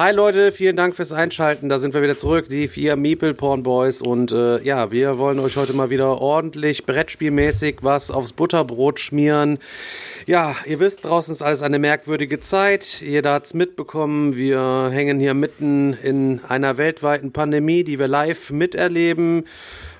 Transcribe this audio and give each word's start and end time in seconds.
Hi 0.00 0.12
Leute, 0.12 0.52
vielen 0.52 0.76
Dank 0.76 0.94
fürs 0.94 1.12
Einschalten. 1.12 1.68
Da 1.68 1.80
sind 1.80 1.92
wir 1.92 2.02
wieder 2.02 2.16
zurück, 2.16 2.48
die 2.48 2.68
vier 2.68 2.94
Meeple 2.94 3.34
Porn 3.34 3.64
Boys. 3.64 4.00
Und 4.00 4.30
äh, 4.30 4.62
ja, 4.62 4.92
wir 4.92 5.18
wollen 5.18 5.40
euch 5.40 5.56
heute 5.56 5.72
mal 5.72 5.90
wieder 5.90 6.20
ordentlich 6.20 6.86
Brettspielmäßig 6.86 7.78
was 7.82 8.12
aufs 8.12 8.32
Butterbrot 8.32 9.00
schmieren. 9.00 9.58
Ja, 10.24 10.54
ihr 10.66 10.78
wisst, 10.78 11.04
draußen 11.04 11.34
ist 11.34 11.42
alles 11.42 11.62
eine 11.62 11.80
merkwürdige 11.80 12.38
Zeit. 12.38 13.00
Jeder 13.00 13.32
hat's 13.32 13.54
mitbekommen. 13.54 14.36
Wir 14.36 14.88
hängen 14.92 15.18
hier 15.18 15.34
mitten 15.34 15.94
in 15.94 16.42
einer 16.46 16.76
weltweiten 16.76 17.32
Pandemie, 17.32 17.82
die 17.82 17.98
wir 17.98 18.06
live 18.06 18.50
miterleben. 18.50 19.46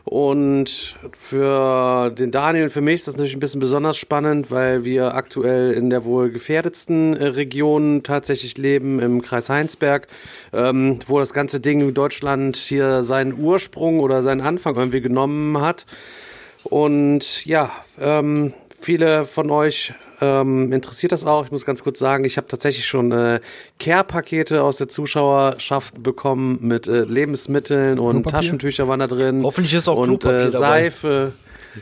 Und 0.05 0.97
für 1.19 2.11
den 2.11 2.31
Daniel 2.31 2.71
für 2.71 2.81
mich 2.81 2.97
ist 2.97 3.09
das 3.09 3.17
natürlich 3.17 3.37
ein 3.37 3.41
bisschen 3.41 3.61
besonders 3.61 3.97
spannend, 3.97 4.51
weil 4.51 4.85
wir 4.85 5.15
aktuell 5.15 5.73
in 5.73 5.91
der 5.91 6.05
wohl 6.05 6.31
gefährdetsten 6.31 7.15
äh, 7.15 7.27
Region 7.27 8.03
tatsächlich 8.03 8.57
leben, 8.57 9.01
im 9.01 9.23
Kreis 9.23 9.51
Heinsberg, 9.51 10.09
ähm, 10.53 10.99
wo 11.07 11.19
das 11.19 11.35
ganze 11.35 11.61
Ding 11.61 11.81
in 11.81 11.95
Deutschland 11.95 12.57
hier 12.57 13.03
seinen 13.03 13.39
Ursprung 13.39 14.01
oder 14.01 14.23
seinen 14.23 14.41
Anfang 14.41 14.77
irgendwie 14.77 15.01
genommen 15.01 15.61
hat. 15.61 15.87
Und 16.65 17.45
ja, 17.45 17.71
ähm, 18.01 18.55
viele 18.79 19.25
von 19.25 19.51
euch 19.51 19.93
ähm, 20.21 20.73
interessiert 20.73 21.13
das 21.13 21.25
auch. 21.25 21.45
Ich 21.45 21.51
muss 21.51 21.65
ganz 21.65 21.85
kurz 21.85 21.99
sagen, 21.99 22.25
ich 22.25 22.37
habe 22.37 22.47
tatsächlich 22.47 22.87
schon 22.87 23.13
äh, 23.13 23.41
Care-Pakete 23.79 24.63
aus 24.63 24.79
der 24.79 24.89
Zuschauerschaft 24.89 26.03
bekommen 26.03 26.59
mit 26.61 26.89
äh, 26.89 27.03
Lebensmitteln 27.03 27.99
und? 27.99 28.25
Taschentücher 28.29 28.89
waren 28.89 29.01
da 29.01 29.07
drin. 29.07 29.43
Hoffentlich 29.45 29.75
ist 29.75 29.89
auch 29.89 29.97
und 29.97 30.09
Klopapier 30.09 30.47
äh, 30.47 30.51
dabei. 30.51 30.83
Seife. 30.85 31.33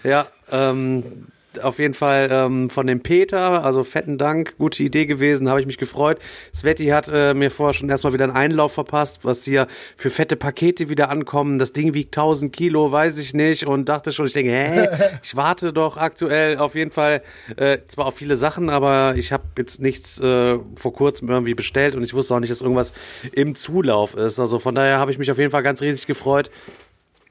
Ja, 0.05 0.27
ähm, 0.51 1.27
auf 1.63 1.79
jeden 1.79 1.95
Fall 1.95 2.29
ähm, 2.31 2.71
von 2.71 2.87
dem 2.87 3.01
Peter, 3.01 3.65
also 3.65 3.85
fetten 3.85 4.19
Dank, 4.19 4.57
gute 4.59 4.83
Idee 4.83 5.07
gewesen, 5.07 5.49
habe 5.49 5.61
ich 5.61 5.67
mich 5.67 5.79
gefreut. 5.79 6.19
Sveti 6.55 6.87
hat 6.87 7.09
äh, 7.13 7.35
mir 7.35 7.51
vorher 7.51 7.75
schon 7.75 7.89
erstmal 7.89 8.13
wieder 8.13 8.25
einen 8.25 8.37
Einlauf 8.37 8.73
verpasst, 8.73 9.25
was 9.25 9.45
hier 9.45 9.67
für 9.97 10.11
fette 10.11 10.37
Pakete 10.37 10.89
wieder 10.89 11.11
ankommen. 11.11 11.59
Das 11.59 11.73
Ding 11.73 11.95
wiegt 11.95 12.17
1000 12.17 12.53
Kilo, 12.53 12.91
weiß 12.93 13.19
ich 13.19 13.35
nicht 13.35 13.67
und 13.67 13.89
dachte 13.89 14.13
schon, 14.13 14.27
ich 14.27 14.33
denke, 14.33 14.53
hä, 14.53 14.89
ich 15.23 15.37
warte 15.37 15.73
doch 15.73 15.97
aktuell 15.97 16.59
auf 16.59 16.75
jeden 16.75 16.91
Fall 16.91 17.23
äh, 17.57 17.79
zwar 17.89 18.07
auf 18.07 18.17
viele 18.17 18.37
Sachen, 18.37 18.71
aber 18.71 19.15
ich 19.17 19.33
habe 19.33 19.45
jetzt 19.59 19.81
nichts 19.81 20.21
äh, 20.21 20.59
vor 20.77 20.93
kurzem 20.93 21.29
irgendwie 21.29 21.55
bestellt 21.55 21.95
und 21.95 22.03
ich 22.03 22.15
wusste 22.15 22.35
auch 22.35 22.41
nicht, 22.41 22.51
dass 22.51 22.63
irgendwas 22.63 22.93
im 23.33 23.55
Zulauf 23.55 24.15
ist. 24.15 24.39
Also 24.41 24.59
von 24.59 24.75
daher 24.75 24.99
habe 24.99 25.11
ich 25.11 25.19
mich 25.19 25.31
auf 25.31 25.39
jeden 25.39 25.51
Fall 25.51 25.63
ganz 25.63 25.81
riesig 25.81 26.07
gefreut. 26.07 26.51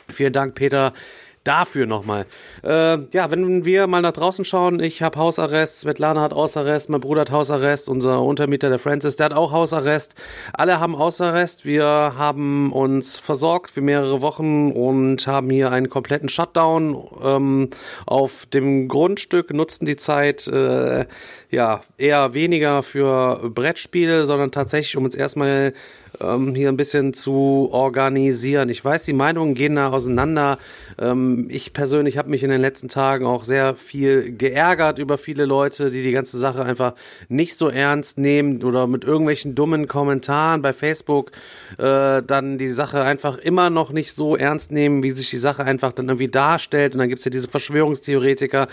Vielen 0.09 0.33
Dank, 0.33 0.55
Peter. 0.55 0.93
Dafür 1.45 1.85
nochmal. 1.85 2.25
Äh, 2.63 2.97
ja, 3.11 3.29
wenn 3.29 3.65
wir 3.65 3.85
mal 3.85 4.01
nach 4.01 4.13
draußen 4.13 4.43
schauen, 4.45 4.79
ich 4.79 5.03
habe 5.03 5.19
Hausarrest, 5.19 5.79
Svetlana 5.81 6.21
hat 6.21 6.33
Hausarrest, 6.33 6.89
mein 6.89 7.01
Bruder 7.01 7.21
hat 7.21 7.29
Hausarrest, 7.29 7.87
unser 7.87 8.23
Untermieter, 8.23 8.69
der 8.69 8.79
Francis, 8.79 9.15
der 9.15 9.25
hat 9.25 9.33
auch 9.33 9.51
Hausarrest. 9.51 10.15
Alle 10.53 10.79
haben 10.79 10.97
Hausarrest. 10.97 11.63
Wir 11.63 11.85
haben 11.85 12.73
uns 12.73 13.19
versorgt 13.19 13.69
für 13.69 13.81
mehrere 13.81 14.23
Wochen 14.23 14.71
und 14.71 15.27
haben 15.27 15.51
hier 15.51 15.71
einen 15.71 15.87
kompletten 15.87 16.29
Shutdown 16.29 16.97
ähm, 17.23 17.69
auf 18.07 18.47
dem 18.47 18.87
Grundstück, 18.87 19.53
nutzten 19.53 19.85
die 19.85 19.97
Zeit 19.97 20.47
äh, 20.47 21.05
ja 21.55 21.81
eher 21.97 22.33
weniger 22.33 22.83
für 22.83 23.49
Brettspiele, 23.49 24.25
sondern 24.25 24.51
tatsächlich, 24.51 24.97
um 24.97 25.05
uns 25.05 25.15
erstmal 25.15 25.73
ähm, 26.21 26.55
hier 26.55 26.69
ein 26.69 26.77
bisschen 26.77 27.13
zu 27.13 27.69
organisieren. 27.71 28.69
Ich 28.69 28.83
weiß, 28.83 29.03
die 29.03 29.13
Meinungen 29.13 29.55
gehen 29.55 29.75
da 29.75 29.89
auseinander. 29.89 30.57
Ähm, 30.99 31.47
ich 31.49 31.73
persönlich 31.73 32.17
habe 32.17 32.29
mich 32.29 32.43
in 32.43 32.49
den 32.49 32.61
letzten 32.61 32.87
Tagen 32.87 33.25
auch 33.25 33.43
sehr 33.43 33.75
viel 33.75 34.35
geärgert 34.35 34.99
über 34.99 35.17
viele 35.17 35.45
Leute, 35.45 35.91
die 35.91 36.03
die 36.03 36.11
ganze 36.11 36.37
Sache 36.37 36.63
einfach 36.63 36.93
nicht 37.27 37.57
so 37.57 37.69
ernst 37.69 38.17
nehmen 38.17 38.63
oder 38.63 38.87
mit 38.87 39.03
irgendwelchen 39.03 39.55
dummen 39.55 39.87
Kommentaren 39.87 40.61
bei 40.61 40.73
Facebook 40.73 41.31
äh, 41.77 42.21
dann 42.21 42.57
die 42.57 42.69
Sache 42.69 43.01
einfach 43.01 43.37
immer 43.37 43.69
noch 43.69 43.91
nicht 43.91 44.13
so 44.13 44.35
ernst 44.35 44.71
nehmen, 44.71 45.03
wie 45.03 45.11
sich 45.11 45.29
die 45.29 45.37
Sache 45.37 45.63
einfach 45.63 45.91
dann 45.91 46.07
irgendwie 46.07 46.29
darstellt. 46.29 46.93
Und 46.93 46.99
dann 46.99 47.09
gibt's 47.09 47.25
ja 47.25 47.31
diese 47.31 47.47
Verschwörungstheoretiker. 47.47 48.67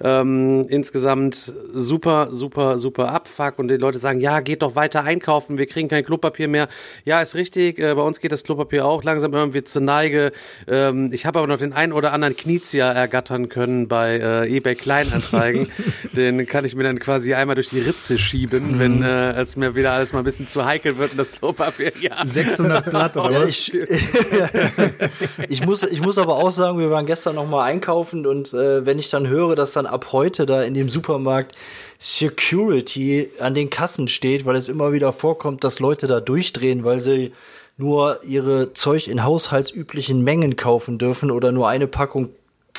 Ähm, 0.00 0.66
insgesamt 0.68 1.52
super, 1.72 2.27
super, 2.30 2.78
super 2.78 3.12
Abfuck. 3.12 3.58
Und 3.58 3.68
die 3.68 3.76
Leute 3.76 3.98
sagen, 3.98 4.20
ja, 4.20 4.40
geht 4.40 4.62
doch 4.62 4.76
weiter 4.76 5.04
einkaufen, 5.04 5.58
wir 5.58 5.66
kriegen 5.66 5.88
kein 5.88 6.04
Klopapier 6.04 6.48
mehr. 6.48 6.68
Ja, 7.04 7.20
ist 7.20 7.34
richtig. 7.34 7.78
Äh, 7.78 7.94
bei 7.94 8.02
uns 8.02 8.20
geht 8.20 8.32
das 8.32 8.44
Klopapier 8.44 8.84
auch 8.86 9.02
langsam 9.04 9.32
irgendwie 9.32 9.64
zur 9.64 9.82
Neige. 9.82 10.32
Ähm, 10.66 11.10
ich 11.12 11.26
habe 11.26 11.38
aber 11.38 11.48
noch 11.48 11.58
den 11.58 11.72
einen 11.72 11.92
oder 11.92 12.12
anderen 12.12 12.36
Knizia 12.36 12.90
ergattern 12.92 13.48
können 13.48 13.88
bei 13.88 14.16
äh, 14.18 14.56
eBay 14.56 14.74
Kleinanzeigen. 14.74 15.68
den 16.12 16.46
kann 16.46 16.64
ich 16.64 16.74
mir 16.74 16.84
dann 16.84 16.98
quasi 16.98 17.34
einmal 17.34 17.54
durch 17.54 17.68
die 17.70 17.80
Ritze 17.80 18.18
schieben, 18.18 18.78
wenn 18.78 19.02
äh, 19.02 19.32
es 19.32 19.56
mir 19.56 19.74
wieder 19.74 19.92
alles 19.92 20.12
mal 20.12 20.20
ein 20.20 20.24
bisschen 20.24 20.48
zu 20.48 20.64
heikel 20.64 20.98
wird 20.98 21.12
und 21.12 21.16
das 21.18 21.32
Klopapier, 21.32 21.92
ja. 22.00 22.24
600 22.24 22.84
Blatt 22.90 23.16
oder 23.16 23.42
was? 23.42 23.48
ich- 23.48 23.72
ich, 25.48 25.64
muss, 25.64 25.82
ich 25.82 26.00
muss 26.00 26.18
aber 26.18 26.36
auch 26.36 26.50
sagen, 26.50 26.78
wir 26.78 26.90
waren 26.90 27.06
gestern 27.06 27.34
noch 27.34 27.48
mal 27.48 27.64
einkaufen 27.64 28.26
und 28.26 28.52
äh, 28.52 28.84
wenn 28.86 28.98
ich 28.98 29.10
dann 29.10 29.28
höre, 29.28 29.54
dass 29.54 29.72
dann 29.72 29.86
ab 29.86 30.08
heute 30.12 30.46
da 30.46 30.62
in 30.62 30.74
dem 30.74 30.88
Supermarkt 30.88 31.54
Security 31.98 33.30
an 33.40 33.54
den 33.54 33.70
Kassen 33.70 34.08
steht, 34.08 34.46
weil 34.46 34.56
es 34.56 34.68
immer 34.68 34.92
wieder 34.92 35.12
vorkommt, 35.12 35.64
dass 35.64 35.80
Leute 35.80 36.06
da 36.06 36.20
durchdrehen, 36.20 36.84
weil 36.84 37.00
sie 37.00 37.32
nur 37.76 38.20
ihre 38.24 38.72
Zeug 38.72 39.08
in 39.08 39.24
haushaltsüblichen 39.24 40.22
Mengen 40.22 40.56
kaufen 40.56 40.98
dürfen 40.98 41.30
oder 41.30 41.52
nur 41.52 41.68
eine 41.68 41.86
Packung 41.86 42.30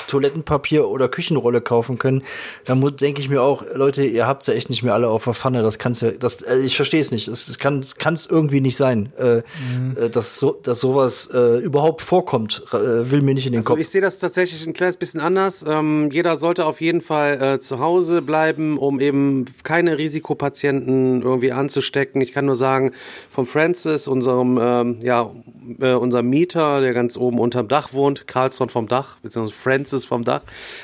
Toilettenpapier 0.08 0.88
oder 0.88 1.08
Küchenrolle 1.08 1.62
kaufen 1.62 1.98
können, 1.98 2.24
dann 2.66 2.80
denke 2.98 3.22
ich 3.22 3.30
mir 3.30 3.42
auch, 3.42 3.64
Leute, 3.74 4.06
ihr 4.06 4.28
habt's 4.28 4.48
ja 4.48 4.54
echt 4.54 4.70
nicht 4.70 4.84
mehr 4.84 4.94
alle 4.94 5.08
auf 5.10 5.24
der 5.26 5.34
Pfanne. 5.34 5.62
Das 5.62 5.80
kann's 5.80 6.02
ja, 6.02 6.12
das, 6.12 6.44
also 6.44 6.64
ich 6.64 6.76
verstehe 6.76 7.02
es 7.02 7.12
nicht. 7.12 7.28
Es 7.28 7.48
es 7.48 7.58
kann 7.58 7.84
kann's 7.98 8.26
irgendwie 8.26 8.62
nicht 8.62 8.78
sein, 8.78 9.12
äh, 9.18 9.38
äh, 9.38 10.10
dass 10.10 10.40
so, 10.40 10.52
dass 10.64 10.80
sowas 10.80 11.30
äh, 11.34 11.58
überhaupt 11.60 12.02
vorkommt. 12.02 12.64
Äh, 12.72 13.12
will 13.12 13.22
mir 13.22 13.34
nicht 13.34 13.46
in 13.46 13.54
den 13.54 13.60
Also 13.60 13.70
Kopf. 13.70 13.80
ich 13.80 13.90
sehe 13.90 14.02
das 14.02 14.20
tatsächlich 14.20 14.66
ein 14.66 14.74
kleines 14.74 14.98
bisschen 14.98 15.20
anders. 15.20 15.66
Ähm, 15.68 16.10
jeder 16.12 16.38
sollte 16.38 16.66
auf 16.66 16.82
jeden 16.82 17.02
Fall 17.02 17.42
äh, 17.42 17.60
zu 17.60 17.80
Hause 17.80 18.22
bleiben, 18.22 18.78
um 18.78 19.00
eben 19.00 19.46
keine 19.64 19.98
Risikopatienten 19.98 21.22
irgendwie 21.22 21.52
anzustecken. 21.52 22.22
Ich 22.22 22.32
kann 22.32 22.46
nur 22.46 22.56
sagen, 22.56 22.92
von 23.30 23.46
Francis, 23.46 24.08
unserem 24.08 24.58
ähm, 24.62 25.00
ja, 25.02 25.32
äh, 25.80 25.94
unserem 25.94 26.30
Mieter, 26.30 26.82
der 26.82 26.94
ganz 26.94 27.18
oben 27.18 27.40
unterm 27.40 27.68
Dach 27.68 27.94
wohnt, 27.94 28.28
Carlsson 28.28 28.70
vom 28.70 28.88
Dach, 28.88 29.18
beziehungsweise 29.22 29.60
Francis 29.60 30.06
vom 30.06 30.24
Dach. 30.24 30.42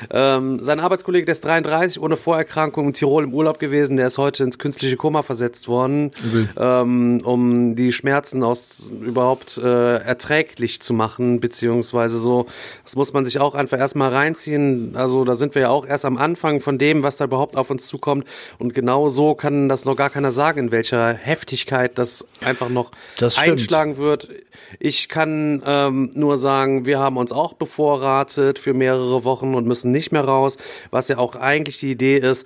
Ähm, 0.10 0.60
sein 0.64 0.80
Arbeitskollege, 0.80 1.26
der 1.26 1.34
ist 1.34 1.46
33, 1.46 2.02
ohne 2.02 2.18
Vorerkrankung 2.18 2.88
in 2.88 2.94
Tirol 2.94 3.24
im 3.24 3.34
Urlaub 3.34 3.60
gewesen, 3.60 3.98
der 3.98 4.08
ist 4.08 4.18
heute 4.18 4.44
ins 4.44 4.60
künstliche 4.60 4.98
Koma 4.98 5.22
versetzt 5.22 5.68
worden, 5.68 6.12
ähm, 6.58 7.22
um 7.24 7.76
die 7.76 7.92
Schmerzen 7.92 8.44
aus 8.44 8.92
überhaupt 9.02 9.58
äh, 9.58 9.98
erträglich 9.98 10.82
zu 10.82 10.94
machen, 10.94 11.40
beziehungsweise 11.40 12.20
so, 12.20 12.46
das 12.84 12.96
muss 12.96 13.14
man 13.14 13.26
sich 13.26 13.40
auch 13.40 13.56
einfach 13.56 13.80
erstmal 13.80 14.10
reinziehen. 14.10 14.96
Also 14.96 15.26
da 15.26 15.36
sind 15.36 15.56
wir 15.56 15.64
ja 15.64 15.70
auch 15.70 15.86
erst 15.86 16.06
am 16.06 16.18
Anfang 16.18 16.62
von 16.62 16.78
dem, 16.78 17.04
was 17.04 17.18
da 17.18 17.26
überhaupt 17.26 17.56
auf 17.56 17.70
uns 17.70 17.88
zukommt. 17.88 18.26
Und 18.60 18.74
genau 18.74 19.10
so 19.10 19.36
kann 19.36 19.70
das 19.70 19.86
noch 19.86 19.96
gar 19.96 20.10
keiner 20.10 20.32
sagen, 20.32 20.60
in 20.60 20.72
welcher 20.72 21.14
Heftigkeit 21.14 21.98
das 21.98 22.26
einfach 22.44 22.70
noch 22.70 22.92
Das 23.18 23.38
einschlagen 23.38 23.98
wird. 23.98 24.30
Ich 24.80 25.10
kann 25.10 25.62
ähm, 25.66 26.12
nur 26.14 26.38
sagen, 26.38 26.86
wir 26.86 27.00
haben 27.00 27.18
uns 27.18 27.32
auch 27.32 27.54
bevorratet 27.54 28.60
für 28.60 28.74
mehrere 28.74 29.24
Wochen 29.24 29.56
und 29.56 29.68
müssen 29.68 29.92
nicht 29.92 30.12
mehr 30.12 30.24
raus, 30.24 30.58
was 30.92 31.08
ja 31.08 31.18
auch 31.18 31.36
eigentlich 31.36 31.80
die 31.80 31.92
Idee 31.92 32.18
ist, 32.18 32.46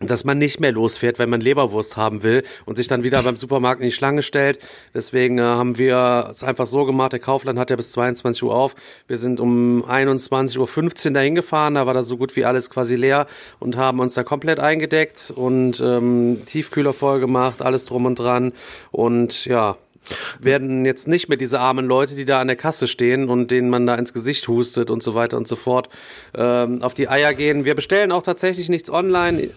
dass 0.00 0.24
man 0.24 0.36
nicht 0.36 0.60
mehr 0.60 0.72
losfährt, 0.72 1.18
wenn 1.18 1.30
man 1.30 1.40
Leberwurst 1.40 1.96
haben 1.96 2.22
will 2.22 2.42
und 2.66 2.76
sich 2.76 2.86
dann 2.86 3.02
wieder 3.02 3.22
beim 3.22 3.36
Supermarkt 3.36 3.80
in 3.80 3.86
die 3.86 3.92
Schlange 3.92 4.22
stellt. 4.22 4.58
Deswegen 4.94 5.38
äh, 5.38 5.42
haben 5.42 5.78
wir 5.78 6.28
es 6.30 6.44
einfach 6.44 6.66
so 6.66 6.84
gemacht, 6.84 7.12
der 7.12 7.20
Kaufland 7.20 7.58
hat 7.58 7.70
ja 7.70 7.76
bis 7.76 7.92
22 7.92 8.42
Uhr 8.42 8.54
auf. 8.54 8.74
Wir 9.08 9.16
sind 9.16 9.40
um 9.40 9.84
21.15 9.84 11.06
Uhr 11.06 11.12
dahin 11.14 11.34
gefahren, 11.34 11.74
da 11.74 11.86
war 11.86 11.94
da 11.94 12.02
so 12.02 12.18
gut 12.18 12.36
wie 12.36 12.44
alles 12.44 12.68
quasi 12.68 12.96
leer 12.96 13.26
und 13.58 13.76
haben 13.76 14.00
uns 14.00 14.14
da 14.14 14.22
komplett 14.22 14.60
eingedeckt 14.60 15.32
und 15.34 15.80
ähm, 15.80 16.42
Tiefkühler 16.44 16.92
voll 16.92 17.20
gemacht, 17.20 17.62
alles 17.62 17.86
drum 17.86 18.04
und 18.04 18.18
dran 18.18 18.52
und 18.92 19.46
ja, 19.46 19.78
werden 20.40 20.84
jetzt 20.84 21.08
nicht 21.08 21.28
mehr 21.28 21.38
diese 21.38 21.60
armen 21.60 21.86
Leute, 21.86 22.14
die 22.14 22.24
da 22.24 22.40
an 22.40 22.46
der 22.46 22.56
Kasse 22.56 22.88
stehen 22.88 23.28
und 23.28 23.50
denen 23.50 23.70
man 23.70 23.86
da 23.86 23.94
ins 23.94 24.12
Gesicht 24.12 24.48
hustet 24.48 24.90
und 24.90 25.02
so 25.02 25.14
weiter 25.14 25.36
und 25.36 25.48
so 25.48 25.56
fort, 25.56 25.88
ähm, 26.34 26.82
auf 26.82 26.94
die 26.94 27.08
Eier 27.08 27.34
gehen. 27.34 27.64
Wir 27.64 27.74
bestellen 27.74 28.12
auch 28.12 28.22
tatsächlich 28.22 28.68
nichts 28.68 28.90
online, 28.90 29.50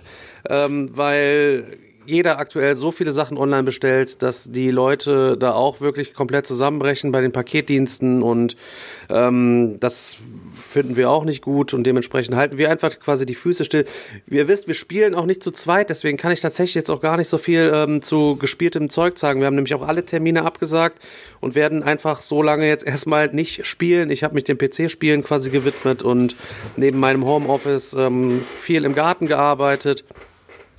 ähm, 0.47 0.89
weil 0.93 1.77
jeder 2.09 2.39
aktuell 2.39 2.75
so 2.75 2.91
viele 2.91 3.11
Sachen 3.11 3.37
online 3.37 3.63
bestellt, 3.63 4.21
dass 4.21 4.51
die 4.51 4.71
Leute 4.71 5.37
da 5.37 5.53
auch 5.53 5.79
wirklich 5.79 6.13
komplett 6.13 6.47
zusammenbrechen 6.47 7.11
bei 7.11 7.21
den 7.21 7.31
Paketdiensten 7.31 8.23
und 8.23 8.55
ähm, 9.09 9.77
das 9.79 10.17
finden 10.53 10.95
wir 10.95 11.09
auch 11.09 11.23
nicht 11.23 11.41
gut 11.41 11.73
und 11.73 11.83
dementsprechend 11.83 12.35
halten 12.35 12.57
wir 12.57 12.69
einfach 12.69 12.99
quasi 12.99 13.25
die 13.25 13.35
Füße 13.35 13.63
still. 13.65 13.85
Ihr 14.27 14.47
wisst, 14.47 14.67
wir 14.67 14.73
spielen 14.73 15.15
auch 15.15 15.25
nicht 15.25 15.43
zu 15.43 15.51
zweit, 15.51 15.89
deswegen 15.89 16.17
kann 16.17 16.31
ich 16.31 16.41
tatsächlich 16.41 16.75
jetzt 16.75 16.89
auch 16.89 17.01
gar 17.01 17.17
nicht 17.17 17.27
so 17.27 17.37
viel 17.37 17.71
ähm, 17.73 18.01
zu 18.01 18.35
gespieltem 18.37 18.89
Zeug 18.89 19.17
sagen. 19.17 19.39
Wir 19.39 19.47
haben 19.47 19.55
nämlich 19.55 19.73
auch 19.75 19.87
alle 19.87 20.05
Termine 20.05 20.45
abgesagt 20.45 20.99
und 21.41 21.55
werden 21.55 21.83
einfach 21.83 22.21
so 22.21 22.41
lange 22.41 22.67
jetzt 22.67 22.85
erstmal 22.85 23.27
nicht 23.27 23.65
spielen. 23.65 24.09
Ich 24.09 24.23
habe 24.23 24.33
mich 24.33 24.43
dem 24.45 24.57
PC-Spielen 24.57 25.23
quasi 25.23 25.49
gewidmet 25.51 26.03
und 26.03 26.35
neben 26.75 26.99
meinem 26.99 27.25
Homeoffice 27.25 27.93
ähm, 27.93 28.41
viel 28.57 28.85
im 28.85 28.95
Garten 28.95 29.27
gearbeitet. 29.27 30.03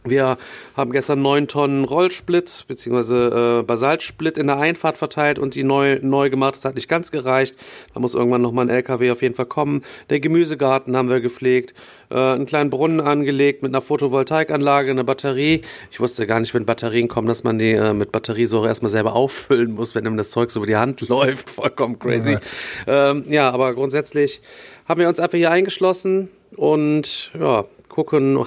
Wir 0.04 0.38
haben 0.76 0.92
gestern 0.92 1.20
neun 1.20 1.46
Tonnen 1.46 1.84
Rollsplit 1.84 2.64
bzw. 2.66 3.58
Äh, 3.58 3.62
Basaltsplit 3.62 4.38
in 4.38 4.46
der 4.46 4.56
Einfahrt 4.56 4.96
verteilt 4.96 5.38
und 5.38 5.54
die 5.54 5.62
neu, 5.62 5.98
neu 6.00 6.30
gemacht. 6.30 6.56
Das 6.56 6.64
hat 6.64 6.74
nicht 6.74 6.88
ganz 6.88 7.10
gereicht. 7.10 7.54
Da 7.92 8.00
muss 8.00 8.14
irgendwann 8.14 8.40
nochmal 8.40 8.64
ein 8.64 8.70
LKW 8.70 9.10
auf 9.10 9.20
jeden 9.20 9.34
Fall 9.34 9.44
kommen. 9.44 9.82
Der 10.08 10.20
Gemüsegarten 10.20 10.96
haben 10.96 11.10
wir 11.10 11.20
gepflegt, 11.20 11.74
äh, 12.10 12.14
einen 12.14 12.46
kleinen 12.46 12.70
Brunnen 12.70 13.02
angelegt 13.02 13.62
mit 13.62 13.72
einer 13.72 13.82
Photovoltaikanlage, 13.82 14.90
eine 14.90 15.04
Batterie. 15.04 15.60
Ich 15.90 16.00
wusste 16.00 16.26
gar 16.26 16.40
nicht, 16.40 16.54
wenn 16.54 16.64
Batterien 16.64 17.08
kommen, 17.08 17.28
dass 17.28 17.44
man 17.44 17.58
die 17.58 17.72
äh, 17.72 17.92
mit 17.92 18.10
Batteriesäure 18.10 18.68
erstmal 18.68 18.90
selber 18.90 19.14
auffüllen 19.14 19.72
muss, 19.72 19.94
wenn 19.94 20.06
ihm 20.06 20.16
das 20.16 20.30
Zeug 20.30 20.50
so 20.50 20.60
über 20.60 20.66
die 20.66 20.76
Hand 20.76 21.00
läuft. 21.08 21.50
Vollkommen 21.50 21.98
crazy. 21.98 22.38
Ja, 22.86 23.10
ähm, 23.10 23.24
ja 23.28 23.50
aber 23.50 23.74
grundsätzlich 23.74 24.40
haben 24.88 24.98
wir 24.98 25.08
uns 25.08 25.20
einfach 25.20 25.36
hier 25.36 25.50
eingeschlossen 25.50 26.30
und 26.56 27.32
ja, 27.38 27.66
gucken, 27.88 28.38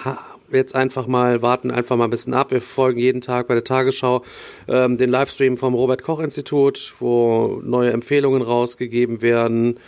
jetzt 0.58 0.76
einfach 0.76 1.08
mal 1.08 1.42
warten, 1.42 1.72
einfach 1.72 1.96
mal 1.96 2.06
ein 2.06 2.10
bisschen 2.10 2.34
ab. 2.34 2.52
Wir 2.52 2.60
verfolgen 2.60 3.00
jeden 3.00 3.22
Tag 3.22 3.48
bei 3.48 3.54
der 3.54 3.64
Tagesschau 3.64 4.24
ähm, 4.68 4.98
den 4.98 5.10
Livestream 5.10 5.58
vom 5.58 5.74
Robert 5.74 6.04
Koch 6.04 6.20
Institut, 6.20 6.94
wo 7.00 7.62
neue 7.64 7.92
Empfehlungen 7.92 8.42
rausgegeben 8.42 9.22
werden. 9.22 9.80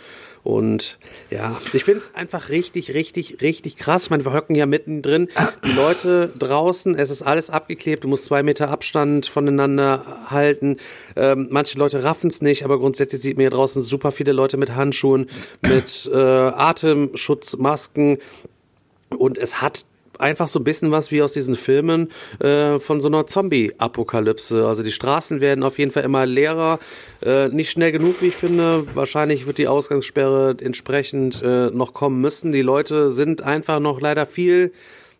Und 0.46 1.00
ja, 1.28 1.56
ich 1.72 1.82
finde 1.82 2.02
es 2.02 2.14
einfach 2.14 2.50
richtig, 2.50 2.94
richtig, 2.94 3.42
richtig 3.42 3.76
krass. 3.76 4.04
Ich 4.04 4.10
meine, 4.10 4.24
wir 4.24 4.32
hocken 4.32 4.54
ja 4.54 4.64
mittendrin. 4.64 5.28
Die 5.64 5.72
Leute 5.72 6.32
draußen, 6.38 6.94
es 6.94 7.10
ist 7.10 7.22
alles 7.22 7.50
abgeklebt. 7.50 8.04
Du 8.04 8.08
musst 8.08 8.26
zwei 8.26 8.44
Meter 8.44 8.70
Abstand 8.70 9.26
voneinander 9.26 10.30
halten. 10.30 10.76
Ähm, 11.16 11.48
manche 11.50 11.76
Leute 11.80 12.04
raffen 12.04 12.28
es 12.28 12.42
nicht, 12.42 12.64
aber 12.64 12.78
grundsätzlich 12.78 13.22
sieht 13.22 13.38
man 13.38 13.42
hier 13.42 13.50
draußen 13.50 13.82
super 13.82 14.12
viele 14.12 14.30
Leute 14.30 14.56
mit 14.56 14.76
Handschuhen, 14.76 15.28
mit 15.62 16.08
äh, 16.14 16.16
Atemschutzmasken. 16.16 18.18
Und 19.18 19.38
es 19.38 19.60
hat 19.60 19.84
einfach 20.20 20.48
so 20.48 20.58
ein 20.58 20.64
bisschen 20.64 20.90
was 20.90 21.10
wie 21.10 21.22
aus 21.22 21.32
diesen 21.32 21.56
Filmen 21.56 22.10
äh, 22.40 22.78
von 22.78 23.00
so 23.00 23.08
einer 23.08 23.26
Zombie-Apokalypse. 23.26 24.66
Also 24.66 24.82
die 24.82 24.92
Straßen 24.92 25.40
werden 25.40 25.64
auf 25.64 25.78
jeden 25.78 25.90
Fall 25.90 26.04
immer 26.04 26.26
leerer. 26.26 26.78
Äh, 27.22 27.48
nicht 27.48 27.70
schnell 27.70 27.92
genug, 27.92 28.20
wie 28.20 28.28
ich 28.28 28.36
finde. 28.36 28.86
Wahrscheinlich 28.94 29.46
wird 29.46 29.58
die 29.58 29.68
Ausgangssperre 29.68 30.56
entsprechend 30.60 31.42
äh, 31.42 31.70
noch 31.70 31.94
kommen 31.94 32.20
müssen. 32.20 32.52
Die 32.52 32.62
Leute 32.62 33.10
sind 33.10 33.42
einfach 33.42 33.80
noch 33.80 34.00
leider 34.00 34.26
viel 34.26 34.72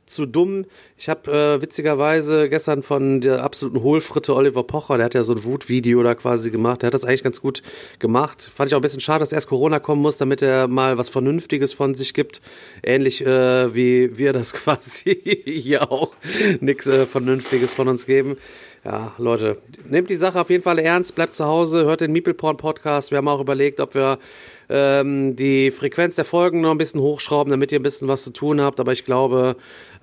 zu 0.06 0.24
dumm. 0.24 0.64
Ich 0.96 1.08
habe 1.08 1.30
äh, 1.30 1.62
witzigerweise 1.62 2.48
gestern 2.48 2.82
von 2.82 3.20
der 3.20 3.42
absoluten 3.42 3.82
Hohlfritte 3.82 4.34
Oliver 4.34 4.62
Pocher, 4.62 4.96
der 4.96 5.06
hat 5.06 5.14
ja 5.14 5.24
so 5.24 5.34
ein 5.34 5.44
Wutvideo 5.44 6.02
da 6.02 6.14
quasi 6.14 6.50
gemacht, 6.50 6.82
der 6.82 6.88
hat 6.88 6.94
das 6.94 7.04
eigentlich 7.04 7.22
ganz 7.22 7.42
gut 7.42 7.62
gemacht. 7.98 8.48
Fand 8.54 8.70
ich 8.70 8.74
auch 8.74 8.78
ein 8.78 8.82
bisschen 8.82 9.00
schade, 9.00 9.20
dass 9.20 9.32
erst 9.32 9.48
Corona 9.48 9.80
kommen 9.80 10.02
muss, 10.02 10.16
damit 10.16 10.42
er 10.42 10.68
mal 10.68 10.96
was 10.96 11.08
Vernünftiges 11.08 11.72
von 11.72 11.94
sich 11.94 12.14
gibt. 12.14 12.40
Ähnlich 12.82 13.24
äh, 13.26 13.74
wie 13.74 14.16
wir 14.16 14.32
das 14.32 14.52
quasi 14.54 15.42
hier 15.44 15.90
auch 15.90 16.14
nichts 16.60 16.86
äh, 16.86 17.06
Vernünftiges 17.06 17.72
von 17.72 17.88
uns 17.88 18.06
geben. 18.06 18.36
Ja, 18.84 19.12
Leute, 19.18 19.60
nehmt 19.88 20.10
die 20.10 20.14
Sache 20.14 20.40
auf 20.40 20.48
jeden 20.48 20.62
Fall 20.62 20.78
ernst, 20.78 21.16
bleibt 21.16 21.34
zu 21.34 21.44
Hause, 21.44 21.84
hört 21.86 22.02
den 22.02 22.12
Meeple 22.12 22.34
Porn 22.34 22.56
Podcast. 22.56 23.10
Wir 23.10 23.18
haben 23.18 23.26
auch 23.26 23.40
überlegt, 23.40 23.80
ob 23.80 23.96
wir 23.96 24.20
ähm, 24.68 25.36
die 25.36 25.70
Frequenz 25.70 26.16
der 26.16 26.24
Folgen 26.24 26.60
noch 26.60 26.70
ein 26.70 26.78
bisschen 26.78 27.00
hochschrauben, 27.00 27.50
damit 27.50 27.72
ihr 27.72 27.80
ein 27.80 27.84
bisschen 27.84 28.08
was 28.08 28.24
zu 28.24 28.32
tun 28.32 28.60
habt. 28.60 28.80
Aber 28.80 28.92
ich 28.92 29.04
glaube, 29.04 29.56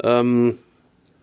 ähm, 0.03 0.57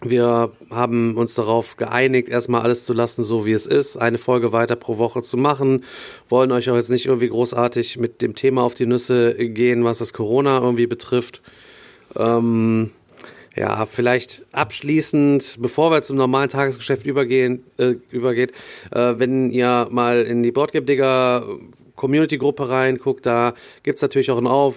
wir 0.02 0.52
haben 0.70 1.16
uns 1.16 1.34
darauf 1.34 1.76
geeinigt, 1.76 2.28
erstmal 2.28 2.62
alles 2.62 2.84
zu 2.84 2.94
lassen, 2.94 3.22
so 3.22 3.44
wie 3.44 3.52
es 3.52 3.66
ist, 3.66 3.98
eine 3.98 4.18
Folge 4.18 4.52
weiter 4.52 4.76
pro 4.76 4.96
Woche 4.96 5.22
zu 5.22 5.36
machen. 5.36 5.84
Wollen 6.28 6.52
euch 6.52 6.70
auch 6.70 6.76
jetzt 6.76 6.90
nicht 6.90 7.06
irgendwie 7.06 7.28
großartig 7.28 7.98
mit 7.98 8.22
dem 8.22 8.34
Thema 8.34 8.62
auf 8.62 8.74
die 8.74 8.86
Nüsse 8.86 9.34
gehen, 9.34 9.84
was 9.84 9.98
das 9.98 10.14
Corona 10.14 10.58
irgendwie 10.60 10.86
betrifft. 10.86 11.42
Ähm, 12.16 12.92
ja, 13.56 13.84
vielleicht 13.84 14.46
abschließend, 14.52 15.58
bevor 15.60 15.90
wir 15.90 16.02
zum 16.02 16.16
normalen 16.16 16.48
Tagesgeschäft 16.48 17.04
übergehen, 17.04 17.64
äh, 17.76 17.96
übergeht, 18.10 18.52
äh, 18.92 19.14
wenn 19.16 19.50
ihr 19.50 19.88
mal 19.90 20.22
in 20.22 20.42
die 20.42 20.52
Boardgame 20.52 20.86
Digger 20.86 21.44
Community-Gruppe 22.00 22.70
reinguckt, 22.70 23.26
da 23.26 23.54
gibt's 23.82 24.00
natürlich 24.00 24.30
auch 24.30 24.38
einen 24.38 24.46
Auf, 24.46 24.74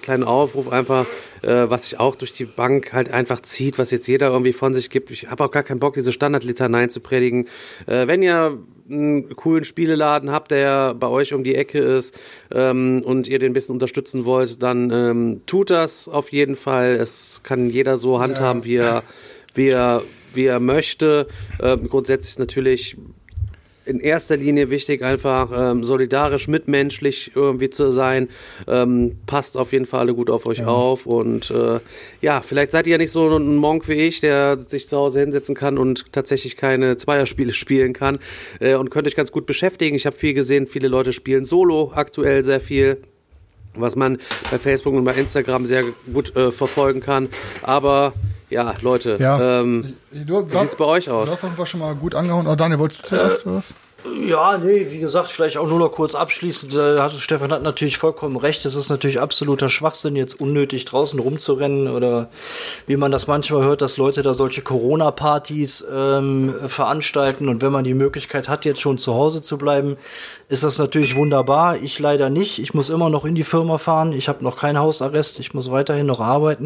kleinen 0.00 0.24
Aufruf 0.24 0.72
einfach, 0.72 1.06
äh, 1.42 1.68
was 1.68 1.84
sich 1.84 2.00
auch 2.00 2.16
durch 2.16 2.32
die 2.32 2.46
Bank 2.46 2.94
halt 2.94 3.10
einfach 3.10 3.42
zieht, 3.42 3.78
was 3.78 3.90
jetzt 3.90 4.06
jeder 4.06 4.28
irgendwie 4.28 4.54
von 4.54 4.72
sich 4.72 4.88
gibt. 4.88 5.10
Ich 5.10 5.30
habe 5.30 5.44
auch 5.44 5.50
gar 5.50 5.62
keinen 5.62 5.78
Bock, 5.78 5.92
diese 5.92 6.12
Standardlitaneien 6.12 6.88
zu 6.88 7.00
predigen. 7.00 7.48
Äh, 7.86 8.06
wenn 8.06 8.22
ihr 8.22 8.58
einen 8.88 9.36
coolen 9.36 9.64
Spieleladen 9.64 10.30
habt, 10.30 10.50
der 10.50 10.94
bei 10.94 11.08
euch 11.08 11.34
um 11.34 11.44
die 11.44 11.54
Ecke 11.54 11.80
ist 11.80 12.18
ähm, 12.50 13.02
und 13.04 13.28
ihr 13.28 13.38
den 13.38 13.50
ein 13.50 13.54
bisschen 13.54 13.74
unterstützen 13.74 14.24
wollt, 14.24 14.62
dann 14.62 14.90
ähm, 14.90 15.42
tut 15.44 15.68
das 15.68 16.08
auf 16.08 16.32
jeden 16.32 16.56
Fall. 16.56 16.92
Es 16.92 17.40
kann 17.42 17.68
jeder 17.68 17.98
so 17.98 18.20
handhaben, 18.20 18.64
wie 18.64 18.76
er, 18.76 19.02
wie 19.54 19.68
er, 19.68 20.02
wie 20.32 20.46
er 20.46 20.60
möchte. 20.60 21.26
Ähm, 21.62 21.88
grundsätzlich 21.88 22.38
natürlich 22.38 22.96
in 23.86 24.00
erster 24.00 24.36
Linie 24.36 24.70
wichtig, 24.70 25.02
einfach 25.02 25.50
ähm, 25.54 25.84
solidarisch, 25.84 26.48
mitmenschlich 26.48 27.32
irgendwie 27.34 27.70
zu 27.70 27.92
sein. 27.92 28.28
Ähm, 28.66 29.18
passt 29.26 29.56
auf 29.56 29.72
jeden 29.72 29.86
Fall 29.86 30.00
alle 30.00 30.14
gut 30.14 30.30
auf 30.30 30.46
euch 30.46 30.58
ja. 30.58 30.66
auf. 30.66 31.06
Und 31.06 31.50
äh, 31.50 31.80
ja, 32.20 32.40
vielleicht 32.40 32.70
seid 32.70 32.86
ihr 32.86 32.92
ja 32.92 32.98
nicht 32.98 33.10
so 33.10 33.36
ein 33.36 33.56
Monk 33.56 33.88
wie 33.88 33.94
ich, 33.94 34.20
der 34.20 34.58
sich 34.58 34.88
zu 34.88 34.96
Hause 34.96 35.20
hinsetzen 35.20 35.54
kann 35.54 35.78
und 35.78 36.12
tatsächlich 36.12 36.56
keine 36.56 36.96
Zweierspiele 36.96 37.52
spielen 37.54 37.92
kann 37.92 38.18
äh, 38.60 38.74
und 38.74 38.90
könnt 38.90 39.06
euch 39.06 39.16
ganz 39.16 39.32
gut 39.32 39.46
beschäftigen. 39.46 39.96
Ich 39.96 40.06
habe 40.06 40.16
viel 40.16 40.34
gesehen, 40.34 40.66
viele 40.66 40.88
Leute 40.88 41.12
spielen 41.12 41.44
Solo 41.44 41.92
aktuell 41.94 42.44
sehr 42.44 42.60
viel 42.60 42.98
was 43.76 43.96
man 43.96 44.18
bei 44.50 44.58
Facebook 44.58 44.94
und 44.94 45.04
bei 45.04 45.14
Instagram 45.14 45.66
sehr 45.66 45.84
gut 46.12 46.34
äh, 46.36 46.52
verfolgen 46.52 47.00
kann. 47.00 47.28
Aber 47.62 48.12
ja, 48.50 48.74
Leute, 48.82 49.16
ja. 49.18 49.60
Ähm, 49.60 49.94
du, 50.12 50.50
wie 50.50 50.58
sieht's 50.58 50.76
bei 50.76 50.84
euch 50.84 51.10
aus? 51.10 51.26
Du 51.26 51.32
hast 51.32 51.58
auf 51.58 51.68
schon 51.68 51.80
mal 51.80 51.94
gut 51.94 52.14
angehauen. 52.14 52.46
Oh, 52.46 52.54
Daniel, 52.54 52.78
wolltest 52.78 53.02
du 53.02 53.08
zuerst 53.08 53.46
oder 53.46 53.56
was? 53.56 53.74
Ja, 54.06 54.58
nee, 54.58 54.88
wie 54.90 54.98
gesagt, 54.98 55.30
vielleicht 55.30 55.56
auch 55.56 55.66
nur 55.66 55.78
noch 55.78 55.90
kurz 55.90 56.14
abschließend. 56.14 56.74
Äh, 56.74 56.98
hat, 56.98 57.14
Stefan 57.14 57.52
hat 57.52 57.62
natürlich 57.62 57.96
vollkommen 57.96 58.36
recht. 58.36 58.64
Es 58.66 58.74
ist 58.74 58.90
natürlich 58.90 59.18
absoluter 59.18 59.70
Schwachsinn, 59.70 60.14
jetzt 60.14 60.40
unnötig 60.40 60.84
draußen 60.84 61.18
rumzurennen 61.18 61.88
oder 61.88 62.28
wie 62.86 62.98
man 62.98 63.12
das 63.12 63.26
manchmal 63.26 63.64
hört, 63.64 63.80
dass 63.80 63.96
Leute 63.96 64.22
da 64.22 64.34
solche 64.34 64.60
Corona-Partys 64.60 65.86
ähm, 65.90 66.54
veranstalten 66.66 67.48
und 67.48 67.62
wenn 67.62 67.72
man 67.72 67.84
die 67.84 67.94
Möglichkeit 67.94 68.48
hat, 68.48 68.66
jetzt 68.66 68.80
schon 68.80 68.98
zu 68.98 69.14
Hause 69.14 69.40
zu 69.40 69.56
bleiben, 69.56 69.96
ist 70.48 70.64
das 70.64 70.78
natürlich 70.78 71.16
wunderbar. 71.16 71.76
Ich 71.76 71.98
leider 71.98 72.30
nicht. 72.30 72.58
Ich 72.58 72.74
muss 72.74 72.90
immer 72.90 73.08
noch 73.08 73.24
in 73.24 73.34
die 73.34 73.44
Firma 73.44 73.78
fahren. 73.78 74.12
Ich 74.12 74.28
habe 74.28 74.44
noch 74.44 74.56
keinen 74.56 74.78
Hausarrest. 74.78 75.38
Ich 75.38 75.54
muss 75.54 75.70
weiterhin 75.70 76.06
noch 76.06 76.20
arbeiten. 76.20 76.64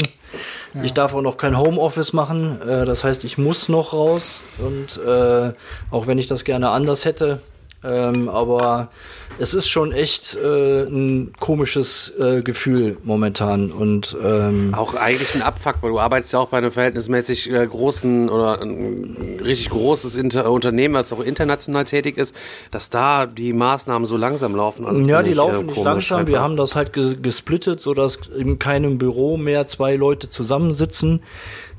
Ja. 0.74 0.82
Ich 0.82 0.94
darf 0.94 1.14
auch 1.14 1.22
noch 1.22 1.36
kein 1.36 1.56
Homeoffice 1.56 2.12
machen. 2.12 2.60
Äh, 2.62 2.84
das 2.84 3.04
heißt, 3.04 3.24
ich 3.24 3.38
muss 3.38 3.68
noch 3.68 3.92
raus. 3.92 4.42
Und 4.58 5.00
äh, 5.04 5.52
auch 5.90 6.06
wenn 6.06 6.18
ich 6.18 6.26
das 6.26 6.44
gerne 6.44 6.70
anders 6.70 7.04
hätte, 7.04 7.40
ähm, 7.84 8.28
aber 8.28 8.90
es 9.38 9.54
ist 9.54 9.68
schon 9.68 9.92
echt 9.92 10.36
äh, 10.36 10.82
ein 10.82 11.32
komisches 11.38 12.12
äh, 12.18 12.42
Gefühl 12.42 12.96
momentan 13.04 13.70
und 13.70 14.16
ähm, 14.22 14.74
auch 14.76 14.94
eigentlich 14.94 15.34
ein 15.36 15.42
Abfuck, 15.42 15.76
weil 15.80 15.90
du 15.90 16.00
arbeitest 16.00 16.32
ja 16.32 16.40
auch 16.40 16.48
bei 16.48 16.58
einem 16.58 16.72
verhältnismäßig 16.72 17.52
äh, 17.52 17.64
großen 17.64 18.28
oder 18.30 18.60
ein 18.60 19.38
richtig 19.44 19.70
großes 19.70 20.16
Inter 20.16 20.50
Unternehmen, 20.50 20.94
was 20.94 21.12
auch 21.12 21.20
international 21.20 21.84
tätig 21.84 22.18
ist, 22.18 22.34
dass 22.72 22.90
da 22.90 23.26
die 23.26 23.52
Maßnahmen 23.52 24.06
so 24.06 24.16
langsam 24.16 24.56
laufen. 24.56 24.84
Also 24.84 25.00
ja, 25.02 25.22
die 25.22 25.34
laufen 25.34 25.66
nicht 25.66 25.82
langsam. 25.82 26.20
Einfach. 26.20 26.32
Wir 26.32 26.40
haben 26.40 26.56
das 26.56 26.74
halt 26.74 26.92
gesplittet, 26.92 27.80
so 27.80 27.94
dass 27.94 28.18
in 28.36 28.58
keinem 28.58 28.98
Büro 28.98 29.36
mehr 29.36 29.66
zwei 29.66 29.94
Leute 29.94 30.28
zusammensitzen. 30.28 31.20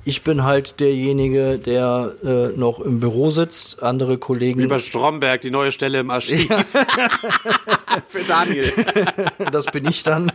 Ich 0.10 0.24
bin 0.24 0.44
halt 0.44 0.80
derjenige, 0.80 1.60
der 1.60 2.14
äh, 2.26 2.48
noch 2.58 2.80
im 2.80 3.00
Büro 3.00 3.30
sitzt. 3.30 3.84
Andere 3.84 4.18
Kollegen. 4.18 4.60
Über 4.60 4.80
Stromberg, 4.80 5.40
die 5.42 5.52
neue 5.52 5.72
Stelle 5.72 6.00
im 6.00 6.10
Archiv. 6.10 6.50
Für 8.08 8.24
Daniel. 8.28 8.74
das 9.52 9.68
bin 9.68 9.88
ich 9.88 10.02
dann. 10.02 10.32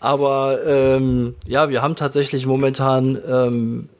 Aber 0.00 0.60
ähm, 0.64 1.34
ja, 1.46 1.68
wir 1.68 1.82
haben 1.82 1.96
tatsächlich 1.96 2.46
momentan 2.46 3.18
ähm, 3.28 3.90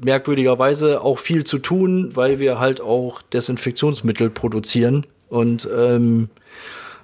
merkwürdigerweise 0.00 1.00
auch 1.00 1.20
viel 1.20 1.44
zu 1.44 1.58
tun, 1.58 2.10
weil 2.14 2.40
wir 2.40 2.58
halt 2.58 2.80
auch 2.80 3.22
Desinfektionsmittel 3.22 4.30
produzieren. 4.30 5.06
Und 5.28 5.68
ähm, 5.72 6.28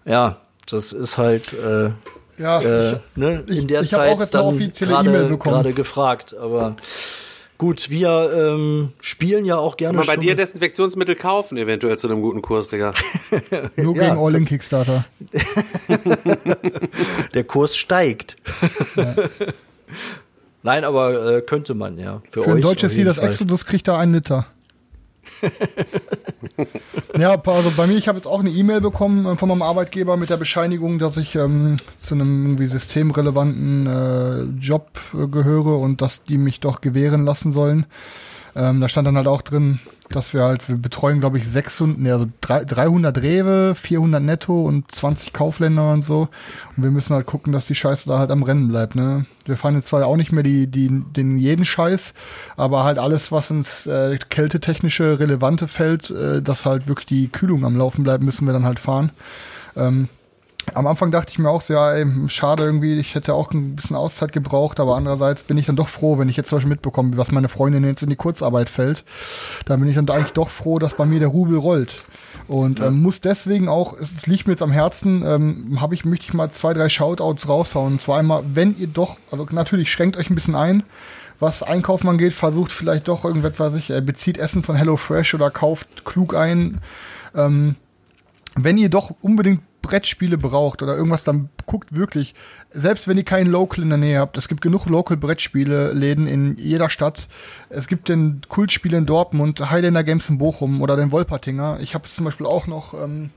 ja, 0.05 0.41
das 0.67 0.93
ist 0.93 1.17
halt. 1.17 1.53
Äh, 1.53 1.91
Ja, 2.39 2.61
äh, 2.61 2.93
ich- 2.93 2.99
ne, 3.17 3.45
ich- 3.47 3.59
in 3.59 3.67
der 3.69 3.83
ich 3.83 3.91
Zeit 3.91 4.15
auch 4.17 4.21
jetzt 4.21 4.35
eine 4.35 4.45
dann 4.45 4.55
offizielle 4.55 4.93
E-Mail 4.95 5.13
gerade 5.13 5.29
bekommen. 5.29 5.55
gerade 5.55 5.73
gefragt. 5.73 6.35
Aber 6.41 6.77
gut, 7.59 7.91
wir 7.91 8.31
ähm, 8.35 8.93
spielen 9.01 9.45
ja 9.45 9.57
auch 9.57 9.77
gerne 9.77 9.99
Kann 9.99 9.99
man 9.99 10.07
bei 10.07 10.13
schon 10.15 10.23
dir 10.23 10.31
mit- 10.33 10.39
Desinfektionsmittel 10.39 11.17
kaufen, 11.17 11.59
eventuell 11.59 11.99
zu 11.99 12.09
einem 12.09 12.23
guten 12.23 12.43
Kurs, 12.43 12.69
Digga. 12.69 12.95
Nur 13.77 13.97
Ja, 13.97 14.11
gegen 14.11 14.19
All-In 14.25 14.45
Kickstarter. 14.45 15.05
der 17.35 17.45
Kurs 17.45 17.77
steigt. 17.77 18.37
Nein, 20.63 20.85
aber 20.85 21.37
äh, 21.37 21.41
könnte 21.43 21.75
man 21.75 21.99
ja. 21.99 22.21
Für, 22.31 22.43
Für 22.43 22.51
ein 22.51 22.57
euch 22.57 22.63
deutsches 22.63 22.93
auf 22.93 22.97
Ziel, 22.97 23.05
das. 23.05 23.19
Exodus 23.19 23.65
kriegt 23.65 23.89
da 23.89 23.99
einen 23.99 24.15
Liter. 24.15 24.47
ja, 27.19 27.41
also 27.41 27.73
bei 27.77 27.87
mir, 27.87 27.97
ich 27.97 28.09
habe 28.09 28.19
jetzt 28.19 28.27
auch 28.27 28.41
eine 28.41 28.51
E-Mail 28.51 28.81
bekommen 28.81 29.27
äh, 29.27 29.37
von 29.37 29.49
meinem 29.49 29.63
Arbeitgeber 29.63 30.17
mit 30.17 30.31
der 30.31 30.37
Bescheinigung, 30.37 30.99
dass 30.99 31.17
ich 31.17 31.35
ähm, 31.35 31.77
zu 31.97 32.15
einem 32.15 32.45
irgendwie 32.45 32.67
systemrelevanten 32.67 33.87
äh, 33.87 34.43
Job 34.61 34.91
äh, 35.15 35.27
gehöre 35.27 35.79
und 35.79 36.03
dass 36.03 36.25
die 36.25 36.39
mich 36.39 36.61
doch 36.61 36.81
gewähren 36.81 37.25
lassen 37.25 37.53
sollen. 37.53 37.87
Ähm, 38.57 38.81
da 38.81 38.89
stand 38.89 39.07
dann 39.07 39.17
halt 39.17 39.29
auch 39.29 39.43
drin, 39.43 39.79
dass 40.11 40.33
wir 40.33 40.43
halt, 40.43 40.69
wir 40.69 40.77
betreuen, 40.77 41.21
glaube 41.21 41.39
ich, 41.39 41.47
600, 41.47 41.99
nee, 41.99 42.11
also 42.11 42.27
drei- 42.41 42.65
300 42.65 43.23
Rewe, 43.23 43.75
400 43.75 44.23
Netto 44.23 44.63
und 44.63 44.91
20 44.91 45.33
Kaufländer 45.33 45.93
und 45.93 46.03
so. 46.03 46.29
Und 46.77 46.83
wir 46.83 46.91
müssen 46.91 47.15
halt 47.15 47.27
gucken, 47.27 47.53
dass 47.53 47.67
die 47.67 47.75
Scheiße 47.75 48.09
da 48.09 48.19
halt 48.19 48.31
am 48.31 48.43
Rennen 48.43 48.69
bleibt, 48.69 48.95
ne? 48.95 49.27
Wir 49.45 49.57
fahren 49.57 49.75
jetzt 49.77 49.89
zwar 49.89 50.07
auch 50.07 50.17
nicht 50.17 50.33
mehr 50.33 50.43
die, 50.43 50.67
die, 50.67 50.89
den 51.17 51.39
jeden 51.39 51.65
Scheiß, 51.65 52.13
aber 52.57 52.85
halt 52.85 52.99
alles, 52.99 53.33
was 53.33 53.51
ins 53.51 53.87
äh, 53.87 54.19
kältetechnische 54.29 55.19
relevante 55.19 55.69
fällt, 55.69 56.11
äh, 56.11 56.43
dass 56.43 56.67
halt 56.67 56.87
wirklich 56.89 57.07
die 57.07 57.29
Kühlung 57.29 57.65
am 57.65 57.77
Laufen 57.77 58.03
bleibt, 58.03 58.23
müssen 58.23 58.47
wir 58.47 58.53
dann 58.53 58.67
halt 58.67 58.79
fahren. 58.79 59.11
Ähm, 59.77 60.09
am 60.75 60.87
Anfang 60.87 61.11
dachte 61.11 61.33
ich 61.33 61.39
mir 61.39 61.51
auch 61.51 61.63
so, 61.63 61.75
ja, 61.75 61.93
ey, 61.93 62.07
schade 62.29 62.65
irgendwie, 62.65 62.99
ich 62.99 63.15
hätte 63.15 63.35
auch 63.35 63.53
ein 63.53 63.77
bisschen 63.77 63.97
Auszeit 63.97 64.33
gebraucht, 64.33 64.81
aber 64.81 64.97
andererseits 64.97 65.43
bin 65.43 65.59
ich 65.59 65.67
dann 65.67 65.77
doch 65.77 65.89
froh, 65.89 66.19
wenn 66.19 66.29
ich 66.29 66.37
jetzt 66.37 66.49
zum 66.49 66.57
Beispiel 66.57 66.71
mitbekomme, 66.71 67.17
was 67.17 67.33
meine 67.33 67.49
Freundin 67.49 67.85
jetzt 67.85 68.03
in 68.03 68.11
die 68.11 68.17
Kurzarbeit 68.17 68.69
fällt, 68.69 69.05
dann 69.67 69.81
bin 69.81 69.89
ich 69.89 69.95
dann 69.95 70.09
eigentlich 70.09 70.33
doch 70.33 70.51
froh, 70.51 70.79
dass 70.79 70.95
bei 70.95 71.07
mir 71.07 71.19
der 71.19 71.29
Rubel 71.29 71.59
rollt. 71.59 71.95
Und 72.49 72.81
ähm, 72.81 73.03
muss 73.03 73.21
deswegen 73.21 73.69
auch, 73.69 73.95
es, 73.99 74.27
liegt 74.27 74.47
mir 74.47 74.55
jetzt 74.55 74.63
am 74.63 74.73
Herzen, 74.73 75.23
ähm, 75.25 75.81
habe 75.81 75.95
ich, 75.95 76.07
möchte 76.07 76.25
ich 76.27 76.35
mal 76.35 76.51
zwei, 76.51 76.73
drei 76.73 76.89
Shoutouts 76.89 77.47
raushauen. 77.47 77.95
Und 77.95 78.03
zwar 78.03 78.19
einmal, 78.19 78.43
wenn 78.55 78.75
ihr 78.79 78.87
doch, 78.87 79.17
also 79.31 79.47
natürlich 79.51 79.93
schränkt 79.93 80.17
euch 80.17 80.31
ein 80.31 80.35
bisschen 80.35 80.55
ein, 80.55 80.83
was 81.41 81.63
Einkaufen 81.63 82.09
angeht, 82.09 82.33
versucht 82.33 82.73
vielleicht 82.73 83.07
doch 83.07 83.25
irgendetwas, 83.25 83.75
ich, 83.75 83.91
äh, 83.91 84.01
bezieht 84.01 84.39
Essen 84.39 84.63
von 84.63 84.77
HelloFresh 84.77 85.35
oder 85.35 85.51
kauft 85.51 86.07
klug 86.07 86.35
ein. 86.35 86.81
Ähm, 87.35 87.77
wenn 88.57 88.79
ihr 88.79 88.89
doch 88.89 89.15
unbedingt 89.21 89.61
Brettspiele 89.89 90.37
braucht 90.37 90.83
oder 90.83 90.95
irgendwas, 90.95 91.25
dann 91.25 91.49
guckt 91.65 91.95
wirklich, 91.97 92.35
selbst 92.71 93.09
wenn 93.09 93.17
ihr 93.17 93.25
keinen 93.25 93.51
Local 93.51 93.83
in 93.83 93.89
der 93.89 93.97
Nähe 93.97 94.19
habt, 94.19 94.37
es 94.37 94.47
gibt 94.47 94.61
genug 94.61 94.85
Local 94.85 95.17
Brettspiele-Läden 95.17 96.27
in 96.27 96.57
jeder 96.59 96.91
Stadt. 96.91 97.27
Es 97.71 97.89
gibt 97.89 98.11
den 98.11 98.43
Kultspiele 98.49 98.99
in 98.99 99.07
Dortmund, 99.07 99.71
Highlander 99.71 100.05
Games 100.05 100.29
in 100.29 100.37
Bochum 100.37 100.83
oder 100.83 100.97
den 100.97 101.11
Wolpertinger. 101.11 101.79
Ich 101.81 101.95
habe 101.95 102.07
es 102.07 102.15
zum 102.15 102.27
Beispiel 102.27 102.45
auch 102.45 102.67
noch 102.67 102.93
ähm, 102.93 103.31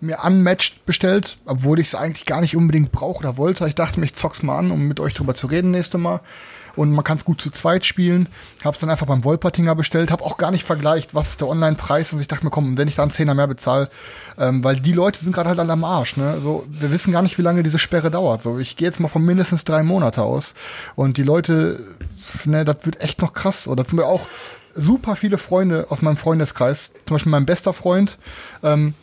mir 0.00 0.18
unmatched 0.24 0.86
bestellt, 0.86 1.36
obwohl 1.44 1.78
ich 1.78 1.88
es 1.88 1.94
eigentlich 1.94 2.24
gar 2.24 2.40
nicht 2.40 2.56
unbedingt 2.56 2.90
brauche 2.90 3.18
oder 3.18 3.36
wollte. 3.36 3.66
Ich 3.66 3.74
dachte 3.74 4.00
mir, 4.00 4.06
ich 4.06 4.14
zock's 4.14 4.42
mal 4.42 4.58
an, 4.58 4.70
um 4.70 4.88
mit 4.88 5.00
euch 5.00 5.12
drüber 5.12 5.34
zu 5.34 5.46
reden 5.46 5.72
nächste 5.72 5.98
Mal. 5.98 6.20
Und 6.78 6.92
man 6.92 7.04
kann 7.04 7.18
es 7.18 7.24
gut 7.24 7.40
zu 7.40 7.50
zweit 7.50 7.84
spielen. 7.84 8.28
Hab's 8.64 8.78
dann 8.78 8.88
einfach 8.88 9.06
beim 9.06 9.24
Wolpertinger 9.24 9.74
bestellt. 9.74 10.12
Hab 10.12 10.22
auch 10.22 10.36
gar 10.36 10.52
nicht 10.52 10.64
vergleicht, 10.64 11.12
was 11.12 11.30
ist 11.30 11.40
der 11.40 11.48
Online-Preis. 11.48 12.12
Und 12.12 12.20
ich 12.20 12.28
dachte 12.28 12.44
mir, 12.44 12.52
komm, 12.52 12.78
wenn 12.78 12.86
ich 12.86 12.94
da 12.94 13.02
einen 13.02 13.10
Zehner 13.10 13.34
mehr 13.34 13.48
bezahle, 13.48 13.90
ähm, 14.38 14.62
weil 14.62 14.78
die 14.78 14.92
Leute 14.92 15.18
sind 15.18 15.32
gerade 15.32 15.48
halt 15.48 15.58
alle 15.58 15.72
am 15.72 15.82
Arsch. 15.82 16.16
Ne? 16.16 16.38
So, 16.40 16.64
wir 16.68 16.92
wissen 16.92 17.12
gar 17.12 17.22
nicht, 17.22 17.36
wie 17.36 17.42
lange 17.42 17.64
diese 17.64 17.80
Sperre 17.80 18.12
dauert. 18.12 18.42
So, 18.42 18.60
ich 18.60 18.76
gehe 18.76 18.86
jetzt 18.86 19.00
mal 19.00 19.08
von 19.08 19.24
mindestens 19.24 19.64
drei 19.64 19.82
Monate 19.82 20.22
aus. 20.22 20.54
Und 20.94 21.16
die 21.16 21.24
Leute, 21.24 21.84
ne, 22.44 22.64
das 22.64 22.76
wird 22.82 23.00
echt 23.00 23.20
noch 23.20 23.32
krass. 23.32 23.66
Oder 23.66 23.84
zum 23.84 23.96
Beispiel 23.96 24.14
auch 24.14 24.28
super 24.74 25.16
viele 25.16 25.38
Freunde 25.38 25.86
aus 25.90 26.00
meinem 26.00 26.16
Freundeskreis, 26.16 26.92
zum 27.06 27.16
Beispiel 27.16 27.32
mein 27.32 27.44
bester 27.44 27.72
Freund, 27.72 28.18
ähm, 28.62 28.94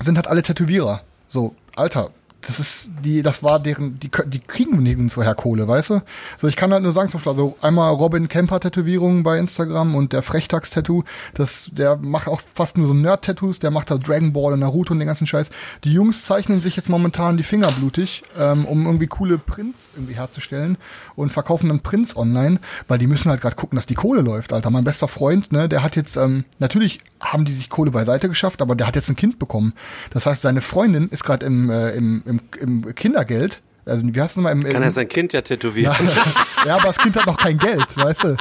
sind 0.00 0.16
halt 0.16 0.28
alle 0.28 0.42
Tätowierer. 0.42 1.02
So, 1.28 1.54
Alter, 1.76 2.10
das 2.46 2.58
ist 2.58 2.90
die, 3.04 3.22
das 3.22 3.42
war 3.42 3.60
deren, 3.60 3.98
die, 3.98 4.10
die 4.26 4.40
kriegen 4.40 4.82
nirgendwo 4.82 5.22
her 5.22 5.34
Kohle, 5.34 5.68
weißt 5.68 5.90
du? 5.90 6.02
So, 6.38 6.48
ich 6.48 6.56
kann 6.56 6.72
halt 6.72 6.82
nur 6.82 6.92
sagen, 6.92 7.08
zum 7.08 7.18
Beispiel, 7.18 7.32
also 7.32 7.56
einmal 7.60 7.92
Robin 7.94 8.28
Kemper 8.28 8.60
Tätowierungen 8.60 9.22
bei 9.22 9.38
Instagram 9.38 9.94
und 9.94 10.12
der 10.12 10.22
Frechtags 10.22 10.70
Tattoo, 10.70 11.04
das, 11.34 11.70
der 11.72 11.96
macht 11.96 12.28
auch 12.28 12.40
fast 12.54 12.76
nur 12.76 12.86
so 12.86 12.94
Nerd-Tattoos, 12.94 13.58
der 13.58 13.70
macht 13.70 13.90
halt 13.90 14.06
Dragon 14.06 14.32
Ball 14.32 14.52
und 14.52 14.60
Naruto 14.60 14.92
und 14.92 14.98
den 14.98 15.08
ganzen 15.08 15.26
Scheiß. 15.26 15.50
Die 15.84 15.92
Jungs 15.92 16.24
zeichnen 16.24 16.60
sich 16.60 16.76
jetzt 16.76 16.88
momentan 16.88 17.36
die 17.36 17.42
Finger 17.42 17.70
blutig, 17.72 18.22
ähm, 18.38 18.64
um 18.64 18.86
irgendwie 18.86 19.06
coole 19.06 19.38
Prints 19.38 19.92
irgendwie 19.94 20.14
herzustellen 20.14 20.78
und 21.14 21.32
verkaufen 21.32 21.68
dann 21.68 21.80
Prints 21.80 22.16
online, 22.16 22.58
weil 22.88 22.98
die 22.98 23.06
müssen 23.06 23.30
halt 23.30 23.40
gerade 23.40 23.56
gucken, 23.56 23.76
dass 23.76 23.86
die 23.86 23.94
Kohle 23.94 24.20
läuft, 24.20 24.52
Alter. 24.52 24.70
Mein 24.70 24.84
bester 24.84 25.08
Freund, 25.08 25.52
ne, 25.52 25.68
der 25.68 25.82
hat 25.82 25.96
jetzt, 25.96 26.16
ähm, 26.16 26.44
natürlich 26.58 27.00
haben 27.22 27.44
die 27.44 27.52
sich 27.52 27.70
Kohle 27.70 27.90
beiseite 27.90 28.28
geschafft, 28.28 28.60
aber 28.60 28.74
der 28.74 28.86
hat 28.86 28.96
jetzt 28.96 29.08
ein 29.08 29.16
Kind 29.16 29.38
bekommen. 29.38 29.74
Das 30.10 30.26
heißt, 30.26 30.42
seine 30.42 30.60
Freundin 30.60 31.08
ist 31.08 31.24
gerade 31.24 31.46
im, 31.46 31.70
äh, 31.70 31.90
im, 31.90 32.22
im, 32.26 32.31
im 32.60 32.94
Kindergeld. 32.94 33.60
Also, 33.84 34.02
wie 34.04 34.20
heißt 34.20 34.30
es 34.30 34.36
nochmal? 34.36 34.52
Im, 34.52 34.62
Kann 34.62 34.76
im, 34.76 34.82
er 34.82 34.90
sein 34.92 35.08
Kind 35.08 35.32
ja 35.32 35.40
tätowieren? 35.40 35.96
ja, 36.66 36.76
aber 36.76 36.84
das 36.88 36.98
Kind 36.98 37.16
hat 37.16 37.26
noch 37.26 37.36
kein 37.36 37.58
Geld, 37.58 37.96
weißt 37.96 38.22
du. 38.22 38.36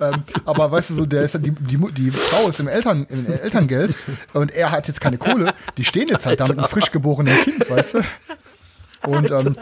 Ähm, 0.00 0.22
aber 0.44 0.70
weißt 0.70 0.90
du, 0.90 0.94
so, 0.94 1.04
der 1.06 1.22
ist 1.24 1.34
ja- 1.34 1.40
die, 1.40 1.50
die, 1.50 1.76
die 1.92 2.10
Frau 2.12 2.48
ist 2.48 2.60
im, 2.60 2.68
Eltern, 2.68 3.04
im 3.10 3.26
Elterngeld 3.26 3.94
und 4.34 4.52
er 4.52 4.70
hat 4.70 4.86
jetzt 4.86 5.00
keine 5.00 5.18
Kohle. 5.18 5.52
Die 5.76 5.84
stehen 5.84 6.06
jetzt 6.08 6.26
halt 6.26 6.38
da 6.38 6.46
mit 6.46 6.58
einem 6.58 6.68
frisch 6.68 6.92
geborenen 6.92 7.36
Kind, 7.36 7.68
weißt 7.68 7.94
du. 7.94 8.02
Und 9.08 9.30
ähm, 9.32 9.56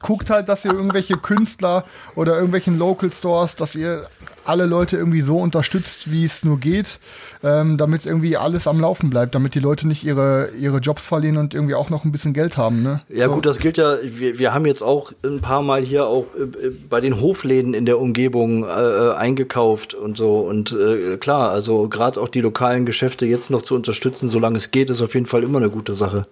guckt 0.00 0.30
halt, 0.30 0.48
dass 0.48 0.64
ihr 0.64 0.72
irgendwelche 0.72 1.14
Künstler 1.14 1.84
oder 2.14 2.34
irgendwelchen 2.34 2.78
Local 2.78 3.12
Stores, 3.12 3.56
dass 3.56 3.74
ihr 3.74 4.06
alle 4.44 4.66
Leute 4.66 4.96
irgendwie 4.96 5.20
so 5.20 5.38
unterstützt, 5.38 6.10
wie 6.10 6.24
es 6.24 6.44
nur 6.44 6.58
geht, 6.58 7.00
ähm, 7.42 7.76
damit 7.76 8.06
irgendwie 8.06 8.36
alles 8.36 8.66
am 8.66 8.80
Laufen 8.80 9.10
bleibt, 9.10 9.34
damit 9.34 9.54
die 9.54 9.60
Leute 9.60 9.86
nicht 9.86 10.04
ihre, 10.04 10.50
ihre 10.58 10.78
Jobs 10.78 11.06
verlieren 11.06 11.36
und 11.36 11.52
irgendwie 11.52 11.74
auch 11.74 11.90
noch 11.90 12.04
ein 12.04 12.12
bisschen 12.12 12.32
Geld 12.32 12.56
haben. 12.56 12.82
Ne? 12.82 13.00
Ja 13.08 13.26
so. 13.26 13.34
gut, 13.34 13.46
das 13.46 13.58
gilt 13.58 13.76
ja, 13.76 13.96
wir, 14.02 14.38
wir 14.38 14.54
haben 14.54 14.64
jetzt 14.64 14.82
auch 14.82 15.12
ein 15.22 15.40
paar 15.40 15.62
Mal 15.62 15.82
hier 15.82 16.06
auch 16.06 16.26
äh, 16.36 16.70
bei 16.88 17.00
den 17.00 17.20
Hofläden 17.20 17.74
in 17.74 17.84
der 17.84 18.00
Umgebung 18.00 18.64
äh, 18.64 18.68
äh, 18.68 19.14
eingekauft 19.14 19.94
und 19.94 20.16
so. 20.16 20.40
Und 20.40 20.72
äh, 20.72 21.16
klar, 21.18 21.50
also 21.50 21.88
gerade 21.88 22.20
auch 22.20 22.28
die 22.28 22.40
lokalen 22.40 22.86
Geschäfte 22.86 23.26
jetzt 23.26 23.50
noch 23.50 23.62
zu 23.62 23.74
unterstützen, 23.74 24.28
solange 24.28 24.56
es 24.56 24.70
geht, 24.70 24.88
ist 24.90 25.02
auf 25.02 25.14
jeden 25.14 25.26
Fall 25.26 25.42
immer 25.42 25.58
eine 25.58 25.70
gute 25.70 25.94
Sache. 25.94 26.26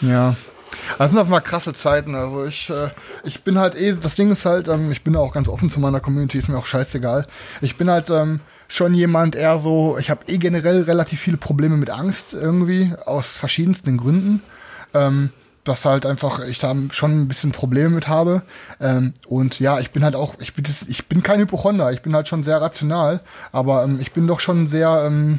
Ja. 0.00 0.36
Das 0.98 1.10
sind 1.10 1.18
auf 1.18 1.28
mal 1.28 1.40
krasse 1.40 1.72
Zeiten. 1.72 2.14
Also 2.14 2.44
ich, 2.44 2.70
äh, 2.70 2.90
ich 3.24 3.42
bin 3.42 3.58
halt 3.58 3.74
eh, 3.74 3.92
das 3.92 4.14
Ding 4.14 4.30
ist 4.30 4.44
halt, 4.44 4.68
ähm, 4.68 4.90
ich 4.92 5.02
bin 5.02 5.16
auch 5.16 5.32
ganz 5.32 5.48
offen 5.48 5.70
zu 5.70 5.80
meiner 5.80 6.00
Community, 6.00 6.38
ist 6.38 6.48
mir 6.48 6.58
auch 6.58 6.66
scheißegal. 6.66 7.26
Ich 7.60 7.76
bin 7.76 7.90
halt 7.90 8.10
ähm, 8.10 8.40
schon 8.68 8.94
jemand 8.94 9.36
eher 9.36 9.58
so, 9.58 9.96
ich 9.98 10.10
habe 10.10 10.26
eh 10.26 10.38
generell 10.38 10.82
relativ 10.82 11.20
viele 11.20 11.36
Probleme 11.36 11.76
mit 11.76 11.90
Angst 11.90 12.32
irgendwie, 12.32 12.94
aus 13.04 13.28
verschiedensten 13.28 13.96
Gründen. 13.96 14.42
Ähm, 14.94 15.30
dass 15.64 15.84
halt 15.84 16.06
einfach 16.06 16.40
ich 16.40 16.58
da 16.58 16.74
schon 16.90 17.22
ein 17.22 17.28
bisschen 17.28 17.52
Probleme 17.52 17.90
mit 17.90 18.08
habe. 18.08 18.42
Ähm, 18.80 19.14
und 19.26 19.60
ja, 19.60 19.78
ich 19.78 19.90
bin 19.90 20.04
halt 20.04 20.16
auch, 20.16 20.34
ich 20.40 20.54
bin, 20.54 20.64
ich 20.88 21.06
bin 21.06 21.22
kein 21.22 21.40
Hypochonder, 21.40 21.92
ich 21.92 22.02
bin 22.02 22.14
halt 22.14 22.28
schon 22.28 22.42
sehr 22.42 22.60
rational, 22.60 23.20
aber 23.52 23.84
ähm, 23.84 24.00
ich 24.00 24.12
bin 24.12 24.26
doch 24.26 24.40
schon 24.40 24.66
sehr, 24.66 25.04
ähm, 25.06 25.38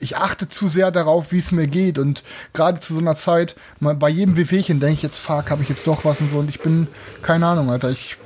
ich 0.00 0.16
achte 0.16 0.48
zu 0.48 0.68
sehr 0.68 0.90
darauf, 0.90 1.32
wie 1.32 1.38
es 1.38 1.52
mir 1.52 1.66
geht. 1.66 1.98
Und 1.98 2.22
gerade 2.52 2.80
zu 2.80 2.94
so 2.94 3.00
einer 3.00 3.16
Zeit, 3.16 3.56
bei 3.80 4.08
jedem 4.08 4.36
Wehwehchen 4.36 4.80
denke 4.80 4.94
ich 4.94 5.02
jetzt, 5.02 5.18
fuck, 5.18 5.50
habe 5.50 5.62
ich 5.62 5.68
jetzt 5.68 5.86
doch 5.86 6.04
was 6.04 6.20
und 6.20 6.30
so. 6.30 6.38
Und 6.38 6.48
ich 6.48 6.60
bin, 6.60 6.88
keine 7.22 7.46
Ahnung, 7.46 7.70
Alter, 7.70 7.90
ich. 7.90 8.16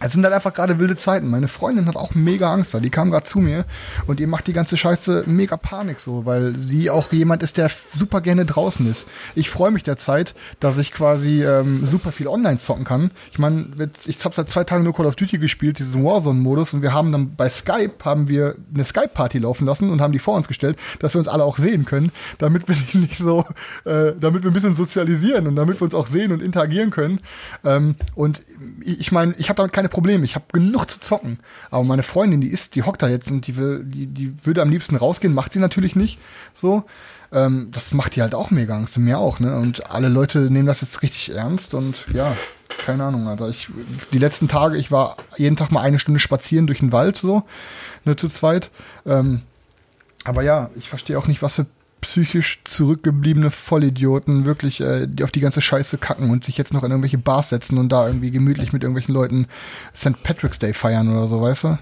Es 0.00 0.12
sind 0.12 0.24
halt 0.24 0.34
einfach 0.34 0.54
gerade 0.54 0.78
wilde 0.78 0.96
Zeiten. 0.96 1.28
Meine 1.28 1.48
Freundin 1.48 1.86
hat 1.86 1.96
auch 1.96 2.14
mega 2.14 2.52
Angst 2.52 2.72
da. 2.72 2.80
Die 2.80 2.88
kam 2.88 3.10
gerade 3.10 3.26
zu 3.26 3.40
mir 3.40 3.66
und 4.06 4.18
ihr 4.18 4.26
macht 4.26 4.46
die 4.46 4.54
ganze 4.54 4.78
Scheiße 4.78 5.24
mega 5.26 5.58
Panik 5.58 6.00
so, 6.00 6.24
weil 6.24 6.56
sie 6.56 6.88
auch 6.88 7.12
jemand 7.12 7.42
ist, 7.42 7.58
der 7.58 7.70
super 7.92 8.22
gerne 8.22 8.46
draußen 8.46 8.90
ist. 8.90 9.04
Ich 9.34 9.50
freue 9.50 9.70
mich 9.70 9.82
derzeit, 9.82 10.34
dass 10.58 10.78
ich 10.78 10.92
quasi 10.92 11.44
ähm, 11.44 11.84
super 11.84 12.12
viel 12.12 12.28
online 12.28 12.58
zocken 12.58 12.84
kann. 12.84 13.10
Ich 13.30 13.38
meine, 13.38 13.66
ich 14.06 14.24
habe 14.24 14.34
seit 14.34 14.50
zwei 14.50 14.64
Tagen 14.64 14.84
nur 14.84 14.94
Call 14.94 15.06
of 15.06 15.16
Duty 15.16 15.38
gespielt, 15.38 15.78
diesen 15.78 16.02
Warzone-Modus, 16.02 16.72
und 16.72 16.82
wir 16.82 16.94
haben 16.94 17.12
dann 17.12 17.34
bei 17.34 17.50
Skype 17.50 17.92
haben 18.04 18.28
wir 18.28 18.54
eine 18.72 18.84
Skype-Party 18.84 19.38
laufen 19.38 19.66
lassen 19.66 19.90
und 19.90 20.00
haben 20.00 20.12
die 20.12 20.18
vor 20.18 20.34
uns 20.34 20.48
gestellt, 20.48 20.78
dass 21.00 21.14
wir 21.14 21.18
uns 21.18 21.28
alle 21.28 21.44
auch 21.44 21.58
sehen 21.58 21.84
können, 21.84 22.10
damit 22.38 22.66
wir 22.68 22.76
nicht 22.98 23.18
so, 23.18 23.44
äh, 23.84 24.12
damit 24.18 24.44
wir 24.44 24.50
ein 24.50 24.54
bisschen 24.54 24.76
sozialisieren 24.76 25.46
und 25.46 25.56
damit 25.56 25.78
wir 25.80 25.82
uns 25.82 25.94
auch 25.94 26.06
sehen 26.06 26.32
und 26.32 26.42
interagieren 26.42 26.90
können. 26.90 27.20
Ähm, 27.64 27.96
und 28.14 28.40
ich 28.80 29.10
ich 29.10 29.12
meine, 29.12 29.34
ich 29.38 29.48
habe 29.48 29.56
damit 29.56 29.72
keine 29.72 29.88
Probleme. 29.90 30.24
Ich 30.24 30.34
habe 30.34 30.46
genug 30.52 30.86
zu 30.86 31.00
zocken. 31.00 31.38
Aber 31.70 31.84
meine 31.84 32.02
Freundin, 32.02 32.40
die 32.40 32.48
ist, 32.48 32.74
die 32.74 32.82
hockt 32.82 33.02
da 33.02 33.08
jetzt 33.08 33.30
und 33.30 33.46
die 33.46 33.56
will, 33.56 33.84
die, 33.84 34.06
die 34.06 34.34
würde 34.44 34.62
am 34.62 34.70
liebsten 34.70 34.96
rausgehen, 34.96 35.34
macht 35.34 35.52
sie 35.52 35.58
natürlich 35.58 35.96
nicht. 35.96 36.18
So. 36.54 36.84
Ähm, 37.32 37.68
das 37.72 37.92
macht 37.92 38.16
die 38.16 38.22
halt 38.22 38.34
auch 38.34 38.50
mega 38.50 38.76
Angst 38.76 38.96
und 38.96 39.04
mir 39.04 39.18
auch, 39.18 39.38
ne? 39.38 39.56
Und 39.56 39.90
alle 39.90 40.08
Leute 40.08 40.50
nehmen 40.50 40.66
das 40.66 40.80
jetzt 40.80 41.02
richtig 41.02 41.34
ernst 41.34 41.74
und 41.74 42.06
ja, 42.12 42.36
keine 42.84 43.04
Ahnung, 43.04 43.28
Alter. 43.28 43.48
Ich, 43.48 43.68
die 44.12 44.18
letzten 44.18 44.48
Tage, 44.48 44.76
ich 44.76 44.90
war 44.90 45.16
jeden 45.36 45.56
Tag 45.56 45.70
mal 45.70 45.82
eine 45.82 45.98
Stunde 45.98 46.18
spazieren 46.18 46.66
durch 46.66 46.80
den 46.80 46.92
Wald, 46.92 47.16
so, 47.16 47.44
ne, 48.04 48.16
zu 48.16 48.28
zweit. 48.28 48.70
Ähm, 49.06 49.42
aber 50.24 50.42
ja, 50.42 50.70
ich 50.74 50.88
verstehe 50.88 51.18
auch 51.18 51.28
nicht, 51.28 51.42
was 51.42 51.54
für 51.54 51.66
psychisch 52.00 52.60
zurückgebliebene 52.64 53.50
Vollidioten 53.50 54.44
wirklich 54.44 54.80
äh, 54.80 55.06
die 55.06 55.24
auf 55.24 55.30
die 55.30 55.40
ganze 55.40 55.60
Scheiße 55.60 55.98
kacken 55.98 56.30
und 56.30 56.44
sich 56.44 56.56
jetzt 56.56 56.72
noch 56.72 56.82
in 56.82 56.90
irgendwelche 56.90 57.18
Bars 57.18 57.50
setzen 57.50 57.78
und 57.78 57.90
da 57.90 58.06
irgendwie 58.06 58.30
gemütlich 58.30 58.72
mit 58.72 58.82
irgendwelchen 58.82 59.14
Leuten 59.14 59.46
St. 59.94 60.22
Patrick's 60.22 60.58
Day 60.58 60.72
feiern 60.72 61.10
oder 61.10 61.28
so, 61.28 61.40
weißt 61.40 61.64
du? 61.64 61.78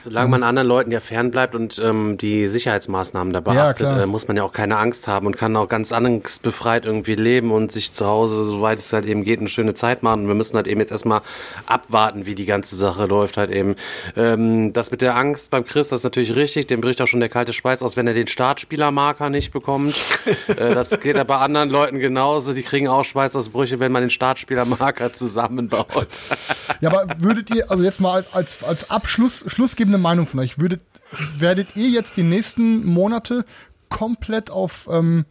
Solange 0.00 0.30
man 0.30 0.42
anderen 0.42 0.68
Leuten 0.68 0.90
ja 0.90 1.00
fernbleibt 1.00 1.54
und 1.54 1.78
ähm, 1.78 2.18
die 2.18 2.46
Sicherheitsmaßnahmen 2.46 3.32
da 3.32 3.40
beachtet, 3.40 3.88
klar. 3.88 4.02
äh, 4.02 4.06
muss 4.06 4.28
man 4.28 4.36
ja 4.36 4.42
auch 4.42 4.52
keine 4.52 4.76
Angst 4.78 5.08
haben 5.08 5.26
und 5.26 5.36
kann 5.36 5.56
auch 5.56 5.68
ganz 5.68 5.92
angstbefreit 5.92 6.86
irgendwie 6.86 7.14
leben 7.14 7.50
und 7.50 7.72
sich 7.72 7.92
zu 7.92 8.06
Hause, 8.06 8.44
soweit 8.44 8.78
es 8.78 8.92
halt 8.92 9.06
eben 9.06 9.24
geht, 9.24 9.40
eine 9.40 9.48
schöne 9.48 9.74
Zeit 9.74 10.02
machen. 10.02 10.22
Und 10.22 10.28
wir 10.28 10.34
müssen 10.34 10.56
halt 10.56 10.66
eben 10.66 10.80
jetzt 10.80 10.92
erstmal 10.92 11.22
abwarten, 11.66 12.26
wie 12.26 12.34
die 12.34 12.46
ganze 12.46 12.76
Sache 12.76 13.06
läuft 13.06 13.36
halt 13.36 13.50
eben. 13.50 13.76
Ähm, 14.16 14.72
das 14.72 14.90
mit 14.90 15.02
der 15.02 15.16
Angst 15.16 15.50
beim 15.50 15.64
Chris, 15.64 15.88
das 15.88 16.00
ist 16.00 16.04
natürlich 16.04 16.34
richtig. 16.36 16.66
Dem 16.68 16.80
bricht 16.80 17.00
auch 17.02 17.06
schon 17.06 17.20
der 17.20 17.28
kalte 17.28 17.52
Speis 17.52 17.82
aus, 17.82 17.96
wenn 17.96 18.06
er 18.06 18.14
den 18.14 18.26
Startspielermarker 18.26 19.30
nicht 19.30 19.52
bekommt. 19.52 19.94
äh, 20.48 20.74
das 20.74 21.00
geht 21.00 21.16
ja 21.16 21.24
bei 21.24 21.36
anderen 21.36 21.70
Leuten 21.70 21.98
genauso. 21.98 22.52
Die 22.52 22.62
kriegen 22.62 22.88
auch 22.88 23.04
Schweißausbrüche, 23.04 23.80
wenn 23.80 23.92
man 23.92 24.02
den 24.02 24.10
Startspielermarker 24.10 25.12
zusammenbaut. 25.12 26.24
Ja, 26.80 26.90
aber 26.90 27.06
würdet 27.18 27.50
ihr, 27.50 27.70
also 27.70 27.82
jetzt 27.82 28.00
mal 28.00 28.14
als, 28.14 28.32
als, 28.32 28.64
als 28.64 28.90
Abschluss, 28.90 29.44
schlussgebende 29.46 29.95
Meinung 29.98 30.26
von 30.26 30.40
euch, 30.40 30.58
würdet, 30.58 30.80
werdet 31.38 31.76
ihr 31.76 31.88
jetzt 31.88 32.16
die 32.16 32.22
nächsten 32.22 32.84
Monate 32.86 33.44
komplett 33.88 34.50
auf, 34.50 34.88
ähm, 34.90 35.24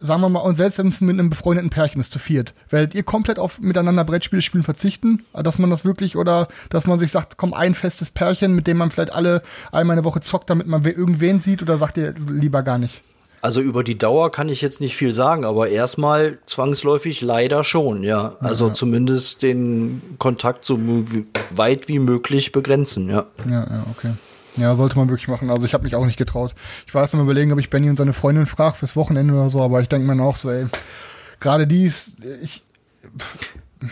sagen 0.00 0.20
wir 0.20 0.28
mal, 0.28 0.40
und 0.40 0.56
selbst 0.56 0.78
wenn 0.78 0.88
es 0.88 1.00
mit 1.00 1.18
einem 1.18 1.30
befreundeten 1.30 1.70
Pärchen 1.70 2.00
ist, 2.00 2.12
zu 2.12 2.18
viert, 2.18 2.54
werdet 2.70 2.94
ihr 2.94 3.02
komplett 3.02 3.38
auf 3.38 3.60
miteinander 3.60 4.04
Brettspiele 4.04 4.42
spielen 4.42 4.64
verzichten? 4.64 5.24
Dass 5.32 5.58
man 5.58 5.70
das 5.70 5.84
wirklich, 5.84 6.16
oder 6.16 6.48
dass 6.68 6.86
man 6.86 6.98
sich 6.98 7.10
sagt, 7.10 7.36
komm, 7.36 7.54
ein 7.54 7.74
festes 7.74 8.10
Pärchen, 8.10 8.54
mit 8.54 8.66
dem 8.66 8.76
man 8.78 8.90
vielleicht 8.90 9.12
alle 9.12 9.42
einmal 9.72 9.96
eine 9.96 10.04
Woche 10.04 10.20
zockt, 10.20 10.50
damit 10.50 10.66
man 10.66 10.84
we- 10.84 10.90
irgendwen 10.90 11.40
sieht, 11.40 11.62
oder 11.62 11.78
sagt 11.78 11.96
ihr 11.96 12.14
lieber 12.28 12.62
gar 12.62 12.78
nicht? 12.78 13.02
Also 13.44 13.60
über 13.60 13.84
die 13.84 13.98
Dauer 13.98 14.32
kann 14.32 14.48
ich 14.48 14.62
jetzt 14.62 14.80
nicht 14.80 14.96
viel 14.96 15.12
sagen, 15.12 15.44
aber 15.44 15.68
erstmal 15.68 16.38
zwangsläufig 16.46 17.20
leider 17.20 17.62
schon, 17.62 18.02
ja. 18.02 18.36
Also 18.40 18.70
zumindest 18.70 19.42
den 19.42 20.00
Kontakt 20.16 20.64
so 20.64 20.78
weit 21.54 21.86
wie 21.86 21.98
möglich 21.98 22.52
begrenzen, 22.52 23.10
ja. 23.10 23.26
Ja, 23.46 23.64
ja, 23.64 23.84
okay. 23.90 24.12
Ja, 24.56 24.74
sollte 24.76 24.96
man 24.96 25.10
wirklich 25.10 25.28
machen. 25.28 25.50
Also 25.50 25.66
ich 25.66 25.74
habe 25.74 25.84
mich 25.84 25.94
auch 25.94 26.06
nicht 26.06 26.16
getraut. 26.16 26.54
Ich 26.86 26.94
war 26.94 27.02
erst 27.02 27.12
am 27.14 27.20
überlegen, 27.20 27.52
ob 27.52 27.58
ich 27.58 27.68
Benny 27.68 27.90
und 27.90 27.96
seine 27.96 28.14
Freundin 28.14 28.46
frage 28.46 28.76
fürs 28.76 28.96
Wochenende 28.96 29.34
oder 29.34 29.50
so, 29.50 29.60
aber 29.60 29.82
ich 29.82 29.90
denke 29.90 30.10
mir 30.10 30.24
auch 30.24 30.36
so, 30.36 30.48
ey, 30.48 30.64
gerade 31.38 31.66
die 31.66 31.84
ist, 31.84 32.12
ich, 32.42 32.62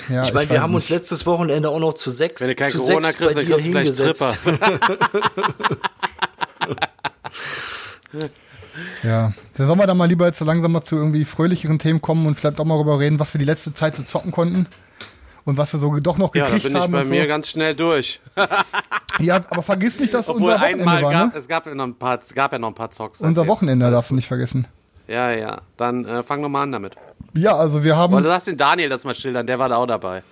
ja, 0.09 0.23
Ich 0.23 0.33
meine, 0.33 0.49
wir 0.49 0.63
haben 0.63 0.71
nicht. 0.71 0.77
uns 0.77 0.89
letztes 0.89 1.27
Wochenende 1.27 1.69
auch 1.69 1.79
noch 1.79 1.93
zu 1.93 2.11
sechs, 2.11 2.41
Wenn 2.41 2.49
du 2.49 2.55
kein 2.55 2.71
zu 2.71 2.79
Corona 2.79 3.09
sechs 3.09 3.19
kriegst, 3.19 3.35
bei 3.35 3.43
dann 3.43 3.49
dir 3.49 3.55
kriegst 3.57 3.67
du 3.67 3.71
vielleicht 3.71 3.99
hingesetzt. 3.99 4.39
Tripper. 4.45 5.69
Ja, 9.03 9.33
da 9.57 9.67
sollen 9.67 9.79
wir 9.79 9.87
dann 9.87 9.97
mal 9.97 10.09
lieber 10.09 10.27
jetzt 10.27 10.39
so 10.39 10.45
langsam 10.45 10.73
mal 10.73 10.83
zu 10.83 10.97
irgendwie 10.97 11.25
fröhlicheren 11.25 11.79
Themen 11.79 12.01
kommen 12.01 12.27
und 12.27 12.35
vielleicht 12.37 12.59
auch 12.61 12.65
mal 12.65 12.75
darüber 12.77 12.99
reden, 12.99 13.19
was 13.21 13.35
wir 13.35 13.39
die 13.39 13.45
letzte 13.45 13.75
Zeit 13.75 13.97
so 13.97 14.03
zocken 14.03 14.33
konnten. 14.33 14.67
Und 15.45 15.59
was 15.59 15.73
wir 15.73 15.81
so 15.81 15.99
doch 15.99 16.19
noch 16.19 16.35
Ja, 16.35 16.43
da 16.45 16.47
gekriegt 16.51 16.65
bin 16.67 16.77
ich 16.77 16.81
haben. 16.83 16.93
bei 16.93 17.03
und 17.03 17.09
mir 17.09 17.23
so. 17.23 17.29
ganz 17.29 17.49
schnell 17.49 17.75
durch. 17.75 18.21
Ja, 19.19 19.37
aber 19.51 19.63
vergiss 19.63 20.01
nicht, 20.01 20.15
dass 20.15 20.27
Obwohl 20.29 20.45
unser 20.53 20.55
Wochenende 20.63 20.79
einmal 20.81 21.03
war, 21.03 21.13
gab, 21.13 21.33
ne? 21.35 21.39
es 21.39 21.47
gab 21.47 21.67
ja 21.67 21.75
noch 21.75 21.85
ein 21.85 21.95
paar, 21.95 22.19
es 22.19 22.35
gab 22.35 22.51
ja 22.53 22.59
noch 22.59 22.69
ein 22.69 22.75
paar 22.75 22.91
Zocks. 22.91 23.21
Unser. 23.21 23.47
Wochenende 23.47 23.91
darfst 23.91 24.11
du 24.11 24.15
nicht 24.15 24.27
vergessen. 24.27 24.67
Ja, 25.07 25.31
ja. 25.33 25.61
Dann 25.77 26.07
äh, 26.07 26.23
fang 26.23 26.41
doch 26.43 26.49
mal 26.49 26.63
an 26.63 26.73
damit. 26.73 26.95
Ja, 27.35 27.55
also 27.55 27.85
wir 27.85 27.95
haben. 27.95 28.15
Oder 28.15 28.31
lass 28.31 28.47
den 28.47 28.57
Daniel 28.57 28.89
das 28.89 29.05
mal 29.05 29.15
schildern, 29.15 29.47
der 29.47 29.59
war 29.59 29.69
da 29.69 29.77
auch 29.77 29.87
dabei. 29.87 30.23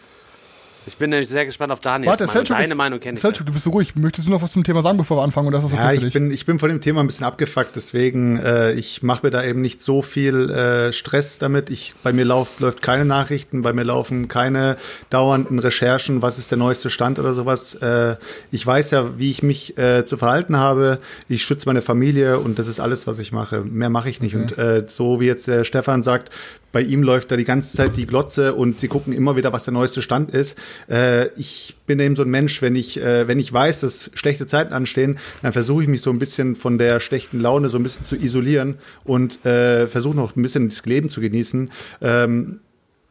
Ich 0.87 0.97
bin 0.97 1.11
nämlich 1.11 1.29
sehr 1.29 1.45
gespannt 1.45 1.73
auf 1.73 1.81
Daniels 1.81 2.09
Warte, 2.11 2.25
Meinung. 2.25 2.35
Selchuk 2.47 2.57
Deine 2.57 2.69
ist- 2.73 2.77
Meinung 2.77 3.01
kenne 3.01 3.17
ich. 3.17 3.21
Selchuk, 3.23 3.47
du 3.47 3.53
bist 3.53 3.65
so 3.65 3.71
ruhig. 3.71 3.95
Möchtest 3.97 4.27
du 4.27 4.31
noch 4.31 4.41
was 4.41 4.53
zum 4.53 4.65
Thema 4.65 4.83
sagen, 4.83 4.97
bevor 4.97 5.19
wir 5.19 5.23
anfangen? 5.23 5.47
Oder 5.49 5.59
ist 5.59 5.65
das 5.65 5.73
okay 5.75 5.83
Ja, 5.83 5.89
für 5.91 5.95
ich 5.97 6.03
dich? 6.05 6.13
bin, 6.15 6.31
ich 6.31 6.47
bin 6.47 6.59
von 6.59 6.69
dem 6.71 6.81
Thema 6.81 7.01
ein 7.01 7.07
bisschen 7.07 7.27
abgefuckt, 7.27 7.77
deswegen 7.77 8.39
äh, 8.39 8.73
ich 8.73 9.03
mache 9.03 9.27
mir 9.27 9.31
da 9.31 9.45
eben 9.45 9.61
nicht 9.61 9.83
so 9.83 10.01
viel 10.01 10.49
äh, 10.51 10.93
Stress 10.93 11.39
damit. 11.39 11.69
Ich, 11.69 11.95
bei 12.03 12.13
mir 12.15 12.25
läuft, 12.25 12.61
läuft 12.61 12.81
keine 12.81 13.05
Nachrichten, 13.05 13.61
bei 13.63 13.73
mir 13.75 13.85
laufen 13.85 14.27
keine 14.29 14.77
dauernden 15.11 15.59
Recherchen, 15.59 16.23
was 16.23 16.39
ist 16.39 16.51
der 16.51 16.59
neueste 16.59 16.89
Stand 16.89 17.19
oder 17.19 17.35
sowas. 17.35 17.75
Äh, 17.75 18.17
ich 18.51 18.67
weiß 18.67 18.91
ja, 18.93 19.19
wie 19.19 19.31
ich 19.31 19.43
mich 19.43 19.77
äh, 19.77 20.05
zu 20.07 20.17
verhalten 20.17 20.57
habe. 20.59 20.99
Ich 21.29 21.45
schütze 21.45 21.67
meine 21.67 21.83
Familie 21.83 22.39
und 22.39 22.59
das 22.59 22.67
ist 22.67 22.81
alles, 22.81 23.07
was 23.07 23.19
ich 23.19 23.33
mache. 23.33 23.61
Mehr 23.65 23.91
mache 23.91 24.09
ich 24.09 24.23
nicht. 24.23 24.35
Und 24.35 24.57
äh, 24.57 24.85
so 24.89 25.21
wie 25.21 25.27
jetzt 25.27 25.47
der 25.47 25.65
Stefan 25.65 26.03
sagt, 26.03 26.31
bei 26.73 26.83
ihm 26.83 27.03
läuft 27.03 27.31
da 27.31 27.37
die 27.37 27.45
ganze 27.45 27.77
Zeit 27.77 27.97
die 27.97 28.07
Glotze 28.07 28.55
und 28.55 28.81
sie 28.81 28.89
gucken 28.89 29.13
immer 29.13 29.37
wieder, 29.37 29.53
was 29.53 29.65
der 29.65 29.75
neueste 29.75 30.03
Stand 30.03 30.31
ist. 30.31 30.57
Äh, 30.89 31.29
ich 31.37 31.77
bin 31.87 31.99
eben 32.01 32.17
so 32.17 32.23
ein 32.23 32.31
Mensch, 32.31 32.63
wenn 32.63 32.77
ich, 32.77 33.01
äh, 33.01 33.27
wenn 33.27 33.39
ich 33.39 33.53
weiß, 33.53 33.81
dass 33.81 34.11
schlechte 34.15 34.47
Zeiten 34.47 34.73
anstehen, 34.73 35.19
dann 35.43 35.53
versuche 35.53 35.83
ich 35.83 35.89
mich 35.89 36.03
so 36.03 36.11
ein 36.11 36.19
bisschen 36.19 36.55
von 36.55 36.79
der 36.79 37.01
schlechten 37.01 37.41
Laune 37.41 37.71
so 37.71 37.79
ein 37.79 37.83
bisschen 37.83 38.05
zu 38.05 38.17
isolieren 38.17 38.77
und 39.05 39.45
äh, 39.45 39.89
versuche 39.89 40.17
noch 40.17 40.37
ein 40.37 40.43
bisschen 40.43 40.69
das 40.69 40.85
Leben 40.87 41.11
zu 41.11 41.21
genießen. 41.21 41.71
Ähm, 42.01 42.61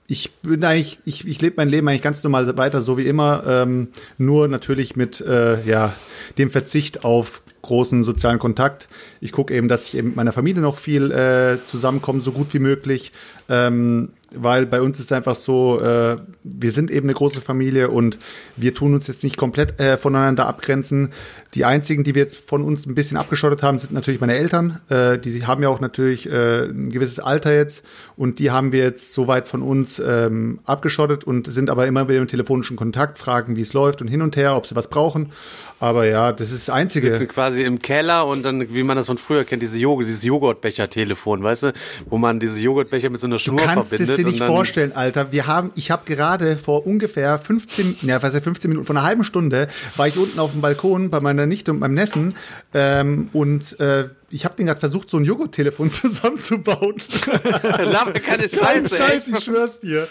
ich 0.09 0.31
bin 0.41 0.63
eigentlich, 0.63 0.99
ich, 1.05 1.27
ich 1.27 1.39
lebe 1.39 1.55
mein 1.57 1.69
Leben 1.69 1.87
eigentlich 1.87 2.01
ganz 2.01 2.23
normal 2.23 2.57
weiter, 2.57 2.81
so 2.81 2.97
wie 2.97 3.07
immer, 3.07 3.43
ähm, 3.45 3.89
nur 4.17 4.47
natürlich 4.47 4.95
mit 4.95 5.21
äh, 5.21 5.63
ja, 5.63 5.93
dem 6.37 6.49
Verzicht 6.49 7.03
auf 7.05 7.43
großen 7.61 8.03
sozialen 8.03 8.39
Kontakt. 8.39 8.89
Ich 9.21 9.31
gucke 9.31 9.53
eben, 9.53 9.67
dass 9.67 9.85
ich 9.85 9.97
eben 9.97 10.09
mit 10.09 10.15
meiner 10.15 10.31
Familie 10.31 10.61
noch 10.61 10.77
viel 10.77 11.11
äh, 11.11 11.57
zusammenkomme, 11.65 12.21
so 12.21 12.31
gut 12.31 12.53
wie 12.53 12.59
möglich. 12.59 13.11
Ähm, 13.49 14.09
weil 14.31 14.65
bei 14.65 14.81
uns 14.81 14.99
ist 14.99 15.11
einfach 15.11 15.35
so, 15.35 15.79
äh, 15.81 16.17
wir 16.43 16.71
sind 16.71 16.91
eben 16.91 17.07
eine 17.07 17.15
große 17.15 17.41
Familie 17.41 17.89
und 17.89 18.17
wir 18.55 18.73
tun 18.73 18.93
uns 18.93 19.07
jetzt 19.07 19.23
nicht 19.23 19.37
komplett 19.37 19.79
äh, 19.79 19.97
voneinander 19.97 20.47
abgrenzen. 20.47 21.09
Die 21.55 21.65
einzigen, 21.65 22.03
die 22.03 22.13
wir 22.13 22.21
jetzt 22.21 22.37
von 22.37 22.63
uns 22.63 22.85
ein 22.85 22.93
bisschen 22.93 23.17
abgeschottet 23.17 23.63
haben, 23.63 23.79
sind 23.79 23.91
natürlich 23.91 24.21
meine 24.21 24.35
Eltern. 24.35 24.79
Äh, 24.89 25.17
die 25.17 25.45
haben 25.47 25.63
ja 25.63 25.69
auch 25.69 25.79
natürlich 25.79 26.29
äh, 26.29 26.65
ein 26.65 26.91
gewisses 26.91 27.19
Alter 27.19 27.53
jetzt 27.55 27.83
und 28.15 28.37
die 28.37 28.51
haben 28.51 28.71
wir 28.71 28.83
jetzt 28.83 29.13
soweit 29.13 29.47
von 29.47 29.63
uns 29.63 29.99
ähm, 29.99 30.59
abgeschottet 30.65 31.23
und 31.23 31.51
sind 31.51 31.69
aber 31.71 31.87
immer 31.87 32.07
wieder 32.07 32.19
im 32.19 32.27
telefonischen 32.27 32.77
Kontakt, 32.77 33.17
fragen, 33.17 33.55
wie 33.55 33.61
es 33.61 33.73
läuft 33.73 34.01
und 34.01 34.09
hin 34.09 34.21
und 34.21 34.37
her, 34.37 34.55
ob 34.55 34.67
sie 34.67 34.75
was 34.75 34.89
brauchen. 34.89 35.31
Aber 35.79 36.05
ja, 36.05 36.33
das 36.33 36.51
ist 36.51 36.67
das 36.67 36.75
Einzige. 36.75 37.09
sitzen 37.11 37.29
quasi 37.29 37.63
im 37.63 37.81
Keller 37.81 38.27
und 38.27 38.43
dann, 38.43 38.73
wie 38.73 38.83
man 38.83 38.97
das 38.97 39.07
von 39.07 39.17
früher 39.17 39.45
kennt, 39.45 39.63
diese 39.63 39.77
Joghurt, 39.77 40.07
dieses 40.07 40.23
Joghurtbecher-Telefon, 40.25 41.41
weißt 41.41 41.63
du, 41.63 41.73
wo 42.09 42.17
man 42.17 42.39
diese 42.39 42.59
Joghurtbecher 42.59 43.09
mit 43.09 43.21
so 43.21 43.27
einer 43.27 43.37
Du 43.37 43.43
Schnur 43.43 43.61
kannst 43.61 43.89
verbindet. 43.89 44.19
es 44.19 44.23
dir 44.23 44.29
nicht 44.29 44.43
vorstellen, 44.43 44.91
Alter. 44.91 45.31
Wir 45.31 45.47
haben, 45.47 45.71
ich 45.75 45.89
habe 45.89 46.03
gerade 46.05 46.57
vor 46.57 46.85
ungefähr 46.85 47.39
15, 47.39 47.95
ja, 48.01 48.21
was 48.21 48.33
ja 48.33 48.41
15 48.41 48.69
Minuten, 48.69 48.85
vor 48.85 48.95
einer 48.95 49.05
halben 49.05 49.23
Stunde 49.23 49.69
war 49.95 50.07
ich 50.07 50.17
unten 50.17 50.37
auf 50.39 50.51
dem 50.51 50.59
Balkon 50.59 51.09
bei 51.09 51.21
meiner 51.21 51.38
Nichte 51.47 51.71
und 51.71 51.79
meinem 51.79 51.93
Neffen. 51.93 52.35
Ähm, 52.73 53.29
und 53.33 53.79
äh, 53.79 54.09
ich 54.31 54.45
habe 54.45 54.55
den 54.55 54.65
gerade 54.67 54.79
versucht, 54.79 55.09
so 55.09 55.17
ein 55.17 55.25
Joghurt-Telefon 55.25 55.89
zusammenzubauen. 55.91 56.95
Laber 57.79 58.13
keine 58.13 58.47
Kein 58.47 58.49
Scheiße, 58.87 58.95
Scheiß, 58.95 59.27
ey. 59.27 59.33
ich 59.37 59.43
schwör's 59.43 59.79
dir. 59.79 60.07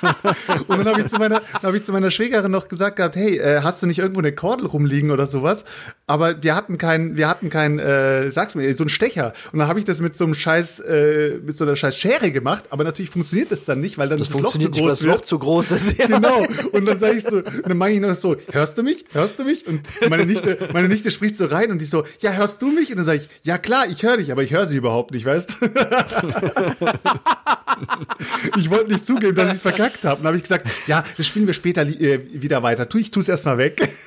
und 0.68 0.78
dann 0.78 0.86
habe 0.88 1.00
ich, 1.00 1.06
zu 1.06 1.16
meiner- 1.18 1.40
dann 1.40 1.62
hab 1.62 1.74
ich 1.74 1.82
zu 1.82 1.92
meiner 1.92 2.10
Schwägerin 2.10 2.50
noch 2.50 2.68
gesagt 2.68 2.96
gehabt, 2.96 3.16
hey, 3.16 3.38
äh, 3.38 3.60
hast 3.62 3.82
du 3.82 3.86
nicht 3.86 3.98
irgendwo 3.98 4.20
eine 4.20 4.32
Kordel 4.32 4.66
rumliegen 4.66 5.10
oder 5.10 5.26
sowas? 5.26 5.64
Aber 6.06 6.42
wir 6.42 6.54
hatten 6.56 6.78
kein, 6.78 7.16
wir 7.16 7.28
hatten 7.28 7.50
kein, 7.50 7.78
äh, 7.78 8.30
sag's 8.30 8.54
mir, 8.54 8.74
so 8.76 8.84
ein 8.84 8.88
Stecher. 8.88 9.32
Und 9.52 9.58
dann 9.58 9.68
habe 9.68 9.78
ich 9.78 9.84
das 9.84 10.00
mit 10.00 10.16
so 10.16 10.24
einem 10.24 10.34
scheiß, 10.34 10.80
äh, 10.80 11.38
mit 11.44 11.56
so 11.56 11.64
einer 11.64 11.76
scheiß 11.76 11.96
Schere 11.96 12.30
gemacht. 12.32 12.64
Aber 12.70 12.84
natürlich 12.84 13.10
funktioniert 13.10 13.52
das 13.52 13.64
dann 13.64 13.80
nicht, 13.80 13.98
weil 13.98 14.08
dann 14.08 14.18
Das 14.18 14.28
das, 14.28 14.36
Loch 14.36 14.50
zu 14.50 14.58
funktioniert 14.58 14.74
nicht, 14.74 14.82
weil 14.82 14.88
groß 14.90 14.98
das 14.98 15.06
Loch 15.08 15.20
zu 15.22 15.38
groß 15.38 15.70
ist. 15.72 15.98
Ja. 15.98 16.06
Genau. 16.06 16.44
Und 16.72 16.86
dann 16.86 16.98
sage 16.98 17.14
ich 17.18 17.24
so, 17.24 17.40
dann 17.40 17.76
mache 17.76 17.90
ich 17.92 18.00
noch 18.00 18.14
so, 18.14 18.36
hörst 18.52 18.76
du 18.78 18.82
mich? 18.82 19.04
Hörst 19.12 19.38
du 19.38 19.44
mich? 19.44 19.66
Und 19.66 19.82
meine 20.08 20.26
Nichte, 20.26 20.68
meine 20.72 20.88
Nichte 20.88 21.10
spricht 21.10 21.36
so 21.36 21.46
rein 21.46 21.70
und 21.70 21.78
die 21.78 21.84
so, 21.84 22.04
ja, 22.20 22.32
hörst 22.32 22.60
du 22.62 22.70
mich? 22.72 22.90
Und 22.90 22.96
dann 22.96 23.04
sage 23.06 23.18
ich, 23.18 23.28
ja 23.44 23.49
klar, 23.58 23.86
ich 23.88 24.02
höre 24.02 24.16
dich, 24.18 24.30
aber 24.32 24.42
ich 24.42 24.52
höre 24.52 24.66
sie 24.66 24.76
überhaupt 24.76 25.12
nicht, 25.12 25.24
weißt? 25.26 25.56
ich 28.56 28.70
wollte 28.70 28.92
nicht 28.92 29.06
zugeben, 29.06 29.34
dass 29.34 29.48
ich 29.48 29.54
es 29.56 29.62
verkackt 29.62 30.04
habe. 30.04 30.20
Und 30.20 30.26
habe 30.26 30.36
ich 30.36 30.42
gesagt, 30.42 30.68
ja, 30.86 31.02
das 31.16 31.26
spielen 31.26 31.46
wir 31.46 31.54
später 31.54 31.82
äh, 31.82 32.20
wieder 32.32 32.62
weiter. 32.62 32.88
Tu, 32.88 32.98
ich 32.98 33.10
tu 33.10 33.20
es 33.20 33.28
erstmal 33.28 33.58
weg. 33.58 33.88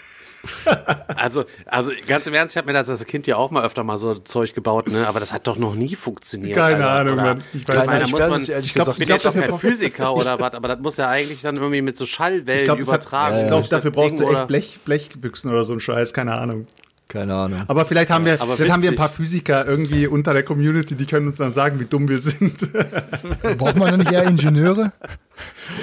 Also, 1.16 1.46
also 1.68 1.94
ganz 2.06 2.28
im 2.28 2.34
Ernst, 2.34 2.54
ich 2.54 2.58
habe 2.58 2.68
mir 2.68 2.74
das 2.74 2.90
als 2.90 3.06
Kind 3.06 3.28
ja 3.28 3.38
auch 3.38 3.50
mal 3.50 3.64
öfter 3.64 3.86
mal 3.86 3.98
so 3.98 4.14
Zeug 4.16 4.54
gebaut, 4.54 4.90
ne? 4.90 5.08
Aber 5.08 5.22
das 5.22 5.32
hat 5.32 5.48
doch 5.48 5.56
noch 5.56 5.74
nie 5.74 5.96
funktioniert. 5.96 6.58
Keine 6.58 6.86
Alter, 6.86 7.12
Ahnung? 7.12 7.16
Mann. 7.16 7.44
Ich 7.54 7.66
weiß 7.66 7.88
nicht. 7.88 8.12
muss 8.12 8.20
man, 8.20 8.42
ich 8.42 8.74
glaub, 8.74 8.88
gesagt 8.88 8.90
ich 8.90 8.98
bin 8.98 9.00
nicht. 9.00 9.10
jetzt 9.10 9.26
auch 9.28 9.34
Ich 9.36 9.40
kein 9.40 9.48
glaub, 9.48 9.62
Physiker 9.62 10.14
oder 10.14 10.42
was, 10.42 10.54
aber 10.54 10.68
das 10.68 10.80
muss 10.80 10.98
ja 10.98 11.08
eigentlich 11.08 11.42
dann 11.44 11.56
irgendwie 11.56 11.82
mit 11.82 11.96
so 11.96 12.06
Schallwellen 12.06 12.60
Ich 12.60 12.66
glaube, 12.66 12.82
es 12.82 12.92
hat, 12.92 13.04
übertragen. 13.04 13.38
ich 13.40 13.48
glaub, 13.48 13.70
dafür 13.70 13.92
brauchst 13.92 14.16
du 14.16 14.18
Ding 14.18 14.28
echt 14.28 14.36
oder- 14.36 14.46
Blech, 14.48 14.80
Blechbüchsen 14.84 15.50
oder 15.50 15.64
so 15.64 15.72
ein 15.72 15.80
Scheiß, 15.80 16.14
keine 16.14 16.34
Ahnung. 16.34 16.68
Keine 17.08 17.36
Ahnung. 17.36 17.64
Aber 17.68 17.86
vielleicht 17.86 18.10
haben 18.10 18.26
wir, 18.26 18.38
vielleicht 18.38 18.72
haben 18.72 18.82
wir 18.82 18.92
ein 18.92 18.96
paar 18.96 19.10
Physiker 19.10 19.66
irgendwie 19.66 20.08
unter 20.08 20.34
der 20.34 20.44
Community, 20.44 20.96
die 20.96 21.06
können 21.06 21.28
uns 21.28 21.36
dann 21.36 21.52
sagen, 21.52 21.80
wie 21.80 21.86
dumm 21.86 22.08
wir 22.08 22.20
sind. 22.20 22.58
Braucht 23.58 23.76
man 23.76 23.92
da 23.92 23.98
nicht 23.98 24.12
eher 24.12 24.24
Ingenieure? 24.24 24.92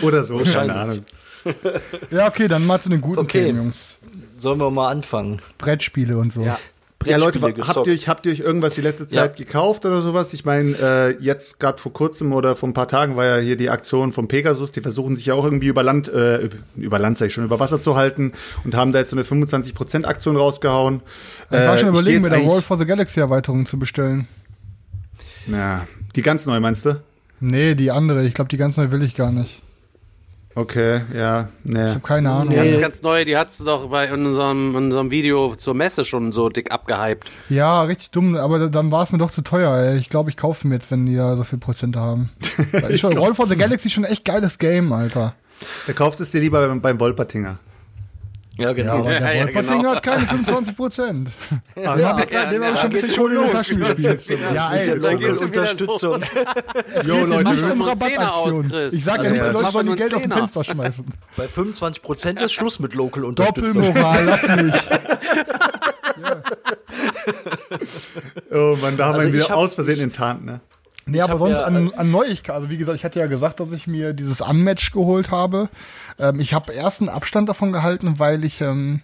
Oder 0.03 0.25
so, 0.25 0.39
keine. 0.39 0.75
Ahnung. 0.75 1.01
Ja, 2.11 2.27
okay, 2.27 2.49
dann 2.49 2.67
mal 2.67 2.81
zu 2.81 2.89
den 2.89 3.01
guten 3.01 3.21
Okay. 3.21 3.45
Themen, 3.45 3.59
Jungs. 3.59 3.99
Sollen 4.37 4.59
wir 4.61 4.71
mal 4.71 4.91
anfangen? 4.91 5.41
Brettspiele 5.59 6.19
und 6.19 6.33
so. 6.33 6.43
Ja. 6.43 6.59
Ja, 7.07 7.17
Leute, 7.17 7.39
Brettspiele 7.39 7.67
habt 7.67 7.69
gezockt. 7.69 7.87
ihr, 7.87 7.93
euch, 7.95 8.09
habt 8.09 8.27
ihr 8.27 8.33
euch 8.33 8.41
irgendwas 8.41 8.75
die 8.75 8.83
letzte 8.83 9.07
Zeit 9.09 9.39
Ja. 9.39 9.45
gekauft 9.45 9.87
oder 9.87 10.03
sowas? 10.03 10.35
Ich 10.35 10.45
meine, 10.45 10.73
äh, 10.83 11.17
jetzt 11.19 11.59
gerade 11.59 11.79
vor 11.79 11.95
kurzem 11.95 12.35
oder 12.35 12.57
vor 12.57 12.69
ein 12.69 12.75
paar 12.75 12.89
Tagen 12.89 13.17
war 13.17 13.25
ja 13.25 13.37
hier 13.39 13.57
die 13.57 13.71
Aktion 13.71 14.13
von 14.13 14.29
Pegasus. 14.29 14.71
Die 14.71 14.83
versuchen 14.83 15.17
sich 15.17 15.25
ja 15.27 15.33
auch 15.35 15.45
irgendwie 15.45 15.69
über 15.69 15.83
Land, 15.83 16.09
äh, 16.09 16.51
über 16.77 16.99
Land 16.99 17.17
sag 17.17 17.29
ich 17.29 17.33
schon, 17.33 17.45
über 17.45 17.59
Wasser 17.59 17.81
zu 17.81 17.97
halten 17.97 18.33
und 18.65 18.75
haben 18.75 18.93
da 18.93 18.99
jetzt 18.99 19.11
so 19.11 19.17
eine 19.17 19.25
25% 19.25 20.05
Aktion 20.05 20.37
rausgehauen. 20.37 21.01
Ich 21.51 21.57
war 21.57 21.79
schon 21.79 21.89
Äh, 21.89 21.91
überlegen, 21.93 22.23
geh 22.23 22.29
mir 22.29 22.35
eigentlich- 22.37 22.49
Roll 22.51 22.61
for 22.63 22.77
the 22.77 22.85
Galaxy 22.85 23.19
Erweiterung 23.21 23.65
zu 23.65 23.79
bestellen. 23.79 24.29
Na, 25.47 25.87
die 26.17 26.23
ganz 26.23 26.45
neu 26.45 26.61
meinst 26.61 26.85
du? 26.85 27.01
Nee, 27.41 27.75
die 27.75 27.91
andere. 27.91 28.27
Ich 28.27 28.35
glaube, 28.35 28.49
die 28.51 28.59
ganz 28.59 28.77
neu 28.77 28.91
will 28.91 29.03
ich 29.03 29.15
gar 29.15 29.33
nicht. 29.33 29.63
Okay, 30.57 31.03
ja, 31.15 31.49
Ich 31.65 31.71
ne. 31.73 31.91
habe 31.91 32.01
keine 32.01 32.31
Ahnung. 32.31 32.55
Ganz, 32.55 32.81
ganz 32.81 33.03
neu, 33.03 33.25
die 33.25 33.37
hat's 33.37 33.59
doch 33.59 33.89
bei 33.89 34.13
unserem, 34.13 34.75
unserem 34.75 35.13
Video 35.13 35.55
zur 35.55 35.75
Messe 35.75 36.05
schon 36.05 36.33
so 36.33 36.49
dick 36.49 36.73
abgehypt. 36.73 37.31
Ja, 37.49 37.83
richtig 37.83 38.11
dumm, 38.11 38.35
aber 38.35 38.69
dann 38.69 38.91
war 38.91 39.05
es 39.05 39.13
mir 39.13 39.19
doch 39.19 39.31
zu 39.31 39.43
teuer. 39.43 39.73
Ey. 39.77 39.99
Ich 39.99 40.09
glaube, 40.09 40.29
ich 40.29 40.37
kaufe 40.37 40.67
mir 40.67 40.75
jetzt, 40.75 40.91
wenn 40.91 41.07
die 41.07 41.15
da 41.15 41.37
so 41.37 41.45
viel 41.45 41.59
Prozente 41.59 42.01
haben. 42.01 42.31
Ich 42.89 43.01
schon, 43.01 43.17
Roll 43.17 43.35
for 43.35 43.47
the 43.47 43.57
Galaxy 43.57 43.87
ist 43.87 43.95
schon 43.95 44.05
echt 44.05 44.25
geiles 44.25 44.59
Game, 44.59 44.93
Alter. 44.93 45.35
Da 45.87 45.93
kaufst 45.93 46.19
du 46.21 46.25
es 46.25 46.31
dir 46.31 46.41
lieber 46.41 46.67
beim, 46.67 46.81
beim 46.81 46.99
Wolpertinger. 46.99 47.59
Ja, 48.61 48.67
Ja, 48.69 48.73
genau. 48.75 48.99
aber 48.99 49.13
Ja, 49.13 49.21
der 49.21 49.35
ja, 49.35 49.45
Wolpertinger 49.47 49.77
genau. 49.79 49.95
hat 49.95 50.03
keine 50.03 50.27
25 50.27 50.77
Prozent. 50.77 51.29
Den 51.77 51.83
ja, 51.83 51.91
habe 51.91 52.25
ich, 52.25 52.31
ja, 52.31 52.45
den 52.47 52.63
hab 52.63 52.71
ich 52.75 52.77
ja, 52.77 52.77
schon 52.77 52.85
ein 52.85 52.91
bisschen 52.93 53.09
schon 53.09 53.25
Kohle 53.29 53.35
in 53.35 53.41
die 53.41 53.47
los. 53.47 53.53
Taschen 53.67 53.81
gespielt. 53.81 54.41
Ja, 54.55 54.73
ey, 54.73 54.87
los. 54.95 56.21
Jo, 57.07 57.25
Leute, 57.25 57.45
wir 57.45 57.67
müssen, 57.67 57.83
Rabattaktion. 57.83 58.73
Ich 58.93 59.05
sag 59.05 59.17
ja 59.25 59.31
Also, 59.31 59.33
nicht, 59.33 59.37
ja. 59.43 59.49
die 59.49 59.53
Leute 59.55 59.85
die 59.85 59.95
Geld 59.97 60.15
aus 60.15 60.23
dem 60.23 60.31
Fenster 60.33 60.65
schmeißen. 60.65 61.05
Bei 61.37 61.47
25% 61.47 62.43
ist 62.45 62.53
Schluss 62.53 62.79
mit 62.81 62.95
Local-Unterstützung. 62.95 63.83
Doppelmoral, 63.83 64.25
lass 64.27 64.43
mich. 64.63 64.75
oh 68.53 68.77
Mann, 68.81 68.97
da 68.97 69.07
haben 69.07 69.15
Also 69.15 69.27
wir 69.27 69.29
ihn 69.29 69.35
wieder 69.35 69.49
hab- 69.49 69.57
aus 69.57 69.75
Versehen 69.75 70.01
enttarnt, 70.01 70.45
ne? 70.45 70.61
Nee, 71.11 71.21
aber 71.21 71.33
hab 71.33 71.39
sonst 71.39 71.59
ja, 71.59 71.65
an, 71.65 71.93
an 71.95 72.11
Neuigkeiten. 72.11 72.57
Also 72.57 72.71
wie 72.71 72.77
gesagt, 72.77 72.97
ich 72.97 73.05
hatte 73.05 73.19
ja 73.19 73.27
gesagt, 73.27 73.61
dass 73.61 73.73
ich 73.73 73.87
mir 73.87 74.13
dieses 74.13 74.41
Unmatch 74.41 74.93
geholt 74.93 75.31
habe. 75.31 75.69
Ähm, 76.19 76.41
ich 76.41 76.55
habe 76.55 76.73
erst 76.73 77.01
einen 77.01 77.09
Abstand 77.09 77.49
davon 77.49 77.73
gehalten, 77.73 78.19
weil 78.19 78.45
ich 78.45 78.61
ähm, 78.61 79.01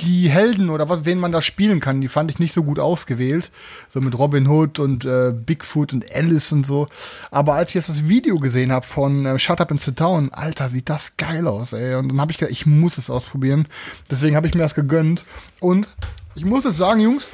die 0.00 0.30
Helden 0.30 0.70
oder 0.70 0.88
was, 0.88 1.04
wen 1.04 1.18
man 1.18 1.32
da 1.32 1.42
spielen 1.42 1.80
kann, 1.80 2.00
die 2.00 2.08
fand 2.08 2.30
ich 2.30 2.38
nicht 2.38 2.52
so 2.52 2.62
gut 2.62 2.78
ausgewählt. 2.78 3.50
So 3.88 4.00
mit 4.00 4.18
Robin 4.18 4.46
Hood 4.46 4.78
und 4.78 5.04
äh, 5.04 5.32
Bigfoot 5.32 5.92
und 5.92 6.04
Alice 6.14 6.52
und 6.52 6.64
so. 6.64 6.88
Aber 7.30 7.54
als 7.54 7.70
ich 7.70 7.74
jetzt 7.74 7.88
das 7.88 8.08
Video 8.08 8.38
gesehen 8.38 8.72
habe 8.72 8.86
von 8.86 9.26
äh, 9.26 9.38
Shut 9.38 9.60
Up 9.60 9.70
and 9.70 9.80
Sit 9.80 10.00
Down, 10.00 10.32
Alter, 10.32 10.68
sieht 10.68 10.88
das 10.88 11.16
geil 11.16 11.46
aus, 11.46 11.72
ey. 11.72 11.96
Und 11.96 12.08
dann 12.08 12.20
habe 12.20 12.32
ich 12.32 12.38
gedacht, 12.38 12.52
ich 12.52 12.66
muss 12.66 12.98
es 12.98 13.10
ausprobieren. 13.10 13.66
Deswegen 14.10 14.36
habe 14.36 14.46
ich 14.46 14.54
mir 14.54 14.62
das 14.62 14.74
gegönnt. 14.74 15.24
Und 15.60 15.88
ich 16.34 16.44
muss 16.44 16.64
es 16.64 16.76
sagen, 16.76 17.00
Jungs, 17.00 17.32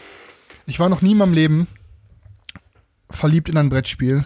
ich 0.67 0.81
war 0.81 0.89
noch 0.89 1.03
nie 1.03 1.13
in 1.13 1.19
meinem 1.19 1.35
Leben 1.35 1.69
verliebt 3.11 3.49
in 3.49 3.57
ein 3.57 3.69
Brettspiel. 3.69 4.25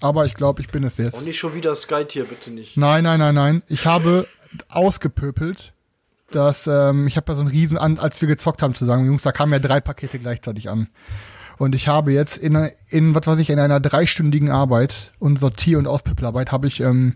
Aber 0.00 0.26
ich 0.26 0.34
glaube, 0.34 0.60
ich 0.60 0.68
bin 0.68 0.82
es 0.82 0.98
jetzt. 0.98 1.18
Und 1.18 1.26
nicht 1.26 1.38
schon 1.38 1.54
wieder 1.54 1.74
Skytier, 1.76 2.24
bitte 2.24 2.50
nicht. 2.50 2.76
Nein, 2.76 3.04
nein, 3.04 3.20
nein, 3.20 3.34
nein. 3.34 3.62
Ich 3.68 3.86
habe 3.86 4.26
ausgepöpelt, 4.68 5.72
dass 6.32 6.66
ähm, 6.66 7.06
ich 7.06 7.16
habe 7.16 7.30
ja 7.30 7.36
so 7.36 7.42
einen 7.42 7.50
riesen 7.50 7.78
an, 7.78 7.98
als 7.98 8.20
wir 8.20 8.28
gezockt 8.28 8.62
haben 8.62 8.74
zusammen, 8.74 9.06
Jungs, 9.06 9.22
da 9.22 9.32
kamen 9.32 9.52
ja 9.52 9.58
drei 9.60 9.80
Pakete 9.80 10.18
gleichzeitig 10.18 10.68
an. 10.68 10.88
Und 11.58 11.74
ich 11.76 11.86
habe 11.86 12.12
jetzt 12.12 12.38
in, 12.38 12.70
in 12.88 13.14
was 13.14 13.26
weiß 13.26 13.38
ich, 13.38 13.50
in 13.50 13.60
einer 13.60 13.78
dreistündigen 13.78 14.50
Arbeit 14.50 15.12
und 15.20 15.38
Sortier- 15.38 15.78
und 15.78 15.86
Auspöppelarbeit 15.86 16.50
habe 16.50 16.66
ich 16.66 16.80
ähm, 16.80 17.14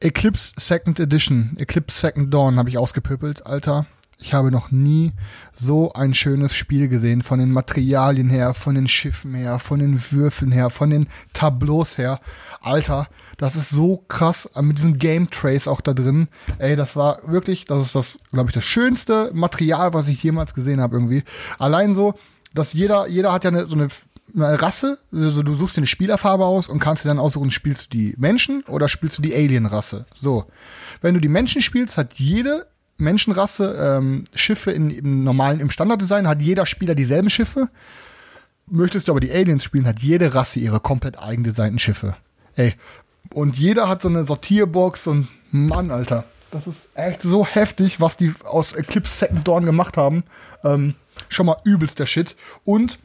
Eclipse 0.00 0.52
Second 0.58 0.98
Edition, 1.00 1.56
Eclipse 1.58 1.98
Second 1.98 2.32
Dawn 2.32 2.56
habe 2.58 2.70
ich 2.70 2.78
ausgepöppelt, 2.78 3.44
Alter. 3.44 3.86
Ich 4.20 4.34
habe 4.34 4.50
noch 4.50 4.72
nie 4.72 5.12
so 5.54 5.92
ein 5.92 6.12
schönes 6.12 6.52
Spiel 6.52 6.88
gesehen, 6.88 7.22
von 7.22 7.38
den 7.38 7.52
Materialien 7.52 8.28
her, 8.28 8.52
von 8.52 8.74
den 8.74 8.88
Schiffen 8.88 9.32
her, 9.34 9.60
von 9.60 9.78
den 9.78 10.02
Würfeln 10.10 10.50
her, 10.50 10.70
von 10.70 10.90
den 10.90 11.06
Tableaus 11.32 11.98
her. 11.98 12.18
Alter, 12.60 13.06
das 13.36 13.54
ist 13.54 13.70
so 13.70 14.04
krass, 14.08 14.46
äh, 14.56 14.62
mit 14.62 14.78
diesem 14.78 14.98
Game 14.98 15.30
Trace 15.30 15.68
auch 15.68 15.80
da 15.80 15.94
drin. 15.94 16.26
Ey, 16.58 16.74
das 16.74 16.96
war 16.96 17.20
wirklich, 17.26 17.64
das 17.66 17.86
ist 17.86 17.94
das, 17.94 18.18
glaube 18.32 18.50
ich, 18.50 18.54
das 18.54 18.64
schönste 18.64 19.30
Material, 19.34 19.94
was 19.94 20.08
ich 20.08 20.20
jemals 20.20 20.52
gesehen 20.52 20.80
habe 20.80 20.96
irgendwie. 20.96 21.22
Allein 21.60 21.94
so, 21.94 22.14
dass 22.54 22.72
jeder, 22.72 23.06
jeder 23.06 23.32
hat 23.32 23.44
ja 23.44 23.50
eine, 23.50 23.66
so 23.66 23.74
eine 23.74 23.88
eine 24.36 24.60
Rasse, 24.60 24.98
also 25.10 25.42
du 25.42 25.54
suchst 25.54 25.76
dir 25.76 25.80
eine 25.80 25.86
Spielerfarbe 25.86 26.44
aus 26.44 26.68
und 26.68 26.80
kannst 26.80 27.02
dir 27.02 27.08
dann 27.08 27.18
aussuchen, 27.18 27.50
spielst 27.50 27.86
du 27.86 27.96
die 27.96 28.14
Menschen 28.18 28.62
oder 28.64 28.88
spielst 28.88 29.16
du 29.16 29.22
die 29.22 29.34
Alien-Rasse. 29.34 30.04
So. 30.14 30.44
Wenn 31.00 31.14
du 31.14 31.20
die 31.20 31.28
Menschen 31.28 31.62
spielst, 31.62 31.96
hat 31.96 32.14
jede 32.14 32.66
Menschenrasse 32.98 33.76
ähm, 33.80 34.24
Schiffe 34.34 34.70
in, 34.72 34.90
im 34.90 35.24
normalen, 35.24 35.60
im 35.60 35.70
Standarddesign, 35.70 36.28
hat 36.28 36.42
jeder 36.42 36.66
Spieler 36.66 36.94
dieselben 36.94 37.30
Schiffe. 37.30 37.68
Möchtest 38.66 39.08
du 39.08 39.12
aber 39.12 39.20
die 39.20 39.32
Aliens 39.32 39.64
spielen, 39.64 39.86
hat 39.86 40.00
jede 40.00 40.34
Rasse 40.34 40.60
ihre 40.60 40.80
komplett 40.80 41.18
eigendesignten 41.18 41.78
Schiffe. 41.78 42.16
Ey. 42.54 42.74
Und 43.32 43.56
jeder 43.56 43.88
hat 43.88 44.02
so 44.02 44.08
eine 44.08 44.24
Sortierbox 44.24 45.06
und 45.06 45.28
Mann, 45.50 45.90
Alter. 45.90 46.24
Das 46.50 46.66
ist 46.66 46.88
echt 46.94 47.22
so 47.22 47.46
heftig, 47.46 48.00
was 48.00 48.16
die 48.16 48.34
aus 48.44 48.72
Eclipse 48.72 49.14
Second 49.14 49.46
Dawn 49.46 49.64
gemacht 49.64 49.96
haben. 49.96 50.24
Ähm, 50.64 50.94
schon 51.28 51.46
mal 51.46 51.56
übelst 51.64 51.98
der 51.98 52.06
Shit. 52.06 52.36
Und 52.64 52.98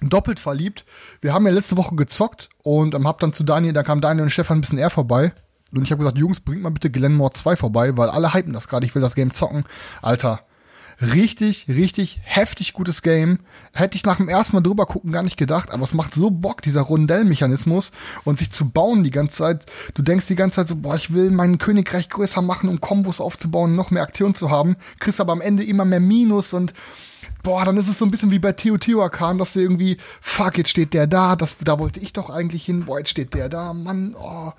doppelt 0.00 0.38
verliebt. 0.38 0.84
Wir 1.20 1.32
haben 1.32 1.46
ja 1.46 1.52
letzte 1.52 1.76
Woche 1.76 1.94
gezockt 1.94 2.50
und 2.62 2.94
ähm, 2.94 3.06
hab 3.08 3.20
dann 3.20 3.32
zu 3.32 3.44
Daniel, 3.44 3.72
da 3.72 3.82
kam 3.82 4.00
Daniel 4.00 4.24
und 4.24 4.30
Stefan 4.30 4.58
ein 4.58 4.60
bisschen 4.60 4.78
eher 4.78 4.90
vorbei. 4.90 5.32
Und 5.76 5.84
ich 5.84 5.90
habe 5.90 6.00
gesagt, 6.00 6.18
Jungs, 6.18 6.40
bringt 6.40 6.62
mal 6.62 6.70
bitte 6.70 6.90
Glenmore 6.90 7.32
2 7.32 7.56
vorbei, 7.56 7.96
weil 7.96 8.10
alle 8.10 8.34
hypen 8.34 8.52
das 8.52 8.68
gerade. 8.68 8.86
Ich 8.86 8.94
will 8.94 9.02
das 9.02 9.14
Game 9.14 9.32
zocken. 9.32 9.64
Alter, 10.02 10.40
richtig, 11.00 11.66
richtig 11.68 12.20
heftig 12.22 12.72
gutes 12.72 13.02
Game. 13.02 13.40
Hätte 13.72 13.96
ich 13.96 14.04
nach 14.04 14.16
dem 14.16 14.28
ersten 14.28 14.56
Mal 14.56 14.62
drüber 14.62 14.86
gucken 14.86 15.12
gar 15.12 15.22
nicht 15.22 15.36
gedacht, 15.36 15.70
aber 15.70 15.82
es 15.82 15.94
macht 15.94 16.14
so 16.14 16.30
Bock, 16.30 16.62
dieser 16.62 16.82
Rundellmechanismus 16.82 17.90
und 18.24 18.38
sich 18.38 18.50
zu 18.50 18.68
bauen 18.68 19.04
die 19.04 19.10
ganze 19.10 19.38
Zeit. 19.38 19.66
Du 19.94 20.02
denkst 20.02 20.26
die 20.26 20.36
ganze 20.36 20.56
Zeit 20.56 20.68
so, 20.68 20.76
boah, 20.76 20.96
ich 20.96 21.12
will 21.12 21.30
mein 21.30 21.58
Königreich 21.58 22.08
größer 22.08 22.42
machen, 22.42 22.68
um 22.68 22.80
Kombos 22.80 23.20
aufzubauen, 23.20 23.74
noch 23.74 23.90
mehr 23.90 24.02
Aktion 24.02 24.34
zu 24.34 24.50
haben. 24.50 24.76
Kriegst 24.98 25.20
aber 25.20 25.32
am 25.32 25.40
Ende 25.40 25.64
immer 25.64 25.84
mehr 25.84 26.00
Minus 26.00 26.52
und 26.52 26.74
boah, 27.42 27.64
dann 27.64 27.76
ist 27.76 27.88
es 27.88 27.98
so 27.98 28.04
ein 28.04 28.10
bisschen 28.10 28.30
wie 28.30 28.38
bei 28.38 28.52
Teotihuacan, 28.52 29.38
dass 29.38 29.52
du 29.52 29.60
irgendwie, 29.60 29.98
fuck, 30.20 30.58
jetzt 30.58 30.70
steht 30.70 30.94
der 30.94 31.06
da, 31.06 31.36
das, 31.36 31.56
da 31.62 31.78
wollte 31.78 32.00
ich 32.00 32.12
doch 32.12 32.30
eigentlich 32.30 32.64
hin, 32.64 32.86
boah, 32.86 32.98
jetzt 32.98 33.10
steht 33.10 33.34
der 33.34 33.48
da, 33.48 33.72
Mann, 33.72 34.16
oh. 34.18 34.52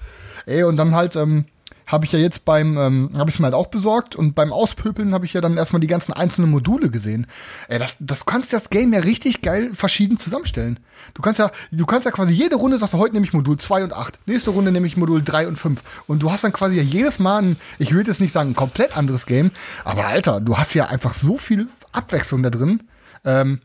Ey, 0.45 0.63
und 0.63 0.77
dann 0.77 0.93
halt, 0.93 1.15
ähm, 1.15 1.45
habe 1.87 2.05
ich 2.05 2.11
ja 2.11 2.19
jetzt 2.19 2.45
beim, 2.45 2.77
ähm, 2.77 3.09
habe 3.17 3.29
ich 3.29 3.39
mir 3.39 3.45
halt 3.45 3.53
auch 3.53 3.67
besorgt 3.67 4.15
und 4.15 4.33
beim 4.33 4.51
Auspöpeln 4.51 5.13
habe 5.13 5.25
ich 5.25 5.33
ja 5.33 5.41
dann 5.41 5.57
erstmal 5.57 5.79
die 5.79 5.87
ganzen 5.87 6.13
einzelnen 6.13 6.49
Module 6.49 6.89
gesehen. 6.89 7.27
Ey, 7.67 7.79
das, 7.79 7.95
das 7.99 8.25
kannst 8.25 8.53
das 8.53 8.69
Game 8.69 8.93
ja 8.93 9.01
richtig 9.01 9.41
geil 9.41 9.71
verschieden 9.73 10.17
zusammenstellen. 10.17 10.79
Du 11.13 11.21
kannst 11.21 11.39
ja, 11.39 11.51
du 11.71 11.85
kannst 11.85 12.05
ja 12.05 12.11
quasi 12.11 12.33
jede 12.33 12.55
Runde 12.55 12.79
sagst 12.79 12.93
du, 12.93 12.97
heute 12.97 13.13
nehme 13.13 13.25
ich 13.25 13.33
Modul 13.33 13.57
2 13.57 13.83
und 13.83 13.93
8, 13.93 14.19
nächste 14.25 14.51
Runde 14.51 14.71
nehme 14.71 14.87
ich 14.87 14.97
Modul 14.97 15.23
3 15.23 15.47
und 15.47 15.57
5. 15.57 15.81
Und 16.07 16.19
du 16.23 16.31
hast 16.31 16.43
dann 16.43 16.53
quasi 16.53 16.77
ja 16.77 16.83
jedes 16.83 17.19
Mal 17.19 17.43
ein, 17.43 17.57
ich 17.77 17.93
will 17.93 18.05
jetzt 18.05 18.21
nicht 18.21 18.31
sagen, 18.31 18.51
ein 18.51 18.55
komplett 18.55 18.97
anderes 18.97 19.25
Game, 19.25 19.51
aber 19.83 20.07
Alter, 20.07 20.41
du 20.41 20.57
hast 20.57 20.73
ja 20.73 20.87
einfach 20.87 21.13
so 21.13 21.37
viel 21.37 21.67
Abwechslung 21.91 22.41
da 22.41 22.49
drin. 22.49 22.83
Ähm, 23.23 23.61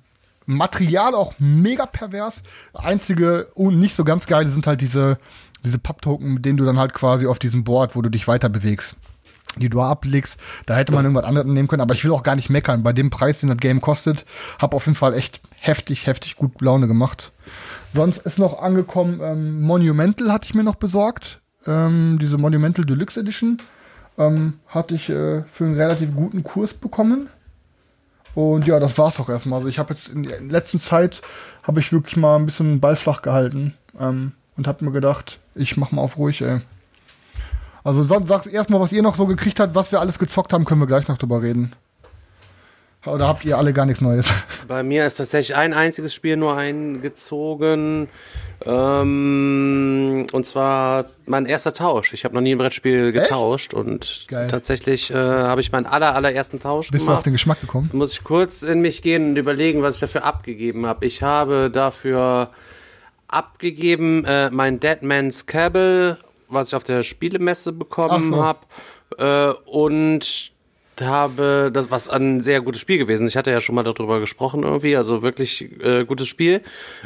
Material 0.47 1.15
auch 1.15 1.35
mega 1.39 1.87
pervers. 1.87 2.43
Einzige 2.75 3.49
und 3.55 3.79
nicht 3.79 3.95
so 3.95 4.05
ganz 4.05 4.27
geile 4.27 4.51
sind 4.51 4.67
halt 4.67 4.81
diese, 4.81 5.19
diese 5.65 5.79
Papptoken, 5.79 6.35
mit 6.35 6.45
denen 6.45 6.57
du 6.57 6.65
dann 6.65 6.79
halt 6.79 6.95
quasi 6.95 7.27
auf 7.27 7.39
diesem 7.39 7.65
Board, 7.65 7.97
wo 7.97 8.03
du 8.03 8.11
dich 8.11 8.29
weiter 8.29 8.49
bewegst, 8.49 8.97
die 9.57 9.69
du 9.69 9.81
ablegst. 9.81 10.39
Da 10.67 10.77
hätte 10.77 10.93
man 10.93 11.05
irgendwas 11.05 11.25
anderes 11.25 11.47
nehmen 11.47 11.69
können, 11.69 11.83
aber 11.83 11.95
ich 11.95 12.05
will 12.05 12.13
auch 12.13 12.23
gar 12.23 12.37
nicht 12.37 12.51
meckern. 12.51 12.83
Bei 12.83 12.93
dem 12.93 13.11
Preis, 13.11 13.41
den 13.41 13.49
das 13.49 13.59
Game 13.59 13.81
kostet, 13.81 14.25
hab 14.59 14.75
auf 14.75 14.87
jeden 14.87 14.97
Fall 14.97 15.15
echt 15.15 15.41
heftig, 15.59 16.07
heftig 16.07 16.37
gut 16.37 16.61
Laune 16.61 16.87
gemacht. 16.87 17.33
Sonst 17.93 18.19
ist 18.19 18.39
noch 18.39 18.61
angekommen, 18.63 19.21
ähm, 19.23 19.63
Monumental 19.63 20.33
hatte 20.33 20.47
ich 20.47 20.55
mir 20.55 20.65
noch 20.65 20.77
besorgt. 20.77 21.41
Ähm, 21.67 22.19
diese 22.21 22.39
Monumental 22.39 22.85
Deluxe 22.85 23.21
Edition 23.21 23.59
ähm, 24.17 24.61
hatte 24.69 24.95
ich 24.95 25.09
äh, 25.11 25.43
für 25.53 25.65
einen 25.65 25.75
relativ 25.75 26.15
guten 26.15 26.43
Kurs 26.43 26.75
bekommen. 26.75 27.29
Und 28.35 28.67
ja, 28.67 28.79
das 28.79 28.97
war's 28.97 29.19
auch 29.19 29.29
erstmal. 29.29 29.59
Also 29.59 29.69
ich 29.69 29.79
habe 29.79 29.93
jetzt 29.93 30.09
in 30.09 30.23
der 30.23 30.41
letzten 30.41 30.81
Zeit 30.81 31.21
habe 31.63 31.81
ich 31.81 31.93
wirklich 31.93 32.17
mal 32.17 32.37
ein 32.37 32.47
bisschen 32.47 32.81
Ball 32.81 32.97
gehalten 33.23 33.75
ähm, 33.99 34.33
und 34.61 34.67
habe 34.67 34.85
mir 34.85 34.93
gedacht, 34.93 35.39
ich 35.55 35.79
mach 35.79 35.91
mal 35.91 36.03
auf 36.03 36.19
ruhig, 36.19 36.43
ey. 36.43 36.61
Also 37.83 38.03
sonst 38.03 38.29
sagt 38.29 38.47
erstmal, 38.47 38.79
was 38.79 38.93
ihr 38.93 39.01
noch 39.01 39.17
so 39.17 39.25
gekriegt 39.27 39.59
habt, 39.59 39.75
was 39.75 39.91
wir 39.91 40.01
alles 40.01 40.19
gezockt 40.19 40.53
haben, 40.53 40.67
können 40.67 40.83
wir 40.83 40.87
gleich 40.87 41.09
noch 41.09 41.17
drüber 41.17 41.41
reden. 41.41 41.73
Oder 43.07 43.27
habt 43.27 43.43
ihr 43.47 43.57
alle 43.57 43.73
gar 43.73 43.87
nichts 43.87 44.03
Neues? 44.03 44.27
Bei 44.69 44.83
mir 44.83 45.07
ist 45.07 45.17
tatsächlich 45.17 45.57
ein 45.57 45.73
einziges 45.73 46.13
Spiel 46.13 46.37
nur 46.37 46.59
eingezogen. 46.59 48.09
Ähm, 48.67 50.27
und 50.31 50.45
zwar 50.45 51.07
mein 51.25 51.47
erster 51.47 51.73
Tausch. 51.73 52.13
Ich 52.13 52.27
habe 52.27 52.35
noch 52.35 52.43
nie 52.43 52.55
ein 52.55 52.59
Brettspiel 52.59 53.13
getauscht 53.13 53.73
und 53.73 54.27
Geil. 54.29 54.49
tatsächlich 54.49 55.11
äh, 55.11 55.15
habe 55.15 55.63
ich 55.63 55.73
meinen 55.73 55.87
aller, 55.87 56.15
allerersten 56.15 56.61
Tausch 56.61 56.91
Bist 56.91 57.05
du 57.05 57.07
gemacht. 57.07 57.21
auf 57.21 57.23
den 57.25 57.33
Geschmack 57.33 57.63
gekommen? 57.63 57.85
Jetzt 57.85 57.95
muss 57.95 58.13
ich 58.13 58.23
kurz 58.23 58.61
in 58.61 58.83
mich 58.83 59.01
gehen 59.01 59.31
und 59.31 59.37
überlegen, 59.39 59.81
was 59.81 59.95
ich 59.95 60.01
dafür 60.03 60.25
abgegeben 60.25 60.85
habe. 60.85 61.07
Ich 61.07 61.23
habe 61.23 61.71
dafür 61.71 62.51
abgegeben 63.31 64.25
äh, 64.25 64.51
mein 64.51 64.81
Dead 64.81 65.03
Man's 65.03 65.47
Cabal, 65.47 66.19
was 66.49 66.69
ich 66.69 66.75
auf 66.75 66.85
der 66.85 67.03
Spielemesse 67.03 67.73
bekommen 67.73 68.33
Ach 68.35 68.37
so. 68.37 68.43
habe. 69.19 69.57
Äh, 69.57 69.69
und 69.69 70.53
habe 71.01 71.71
das 71.73 71.91
was 71.91 72.09
ein 72.09 72.41
sehr 72.41 72.61
gutes 72.61 72.81
Spiel 72.81 72.99
gewesen. 72.99 73.27
Ich 73.27 73.37
hatte 73.37 73.51
ja 73.51 73.61
schon 73.61 73.75
mal 73.75 73.83
darüber 73.83 74.21
gesprochen 74.21 74.63
irgendwie, 74.63 74.97
also 74.97 75.23
wirklich 75.23 75.63
äh, 75.83 76.05
gutes 76.05 76.29
Spiel. 76.29 76.63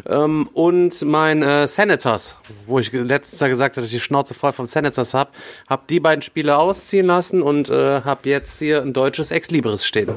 Ähm, 0.07 0.49
und 0.53 1.03
mein 1.03 1.43
äh, 1.43 1.67
Senators, 1.67 2.37
wo 2.67 2.79
ich 2.79 2.93
letztes 2.93 3.41
Jahr 3.41 3.51
gesagt 3.51 3.77
habe, 3.77 3.83
dass 3.83 3.93
ich 3.93 3.99
die 3.99 4.05
Schnauze 4.05 4.35
voll 4.35 4.53
vom 4.53 4.67
Senators 4.67 5.15
habe, 5.15 5.31
habe 5.69 5.85
die 5.89 6.01
beiden 6.01 6.23
Spiele 6.23 6.57
ausziehen 6.57 7.07
lassen 7.07 7.43
und 7.43 7.71
äh, 7.71 8.03
habe 8.03 8.29
jetzt 8.29 8.59
hier 8.59 8.83
ein 8.83 8.93
deutsches 8.93 9.31
Ex 9.31 9.51
Libris 9.51 9.87
stehen. 9.87 10.11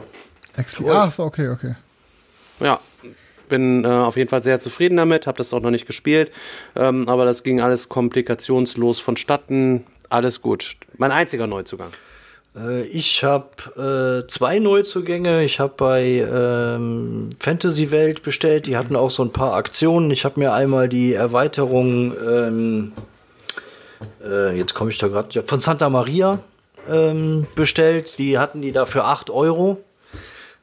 Excellent. 0.56 0.96
Ah, 0.96 1.12
so, 1.12 1.24
okay, 1.24 1.50
okay. 1.50 1.76
Ja, 2.60 2.80
bin 3.48 3.86
äh, 3.86 3.88
auf 3.88 4.18
jeden 4.18 4.30
Fall 4.30 4.42
sehr 4.44 4.60
zufrieden 4.60 4.98
damit, 4.98 5.28
habe 5.28 5.38
das 5.38 5.54
auch 5.54 5.62
noch 5.62 5.72
nicht 5.72 5.88
gespielt, 5.88 6.32
ähm, 6.76 7.08
aber 7.10 7.26
das 7.26 7.44
ging 7.44 7.62
alles 7.62 7.90
komplikationslos 7.90 9.00
vonstatten, 9.00 9.86
alles 10.10 10.42
gut. 10.42 10.78
Mein 10.98 11.12
einziger 11.12 11.48
Neuzugang. 11.48 11.92
Äh, 12.58 12.84
ich 12.84 13.24
habe 13.24 14.24
äh, 14.26 14.28
zwei 14.28 14.60
Neuzugänge. 14.60 15.44
Ich 15.44 15.60
habe 15.60 15.74
bei 15.78 16.28
ähm, 16.32 17.30
Fantasy 17.40 17.92
Welt 17.92 18.24
bestellt. 18.24 18.68
Die 18.68 18.78
hatten 18.78 18.96
auch 18.96 19.12
so 19.12 19.24
ein 19.24 19.32
paar 19.32 19.54
Aktionen. 19.54 20.12
Ich 20.12 20.26
habe 20.26 20.40
mir 20.40 20.54
einmal 20.54 20.90
die 20.90 21.14
Erweiterung, 21.14 22.14
ähm, 22.28 22.92
äh, 24.24 24.58
jetzt 24.58 24.74
komme 24.74 24.90
ich 24.90 24.98
da 24.98 25.08
gerade, 25.08 25.44
von 25.44 25.60
Santa 25.60 25.90
Maria 25.90 26.40
ähm, 26.90 27.48
bestellt. 27.56 28.18
Die 28.18 28.38
hatten 28.38 28.62
die 28.62 28.72
da 28.72 28.86
für 28.86 29.04
8 29.04 29.30
Euro. 29.30 29.84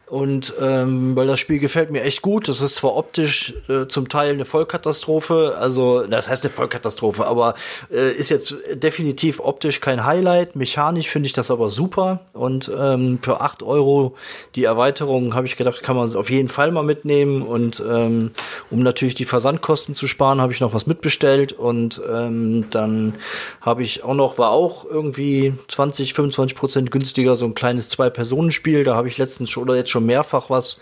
Und 0.06 0.52
ähm, 0.60 1.16
weil 1.16 1.26
das 1.26 1.40
Spiel 1.40 1.58
gefällt 1.58 1.90
mir 1.90 2.02
echt 2.02 2.20
gut. 2.20 2.48
Das 2.48 2.60
ist 2.60 2.74
zwar 2.74 2.94
optisch 2.94 3.54
äh, 3.68 3.86
zum 3.86 4.08
Teil 4.08 4.34
eine 4.34 4.44
Vollkatastrophe, 4.44 5.56
also 5.58 6.02
das 6.06 6.28
heißt 6.28 6.44
eine 6.44 6.52
Vollkatastrophe, 6.52 7.26
aber 7.26 7.54
äh, 7.90 8.12
ist 8.12 8.28
jetzt 8.28 8.54
definitiv 8.74 9.40
optisch 9.40 9.80
kein 9.80 10.04
Highlight. 10.04 10.56
Mechanisch 10.56 11.08
finde 11.08 11.28
ich 11.28 11.32
das 11.32 11.50
aber 11.50 11.70
super. 11.70 12.20
Und 12.34 12.70
ähm, 12.78 13.18
für 13.22 13.40
acht 13.40 13.62
Euro 13.62 14.14
die 14.56 14.64
Erweiterung 14.64 15.34
habe 15.34 15.46
ich 15.46 15.56
gedacht, 15.56 15.82
kann 15.82 15.96
man 15.96 16.14
auf 16.14 16.28
jeden 16.28 16.50
Fall 16.50 16.70
mal 16.70 16.82
mitnehmen. 16.82 17.40
Und 17.40 17.82
ähm, 17.88 18.32
um 18.70 18.82
natürlich 18.82 19.14
die 19.14 19.24
Versandkosten 19.24 19.94
zu 19.94 20.06
sparen, 20.06 20.40
habe 20.40 20.52
ich 20.52 20.60
noch 20.60 20.74
was 20.74 20.86
mitbestellt. 20.86 21.54
Und 21.54 22.00
ähm, 22.12 22.66
dann 22.70 23.14
habe 23.62 23.82
ich 23.82 24.04
auch 24.04 24.14
noch, 24.14 24.36
war 24.36 24.50
auch 24.50 24.84
irgendwie 24.84 25.54
20, 25.68 26.12
25 26.12 26.56
Prozent 26.56 26.90
günstiger, 26.90 27.36
so 27.36 27.46
ein 27.46 27.54
kleines 27.54 27.88
Zwei-Personen-Spiel. 27.88 28.84
Da 28.84 28.96
habe 28.96 29.08
ich 29.08 29.16
letztens 29.16 29.48
schon 29.48 29.62
oder 29.62 29.76
jetzt 29.76 29.93
schon 29.94 30.06
mehrfach 30.06 30.50
was 30.50 30.80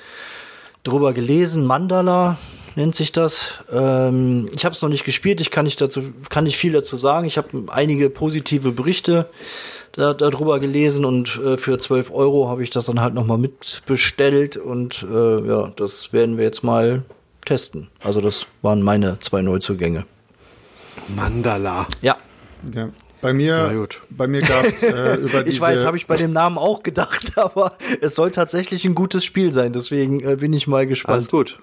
drüber 0.85 1.13
gelesen. 1.13 1.65
Mandala 1.67 2.39
nennt 2.77 2.95
sich 2.95 3.13
das. 3.13 3.53
Ähm, 3.71 4.47
ich 4.55 4.65
habe 4.65 4.75
es 4.75 4.81
noch 4.81 4.89
nicht 4.89 5.05
gespielt, 5.05 5.41
ich 5.41 5.51
kann 5.51 5.65
nicht 5.65 5.81
dazu, 5.81 6.03
kann 6.31 6.45
nicht 6.45 6.57
viel 6.57 6.73
dazu 6.73 6.97
sagen. 6.97 7.27
Ich 7.27 7.37
habe 7.37 7.65
einige 7.69 8.09
positive 8.09 8.73
Berichte 8.73 9.29
da, 9.93 10.15
darüber 10.15 10.59
gelesen 10.61 11.05
und 11.05 11.39
äh, 11.45 11.59
für 11.59 11.79
12 11.79 12.11
Euro 12.11 12.49
habe 12.49 12.63
ich 12.63 12.71
das 12.71 12.87
dann 12.87 13.01
halt 13.01 13.13
nochmal 13.13 13.39
mitbestellt 13.39 14.57
und 14.57 15.07
äh, 15.11 15.47
ja, 15.47 15.73
das 15.77 16.15
werden 16.15 16.39
wir 16.39 16.45
jetzt 16.45 16.65
mal 16.65 17.03
testen. 17.45 17.89
Also 18.01 18.23
das 18.23 18.47
waren 18.63 18.81
meine 18.81 19.19
zwei 19.21 19.43
Neuzugänge. 19.43 20.07
Mandala. 21.15 21.87
Ja. 22.01 22.17
Ja. 22.75 22.89
Bei 23.23 23.33
mir, 23.33 23.87
bei 24.11 24.27
mir 24.27 24.41
gab 24.41 24.65
es 24.67 24.83
äh, 24.83 25.15
über 25.21 25.45
diese... 25.45 25.57
Ich 25.57 25.61
weiß, 25.61 25.85
habe 25.85 25.97
ich 25.97 26.09
bei 26.09 26.17
dem 26.17 26.33
Namen 26.33 26.59
auch 26.59 26.83
gedacht, 26.83 27.33
aber 27.39 27.77
es 28.01 28.17
soll 28.17 28.33
tatsächlich 28.33 28.85
ein 28.85 28.97
gutes 28.97 29.25
Spiel 29.25 29.53
sein, 29.53 29.73
deswegen 29.73 30.21
äh, 30.21 30.37
bin 30.37 30.53
ich 30.53 30.67
mal 30.67 30.87
gespannt. 30.89 31.15
Alles 31.15 31.29
gut. 31.29 31.61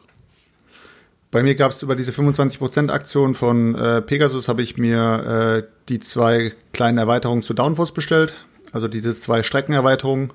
Bei 1.31 1.43
mir 1.43 1.55
gab 1.55 1.73
es 1.73 1.83
über 1.83 1.97
diese 1.97 2.11
25% 2.11 2.89
Aktion 2.89 3.35
von 3.35 3.75
äh, 3.75 4.01
Pegasus 4.01 4.47
habe 4.47 4.63
ich 4.63 4.77
mir 4.77 5.63
äh, 5.63 5.67
die 5.89 5.99
zwei 5.99 6.53
kleinen 6.71 6.97
Erweiterungen 6.97 7.43
zu 7.43 7.53
Downforce 7.53 7.91
bestellt. 7.91 8.35
Also 8.71 8.87
diese 8.87 9.13
zwei 9.13 9.43
Streckenerweiterungen. 9.43 10.31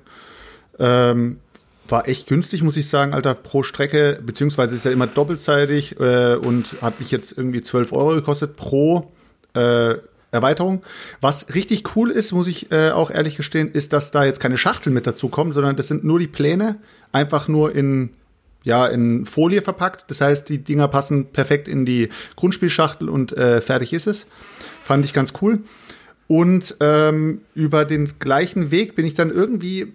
Ähm, 0.79 1.39
war 1.87 2.07
echt 2.07 2.27
günstig, 2.27 2.63
muss 2.63 2.77
ich 2.77 2.87
sagen, 2.87 3.13
Alter, 3.13 3.33
pro 3.33 3.63
Strecke, 3.63 4.19
beziehungsweise 4.23 4.75
ist 4.75 4.85
ja 4.85 4.91
immer 4.91 5.07
doppelseitig 5.07 5.99
äh, 5.99 6.35
und 6.35 6.81
hat 6.81 6.99
mich 6.99 7.11
jetzt 7.11 7.37
irgendwie 7.37 7.61
12 7.61 7.93
Euro 7.93 8.15
gekostet 8.15 8.55
pro 8.55 9.11
äh, 9.53 9.95
Erweiterung. 10.35 10.83
Was 11.21 11.53
richtig 11.55 11.95
cool 11.95 12.11
ist, 12.11 12.31
muss 12.31 12.47
ich 12.47 12.71
äh, 12.71 12.91
auch 12.91 13.09
ehrlich 13.09 13.37
gestehen, 13.37 13.71
ist, 13.71 13.93
dass 13.93 14.11
da 14.11 14.25
jetzt 14.25 14.39
keine 14.39 14.57
Schachteln 14.57 14.93
mit 14.93 15.07
dazu 15.07 15.29
kommen, 15.29 15.53
sondern 15.53 15.75
das 15.75 15.87
sind 15.87 16.03
nur 16.03 16.19
die 16.19 16.27
Pläne, 16.27 16.77
einfach 17.11 17.47
nur 17.47 17.73
in 17.73 18.11
ja 18.63 18.87
in 18.87 19.25
Folie 19.25 19.61
verpackt. 19.61 20.05
Das 20.09 20.19
heißt, 20.19 20.49
die 20.49 20.57
Dinger 20.57 20.87
passen 20.87 21.27
perfekt 21.27 21.67
in 21.67 21.85
die 21.85 22.09
Grundspielschachtel 22.35 23.07
und 23.07 23.31
äh, 23.37 23.61
fertig 23.61 23.93
ist 23.93 24.07
es. 24.07 24.25
Fand 24.83 25.05
ich 25.05 25.13
ganz 25.13 25.33
cool. 25.41 25.59
Und 26.27 26.75
ähm, 26.79 27.41
über 27.53 27.85
den 27.85 28.17
gleichen 28.19 28.71
Weg 28.71 28.95
bin 28.95 29.05
ich 29.05 29.13
dann 29.13 29.29
irgendwie 29.29 29.93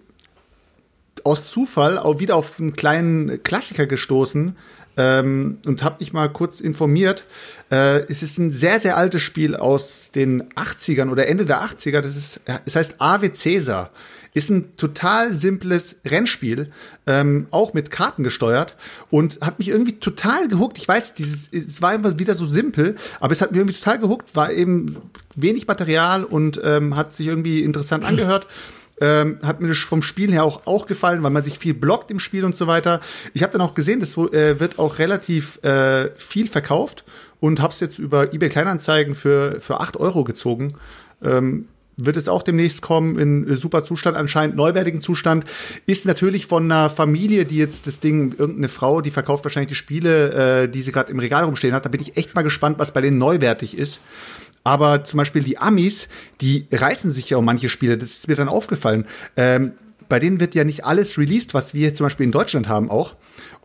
aus 1.25 1.51
Zufall 1.51 1.99
auch 1.99 2.21
wieder 2.21 2.37
auf 2.37 2.61
einen 2.61 2.73
kleinen 2.73 3.43
Klassiker 3.43 3.87
gestoßen, 3.87 4.57
ähm, 4.97 5.59
und 5.67 5.83
habe 5.83 5.97
mich 6.01 6.13
mal 6.13 6.29
kurz 6.29 6.61
informiert. 6.61 7.27
Äh, 7.71 8.01
es 8.09 8.23
ist 8.23 8.39
ein 8.39 8.51
sehr, 8.51 8.81
sehr 8.81 8.97
altes 8.97 9.23
Spiel 9.23 9.57
aus 9.57 10.11
den 10.15 10.53
80ern 10.55 11.11
oder 11.11 11.29
Ende 11.29 11.47
der 11.47 11.63
80er. 11.63 12.01
Das 12.01 12.17
ist, 12.17 12.41
es 12.65 12.77
heißt 12.77 12.97
Ave 12.99 13.31
Caesar. 13.31 13.91
Ist 14.33 14.51
ein 14.51 14.77
total 14.77 15.33
simples 15.33 15.97
Rennspiel, 16.07 16.71
ähm, 17.09 17.49
auch 17.51 17.73
mit 17.75 17.91
Karten 17.91 18.23
gesteuert 18.23 18.77
und 19.11 19.41
hat 19.41 19.59
mich 19.59 19.69
irgendwie 19.69 19.99
total 19.99 20.47
gehuckt. 20.47 20.79
Ich 20.79 20.87
weiß, 20.87 21.15
dieses, 21.15 21.49
es 21.53 21.83
war 21.83 21.95
immer 21.95 22.17
wieder 22.17 22.35
so 22.35 22.47
simpel, 22.47 22.95
aber 23.19 23.33
es 23.33 23.41
hat 23.41 23.51
mich 23.51 23.59
irgendwie 23.59 23.77
total 23.77 23.99
gehuckt, 23.99 24.37
war 24.37 24.53
eben 24.53 24.99
wenig 25.35 25.67
Material 25.67 26.23
und 26.23 26.61
ähm, 26.63 26.95
hat 26.95 27.13
sich 27.13 27.27
irgendwie 27.27 27.65
interessant 27.65 28.05
angehört. 28.05 28.47
Ähm, 29.01 29.39
hat 29.43 29.61
mir 29.61 29.75
vom 29.75 30.03
Spiel 30.03 30.31
her 30.33 30.45
auch, 30.45 30.67
auch 30.67 30.87
gefallen, 30.87 31.23
weil 31.23 31.31
man 31.31 31.43
sich 31.43 31.59
viel 31.59 31.75
blockt 31.75 32.11
im 32.11 32.19
Spiel 32.19 32.45
und 32.45 32.57
so 32.57 32.67
weiter. 32.67 33.01
Ich 33.33 33.43
habe 33.43 33.53
dann 33.53 33.63
auch 33.63 33.75
gesehen, 33.75 34.01
das 34.01 34.17
äh, 34.17 34.61
wird 34.61 34.79
auch 34.79 34.99
relativ 34.99 35.63
äh, 35.63 36.11
viel 36.17 36.49
verkauft 36.49 37.05
und 37.41 37.61
habe 37.61 37.73
es 37.73 37.81
jetzt 37.81 37.99
über 37.99 38.33
eBay 38.33 38.49
Kleinanzeigen 38.49 39.15
für, 39.15 39.61
für 39.61 39.81
8 39.81 39.97
Euro 39.97 40.25
gezogen. 40.25 40.75
Ähm, 41.23 41.67
wird 41.97 42.17
es 42.17 42.29
auch 42.29 42.43
demnächst 42.43 42.83
kommen 42.83 43.19
in 43.19 43.49
äh, 43.49 43.57
super 43.57 43.85
Zustand 43.85 44.17
anscheinend, 44.17 44.57
neuwertigen 44.57 45.01
Zustand. 45.01 45.45
Ist 45.87 46.07
natürlich 46.07 46.47
von 46.47 46.71
einer 46.71 46.91
Familie, 46.91 47.45
die 47.45 47.57
jetzt 47.57 47.87
das 47.87 48.01
Ding, 48.01 48.35
irgendeine 48.37 48.69
Frau, 48.69 49.01
die 49.01 49.11
verkauft 49.11 49.45
wahrscheinlich 49.45 49.71
die 49.71 49.75
Spiele, 49.75 50.65
äh, 50.65 50.69
die 50.69 50.83
sie 50.83 50.93
gerade 50.93 51.11
im 51.11 51.19
Regal 51.19 51.45
rumstehen 51.45 51.75
hat. 51.75 51.85
Da 51.85 51.89
bin 51.89 52.01
ich 52.01 52.17
echt 52.17 52.35
mal 52.35 52.43
gespannt, 52.43 52.79
was 52.79 52.93
bei 52.93 53.01
denen 53.01 53.19
neuwertig 53.19 53.77
ist. 53.77 54.01
Aber 54.65 55.05
zum 55.05 55.19
Beispiel 55.19 55.43
die 55.43 55.59
Amis, 55.59 56.09
die 56.41 56.67
reißen 56.71 57.11
sich 57.11 57.31
ja 57.31 57.39
um 57.39 57.45
manche 57.45 57.69
Spiele. 57.69 57.97
Das 57.97 58.11
ist 58.11 58.29
mir 58.29 58.37
dann 58.37 58.49
aufgefallen. 58.49 59.07
Ähm, 59.37 59.73
bei 60.09 60.19
denen 60.19 60.41
wird 60.41 60.55
ja 60.55 60.65
nicht 60.65 60.85
alles 60.85 61.19
released, 61.19 61.55
was 61.55 61.73
wir 61.73 61.95
zum 61.95 62.05
Beispiel 62.05 62.25
in 62.25 62.33
Deutschland 62.33 62.69
haben 62.69 62.91
auch. 62.91 63.15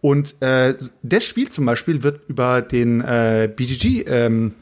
Und 0.01 0.41
äh, 0.41 0.75
das 1.01 1.23
Spiel 1.25 1.49
zum 1.49 1.65
Beispiel 1.65 2.03
wird 2.03 2.21
über 2.29 2.61
den 2.61 3.01
äh, 3.01 3.49
BGG 3.53 4.05
ähm, 4.07 4.53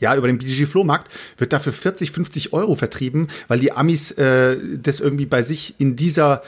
ja, 0.00 0.16
über 0.16 0.26
den 0.26 0.38
BGG 0.38 0.66
Flohmarkt 0.66 1.10
wird 1.38 1.52
dafür 1.52 1.72
40, 1.72 2.10
50 2.10 2.52
Euro 2.52 2.74
vertrieben, 2.74 3.28
weil 3.48 3.60
die 3.60 3.72
Amis 3.72 4.10
äh, 4.12 4.58
das 4.76 5.00
irgendwie 5.00 5.24
bei 5.24 5.42
sich 5.42 5.76
in 5.78 5.96
dieser 5.96 6.42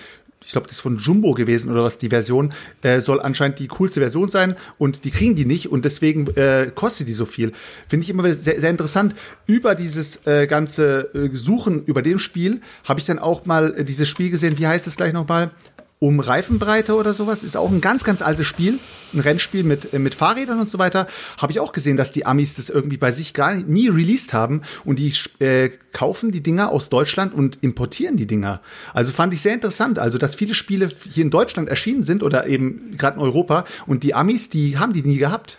ich 0.46 0.52
glaube, 0.52 0.68
das 0.68 0.76
ist 0.76 0.80
von 0.80 0.96
Jumbo 0.96 1.34
gewesen 1.34 1.72
oder 1.72 1.82
was, 1.82 1.98
die 1.98 2.08
Version, 2.08 2.52
äh, 2.82 3.00
soll 3.00 3.20
anscheinend 3.20 3.58
die 3.58 3.66
coolste 3.66 3.98
Version 4.00 4.28
sein 4.28 4.54
und 4.78 5.04
die 5.04 5.10
kriegen 5.10 5.34
die 5.34 5.44
nicht 5.44 5.72
und 5.72 5.84
deswegen 5.84 6.28
äh, 6.36 6.70
kostet 6.72 7.08
die 7.08 7.12
so 7.12 7.24
viel. 7.24 7.52
Finde 7.88 8.04
ich 8.04 8.10
immer 8.10 8.32
sehr, 8.32 8.60
sehr 8.60 8.70
interessant. 8.70 9.16
Über 9.46 9.74
dieses 9.74 10.24
äh, 10.24 10.46
ganze 10.46 11.12
äh, 11.14 11.36
Suchen 11.36 11.84
über 11.84 12.00
dem 12.00 12.20
Spiel 12.20 12.60
habe 12.84 13.00
ich 13.00 13.06
dann 13.06 13.18
auch 13.18 13.44
mal 13.44 13.74
äh, 13.76 13.84
dieses 13.84 14.08
Spiel 14.08 14.30
gesehen, 14.30 14.56
wie 14.56 14.68
heißt 14.68 14.86
es 14.86 14.96
gleich 14.96 15.12
nochmal? 15.12 15.50
Um 15.98 16.20
Reifenbreite 16.20 16.94
oder 16.94 17.14
sowas. 17.14 17.42
Ist 17.42 17.56
auch 17.56 17.70
ein 17.70 17.80
ganz, 17.80 18.04
ganz 18.04 18.20
altes 18.20 18.46
Spiel. 18.46 18.78
Ein 19.14 19.20
Rennspiel 19.20 19.64
mit, 19.64 19.94
äh, 19.94 19.98
mit 19.98 20.14
Fahrrädern 20.14 20.60
und 20.60 20.68
so 20.68 20.78
weiter. 20.78 21.06
Habe 21.38 21.52
ich 21.52 21.60
auch 21.60 21.72
gesehen, 21.72 21.96
dass 21.96 22.10
die 22.10 22.26
Amis 22.26 22.54
das 22.54 22.68
irgendwie 22.68 22.98
bei 22.98 23.12
sich 23.12 23.32
gar 23.32 23.54
nie 23.54 23.88
released 23.88 24.34
haben. 24.34 24.62
Und 24.84 24.98
die 24.98 25.12
äh, 25.38 25.70
kaufen 25.92 26.32
die 26.32 26.42
Dinger 26.42 26.70
aus 26.70 26.90
Deutschland 26.90 27.32
und 27.34 27.58
importieren 27.62 28.16
die 28.16 28.26
Dinger. 28.26 28.60
Also 28.92 29.12
fand 29.12 29.32
ich 29.32 29.40
sehr 29.40 29.54
interessant. 29.54 29.98
Also, 29.98 30.18
dass 30.18 30.34
viele 30.34 30.54
Spiele 30.54 30.90
hier 31.10 31.24
in 31.24 31.30
Deutschland 31.30 31.68
erschienen 31.68 32.02
sind 32.02 32.22
oder 32.22 32.46
eben 32.46 32.94
gerade 32.98 33.16
in 33.16 33.22
Europa. 33.22 33.64
Und 33.86 34.02
die 34.02 34.14
Amis, 34.14 34.50
die 34.50 34.78
haben 34.78 34.92
die 34.92 35.02
nie 35.02 35.18
gehabt. 35.18 35.58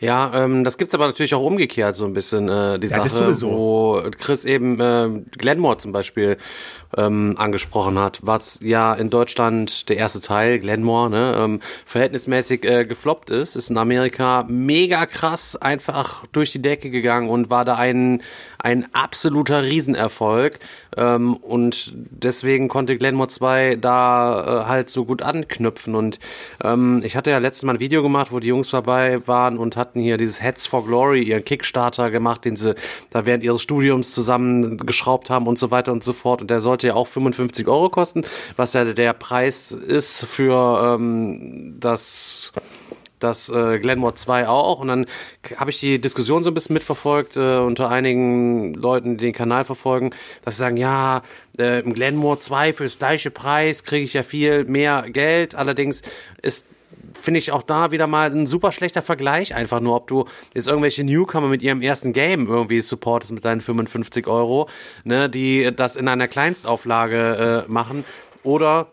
Ja, 0.00 0.32
ähm, 0.34 0.64
das 0.64 0.76
gibt's 0.76 0.94
aber 0.94 1.06
natürlich 1.06 1.34
auch 1.34 1.42
umgekehrt 1.42 1.94
so 1.94 2.04
ein 2.04 2.12
bisschen 2.12 2.48
äh, 2.48 2.78
die 2.78 2.88
ja, 2.88 3.08
Sache, 3.08 3.40
wo 3.40 4.02
Chris 4.18 4.44
eben 4.44 4.78
äh, 4.80 5.22
Glenmore 5.38 5.78
zum 5.78 5.92
Beispiel 5.92 6.36
ähm, 6.96 7.34
angesprochen 7.38 7.98
hat, 7.98 8.20
was 8.22 8.60
ja 8.62 8.94
in 8.94 9.10
Deutschland 9.10 9.88
der 9.88 9.96
erste 9.96 10.20
Teil, 10.20 10.58
Glenmore, 10.58 11.10
ne, 11.10 11.36
ähm, 11.38 11.60
verhältnismäßig 11.86 12.64
äh, 12.64 12.84
gefloppt 12.84 13.30
ist, 13.30 13.56
ist 13.56 13.70
in 13.70 13.78
Amerika 13.78 14.44
mega 14.48 15.06
krass 15.06 15.56
einfach 15.56 16.26
durch 16.32 16.52
die 16.52 16.62
Decke 16.62 16.90
gegangen 16.90 17.28
und 17.28 17.50
war 17.50 17.64
da 17.64 17.76
ein, 17.76 18.22
ein 18.58 18.86
absoluter 18.94 19.62
Riesenerfolg. 19.62 20.58
Ähm, 20.96 21.36
und 21.36 21.92
deswegen 21.94 22.68
konnte 22.68 22.96
Glenmore 22.96 23.28
2 23.28 23.76
da 23.76 24.62
äh, 24.62 24.68
halt 24.68 24.90
so 24.90 25.04
gut 25.04 25.22
anknüpfen. 25.22 25.94
Und 25.94 26.18
ähm, 26.62 27.02
ich 27.04 27.16
hatte 27.16 27.30
ja 27.30 27.38
letztes 27.38 27.64
Mal 27.64 27.74
ein 27.74 27.80
Video 27.80 28.02
gemacht, 28.02 28.32
wo 28.32 28.40
die 28.40 28.48
Jungs 28.48 28.70
dabei 28.70 29.26
waren 29.26 29.58
und 29.58 29.76
hatten 29.76 30.00
hier 30.00 30.16
dieses 30.16 30.40
Heads 30.40 30.66
for 30.66 30.84
Glory, 30.84 31.22
ihren 31.22 31.44
Kickstarter 31.44 32.10
gemacht, 32.10 32.44
den 32.44 32.56
sie 32.56 32.74
da 33.10 33.26
während 33.26 33.44
ihres 33.44 33.62
Studiums 33.62 34.12
zusammengeschraubt 34.12 35.30
haben 35.30 35.46
und 35.46 35.58
so 35.58 35.70
weiter 35.70 35.92
und 35.92 36.02
so 36.02 36.12
fort. 36.12 36.40
Und 36.40 36.50
der 36.50 36.60
sollte 36.60 36.83
sollte 36.84 36.88
ja 36.88 36.94
auch 36.94 37.06
55 37.06 37.66
Euro 37.66 37.88
kosten, 37.88 38.22
was 38.56 38.74
ja 38.74 38.84
der 38.84 39.12
Preis 39.14 39.72
ist 39.72 40.26
für 40.26 40.96
ähm, 40.96 41.76
das 41.80 42.52
das 43.20 43.48
äh, 43.48 43.78
Glenmore 43.78 44.14
2 44.14 44.48
auch. 44.48 44.80
Und 44.80 44.88
dann 44.88 45.06
habe 45.56 45.70
ich 45.70 45.80
die 45.80 45.98
Diskussion 45.98 46.44
so 46.44 46.50
ein 46.50 46.54
bisschen 46.54 46.74
mitverfolgt 46.74 47.38
äh, 47.38 47.56
unter 47.56 47.88
einigen 47.88 48.74
Leuten, 48.74 49.16
die 49.16 49.26
den 49.26 49.32
Kanal 49.32 49.64
verfolgen, 49.64 50.10
dass 50.44 50.56
sie 50.56 50.60
sagen, 50.60 50.76
ja, 50.76 51.22
äh, 51.58 51.80
im 51.80 51.94
Glenmore 51.94 52.38
2 52.38 52.74
fürs 52.74 52.98
gleiche 52.98 53.30
Preis 53.30 53.82
kriege 53.82 54.04
ich 54.04 54.12
ja 54.12 54.22
viel 54.22 54.64
mehr 54.64 55.06
Geld. 55.08 55.54
Allerdings 55.54 56.02
ist 56.42 56.66
finde 57.14 57.38
ich 57.38 57.52
auch 57.52 57.62
da 57.62 57.90
wieder 57.90 58.06
mal 58.06 58.30
ein 58.30 58.46
super 58.46 58.72
schlechter 58.72 59.02
Vergleich. 59.02 59.54
Einfach 59.54 59.80
nur, 59.80 59.96
ob 59.96 60.08
du 60.08 60.26
jetzt 60.54 60.68
irgendwelche 60.68 61.04
Newcomer 61.04 61.48
mit 61.48 61.62
ihrem 61.62 61.82
ersten 61.82 62.12
Game 62.12 62.46
irgendwie 62.46 62.80
supportest 62.80 63.32
mit 63.32 63.44
deinen 63.44 63.60
55 63.60 64.26
Euro, 64.26 64.68
ne, 65.04 65.28
die 65.28 65.70
das 65.74 65.96
in 65.96 66.08
einer 66.08 66.28
Kleinstauflage 66.28 67.64
äh, 67.66 67.70
machen. 67.70 68.04
Oder 68.42 68.88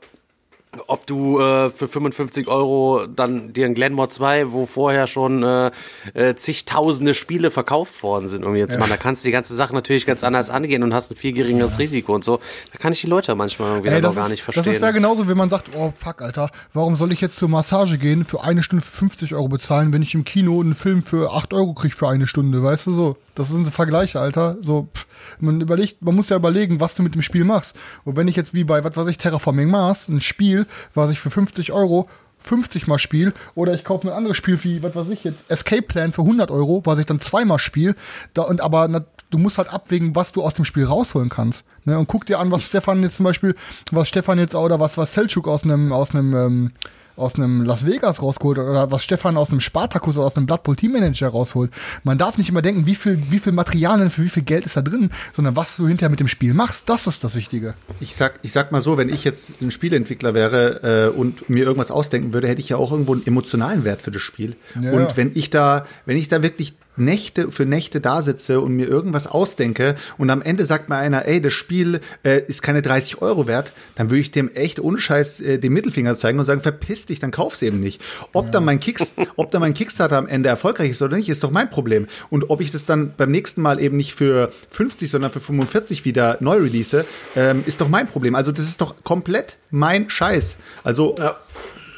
ob 0.87 1.05
du 1.05 1.39
äh, 1.39 1.69
für 1.69 1.87
55 1.87 2.47
Euro 2.47 3.05
dann 3.07 3.51
dir 3.51 3.65
ein 3.65 3.73
Glenmore 3.73 4.07
2, 4.07 4.53
wo 4.53 4.65
vorher 4.65 5.05
schon 5.05 5.43
äh, 5.43 5.71
äh, 6.13 6.35
zigtausende 6.35 7.13
Spiele 7.13 7.51
verkauft 7.51 8.03
worden 8.03 8.29
sind, 8.29 8.43
irgendwie 8.43 8.59
jetzt 8.59 8.75
ja. 8.75 8.79
mal, 8.79 8.87
da 8.87 8.95
kannst 8.95 9.23
du 9.23 9.27
die 9.27 9.33
ganze 9.33 9.53
Sache 9.53 9.73
natürlich 9.73 10.05
ganz 10.05 10.23
anders 10.23 10.49
angehen 10.49 10.83
und 10.83 10.93
hast 10.93 11.11
ein 11.11 11.15
viel 11.15 11.33
geringeres 11.33 11.73
ja. 11.73 11.79
Risiko 11.79 12.15
und 12.15 12.23
so. 12.23 12.39
Da 12.71 12.79
kann 12.79 12.93
ich 12.93 13.01
die 13.01 13.07
Leute 13.07 13.35
manchmal 13.35 13.71
irgendwie 13.71 13.89
Ey, 13.89 14.01
noch 14.01 14.15
gar 14.15 14.29
nicht 14.29 14.43
verstehen. 14.43 14.63
Das 14.63 14.73
ist 14.73 14.81
ja 14.81 14.91
genauso, 14.91 15.27
wenn 15.27 15.37
man 15.37 15.49
sagt, 15.49 15.75
oh 15.75 15.91
fuck, 15.97 16.21
Alter, 16.21 16.49
warum 16.73 16.95
soll 16.95 17.11
ich 17.11 17.19
jetzt 17.19 17.35
zur 17.35 17.49
Massage 17.49 17.97
gehen, 17.97 18.23
für 18.23 18.41
eine 18.41 18.63
Stunde 18.63 18.85
für 18.85 18.91
50 18.91 19.35
Euro 19.35 19.49
bezahlen, 19.49 19.91
wenn 19.91 20.01
ich 20.01 20.13
im 20.13 20.23
Kino 20.23 20.61
einen 20.61 20.75
Film 20.75 21.03
für 21.03 21.33
8 21.33 21.53
Euro 21.53 21.73
kriege 21.73 21.95
für 21.95 22.07
eine 22.07 22.27
Stunde, 22.27 22.63
weißt 22.63 22.87
du 22.87 22.93
so? 22.93 23.17
Das 23.35 23.47
sind 23.47 23.65
so 23.65 23.71
Vergleiche, 23.71 24.19
Alter. 24.19 24.57
So, 24.61 24.89
pff, 24.93 25.07
man 25.39 25.61
überlegt, 25.61 26.01
man 26.01 26.15
muss 26.15 26.29
ja 26.29 26.35
überlegen, 26.35 26.79
was 26.79 26.95
du 26.95 27.03
mit 27.03 27.15
dem 27.15 27.21
Spiel 27.21 27.45
machst. 27.45 27.75
Und 28.03 28.17
wenn 28.17 28.27
ich 28.27 28.35
jetzt 28.35 28.53
wie 28.53 28.63
bei, 28.63 28.83
was 28.83 28.95
weiß 28.95 29.07
ich, 29.07 29.17
Terraforming 29.17 29.69
Mars, 29.69 30.07
ein 30.07 30.21
Spiel, 30.21 30.60
was 30.93 31.11
ich 31.11 31.19
für 31.19 31.31
50 31.31 31.71
Euro 31.71 32.07
50 32.43 32.87
mal 32.87 32.99
spiele, 32.99 33.33
oder 33.55 33.73
ich 33.73 33.83
kaufe 33.83 34.07
ein 34.07 34.13
anderes 34.13 34.37
Spiel 34.37 34.61
wie, 34.63 34.81
was 34.83 34.95
weiß 34.95 35.09
ich 35.09 35.23
jetzt, 35.23 35.43
Escape 35.49 35.83
Plan 35.83 36.11
für 36.11 36.21
100 36.21 36.51
Euro, 36.51 36.81
was 36.85 36.99
ich 36.99 37.05
dann 37.05 37.19
zweimal 37.19 37.59
spiele, 37.59 37.95
da, 38.33 38.43
und 38.43 38.61
aber 38.61 38.87
na, 38.87 39.05
du 39.29 39.37
musst 39.37 39.57
halt 39.57 39.73
abwägen, 39.73 40.15
was 40.15 40.31
du 40.31 40.43
aus 40.43 40.53
dem 40.53 40.65
Spiel 40.65 40.85
rausholen 40.85 41.29
kannst. 41.29 41.63
Ne? 41.85 41.97
Und 41.97 42.07
guck 42.07 42.25
dir 42.25 42.39
an, 42.39 42.51
was 42.51 42.63
Stefan 42.63 43.01
jetzt 43.03 43.17
zum 43.17 43.23
Beispiel, 43.23 43.55
was 43.91 44.09
Stefan 44.09 44.39
jetzt, 44.39 44.55
oder 44.55 44.79
was, 44.79 44.97
was 44.97 45.13
Selchuk 45.13 45.47
aus 45.47 45.63
einem, 45.63 45.93
aus 45.93 46.13
einem, 46.13 46.35
ähm, 46.35 46.71
aus 47.15 47.35
einem 47.35 47.63
Las 47.63 47.85
Vegas 47.85 48.21
rausgeholt 48.21 48.57
oder 48.57 48.91
was 48.91 49.03
Stefan 49.03 49.37
aus 49.37 49.49
einem 49.49 49.59
Spartacus 49.59 50.17
oder 50.17 50.27
aus 50.27 50.37
einem 50.37 50.45
Blood 50.45 50.63
Bowl 50.63 50.75
Team 50.75 50.93
Manager 50.93 51.29
rausholt. 51.29 51.71
Man 52.03 52.17
darf 52.17 52.37
nicht 52.37 52.49
immer 52.49 52.61
denken, 52.61 52.85
wie 52.85 52.95
viel, 52.95 53.21
wie 53.29 53.39
viel 53.39 53.53
Materialien 53.53 54.09
für 54.09 54.23
wie 54.23 54.29
viel 54.29 54.43
Geld 54.43 54.65
ist 54.65 54.77
da 54.77 54.81
drin, 54.81 55.11
sondern 55.35 55.55
was 55.55 55.77
du 55.77 55.87
hinterher 55.87 56.09
mit 56.09 56.19
dem 56.19 56.27
Spiel 56.27 56.53
machst, 56.53 56.83
das 56.87 57.07
ist 57.07 57.23
das 57.23 57.35
Wichtige. 57.35 57.73
Ich 57.99 58.15
sag, 58.15 58.39
ich 58.41 58.51
sag 58.51 58.71
mal 58.71 58.81
so, 58.81 58.97
wenn 58.97 59.09
ich 59.09 59.23
jetzt 59.23 59.61
ein 59.61 59.71
Spieleentwickler 59.71 60.33
wäre 60.33 61.11
äh, 61.13 61.17
und 61.17 61.49
mir 61.49 61.65
irgendwas 61.65 61.91
ausdenken 61.91 62.33
würde, 62.33 62.47
hätte 62.47 62.61
ich 62.61 62.69
ja 62.69 62.77
auch 62.77 62.91
irgendwo 62.91 63.13
einen 63.13 63.25
emotionalen 63.25 63.83
Wert 63.83 64.01
für 64.01 64.11
das 64.11 64.21
Spiel. 64.21 64.55
Ja, 64.79 64.91
und 64.91 65.17
wenn 65.17 65.31
ich 65.33 65.49
da, 65.49 65.85
wenn 66.05 66.17
ich 66.17 66.27
da 66.27 66.41
wirklich 66.43 66.75
Nächte 66.95 67.51
für 67.51 67.65
Nächte 67.65 68.01
da 68.01 68.21
sitze 68.21 68.59
und 68.61 68.73
mir 68.73 68.87
irgendwas 68.87 69.27
ausdenke 69.27 69.95
und 70.17 70.29
am 70.29 70.41
Ende 70.41 70.65
sagt 70.65 70.89
mir 70.89 70.97
einer, 70.97 71.25
ey, 71.25 71.41
das 71.41 71.53
Spiel 71.53 72.01
äh, 72.23 72.41
ist 72.45 72.61
keine 72.61 72.81
30 72.81 73.21
Euro 73.21 73.47
wert, 73.47 73.73
dann 73.95 74.09
würde 74.09 74.21
ich 74.21 74.31
dem 74.31 74.49
echt 74.53 74.79
ohne 74.79 74.97
Scheiß 74.97 75.39
äh, 75.41 75.57
den 75.57 75.73
Mittelfinger 75.73 76.15
zeigen 76.15 76.39
und 76.39 76.45
sagen, 76.45 76.61
verpiss 76.61 77.05
dich, 77.05 77.19
dann 77.19 77.31
kauf's 77.31 77.61
eben 77.61 77.79
nicht. 77.79 78.01
Ob 78.33 78.45
ja. 78.45 78.51
dann 78.51 78.65
mein 78.65 78.79
Kicks, 78.79 79.13
ob 79.35 79.51
dann 79.51 79.61
mein 79.61 79.73
Kickstarter 79.73 80.17
am 80.17 80.27
Ende 80.27 80.49
erfolgreich 80.49 80.91
ist 80.91 81.01
oder 81.01 81.17
nicht, 81.17 81.29
ist 81.29 81.43
doch 81.43 81.51
mein 81.51 81.69
Problem. 81.69 82.07
Und 82.29 82.49
ob 82.49 82.61
ich 82.61 82.71
das 82.71 82.85
dann 82.85 83.13
beim 83.15 83.31
nächsten 83.31 83.61
Mal 83.61 83.79
eben 83.79 83.97
nicht 83.97 84.13
für 84.13 84.51
50, 84.69 85.09
sondern 85.09 85.31
für 85.31 85.39
45 85.39 86.05
wieder 86.05 86.37
neu 86.39 86.57
release, 86.57 87.05
ähm, 87.35 87.63
ist 87.65 87.81
doch 87.81 87.87
mein 87.87 88.07
Problem. 88.07 88.35
Also 88.35 88.51
das 88.51 88.65
ist 88.65 88.81
doch 88.81 88.95
komplett 89.03 89.57
mein 89.69 90.09
Scheiß. 90.09 90.57
Also 90.83 91.15
ja. 91.17 91.37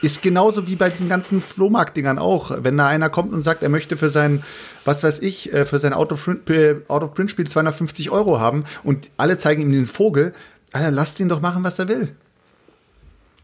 Ist 0.03 0.21
genauso 0.21 0.67
wie 0.67 0.75
bei 0.75 0.89
diesen 0.89 1.07
ganzen 1.07 1.39
Flohmarkt-Dingern 1.39 2.19
auch. 2.19 2.51
Wenn 2.59 2.77
da 2.77 2.87
einer 2.87 3.09
kommt 3.09 3.33
und 3.33 3.41
sagt, 3.41 3.63
er 3.63 3.69
möchte 3.69 3.95
für 3.95 4.09
sein, 4.09 4.43
was 4.83 5.01
weiß 5.01 5.19
ich, 5.19 5.53
äh, 5.53 5.65
für 5.65 5.79
sein 5.79 5.93
Out-of-Print-Spiel 5.93 7.47
250 7.47 8.11
Euro 8.11 8.39
haben 8.39 8.65
und 8.83 9.11
alle 9.15 9.37
zeigen 9.37 9.61
ihm 9.61 9.71
den 9.71 9.85
Vogel, 9.85 10.33
Alter, 10.73 10.91
lasst 10.91 11.19
ihn 11.21 11.29
doch 11.29 11.39
machen, 11.39 11.63
was 11.63 11.79
er 11.79 11.87
will. 11.87 12.15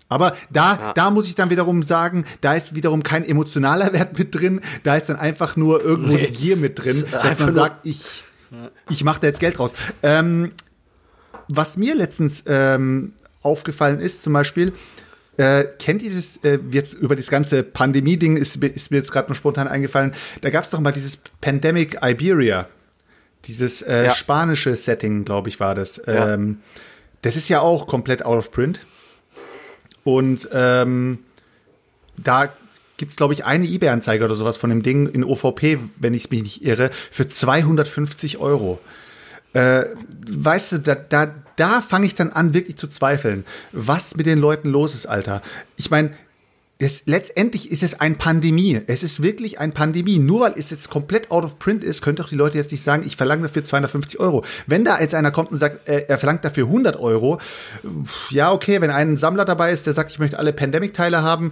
Aber 0.09 0.35
da, 0.49 0.73
ja. 0.73 0.93
da 0.93 1.11
muss 1.11 1.27
ich 1.27 1.35
dann 1.35 1.49
wiederum 1.49 1.81
sagen, 1.81 2.25
da 2.41 2.55
ist 2.55 2.75
wiederum 2.75 3.03
kein 3.03 3.23
emotionaler 3.23 3.93
Wert 3.93 4.17
mit 4.17 4.35
drin, 4.35 4.59
da 4.83 4.97
ist 4.97 5.07
dann 5.07 5.15
einfach 5.15 5.55
nur 5.55 5.81
irgendwo 5.81 6.15
nee. 6.15 6.27
die 6.27 6.33
Gier 6.33 6.57
mit 6.57 6.83
drin, 6.83 7.05
dass 7.11 7.39
man 7.39 7.53
sagt, 7.53 7.85
ich, 7.85 8.23
ich 8.89 9.03
mache 9.03 9.21
da 9.21 9.27
jetzt 9.27 9.39
Geld 9.39 9.59
raus. 9.59 9.71
Ähm, 10.03 10.51
was 11.47 11.77
mir 11.77 11.95
letztens 11.95 12.43
ähm, 12.47 13.13
aufgefallen 13.41 13.99
ist, 13.99 14.21
zum 14.23 14.33
Beispiel, 14.33 14.73
äh, 15.39 15.65
kennt 15.79 16.01
ihr 16.01 16.13
das 16.13 16.37
äh, 16.43 16.59
jetzt 16.69 16.95
über 16.95 17.15
das 17.15 17.29
ganze 17.29 17.63
Pandemie-Ding, 17.63 18.35
ist, 18.35 18.57
ist, 18.57 18.91
mir 18.91 18.97
jetzt 18.97 19.11
gerade 19.13 19.29
noch 19.29 19.37
spontan 19.37 19.69
eingefallen. 19.69 20.11
Da 20.41 20.49
gab 20.49 20.65
es 20.65 20.69
doch 20.69 20.81
mal 20.81 20.91
dieses 20.91 21.15
Pandemic 21.15 21.99
Iberia. 22.03 22.67
Dieses 23.45 23.81
äh, 23.81 24.05
ja. 24.05 24.11
spanische 24.11 24.75
Setting, 24.75 25.23
glaube 25.23 25.47
ich, 25.47 25.61
war 25.61 25.75
das. 25.75 26.01
Ja. 26.05 26.33
Ähm, 26.33 26.59
das 27.21 27.37
ist 27.37 27.47
ja 27.47 27.61
auch 27.61 27.87
komplett 27.87 28.25
out 28.25 28.37
of 28.37 28.51
print. 28.51 28.81
Und 30.03 30.49
ähm, 30.51 31.19
da 32.17 32.51
gibt 32.97 33.11
es, 33.11 33.15
glaube 33.15 33.33
ich, 33.33 33.45
eine 33.45 33.65
eBay-Anzeige 33.65 34.25
oder 34.25 34.35
sowas 34.35 34.57
von 34.57 34.69
dem 34.69 34.83
Ding 34.83 35.07
in 35.07 35.23
OVP, 35.23 35.79
wenn 35.95 36.13
ich 36.13 36.29
mich 36.31 36.43
nicht 36.43 36.65
irre, 36.65 36.89
für 37.11 37.29
250 37.29 38.39
Euro. 38.39 38.81
Äh, 39.53 39.85
weißt 40.29 40.73
du, 40.73 40.79
da, 40.79 40.95
da, 40.95 41.33
da 41.59 41.81
fange 41.81 42.05
ich 42.05 42.13
dann 42.13 42.31
an, 42.31 42.53
wirklich 42.53 42.77
zu 42.77 42.87
zweifeln, 42.87 43.45
was 43.71 44.15
mit 44.15 44.25
den 44.25 44.39
Leuten 44.39 44.69
los 44.69 44.93
ist, 44.93 45.05
Alter. 45.05 45.41
Ich 45.75 45.91
meine, 45.91 46.11
das, 46.81 47.03
letztendlich 47.07 47.71
ist 47.71 47.83
es 47.83 47.99
ein 47.99 48.17
Pandemie. 48.17 48.79
Es 48.87 49.03
ist 49.03 49.21
wirklich 49.21 49.59
ein 49.59 49.73
Pandemie. 49.73 50.17
Nur 50.17 50.41
weil 50.41 50.53
es 50.55 50.69
jetzt 50.69 50.89
komplett 50.89 51.29
out 51.29 51.43
of 51.43 51.59
print 51.59 51.83
ist, 51.83 52.01
können 52.01 52.15
doch 52.15 52.29
die 52.29 52.35
Leute 52.35 52.57
jetzt 52.57 52.71
nicht 52.71 52.83
sagen, 52.83 53.03
ich 53.05 53.17
verlange 53.17 53.41
dafür 53.41 53.65
250 53.65 54.17
Euro. 54.21 54.45
Wenn 54.65 54.85
da 54.85 54.97
jetzt 54.97 55.13
einer 55.13 55.31
kommt 55.31 55.51
und 55.51 55.57
sagt, 55.57 55.89
äh, 55.89 56.05
er 56.07 56.17
verlangt 56.17 56.45
dafür 56.45 56.67
100 56.67 56.97
Euro, 56.97 57.41
ja, 58.29 58.53
okay, 58.53 58.79
wenn 58.79 58.91
ein 58.91 59.17
Sammler 59.17 59.43
dabei 59.43 59.73
ist, 59.73 59.87
der 59.87 59.93
sagt, 59.93 60.09
ich 60.09 60.19
möchte 60.19 60.39
alle 60.39 60.53
Pandemic-Teile 60.53 61.21
haben, 61.21 61.51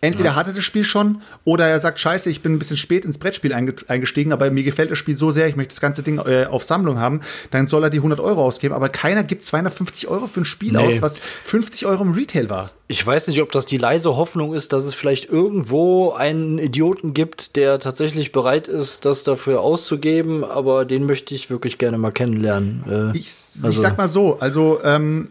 Entweder 0.00 0.30
ja. 0.30 0.36
hat 0.36 0.46
er 0.46 0.52
das 0.52 0.64
Spiel 0.64 0.84
schon 0.84 1.22
oder 1.44 1.66
er 1.66 1.80
sagt, 1.80 1.98
scheiße, 1.98 2.30
ich 2.30 2.40
bin 2.40 2.52
ein 2.52 2.58
bisschen 2.60 2.76
spät 2.76 3.04
ins 3.04 3.18
Brettspiel 3.18 3.52
eingestiegen, 3.52 4.32
aber 4.32 4.48
mir 4.50 4.62
gefällt 4.62 4.92
das 4.92 4.98
Spiel 4.98 5.16
so 5.16 5.32
sehr, 5.32 5.48
ich 5.48 5.56
möchte 5.56 5.70
das 5.70 5.80
ganze 5.80 6.04
Ding 6.04 6.18
äh, 6.18 6.46
auf 6.48 6.62
Sammlung 6.62 7.00
haben, 7.00 7.20
dann 7.50 7.66
soll 7.66 7.82
er 7.82 7.90
die 7.90 7.96
100 7.98 8.20
Euro 8.20 8.44
ausgeben. 8.44 8.74
Aber 8.74 8.90
keiner 8.90 9.24
gibt 9.24 9.42
250 9.42 10.06
Euro 10.06 10.28
für 10.28 10.42
ein 10.42 10.44
Spiel 10.44 10.72
nee. 10.72 10.78
aus, 10.78 11.02
was 11.02 11.18
50 11.18 11.86
Euro 11.86 12.04
im 12.04 12.12
Retail 12.12 12.48
war. 12.48 12.70
Ich 12.86 13.04
weiß 13.04 13.26
nicht, 13.26 13.42
ob 13.42 13.50
das 13.50 13.66
die 13.66 13.76
leise 13.76 14.16
Hoffnung 14.16 14.54
ist, 14.54 14.72
dass 14.72 14.84
es 14.84 14.94
vielleicht 14.94 15.28
irgendwo 15.28 16.12
einen 16.12 16.58
Idioten 16.58 17.12
gibt, 17.12 17.56
der 17.56 17.80
tatsächlich 17.80 18.30
bereit 18.30 18.68
ist, 18.68 19.04
das 19.04 19.24
dafür 19.24 19.60
auszugeben, 19.60 20.44
aber 20.44 20.84
den 20.84 21.06
möchte 21.06 21.34
ich 21.34 21.50
wirklich 21.50 21.76
gerne 21.76 21.98
mal 21.98 22.12
kennenlernen. 22.12 22.84
Äh, 22.88 23.18
ich, 23.18 23.26
also. 23.56 23.68
ich 23.68 23.78
sag 23.80 23.98
mal 23.98 24.08
so, 24.08 24.38
also 24.38 24.78
ähm, 24.84 25.28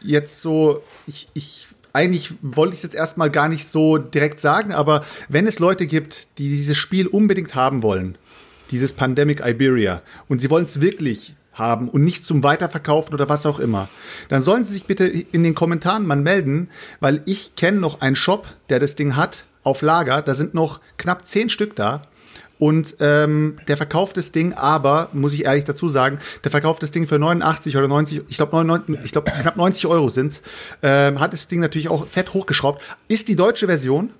jetzt 0.00 0.40
so, 0.40 0.82
ich, 1.06 1.28
ich 1.34 1.65
eigentlich 1.96 2.34
wollte 2.42 2.74
ich 2.74 2.80
es 2.80 2.82
jetzt 2.82 2.94
erstmal 2.94 3.30
gar 3.30 3.48
nicht 3.48 3.66
so 3.66 3.96
direkt 3.96 4.38
sagen, 4.38 4.74
aber 4.74 5.02
wenn 5.30 5.46
es 5.46 5.58
Leute 5.58 5.86
gibt, 5.86 6.28
die 6.36 6.50
dieses 6.50 6.76
Spiel 6.76 7.06
unbedingt 7.06 7.54
haben 7.54 7.82
wollen, 7.82 8.18
dieses 8.70 8.92
Pandemic 8.92 9.40
Iberia, 9.40 10.02
und 10.28 10.42
sie 10.42 10.50
wollen 10.50 10.66
es 10.66 10.82
wirklich 10.82 11.34
haben 11.54 11.88
und 11.88 12.04
nicht 12.04 12.26
zum 12.26 12.42
Weiterverkaufen 12.42 13.14
oder 13.14 13.30
was 13.30 13.46
auch 13.46 13.58
immer, 13.58 13.88
dann 14.28 14.42
sollen 14.42 14.64
sie 14.64 14.74
sich 14.74 14.84
bitte 14.84 15.06
in 15.06 15.42
den 15.42 15.54
Kommentaren 15.54 16.06
mal 16.06 16.16
melden, 16.16 16.68
weil 17.00 17.22
ich 17.24 17.56
kenne 17.56 17.78
noch 17.78 18.02
einen 18.02 18.16
Shop, 18.16 18.46
der 18.68 18.78
das 18.78 18.94
Ding 18.94 19.16
hat 19.16 19.46
auf 19.62 19.80
Lager. 19.80 20.20
Da 20.20 20.34
sind 20.34 20.52
noch 20.52 20.80
knapp 20.98 21.26
zehn 21.26 21.48
Stück 21.48 21.76
da. 21.76 22.02
Und 22.58 22.96
ähm, 23.00 23.58
der 23.68 23.76
verkauft 23.76 24.16
das 24.16 24.32
Ding, 24.32 24.54
aber, 24.54 25.08
muss 25.12 25.32
ich 25.32 25.44
ehrlich 25.44 25.64
dazu 25.64 25.88
sagen, 25.88 26.18
der 26.42 26.50
verkauft 26.50 26.82
das 26.82 26.90
Ding 26.90 27.06
für 27.06 27.18
89 27.18 27.76
oder 27.76 27.88
90, 27.88 28.22
ich 28.28 28.36
glaube 28.36 28.96
ich 29.04 29.12
glaube 29.12 29.30
knapp 29.30 29.56
90 29.56 29.86
Euro 29.86 30.08
sind's. 30.08 30.40
Ähm, 30.82 31.20
hat 31.20 31.32
das 31.32 31.48
Ding 31.48 31.60
natürlich 31.60 31.88
auch 31.88 32.06
fett 32.06 32.32
hochgeschraubt. 32.32 32.82
Ist 33.08 33.28
die 33.28 33.36
deutsche 33.36 33.66
Version, 33.66 34.10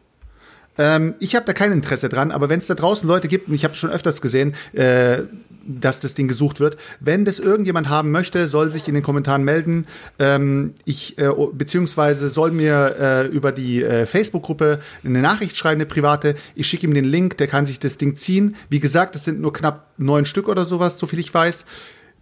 ähm, 0.79 1.15
ich 1.19 1.35
habe 1.35 1.47
da 1.47 1.53
kein 1.53 1.73
Interesse 1.73 2.09
dran, 2.09 2.31
aber 2.31 2.49
wenn 2.49 2.59
es 2.59 2.67
da 2.67 2.75
draußen 2.75 3.09
Leute 3.09 3.29
gibt, 3.29 3.49
und 3.49 3.55
ich 3.55 3.65
habe 3.65 3.75
schon 3.75 3.91
öfters 3.91 4.21
gesehen, 4.21 4.55
äh, 4.73 5.23
dass 5.67 6.01
das 6.01 6.15
Ding 6.15 6.29
gesucht 6.29 6.61
wird, 6.61 6.77
wenn 7.01 7.25
das 7.25 7.39
irgendjemand 7.39 7.89
haben 7.89 8.11
möchte, 8.11 8.49
soll 8.49 8.71
sich 8.71 8.89
in 8.89 8.95
den 8.95 9.03
Kommentaren 9.03 9.45
melden. 9.45 9.87
Ähm, 10.19 10.75
ich 10.85 11.19
äh, 11.19 11.31
beziehungsweise 11.53 12.29
soll 12.29 12.51
mir 12.51 12.97
äh, 12.99 13.27
über 13.27 13.53
die 13.53 13.83
äh, 13.83 14.07
Facebook-Gruppe 14.07 14.81
eine 15.05 15.21
Nachricht 15.21 15.57
schreiben, 15.57 15.81
eine 15.81 15.87
private. 15.87 16.35
Ich 16.55 16.67
schicke 16.67 16.87
ihm 16.87 16.95
den 16.95 17.05
Link, 17.05 17.37
der 17.39 17.47
kann 17.47 17.67
sich 17.67 17.79
das 17.81 17.97
Ding 17.97 18.17
ziehen. 18.17 18.57
Wie 18.69 18.81
gesagt, 18.81 19.17
es 19.17 19.25
sind 19.25 19.41
nur 19.41 19.53
knapp 19.53 19.87
neun 19.99 20.25
Stück 20.25 20.49
oder 20.49 20.65
sowas, 20.65 20.99
so 20.99 21.07
viel 21.07 21.19
ich 21.19 21.33
weiß. 21.33 21.65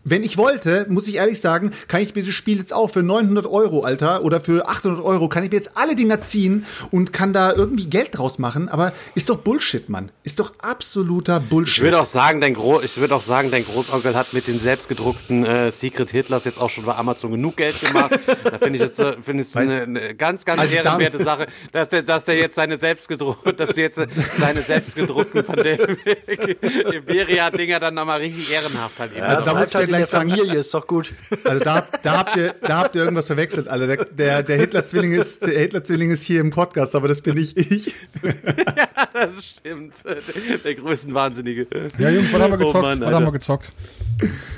Wenn 0.04 0.22
ich 0.22 0.36
wollte, 0.36 0.86
muss 0.90 1.08
ich 1.08 1.16
ehrlich 1.16 1.40
sagen, 1.40 1.72
kann 1.88 2.02
ich 2.02 2.14
mir 2.14 2.22
das 2.22 2.34
Spiel 2.34 2.58
jetzt 2.58 2.74
auch 2.74 2.90
für 2.90 3.02
900 3.02 3.46
Euro, 3.46 3.84
Alter, 3.84 4.22
oder 4.22 4.38
für 4.40 4.68
800 4.68 5.02
Euro, 5.02 5.30
kann 5.30 5.44
ich 5.44 5.50
mir 5.50 5.56
jetzt 5.56 5.78
alle 5.78 5.96
Dinger 5.96 6.20
ziehen 6.20 6.66
und 6.90 7.14
kann 7.14 7.32
da 7.32 7.52
irgendwie 7.52 7.86
Geld 7.86 8.10
draus 8.12 8.38
machen. 8.38 8.68
Aber 8.68 8.92
ist 9.14 9.30
doch 9.30 9.38
Bullshit, 9.38 9.88
Mann. 9.88 10.10
Ist 10.22 10.40
doch 10.40 10.52
absoluter 10.58 11.40
Bullshit. 11.40 11.78
Ich 11.78 11.82
würde 11.82 12.00
auch 12.00 12.06
sagen, 12.06 12.42
dein 12.42 12.52
Gro 12.52 12.82
ich 12.82 12.98
würde 12.98 13.14
auch 13.14 13.22
sagen, 13.22 13.50
dein 13.50 13.64
Großonkel 13.64 14.14
hat 14.14 14.34
mit 14.34 14.46
den 14.46 14.58
selbstgedruckten 14.58 15.46
äh, 15.46 15.72
Secret 15.72 16.10
Hitlers 16.10 16.44
jetzt 16.44 16.60
auch 16.60 16.68
schon 16.68 16.84
bei 16.84 16.94
Amazon 16.94 17.30
genug 17.30 17.56
Geld 17.56 17.80
gemacht. 17.80 18.18
da 18.44 18.58
finde 18.58 18.78
ich 18.78 18.82
es 18.82 18.98
äh, 18.98 19.16
finde 19.22 19.42
ich 19.42 19.56
eine, 19.56 19.82
eine 19.82 20.14
ganz 20.14 20.44
ganz 20.44 20.60
also 20.60 20.74
ehrenwerte 20.74 21.24
Sache, 21.24 21.46
dass 21.72 21.92
er 21.92 22.02
dass 22.02 22.26
der 22.26 22.36
jetzt 22.36 22.56
seine 22.56 22.76
selbstgedruckten, 22.76 23.56
dass 23.56 23.76
jetzt 23.76 24.00
seine 24.38 24.62
selbstgedruckten 24.62 25.44
Pandemie 25.44 25.96
Iberia 26.92 27.50
Dinger 27.50 27.80
dann 27.80 27.94
nochmal 27.94 28.20
richtig 28.20 28.50
ehrenhaft 28.50 28.98
hat. 28.98 29.16
Ja, 29.16 29.24
also 29.24 29.46
da 29.46 29.54
muss 29.54 29.74
ich 29.74 29.93
gleich 29.96 30.06
sagen, 30.06 30.30
Familie, 30.30 30.58
ist 30.58 30.74
doch 30.74 30.86
gut. 30.86 31.12
also 31.44 31.64
da, 31.64 31.86
da, 32.02 32.18
habt 32.18 32.36
ihr, 32.36 32.54
da 32.60 32.78
habt 32.78 32.94
ihr 32.94 33.02
irgendwas 33.02 33.26
verwechselt, 33.26 33.68
alle. 33.68 33.86
Der, 33.86 34.04
der, 34.04 34.42
der 34.42 34.56
Hitler-Zwilling 34.56 35.12
ist, 35.12 35.46
der 35.46 35.58
Hitler-Zwilling 35.58 36.10
ist 36.10 36.22
hier 36.22 36.40
im 36.40 36.50
Podcast, 36.50 36.94
aber 36.94 37.08
das 37.08 37.20
bin 37.20 37.34
nicht 37.34 37.56
ich. 37.56 37.94
das 39.12 39.44
stimmt. 39.44 40.02
Der, 40.04 40.58
der 40.58 40.74
Größenwahnsinnige. 40.74 41.66
Ja, 41.98 42.10
Jungs, 42.10 42.32
was 42.32 42.40
haben 42.40 42.52
wir 42.52 42.60
Oh 42.60 42.66
gezockt? 42.66 42.82
Mann, 42.82 43.00
was 43.00 43.12
haben 43.12 43.24
wir 43.24 43.32
gezockt? 43.32 43.72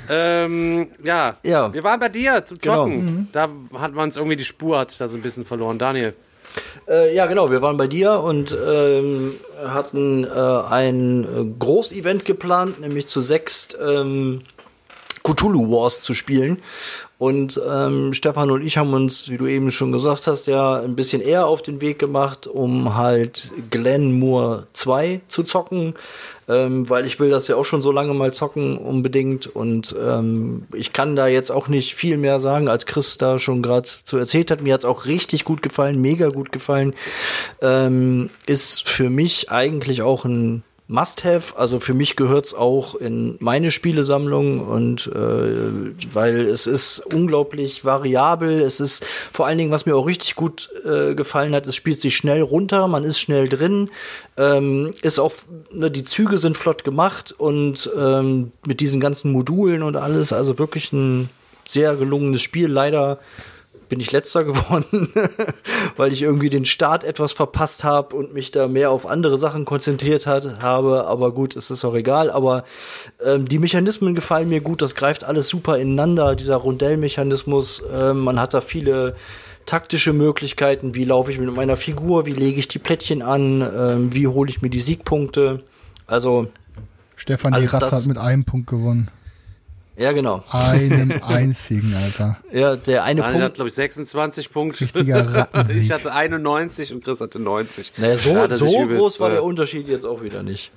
Ähm, 0.09 0.87
ja. 1.03 1.37
Ja. 1.43 1.73
Wir 1.73 1.83
waren 1.83 1.99
bei 1.99 2.09
dir 2.09 2.43
zum 2.45 2.57
Genau. 2.57 2.83
Zocken. 2.85 3.27
Da 3.31 3.49
hat 3.73 3.93
man 3.93 4.05
uns 4.05 4.15
irgendwie 4.15 4.35
die 4.35 4.45
Spur 4.45 4.79
hat 4.79 4.99
da 4.99 5.07
so 5.07 5.17
ein 5.17 5.21
bisschen 5.21 5.45
verloren. 5.45 5.79
Daniel. 5.79 6.13
Äh, 6.87 7.15
ja, 7.15 7.25
genau. 7.25 7.51
Wir 7.51 7.61
waren 7.61 7.77
bei 7.77 7.87
dir 7.87 8.19
und 8.19 8.55
ähm, 8.65 9.33
hatten 9.65 10.23
äh, 10.23 10.29
ein 10.29 11.23
äh, 11.23 11.45
Großevent 11.59 12.25
geplant, 12.25 12.79
nämlich 12.79 13.07
zu 13.07 13.21
sechst 13.21 13.77
ähm, 13.85 14.41
Cthulhu 15.27 15.69
Wars 15.71 16.01
zu 16.01 16.13
spielen. 16.13 16.59
Und 17.19 17.59
ähm, 17.67 18.13
Stefan 18.13 18.51
und 18.51 18.63
ich 18.63 18.77
haben 18.77 18.93
uns, 18.93 19.27
wie 19.29 19.37
du 19.37 19.47
eben 19.47 19.71
schon 19.71 19.91
gesagt 19.91 20.27
hast, 20.27 20.45
ja 20.45 20.79
ein 20.79 20.95
bisschen 20.95 21.21
eher 21.21 21.47
auf 21.47 21.63
den 21.63 21.81
Weg 21.81 21.97
gemacht, 21.97 22.45
um 22.45 22.95
halt 22.95 23.51
Glenmore 23.71 24.67
2 24.73 25.21
zu 25.27 25.41
zocken, 25.41 25.95
ähm, 26.47 26.87
weil 26.89 27.07
ich 27.07 27.19
will 27.19 27.31
das 27.31 27.47
ja 27.47 27.55
auch 27.55 27.65
schon 27.65 27.81
so 27.81 27.91
lange 27.91 28.13
mal 28.13 28.33
zocken 28.33 28.77
unbedingt. 28.77 29.47
Und 29.47 29.95
ähm, 29.99 30.67
ich 30.75 30.93
kann 30.93 31.15
da 31.15 31.27
jetzt 31.27 31.51
auch 31.51 31.67
nicht 31.67 31.95
viel 31.95 32.17
mehr 32.17 32.39
sagen, 32.39 32.69
als 32.69 32.85
Chris 32.85 33.17
da 33.17 33.39
schon 33.39 33.63
gerade 33.63 33.87
zu 33.87 34.17
erzählt 34.17 34.51
hat. 34.51 34.61
Mir 34.61 34.75
hat's 34.75 34.85
auch 34.85 35.05
richtig 35.07 35.43
gut 35.43 35.63
gefallen, 35.63 35.99
mega 35.99 36.29
gut 36.29 36.51
gefallen. 36.51 36.93
Ähm, 37.63 38.29
ist 38.45 38.87
für 38.87 39.09
mich 39.09 39.49
eigentlich 39.49 40.03
auch 40.03 40.23
ein 40.23 40.61
Must-have. 40.89 41.57
Also 41.57 41.81
für 41.81 41.93
mich 41.93 42.15
gehört's 42.15 42.53
auch 42.53 42.95
in 42.95 43.35
meine 43.39 43.71
Spielesammlung 43.71 44.65
und 44.65 45.07
äh, 45.07 46.13
weil 46.13 46.39
es 46.39 46.65
ist 46.65 46.99
unglaublich 47.13 47.83
variabel. 47.83 48.61
Es 48.61 48.79
ist 48.79 49.03
vor 49.33 49.47
allen 49.47 49.57
Dingen, 49.57 49.71
was 49.71 49.85
mir 49.85 49.97
auch 49.97 50.07
richtig 50.07 50.35
gut 50.35 50.69
äh, 50.85 51.13
gefallen 51.13 51.53
hat, 51.53 51.67
es 51.67 51.75
spielt 51.75 51.99
sich 51.99 52.15
schnell 52.15 52.41
runter, 52.41 52.87
man 52.87 53.03
ist 53.03 53.19
schnell 53.19 53.49
drin, 53.49 53.89
ähm, 54.37 54.91
ist 55.01 55.19
auch, 55.19 55.33
ne, 55.71 55.91
die 55.91 56.05
Züge 56.05 56.37
sind 56.37 56.55
flott 56.55 56.85
gemacht 56.85 57.35
und 57.37 57.89
ähm, 57.97 58.53
mit 58.65 58.79
diesen 58.79 59.01
ganzen 59.01 59.33
Modulen 59.33 59.83
und 59.83 59.97
alles, 59.97 60.31
also 60.31 60.57
wirklich 60.57 60.93
ein 60.93 61.29
sehr 61.67 61.97
gelungenes 61.97 62.41
Spiel. 62.41 62.67
Leider 62.67 63.19
bin 63.89 63.99
ich 63.99 64.11
letzter 64.11 64.43
geworden, 64.43 65.09
weil 65.95 66.11
ich 66.13 66.21
irgendwie 66.21 66.49
den 66.49 66.65
Start 66.65 67.03
etwas 67.03 67.33
verpasst 67.33 67.83
habe 67.83 68.15
und 68.15 68.33
mich 68.33 68.51
da 68.51 68.67
mehr 68.67 68.91
auf 68.91 69.05
andere 69.05 69.37
Sachen 69.37 69.65
konzentriert 69.65 70.25
hat, 70.27 70.61
habe. 70.61 71.05
Aber 71.05 71.31
gut, 71.31 71.55
es 71.55 71.71
ist 71.71 71.83
auch 71.85 71.95
egal. 71.95 72.29
Aber 72.29 72.63
ähm, 73.23 73.47
die 73.47 73.59
Mechanismen 73.59 74.15
gefallen 74.15 74.49
mir 74.49 74.61
gut. 74.61 74.81
Das 74.81 74.95
greift 74.95 75.23
alles 75.23 75.47
super 75.49 75.77
ineinander. 75.77 76.35
Dieser 76.35 76.57
Rundellmechanismus. 76.57 77.83
Ähm, 77.93 78.19
man 78.19 78.39
hat 78.39 78.53
da 78.53 78.61
viele 78.61 79.15
taktische 79.65 80.13
Möglichkeiten. 80.13 80.95
Wie 80.95 81.03
laufe 81.03 81.31
ich 81.31 81.39
mit 81.39 81.53
meiner 81.53 81.75
Figur? 81.75 82.25
Wie 82.25 82.33
lege 82.33 82.59
ich 82.59 82.67
die 82.67 82.79
Plättchen 82.79 83.21
an? 83.21 83.61
Ähm, 83.61 84.13
wie 84.13 84.27
hole 84.27 84.49
ich 84.49 84.61
mir 84.61 84.69
die 84.69 84.79
Siegpunkte? 84.81 85.63
Also, 86.05 86.47
Stefan, 87.15 87.51
das- 87.51 87.73
hat 87.91 88.05
mit 88.05 88.17
einem 88.17 88.45
Punkt 88.45 88.67
gewonnen. 88.67 89.09
Ja, 89.97 90.11
genau. 90.11 90.43
Einem 90.51 91.11
einzigen, 91.23 91.93
Alter. 91.95 92.37
Ja, 92.51 92.75
der 92.75 93.03
eine 93.03 93.21
Daniel 93.21 93.35
hat, 93.39 93.41
Punkt. 93.43 93.55
glaube 93.55 93.67
ich, 93.69 93.73
26 93.73 94.51
Punkte. 94.51 94.81
Richtiger 94.85 95.33
Rattensieg. 95.33 95.81
ich 95.83 95.91
hatte 95.91 96.13
91 96.13 96.93
und 96.93 97.03
Chris 97.03 97.19
hatte 97.19 97.39
90. 97.39 97.93
Naja, 97.97 98.17
so, 98.17 98.35
hat 98.35 98.49
sich 98.51 98.59
so 98.59 98.83
übelst, 98.83 98.99
groß 99.01 99.19
war 99.19 99.29
äh, 99.29 99.33
der 99.33 99.43
Unterschied 99.43 99.87
jetzt 99.87 100.05
auch 100.05 100.21
wieder 100.21 100.43
nicht. 100.43 100.71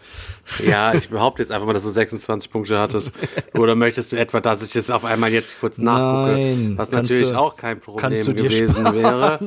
Ja, 0.66 0.94
ich 0.94 1.10
behaupte 1.10 1.42
jetzt 1.42 1.52
einfach 1.52 1.66
mal, 1.66 1.72
dass 1.74 1.84
du 1.84 1.90
26 1.90 2.50
Punkte 2.50 2.78
hattest. 2.78 3.12
Oder 3.58 3.74
möchtest 3.74 4.12
du 4.12 4.16
etwa, 4.16 4.40
dass 4.40 4.64
ich 4.64 4.72
das 4.72 4.90
auf 4.90 5.04
einmal 5.04 5.30
jetzt 5.30 5.60
kurz 5.60 5.78
nachgucke? 5.78 6.32
Nein, 6.32 6.72
was 6.76 6.90
natürlich 6.90 7.30
du- 7.30 7.38
auch 7.38 7.56
kein 7.56 7.78
Problem 7.80 8.00
kannst 8.10 8.26
du 8.26 8.32
dir 8.32 8.44
gewesen 8.44 8.86
sparen. 8.86 8.96
wäre. 8.96 9.38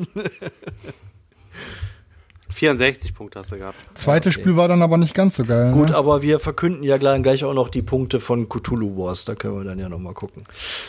64 2.53 3.13
Punkte 3.13 3.39
hast 3.39 3.51
du 3.51 3.57
gehabt. 3.57 3.77
Zweites 3.95 4.33
Spiel 4.33 4.55
war 4.55 4.67
dann 4.67 4.81
aber 4.81 4.97
nicht 4.97 5.13
ganz 5.13 5.35
so 5.35 5.43
geil. 5.43 5.71
Gut, 5.71 5.89
ne? 5.89 5.95
aber 5.95 6.21
wir 6.21 6.39
verkünden 6.39 6.83
ja 6.83 6.97
gleich 6.97 7.21
gleich 7.21 7.43
auch 7.43 7.53
noch 7.53 7.69
die 7.69 7.81
Punkte 7.81 8.19
von 8.19 8.47
Cthulhu 8.47 8.97
Wars. 8.97 9.25
Da 9.25 9.35
können 9.35 9.57
wir 9.57 9.63
dann 9.63 9.79
ja 9.79 9.89
noch 9.89 9.99
mal 9.99 10.13
gucken. 10.13 10.43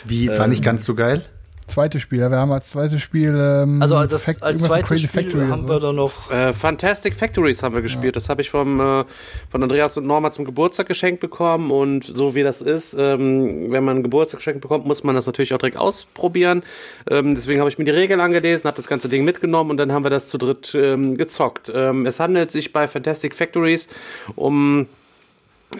Wie, 0.05 0.27
war 0.29 0.47
nicht 0.47 0.63
ganz 0.63 0.85
so 0.85 0.95
geil? 0.95 1.23
Zweites 1.67 2.03
Spiel, 2.03 2.19
ja, 2.19 2.29
wir 2.29 2.37
haben 2.37 2.51
als 2.51 2.69
zweites 2.69 3.01
Spiel. 3.01 3.35
Ähm, 3.35 3.81
Also 3.81 4.05
das, 4.05 4.21
Fact- 4.21 4.43
als 4.43 4.61
zweites 4.61 5.01
Spiel 5.01 5.23
Factory 5.23 5.47
haben 5.47 5.63
oder 5.65 5.73
wir 5.75 5.79
so. 5.79 5.87
dann 5.87 5.95
noch 5.95 6.31
Äh, 6.31 6.53
Fantastic 6.53 7.15
Factories 7.15 7.63
haben 7.63 7.73
wir 7.73 7.81
gespielt. 7.81 8.15
Das 8.15 8.29
habe 8.29 8.43
ich 8.43 8.51
vom, 8.51 8.79
äh, 8.79 9.03
von 9.49 9.63
Andreas 9.63 9.97
und 9.97 10.05
Norma 10.05 10.31
zum 10.31 10.45
Geburtstag 10.45 10.87
geschenkt 10.87 11.21
bekommen. 11.21 11.71
Und 11.71 12.03
so 12.15 12.35
wie 12.35 12.43
das 12.43 12.61
ist, 12.61 12.93
ähm, 12.97 13.71
wenn 13.71 13.83
man 13.83 13.97
ein 13.97 14.03
Geburtstagsgeschenk 14.03 14.61
bekommt, 14.61 14.85
muss 14.85 15.03
man 15.03 15.15
das 15.15 15.25
natürlich 15.25 15.53
auch 15.55 15.57
direkt 15.57 15.77
ausprobieren. 15.77 16.61
Ähm, 17.09 17.33
deswegen 17.33 17.59
habe 17.59 17.69
ich 17.69 17.79
mir 17.79 17.85
die 17.85 17.91
Regeln 17.91 18.19
angelesen, 18.19 18.67
habe 18.67 18.77
das 18.77 18.87
ganze 18.87 19.09
Ding 19.09 19.23
mitgenommen 19.25 19.71
und 19.71 19.77
dann 19.77 19.91
haben 19.91 20.03
wir 20.05 20.11
das 20.11 20.29
zu 20.29 20.37
dritt 20.37 20.75
ähm, 20.75 21.17
gezockt. 21.17 21.71
Ähm, 21.73 22.05
es 22.05 22.19
handelt 22.19 22.51
sich 22.51 22.73
bei 22.73 22.87
Fantastic 22.87 23.33
Factories 23.33 23.87
um 24.35 24.85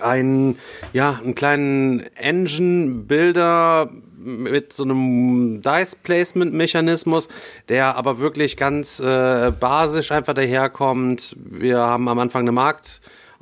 einen, 0.01 0.57
ja, 0.93 1.19
einen 1.23 1.35
kleinen 1.35 2.03
Engine-Builder 2.15 3.89
mit 4.25 4.73
so 4.73 4.83
einem 4.83 5.61
Dice-Placement-Mechanismus, 5.61 7.29
der 7.69 7.95
aber 7.95 8.19
wirklich 8.19 8.57
ganz 8.57 8.99
äh, 8.99 9.51
basisch 9.51 10.11
einfach 10.11 10.33
daherkommt. 10.33 11.35
Wir 11.39 11.77
haben 11.77 12.09
am 12.09 12.19
Anfang 12.19 12.41
eine 12.41 12.51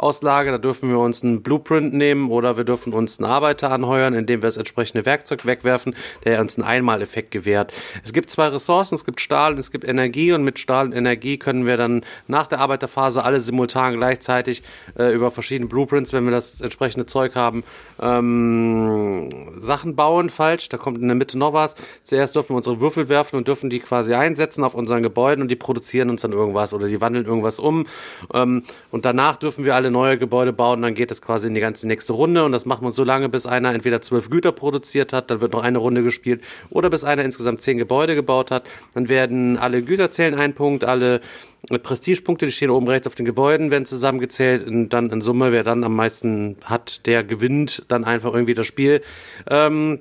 Marktauslage, 0.04 0.51
da 0.51 0.58
dürfen 0.58 0.89
wir 0.89 0.99
uns 0.99 1.24
einen 1.24 1.41
Blueprint 1.41 1.93
nehmen 1.93 2.30
oder 2.30 2.58
wir 2.58 2.66
dürfen 2.66 2.91
uns 2.91 3.20
einen 3.20 3.32
Arbeiter 3.32 3.72
anheuern, 3.72 4.14
indem 4.14 4.41
wir 4.41 4.47
das 4.47 4.58
entsprechende 4.58 5.06
Werkzeug 5.06 5.45
wegwerfen, 5.45 5.95
der 6.26 6.41
uns 6.41 6.58
einen 6.58 6.68
Einmaleffekt 6.68 7.32
gewährt. 7.32 7.72
Es 8.04 8.12
gibt 8.12 8.30
zwei 8.30 8.47
Ressourcen, 8.49 8.95
es 8.95 9.06
gibt 9.06 9.22
Stahl 9.22 9.54
und 9.54 9.60
es 9.60 9.72
gibt 9.72 9.86
Energie 9.86 10.34
und 10.34 10.43
mit 10.43 10.60
Stahl 10.60 10.88
und 10.88 10.93
Energie 10.93 11.38
können 11.38 11.66
wir 11.66 11.78
dann 11.78 12.04
nach 12.28 12.47
der 12.47 12.60
Arbeiterphase 12.60 13.24
alle 13.24 13.39
simultan 13.39 13.95
gleichzeitig 13.95 14.62
äh, 14.99 15.14
über 15.14 15.32
verschiedene 15.32 15.70
Blueprints, 15.70 16.12
wenn 16.12 16.26
wir 16.26 16.32
das 16.32 16.60
entsprechende 16.60 17.06
Zeug 17.06 17.36
haben, 17.36 17.64
ähm, 18.01 19.30
Sachen 19.58 19.95
bauen. 19.95 20.30
Falsch, 20.30 20.68
da 20.68 20.78
kommt 20.78 20.97
in 20.97 21.08
der 21.08 21.16
Mitte 21.16 21.38
noch 21.38 21.54
was. 21.54 21.76
Zuerst 22.04 22.36
dürfen 22.36 22.49
wir 22.49 22.58
unsere 22.58 22.82
Würfel 22.82 23.08
werfen 23.08 23.38
und 23.38 23.47
dürfen 23.47 23.70
die 23.70 23.80
quasi 23.80 24.14
einsetzen 24.14 24.66
auf 24.66 24.76
unseren 24.76 25.01
Gebäuden 25.01 25.41
und 25.41 25.47
die 25.47 25.56
produzieren 25.56 26.10
uns 26.10 26.24
dann 26.24 26.34
irgendwas 26.34 26.74
oder 26.74 26.88
die 26.88 26.99
wandeln 26.99 27.26
irgendwas 27.26 27.58
um. 27.60 27.88
Ähm, 28.34 28.64
und 28.91 29.06
danach 29.06 29.38
dürfen 29.38 29.64
wir 29.64 29.76
alle 29.76 29.92
neue 29.93 30.17
Gebäude 30.17 30.51
bauen. 30.51 30.81
Dann 30.81 30.93
geht 30.93 31.11
es 31.11 31.21
quasi 31.21 31.47
in 31.47 31.53
die 31.53 31.61
ganze 31.61 31.87
nächste 31.87 32.11
Runde 32.11 32.43
und 32.43 32.51
das 32.51 32.65
machen 32.65 32.85
wir 32.85 32.91
so 32.91 33.05
lange, 33.05 33.29
bis 33.29 33.45
einer 33.45 33.73
entweder 33.73 34.01
zwölf 34.01 34.29
Güter 34.29 34.51
produziert 34.51 35.13
hat, 35.13 35.31
dann 35.31 35.39
wird 35.39 35.53
noch 35.53 35.63
eine 35.63 35.77
Runde 35.77 36.03
gespielt 36.03 36.41
oder 36.69 36.89
bis 36.89 37.05
einer 37.05 37.23
insgesamt 37.23 37.61
zehn 37.61 37.77
Gebäude 37.77 38.15
gebaut 38.15 38.51
hat. 38.51 38.69
Dann 38.93 39.07
werden 39.07 39.57
alle 39.57 39.81
Güter 39.81 40.11
zählen 40.11 40.35
ein 40.35 40.53
Punkt, 40.53 40.83
alle 40.83 41.21
äh, 41.69 41.79
Prestigepunkte, 41.79 42.45
die 42.45 42.51
stehen 42.51 42.69
oben 42.69 42.87
rechts 42.89 43.07
auf 43.07 43.15
den 43.15 43.25
Gebäuden, 43.25 43.71
werden 43.71 43.85
zusammengezählt 43.85 44.67
und 44.67 44.89
dann 44.89 45.09
in 45.09 45.21
Summe, 45.21 45.53
wer 45.53 45.63
dann 45.63 45.85
am 45.85 45.95
meisten 45.95 46.57
hat, 46.65 47.05
der 47.05 47.23
gewinnt 47.23 47.85
dann 47.87 48.03
einfach 48.03 48.33
irgendwie 48.33 48.53
das 48.53 48.67
Spiel. 48.67 49.01
Ähm, 49.49 49.99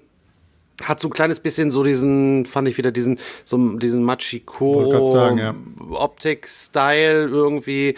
hat 0.82 1.00
so 1.00 1.08
ein 1.08 1.12
kleines 1.12 1.40
bisschen 1.40 1.70
so 1.70 1.84
diesen, 1.84 2.44
fand 2.44 2.68
ich 2.68 2.78
wieder 2.78 2.90
diesen, 2.90 3.18
so 3.44 3.76
diesen 3.76 4.06
sagen, 4.06 5.38
ja. 5.38 5.54
Optik-Style 5.90 7.28
irgendwie. 7.28 7.94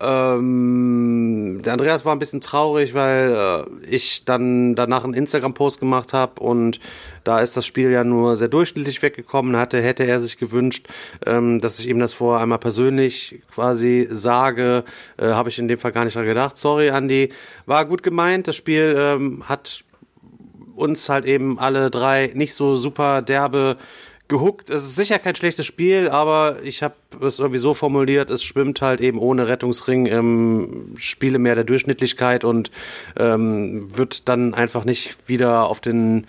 Ähm, 0.00 1.60
der 1.64 1.72
Andreas 1.72 2.04
war 2.04 2.14
ein 2.14 2.18
bisschen 2.18 2.40
traurig, 2.40 2.94
weil 2.94 3.66
äh, 3.82 3.86
ich 3.86 4.24
dann 4.24 4.74
danach 4.74 5.04
einen 5.04 5.14
Instagram-Post 5.14 5.80
gemacht 5.80 6.12
habe 6.12 6.40
und 6.40 6.78
da 7.24 7.40
ist 7.40 7.56
das 7.56 7.66
Spiel 7.66 7.90
ja 7.90 8.04
nur 8.04 8.36
sehr 8.36 8.48
durchschnittlich 8.48 9.02
weggekommen. 9.02 9.56
Hatte, 9.56 9.80
hätte 9.82 10.04
er 10.04 10.20
sich 10.20 10.38
gewünscht, 10.38 10.88
ähm, 11.26 11.58
dass 11.58 11.78
ich 11.78 11.88
ihm 11.88 11.98
das 11.98 12.14
vorher 12.14 12.42
einmal 12.42 12.58
persönlich 12.58 13.40
quasi 13.52 14.08
sage. 14.10 14.84
Äh, 15.16 15.28
habe 15.28 15.48
ich 15.48 15.58
in 15.58 15.68
dem 15.68 15.78
Fall 15.78 15.92
gar 15.92 16.04
nicht 16.04 16.16
dran 16.16 16.26
gedacht. 16.26 16.58
Sorry, 16.58 16.88
Andy. 16.88 17.30
War 17.66 17.84
gut 17.84 18.02
gemeint. 18.02 18.48
Das 18.48 18.56
Spiel 18.56 18.96
ähm, 18.98 19.48
hat 19.48 19.84
uns 20.74 21.08
halt 21.08 21.26
eben 21.26 21.58
alle 21.58 21.90
drei 21.90 22.30
nicht 22.34 22.54
so 22.54 22.76
super 22.76 23.22
derbe 23.22 23.76
gehuckt. 24.30 24.70
Es 24.70 24.84
ist 24.84 24.96
sicher 24.96 25.18
kein 25.18 25.34
schlechtes 25.34 25.66
Spiel, 25.66 26.08
aber 26.08 26.56
ich 26.62 26.82
habe 26.82 26.94
es 27.20 27.38
irgendwie 27.38 27.58
so 27.58 27.74
formuliert, 27.74 28.30
es 28.30 28.42
schwimmt 28.42 28.80
halt 28.80 29.02
eben 29.02 29.18
ohne 29.18 29.46
Rettungsring 29.46 30.06
im 30.06 30.94
Spielemeer 30.96 31.56
der 31.56 31.64
Durchschnittlichkeit 31.64 32.44
und 32.44 32.70
ähm, 33.18 33.96
wird 33.98 34.26
dann 34.30 34.54
einfach 34.54 34.86
nicht 34.86 35.28
wieder 35.28 35.66
auf 35.66 35.80
den 35.80 36.26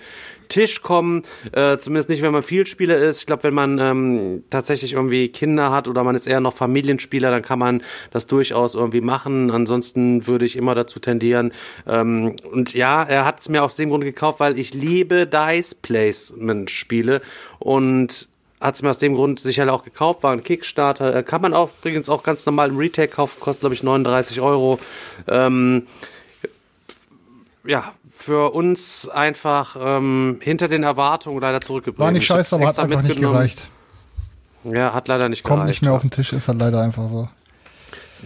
Tisch 0.51 0.81
kommen, 0.81 1.23
äh, 1.53 1.77
zumindest 1.77 2.09
nicht, 2.09 2.21
wenn 2.21 2.33
man 2.33 2.43
Vielspieler 2.43 2.97
ist. 2.97 3.21
Ich 3.21 3.25
glaube, 3.25 3.43
wenn 3.43 3.53
man 3.53 3.79
ähm, 3.79 4.43
tatsächlich 4.49 4.93
irgendwie 4.93 5.29
Kinder 5.29 5.71
hat 5.71 5.87
oder 5.87 6.03
man 6.03 6.13
ist 6.13 6.27
eher 6.27 6.41
noch 6.41 6.53
Familienspieler, 6.53 7.31
dann 7.31 7.41
kann 7.41 7.57
man 7.57 7.83
das 8.11 8.27
durchaus 8.27 8.75
irgendwie 8.75 9.01
machen. 9.01 9.49
Ansonsten 9.49 10.27
würde 10.27 10.45
ich 10.45 10.57
immer 10.57 10.75
dazu 10.75 10.99
tendieren. 10.99 11.53
Ähm, 11.87 12.35
und 12.51 12.73
ja, 12.73 13.01
er 13.01 13.25
hat 13.25 13.39
es 13.39 13.49
mir 13.49 13.63
aus 13.63 13.77
dem 13.77 13.89
Grunde 13.89 14.05
gekauft, 14.05 14.41
weil 14.41 14.59
ich 14.59 14.73
liebe 14.73 15.25
Dice 15.25 15.73
Placement 15.73 16.69
Spiele 16.69 17.21
und 17.59 18.27
hat 18.59 18.75
es 18.75 18.81
mir 18.83 18.89
aus 18.91 18.99
dem 18.99 19.15
Grund 19.15 19.39
sicher 19.39 19.71
auch 19.73 19.83
gekauft, 19.83 20.21
war 20.21 20.33
ein 20.33 20.43
Kickstarter. 20.43 21.15
Äh, 21.15 21.23
Kann 21.23 21.41
man 21.41 21.53
auch 21.53 21.69
übrigens 21.79 22.09
auch 22.09 22.23
ganz 22.23 22.45
normal 22.45 22.69
im 22.69 22.77
Retail 22.77 23.07
kaufen, 23.07 23.39
kostet 23.39 23.61
glaube 23.61 23.75
ich 23.75 23.83
39 23.83 24.41
Euro. 24.41 24.79
Ähm, 25.27 25.87
ja, 27.65 27.93
für 28.21 28.53
uns 28.53 29.09
einfach 29.09 29.75
ähm, 29.79 30.39
hinter 30.41 30.67
den 30.67 30.83
Erwartungen 30.83 31.41
leider 31.41 31.61
zurückgeblieben. 31.61 32.05
War 32.05 32.11
nicht 32.11 32.25
scheiße, 32.25 32.55
aber 32.55 32.67
hat 32.67 32.79
einfach 32.79 33.01
nicht 33.01 33.19
gereicht. 33.19 33.67
Ja, 34.63 34.93
hat 34.93 35.07
leider 35.07 35.27
nicht 35.27 35.43
Kommt 35.43 35.57
gereicht. 35.57 35.69
nicht 35.69 35.81
mehr 35.81 35.93
auf 35.93 36.01
den 36.01 36.11
Tisch, 36.11 36.33
ist 36.33 36.47
halt 36.47 36.59
leider 36.59 36.81
einfach 36.81 37.09
so. 37.09 37.29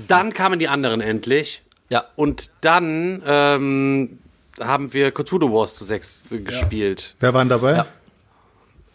Dann 0.07 0.33
kamen 0.33 0.59
die 0.59 0.67
anderen 0.67 0.99
endlich. 1.01 1.63
Ja. 1.89 2.05
Und 2.15 2.51
dann 2.61 3.23
ähm, 3.25 4.19
haben 4.59 4.93
wir 4.93 5.11
Cthulhu 5.11 5.53
Wars 5.53 5.75
zu 5.75 5.85
sechs 5.85 6.25
gespielt. 6.29 7.15
Wer 7.19 7.33
waren 7.33 7.47
dabei? 7.47 7.73
Ja. 7.73 7.85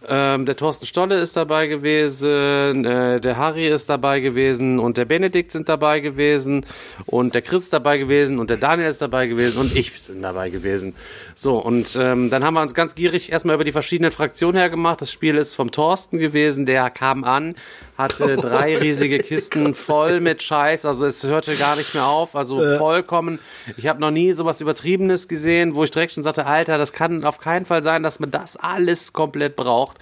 Ähm, 0.08 0.46
der 0.46 0.56
Thorsten 0.56 0.86
Stolle 0.86 1.18
ist 1.18 1.36
dabei 1.36 1.66
gewesen, 1.66 2.84
äh, 2.86 3.20
der 3.20 3.36
Harry 3.36 3.68
ist 3.68 3.90
dabei 3.90 4.20
gewesen 4.20 4.78
und 4.78 4.96
der 4.96 5.04
Benedikt 5.04 5.50
sind 5.50 5.68
dabei 5.68 6.00
gewesen 6.00 6.64
und 7.04 7.34
der 7.34 7.42
Chris 7.42 7.64
ist 7.64 7.72
dabei 7.74 7.98
gewesen 7.98 8.38
und 8.38 8.48
der 8.48 8.56
Daniel 8.56 8.88
ist 8.88 9.02
dabei 9.02 9.26
gewesen 9.26 9.60
und 9.60 9.76
ich 9.76 9.92
bin 10.06 10.22
dabei 10.22 10.48
gewesen. 10.48 10.94
So, 11.34 11.58
und 11.58 11.98
ähm, 12.00 12.30
dann 12.30 12.44
haben 12.44 12.54
wir 12.54 12.62
uns 12.62 12.72
ganz 12.72 12.94
gierig 12.94 13.30
erstmal 13.30 13.56
über 13.56 13.64
die 13.64 13.72
verschiedenen 13.72 14.10
Fraktionen 14.10 14.56
hergemacht. 14.56 15.02
Das 15.02 15.12
Spiel 15.12 15.36
ist 15.36 15.54
vom 15.54 15.70
Thorsten 15.70 16.18
gewesen, 16.18 16.64
der 16.64 16.88
kam 16.88 17.22
an, 17.22 17.54
hatte 18.00 18.36
drei 18.36 18.76
riesige 18.80 19.18
Kisten 19.18 19.72
voll 19.72 20.20
mit 20.20 20.42
Scheiß, 20.42 20.84
also 20.84 21.06
es 21.06 21.24
hörte 21.24 21.56
gar 21.56 21.76
nicht 21.76 21.94
mehr 21.94 22.06
auf, 22.06 22.34
also 22.34 22.60
vollkommen. 22.76 23.38
Ich 23.76 23.86
habe 23.86 24.00
noch 24.00 24.10
nie 24.10 24.32
sowas 24.32 24.60
Übertriebenes 24.60 25.28
gesehen, 25.28 25.74
wo 25.74 25.84
ich 25.84 25.90
direkt 25.90 26.12
schon 26.12 26.22
sagte, 26.22 26.46
Alter, 26.46 26.78
das 26.78 26.92
kann 26.92 27.24
auf 27.24 27.38
keinen 27.38 27.66
Fall 27.66 27.82
sein, 27.82 28.02
dass 28.02 28.20
man 28.20 28.30
das 28.30 28.56
alles 28.56 29.12
komplett 29.12 29.56
braucht. 29.56 29.98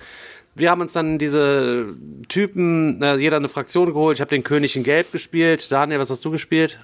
Wir 0.54 0.70
haben 0.70 0.80
uns 0.80 0.92
dann 0.92 1.18
diese 1.18 1.94
Typen, 2.28 3.00
äh, 3.02 3.16
jeder 3.16 3.36
eine 3.36 3.48
Fraktion 3.48 3.86
geholt. 3.92 4.16
Ich 4.16 4.20
habe 4.20 4.30
den 4.30 4.42
König 4.42 4.74
in 4.74 4.82
Gelb 4.82 5.12
gespielt. 5.12 5.70
Daniel, 5.70 6.00
was 6.00 6.10
hast 6.10 6.24
du 6.24 6.30
gespielt? 6.30 6.80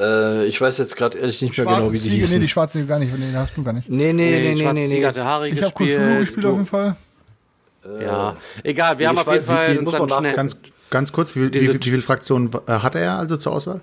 Äh, 0.00 0.46
ich 0.46 0.60
weiß 0.60 0.78
jetzt 0.78 0.96
gerade 0.96 1.18
ehrlich 1.18 1.40
nicht 1.42 1.56
mehr 1.56 1.66
Schwarze 1.66 1.80
genau, 1.82 1.92
wie 1.92 1.98
die 1.98 2.02
Ziege, 2.02 2.14
nee, 2.14 2.20
hießen. 2.22 2.40
die 2.40 2.48
schwarze 2.48 2.72
Ziege 2.72 2.86
gar 2.86 2.98
nicht, 2.98 3.16
nee, 3.16 3.26
hast 3.34 3.56
du 3.56 3.62
gar 3.62 3.74
nicht. 3.74 3.88
nee, 3.88 4.12
nee, 4.12 4.30
nee, 4.30 4.54
nee, 4.54 4.72
nee, 4.72 4.84
Ziege 4.86 5.00
nee. 5.00 5.06
hatte 5.06 5.24
Harry 5.24 5.50
Ich 5.50 5.62
habe 5.62 5.72
gespielt. 5.72 6.00
Cthulhu 6.00 6.18
gespielt 6.20 6.46
auf 6.46 6.52
jeden 6.52 6.66
Fall. 6.66 6.96
Ja, 8.00 8.36
egal. 8.62 8.98
Wir 8.98 9.08
haben 9.08 9.18
auf 9.18 9.30
jeden 9.30 9.44
Fall 9.44 9.74
wie 9.74 9.78
uns 9.78 9.90
dann 9.90 10.08
schnell. 10.10 10.34
Ganz, 10.34 10.58
ganz 10.90 11.12
kurz, 11.12 11.34
wie, 11.34 11.44
wie, 11.46 11.50
Diese- 11.50 11.74
wie, 11.74 11.78
viele 11.78 12.02
Fraktionen 12.02 12.50
äh, 12.66 12.72
hatte 12.72 12.98
er 12.98 13.16
also 13.18 13.36
zur 13.36 13.52
Auswahl? 13.52 13.80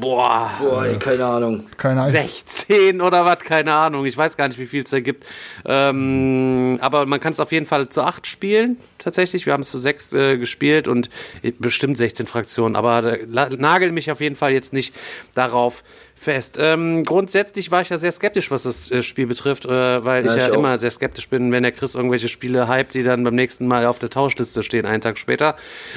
Boah. 0.00 0.50
Boah, 0.60 0.84
ey, 0.86 0.98
keine 0.98 1.24
Ahnung. 1.24 1.64
Keine 1.76 2.00
Ahnung. 2.00 2.10
16 2.12 3.00
oder 3.00 3.24
was, 3.24 3.38
keine 3.40 3.72
Ahnung. 3.72 4.04
Ich 4.06 4.16
weiß 4.16 4.36
gar 4.36 4.48
nicht, 4.48 4.58
wie 4.58 4.66
viel 4.66 4.82
es 4.82 4.90
da 4.90 5.00
gibt. 5.00 5.24
Ähm, 5.64 6.78
aber 6.80 7.06
man 7.06 7.20
kann 7.20 7.32
es 7.32 7.40
auf 7.40 7.52
jeden 7.52 7.66
Fall 7.66 7.88
zu 7.88 8.02
acht 8.02 8.26
spielen, 8.26 8.78
tatsächlich. 8.98 9.46
Wir 9.46 9.52
haben 9.52 9.60
es 9.62 9.70
zu 9.70 9.78
sechs 9.78 10.12
äh, 10.12 10.36
gespielt 10.38 10.88
und 10.88 11.10
bestimmt 11.58 11.96
16 11.98 12.26
Fraktionen. 12.26 12.76
Aber 12.76 13.02
da, 13.02 13.16
la- 13.26 13.48
nagel 13.56 13.92
mich 13.92 14.10
auf 14.10 14.20
jeden 14.20 14.36
Fall 14.36 14.52
jetzt 14.52 14.72
nicht 14.72 14.94
darauf 15.34 15.84
fest. 16.16 16.56
Ähm, 16.60 17.04
grundsätzlich 17.04 17.70
war 17.72 17.82
ich 17.82 17.88
ja 17.88 17.98
sehr 17.98 18.12
skeptisch, 18.12 18.50
was 18.50 18.62
das 18.62 18.90
äh, 18.90 19.02
Spiel 19.02 19.26
betrifft, 19.26 19.64
äh, 19.66 20.04
weil 20.04 20.24
Ja, 20.24 20.34
ich 20.34 20.40
ja 20.42 20.48
ich 20.48 20.54
immer 20.54 20.78
sehr 20.78 20.90
skeptisch 20.92 21.28
bin, 21.28 21.50
wenn 21.52 21.64
der 21.64 21.72
Chris 21.72 21.94
irgendwelche 21.96 22.28
Spiele 22.28 22.68
hypt, 22.68 22.94
die 22.94 23.02
dann 23.02 23.24
beim 23.24 23.34
nächsten 23.34 23.66
Mal 23.66 23.86
auf 23.86 23.98
der 23.98 24.10
Tauschliste 24.10 24.62
stehen, 24.62 24.86
einen 24.86 25.00
Tag 25.00 25.18
später. 25.18 25.56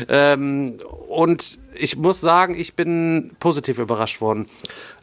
Ähm, 0.10 0.80
und 1.08 1.60
ich 1.80 1.98
muss 1.98 2.22
sagen, 2.22 2.58
ich 2.58 2.76
bin 2.76 3.32
positiv 3.40 3.80
überrascht 3.80 4.22
worden. 4.22 4.46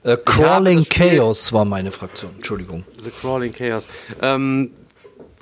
Äh, 0.02 0.16
Crawling 0.16 0.84
Chaos 0.88 1.52
war 1.52 1.64
meine 1.64 1.90
Fraktion. 1.90 2.32
Entschuldigung. 2.36 2.84
The 2.98 3.10
Crawling 3.10 3.52
Chaos. 3.52 3.88
Ähm, 4.20 4.70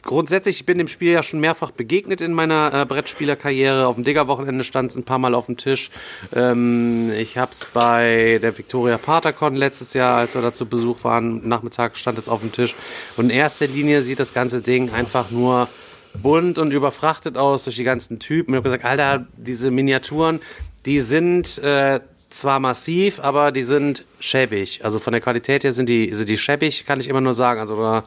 grundsätzlich, 0.02 0.60
ich 0.60 0.66
bin 0.66 0.78
dem 0.78 0.88
Spiel 0.88 1.12
ja 1.12 1.22
schon 1.22 1.40
mehrfach 1.40 1.70
begegnet 1.70 2.20
in 2.20 2.32
meiner 2.32 2.72
äh, 2.72 2.84
Brettspielerkarriere. 2.84 3.86
Auf 3.86 3.94
dem 3.94 4.04
Digger-Wochenende 4.04 4.64
stand 4.64 4.90
es 4.90 4.96
ein 4.96 5.04
paar 5.04 5.18
Mal 5.18 5.34
auf 5.34 5.46
dem 5.46 5.56
Tisch. 5.56 5.90
Ähm, 6.34 7.12
ich 7.16 7.38
habe 7.38 7.52
es 7.52 7.66
bei 7.72 8.38
der 8.42 8.56
Victoria 8.56 8.98
Patercon 8.98 9.56
letztes 9.56 9.94
Jahr, 9.94 10.18
als 10.18 10.34
wir 10.34 10.42
da 10.42 10.52
zu 10.52 10.66
Besuch 10.66 11.04
waren, 11.04 11.46
Nachmittag 11.48 11.96
stand 11.96 12.18
es 12.18 12.28
auf 12.28 12.40
dem 12.40 12.52
Tisch. 12.52 12.74
Und 13.16 13.26
in 13.26 13.30
erster 13.30 13.66
Linie 13.66 14.02
sieht 14.02 14.20
das 14.20 14.34
ganze 14.34 14.60
Ding 14.60 14.92
einfach 14.92 15.30
nur 15.30 15.68
bunt 16.14 16.58
und 16.58 16.72
überfrachtet 16.72 17.36
aus 17.38 17.64
durch 17.64 17.76
die 17.76 17.84
ganzen 17.84 18.18
Typen. 18.18 18.52
Ich 18.52 18.56
habe 18.56 18.64
gesagt, 18.64 18.84
Alter, 18.84 19.26
diese 19.36 19.70
Miniaturen, 19.70 20.40
die 20.86 21.00
sind 21.00 21.58
äh, 21.58 22.00
zwar 22.30 22.60
massiv, 22.60 23.20
aber 23.20 23.52
die 23.52 23.64
sind 23.64 24.04
schäbig. 24.20 24.84
Also 24.84 24.98
von 24.98 25.12
der 25.12 25.20
Qualität 25.20 25.64
her 25.64 25.72
sind 25.72 25.88
die, 25.88 26.14
sind 26.14 26.28
die 26.28 26.38
schäbig, 26.38 26.86
kann 26.86 27.00
ich 27.00 27.08
immer 27.08 27.20
nur 27.20 27.34
sagen. 27.34 27.60
Also 27.60 27.76
da 27.76 28.04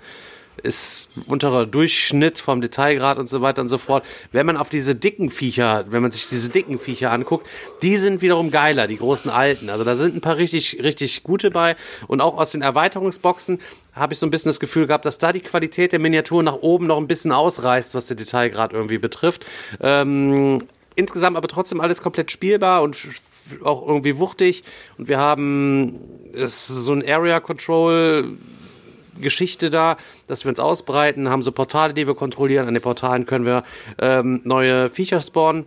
ist 0.64 1.10
unterer 1.28 1.66
Durchschnitt 1.66 2.40
vom 2.40 2.62
Detailgrad 2.62 3.18
und 3.18 3.28
so 3.28 3.42
weiter 3.42 3.62
und 3.62 3.68
so 3.68 3.78
fort. 3.78 4.06
Wenn 4.32 4.46
man 4.46 4.58
auf 4.58 4.70
diese 4.70 4.96
dicken 4.96 5.30
Viecher, 5.30 5.86
wenn 5.90 6.02
man 6.02 6.12
sich 6.12 6.28
diese 6.28 6.50
dicken 6.50 6.78
Viecher 6.78 7.12
anguckt, 7.12 7.48
die 7.82 7.98
sind 7.98 8.22
wiederum 8.22 8.52
geiler, 8.52 8.88
die 8.88 8.98
großen 8.98 9.30
alten. 9.30 9.70
Also 9.70 9.84
da 9.84 9.96
sind 9.96 10.16
ein 10.16 10.22
paar 10.22 10.38
richtig, 10.38 10.80
richtig 10.82 11.24
gute 11.24 11.52
bei. 11.52 11.76
Und 12.08 12.22
auch 12.22 12.38
aus 12.38 12.52
den 12.52 12.62
Erweiterungsboxen 12.62 13.60
habe 13.94 14.14
ich 14.14 14.20
so 14.20 14.26
ein 14.26 14.30
bisschen 14.30 14.50
das 14.50 14.60
Gefühl 14.60 14.88
gehabt, 14.88 15.06
dass 15.06 15.18
da 15.18 15.32
die 15.32 15.42
Qualität 15.42 15.92
der 15.92 16.00
Miniaturen 16.00 16.46
nach 16.46 16.58
oben 16.62 16.88
noch 16.88 16.98
ein 16.98 17.08
bisschen 17.08 17.32
ausreißt, 17.32 17.96
was 17.96 18.06
den 18.06 18.18
Detailgrad 18.18 18.74
irgendwie 18.74 18.98
betrifft. 18.98 19.46
Ähm, 19.82 20.60
insgesamt 20.96 21.38
aber 21.38 21.48
trotzdem 21.48 21.82
alles 21.82 22.02
komplett 22.02 22.32
spielbar 22.32 22.82
und 22.82 22.98
auch 23.64 23.88
irgendwie 23.88 24.18
wuchtig. 24.18 24.64
Und 24.98 25.08
wir 25.08 25.20
haben 25.20 26.00
es 26.34 26.68
so 26.68 26.94
ein 26.94 27.08
Area 27.08 27.40
Control 27.40 28.38
Geschichte 29.20 29.70
da, 29.70 29.98
dass 30.28 30.46
wir 30.46 30.50
uns 30.50 30.60
ausbreiten, 30.60 31.30
haben 31.30 31.42
so 31.42 31.52
Portale, 31.52 31.94
die 31.94 32.08
wir 32.08 32.16
kontrollieren. 32.16 32.68
An 32.68 32.74
den 32.74 32.84
Portalen 32.84 33.26
können 33.26 33.46
wir 33.46 33.64
ähm, 34.00 34.42
neue 34.44 34.90
Viecher 34.90 35.22
spawnen. 35.22 35.66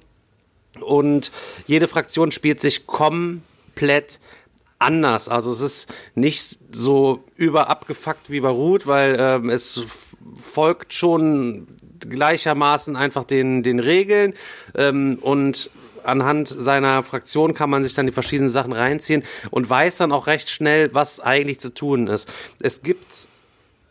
Und 0.80 1.32
jede 1.66 1.88
Fraktion 1.88 2.30
spielt 2.30 2.60
sich 2.60 2.86
komplett 2.86 4.20
anders. 4.78 5.28
Also 5.28 5.50
es 5.52 5.60
ist 5.60 5.92
nicht 6.14 6.58
so 6.70 7.24
überabgefuckt 7.36 8.30
wie 8.30 8.40
bei 8.40 8.48
Root, 8.48 8.86
weil 8.86 9.16
ähm, 9.18 9.50
es 9.50 9.84
folgt 10.36 10.92
schon 10.92 11.68
gleichermaßen 12.00 12.96
einfach 12.96 13.24
den, 13.24 13.62
den 13.62 13.80
Regeln 13.80 14.34
ähm, 14.74 15.18
und 15.20 15.70
anhand 16.04 16.48
seiner 16.48 17.02
Fraktion 17.02 17.54
kann 17.54 17.70
man 17.70 17.84
sich 17.84 17.94
dann 17.94 18.06
die 18.06 18.12
verschiedenen 18.12 18.50
Sachen 18.50 18.72
reinziehen 18.72 19.24
und 19.50 19.68
weiß 19.68 19.98
dann 19.98 20.12
auch 20.12 20.26
recht 20.26 20.48
schnell, 20.48 20.94
was 20.94 21.20
eigentlich 21.20 21.60
zu 21.60 21.72
tun 21.74 22.06
ist. 22.06 22.28
Es 22.60 22.82
gibt 22.82 23.28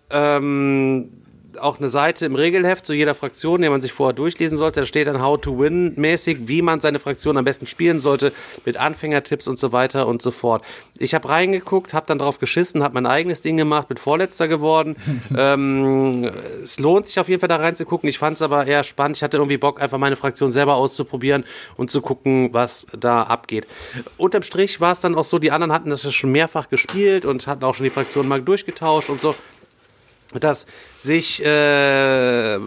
ähm, 0.09 1.16
auch 1.59 1.79
eine 1.79 1.89
Seite 1.89 2.25
im 2.25 2.35
Regelheft 2.35 2.85
zu 2.85 2.93
jeder 2.93 3.15
Fraktion, 3.15 3.61
die 3.61 3.69
man 3.69 3.81
sich 3.81 3.93
vorher 3.93 4.13
durchlesen 4.13 4.57
sollte. 4.57 4.81
Da 4.81 4.85
steht 4.85 5.07
dann 5.07 5.21
How 5.21 5.39
to 5.39 5.57
Win 5.59 5.93
mäßig, 5.95 6.47
wie 6.47 6.61
man 6.61 6.79
seine 6.79 6.99
Fraktion 6.99 7.37
am 7.37 7.45
besten 7.45 7.65
spielen 7.65 7.99
sollte, 7.99 8.33
mit 8.65 8.77
Anfängertipps 8.77 9.47
und 9.47 9.59
so 9.59 9.71
weiter 9.71 10.07
und 10.07 10.21
so 10.21 10.31
fort. 10.31 10.63
Ich 10.97 11.13
habe 11.13 11.29
reingeguckt, 11.29 11.93
habe 11.93 12.05
dann 12.05 12.19
drauf 12.19 12.39
geschissen, 12.39 12.83
habe 12.83 12.93
mein 12.93 13.05
eigenes 13.05 13.41
Ding 13.41 13.57
gemacht, 13.57 13.87
bin 13.87 13.97
Vorletzter 13.97 14.47
geworden. 14.47 14.95
ähm, 15.37 16.29
es 16.63 16.79
lohnt 16.79 17.07
sich 17.07 17.19
auf 17.19 17.29
jeden 17.29 17.39
Fall 17.39 17.49
da 17.49 17.57
reinzugucken. 17.57 18.09
Ich 18.09 18.17
fand 18.17 18.37
es 18.37 18.41
aber 18.41 18.65
eher 18.65 18.83
spannend. 18.83 19.17
Ich 19.17 19.23
hatte 19.23 19.37
irgendwie 19.37 19.57
Bock, 19.57 19.81
einfach 19.81 19.97
meine 19.97 20.15
Fraktion 20.15 20.51
selber 20.51 20.75
auszuprobieren 20.75 21.43
und 21.75 21.91
zu 21.91 22.01
gucken, 22.01 22.49
was 22.53 22.87
da 22.97 23.23
abgeht. 23.23 23.67
Unterm 24.17 24.43
Strich 24.43 24.79
war 24.81 24.91
es 24.91 25.01
dann 25.01 25.15
auch 25.15 25.25
so, 25.25 25.39
die 25.39 25.51
anderen 25.51 25.73
hatten 25.73 25.89
das 25.89 26.03
ja 26.03 26.11
schon 26.11 26.31
mehrfach 26.31 26.69
gespielt 26.69 27.25
und 27.25 27.47
hatten 27.47 27.63
auch 27.63 27.75
schon 27.75 27.83
die 27.83 27.89
Fraktion 27.89 28.27
mal 28.27 28.41
durchgetauscht 28.41 29.09
und 29.09 29.19
so 29.19 29.35
dass 30.33 30.65
sich 30.97 31.43
äh, 31.43 32.59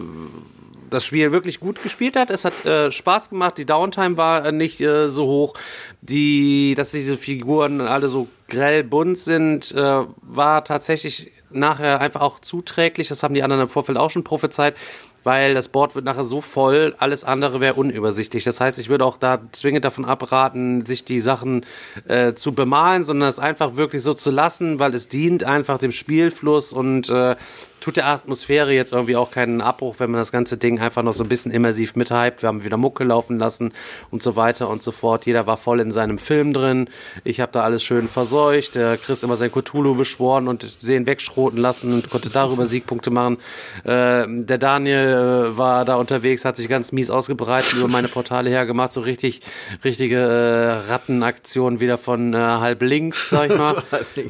das 0.91 1.05
Spiel 1.05 1.31
wirklich 1.31 1.59
gut 1.59 1.81
gespielt 1.81 2.15
hat. 2.15 2.29
Es 2.29 2.45
hat 2.45 2.65
äh, 2.65 2.91
Spaß 2.91 3.29
gemacht. 3.29 3.57
Die 3.57 3.65
Downtime 3.65 4.17
war 4.17 4.45
äh, 4.45 4.51
nicht 4.51 4.81
äh, 4.81 5.09
so 5.09 5.25
hoch. 5.25 5.53
Die, 6.01 6.75
dass 6.75 6.91
diese 6.91 7.17
Figuren 7.17 7.81
alle 7.81 8.09
so 8.09 8.27
grell 8.47 8.83
bunt 8.83 9.17
sind, 9.17 9.71
äh, 9.71 10.05
war 10.21 10.63
tatsächlich 10.63 11.31
nachher 11.49 11.99
einfach 12.01 12.21
auch 12.21 12.39
zuträglich. 12.39 13.07
Das 13.07 13.23
haben 13.23 13.33
die 13.33 13.43
anderen 13.43 13.63
im 13.63 13.69
Vorfeld 13.69 13.97
auch 13.97 14.09
schon 14.09 14.23
prophezeit, 14.23 14.75
weil 15.23 15.53
das 15.53 15.69
Board 15.69 15.95
wird 15.95 16.05
nachher 16.05 16.23
so 16.23 16.41
voll, 16.41 16.95
alles 16.97 17.23
andere 17.23 17.61
wäre 17.61 17.75
unübersichtlich. 17.75 18.43
Das 18.43 18.59
heißt, 18.59 18.79
ich 18.79 18.89
würde 18.89 19.05
auch 19.05 19.17
da 19.17 19.39
zwingend 19.51 19.85
davon 19.85 20.05
abraten, 20.05 20.85
sich 20.85 21.05
die 21.05 21.19
Sachen 21.19 21.65
äh, 22.07 22.33
zu 22.33 22.53
bemalen, 22.53 23.03
sondern 23.03 23.29
es 23.29 23.39
einfach 23.39 23.75
wirklich 23.75 24.03
so 24.03 24.13
zu 24.13 24.31
lassen, 24.31 24.79
weil 24.79 24.93
es 24.93 25.07
dient 25.07 25.43
einfach 25.43 25.77
dem 25.77 25.91
Spielfluss 25.91 26.73
und 26.73 27.09
äh, 27.09 27.35
tut 27.81 27.97
der 27.97 28.07
Atmosphäre 28.07 28.71
jetzt 28.73 28.93
irgendwie 28.93 29.15
auch 29.15 29.31
keinen 29.31 29.59
Abbruch, 29.59 29.95
wenn 29.97 30.11
man 30.11 30.19
das 30.19 30.31
ganze 30.31 30.57
Ding 30.57 30.79
einfach 30.79 31.03
noch 31.03 31.13
so 31.13 31.23
ein 31.23 31.29
bisschen 31.29 31.51
immersiv 31.51 31.95
mithypt. 31.95 32.43
Wir 32.43 32.47
haben 32.47 32.63
wieder 32.63 32.77
Mucke 32.77 33.03
laufen 33.03 33.39
lassen 33.39 33.73
und 34.11 34.21
so 34.23 34.35
weiter 34.35 34.69
und 34.69 34.83
so 34.83 34.91
fort. 34.91 35.25
Jeder 35.25 35.47
war 35.47 35.57
voll 35.57 35.79
in 35.79 35.91
seinem 35.91 36.19
Film 36.19 36.53
drin. 36.53 36.89
Ich 37.23 37.41
habe 37.41 37.51
da 37.51 37.63
alles 37.63 37.83
schön 37.83 38.07
verseucht. 38.07 38.75
Der 38.75 38.97
Chris 38.97 39.23
immer 39.23 39.35
sein 39.35 39.51
Cthulhu 39.51 39.95
beschworen 39.95 40.47
und 40.47 40.87
den 40.87 41.07
wegschroten 41.07 41.59
lassen 41.59 41.93
und 41.93 42.09
konnte 42.09 42.29
darüber 42.29 42.67
Siegpunkte 42.67 43.09
machen. 43.09 43.37
Äh, 43.83 44.25
der 44.27 44.59
Daniel 44.59 45.10
äh, 45.11 45.57
war 45.57 45.85
da 45.85 45.95
unterwegs, 45.95 46.45
hat 46.45 46.57
sich 46.57 46.67
ganz 46.67 46.91
mies 46.91 47.09
ausgebreitet 47.09 47.73
über 47.73 47.87
meine 47.87 48.07
Portale 48.07 48.49
hergemacht. 48.49 48.91
So 48.91 49.01
richtig, 49.01 49.41
richtige 49.83 50.17
äh, 50.17 50.91
Rattenaktion 50.91 51.79
wieder 51.79 51.97
von 51.97 52.33
äh, 52.33 52.37
halb 52.37 52.81
links, 52.81 53.29
sag 53.29 53.51
ich 53.51 53.57
mal. 53.57 53.83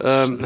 ähm, 0.03 0.39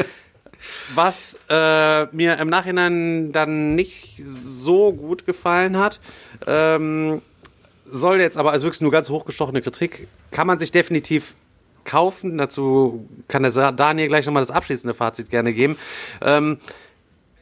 was 0.94 1.38
äh, 1.48 2.06
mir 2.14 2.38
im 2.38 2.48
Nachhinein 2.48 3.32
dann 3.32 3.74
nicht 3.74 4.16
so 4.18 4.92
gut 4.92 5.26
gefallen 5.26 5.76
hat, 5.76 6.00
ähm, 6.46 7.22
soll 7.84 8.20
jetzt 8.20 8.38
aber 8.38 8.52
als 8.52 8.62
wirklich 8.62 8.80
nur 8.80 8.90
ganz 8.90 9.10
hochgestochene 9.10 9.60
Kritik, 9.60 10.08
kann 10.30 10.46
man 10.46 10.58
sich 10.58 10.70
definitiv 10.70 11.34
kaufen. 11.84 12.38
Dazu 12.38 13.08
kann 13.28 13.42
der 13.42 13.72
Daniel 13.72 14.08
gleich 14.08 14.26
nochmal 14.26 14.42
das 14.42 14.50
abschließende 14.50 14.94
Fazit 14.94 15.30
gerne 15.30 15.52
geben. 15.52 15.76
Ähm, 16.20 16.58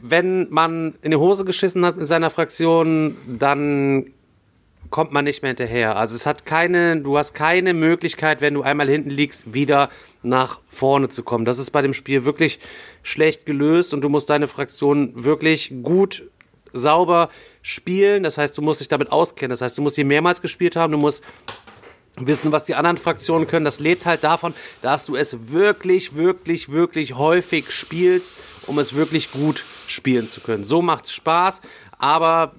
wenn 0.03 0.49
man 0.51 0.95
in 1.03 1.11
die 1.11 1.17
Hose 1.17 1.45
geschissen 1.45 1.85
hat 1.85 1.97
mit 1.97 2.07
seiner 2.07 2.31
Fraktion, 2.31 3.17
dann 3.27 4.13
kommt 4.91 5.13
man 5.13 5.25
nicht 5.25 5.43
mehr 5.43 5.51
hinterher. 5.51 5.97
Also 5.97 6.17
es 6.17 6.27
hat 6.27 6.45
keine, 6.45 7.01
du 7.01 7.17
hast 7.17 7.33
keine 7.33 7.75
Möglichkeit, 7.75 8.41
wenn 8.41 8.55
du 8.55 8.63
einmal 8.63 8.89
hinten 8.89 9.11
liegst, 9.11 9.55
wieder 9.55 9.89
nach 10.23 10.61
vorne 10.67 11.09
zu 11.09 11.23
kommen. 11.23 11.45
Das 11.45 11.59
ist 11.59 11.71
bei 11.71 11.83
dem 11.83 11.95
Spiel 11.95 12.25
wirklich 12.25 12.59
schlecht 13.03 13.47
gelöst 13.47 13.95
und 13.95 14.03
du 14.03 14.09
musst 14.09 14.31
deine 14.31 14.49
Fraktion 14.49 15.13
wirklich 15.15 15.73
gut 15.83 16.25
sauber 16.73 17.31
spielen. 17.63 18.23
Das 18.23 18.37
heißt, 18.39 18.57
du 18.59 18.63
musst 18.63 18.81
dich 18.81 18.89
damit 18.89 19.13
auskennen. 19.13 19.51
Das 19.51 19.63
heißt, 19.63 19.79
du 19.79 19.83
musst 19.83 19.97
sie 19.97 20.05
mehrmals 20.05 20.43
gespielt 20.43 20.77
haben, 20.77 20.93
du 20.93 20.99
musst 20.99 21.23
wissen, 22.27 22.53
was 22.53 22.65
die 22.65 22.75
anderen 22.75 22.97
Fraktionen 22.97 23.47
können. 23.47 23.65
Das 23.65 23.81
lebt 23.81 24.07
halt 24.07 24.25
davon, 24.25 24.55
dass 24.83 25.07
du 25.07 25.17
es 25.17 25.51
wirklich, 25.51 26.15
wirklich, 26.15 26.71
wirklich 26.71 27.17
häufig 27.17 27.71
spielst, 27.71 28.33
um 28.67 28.79
es 28.79 28.95
wirklich 28.95 29.33
gut 29.33 29.65
spielen 29.87 30.29
zu 30.29 30.41
können. 30.41 30.65
So 30.65 30.83
macht 30.83 31.07
es 31.07 31.13
Spaß, 31.13 31.61
aber 31.99 32.53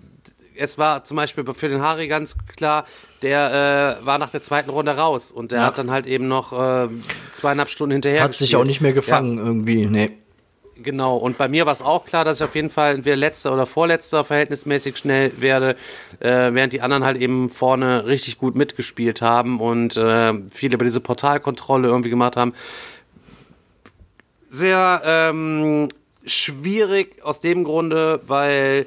es 0.56 0.78
war 0.78 1.04
zum 1.04 1.18
Beispiel 1.18 1.46
für 1.54 1.70
den 1.70 1.82
Harry 1.82 2.08
ganz 2.08 2.36
klar, 2.56 2.86
der 3.22 3.98
äh, 4.02 4.06
war 4.06 4.18
nach 4.18 4.30
der 4.30 4.42
zweiten 4.42 4.70
Runde 4.70 4.96
raus 4.96 5.32
und 5.32 5.52
der 5.52 5.60
ja. 5.60 5.66
hat 5.66 5.78
dann 5.78 5.92
halt 5.92 6.08
eben 6.08 6.28
noch 6.28 6.54
äh, 6.54 6.90
zweieinhalb 7.32 7.70
Stunden 7.70 7.94
hinterher. 7.94 8.24
Hat 8.24 8.32
gespielt. 8.32 8.50
sich 8.50 8.56
auch 8.56 8.64
nicht 8.64 8.82
mehr 8.82 8.94
gefangen 8.94 9.38
ja. 9.38 9.44
irgendwie, 9.44 9.86
nee. 9.86 10.12
Genau, 10.76 11.18
und 11.18 11.38
bei 11.38 11.48
mir 11.48 11.66
war 11.66 11.74
es 11.74 11.82
auch 11.82 12.06
klar, 12.06 12.26
dass 12.26 12.40
ich 12.40 12.44
auf 12.44 12.56
jeden 12.56 12.70
Fall 12.70 12.96
entweder 12.96 13.16
letzter 13.16 13.54
oder 13.54 13.66
vorletzter 13.66 14.24
verhältnismäßig 14.24 14.98
schnell 14.98 15.32
werde, 15.38 15.76
äh, 16.20 16.54
während 16.54 16.74
die 16.74 16.82
anderen 16.82 17.04
halt 17.04 17.18
eben 17.18 17.50
vorne 17.50 18.08
richtig 18.08 18.38
gut 18.38 18.56
mitgespielt 18.56 19.22
haben 19.22 19.60
und 19.60 19.98
äh, 19.98 20.34
viel 20.52 20.74
über 20.74 20.86
diese 20.86 21.00
Portalkontrolle 21.00 21.88
irgendwie 21.88 22.10
gemacht 22.10 22.36
haben. 22.38 22.54
Sehr 24.50 25.02
ähm, 25.06 25.90
schwierig 26.26 27.24
aus 27.24 27.40
dem 27.42 27.64
Grunde, 27.64 28.22
weil 28.26 28.86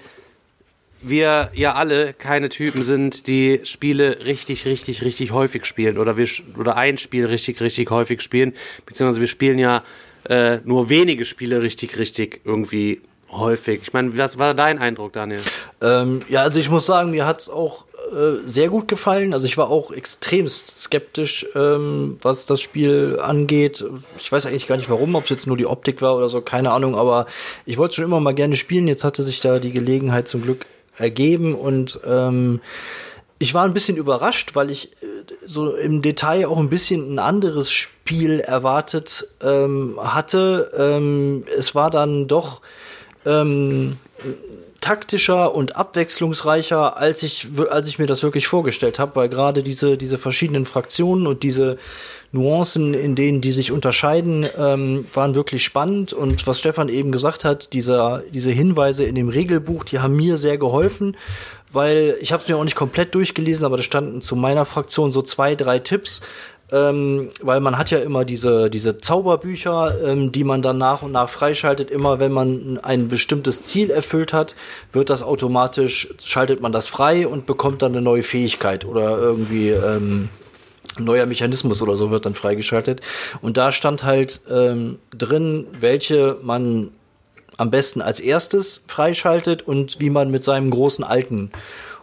wir 1.05 1.51
ja 1.55 1.75
alle 1.75 2.15
keine 2.15 2.49
Typen 2.49 2.83
sind, 2.83 3.27
die 3.27 3.61
Spiele 3.65 4.25
richtig, 4.25 4.65
richtig, 4.65 5.05
richtig 5.05 5.33
häufig 5.33 5.67
spielen 5.67 5.99
oder 5.99 6.17
wir 6.17 6.27
oder 6.59 6.77
ein 6.77 6.97
Spiel 6.97 7.27
richtig, 7.27 7.61
richtig 7.61 7.91
häufig 7.91 8.23
spielen, 8.23 8.55
beziehungsweise 8.87 9.21
wir 9.21 9.29
spielen 9.29 9.59
ja 9.59 9.83
äh, 10.29 10.59
nur 10.65 10.89
wenige 10.89 11.25
Spiele 11.25 11.63
richtig, 11.63 11.99
richtig 11.99 12.41
irgendwie 12.45 13.01
häufig. 13.31 13.81
Ich 13.83 13.93
meine, 13.93 14.17
was 14.17 14.39
war 14.39 14.55
dein 14.55 14.79
Eindruck, 14.79 15.13
Daniel? 15.13 15.41
Ähm, 15.81 16.23
ja, 16.29 16.43
also 16.43 16.61
ich 16.61 16.71
muss 16.71 16.87
sagen, 16.87 17.11
mir 17.11 17.27
hat 17.27 17.41
es 17.41 17.49
auch 17.49 17.85
äh, 18.13 18.47
sehr 18.47 18.69
gut 18.69 18.89
gefallen. 18.89 19.35
Also 19.35 19.47
ich 19.47 19.59
war 19.59 19.71
auch 19.71 19.91
extremst 19.91 20.83
skeptisch, 20.83 21.47
ähm, 21.55 22.19
was 22.23 22.47
das 22.47 22.61
Spiel 22.61 23.19
angeht. 23.21 23.85
Ich 24.17 24.31
weiß 24.31 24.47
eigentlich 24.47 24.67
gar 24.67 24.77
nicht 24.77 24.91
warum, 24.91 25.15
ob 25.15 25.25
es 25.25 25.31
jetzt 25.31 25.47
nur 25.47 25.57
die 25.57 25.67
Optik 25.67 26.01
war 26.03 26.17
oder 26.17 26.29
so, 26.29 26.41
keine 26.41 26.71
Ahnung, 26.71 26.95
aber 26.95 27.27
ich 27.67 27.79
wollte 27.79 27.97
schon 27.97 28.05
immer 28.05 28.21
mal 28.21 28.35
gerne 28.35 28.57
spielen. 28.57 28.89
Jetzt 28.89 29.05
hatte 29.05 29.23
sich 29.25 29.41
da 29.41 29.59
die 29.59 29.73
Gelegenheit 29.73 30.29
zum 30.29 30.43
Glück 30.43 30.67
ergeben 30.97 31.55
und 31.55 31.99
ähm, 32.07 32.61
ich 33.39 33.55
war 33.55 33.65
ein 33.65 33.75
bisschen 33.75 33.97
überrascht, 33.97 34.55
weil 34.55 34.71
ich 34.71 34.93
äh, 35.03 35.07
so 35.45 35.75
im 35.75 36.03
Detail 36.03 36.47
auch 36.47 36.59
ein 36.59 36.71
bisschen 36.71 37.15
ein 37.15 37.19
anderes 37.19 37.71
Spiel 37.71 38.41
erwartet 38.41 39.29
ähm, 39.43 39.99
hatte. 40.01 40.71
Ähm, 40.77 41.45
es 41.57 41.75
war 41.75 41.91
dann 41.91 42.29
doch 42.29 42.61
ähm, 43.27 43.99
taktischer 44.85 45.55
und 45.55 45.77
abwechslungsreicher, 45.77 46.99
als 46.99 47.23
ich, 47.23 47.49
als 47.71 47.89
ich 47.89 47.99
mir 47.99 48.07
das 48.07 48.23
wirklich 48.23 48.47
vorgestellt 48.47 48.99
habe, 48.99 49.17
weil 49.17 49.31
gerade 49.31 49.63
diese, 49.63 49.97
diese 49.97 50.19
verschiedenen 50.19 50.67
Fraktionen 50.67 51.27
und 51.27 51.43
diese 51.43 51.79
Nuancen, 52.33 52.93
in 52.93 53.15
denen 53.15 53.41
die 53.41 53.53
sich 53.53 53.73
unterscheiden, 53.73 54.47
ähm, 54.59 55.07
waren 55.15 55.35
wirklich 55.35 55.65
spannend. 55.65 56.13
Und 56.13 56.47
was 56.47 56.59
Stefan 56.59 56.91
eben 56.91 57.13
gesagt 57.13 57.45
hat, 57.45 57.73
dieser, 57.73 58.23
diese 58.31 58.51
Hinweise 58.51 59.05
in 59.05 59.15
dem 59.15 59.31
Regelbuch, 59.31 59.85
die 59.85 60.01
haben 60.01 60.17
mir 60.17 60.37
sehr 60.37 60.59
geholfen, 60.59 61.17
weil 61.75 62.17
ich 62.21 62.33
habe 62.33 62.43
es 62.43 62.49
mir 62.49 62.57
auch 62.57 62.65
nicht 62.65 62.77
komplett 62.77 63.15
durchgelesen, 63.15 63.65
aber 63.65 63.77
da 63.77 63.83
standen 63.83 64.21
zu 64.21 64.37
meiner 64.37 64.65
Fraktion 64.65 65.13
so 65.13 65.23
zwei, 65.23 65.55
drei 65.55 65.79
Tipps, 65.79 66.23
ähm, 66.73 67.29
weil 67.43 67.61
man 67.61 67.77
hat 67.77 67.91
ja 67.91 67.99
immer 67.99 68.25
diese, 68.25 68.71
diese 68.71 68.99
Zauberbücher, 68.99 69.97
ähm, 70.05 70.33
die 70.33 70.45
man 70.45 70.63
dann 70.63 70.79
nach 70.79 71.03
und 71.03 71.13
nach 71.13 71.29
freischaltet. 71.29 71.91
Immer 71.91 72.21
wenn 72.21 72.33
man 72.33 72.79
ein 72.83 73.09
bestimmtes 73.09 73.63
Ziel 73.63 73.91
erfüllt 73.91 74.33
hat, 74.33 74.55
wird 74.93 75.11
das 75.11 75.23
automatisch, 75.23 76.15
schaltet 76.23 76.61
man 76.61 76.73
das 76.73 76.87
frei 76.87 77.29
und 77.29 77.47
bekommt 77.47 77.83
dann 77.83 77.93
eine 77.93 78.01
neue 78.01 78.23
Fähigkeit 78.23 78.85
oder 78.85 79.19
irgendwie 79.19 79.71
ähm, 79.71 80.31
ein 80.97 81.05
neuer 81.05 81.27
Mechanismus 81.27 81.83
oder 81.83 81.97
so 81.97 82.11
wird 82.11 82.27
dann 82.27 82.35
freigeschaltet. 82.35 83.01
Und 83.43 83.57
da 83.57 83.71
stand 83.71 84.05
halt 84.05 84.41
ähm, 84.51 84.99
drin, 85.11 85.67
welche 85.79 86.39
man 86.43 86.91
am 87.57 87.71
besten 87.71 88.01
als 88.03 88.21
erstes 88.21 88.81
freischaltet 88.87 89.63
und 89.63 90.01
wie 90.01 90.11
man 90.11 90.31
mit 90.31 90.45
seinem 90.45 90.71
großen 90.71 91.05
Alten 91.05 91.51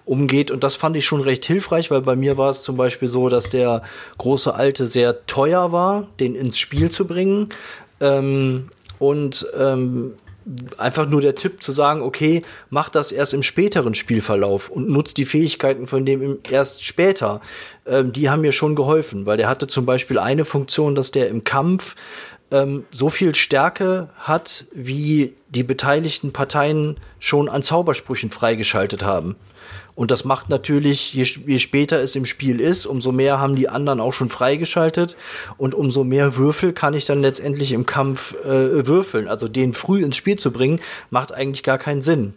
umgeht. 0.06 0.52
Und 0.52 0.64
das 0.64 0.76
fand 0.76 0.96
ich 0.98 1.06
schon 1.06 1.22
recht 1.22 1.46
hilfreich, 1.46 1.92
weil 1.92 2.02
bei 2.02 2.16
mir 2.16 2.38
war 2.38 2.50
es 2.50 2.64
zum 2.64 2.78
Beispiel 2.78 3.10
so, 3.10 3.30
dass 3.30 3.50
der 3.50 3.84
große 4.18 4.54
Alte 4.54 4.88
sehr 4.88 5.26
teuer 5.26 5.72
war, 5.72 6.08
den 6.20 6.36
ins 6.36 6.58
Spiel 6.58 6.90
zu 6.90 7.06
bringen. 7.06 7.50
Ähm, 8.00 8.70
und 9.00 9.48
ähm, 9.58 10.14
einfach 10.78 11.08
nur 11.08 11.22
der 11.22 11.36
Tipp 11.36 11.62
zu 11.62 11.72
sagen, 11.72 12.02
okay, 12.02 12.44
mach 12.70 12.90
das 12.90 13.12
erst 13.12 13.34
im 13.34 13.44
späteren 13.44 13.94
Spielverlauf 13.94 14.70
und 14.70 14.90
nutzt 14.90 15.18
die 15.18 15.26
Fähigkeiten 15.26 15.88
von 15.88 16.06
dem 16.06 16.40
erst 16.50 16.84
später. 16.84 17.42
Ähm, 17.86 18.12
die 18.12 18.30
haben 18.30 18.42
mir 18.42 18.52
schon 18.52 18.76
geholfen, 18.76 19.26
weil 19.26 19.38
der 19.38 19.48
hatte 19.48 19.68
zum 19.68 19.86
Beispiel 19.86 20.18
eine 20.20 20.46
Funktion, 20.46 20.96
dass 20.96 21.12
der 21.12 21.30
im 21.30 21.44
Kampf 21.44 21.96
ähm, 22.52 22.86
so 22.92 23.10
viel 23.10 23.36
Stärke 23.36 24.10
hat, 24.18 24.66
wie 24.74 25.34
die 25.50 25.64
beteiligten 25.64 26.34
Parteien 26.34 26.98
schon 27.20 27.50
an 27.50 27.64
Zaubersprüchen 27.64 28.32
freigeschaltet 28.32 29.04
haben. 29.04 29.36
Und 29.94 30.10
das 30.10 30.24
macht 30.24 30.50
natürlich, 30.50 31.14
je, 31.14 31.24
je, 31.46 31.60
später 31.60 32.02
es 32.02 32.16
im 32.16 32.26
Spiel 32.26 32.60
ist, 32.60 32.86
umso 32.86 33.12
mehr 33.12 33.40
haben 33.40 33.56
die 33.56 33.68
anderen 33.68 34.00
auch 34.00 34.14
schon 34.14 34.30
freigeschaltet 34.30 35.18
und 35.58 35.76
umso 35.76 36.04
mehr 36.04 36.38
Würfel 36.38 36.72
kann 36.72 36.94
ich 36.94 37.06
dann 37.06 37.22
letztendlich 37.22 37.74
im 37.74 37.86
Kampf 37.86 38.34
äh, 38.44 38.88
würfeln. 38.88 39.28
Also 39.28 39.48
den 39.48 39.74
früh 39.74 40.04
ins 40.04 40.16
Spiel 40.16 40.38
zu 40.38 40.52
bringen, 40.52 40.80
macht 41.10 41.34
eigentlich 41.34 41.64
gar 41.64 41.78
keinen 41.78 42.02
Sinn. 42.02 42.34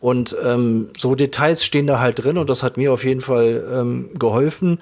Und 0.00 0.36
ähm, 0.44 0.88
so 0.96 1.14
Details 1.14 1.64
stehen 1.64 1.86
da 1.86 1.98
halt 2.00 2.24
drin 2.24 2.38
und 2.38 2.50
das 2.50 2.62
hat 2.62 2.76
mir 2.76 2.92
auf 2.92 3.04
jeden 3.04 3.20
Fall 3.20 3.64
ähm, 3.72 4.10
geholfen. 4.18 4.78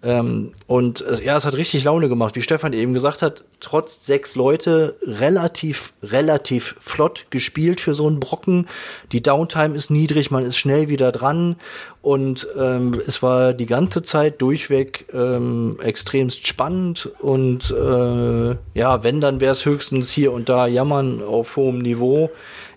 Ähm, 0.00 0.52
und 0.68 1.00
äh, 1.00 1.24
ja, 1.24 1.36
es 1.36 1.44
hat 1.44 1.56
richtig 1.56 1.82
Laune 1.82 2.08
gemacht, 2.08 2.36
wie 2.36 2.42
Stefan 2.42 2.72
eben 2.72 2.94
gesagt 2.94 3.20
hat, 3.20 3.42
trotz 3.58 4.06
sechs 4.06 4.36
Leute 4.36 4.96
relativ, 5.02 5.92
relativ 6.02 6.76
flott 6.80 7.26
gespielt 7.30 7.80
für 7.80 7.94
so 7.94 8.06
einen 8.06 8.20
Brocken. 8.20 8.68
Die 9.10 9.22
Downtime 9.22 9.74
ist 9.74 9.90
niedrig, 9.90 10.30
man 10.30 10.44
ist 10.44 10.56
schnell 10.56 10.88
wieder 10.88 11.10
dran 11.10 11.56
und 12.00 12.46
ähm, 12.56 12.92
es 13.06 13.22
war 13.24 13.52
die 13.52 13.66
ganze 13.66 14.02
Zeit 14.02 14.40
durchweg 14.40 15.06
ähm, 15.12 15.78
extremst 15.82 16.46
spannend 16.46 17.10
und 17.18 17.70
äh, 17.72 18.56
ja, 18.74 19.02
wenn, 19.02 19.20
dann 19.20 19.40
wäre 19.40 19.52
es 19.52 19.64
höchstens 19.64 20.12
hier 20.12 20.32
und 20.32 20.48
da 20.48 20.68
jammern 20.68 21.22
auf 21.22 21.56
hohem 21.56 21.78
Niveau. 21.78 22.30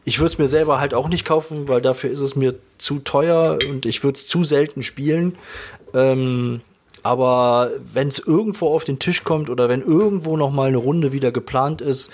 Ich 0.05 0.17
würde 0.17 0.31
es 0.31 0.37
mir 0.39 0.47
selber 0.47 0.79
halt 0.79 0.95
auch 0.95 1.07
nicht 1.07 1.25
kaufen, 1.25 1.67
weil 1.67 1.81
dafür 1.81 2.09
ist 2.09 2.19
es 2.19 2.35
mir 2.35 2.55
zu 2.79 2.97
teuer 2.97 3.59
und 3.69 3.85
ich 3.85 4.03
würde 4.03 4.15
es 4.15 4.25
zu 4.25 4.43
selten 4.43 4.81
spielen. 4.81 5.37
Ähm, 5.93 6.61
aber 7.03 7.71
wenn 7.93 8.07
es 8.07 8.19
irgendwo 8.19 8.67
auf 8.67 8.83
den 8.83 8.99
Tisch 8.99 9.23
kommt 9.23 9.49
oder 9.49 9.69
wenn 9.69 9.81
irgendwo 9.81 10.37
noch 10.37 10.51
mal 10.51 10.67
eine 10.67 10.77
Runde 10.77 11.11
wieder 11.11 11.31
geplant 11.31 11.81
ist, 11.81 12.11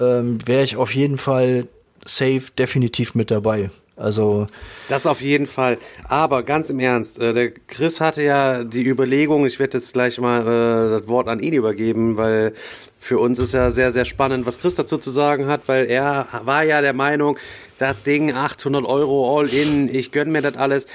ähm, 0.00 0.38
wäre 0.46 0.62
ich 0.62 0.76
auf 0.76 0.94
jeden 0.94 1.18
Fall 1.18 1.66
safe 2.04 2.44
definitiv 2.56 3.14
mit 3.14 3.30
dabei. 3.30 3.70
Also 3.98 4.46
das 4.88 5.06
auf 5.08 5.20
jeden 5.20 5.46
Fall. 5.46 5.76
Aber 6.08 6.44
ganz 6.44 6.70
im 6.70 6.78
Ernst, 6.78 7.18
äh, 7.18 7.32
der 7.32 7.50
Chris 7.50 8.00
hatte 8.00 8.22
ja 8.22 8.62
die 8.62 8.86
Überlegung, 8.86 9.44
ich 9.44 9.58
werde 9.58 9.78
jetzt 9.78 9.92
gleich 9.92 10.20
mal 10.20 10.42
äh, 10.42 10.90
das 10.90 11.08
Wort 11.08 11.26
an 11.26 11.40
ihn 11.40 11.52
übergeben, 11.52 12.16
weil 12.16 12.52
für 12.98 13.18
uns 13.18 13.40
ist 13.40 13.54
ja 13.54 13.72
sehr, 13.72 13.90
sehr 13.90 14.04
spannend, 14.04 14.46
was 14.46 14.60
Chris 14.60 14.76
dazu 14.76 14.98
zu 14.98 15.10
sagen 15.10 15.46
hat, 15.46 15.62
weil 15.66 15.86
er 15.86 16.28
war 16.44 16.62
ja 16.62 16.80
der 16.80 16.92
Meinung, 16.92 17.38
das 17.78 18.00
Ding 18.04 18.32
800 18.32 18.84
Euro 18.84 19.36
all 19.36 19.48
in, 19.48 19.92
ich 19.92 20.12
gönn 20.12 20.30
mir 20.30 20.42
das 20.42 20.56
alles. 20.56 20.86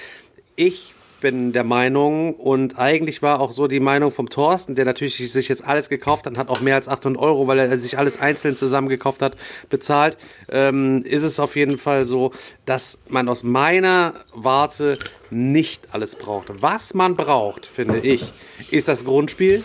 Ich 0.56 0.94
bin 1.24 1.54
der 1.54 1.64
Meinung 1.64 2.36
und 2.36 2.78
eigentlich 2.78 3.24
war 3.24 3.40
auch 3.40 3.54
so 3.54 3.68
die 3.68 3.80
Meinung 3.80 4.12
vom 4.12 4.30
Thorsten, 4.30 4.76
der 4.76 4.84
natürlich 4.84 5.16
sich 5.32 5.48
jetzt 5.48 5.64
alles 5.64 5.90
gekauft 5.90 6.28
hat, 6.28 6.38
hat 6.38 6.50
auch 6.50 6.60
mehr 6.60 6.76
als 6.76 6.88
800 6.88 7.20
Euro, 7.20 7.48
weil 7.48 7.60
er 7.60 7.78
sich 7.78 7.98
alles 7.98 8.20
einzeln 8.20 8.58
zusammen 8.58 8.90
gekauft 8.90 9.22
hat, 9.22 9.38
bezahlt, 9.70 10.18
ähm, 10.52 11.02
ist 11.04 11.24
es 11.24 11.40
auf 11.40 11.56
jeden 11.56 11.78
Fall 11.78 12.06
so, 12.06 12.32
dass 12.66 13.00
man 13.08 13.30
aus 13.30 13.42
meiner 13.44 14.14
Warte 14.34 15.00
nicht 15.32 15.94
alles 15.94 16.18
braucht. 16.18 16.62
Was 16.62 16.94
man 16.94 17.16
braucht, 17.16 17.66
finde 17.66 18.00
ich, 18.00 18.32
ist 18.70 18.90
das 18.90 19.06
Grundspiel, 19.06 19.64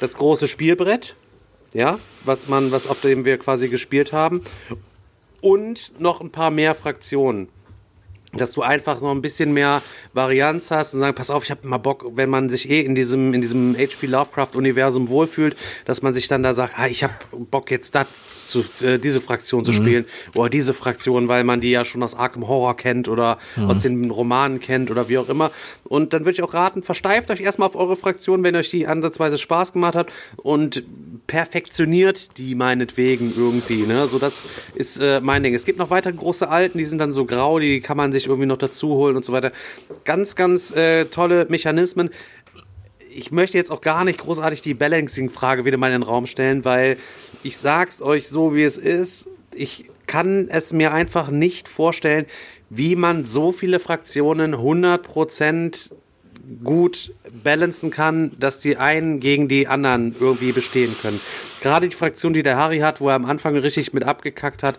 das 0.00 0.16
große 0.16 0.48
Spielbrett, 0.48 1.14
ja, 1.74 1.98
was 2.24 2.48
man, 2.48 2.72
was 2.72 2.86
auf 2.86 3.02
dem 3.02 3.26
wir 3.26 3.36
quasi 3.38 3.68
gespielt 3.68 4.14
haben 4.14 4.40
und 5.42 5.92
noch 6.00 6.22
ein 6.22 6.30
paar 6.30 6.50
mehr 6.50 6.74
Fraktionen. 6.74 7.48
Dass 8.32 8.52
du 8.52 8.62
einfach 8.62 9.00
noch 9.00 9.12
ein 9.12 9.22
bisschen 9.22 9.52
mehr 9.52 9.82
Varianz 10.12 10.70
hast 10.70 10.94
und 10.94 11.00
sagen, 11.00 11.14
pass 11.14 11.30
auf, 11.30 11.44
ich 11.44 11.50
habe 11.50 11.66
mal 11.66 11.78
Bock, 11.78 12.04
wenn 12.14 12.28
man 12.28 12.48
sich 12.48 12.68
eh 12.68 12.80
in 12.80 12.94
diesem 12.94 13.34
in 13.34 13.40
diesem 13.40 13.76
HP 13.76 14.06
Lovecraft 14.06 14.56
Universum 14.56 15.08
wohlfühlt, 15.08 15.56
dass 15.84 16.02
man 16.02 16.12
sich 16.12 16.28
dann 16.28 16.42
da 16.42 16.54
sagt, 16.54 16.74
ah, 16.78 16.86
ich 16.86 17.02
habe 17.02 17.14
Bock 17.32 17.70
jetzt 17.70 17.94
das 17.94 18.06
zu 18.48 18.64
äh, 18.84 18.98
diese 18.98 19.20
Fraktion 19.20 19.64
zu 19.64 19.72
spielen 19.72 20.04
oder 20.34 20.50
diese 20.50 20.74
Fraktion, 20.74 21.28
weil 21.28 21.44
man 21.44 21.60
die 21.60 21.70
ja 21.70 21.84
schon 21.84 22.02
aus 22.02 22.14
Arkham 22.14 22.48
Horror 22.48 22.76
kennt 22.76 23.08
oder 23.08 23.38
aus 23.56 23.80
den 23.80 24.10
Romanen 24.10 24.60
kennt 24.60 24.90
oder 24.90 25.08
wie 25.08 25.18
auch 25.18 25.28
immer. 25.28 25.50
Und 25.84 26.12
dann 26.12 26.22
würde 26.22 26.32
ich 26.32 26.42
auch 26.42 26.54
raten, 26.54 26.82
versteift 26.82 27.30
euch 27.30 27.40
erstmal 27.40 27.68
auf 27.68 27.76
eure 27.76 27.96
Fraktion, 27.96 28.42
wenn 28.42 28.56
euch 28.56 28.70
die 28.70 28.86
ansatzweise 28.86 29.38
Spaß 29.38 29.72
gemacht 29.72 29.94
hat 29.94 30.08
und 30.36 30.84
perfektioniert 31.26 32.38
die 32.38 32.54
meinetwegen 32.54 33.32
irgendwie, 33.36 33.82
ne? 33.86 34.06
So 34.06 34.18
das 34.18 34.44
ist 34.74 34.98
äh, 34.98 35.20
mein 35.20 35.42
Ding. 35.42 35.54
Es 35.54 35.64
gibt 35.64 35.78
noch 35.78 35.90
weitere 35.90 36.12
große 36.12 36.48
Alten, 36.48 36.78
die 36.78 36.84
sind 36.84 36.98
dann 36.98 37.12
so 37.12 37.24
grau, 37.24 37.58
die 37.58 37.80
kann 37.80 37.96
man 37.96 38.12
sich 38.18 38.28
irgendwie 38.28 38.46
noch 38.46 38.56
dazu 38.56 38.88
holen 38.90 39.16
und 39.16 39.24
so 39.24 39.32
weiter. 39.32 39.52
Ganz, 40.04 40.36
ganz 40.36 40.70
äh, 40.72 41.06
tolle 41.06 41.46
Mechanismen. 41.48 42.10
Ich 43.10 43.30
möchte 43.30 43.56
jetzt 43.56 43.70
auch 43.70 43.80
gar 43.80 44.04
nicht 44.04 44.18
großartig 44.18 44.60
die 44.60 44.74
Balancing-Frage 44.74 45.64
wieder 45.64 45.78
mal 45.78 45.92
in 45.92 46.00
den 46.00 46.02
Raum 46.02 46.26
stellen, 46.26 46.64
weil 46.64 46.98
ich 47.42 47.56
sag's 47.56 48.02
euch 48.02 48.28
so, 48.28 48.54
wie 48.54 48.64
es 48.64 48.76
ist. 48.76 49.28
Ich 49.54 49.90
kann 50.06 50.48
es 50.48 50.72
mir 50.72 50.92
einfach 50.92 51.30
nicht 51.30 51.68
vorstellen, 51.68 52.26
wie 52.70 52.96
man 52.96 53.24
so 53.24 53.52
viele 53.52 53.78
Fraktionen 53.78 54.54
100% 54.54 55.90
gut 56.62 57.12
balancen 57.42 57.90
kann, 57.90 58.32
dass 58.38 58.60
die 58.60 58.76
einen 58.76 59.20
gegen 59.20 59.48
die 59.48 59.66
anderen 59.66 60.14
irgendwie 60.18 60.52
bestehen 60.52 60.94
können. 61.00 61.20
Gerade 61.60 61.88
die 61.88 61.94
Fraktion, 61.94 62.32
die 62.32 62.42
der 62.42 62.56
Harry 62.56 62.78
hat, 62.78 63.00
wo 63.00 63.08
er 63.08 63.14
am 63.14 63.24
Anfang 63.24 63.56
richtig 63.56 63.92
mit 63.92 64.04
abgekackt 64.04 64.62
hat, 64.62 64.78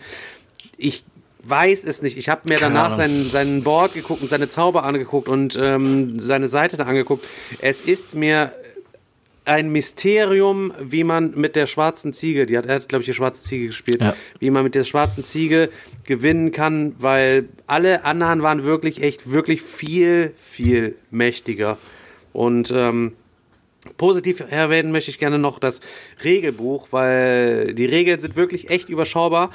ich 0.78 1.04
weiß 1.50 1.84
es 1.84 2.02
nicht. 2.02 2.18
Ich 2.18 2.30
habe 2.30 2.42
mir 2.48 2.56
Keine 2.58 2.74
danach 2.76 2.86
Ahnung. 2.86 2.98
seinen, 2.98 3.30
seinen 3.30 3.64
Board 3.64 3.94
geguckt 3.94 4.22
und 4.22 4.30
seine 4.30 4.50
Zauber 4.50 4.84
angeguckt 4.84 5.28
und 5.30 5.58
ähm, 5.62 6.20
seine 6.20 6.50
Seite 6.50 6.78
da 6.78 6.86
angeguckt. 6.86 7.26
Es 7.60 7.82
ist 7.82 8.16
mir 8.16 8.54
ein 9.46 9.70
Mysterium, 9.70 10.74
wie 10.82 11.06
man 11.06 11.32
mit 11.36 11.56
der 11.56 11.68
schwarzen 11.68 12.12
Ziege, 12.12 12.46
die 12.46 12.58
hat, 12.58 12.66
er 12.66 12.76
hat, 12.76 12.90
glaube 12.90 13.04
ich, 13.04 13.06
die 13.06 13.14
schwarze 13.14 13.42
Ziege 13.44 13.68
gespielt, 13.68 14.02
Ja. 14.02 14.14
wie 14.40 14.50
man 14.50 14.64
mit 14.64 14.76
der 14.76 14.84
schwarzen 14.84 15.24
Ziege 15.24 15.70
gewinnen 16.04 16.52
kann, 16.52 16.96
weil 17.00 17.48
alle 17.66 18.04
anderen 18.04 18.42
waren 18.44 18.64
wirklich 18.64 19.02
echt, 19.02 19.32
wirklich 19.32 19.62
viel, 19.62 20.34
viel 20.42 20.96
mächtiger. 21.12 21.78
Und 22.34 22.72
ähm, 22.76 23.14
positiv 23.96 24.44
erwähnen 24.50 24.92
möchte 24.92 25.12
ich 25.12 25.18
gerne 25.20 25.40
noch 25.40 25.60
das 25.60 25.80
Regelbuch, 26.26 26.90
weil 26.92 27.74
die 27.74 27.86
Regeln 27.86 28.20
sind 28.20 28.36
wirklich 28.36 28.70
echt 28.70 28.90
überschaubar. 28.90 29.50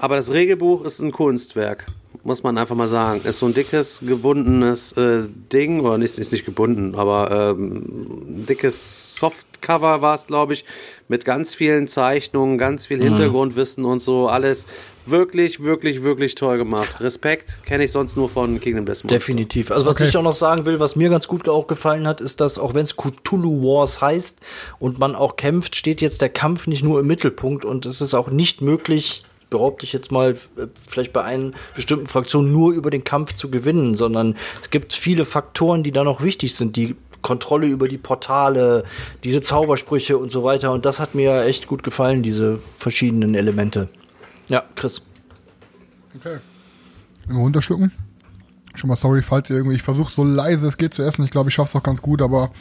Aber 0.00 0.16
das 0.16 0.32
Regelbuch 0.32 0.82
ist 0.84 1.00
ein 1.00 1.12
Kunstwerk, 1.12 1.86
muss 2.24 2.42
man 2.42 2.56
einfach 2.56 2.74
mal 2.74 2.88
sagen. 2.88 3.20
Ist 3.24 3.38
so 3.38 3.46
ein 3.46 3.52
dickes, 3.54 4.00
gebundenes 4.02 4.92
äh, 4.92 5.24
Ding, 5.52 5.80
oder 5.80 5.98
nicht, 5.98 6.18
ist 6.18 6.32
nicht 6.32 6.46
gebunden, 6.46 6.94
aber 6.94 7.54
ähm, 7.58 7.84
ein 8.40 8.46
dickes 8.46 9.16
Softcover 9.16 10.00
war 10.00 10.14
es, 10.14 10.26
glaube 10.26 10.54
ich, 10.54 10.64
mit 11.08 11.26
ganz 11.26 11.54
vielen 11.54 11.86
Zeichnungen, 11.86 12.56
ganz 12.56 12.86
viel 12.86 13.02
Hintergrundwissen 13.02 13.84
und 13.84 14.00
so. 14.00 14.28
Alles 14.28 14.64
wirklich, 15.04 15.62
wirklich, 15.62 16.02
wirklich 16.02 16.34
toll 16.34 16.56
gemacht. 16.56 17.00
Respekt 17.00 17.60
kenne 17.66 17.84
ich 17.84 17.92
sonst 17.92 18.16
nur 18.16 18.30
von 18.30 18.58
Kingdom 18.58 18.86
Death 18.86 19.04
Monster. 19.04 19.08
Definitiv. 19.08 19.70
Also 19.70 19.84
was 19.86 19.96
Okay. 19.96 20.04
ich 20.06 20.16
auch 20.16 20.22
noch 20.22 20.32
sagen 20.34 20.64
will, 20.64 20.80
was 20.80 20.96
mir 20.96 21.10
ganz 21.10 21.28
gut 21.28 21.46
auch 21.46 21.66
gefallen 21.66 22.06
hat, 22.06 22.22
ist, 22.22 22.40
dass 22.40 22.58
auch 22.58 22.72
wenn 22.72 22.84
es 22.84 22.96
Cthulhu 22.96 23.62
Wars 23.62 24.00
heißt 24.00 24.38
und 24.78 24.98
man 24.98 25.14
auch 25.14 25.36
kämpft, 25.36 25.76
steht 25.76 26.00
jetzt 26.00 26.22
der 26.22 26.30
Kampf 26.30 26.66
nicht 26.66 26.84
nur 26.84 27.00
im 27.00 27.06
Mittelpunkt 27.06 27.66
und 27.66 27.84
es 27.84 28.00
ist 28.00 28.14
auch 28.14 28.30
nicht 28.30 28.62
möglich, 28.62 29.24
behaupte 29.50 29.84
ich 29.84 29.92
jetzt 29.92 30.10
mal, 30.10 30.30
äh, 30.30 30.66
vielleicht 30.88 31.12
bei 31.12 31.22
einer 31.22 31.50
bestimmten 31.74 32.06
Fraktion 32.06 32.50
nur 32.50 32.72
über 32.72 32.90
den 32.90 33.04
Kampf 33.04 33.34
zu 33.34 33.50
gewinnen, 33.50 33.96
sondern 33.96 34.36
es 34.60 34.70
gibt 34.70 34.94
viele 34.94 35.24
Faktoren, 35.24 35.82
die 35.82 35.92
da 35.92 36.04
noch 36.04 36.22
wichtig 36.22 36.54
sind, 36.54 36.76
die 36.76 36.96
Kontrolle 37.22 37.66
über 37.66 37.88
die 37.88 37.98
Portale, 37.98 38.84
diese 39.24 39.42
Zaubersprüche 39.42 40.16
und 40.16 40.30
so 40.30 40.42
weiter. 40.42 40.72
Und 40.72 40.86
das 40.86 41.00
hat 41.00 41.14
mir 41.14 41.44
echt 41.44 41.66
gut 41.66 41.82
gefallen, 41.82 42.22
diese 42.22 42.60
verschiedenen 42.74 43.34
Elemente. 43.34 43.88
Ja, 44.48 44.64
Chris. 44.74 45.02
Okay. 46.16 46.38
Immer 47.28 47.40
runterschlucken. 47.40 47.92
Schon 48.74 48.88
mal 48.88 48.96
sorry, 48.96 49.22
falls 49.22 49.50
ihr 49.50 49.56
irgendwie, 49.56 49.76
ich 49.76 49.82
versuche 49.82 50.10
so 50.10 50.24
leise 50.24 50.66
es 50.66 50.78
geht 50.78 50.94
zu 50.94 51.02
essen. 51.02 51.24
Ich 51.24 51.30
glaube, 51.30 51.50
ich 51.50 51.54
schaffe 51.54 51.70
es 51.70 51.76
auch 51.76 51.82
ganz 51.82 52.00
gut, 52.00 52.22
aber 52.22 52.52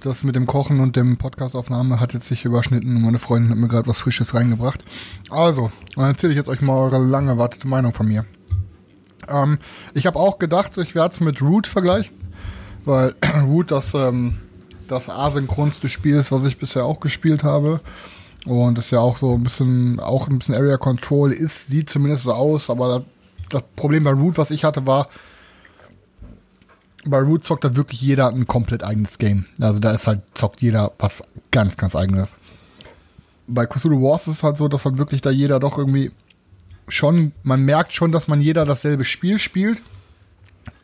das 0.00 0.22
mit 0.22 0.36
dem 0.36 0.46
Kochen 0.46 0.80
und 0.80 0.96
dem 0.96 1.16
Podcastaufnahme 1.16 2.00
hat 2.00 2.14
jetzt 2.14 2.28
sich 2.28 2.44
überschnitten 2.44 2.96
und 2.96 3.02
meine 3.02 3.18
Freundin 3.18 3.50
hat 3.50 3.58
mir 3.58 3.68
gerade 3.68 3.88
was 3.88 3.98
Frisches 3.98 4.34
reingebracht. 4.34 4.84
Also, 5.30 5.70
dann 5.94 6.06
erzähle 6.06 6.32
ich 6.32 6.36
jetzt 6.36 6.48
euch 6.48 6.60
mal 6.60 6.76
eure 6.76 6.98
lang 6.98 7.28
erwartete 7.28 7.66
Meinung 7.66 7.92
von 7.92 8.06
mir. 8.06 8.24
Ähm, 9.28 9.58
ich 9.94 10.06
habe 10.06 10.18
auch 10.18 10.38
gedacht, 10.38 10.76
ich 10.78 10.94
werde 10.94 11.14
es 11.14 11.20
mit 11.20 11.42
Root 11.42 11.66
vergleichen, 11.66 12.14
weil 12.84 13.14
Root 13.44 13.70
das, 13.70 13.94
ähm, 13.94 14.38
das 14.88 15.08
asynchronste 15.08 15.88
Spiel 15.88 16.16
ist, 16.16 16.32
was 16.32 16.44
ich 16.44 16.58
bisher 16.58 16.84
auch 16.84 17.00
gespielt 17.00 17.42
habe. 17.42 17.80
Und 18.46 18.78
das 18.78 18.92
ja 18.92 19.00
auch 19.00 19.18
so 19.18 19.34
ein 19.34 19.42
bisschen, 19.42 19.98
auch 19.98 20.28
ein 20.28 20.38
bisschen 20.38 20.54
Area 20.54 20.76
Control 20.76 21.32
ist, 21.32 21.66
sieht 21.66 21.90
zumindest 21.90 22.22
so 22.24 22.32
aus, 22.32 22.70
aber 22.70 23.04
das 23.50 23.64
Problem 23.74 24.04
bei 24.04 24.12
Root, 24.12 24.38
was 24.38 24.52
ich 24.52 24.62
hatte, 24.64 24.86
war, 24.86 25.08
bei 27.06 27.18
Root 27.18 27.44
zockt 27.44 27.64
da 27.64 27.76
wirklich 27.76 28.00
jeder 28.00 28.28
ein 28.28 28.46
komplett 28.46 28.82
eigenes 28.82 29.18
Game. 29.18 29.46
Also 29.60 29.78
da 29.78 29.92
ist 29.92 30.06
halt, 30.06 30.22
zockt 30.34 30.60
jeder 30.60 30.92
was 30.98 31.22
ganz, 31.50 31.76
ganz 31.76 31.94
eigenes. 31.96 32.34
Bei 33.46 33.66
Cthulhu 33.66 34.02
Wars 34.02 34.26
ist 34.26 34.36
es 34.36 34.42
halt 34.42 34.56
so, 34.56 34.68
dass 34.68 34.84
halt 34.84 34.98
wirklich 34.98 35.22
da 35.22 35.30
jeder 35.30 35.60
doch 35.60 35.78
irgendwie 35.78 36.12
schon, 36.88 37.32
man 37.42 37.62
merkt 37.62 37.92
schon, 37.92 38.12
dass 38.12 38.28
man 38.28 38.40
jeder 38.40 38.64
dasselbe 38.64 39.04
Spiel 39.04 39.38
spielt. 39.38 39.80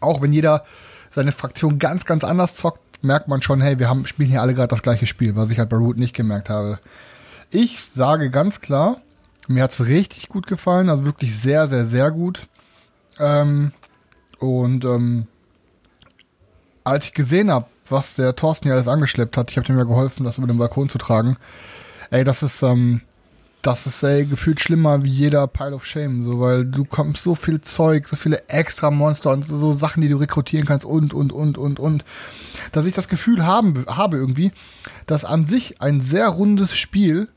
Auch 0.00 0.22
wenn 0.22 0.32
jeder 0.32 0.64
seine 1.10 1.32
Fraktion 1.32 1.78
ganz, 1.78 2.04
ganz 2.04 2.24
anders 2.24 2.56
zockt, 2.56 2.80
merkt 3.02 3.28
man 3.28 3.42
schon, 3.42 3.60
hey, 3.60 3.78
wir 3.78 3.88
haben, 3.88 4.06
spielen 4.06 4.30
hier 4.30 4.42
alle 4.42 4.54
gerade 4.54 4.68
das 4.68 4.82
gleiche 4.82 5.06
Spiel, 5.06 5.34
was 5.36 5.50
ich 5.50 5.58
halt 5.58 5.68
bei 5.68 5.76
Root 5.76 5.98
nicht 5.98 6.14
gemerkt 6.14 6.48
habe. 6.48 6.78
Ich 7.50 7.80
sage 7.94 8.30
ganz 8.30 8.60
klar, 8.60 9.00
mir 9.48 9.62
hat's 9.64 9.84
richtig 9.84 10.28
gut 10.28 10.46
gefallen, 10.46 10.88
also 10.88 11.04
wirklich 11.04 11.36
sehr, 11.36 11.66
sehr, 11.66 11.84
sehr 11.84 12.10
gut. 12.10 12.46
Ähm, 13.18 13.72
und 14.38 14.84
ähm, 14.84 15.26
als 16.84 17.06
ich 17.06 17.12
gesehen 17.12 17.50
habe, 17.50 17.66
was 17.88 18.14
der 18.14 18.34
Thorsten 18.34 18.64
hier 18.64 18.74
alles 18.74 18.88
angeschleppt 18.88 19.36
hat, 19.36 19.50
ich 19.50 19.56
habe 19.56 19.66
dem 19.66 19.78
ja 19.78 19.84
geholfen, 19.84 20.24
das 20.24 20.38
über 20.38 20.46
den 20.46 20.58
Balkon 20.58 20.88
zu 20.88 20.98
tragen. 20.98 21.36
Ey, 22.10 22.24
das 22.24 22.42
ist, 22.42 22.62
ähm, 22.62 23.02
das 23.62 23.86
ist 23.86 24.02
ey, 24.02 24.26
gefühlt 24.26 24.60
schlimmer 24.60 25.04
wie 25.04 25.10
jeder 25.10 25.46
Pile 25.46 25.74
of 25.74 25.86
Shame, 25.86 26.24
so, 26.24 26.40
weil 26.40 26.64
du 26.64 26.84
kommst 26.84 27.22
so 27.22 27.34
viel 27.34 27.60
Zeug, 27.60 28.08
so 28.08 28.16
viele 28.16 28.48
extra 28.48 28.90
Monster 28.90 29.30
und 29.30 29.46
so, 29.46 29.72
Sachen, 29.72 30.02
die 30.02 30.08
du 30.08 30.16
rekrutieren 30.16 30.66
kannst 30.66 30.84
und, 30.84 31.14
und, 31.14 31.32
und, 31.32 31.56
und, 31.58 31.78
und. 31.78 32.04
Dass 32.72 32.86
ich 32.86 32.92
das 32.92 33.08
Gefühl 33.08 33.46
haben, 33.46 33.84
habe 33.86 34.16
irgendwie, 34.16 34.52
dass 35.06 35.24
an 35.24 35.46
sich 35.46 35.80
ein 35.80 36.00
sehr 36.00 36.28
rundes 36.28 36.74
Spiel, 36.76 37.28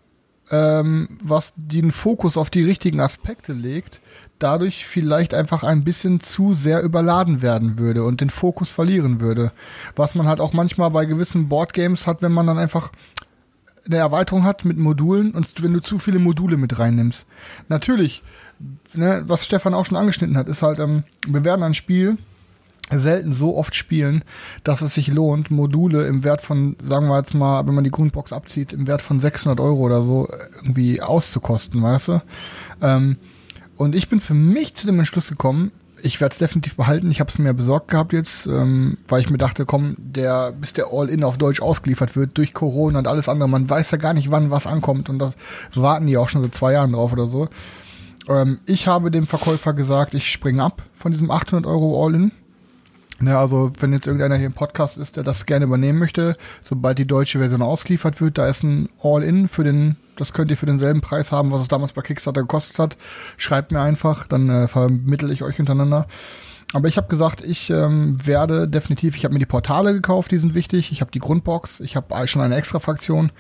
ähm, 0.52 1.20
was 1.22 1.54
den 1.56 1.92
Fokus 1.92 2.38
auf 2.38 2.50
die 2.50 2.64
richtigen 2.64 3.02
Aspekte 3.02 3.54
legt, 3.54 4.02
dadurch 4.40 4.86
vielleicht 4.86 5.34
einfach 5.34 5.64
ein 5.64 5.84
bisschen 5.84 6.20
zu 6.20 6.54
sehr 6.54 6.82
überladen 6.84 7.42
werden 7.42 7.80
würde 7.80 8.04
und 8.04 8.22
den 8.22 8.30
Fokus 8.30 8.72
verlieren 8.72 9.22
würde. 9.22 9.52
Was 9.96 10.16
man 10.16 10.28
halt 10.28 10.40
auch 10.40 10.54
manchmal 10.54 10.92
bei 10.92 11.06
gewissen 11.06 11.48
Boardgames 11.48 12.06
hat, 12.06 12.22
wenn 12.22 12.32
man 12.32 12.48
dann 12.48 12.58
einfach 12.58 12.92
eine 13.86 13.98
Erweiterung 13.98 14.44
hat 14.44 14.66
mit 14.66 14.78
Modulen 14.78 15.32
und 15.32 15.62
wenn 15.62 15.74
du 15.74 15.80
zu 15.80 16.00
viele 16.00 16.20
Module 16.20 16.58
mit 16.58 16.80
reinnimmst. 16.80 17.26
Natürlich, 17.70 18.24
ne, 18.94 19.24
was 19.28 19.46
Stefan 19.46 19.74
auch 19.74 19.86
schon 19.86 19.98
angeschnitten 19.98 20.38
hat, 20.38 20.50
ist 20.50 20.62
halt, 20.62 20.80
ähm, 20.80 21.04
wir 21.28 21.44
werden 21.44 21.64
ein 21.64 21.74
Spiel 21.74 22.18
selten 22.92 23.34
so 23.34 23.58
oft 23.58 23.74
spielen, 23.74 24.24
dass 24.64 24.82
es 24.82 24.94
sich 24.94 25.08
lohnt, 25.08 25.50
Module 25.50 26.06
im 26.08 26.24
Wert 26.24 26.42
von, 26.44 26.76
sagen 26.84 27.08
wir 27.08 27.18
jetzt 27.18 27.34
mal, 27.34 27.66
wenn 27.66 27.74
man 27.74 27.84
die 27.84 27.92
Grundbox 27.92 28.32
abzieht, 28.32 28.74
im 28.74 28.86
Wert 28.86 29.02
von 29.02 29.20
600 29.20 29.60
Euro 29.60 29.80
oder 29.80 30.04
so 30.04 30.28
irgendwie 30.56 31.02
auszukosten, 31.02 31.82
weißt 31.82 32.08
du? 32.10 32.22
Ähm, 32.82 33.18
und 33.78 33.96
ich 33.96 34.10
bin 34.10 34.20
für 34.20 34.34
mich 34.34 34.76
zu 34.76 34.86
dem 34.86 35.00
Entschluss 35.00 35.30
gekommen, 35.30 35.72
ich 36.02 36.22
werde 36.22 36.34
es 36.34 36.40
definitiv 36.40 36.76
behalten. 36.76 37.10
Ich 37.10 37.20
habe 37.20 37.30
es 37.30 37.38
mir 37.38 37.54
besorgt 37.54 37.90
gehabt 37.90 38.14
jetzt, 38.14 38.46
ähm, 38.46 38.98
weil 39.08 39.22
ich 39.22 39.30
mir 39.30 39.38
dachte, 39.38 39.66
komm, 39.66 39.96
der, 39.98 40.52
bis 40.52 40.74
der 40.74 40.88
All-In 40.92 41.24
auf 41.24 41.38
Deutsch 41.38 41.62
ausgeliefert 41.62 42.16
wird 42.16 42.38
durch 42.38 42.54
Corona 42.54 43.00
und 43.00 43.08
alles 43.08 43.28
andere, 43.28 43.50
man 43.50 43.70
weiß 43.70 43.92
ja 43.92 43.98
gar 43.98 44.14
nicht, 44.14 44.30
wann 44.30 44.52
was 44.52 44.68
ankommt 44.68 45.10
und 45.10 45.20
das 45.20 45.34
warten 45.74 46.06
die 46.08 46.18
auch 46.18 46.30
schon 46.30 46.42
seit 46.42 46.54
zwei 46.54 46.74
Jahren 46.74 46.94
drauf 46.94 47.12
oder 47.12 47.28
so. 47.28 47.48
Ähm, 48.28 48.60
ich 48.66 48.88
habe 48.88 49.12
dem 49.12 49.26
Verkäufer 49.26 49.74
gesagt, 49.74 50.14
ich 50.14 50.32
springe 50.32 50.64
ab 50.64 50.84
von 50.96 51.12
diesem 51.12 51.32
800 51.32 51.66
Euro 51.66 52.06
All-In. 52.06 52.32
Ja, 53.22 53.40
also 53.40 53.72
wenn 53.80 53.94
jetzt 53.94 54.08
irgendeiner 54.08 54.36
hier 54.36 54.48
im 54.48 54.54
Podcast 54.54 54.98
ist, 54.98 55.16
der 55.16 55.24
das 55.24 55.46
gerne 55.46 55.66
übernehmen 55.66 56.00
möchte, 56.00 56.36
sobald 56.62 56.98
die 56.98 57.08
deutsche 57.08 57.40
Version 57.40 57.62
ausgeliefert 57.62 58.20
wird, 58.20 58.38
da 58.38 58.48
ist 58.48 58.64
ein 58.64 58.90
All-In 59.02 59.48
für 59.48 59.64
den, 59.64 59.96
das 60.18 60.34
könnt 60.34 60.52
ihr 60.52 60.58
für 60.58 60.66
denselben 60.66 61.02
Preis 61.02 61.32
haben, 61.32 61.52
was 61.52 61.62
es 61.62 61.68
damals 61.70 61.94
bei 61.94 62.02
Kickstarter 62.02 62.42
gekostet 62.42 62.78
hat. 62.78 62.98
Schreibt 63.38 63.72
mir 63.72 63.80
einfach, 63.80 64.28
dann 64.28 64.50
äh, 64.50 64.68
vermittel 64.68 65.32
ich 65.32 65.44
euch 65.44 65.60
untereinander. 65.60 66.08
Aber 66.74 66.90
ich 66.90 66.98
habe 66.98 67.08
gesagt, 67.08 67.42
ich 67.42 67.70
ähm, 67.70 68.18
werde 68.26 68.68
definitiv, 68.68 69.16
ich 69.16 69.24
habe 69.24 69.34
mir 69.34 69.40
die 69.40 69.46
Portale 69.46 69.94
gekauft, 69.94 70.32
die 70.32 70.40
sind 70.40 70.56
wichtig. 70.56 70.92
Ich 70.92 71.00
habe 71.00 71.12
die 71.12 71.20
Grundbox, 71.20 71.80
ich 71.80 71.96
habe 71.96 72.28
schon 72.28 72.42
eine 72.42 72.58
extra 72.58 72.80
Fraktion. 72.80 73.32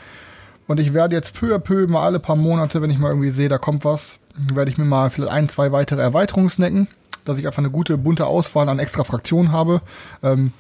Und 0.67 0.79
ich 0.79 0.93
werde 0.93 1.15
jetzt 1.15 1.33
peu 1.33 1.53
à 1.53 1.59
peu 1.59 1.85
mal 1.87 2.05
alle 2.05 2.19
paar 2.19 2.37
Monate, 2.37 2.81
wenn 2.81 2.91
ich 2.91 2.97
mal 2.97 3.09
irgendwie 3.09 3.29
sehe, 3.29 3.49
da 3.49 3.57
kommt 3.57 3.83
was, 3.83 4.15
werde 4.37 4.71
ich 4.71 4.77
mir 4.77 4.85
mal 4.85 5.09
vielleicht 5.09 5.33
ein, 5.33 5.49
zwei 5.49 5.71
weitere 5.71 6.01
Erweiterungen 6.01 6.49
snacken. 6.49 6.87
Dass 7.25 7.37
ich 7.37 7.47
einfach 7.47 7.59
eine 7.59 7.71
gute, 7.71 7.97
bunte 7.97 8.25
Auswahl 8.25 8.69
an 8.69 8.79
extra 8.79 9.03
Fraktionen 9.03 9.51
habe. 9.51 9.81
Ähm, 10.23 10.53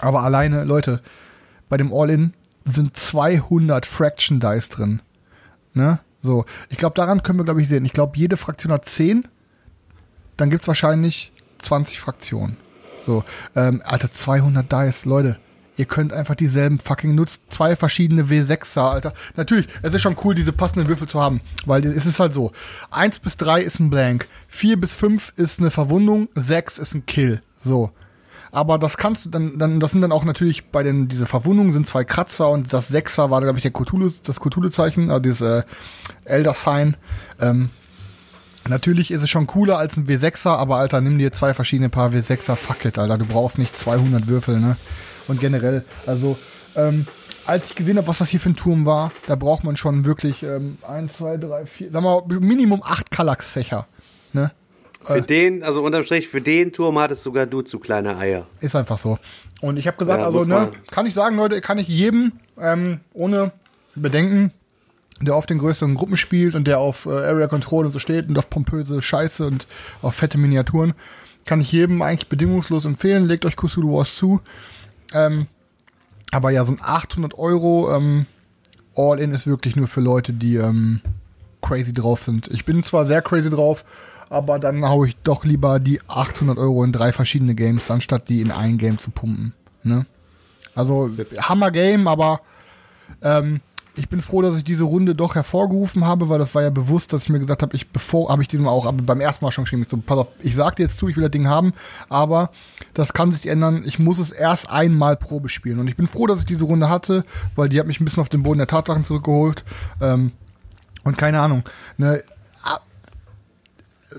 aber 0.00 0.22
alleine, 0.22 0.64
Leute, 0.64 1.00
bei 1.68 1.76
dem 1.76 1.92
All-In 1.92 2.34
sind 2.64 2.96
200 2.96 3.86
Fraction 3.86 4.40
Dice 4.40 4.68
drin. 4.68 5.00
Ne? 5.74 6.00
So, 6.20 6.44
ich 6.68 6.78
glaube, 6.78 6.94
daran 6.94 7.22
können 7.22 7.38
wir, 7.38 7.44
glaube 7.44 7.62
ich, 7.62 7.68
sehen. 7.68 7.84
Ich 7.84 7.92
glaube, 7.92 8.16
jede 8.16 8.36
Fraktion 8.36 8.72
hat 8.72 8.84
10. 8.86 9.28
Dann 10.36 10.50
gibt's 10.50 10.68
wahrscheinlich 10.68 11.32
20 11.58 12.00
Fraktionen. 12.00 12.56
So, 13.06 13.24
ähm, 13.54 13.82
Alter, 13.84 14.12
200 14.12 14.70
Dice, 14.70 15.04
Leute. 15.04 15.38
Ihr 15.78 15.84
könnt 15.84 16.12
einfach 16.12 16.34
dieselben 16.34 16.80
fucking 16.80 17.14
nutzen. 17.14 17.40
Zwei 17.50 17.76
verschiedene 17.76 18.24
W6er, 18.24 18.80
Alter. 18.80 19.14
Natürlich, 19.36 19.68
es 19.80 19.94
ist 19.94 20.02
schon 20.02 20.16
cool, 20.24 20.34
diese 20.34 20.52
passenden 20.52 20.88
Würfel 20.88 21.06
zu 21.06 21.20
haben. 21.20 21.40
Weil 21.66 21.86
es 21.86 22.04
ist 22.04 22.18
halt 22.18 22.34
so. 22.34 22.50
Eins 22.90 23.20
bis 23.20 23.36
drei 23.36 23.62
ist 23.62 23.78
ein 23.78 23.88
Blank. 23.88 24.26
Vier 24.48 24.78
bis 24.78 24.92
fünf 24.92 25.32
ist 25.36 25.60
eine 25.60 25.70
Verwundung. 25.70 26.28
Sechs 26.34 26.78
ist 26.78 26.94
ein 26.94 27.06
Kill. 27.06 27.42
So. 27.58 27.92
Aber 28.50 28.78
das 28.78 28.96
kannst 28.96 29.24
du 29.24 29.30
dann, 29.30 29.58
dann, 29.60 29.78
das 29.78 29.92
sind 29.92 30.00
dann 30.00 30.10
auch 30.10 30.24
natürlich 30.24 30.66
bei 30.66 30.82
den, 30.82 31.06
diese 31.06 31.26
Verwundungen 31.26 31.72
sind 31.72 31.86
zwei 31.86 32.02
Kratzer 32.02 32.50
und 32.50 32.72
das 32.72 32.88
Sechser 32.88 33.30
war, 33.30 33.40
glaube 33.40 33.58
ich, 33.58 33.62
der 33.62 33.72
Cthulhu, 33.72 34.10
das 34.24 34.40
Cthulhu-Zeichen, 34.40 35.10
also 35.10 35.20
dieses 35.20 35.40
äh, 35.42 35.62
Elder 36.24 36.54
Sign. 36.54 36.96
Ähm, 37.40 37.70
natürlich 38.66 39.10
ist 39.12 39.22
es 39.22 39.30
schon 39.30 39.46
cooler 39.46 39.78
als 39.78 39.96
ein 39.96 40.06
W6er, 40.06 40.56
aber 40.56 40.76
Alter, 40.76 41.00
nimm 41.00 41.18
dir 41.18 41.30
zwei 41.30 41.52
verschiedene 41.54 41.90
Paar 41.90 42.10
W6er, 42.10 42.56
fuck 42.56 42.84
it, 42.84 42.98
Alter, 42.98 43.18
du 43.18 43.26
brauchst 43.26 43.58
nicht 43.58 43.76
200 43.76 44.26
Würfel, 44.26 44.58
ne? 44.58 44.76
Und 45.28 45.40
generell, 45.40 45.84
also, 46.06 46.36
ähm, 46.74 47.06
als 47.46 47.68
ich 47.70 47.74
gesehen 47.76 47.96
habe, 47.96 48.06
was 48.06 48.18
das 48.18 48.28
hier 48.28 48.40
für 48.40 48.50
ein 48.50 48.56
Turm 48.56 48.84
war, 48.86 49.12
da 49.26 49.36
braucht 49.36 49.64
man 49.64 49.76
schon 49.76 50.04
wirklich 50.04 50.42
ähm, 50.42 50.78
1, 50.86 51.16
2, 51.18 51.36
3, 51.38 51.66
4, 51.66 51.90
sagen 51.90 52.04
wir 52.04 52.22
mal, 52.26 52.40
Minimum 52.40 52.82
acht 52.82 53.10
Kallax-Fächer, 53.10 53.86
ne? 54.32 54.50
Für 55.00 55.22
den, 55.22 55.62
also 55.62 55.82
unterm 55.82 56.02
Strich, 56.02 56.28
für 56.28 56.40
den 56.40 56.72
Turm 56.72 56.98
hattest 56.98 57.22
sogar 57.22 57.46
du 57.46 57.62
zu 57.62 57.78
kleine 57.78 58.16
Eier. 58.18 58.46
Ist 58.60 58.74
einfach 58.74 58.98
so. 58.98 59.18
Und 59.60 59.76
ich 59.76 59.86
habe 59.86 59.96
gesagt, 59.96 60.20
Ja, 60.20 60.26
also, 60.26 60.44
ne, 60.44 60.72
kann 60.90 61.06
ich 61.06 61.14
sagen, 61.14 61.36
Leute, 61.36 61.60
kann 61.60 61.78
ich 61.78 61.86
jedem 61.88 62.32
ähm, 62.60 63.00
ohne 63.14 63.52
Bedenken, 63.94 64.52
der 65.20 65.36
auf 65.36 65.46
den 65.46 65.58
größeren 65.58 65.94
Gruppen 65.94 66.16
spielt 66.16 66.54
und 66.54 66.66
der 66.66 66.80
auf 66.80 67.06
äh, 67.06 67.10
Area 67.10 67.46
Control 67.46 67.86
und 67.86 67.92
so 67.92 67.98
steht 67.98 68.28
und 68.28 68.38
auf 68.38 68.50
pompöse 68.50 69.00
Scheiße 69.00 69.46
und 69.46 69.66
auf 70.02 70.14
fette 70.14 70.36
Miniaturen, 70.36 70.94
kann 71.44 71.60
ich 71.60 71.72
jedem 71.72 72.02
eigentlich 72.02 72.28
bedingungslos 72.28 72.84
empfehlen. 72.84 73.26
Legt 73.26 73.46
euch 73.46 73.56
Cthulhu 73.56 73.96
Wars 73.96 74.16
zu. 74.16 74.40
Ähm, 75.12 75.46
aber 76.30 76.50
ja, 76.50 76.64
so 76.64 76.72
ein 76.72 76.80
800 76.82 77.38
Euro 77.38 77.94
ähm, 77.94 78.26
All-In 78.94 79.32
ist 79.32 79.46
wirklich 79.46 79.76
nur 79.76 79.88
für 79.88 80.00
Leute, 80.00 80.32
die 80.32 80.56
ähm, 80.56 81.00
crazy 81.62 81.92
drauf 81.92 82.22
sind. 82.22 82.48
Ich 82.48 82.64
bin 82.64 82.82
zwar 82.82 83.04
sehr 83.04 83.22
crazy 83.22 83.50
drauf, 83.50 83.84
aber 84.28 84.58
dann 84.58 84.84
hau 84.86 85.04
ich 85.04 85.16
doch 85.22 85.44
lieber 85.44 85.80
die 85.80 86.00
800 86.08 86.58
Euro 86.58 86.84
in 86.84 86.92
drei 86.92 87.12
verschiedene 87.12 87.54
Games, 87.54 87.90
anstatt 87.90 88.28
die 88.28 88.40
in 88.40 88.50
ein 88.50 88.78
Game 88.78 88.98
zu 88.98 89.10
pumpen. 89.10 89.54
Ne? 89.82 90.06
Also 90.74 91.10
Hammer 91.40 91.70
Game, 91.70 92.06
aber 92.06 92.40
ähm, 93.22 93.60
ich 93.98 94.08
bin 94.08 94.22
froh, 94.22 94.42
dass 94.42 94.56
ich 94.56 94.64
diese 94.64 94.84
Runde 94.84 95.14
doch 95.14 95.34
hervorgerufen 95.34 96.04
habe, 96.04 96.28
weil 96.28 96.38
das 96.38 96.54
war 96.54 96.62
ja 96.62 96.70
bewusst, 96.70 97.12
dass 97.12 97.24
ich 97.24 97.28
mir 97.28 97.40
gesagt 97.40 97.62
habe, 97.62 97.74
ich 97.76 97.88
bevor 97.90 98.30
habe 98.30 98.42
ich 98.42 98.48
den 98.48 98.66
auch 98.66 98.86
aber 98.86 99.02
beim 99.02 99.20
ersten 99.20 99.44
Mal 99.44 99.50
schon 99.50 99.64
geschrieben, 99.64 99.82
ich 99.82 99.88
so, 99.88 99.96
pass 99.96 100.18
auf, 100.18 100.28
ich 100.40 100.54
sag 100.54 100.76
dir 100.76 100.84
jetzt 100.84 100.98
zu, 100.98 101.08
ich 101.08 101.16
will 101.16 101.22
das 101.22 101.32
Ding 101.32 101.48
haben, 101.48 101.72
aber 102.08 102.50
das 102.94 103.12
kann 103.12 103.32
sich 103.32 103.48
ändern. 103.48 103.82
Ich 103.84 103.98
muss 103.98 104.18
es 104.18 104.30
erst 104.30 104.70
einmal 104.70 105.16
Probe 105.16 105.48
spielen 105.48 105.80
und 105.80 105.88
ich 105.88 105.96
bin 105.96 106.06
froh, 106.06 106.26
dass 106.26 106.40
ich 106.40 106.46
diese 106.46 106.64
Runde 106.64 106.88
hatte, 106.88 107.24
weil 107.56 107.68
die 107.68 107.80
hat 107.80 107.86
mich 107.86 108.00
ein 108.00 108.04
bisschen 108.04 108.20
auf 108.20 108.28
den 108.28 108.42
Boden 108.42 108.58
der 108.58 108.66
Tatsachen 108.66 109.04
zurückgeholt. 109.04 109.64
Ähm, 110.00 110.32
und 111.04 111.16
keine 111.16 111.40
Ahnung, 111.40 111.62
ne, 111.96 112.22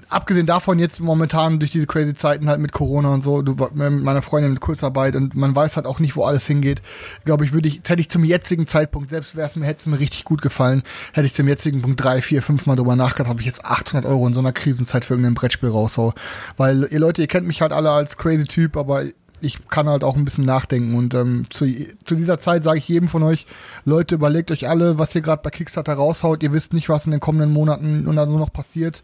abgesehen 0.09 0.45
davon 0.45 0.79
jetzt 0.79 0.99
momentan 0.99 1.59
durch 1.59 1.71
diese 1.71 1.87
crazy 1.87 2.13
Zeiten 2.13 2.49
halt 2.49 2.59
mit 2.59 2.71
Corona 2.71 3.13
und 3.13 3.21
so, 3.21 3.41
du 3.41 3.55
mit 3.73 4.03
meiner 4.03 4.21
Freundin 4.21 4.51
mit 4.51 4.61
Kurzarbeit 4.61 5.15
und 5.15 5.35
man 5.35 5.55
weiß 5.55 5.75
halt 5.75 5.85
auch 5.85 5.99
nicht, 5.99 6.15
wo 6.15 6.23
alles 6.23 6.45
hingeht. 6.45 6.81
Glaube 7.25 7.45
ich, 7.45 7.53
würde 7.53 7.67
ich, 7.67 7.81
hätte 7.87 8.01
ich 8.01 8.09
zum 8.09 8.23
jetzigen 8.23 8.67
Zeitpunkt, 8.67 9.09
selbst 9.09 9.35
wäre 9.35 9.47
es 9.47 9.55
mir, 9.55 9.65
hätte 9.65 9.81
es 9.81 9.85
mir 9.87 9.99
richtig 9.99 10.25
gut 10.25 10.41
gefallen, 10.41 10.83
hätte 11.13 11.25
ich 11.25 11.33
zum 11.33 11.47
jetzigen 11.47 11.81
Punkt 11.81 12.03
drei, 12.03 12.21
vier, 12.21 12.43
fünf 12.43 12.65
Mal 12.65 12.75
drüber 12.75 12.95
nachgedacht, 12.95 13.31
ob 13.31 13.39
ich 13.39 13.45
jetzt 13.45 13.65
800 13.65 14.05
Euro 14.09 14.27
in 14.27 14.33
so 14.33 14.39
einer 14.39 14.53
Krisenzeit 14.53 15.05
für 15.05 15.13
irgendein 15.13 15.33
Brettspiel 15.35 15.69
raushau. 15.69 16.13
Weil 16.57 16.87
ihr 16.91 16.99
Leute, 16.99 17.21
ihr 17.21 17.27
kennt 17.27 17.47
mich 17.47 17.61
halt 17.61 17.71
alle 17.71 17.91
als 17.91 18.17
crazy 18.17 18.45
Typ, 18.45 18.77
aber 18.77 19.03
ich 19.41 19.69
kann 19.69 19.87
halt 19.87 20.03
auch 20.03 20.15
ein 20.15 20.25
bisschen 20.25 20.45
nachdenken 20.45 20.95
und 20.95 21.13
ähm, 21.13 21.45
zu, 21.49 21.65
zu 22.03 22.15
dieser 22.15 22.39
Zeit 22.39 22.63
sage 22.63 22.77
ich 22.77 22.87
jedem 22.87 23.07
von 23.07 23.23
euch, 23.23 23.45
Leute, 23.85 24.15
überlegt 24.15 24.51
euch 24.51 24.67
alle, 24.67 24.97
was 24.97 25.15
ihr 25.15 25.21
gerade 25.21 25.41
bei 25.41 25.49
Kickstarter 25.49 25.93
raushaut. 25.93 26.43
Ihr 26.43 26.51
wisst 26.51 26.73
nicht, 26.73 26.89
was 26.89 27.05
in 27.05 27.11
den 27.11 27.19
kommenden 27.19 27.51
Monaten 27.51 28.05
und 28.07 28.15
dann 28.15 28.29
nur 28.29 28.39
noch 28.39 28.51
passiert. 28.51 29.01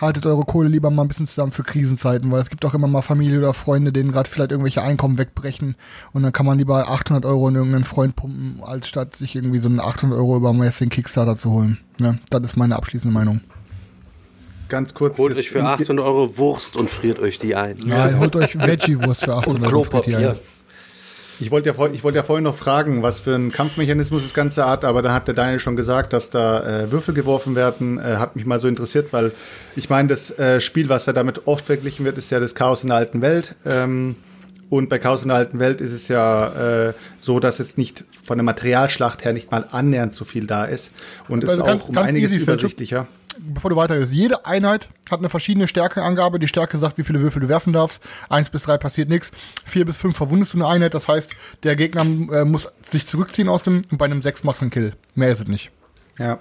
Haltet 0.00 0.24
eure 0.24 0.44
Kohle 0.44 0.68
lieber 0.68 0.90
mal 0.90 1.02
ein 1.02 1.08
bisschen 1.08 1.26
zusammen 1.26 1.52
für 1.52 1.62
Krisenzeiten, 1.62 2.30
weil 2.30 2.40
es 2.40 2.48
gibt 2.48 2.64
auch 2.64 2.72
immer 2.74 2.86
mal 2.86 3.02
Familie 3.02 3.38
oder 3.38 3.52
Freunde, 3.52 3.92
denen 3.92 4.12
gerade 4.12 4.30
vielleicht 4.30 4.50
irgendwelche 4.50 4.82
Einkommen 4.82 5.18
wegbrechen 5.18 5.76
und 6.12 6.22
dann 6.22 6.32
kann 6.32 6.46
man 6.46 6.56
lieber 6.58 6.88
800 6.88 7.26
Euro 7.26 7.48
in 7.48 7.54
irgendeinen 7.56 7.84
Freund 7.84 8.16
pumpen, 8.16 8.62
als 8.64 8.88
statt 8.88 9.14
sich 9.16 9.36
irgendwie 9.36 9.58
so 9.58 9.68
einen 9.68 9.78
800 9.80 10.18
Euro 10.18 10.36
über 10.36 10.52
den 10.52 10.88
Kickstarter 10.90 11.36
zu 11.36 11.50
holen. 11.50 11.78
Ja, 12.00 12.14
das 12.30 12.42
ist 12.44 12.56
meine 12.56 12.76
abschließende 12.76 13.12
Meinung. 13.12 13.42
Ganz 14.70 14.94
kurz. 14.94 15.18
Holt 15.18 15.36
euch 15.36 15.50
für 15.50 15.58
in- 15.58 15.66
800 15.66 16.06
Euro 16.06 16.38
Wurst 16.38 16.76
und 16.76 16.88
friert 16.88 17.18
euch 17.18 17.38
die 17.38 17.54
ein. 17.56 17.76
Ja, 17.84 18.18
holt 18.18 18.36
euch 18.36 18.56
Veggie-Wurst 18.58 19.24
für 19.24 19.34
800 19.34 19.64
Und 19.64 19.74
Euro. 19.74 19.84
friert 19.84 20.06
ihr 20.06 20.16
Klopapier. 20.18 20.40
Ich 21.40 21.50
wollte 21.50 21.70
ja, 21.70 21.86
ich 21.92 22.04
wollte 22.04 22.16
ja 22.18 22.22
vorhin 22.22 22.44
noch 22.44 22.54
fragen, 22.54 23.02
was 23.02 23.20
für 23.20 23.34
ein 23.34 23.50
Kampfmechanismus 23.50 24.22
das 24.22 24.34
Ganze 24.34 24.66
hat, 24.68 24.84
aber 24.84 25.00
da 25.00 25.14
hat 25.14 25.26
der 25.26 25.34
Daniel 25.34 25.58
schon 25.58 25.74
gesagt, 25.74 26.12
dass 26.12 26.28
da 26.30 26.82
äh, 26.82 26.92
Würfel 26.92 27.14
geworfen 27.14 27.56
werden. 27.56 27.98
Äh, 27.98 28.16
hat 28.18 28.36
mich 28.36 28.44
mal 28.44 28.60
so 28.60 28.68
interessiert, 28.68 29.12
weil 29.12 29.32
ich 29.74 29.88
meine, 29.88 30.08
das 30.08 30.30
äh, 30.38 30.60
Spiel, 30.60 30.88
was 30.90 31.06
ja 31.06 31.12
damit 31.14 31.46
oft 31.46 31.64
verglichen 31.64 32.04
wird, 32.04 32.18
ist 32.18 32.30
ja 32.30 32.40
das 32.40 32.54
Chaos 32.54 32.82
in 32.82 32.88
der 32.88 32.98
alten 32.98 33.22
Welt. 33.22 33.54
Ähm, 33.64 34.16
und 34.68 34.88
bei 34.88 34.98
Chaos 34.98 35.22
in 35.22 35.28
der 35.28 35.38
alten 35.38 35.58
Welt 35.58 35.80
ist 35.80 35.92
es 35.92 36.08
ja 36.08 36.88
äh, 36.88 36.92
so, 37.20 37.40
dass 37.40 37.58
jetzt 37.58 37.76
nicht 37.78 38.04
von 38.22 38.36
der 38.38 38.44
Materialschlacht 38.44 39.24
her 39.24 39.32
nicht 39.32 39.50
mal 39.50 39.64
annähernd 39.70 40.12
so 40.14 40.24
viel 40.24 40.46
da 40.46 40.64
ist 40.66 40.90
und 41.28 41.42
ist 41.42 41.50
Also 41.50 41.64
ganz- 41.64 41.82
auch 41.84 41.88
um 41.88 41.98
einiges 41.98 42.32
übersichtlicher. 42.32 43.08
Bevor 43.40 43.70
du 43.70 43.76
weitergehst, 43.76 44.12
jede 44.12 44.46
Einheit 44.46 44.88
hat 45.10 45.20
eine 45.20 45.28
verschiedene 45.28 45.68
Stärkeangabe. 45.68 46.38
Die 46.38 46.48
Stärke 46.48 46.78
sagt, 46.78 46.98
wie 46.98 47.04
viele 47.04 47.20
Würfel 47.20 47.42
du 47.42 47.48
werfen 47.48 47.72
darfst. 47.72 48.02
Eins 48.28 48.50
bis 48.50 48.62
drei 48.62 48.78
passiert 48.78 49.08
nichts. 49.08 49.30
Vier 49.64 49.84
bis 49.84 49.96
fünf 49.96 50.16
verwundest 50.16 50.54
du 50.54 50.58
eine 50.58 50.66
Einheit. 50.66 50.94
Das 50.94 51.08
heißt, 51.08 51.30
der 51.62 51.76
Gegner 51.76 52.02
äh, 52.02 52.44
muss 52.44 52.72
sich 52.90 53.06
zurückziehen 53.06 53.48
aus 53.48 53.62
dem, 53.62 53.82
und 53.90 53.98
bei 53.98 54.04
einem 54.04 54.22
sechs 54.22 54.44
machst 54.44 54.60
du 54.60 54.64
einen 54.64 54.70
Kill. 54.70 54.94
Mehr 55.14 55.30
ist 55.30 55.40
es 55.40 55.48
nicht. 55.48 55.70
Ja. 56.18 56.38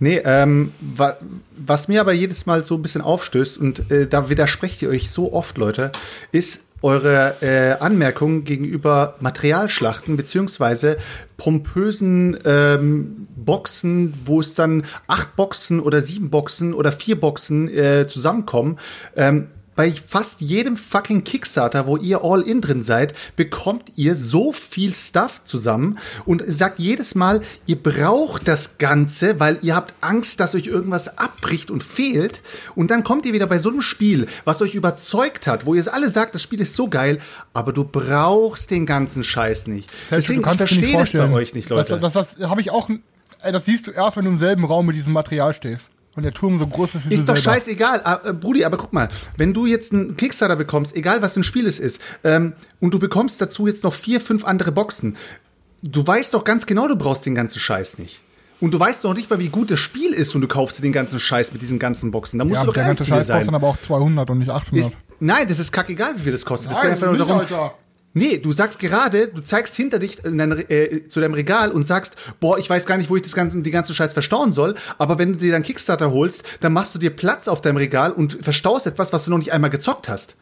Nee, 0.00 0.20
ähm, 0.24 0.72
wa 0.80 1.16
was 1.56 1.86
mir 1.86 2.00
aber 2.00 2.12
jedes 2.12 2.46
Mal 2.46 2.64
so 2.64 2.74
ein 2.74 2.82
bisschen 2.82 3.00
aufstößt, 3.00 3.58
und 3.58 3.90
äh, 3.90 4.08
da 4.08 4.28
widersprecht 4.28 4.82
ihr 4.82 4.88
euch 4.88 5.10
so 5.10 5.32
oft, 5.32 5.56
Leute, 5.56 5.92
ist 6.32 6.64
eure 6.82 7.36
äh, 7.42 7.72
Anmerkung 7.82 8.44
gegenüber 8.44 9.16
Materialschlachten 9.20 10.16
beziehungsweise 10.16 10.96
pompösen 11.36 12.38
ähm, 12.44 13.28
Boxen, 13.36 14.14
wo 14.24 14.40
es 14.40 14.54
dann 14.54 14.84
acht 15.06 15.36
Boxen 15.36 15.80
oder 15.80 16.00
sieben 16.00 16.30
Boxen 16.30 16.74
oder 16.74 16.92
vier 16.92 17.18
Boxen 17.20 17.68
äh, 17.68 18.06
zusammenkommen. 18.06 18.78
Ähm, 19.16 19.48
bei 19.80 19.90
fast 19.92 20.42
jedem 20.42 20.76
fucking 20.76 21.24
Kickstarter, 21.24 21.86
wo 21.86 21.96
ihr 21.96 22.22
all 22.22 22.42
in 22.42 22.60
drin 22.60 22.82
seid, 22.82 23.14
bekommt 23.34 23.92
ihr 23.96 24.14
so 24.14 24.52
viel 24.52 24.94
Stuff 24.94 25.40
zusammen 25.44 25.96
und 26.26 26.42
sagt 26.46 26.78
jedes 26.78 27.14
Mal, 27.14 27.40
ihr 27.64 27.76
braucht 27.76 28.46
das 28.46 28.76
Ganze, 28.76 29.40
weil 29.40 29.58
ihr 29.62 29.74
habt 29.74 29.94
Angst, 30.02 30.38
dass 30.38 30.54
euch 30.54 30.66
irgendwas 30.66 31.16
abbricht 31.16 31.70
und 31.70 31.82
fehlt. 31.82 32.42
Und 32.74 32.90
dann 32.90 33.04
kommt 33.04 33.24
ihr 33.24 33.32
wieder 33.32 33.46
bei 33.46 33.58
so 33.58 33.70
einem 33.70 33.80
Spiel, 33.80 34.26
was 34.44 34.60
euch 34.60 34.74
überzeugt 34.74 35.46
hat, 35.46 35.64
wo 35.64 35.74
ihr 35.74 35.94
alle 35.94 36.10
sagt, 36.10 36.34
das 36.34 36.42
Spiel 36.42 36.60
ist 36.60 36.76
so 36.76 36.90
geil, 36.90 37.18
aber 37.54 37.72
du 37.72 37.84
brauchst 37.84 38.70
den 38.70 38.84
ganzen 38.84 39.24
Scheiß 39.24 39.66
nicht. 39.66 39.88
Deswegen, 40.10 40.42
ich 40.46 40.56
verstehe 40.58 40.98
das 40.98 41.12
bei 41.12 41.30
euch 41.30 41.54
nicht, 41.54 41.70
Leute. 41.70 41.98
Das, 41.98 42.12
das, 42.12 42.26
das 42.36 42.50
habe 42.50 42.60
ich 42.60 42.70
auch. 42.70 42.90
Das 43.42 43.64
siehst 43.64 43.86
du 43.86 43.92
erst, 43.92 44.18
wenn 44.18 44.26
du 44.26 44.30
im 44.32 44.38
selben 44.38 44.66
Raum 44.66 44.84
mit 44.84 44.96
diesem 44.96 45.14
Material 45.14 45.54
stehst. 45.54 45.88
Und 46.16 46.24
der 46.24 46.32
Turm 46.34 46.58
so 46.58 46.66
groß 46.66 46.96
ist 46.96 47.08
wie 47.08 47.14
Ist 47.14 47.28
doch 47.28 47.36
selber. 47.36 47.54
scheißegal, 47.54 48.00
Ah, 48.04 48.20
äh, 48.24 48.32
Brudi, 48.32 48.64
aber 48.64 48.76
guck 48.76 48.92
mal, 48.92 49.08
wenn 49.36 49.54
du 49.54 49.66
jetzt 49.66 49.92
einen 49.92 50.16
Kickstarter 50.16 50.56
bekommst, 50.56 50.94
egal 50.96 51.22
was 51.22 51.36
ein 51.36 51.44
Spiel 51.44 51.66
es 51.66 51.78
ist, 51.78 52.00
ähm, 52.24 52.52
und 52.80 52.92
du 52.92 52.98
bekommst 52.98 53.40
dazu 53.40 53.66
jetzt 53.68 53.84
noch 53.84 53.94
vier, 53.94 54.20
fünf 54.20 54.44
andere 54.44 54.72
Boxen, 54.72 55.16
du 55.82 56.04
weißt 56.06 56.34
doch 56.34 56.44
ganz 56.44 56.66
genau, 56.66 56.88
du 56.88 56.96
brauchst 56.96 57.24
den 57.26 57.34
ganzen 57.36 57.58
Scheiß 57.60 57.98
nicht. 57.98 58.20
Und 58.60 58.74
du 58.74 58.80
weißt 58.80 59.04
doch 59.04 59.14
nicht 59.14 59.30
mal, 59.30 59.38
wie 59.38 59.48
gut 59.48 59.70
das 59.70 59.80
Spiel 59.80 60.12
ist 60.12 60.34
und 60.34 60.42
du 60.42 60.48
kaufst 60.48 60.78
dir 60.78 60.82
den 60.82 60.92
ganzen 60.92 61.18
Scheiß 61.18 61.52
mit 61.52 61.62
diesen 61.62 61.78
ganzen 61.78 62.10
Boxen. 62.10 62.38
Da 62.38 62.44
musst 62.44 62.56
Ja, 62.56 62.60
du 62.62 62.66
doch 62.66 62.74
der 62.74 62.84
ganze 62.84 63.04
Scheiß 63.04 63.18
kostet 63.18 63.26
sein. 63.36 63.46
dann 63.46 63.54
aber 63.54 63.68
auch 63.68 63.78
200 63.80 64.28
und 64.30 64.38
nicht 64.40 64.50
800. 64.50 64.86
Ist, 64.86 64.96
nein, 65.20 65.48
das 65.48 65.58
ist 65.60 65.72
kackegal, 65.72 66.12
wie 66.16 66.20
viel 66.22 66.32
das 66.32 66.44
kostet. 66.44 66.72
Das 66.72 66.78
Nein, 66.78 66.88
geht 66.88 66.92
einfach 66.94 67.06
nur 67.06 67.16
darum. 67.16 67.38
Alter. 67.38 67.74
Nee, 68.12 68.38
du 68.38 68.50
sagst 68.50 68.80
gerade, 68.80 69.28
du 69.28 69.40
zeigst 69.40 69.76
hinter 69.76 70.00
dich 70.00 70.24
in 70.24 70.36
dein, 70.36 70.68
äh, 70.68 71.06
zu 71.06 71.20
deinem 71.20 71.34
Regal 71.34 71.70
und 71.70 71.84
sagst, 71.84 72.16
boah, 72.40 72.58
ich 72.58 72.68
weiß 72.68 72.84
gar 72.84 72.96
nicht, 72.96 73.08
wo 73.08 73.14
ich 73.14 73.22
das 73.22 73.34
ganze, 73.34 73.62
die 73.62 73.70
ganze 73.70 73.94
Scheiß 73.94 74.12
verstauen 74.14 74.52
soll. 74.52 74.74
Aber 74.98 75.18
wenn 75.18 75.34
du 75.34 75.38
dir 75.38 75.52
dann 75.52 75.62
Kickstarter 75.62 76.10
holst, 76.10 76.42
dann 76.60 76.72
machst 76.72 76.94
du 76.94 76.98
dir 76.98 77.10
Platz 77.10 77.46
auf 77.46 77.60
deinem 77.60 77.76
Regal 77.76 78.10
und 78.10 78.38
verstaust 78.42 78.86
etwas, 78.88 79.12
was 79.12 79.24
du 79.24 79.30
noch 79.30 79.38
nicht 79.38 79.52
einmal 79.52 79.70
gezockt 79.70 80.08
hast. 80.08 80.36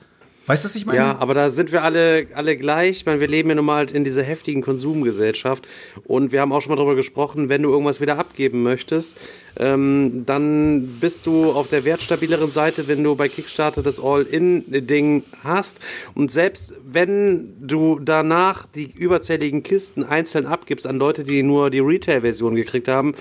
Weißt 0.48 0.64
du, 0.64 0.68
was 0.68 0.74
ich 0.76 0.86
meine? 0.86 0.98
Ja, 0.98 1.18
aber 1.18 1.34
da 1.34 1.50
sind 1.50 1.72
wir 1.72 1.82
alle, 1.82 2.26
alle 2.32 2.56
gleich. 2.56 2.96
Ich 2.96 3.06
meine, 3.06 3.20
wir 3.20 3.28
leben 3.28 3.50
ja 3.50 3.54
nun 3.54 3.66
mal 3.66 3.76
halt 3.76 3.92
in 3.92 4.02
dieser 4.02 4.22
heftigen 4.22 4.62
Konsumgesellschaft. 4.62 5.68
Und 6.04 6.32
wir 6.32 6.40
haben 6.40 6.54
auch 6.54 6.62
schon 6.62 6.70
mal 6.70 6.76
darüber 6.76 6.94
gesprochen, 6.94 7.50
wenn 7.50 7.62
du 7.62 7.68
irgendwas 7.68 8.00
wieder 8.00 8.18
abgeben 8.18 8.62
möchtest, 8.62 9.18
ähm, 9.58 10.24
dann 10.24 10.96
bist 11.00 11.26
du 11.26 11.52
auf 11.52 11.68
der 11.68 11.84
wertstabileren 11.84 12.50
Seite, 12.50 12.88
wenn 12.88 13.04
du 13.04 13.14
bei 13.14 13.28
Kickstarter 13.28 13.82
das 13.82 14.00
All-In-Ding 14.00 15.24
hast. 15.44 15.80
Und 16.14 16.32
selbst 16.32 16.72
wenn 16.82 17.52
du 17.60 17.98
danach 17.98 18.66
die 18.66 18.90
überzähligen 18.90 19.62
Kisten 19.62 20.02
einzeln 20.02 20.46
abgibst 20.46 20.86
an 20.86 20.96
Leute, 20.96 21.24
die 21.24 21.42
nur 21.42 21.68
die 21.68 21.80
Retail-Version 21.80 22.54
gekriegt 22.54 22.88
haben, 22.88 23.14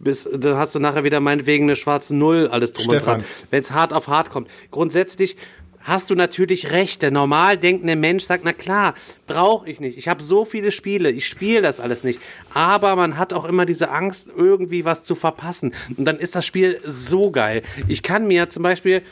bis, 0.00 0.28
dann 0.30 0.58
hast 0.58 0.74
du 0.74 0.80
nachher 0.80 1.04
wieder 1.04 1.20
meinetwegen 1.20 1.64
eine 1.64 1.76
schwarze 1.76 2.14
Null, 2.14 2.48
alles 2.48 2.74
drum 2.74 2.84
Stefan. 2.84 3.14
und 3.14 3.22
dran. 3.22 3.30
Wenn 3.50 3.62
es 3.62 3.70
hart 3.70 3.94
auf 3.94 4.08
hart 4.08 4.28
kommt. 4.30 4.48
Grundsätzlich 4.70 5.36
hast 5.84 6.10
du 6.10 6.14
natürlich 6.14 6.72
recht. 6.72 7.02
Der 7.02 7.10
normal 7.10 7.56
denkende 7.56 7.94
Mensch 7.94 8.24
sagt, 8.24 8.44
na 8.44 8.52
klar, 8.52 8.94
brauche 9.26 9.70
ich 9.70 9.80
nicht. 9.80 9.96
Ich 9.96 10.08
habe 10.08 10.22
so 10.22 10.44
viele 10.44 10.72
Spiele, 10.72 11.10
ich 11.10 11.26
spiele 11.26 11.62
das 11.62 11.78
alles 11.78 12.02
nicht. 12.02 12.20
Aber 12.52 12.96
man 12.96 13.16
hat 13.16 13.32
auch 13.32 13.44
immer 13.44 13.66
diese 13.66 13.90
Angst, 13.90 14.28
irgendwie 14.34 14.84
was 14.84 15.04
zu 15.04 15.14
verpassen. 15.14 15.74
Und 15.96 16.06
dann 16.06 16.16
ist 16.16 16.34
das 16.34 16.44
Spiel 16.44 16.80
so 16.84 17.30
geil. 17.30 17.62
Ich 17.86 18.02
kann 18.02 18.26
mir 18.26 18.48
zum 18.48 18.62
Beispiel 18.62 19.02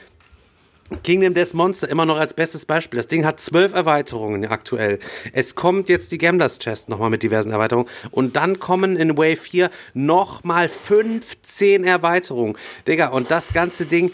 Kingdom 1.03 1.35
Death 1.35 1.55
Monster 1.55 1.89
immer 1.89 2.05
noch 2.05 2.18
als 2.18 2.35
bestes 2.35 2.66
Beispiel. 2.66 2.99
Das 2.99 3.09
Ding 3.09 3.25
hat 3.25 3.41
zwölf 3.41 3.73
Erweiterungen 3.73 4.45
aktuell. 4.47 4.99
Es 5.33 5.55
kommt 5.55 5.89
jetzt 5.89 6.12
die 6.12 6.18
Gamblers 6.18 6.59
Chest 6.59 6.89
nochmal 6.89 7.11
mit 7.11 7.23
diversen 7.23 7.51
Erweiterungen. 7.51 7.89
Und 8.11 8.37
dann 8.37 8.59
kommen 8.59 8.97
in 8.97 9.16
Wave 9.16 9.37
4 9.37 9.70
nochmal 9.95 10.68
15 10.68 11.85
Erweiterungen. 11.85 12.59
Digga, 12.87 13.09
und 13.09 13.31
das 13.31 13.53
ganze 13.53 13.87
Ding, 13.87 14.12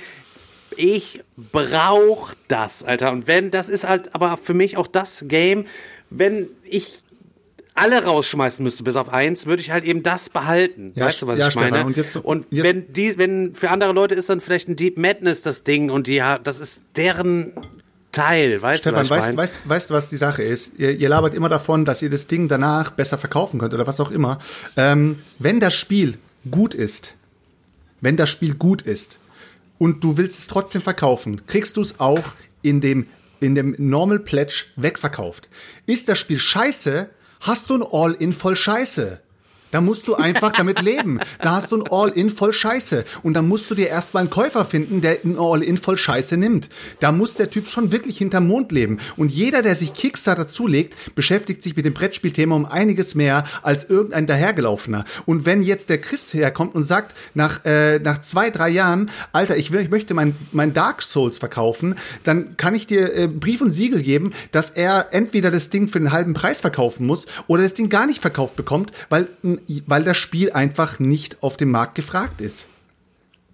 ich 0.77 1.23
brauch 1.37 2.35
das, 2.49 2.85
Alter. 2.85 3.13
Und 3.13 3.27
wenn, 3.27 3.51
das 3.51 3.69
ist 3.69 3.87
halt 3.89 4.15
aber 4.15 4.37
für 4.37 4.55
mich 4.55 4.77
auch 4.77 4.87
das 4.87 5.25
Game, 5.29 5.67
wenn 6.11 6.49
ich 6.65 7.01
alle 7.75 8.03
rausschmeißen 8.03 8.63
müsste, 8.63 8.83
bis 8.83 8.97
auf 8.97 9.13
eins, 9.13 9.47
würde 9.47 9.63
ich 9.63 9.71
halt 9.71 9.85
eben 9.85 10.03
das 10.03 10.31
behalten. 10.31 10.93
Ja, 10.97 11.07
weißt 11.07 11.23
du, 11.23 11.27
was 11.29 11.39
ja, 11.39 11.49
ich 11.49 11.55
meine? 11.55 11.69
Stefan, 11.69 11.87
und 11.87 11.97
jetzt- 11.97 12.17
und 12.17 12.47
jetzt- 12.51 12.65
wenn 12.65 12.93
die, 12.93 13.17
wenn 13.19 13.55
für 13.55 13.71
andere 13.71 13.93
Leute 13.93 14.15
ist 14.15 14.29
dann 14.29 14.41
vielleicht 14.41 14.69
ein 14.69 14.77
Deep 14.77 14.99
Madness 14.99 15.43
das 15.43 15.63
Ding 15.63 15.91
und 15.91 16.07
die, 16.09 16.23
das 16.43 16.59
ist 16.59 16.83
deren 16.97 17.53
Teil, 18.11 18.61
weißt 18.61 18.85
du, 18.85 18.93
was 18.93 19.07
Stefan, 19.07 19.19
weißt, 19.19 19.27
meine? 19.29 19.37
weißt, 19.37 19.57
weißt 19.65 19.91
du, 19.91 19.95
was 19.95 20.09
die 20.09 20.17
Sache 20.17 20.43
ist? 20.43 20.73
Ihr, 20.79 20.91
ihr 20.91 21.09
labert 21.09 21.35
immer 21.35 21.49
davon, 21.49 21.85
dass 21.85 22.03
ihr 22.03 22.11
das 22.11 22.27
Ding 22.27 22.49
danach 22.49 22.91
besser 22.91 23.17
verkaufen 23.17 23.61
könnt 23.61 23.75
oder 23.75 23.87
was 23.87 24.01
auch 24.01 24.11
immer. 24.11 24.41
Ähm, 24.77 25.21
wenn 25.39 25.61
das 25.61 25.75
Spiel 25.75 26.19
gut 26.51 26.75
ist, 26.75 27.15
wenn 28.01 28.17
das 28.17 28.31
Spiel 28.31 28.55
gut 28.55 28.83
ist 28.83 29.18
und 29.79 30.05
du 30.05 30.17
willst 30.17 30.39
es 30.39 30.47
trotzdem 30.47 30.83
verkaufen, 30.83 31.47
kriegst 31.47 31.77
du 31.77 31.81
es 31.81 32.01
auch 32.01 32.35
in 32.63 32.81
dem, 32.81 33.07
in 33.41 33.55
dem 33.55 33.75
Normal 33.79 34.19
Pledge 34.19 34.67
wegverkauft. 34.77 35.49
Ist 35.87 36.09
das 36.09 36.19
Spiel 36.19 36.39
scheiße, 36.39 37.11
hast 37.41 37.71
du 37.71 37.75
ein 37.75 37.85
All-In 37.91 38.33
voll 38.33 38.57
Scheiße. 38.57 39.21
Da 39.71 39.81
musst 39.81 40.09
du 40.09 40.15
einfach 40.15 40.53
damit 40.53 40.83
leben. 40.83 41.21
Da 41.41 41.53
hast 41.53 41.73
du 41.73 41.77
ein 41.77 41.89
All-In 41.91 42.31
voll 42.31 42.53
Scheiße. 42.53 43.05
Und 43.23 43.35
dann 43.35 43.49
musst 43.49 43.71
du 43.71 43.75
dir 43.75 43.89
erstmal 43.89 44.23
einen 44.23 44.31
Käufer 44.31 44.65
finden, 44.65 45.01
der 45.01 45.19
ein 45.25 45.39
All-In 45.39 45.77
voll 45.77 45.97
Scheiße 45.97 46.37
nimmt. 46.37 46.69
Da 47.01 47.13
muss 47.13 47.35
der 47.35 47.51
Typ 47.51 47.69
schon 47.69 47.93
wirklich 47.93 48.19
hinterm 48.19 48.47
Mond 48.47 48.73
leben. 48.73 48.99
Und 49.17 49.31
jeder, 49.31 49.63
der 49.63 49.77
sich 49.77 49.95
Kickstarter 49.95 50.49
zulegt, 50.49 50.97
beschäftigt 51.15 51.63
sich 51.63 51.77
mit 51.77 51.85
dem 51.85 51.95
Brettspielthema 51.95 52.55
um 52.55 52.67
einiges 52.67 53.15
mehr 53.15 53.45
als 53.63 53.85
irgendein 53.85 54.27
dahergelaufener. 54.27 55.05
Und 55.27 55.45
wenn 55.45 55.63
jetzt 55.63 55.91
der 55.91 56.01
Christ 56.01 56.33
herkommt 56.35 56.75
und 56.75 56.85
sagt, 56.85 57.15
nach, 57.35 57.65
äh, 57.65 57.99
nach 57.99 58.21
zwei, 58.21 58.51
drei 58.51 58.71
Jahren, 58.71 59.11
Alter, 59.33 59.57
ich, 59.57 59.73
will, 59.73 59.81
ich 59.81 59.91
möchte 59.91 60.15
mein, 60.15 60.35
mein 60.53 60.73
Dark 60.73 61.03
Souls 61.03 61.39
verkaufen, 61.39 61.97
dann 62.25 62.57
kann 62.57 62.75
ich 62.75 62.87
dir 62.87 63.15
äh, 63.15 63.27
Brief 63.27 63.61
und 63.61 63.71
Siegel 63.71 64.03
geben, 64.03 64.33
dass 64.53 64.71
er 64.71 65.09
entweder 65.13 65.51
das 65.51 65.71
Ding 65.71 65.89
für 65.89 65.99
einen 65.99 66.13
halben 66.13 66.35
Preis 66.35 66.61
verkaufen 66.61 67.07
muss 67.07 67.27
oder 67.47 67.63
das 67.63 67.75
Ding 67.75 67.89
gar 67.89 68.07
nicht 68.07 68.21
verkauft 68.21 68.57
bekommt, 68.57 68.93
weil, 69.09 69.29
weil 69.87 70.05
das 70.05 70.17
Spiel 70.17 70.53
einfach 70.53 70.99
nicht 70.99 71.43
auf 71.43 71.57
dem 71.57 71.71
Markt 71.71 71.95
gefragt 71.95 72.41
ist. 72.41 72.67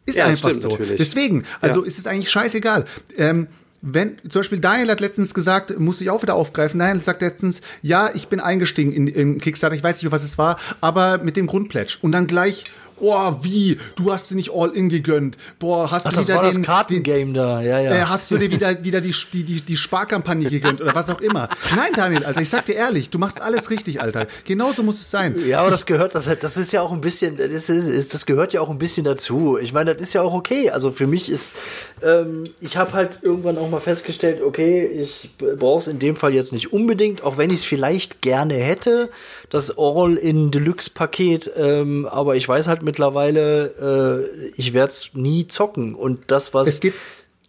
Ist 0.07 0.19
Ja, 0.19 0.27
einfach 0.27 0.49
stimmt 0.51 0.63
so. 0.63 0.69
natürlich. 0.71 0.97
Deswegen, 0.99 1.45
also 1.61 1.81
Ja. 1.81 1.87
ist 1.87 1.99
es 1.99 2.07
eigentlich 2.07 2.31
scheißegal. 2.31 2.85
Ähm, 3.17 3.49
wenn, 3.87 4.17
zum 4.31 4.41
Beispiel 4.41 4.61
Daniel 4.61 4.91
hat 4.91 5.01
letztens 5.01 5.35
gesagt, 5.35 5.79
muss 5.79 6.01
ich 6.01 6.09
auch 6.09 6.23
wieder 6.23 6.35
aufgreifen, 6.35 6.79
Daniel 6.81 7.05
sagt 7.05 7.21
letztens, 7.21 7.61
ja, 7.83 8.11
ich 8.15 8.29
bin 8.29 8.41
eingestiegen 8.41 8.93
in, 8.93 9.07
in 9.09 9.39
Kickstarter, 9.39 9.77
ich 9.77 9.83
weiß 9.83 10.03
nicht, 10.03 10.11
was 10.11 10.25
es 10.25 10.39
war, 10.39 10.59
aber 10.81 11.19
mit 11.19 11.37
dem 11.37 11.47
Grundpledge. 11.47 11.99
Und 12.01 12.13
dann 12.13 12.27
gleich, 12.27 12.65
oh, 13.01 13.35
wie, 13.43 13.79
du 13.97 14.13
hast 14.13 14.31
dir 14.31 14.37
nicht 14.37 14.51
All-In 14.53 14.89
gegönnt. 14.89 15.37
Boah, 15.59 15.91
hast 15.91 16.07
Ach, 16.07 16.13
du 16.13 16.21
wieder 16.21 16.43
den, 16.43 16.55
den 16.55 16.63
Kartengame 16.65 17.33
da, 17.33 17.61
ja, 17.61 17.81
ja. 17.81 17.91
äh, 17.93 18.01
hast 18.03 18.31
du 18.31 18.39
dir 18.39 18.51
wieder, 18.51 18.83
wieder 18.85 19.01
die, 19.01 19.15
die, 19.33 19.45
die, 19.45 19.61
die 19.61 19.77
Sparkampagne 19.77 20.49
gegönnt 20.49 20.81
oder 20.81 20.95
was 20.95 21.11
auch 21.11 21.21
immer. 21.21 21.49
Nein, 21.75 21.93
Daniel, 21.95 22.25
Alter, 22.25 22.41
ich 22.41 22.51
sag 22.51 22.67
dir 22.67 22.75
ehrlich, 22.75 23.11
du 23.11 23.19
machst 23.19 23.41
alles 23.41 23.71
richtig, 23.71 24.01
Alter. 24.01 24.27
Genauso 24.45 24.83
muss 24.83 25.01
es 25.01 25.11
sein. 25.11 25.35
Ja, 25.47 25.61
aber 25.61 25.71
das 25.71 25.87
gehört, 25.87 26.15
das, 26.15 26.31
das 26.39 26.57
ist 26.57 26.73
ja 26.73 26.83
auch 26.83 26.93
ein 26.93 27.01
bisschen, 27.01 27.37
das, 27.37 27.69
ist, 27.69 27.69
ist, 27.69 28.15
das 28.15 28.27
gehört 28.27 28.53
ja 28.53 28.61
auch 28.61 28.71
ein 28.71 28.79
bisschen 28.79 29.05
dazu. 29.05 29.59
Ich 29.59 29.73
meine, 29.73 29.95
das 29.95 30.03
ist 30.03 30.13
ja 30.13 30.23
auch 30.23 30.35
okay. 30.35 30.71
Also 30.71 30.91
für 30.91 31.07
mich 31.07 31.31
ist, 31.31 31.55
ähm, 32.03 32.51
ich 32.61 32.77
habe 32.77 32.93
halt 32.93 33.21
irgendwann 33.23 33.59
auch 33.59 33.69
mal 33.69 33.81
festgestellt, 33.81 34.41
okay, 34.43 34.87
ich 34.87 35.31
brauche 35.39 35.81
es 35.81 35.89
in 35.89 35.99
dem 35.99 36.17
Fall 36.17 36.35
jetzt 36.35 36.53
nicht 36.53 36.73
unbedingt, 36.73 37.23
auch 37.23 37.39
wenn 37.39 37.51
ich 37.51 37.61
es 37.61 37.65
vielleicht 37.65 38.23
gerne 38.23 38.55
hätte, 38.55 39.11
das 39.55 39.73
All-in-Deluxe-Paket. 39.79 41.53
Ähm, 41.57 42.07
aber 42.07 42.35
ich 42.35 42.49
weiß 42.49 42.67
halt 42.67 42.83
mittlerweile, 42.83 44.27
äh, 44.29 44.51
ich 44.57 44.73
werde 44.73 44.93
es 44.93 45.11
nie 45.15 45.47
zocken. 45.47 45.95
Und 45.95 46.23
das, 46.27 46.53
was. 46.55 46.67
Es 46.67 46.81
geht, 46.81 46.95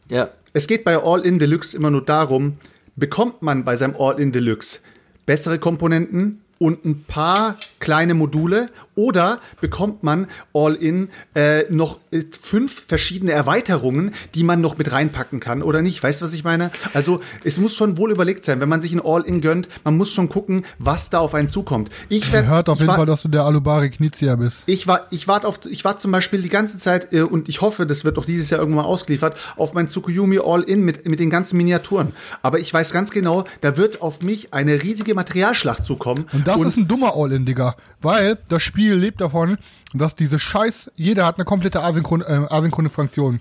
ja. 0.09 0.29
Es 0.53 0.67
geht 0.67 0.85
bei 0.85 0.97
All-In 1.03 1.39
Deluxe 1.39 1.75
immer 1.75 1.89
nur 1.89 2.05
darum, 2.05 2.57
bekommt 2.95 3.41
man 3.41 3.65
bei 3.65 3.75
seinem 3.75 3.95
All-In 3.99 4.31
Deluxe 4.31 4.79
bessere 5.25 5.57
Komponenten 5.57 6.41
und 6.59 6.85
ein 6.85 7.03
paar 7.03 7.57
kleine 7.79 8.13
Module 8.13 8.69
oder 8.95 9.39
bekommt 9.61 10.03
man 10.03 10.27
All-In 10.53 11.09
äh, 11.35 11.63
noch 11.69 11.99
äh, 12.11 12.21
fünf 12.39 12.83
verschiedene 12.87 13.31
Erweiterungen, 13.31 14.11
die 14.33 14.43
man 14.43 14.61
noch 14.61 14.77
mit 14.77 14.91
reinpacken 14.91 15.39
kann 15.39 15.61
oder 15.61 15.81
nicht. 15.81 16.01
Weißt 16.01 16.21
du, 16.21 16.25
was 16.25 16.33
ich 16.33 16.43
meine? 16.43 16.71
Also 16.93 17.21
es 17.43 17.57
muss 17.57 17.75
schon 17.75 17.97
wohl 17.97 18.11
überlegt 18.11 18.45
sein, 18.45 18.59
wenn 18.61 18.69
man 18.69 18.81
sich 18.81 18.93
ein 18.93 19.01
All-In 19.03 19.41
gönnt, 19.41 19.67
man 19.83 19.97
muss 19.97 20.11
schon 20.11 20.29
gucken, 20.29 20.65
was 20.79 21.09
da 21.09 21.19
auf 21.19 21.33
einen 21.33 21.47
zukommt. 21.49 21.89
Ich 22.09 22.31
werd, 22.31 22.47
Hört 22.47 22.69
auf 22.69 22.75
ich 22.75 22.81
jeden 22.81 22.89
war- 22.89 22.97
Fall, 22.97 23.05
dass 23.05 23.21
du 23.21 23.27
der 23.27 23.43
Alubari 23.43 23.89
Knizia 23.89 24.35
bist. 24.35 24.63
ich 24.65 24.87
war, 24.87 25.07
ich 25.11 25.27
warte 25.27 25.47
auf, 25.47 25.59
ich 25.69 25.83
warte 25.85 25.99
zum 25.99 26.11
Beispiel 26.11 26.41
die 26.41 26.49
ganze 26.49 26.77
Zeit 26.77 27.11
äh, 27.13 27.21
und 27.21 27.49
ich 27.49 27.61
hoffe, 27.61 27.85
das 27.85 28.05
wird 28.05 28.17
auch 28.17 28.25
dieses 28.25 28.49
Jahr 28.49 28.59
irgendwann 28.61 28.85
mal 28.85 28.89
ausgeliefert 28.89 29.37
auf 29.57 29.73
mein 29.73 29.87
Tsukuyomi 29.87 30.39
All-In 30.39 30.81
mit 30.83 31.07
mit 31.07 31.19
den 31.19 31.29
ganzen 31.29 31.57
Miniaturen. 31.57 32.13
Aber 32.41 32.59
ich 32.59 32.73
weiß 32.73 32.91
ganz 32.91 33.11
genau, 33.11 33.43
da 33.61 33.77
wird 33.77 34.01
auf 34.01 34.21
mich 34.21 34.53
eine 34.53 34.81
riesige 34.81 35.13
Materialschlacht 35.15 35.85
zukommen. 35.85 36.25
Und 36.33 36.47
das 36.47 36.61
ist 36.61 36.77
ein 36.77 36.87
dummer 36.87 37.13
All-In, 37.15 37.45
Digga. 37.45 37.75
Weil 38.01 38.37
das 38.49 38.63
Spiel 38.63 38.84
lebt 38.93 39.21
davon, 39.21 39.57
dass 39.93 40.15
diese 40.15 40.37
Scheiß, 40.37 40.91
jeder 40.95 41.25
hat 41.25 41.37
eine 41.37 41.45
komplette 41.45 41.81
asynchron, 41.81 42.21
äh, 42.21 42.45
asynchrone 42.49 42.89
Funktion. 42.89 43.39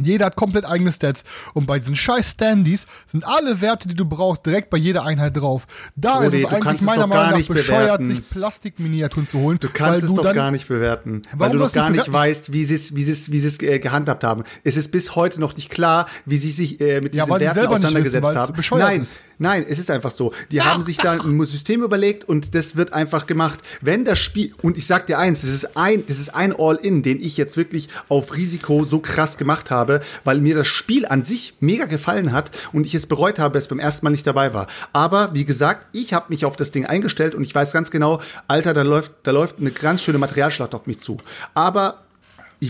Jeder 0.00 0.24
hat 0.24 0.36
komplett 0.36 0.64
eigene 0.64 0.90
Stats. 0.90 1.22
Und 1.52 1.66
bei 1.66 1.78
diesen 1.78 1.94
scheiß 1.94 2.30
Standys 2.30 2.86
sind 3.06 3.26
alle 3.26 3.60
Werte, 3.60 3.88
die 3.88 3.94
du 3.94 4.06
brauchst, 4.06 4.46
direkt 4.46 4.70
bei 4.70 4.78
jeder 4.78 5.04
Einheit 5.04 5.36
drauf. 5.36 5.66
Da 5.96 6.14
Brody, 6.20 6.26
ist 6.28 6.34
es 6.44 6.48
du 6.48 6.56
eigentlich 6.56 6.80
es 6.80 6.86
meiner 6.86 7.02
doch 7.02 7.10
gar 7.10 7.24
Meinung 7.26 7.40
nach 7.40 7.46
bescheuert, 7.48 7.98
bewerten. 7.98 8.10
sich 8.10 8.30
Plastikminiaturen 8.30 9.28
zu 9.28 9.38
holen. 9.38 9.58
Du 9.60 9.68
kannst 9.68 10.00
weil 10.02 10.08
es 10.08 10.14
doch 10.14 10.22
dann- 10.22 10.34
gar 10.34 10.50
nicht 10.50 10.66
bewerten, 10.66 11.20
weil 11.34 11.50
du 11.50 11.58
du 11.58 11.64
noch 11.64 11.72
gar 11.72 11.90
nicht 11.90 12.10
weißt, 12.10 12.54
wie 12.54 12.64
sie 12.64 12.74
es, 12.74 12.94
wie 12.94 13.04
sie 13.04 13.12
es, 13.12 13.30
wie 13.32 13.38
sie 13.38 13.48
es 13.48 13.60
äh, 13.60 13.78
gehandhabt 13.80 14.24
haben. 14.24 14.44
Es 14.64 14.78
ist 14.78 14.90
bis 14.92 15.14
heute 15.14 15.38
noch 15.40 15.56
nicht 15.56 15.68
klar, 15.68 16.06
wie 16.24 16.38
sie 16.38 16.52
sich 16.52 16.80
äh, 16.80 17.02
mit 17.02 17.14
Ja, 17.14 17.24
diesen 17.24 17.38
sie 17.38 17.56
Werten 17.56 17.66
auseinandergesetzt 17.74 18.24
wissen, 18.26 18.54
es 18.58 18.70
haben. 18.70 18.78
Nein, 18.78 19.02
ist. 19.02 19.18
Nein, 19.42 19.66
es 19.68 19.78
ist 19.78 19.90
einfach 19.90 20.10
so. 20.10 20.32
Die 20.50 20.62
haben 20.62 20.82
sich 20.82 20.96
da 20.96 21.12
ein 21.12 21.44
System 21.44 21.82
überlegt 21.82 22.24
und 22.24 22.54
das 22.54 22.76
wird 22.76 22.92
einfach 22.92 23.26
gemacht. 23.26 23.58
Wenn 23.80 24.04
das 24.04 24.18
Spiel 24.18 24.54
und 24.62 24.78
ich 24.78 24.86
sag 24.86 25.06
dir 25.06 25.18
eins, 25.18 25.42
das 25.42 25.50
ist 25.50 25.76
ein, 25.76 26.06
das 26.06 26.18
ist 26.18 26.34
ein 26.34 26.54
All-In, 26.56 27.02
den 27.02 27.20
ich 27.20 27.36
jetzt 27.36 27.56
wirklich 27.56 27.88
auf 28.08 28.34
Risiko 28.34 28.84
so 28.84 29.00
krass 29.00 29.36
gemacht 29.36 29.70
habe, 29.70 30.00
weil 30.24 30.40
mir 30.40 30.54
das 30.54 30.68
Spiel 30.68 31.04
an 31.06 31.24
sich 31.24 31.54
mega 31.60 31.84
gefallen 31.84 32.32
hat 32.32 32.50
und 32.72 32.86
ich 32.86 32.94
es 32.94 33.06
bereut 33.06 33.38
habe, 33.38 33.58
dass 33.58 33.68
beim 33.68 33.80
ersten 33.80 34.06
Mal 34.06 34.10
nicht 34.10 34.26
dabei 34.26 34.54
war. 34.54 34.68
Aber 34.92 35.34
wie 35.34 35.44
gesagt, 35.44 35.86
ich 35.92 36.14
habe 36.14 36.26
mich 36.28 36.44
auf 36.44 36.56
das 36.56 36.70
Ding 36.70 36.86
eingestellt 36.86 37.34
und 37.34 37.42
ich 37.42 37.54
weiß 37.54 37.72
ganz 37.72 37.90
genau, 37.90 38.20
Alter, 38.48 38.72
da 38.72 38.82
läuft, 38.82 39.12
da 39.24 39.32
läuft 39.32 39.58
eine 39.58 39.72
ganz 39.72 40.02
schöne 40.02 40.18
Materialschlacht 40.18 40.74
auf 40.74 40.86
mich 40.86 41.00
zu. 41.00 41.18
Aber 41.52 41.98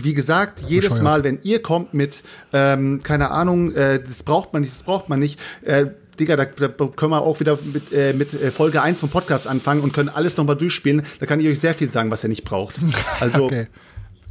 wie 0.01 0.13
gesagt, 0.15 0.61
jedes. 0.67 1.01
Mal, 1.01 1.23
wenn 1.23 1.39
ihr 1.43 1.61
kommt 1.61 1.93
mit, 1.93 2.23
ähm, 2.51 3.01
keine 3.03 3.29
Ahnung, 3.29 3.73
äh, 3.73 4.01
das 4.01 4.23
braucht 4.23 4.53
man 4.53 4.61
nicht, 4.61 4.73
das 4.73 4.83
braucht 4.83 5.09
man 5.09 5.19
nicht, 5.19 5.39
äh, 5.63 5.87
Digga, 6.19 6.35
da, 6.35 6.45
da 6.45 6.67
können 6.87 7.11
wir 7.11 7.21
auch 7.21 7.39
wieder 7.39 7.57
mit, 7.63 7.91
äh, 7.91 8.13
mit 8.13 8.33
äh, 8.33 8.51
Folge 8.51 8.81
1 8.81 8.99
vom 8.99 9.09
Podcast 9.09 9.47
anfangen 9.47 9.81
und 9.81 9.93
können 9.93 10.09
alles 10.09 10.37
nochmal 10.37 10.55
durchspielen. 10.55 11.03
Da 11.19 11.25
kann 11.25 11.39
ich 11.39 11.47
euch 11.47 11.59
sehr 11.59 11.73
viel 11.73 11.89
sagen, 11.91 12.11
was 12.11 12.23
ihr 12.23 12.29
nicht 12.29 12.43
braucht. 12.43 12.75
Also, 13.19 13.45
Okay. 13.45 13.67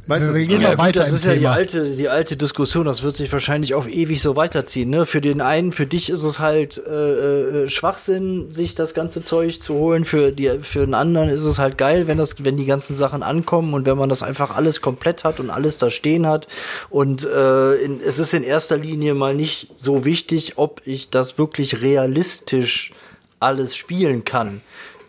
Weißt 0.05 0.33
wir 0.33 0.45
gehen 0.45 0.61
mal 0.61 0.77
weiter 0.77 0.99
das 0.99 1.13
ist 1.13 1.23
ja 1.23 1.33
die 1.33 1.47
alte, 1.47 1.95
die 1.95 2.09
alte 2.09 2.35
Diskussion, 2.35 2.85
das 2.85 3.03
wird 3.03 3.15
sich 3.15 3.31
wahrscheinlich 3.31 3.73
auf 3.73 3.87
ewig 3.87 4.21
so 4.21 4.35
weiterziehen. 4.35 4.89
Ne? 4.89 5.05
Für 5.05 5.21
den 5.21 5.39
einen, 5.39 5.71
für 5.71 5.85
dich 5.85 6.09
ist 6.09 6.23
es 6.23 6.39
halt 6.39 6.77
äh, 6.85 7.63
äh, 7.63 7.69
Schwachsinn, 7.69 8.51
sich 8.51 8.75
das 8.75 8.93
ganze 8.93 9.23
Zeug 9.23 9.61
zu 9.61 9.75
holen. 9.75 10.03
Für, 10.03 10.33
die, 10.33 10.59
für 10.59 10.79
den 10.85 10.93
anderen 10.93 11.29
ist 11.29 11.45
es 11.45 11.57
halt 11.57 11.77
geil, 11.77 12.07
wenn, 12.07 12.17
das, 12.17 12.43
wenn 12.43 12.57
die 12.57 12.65
ganzen 12.65 12.97
Sachen 12.97 13.23
ankommen 13.23 13.73
und 13.73 13.85
wenn 13.85 13.97
man 13.97 14.09
das 14.09 14.23
einfach 14.23 14.53
alles 14.53 14.81
komplett 14.81 15.23
hat 15.23 15.39
und 15.39 15.49
alles 15.49 15.77
da 15.77 15.89
stehen 15.89 16.27
hat. 16.27 16.47
Und 16.89 17.23
äh, 17.23 17.75
in, 17.75 18.01
es 18.01 18.19
ist 18.19 18.33
in 18.33 18.43
erster 18.43 18.77
Linie 18.77 19.13
mal 19.13 19.33
nicht 19.33 19.69
so 19.77 20.03
wichtig, 20.03 20.57
ob 20.57 20.81
ich 20.83 21.11
das 21.11 21.37
wirklich 21.37 21.81
realistisch 21.81 22.91
alles 23.39 23.73
spielen 23.77 24.25
kann. 24.25 24.59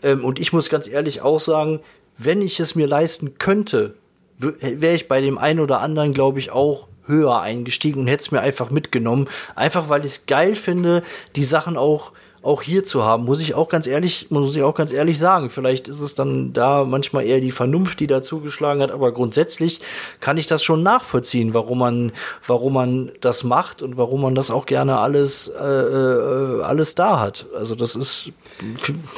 Ähm, 0.05 0.24
und 0.24 0.38
ich 0.38 0.53
muss 0.53 0.70
ganz 0.70 0.86
ehrlich 0.86 1.20
auch 1.20 1.40
sagen, 1.40 1.80
wenn 2.16 2.42
ich 2.42 2.61
es 2.61 2.76
mir 2.76 2.86
leisten 2.86 3.38
könnte, 3.38 3.95
wäre 4.39 4.95
ich 4.95 5.09
bei 5.09 5.20
dem 5.20 5.39
einen 5.39 5.61
oder 5.61 5.80
anderen, 5.80 6.12
glaube 6.12 6.39
ich, 6.39 6.51
auch 6.51 6.89
höher 7.07 7.41
eingestiegen 7.41 8.01
und 8.01 8.07
hätte 8.07 8.22
es 8.22 8.30
mir 8.30 8.41
einfach 8.41 8.70
mitgenommen. 8.70 9.28
Einfach 9.55 9.89
weil 9.89 10.05
ich 10.05 10.12
es 10.12 10.26
geil 10.26 10.57
finde, 10.57 11.03
die 11.37 11.45
Sachen 11.45 11.76
auch 11.76 12.12
auch 12.45 12.62
hier 12.62 12.84
zu 12.84 13.05
haben, 13.05 13.24
muss 13.24 13.40
ich 13.40 13.55
auch 13.55 13.68
ganz 13.68 13.86
ehrlich, 13.86 14.30
muss 14.30 14.55
ich 14.55 14.62
auch 14.62 14.74
ganz 14.74 14.92
ehrlich 14.92 15.18
sagen. 15.18 15.49
Vielleicht 15.51 15.88
ist 15.88 16.01
es 16.01 16.14
dann 16.14 16.53
da 16.53 16.84
manchmal 16.84 17.24
eher 17.24 17.40
die 17.40 17.53
Vernunft, 17.53 18.01
die 18.01 18.07
da 18.07 18.22
zugeschlagen 18.22 18.82
hat, 18.82 18.90
aber 18.90 19.12
grundsätzlich 19.12 19.80
kann 20.20 20.36
ich 20.36 20.47
das 20.47 20.62
schon 20.62 20.82
nachvollziehen, 20.82 21.55
warum 21.55 21.78
man, 21.78 22.12
warum 22.47 22.74
man 22.74 23.12
das 23.20 23.45
macht 23.45 23.82
und 23.82 23.97
warum 23.97 24.20
man 24.20 24.34
das 24.34 24.51
auch 24.51 24.66
gerne 24.66 24.99
alles, 24.99 25.49
äh, 25.49 25.64
äh, 25.64 26.62
alles 26.62 26.95
da 26.95 27.18
hat. 27.20 27.47
Also 27.57 27.74
das 27.74 27.97
ist 27.97 28.32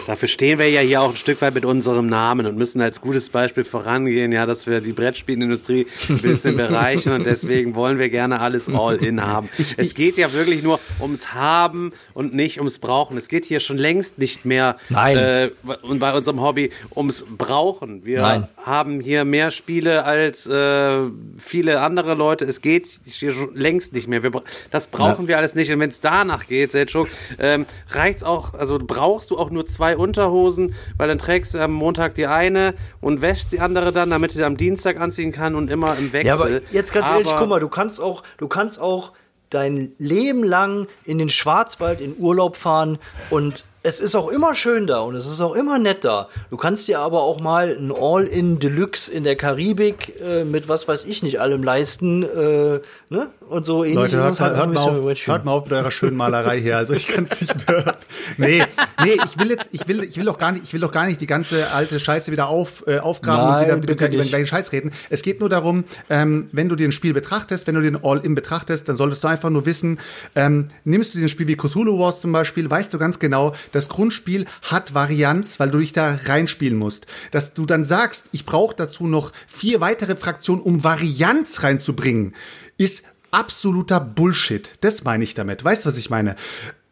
Dafür 0.06 0.28
stehen 0.28 0.58
wir 0.58 0.68
ja 0.70 0.80
hier 0.80 1.02
auch 1.02 1.10
ein 1.10 1.16
Stück 1.16 1.42
weit 1.42 1.54
mit 1.54 1.64
unserem 1.64 2.08
Namen 2.08 2.46
und 2.46 2.56
müssen 2.56 2.80
als 2.80 3.00
gutes 3.00 3.28
Beispiel 3.28 3.64
vorangehen, 3.64 4.32
ja, 4.32 4.46
dass 4.46 4.66
wir 4.66 4.80
die 4.80 4.92
Brettspielindustrie 4.92 5.86
ein 6.08 6.18
bisschen 6.18 6.56
bereichern 6.56 7.14
und 7.14 7.26
deswegen 7.26 7.74
wollen 7.74 7.98
wir 7.98 8.08
gerne 8.08 8.40
alles 8.40 8.68
all-in 8.68 9.22
haben. 9.22 9.48
Es 9.76 9.94
geht 9.94 10.16
ja 10.16 10.32
wirklich 10.32 10.62
nur 10.62 10.80
ums 11.00 11.34
Haben 11.34 11.92
und 12.14 12.34
nicht 12.34 12.58
ums 12.58 12.78
Brauchen. 12.78 13.15
Es 13.16 13.28
geht 13.28 13.44
hier 13.44 13.60
schon 13.60 13.78
längst 13.78 14.18
nicht 14.18 14.44
mehr 14.44 14.76
Nein. 14.88 15.16
Äh, 15.16 15.50
bei 15.64 16.14
unserem 16.14 16.40
Hobby 16.40 16.70
ums 16.94 17.24
Brauchen. 17.28 18.04
Wir 18.04 18.20
Nein. 18.22 18.48
haben 18.62 19.00
hier 19.00 19.24
mehr 19.24 19.50
Spiele 19.50 20.04
als 20.04 20.46
äh, 20.46 20.98
viele 21.36 21.80
andere 21.80 22.14
Leute. 22.14 22.44
Es 22.44 22.60
geht 22.60 23.00
hier 23.04 23.32
schon 23.32 23.54
längst 23.54 23.92
nicht 23.92 24.08
mehr. 24.08 24.22
Wir, 24.22 24.30
das 24.70 24.86
brauchen 24.86 25.28
wir 25.28 25.38
alles 25.38 25.54
nicht. 25.54 25.70
Und 25.72 25.80
wenn 25.80 25.90
es 25.90 26.00
danach 26.00 26.46
geht, 26.46 26.72
Selchuk, 26.72 27.08
ähm, 27.38 27.66
reicht's 27.90 28.22
auch, 28.22 28.54
also 28.54 28.78
brauchst 28.78 29.30
du 29.30 29.38
auch 29.38 29.50
nur 29.50 29.66
zwei 29.66 29.96
Unterhosen, 29.96 30.74
weil 30.96 31.08
dann 31.08 31.18
trägst 31.18 31.54
du 31.54 31.58
am 31.60 31.72
Montag 31.72 32.14
die 32.14 32.26
eine 32.26 32.74
und 33.00 33.22
wäschst 33.22 33.52
die 33.52 33.60
andere 33.60 33.92
dann, 33.92 34.10
damit 34.10 34.32
du 34.32 34.36
sie 34.36 34.44
am 34.44 34.56
Dienstag 34.56 35.00
anziehen 35.00 35.32
kann 35.32 35.54
und 35.54 35.70
immer 35.70 35.96
im 35.96 36.12
Wechsel. 36.12 36.26
Ja, 36.26 36.34
aber 36.34 36.60
jetzt 36.70 36.92
ganz 36.92 37.08
ehrlich, 37.08 37.28
Aber- 37.28 37.38
guck 37.38 37.48
mal, 37.48 37.60
du 37.60 37.68
kannst 37.68 38.00
auch, 38.00 38.22
du 38.38 38.48
kannst 38.48 38.80
auch 38.80 39.12
dein 39.51 39.92
Leben 39.99 40.44
lang 40.44 40.86
in 41.05 41.18
den 41.18 41.28
Schwarzwald 41.28 42.01
in 42.01 42.16
Urlaub 42.18 42.57
fahren 42.57 42.99
und 43.30 43.64
es 43.87 44.01
ist 44.01 44.16
auch 44.16 44.28
immer 44.28 44.57
schön 44.57 44.89
da 44.89 44.99
und 44.99 45.14
es 45.14 45.26
ist 45.26 45.41
auch 45.41 45.55
immer 45.55 45.78
nett 45.78 46.05
da. 46.05 46.28
Du 46.51 46.57
kannst 46.57 46.89
dir 46.89 46.99
aber 46.99 47.22
auch 47.22 47.41
mal 47.41 47.68
ein 47.68 47.93
All-in 47.97 48.59
Deluxe 48.59 49.12
in 49.12 49.22
der 49.22 49.37
Karibik 49.37 50.12
äh, 50.20 50.45
mit 50.45 50.68
was 50.68 50.89
weiß 50.89 51.05
ich 51.05 51.22
nicht 51.22 51.41
allem 51.41 51.62
leisten, 51.62 52.24
äh, 52.24 52.80
ne? 53.11 53.28
Und 53.49 53.64
so 53.64 53.84
ähnlich 53.84 54.12
Leute, 54.12 54.16
hört, 54.16 54.41
halt 54.41 54.57
hört, 54.57 54.68
auch 54.68 54.74
mal 54.74 55.11
auf, 55.11 55.26
hört 55.26 55.45
mal 55.45 55.53
auf 55.53 55.64
mit 55.64 55.72
eurer 55.72 55.93
schönen 55.93 56.16
Malerei 56.16 56.61
hier. 56.61 56.76
Also 56.76 56.95
ich 56.95 57.07
kann 57.07 57.28
es 57.30 57.41
nicht 57.41 57.68
mehr. 57.68 57.95
Nee, 58.39 58.62
nee, 59.05 59.16
ich 59.24 59.39
will 59.39 59.51
jetzt, 59.51 59.68
ich 59.70 59.87
will, 59.87 60.03
ich 60.03 60.16
will 60.16 60.24
doch 60.24 60.39
gar 60.39 60.51
nicht, 60.51 60.64
ich 60.64 60.72
will 60.72 60.80
doch 60.80 60.91
gar 60.91 61.07
nicht 61.07 61.20
die 61.20 61.28
ganze 61.28 61.70
alte 61.70 62.01
Scheiße 62.01 62.32
wieder 62.32 62.49
auf, 62.49 62.84
äh, 62.89 62.99
aufgraben 62.99 63.47
Nein, 63.47 63.61
und 63.61 63.66
wieder, 63.66 63.76
bitte 63.76 63.93
wieder 63.93 64.07
über 64.07 64.09
den 64.09 64.18
nicht. 64.18 64.28
gleichen 64.30 64.47
Scheiß 64.49 64.72
reden. 64.72 64.91
Es 65.11 65.22
geht 65.22 65.39
nur 65.39 65.49
darum, 65.49 65.84
ähm, 66.11 66.49
wenn 66.51 66.68
du 66.68 66.74
dir 66.74 66.89
ein 66.89 66.93
Spiel 66.93 67.14
betrachtest, 67.14 67.68
wenn 67.68 67.76
du 67.76 67.82
den 67.82 68.03
All-In 68.03 68.34
betrachtest, 68.34 68.89
dann 68.89 68.97
solltest 68.97 69.22
du 69.22 69.28
einfach 69.28 69.51
nur 69.51 69.64
wissen, 69.64 70.01
ähm, 70.34 70.66
nimmst 70.82 71.14
du 71.14 71.18
dir 71.18 71.26
ein 71.26 71.28
Spiel 71.28 71.47
wie 71.47 71.57
Cthulhu 71.57 72.01
Wars 72.01 72.20
zum 72.20 72.32
Beispiel, 72.32 72.68
weißt 72.68 72.93
du 72.93 72.99
ganz 72.99 73.20
genau, 73.20 73.55
das 73.76 73.88
Grundspiel 73.88 74.46
hat 74.62 74.94
Varianz, 74.94 75.60
weil 75.60 75.70
du 75.70 75.78
dich 75.78 75.92
da 75.92 76.18
reinspielen 76.24 76.78
musst. 76.78 77.06
Dass 77.30 77.54
du 77.54 77.66
dann 77.66 77.84
sagst, 77.84 78.26
ich 78.32 78.44
brauche 78.44 78.74
dazu 78.74 79.06
noch 79.06 79.32
vier 79.46 79.80
weitere 79.80 80.16
Fraktionen, 80.16 80.62
um 80.62 80.82
Varianz 80.82 81.62
reinzubringen, 81.62 82.34
ist 82.78 83.04
absoluter 83.30 84.00
Bullshit. 84.00 84.70
Das 84.80 85.04
meine 85.04 85.24
ich 85.24 85.34
damit. 85.34 85.64
Weißt 85.64 85.84
du, 85.84 85.88
was 85.88 85.98
ich 85.98 86.10
meine? 86.10 86.36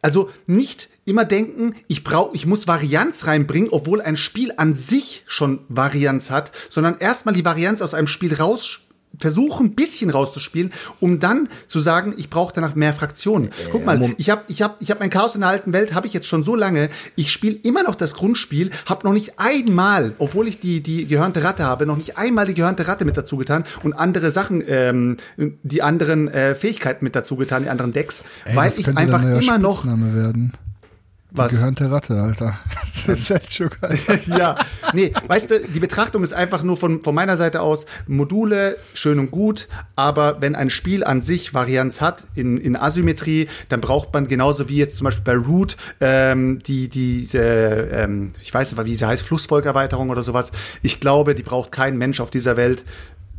Also 0.01 0.29
nicht 0.45 0.89
immer 1.05 1.25
denken, 1.25 1.73
ich 1.87 2.03
brauche, 2.03 2.35
ich 2.35 2.45
muss 2.45 2.67
Varianz 2.67 3.25
reinbringen, 3.25 3.69
obwohl 3.71 4.01
ein 4.01 4.17
Spiel 4.17 4.53
an 4.57 4.75
sich 4.75 5.23
schon 5.25 5.61
Varianz 5.69 6.29
hat, 6.29 6.51
sondern 6.69 6.97
erstmal 6.99 7.33
die 7.33 7.45
Varianz 7.45 7.81
aus 7.81 7.93
einem 7.93 8.07
Spiel 8.07 8.35
raus 8.35 8.81
versuchen, 9.19 9.67
ein 9.67 9.75
bisschen 9.75 10.09
rauszuspielen, 10.09 10.71
um 10.99 11.19
dann 11.19 11.49
zu 11.67 11.79
sagen, 11.79 12.13
ich 12.17 12.29
brauche 12.29 12.53
danach 12.53 12.75
mehr 12.75 12.93
Fraktionen. 12.93 13.49
Guck 13.71 13.85
mal, 13.85 14.13
ich 14.17 14.29
habe 14.29 14.43
ich 14.47 14.61
hab, 14.61 14.81
ich 14.81 14.91
hab 14.91 14.99
mein 14.99 15.09
Chaos 15.09 15.35
in 15.35 15.41
der 15.41 15.49
alten 15.49 15.73
Welt, 15.73 15.93
habe 15.93 16.07
ich 16.07 16.13
jetzt 16.13 16.27
schon 16.27 16.43
so 16.43 16.55
lange. 16.55 16.89
Ich 17.15 17.31
spiele 17.31 17.55
immer 17.63 17.83
noch 17.83 17.95
das 17.95 18.15
Grundspiel, 18.15 18.69
habe 18.85 19.05
noch 19.05 19.13
nicht 19.13 19.33
einmal, 19.37 20.13
obwohl 20.19 20.47
ich 20.47 20.59
die, 20.59 20.81
die 20.81 21.07
gehörnte 21.07 21.43
Ratte 21.43 21.63
habe, 21.63 21.85
noch 21.85 21.97
nicht 21.97 22.17
einmal 22.17 22.45
die 22.45 22.53
gehörnte 22.53 22.87
Ratte 22.87 23.05
mit 23.05 23.17
dazu 23.17 23.37
getan 23.37 23.63
und 23.83 23.93
andere 23.93 24.31
Sachen, 24.31 24.63
ähm, 24.67 25.17
die 25.37 25.81
anderen 25.81 26.27
äh, 26.27 26.55
Fähigkeiten 26.55 27.03
mit 27.03 27.15
dazu 27.15 27.35
getan, 27.35 27.63
die 27.63 27.69
anderen 27.69 27.93
Decks, 27.93 28.23
Ey, 28.45 28.55
weil 28.55 28.73
ich 28.75 28.87
einfach 28.87 29.23
immer 29.23 29.57
noch 29.57 29.79
Spitzname 29.79 30.15
werden. 30.15 30.53
Was. 31.37 31.49
Die 31.49 31.55
gehörnte 31.55 31.91
Ratte, 31.91 32.21
Alter. 32.21 32.59
Das 33.07 33.19
ist 33.19 33.29
halt 33.29 33.53
schon 33.53 33.69
geil. 33.81 33.99
ja, 34.25 34.55
nee, 34.93 35.13
weißt 35.27 35.51
du, 35.51 35.59
die 35.59 35.79
Betrachtung 35.79 36.23
ist 36.23 36.33
einfach 36.33 36.63
nur 36.63 36.75
von, 36.75 37.03
von 37.03 37.13
meiner 37.13 37.37
Seite 37.37 37.61
aus, 37.61 37.85
Module, 38.07 38.77
schön 38.95 39.19
und 39.19 39.29
gut, 39.29 39.67
aber 39.95 40.41
wenn 40.41 40.55
ein 40.55 40.71
Spiel 40.71 41.03
an 41.03 41.21
sich 41.21 41.53
Varianz 41.53 42.01
hat 42.01 42.23
in, 42.33 42.57
in 42.57 42.75
Asymmetrie, 42.75 43.47
dann 43.69 43.79
braucht 43.79 44.11
man 44.11 44.27
genauso 44.27 44.69
wie 44.69 44.77
jetzt 44.77 44.97
zum 44.97 45.05
Beispiel 45.05 45.23
bei 45.23 45.35
Root, 45.35 45.77
ähm, 46.01 46.59
die, 46.65 46.89
diese, 46.89 47.39
ähm, 47.39 48.31
ich 48.41 48.51
weiß 48.51 48.71
nicht, 48.71 48.85
wie 48.85 48.95
sie 48.95 49.07
heißt, 49.07 49.21
Flussvolkerweiterung 49.21 50.09
oder 50.09 50.23
sowas. 50.23 50.51
Ich 50.81 50.99
glaube, 50.99 51.35
die 51.35 51.43
braucht 51.43 51.71
kein 51.71 51.97
Mensch 51.99 52.19
auf 52.19 52.31
dieser 52.31 52.57
Welt. 52.57 52.83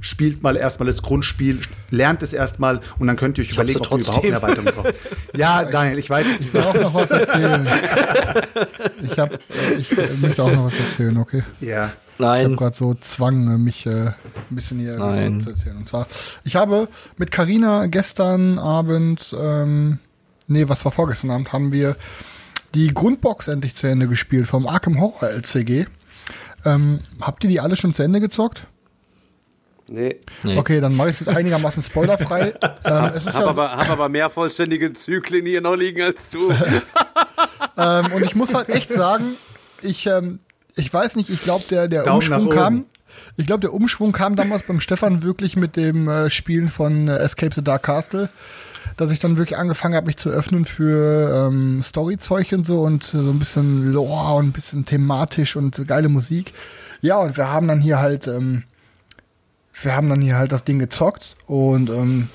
Spielt 0.01 0.43
mal 0.43 0.57
erstmal 0.57 0.87
das 0.87 1.03
Grundspiel, 1.03 1.61
lernt 1.91 2.23
es 2.23 2.33
erstmal 2.33 2.81
und 2.99 3.07
dann 3.07 3.17
könnt 3.17 3.39
ihr 3.39 3.43
euch 3.43 3.57
hab's 3.57 3.71
überlegen, 3.71 3.81
ob 3.81 3.99
ihr 3.99 4.05
überhaupt 4.05 4.25
eine. 4.25 4.35
Erweiterung 4.35 4.65
braucht. 4.67 4.95
Ja, 5.37 5.65
Daniel, 5.71 5.99
ich 5.99 6.11
weiß, 6.11 6.27
Ich 6.41 6.53
will 6.53 6.61
auch 6.63 6.75
noch 6.75 6.95
was 6.95 7.11
erzählen. 7.11 7.67
Ich, 9.03 9.19
hab, 9.19 9.33
äh, 9.33 9.39
ich 9.79 9.97
äh, 9.97 10.09
möchte 10.21 10.43
auch 10.43 10.53
noch 10.53 10.67
was 10.67 10.79
erzählen, 10.79 11.17
okay? 11.17 11.43
ja. 11.61 11.93
Ich 12.19 12.25
habe 12.25 12.49
Nein, 12.49 12.57
gerade 12.57 12.75
so 12.75 12.95
Zwang, 12.95 13.47
äh, 13.53 13.59
mich 13.59 13.85
äh, 13.85 13.91
ein 13.91 14.15
bisschen 14.49 14.79
hier 14.79 14.97
Nein. 14.97 15.41
zu 15.41 15.51
erzählen. 15.51 15.77
Und 15.77 15.87
zwar, 15.89 16.07
ich 16.45 16.57
habe 16.57 16.89
mit 17.19 17.31
Karina 17.31 17.87
gestern 17.87 18.59
Abend, 18.59 19.35
ähm, 19.39 19.99
nee, 20.47 20.67
was 20.67 20.85
war 20.87 20.93
vorgestern 20.93 21.31
Abend, 21.31 21.53
haben 21.53 21.73
wir 21.73 21.97
die 22.75 22.93
Grundbox 22.93 23.49
endlich 23.49 23.75
zu 23.75 23.87
Ende 23.87 24.09
gespielt 24.09 24.47
vom 24.47 24.67
Arkham 24.67 24.99
Horror 24.99 25.29
LCG. 25.29 25.87
Ähm, 26.65 27.01
habt 27.21 27.45
ihr 27.45 27.51
die 27.51 27.61
alle 27.61 27.77
schon 27.77 27.93
zu 27.93 28.03
Ende 28.03 28.21
gezockt? 28.21 28.67
Nee. 29.89 30.21
Nee. 30.43 30.59
Okay, 30.59 30.81
dann 30.81 30.97
mache 30.97 31.11
ich 31.11 31.21
es 31.21 31.27
jetzt 31.27 31.37
einigermaßen 31.37 31.83
spoilerfrei. 31.83 32.55
ähm, 32.85 33.11
es 33.15 33.25
ist 33.25 33.35
Hab 33.35 33.43
ja, 33.43 33.47
aber, 33.49 33.71
hab 33.73 33.91
aber 33.91 34.09
mehr 34.09 34.29
vollständige 34.31 34.93
Zyklen 34.93 35.47
hier 35.47 35.61
noch 35.61 35.77
liegen 35.77 36.03
als 36.03 36.29
du. 36.29 36.51
ähm, 37.77 38.07
und 38.13 38.25
ich 38.25 38.35
muss 38.35 38.53
halt 38.53 38.69
echt 38.69 38.91
sagen, 38.91 39.37
ich, 39.83 40.07
ähm, 40.07 40.41
ich 40.75 40.93
weiß 40.93 41.17
nicht, 41.17 41.31
ich 41.31 41.43
glaube, 41.43 41.65
der, 41.71 41.89
der 41.89 42.03
Daumen 42.03 42.17
Umschwung 42.17 42.51
kam. 42.51 42.87
Ich 43.37 43.47
glaube, 43.47 43.61
der 43.61 43.73
Umschwung 43.73 44.13
kam 44.13 44.35
damals 44.35 44.67
beim 44.67 44.81
Stefan 44.81 45.23
wirklich 45.23 45.57
mit 45.57 45.77
dem 45.77 46.09
äh, 46.09 46.31
Spielen 46.31 46.69
von 46.69 47.09
äh, 47.09 47.19
Escape 47.19 47.55
the 47.55 47.63
Dark 47.63 47.85
Castle, 47.85 48.29
dass 48.97 49.11
ich 49.11 49.21
dann 49.21 49.37
wirklich 49.37 49.59
angefangen 49.59 49.95
habe, 49.95 50.07
mich 50.07 50.17
zu 50.17 50.31
öffnen 50.31 50.65
für 50.65 51.49
ähm, 51.49 51.83
Storyzeug 51.83 52.53
und 52.53 52.65
so 52.65 52.81
und 52.81 53.05
äh, 53.15 53.23
so 53.23 53.31
ein 53.31 53.39
bisschen 53.39 53.93
Lore 53.93 54.35
und 54.35 54.49
ein 54.49 54.53
bisschen 54.53 54.85
thematisch 54.85 55.57
und 55.57 55.87
geile 55.87 56.09
Musik. 56.09 56.53
Ja, 57.03 57.19
und 57.19 57.37
wir 57.37 57.51
haben 57.51 57.69
dann 57.69 57.81
hier 57.81 57.99
halt, 58.01 58.27
ähm, 58.27 58.65
wir 59.83 59.95
haben 59.95 60.09
dann 60.09 60.21
hier 60.21 60.37
halt 60.37 60.53
das 60.53 60.65
Ding 60.65 60.79
gezockt 60.79 61.37
und 61.47 61.91
ähm, 61.91 62.29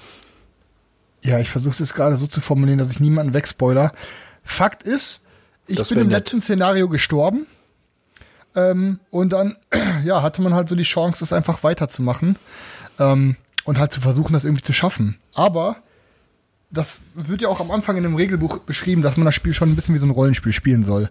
ja, 1.24 1.40
ich 1.40 1.50
versuche 1.50 1.74
es 1.74 1.80
jetzt 1.80 1.96
gerade 1.96 2.18
so 2.18 2.28
zu 2.28 2.42
formulieren, 2.42 2.80
dass 2.80 2.92
ich 2.92 3.00
niemanden 3.00 3.34
wegspoiler. 3.34 3.94
Fakt 4.44 4.84
ist, 4.84 5.20
ich 5.68 5.78
Das 5.78 5.90
bin 5.90 6.00
im 6.00 6.08
nett. 6.08 6.18
letzten 6.18 6.42
Szenario 6.42 6.90
gestorben. 6.90 7.46
Ähm, 8.56 9.00
und 9.12 9.32
dann, 9.32 9.56
ja, 10.04 10.22
hatte 10.22 10.42
man 10.42 10.54
halt 10.54 10.68
so 10.68 10.76
die 10.76 10.84
Chance, 10.84 11.20
das 11.20 11.32
einfach 11.32 11.64
weiterzumachen. 11.64 12.38
Ähm, 13.00 13.36
und 13.64 13.78
halt 13.78 13.92
zu 13.92 14.02
versuchen, 14.02 14.34
das 14.34 14.44
irgendwie 14.44 14.64
zu 14.64 14.74
schaffen. 14.74 15.18
Aber 15.34 15.78
das 16.72 17.02
wird 17.14 17.42
ja 17.42 17.50
auch 17.50 17.60
am 17.60 17.70
Anfang 17.70 17.98
in 17.98 18.04
dem 18.04 18.16
Regelbuch 18.16 18.60
beschrieben, 18.60 19.02
dass 19.04 19.18
man 19.18 19.26
das 19.26 19.36
Spiel 19.36 19.54
schon 19.54 19.70
ein 19.70 19.76
bisschen 19.76 19.94
wie 19.94 20.00
so 20.00 20.08
ein 20.08 20.12
Rollenspiel 20.12 20.54
spielen 20.54 20.84
soll. 20.84 21.10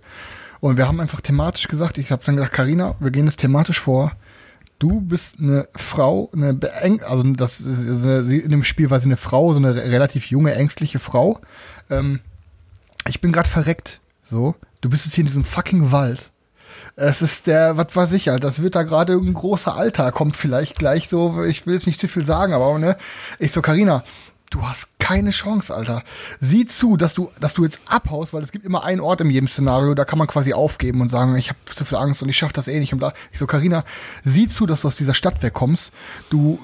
Und 0.59 0.77
wir 0.77 0.89
haben 0.89 1.01
einfach 1.01 1.21
thematisch 1.21 1.69
gesagt, 1.69 1.97
ich 1.99 2.11
habe 2.11 2.23
dann 2.25 2.37
gesagt, 2.37 2.53
Karina, 2.53 2.97
wir 2.99 3.11
gehen 3.11 3.27
jetzt 3.27 3.39
thematisch 3.39 3.79
vor. 3.81 4.13
Du 4.81 5.01
bist 5.01 5.37
eine 5.39 5.69
Frau, 5.77 6.31
eine 6.35 6.59
also 7.07 7.23
das 7.35 7.61
ist, 7.61 8.03
sie- 8.27 8.39
in 8.41 8.51
dem 8.51 8.65
Spiel 8.65 8.91
war 8.91 8.99
sie 8.99 9.07
eine 9.07 9.17
Frau, 9.19 9.53
so 9.53 9.59
eine 9.59 9.75
re- 9.77 9.85
relativ 9.91 10.27
junge, 10.31 10.55
ängstliche 10.55 10.99
Frau. 10.99 11.39
Ähm, 11.91 12.21
ich 13.07 13.21
bin 13.21 13.31
gerade 13.31 13.49
verreckt. 13.49 14.01
So, 14.31 14.55
du 14.81 14.89
bist 14.91 15.05
jetzt 15.05 15.15
hier 15.15 15.23
in 15.23 15.27
diesem 15.27 15.45
fucking 15.45 15.93
Wald. 15.93 16.31
Es 16.97 17.21
ist 17.21 17.47
der, 17.47 17.77
was 17.77 17.95
weiß 17.95 18.13
ich, 18.13 18.31
Alter, 18.31 18.49
das 18.49 18.63
wird 18.63 18.75
da 18.75 18.83
gerade 18.85 19.13
ein 19.15 19.35
großer 19.35 19.77
Alter, 19.77 20.13
kommt 20.13 20.37
vielleicht 20.37 20.79
gleich 20.79 21.09
so, 21.09 21.45
ich 21.45 21.67
will 21.67 21.75
jetzt 21.75 21.87
nicht 21.87 22.01
zu 22.01 22.09
viel 22.09 22.25
sagen, 22.25 22.53
aber 22.55 22.79
ne, 22.79 22.97
ich 23.39 23.53
so, 23.53 23.61
Karina, 23.63 24.03
du 24.51 24.63
hast 24.63 24.89
keine 24.99 25.31
Chance, 25.31 25.75
Alter. 25.75 26.03
Sieh 26.41 26.67
zu, 26.67 26.97
dass 26.97 27.15
du, 27.15 27.31
dass 27.41 27.55
du 27.55 27.65
jetzt 27.65 27.81
abhaust, 27.87 28.33
weil 28.33 28.43
es 28.43 28.53
gibt 28.53 28.67
immer 28.67 28.85
einen 28.85 29.01
Ort 29.01 29.21
in 29.21 29.31
jedem 29.31 29.49
Szenario, 29.49 29.95
da 29.95 30.05
kann 30.05 30.19
man 30.19 30.29
quasi 30.29 30.53
aufgeben 30.53 31.01
und 31.01 31.09
sagen, 31.09 31.37
ich 31.37 31.49
habe 31.49 31.59
zu 31.75 31.85
viel 31.85 31.99
Angst 31.99 32.23
und 32.23 32.29
ich 32.29 32.37
schaff 32.37 32.53
das 32.53 32.69
eh 32.69 32.79
nicht. 32.79 32.93
Und 32.93 33.01
da, 33.01 33.13
ich 33.33 33.39
so, 33.39 33.47
Karina, 33.47 33.85
sieh 34.25 34.49
zu, 34.49 34.67
dass 34.67 34.83
du 34.83 34.89
aus 34.89 34.97
dieser 34.97 35.15
Stadt 35.15 35.43
wegkommst. 35.43 35.93
Du, 36.29 36.59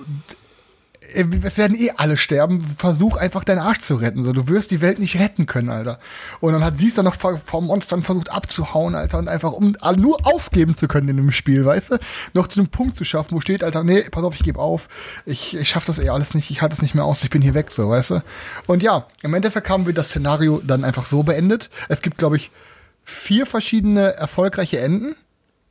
es 1.15 1.59
werden 1.59 1.77
eh 1.77 1.93
alle 1.97 2.17
sterben. 2.17 2.65
Versuch 2.79 3.17
einfach 3.17 3.45
deinen 3.45 3.59
Arsch 3.59 3.81
zu 3.81 3.97
retten. 3.97 4.25
So, 4.25 4.33
du 4.33 4.49
wirst 4.49 4.71
die 4.71 4.81
Welt 4.81 4.99
nicht 4.99 5.19
retten 5.19 5.47
können, 5.47 5.71
Alter. 5.71 5.99
Und 6.41 6.53
dann 6.53 6.65
hat 6.65 6.79
sie 6.79 6.89
es 6.89 6.95
dann 6.95 7.05
noch 7.05 7.15
vor, 7.15 7.39
vor 7.39 7.63
Monstern 7.63 8.03
versucht 8.03 8.31
abzuhauen, 8.31 8.95
Alter, 8.95 9.19
und 9.19 9.29
einfach 9.29 9.53
um 9.53 9.77
nur 9.97 10.27
aufgeben 10.27 10.77
zu 10.77 10.89
können 10.89 11.09
in 11.09 11.17
dem 11.17 11.33
Spiel, 11.33 11.65
weißt 11.65 11.93
du? 11.93 11.99
Noch 12.35 12.47
zu 12.47 12.61
einem 12.61 12.69
Punkt 12.69 12.97
zu 12.97 13.05
schaffen, 13.05 13.35
wo 13.35 13.41
steht, 13.41 13.63
Alter, 13.63 13.85
nee, 13.85 14.03
pass 14.11 14.25
auf, 14.25 14.35
ich 14.35 14.43
gebe 14.43 14.59
auf. 14.59 14.89
Ich, 15.25 15.57
ich 15.57 15.69
schaff 15.69 15.85
das 15.85 15.99
eh 15.99 16.09
alles 16.09 16.35
nicht, 16.35 16.51
ich 16.51 16.63
halte 16.63 16.75
es 16.75 16.83
nicht 16.83 16.95
mehr 16.95 17.05
aus, 17.05 17.23
ich 17.25 17.31
bin 17.31 17.43
hier 17.43 17.55
weg, 17.55 17.71
so, 17.71 17.89
weißt 17.89 18.11
du? 18.11 18.23
Und 18.67 18.83
ja, 18.83 19.07
im 19.23 19.35
Endeffekt 19.35 19.71
haben 19.71 19.87
wir 19.87 19.95
das 19.95 20.09
Szenario 20.09 20.61
dann 20.65 20.85
einfach 20.85 21.07
so 21.07 21.23
beendet. 21.23 21.71
Es 21.89 22.03
gibt, 22.03 22.19
glaube 22.19 22.37
ich, 22.37 22.51
vier 23.05 23.47
verschiedene 23.47 24.15
erfolgreiche 24.15 24.81
Enden. 24.81 25.15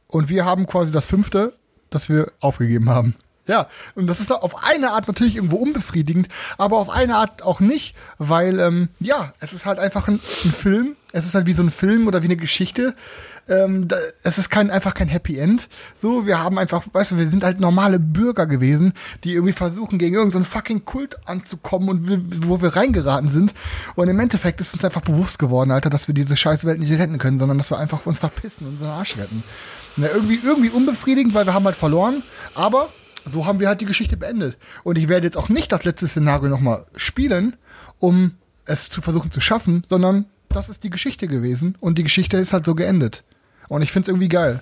Und 0.08 0.30
wir 0.30 0.46
haben 0.46 0.66
quasi 0.68 0.92
das 0.92 1.06
fünfte, 1.06 1.54
das 1.90 2.10
wir 2.10 2.32
aufgegeben 2.40 2.90
haben. 2.90 3.16
Ja, 3.48 3.68
und 3.94 4.08
das 4.08 4.20
ist 4.20 4.32
auf 4.32 4.64
eine 4.64 4.92
Art 4.92 5.08
natürlich 5.08 5.36
irgendwo 5.36 5.58
unbefriedigend, 5.58 6.30
aber 6.58 6.78
auf 6.78 6.90
eine 6.90 7.16
Art 7.16 7.44
auch 7.44 7.60
nicht, 7.60 7.96
weil, 8.18 8.60
ähm, 8.60 8.90
ja, 9.00 9.34
es 9.40 9.54
ist 9.54 9.66
halt 9.68 9.78
einfach 9.78 10.08
ein, 10.08 10.20
ein 10.44 10.52
Film. 10.52 10.96
Es 11.12 11.26
ist 11.26 11.36
halt 11.36 11.46
wie 11.46 11.54
so 11.54 11.64
ein 11.64 11.70
Film 11.70 12.08
oder 12.08 12.24
wie 12.24 12.28
eine 12.28 12.38
Geschichte. 12.38 12.96
Ähm, 13.48 13.88
da, 13.88 13.98
es 14.24 14.40
ist 14.40 14.50
kein, 14.50 14.72
einfach 14.72 14.96
kein 14.96 15.08
Happy 15.08 15.38
End. 15.38 15.70
So, 15.96 16.26
wir 16.26 16.40
haben 16.40 16.58
einfach, 16.58 16.84
weißt 16.92 17.12
du, 17.12 17.18
wir 17.18 17.28
sind 17.28 17.44
halt 17.44 17.60
normale 17.60 18.00
Bürger 18.00 18.48
gewesen, 18.48 18.94
die 19.24 19.34
irgendwie 19.34 19.54
versuchen, 19.54 20.00
gegen 20.00 20.16
irgendeinen 20.16 20.44
so 20.44 20.50
fucking 20.50 20.84
Kult 20.86 21.20
anzukommen 21.28 21.90
und 21.90 22.08
wir, 22.08 22.22
wo 22.50 22.62
wir 22.62 22.76
reingeraten 22.76 23.30
sind. 23.30 23.54
Und 23.94 24.08
im 24.08 24.20
Endeffekt 24.20 24.60
ist 24.62 24.74
uns 24.74 24.84
einfach 24.84 25.02
bewusst 25.02 25.38
geworden, 25.38 25.70
Alter, 25.70 25.92
dass 25.92 26.08
wir 26.08 26.16
diese 26.16 26.36
scheiß 26.36 26.66
Welt 26.66 26.80
nicht 26.80 26.92
retten 26.94 27.20
können, 27.20 27.38
sondern 27.38 27.60
dass 27.60 27.70
wir 27.70 27.78
einfach 27.78 28.04
uns 28.08 28.18
verpissen 28.20 28.66
und 28.66 28.74
unseren 28.74 28.90
Arsch 28.90 29.18
retten. 29.18 29.44
Na, 29.98 30.08
irgendwie, 30.08 30.40
irgendwie 30.44 30.70
unbefriedigend, 30.70 31.36
weil 31.36 31.46
wir 31.46 31.54
haben 31.54 31.66
halt 31.66 31.76
verloren, 31.76 32.24
aber 32.56 32.90
so 33.26 33.46
haben 33.46 33.60
wir 33.60 33.68
halt 33.68 33.82
die 33.82 33.86
Geschichte 33.86 34.18
beendet. 34.18 34.58
Und 34.84 34.98
ich 34.98 35.08
werde 35.08 35.28
jetzt 35.28 35.38
auch 35.38 35.50
nicht 35.50 35.72
das 35.72 35.84
letzte 35.84 36.08
Szenario 36.08 36.50
nochmal 36.50 36.86
spielen, 36.96 37.56
um 38.00 38.36
es 38.66 38.90
zu 38.90 39.02
versuchen 39.02 39.32
zu 39.32 39.42
schaffen, 39.42 39.84
sondern 39.88 40.26
das 40.50 40.70
ist 40.70 40.84
die 40.84 40.90
Geschichte 40.90 41.28
gewesen 41.28 41.78
und 41.80 41.98
die 41.98 42.04
Geschichte 42.04 42.38
ist 42.38 42.54
halt 42.54 42.66
so 42.66 42.76
geendet. 42.76 43.24
Und 43.68 43.82
ich 43.82 43.92
finde 43.92 44.06
es 44.06 44.10
irgendwie 44.10 44.30
geil. 44.30 44.62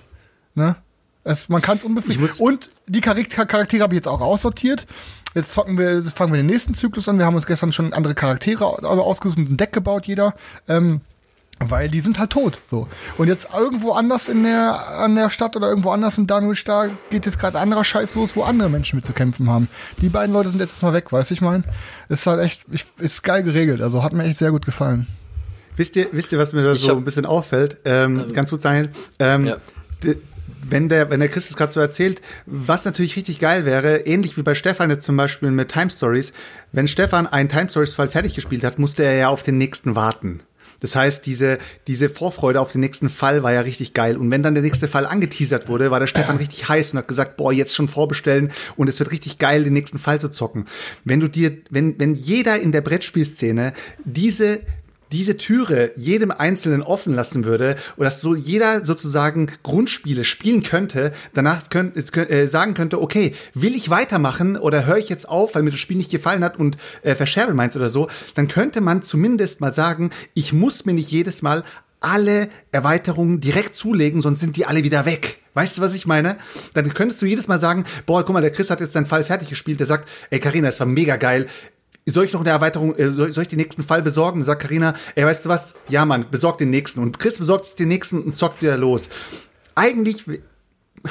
Ne? 0.54 0.76
Es, 1.24 1.48
man 1.48 1.62
kann 1.62 1.78
es 1.78 1.84
unbefriedigend. 1.84 2.40
Und 2.40 2.70
die 2.86 3.00
Charaktere, 3.00 3.46
Charaktere 3.46 3.82
habe 3.82 3.94
ich 3.94 3.98
jetzt 3.98 4.08
auch 4.08 4.20
aussortiert. 4.20 4.86
Jetzt 5.34 5.52
zocken 5.52 5.78
wir, 5.78 5.94
jetzt 5.94 6.16
fangen 6.16 6.32
wir 6.32 6.36
den 6.36 6.46
nächsten 6.46 6.74
Zyklus 6.74 7.08
an. 7.08 7.18
Wir 7.18 7.26
haben 7.26 7.34
uns 7.34 7.46
gestern 7.46 7.72
schon 7.72 7.92
andere 7.92 8.14
Charaktere 8.14 8.64
ausgesucht 8.64 9.38
und 9.38 9.50
ein 9.50 9.56
Deck 9.56 9.72
gebaut, 9.72 10.06
jeder. 10.06 10.34
Ähm, 10.68 11.00
weil 11.60 11.88
die 11.88 12.00
sind 12.00 12.18
halt 12.18 12.30
tot, 12.30 12.58
so. 12.68 12.88
Und 13.16 13.28
jetzt 13.28 13.48
irgendwo 13.56 13.92
anders 13.92 14.28
in 14.28 14.42
der, 14.42 14.88
an 14.98 15.14
der 15.14 15.30
Stadt 15.30 15.56
oder 15.56 15.68
irgendwo 15.68 15.90
anders 15.90 16.18
in 16.18 16.26
Dunwich, 16.26 16.64
da 16.64 16.90
geht 17.10 17.26
jetzt 17.26 17.38
gerade 17.38 17.58
anderer 17.58 17.84
Scheiß 17.84 18.14
los, 18.14 18.36
wo 18.36 18.42
andere 18.42 18.68
Menschen 18.68 18.96
mit 18.96 19.04
zu 19.04 19.12
kämpfen 19.12 19.48
haben. 19.48 19.68
Die 19.98 20.08
beiden 20.08 20.32
Leute 20.32 20.50
sind 20.50 20.60
jetzt 20.60 20.82
mal 20.82 20.92
weg, 20.92 21.12
weißt 21.12 21.30
du, 21.30 21.34
ich 21.34 21.40
mein? 21.40 21.64
Ist 22.08 22.26
halt 22.26 22.40
echt, 22.40 22.64
ist 22.98 23.22
geil 23.22 23.42
geregelt, 23.42 23.80
also 23.80 24.02
hat 24.02 24.12
mir 24.12 24.24
echt 24.24 24.38
sehr 24.38 24.50
gut 24.50 24.66
gefallen. 24.66 25.06
Wisst 25.76 25.96
ihr, 25.96 26.08
wisst 26.12 26.32
ihr, 26.32 26.38
was 26.38 26.52
mir 26.52 26.62
da 26.62 26.76
so 26.76 26.96
ein 26.96 27.04
bisschen 27.04 27.26
auffällt? 27.26 27.78
Ähm, 27.84 28.18
also, 28.18 28.34
ganz 28.34 28.50
kurz, 28.50 28.62
Daniel. 28.62 28.90
Ähm, 29.18 29.46
ja. 29.46 29.56
Wenn 30.66 30.88
der, 30.88 31.10
wenn 31.10 31.20
der 31.20 31.28
Christus 31.28 31.56
gerade 31.56 31.72
so 31.72 31.80
erzählt, 31.80 32.22
was 32.46 32.84
natürlich 32.84 33.16
richtig 33.16 33.38
geil 33.38 33.66
wäre, 33.66 33.98
ähnlich 34.06 34.36
wie 34.36 34.42
bei 34.42 34.54
Stefan 34.54 34.88
jetzt 34.88 35.04
zum 35.04 35.16
Beispiel 35.16 35.50
mit 35.50 35.70
Time 35.70 35.90
Stories, 35.90 36.32
wenn 36.72 36.88
Stefan 36.88 37.26
einen 37.26 37.48
Time 37.48 37.68
Stories 37.68 37.92
Fall 37.92 38.08
fertig 38.08 38.34
gespielt 38.34 38.64
hat, 38.64 38.78
musste 38.78 39.02
er 39.02 39.14
ja 39.14 39.28
auf 39.28 39.42
den 39.42 39.58
nächsten 39.58 39.94
warten. 39.94 40.40
Das 40.80 40.96
heißt, 40.96 41.24
diese, 41.26 41.58
diese 41.86 42.10
Vorfreude 42.10 42.60
auf 42.60 42.72
den 42.72 42.80
nächsten 42.80 43.08
Fall 43.08 43.42
war 43.42 43.52
ja 43.52 43.60
richtig 43.60 43.94
geil. 43.94 44.16
Und 44.16 44.30
wenn 44.30 44.42
dann 44.42 44.54
der 44.54 44.62
nächste 44.62 44.88
Fall 44.88 45.06
angeteasert 45.06 45.68
wurde, 45.68 45.90
war 45.90 46.00
der 46.00 46.06
Stefan 46.06 46.36
richtig 46.38 46.68
heiß 46.68 46.92
und 46.92 46.98
hat 46.98 47.08
gesagt, 47.08 47.36
boah, 47.36 47.52
jetzt 47.52 47.74
schon 47.74 47.88
vorbestellen 47.88 48.52
und 48.76 48.88
es 48.88 48.98
wird 48.98 49.10
richtig 49.10 49.38
geil, 49.38 49.64
den 49.64 49.72
nächsten 49.72 49.98
Fall 49.98 50.20
zu 50.20 50.28
zocken. 50.28 50.66
Wenn 51.04 51.20
du 51.20 51.28
dir, 51.28 51.52
wenn, 51.70 51.98
wenn 51.98 52.14
jeder 52.14 52.60
in 52.60 52.72
der 52.72 52.80
Brettspielszene 52.80 53.72
diese 54.04 54.60
diese 55.14 55.36
Türe 55.36 55.92
jedem 55.96 56.30
Einzelnen 56.30 56.82
offen 56.82 57.14
lassen 57.14 57.44
würde 57.44 57.76
und 57.96 58.04
dass 58.04 58.20
so 58.20 58.34
jeder 58.34 58.84
sozusagen 58.84 59.50
Grundspiele 59.62 60.24
spielen 60.24 60.62
könnte, 60.62 61.12
danach 61.32 61.70
könnt, 61.70 61.96
äh, 61.96 62.48
sagen 62.48 62.74
könnte, 62.74 63.00
okay, 63.00 63.34
will 63.54 63.74
ich 63.74 63.90
weitermachen 63.90 64.56
oder 64.56 64.86
höre 64.86 64.98
ich 64.98 65.08
jetzt 65.08 65.28
auf, 65.28 65.54
weil 65.54 65.62
mir 65.62 65.70
das 65.70 65.80
Spiel 65.80 65.96
nicht 65.96 66.10
gefallen 66.10 66.42
hat 66.42 66.58
und 66.58 66.76
äh, 67.02 67.14
verscherbe 67.14 67.54
meins 67.54 67.76
oder 67.76 67.88
so, 67.88 68.08
dann 68.34 68.48
könnte 68.48 68.80
man 68.80 69.02
zumindest 69.02 69.60
mal 69.60 69.72
sagen, 69.72 70.10
ich 70.34 70.52
muss 70.52 70.84
mir 70.84 70.94
nicht 70.94 71.10
jedes 71.10 71.42
Mal 71.42 71.62
alle 72.00 72.48
Erweiterungen 72.72 73.40
direkt 73.40 73.76
zulegen, 73.76 74.20
sonst 74.20 74.40
sind 74.40 74.56
die 74.56 74.66
alle 74.66 74.84
wieder 74.84 75.06
weg. 75.06 75.38
Weißt 75.54 75.78
du, 75.78 75.82
was 75.82 75.94
ich 75.94 76.04
meine? 76.04 76.36
Dann 76.74 76.92
könntest 76.92 77.22
du 77.22 77.26
jedes 77.26 77.46
Mal 77.46 77.60
sagen, 77.60 77.84
boah, 78.06 78.24
guck 78.24 78.34
mal, 78.34 78.40
der 78.40 78.50
Chris 78.50 78.70
hat 78.70 78.80
jetzt 78.80 78.92
seinen 78.92 79.06
Fall 79.06 79.22
fertig 79.22 79.48
gespielt, 79.48 79.78
der 79.78 79.86
sagt, 79.86 80.08
ey 80.30 80.40
Karina, 80.40 80.68
es 80.68 80.80
war 80.80 80.86
mega 80.86 81.16
geil 81.16 81.46
soll 82.06 82.24
ich 82.24 82.32
noch 82.32 82.40
eine 82.40 82.50
Erweiterung, 82.50 82.94
äh, 82.96 83.10
soll, 83.10 83.30
ich 83.42 83.48
den 83.48 83.58
nächsten 83.58 83.82
Fall 83.82 84.02
besorgen? 84.02 84.44
Sagt 84.44 84.62
Karina, 84.62 84.94
ey, 85.14 85.24
weißt 85.24 85.44
du 85.44 85.48
was? 85.48 85.74
Ja, 85.88 86.04
Mann, 86.04 86.26
besorg 86.30 86.58
den 86.58 86.70
nächsten. 86.70 87.00
Und 87.00 87.18
Chris 87.18 87.38
besorgt 87.38 87.66
sich 87.66 87.74
den 87.76 87.88
nächsten 87.88 88.22
und 88.22 88.36
zockt 88.36 88.62
wieder 88.62 88.76
los. 88.76 89.08
Eigentlich 89.74 90.24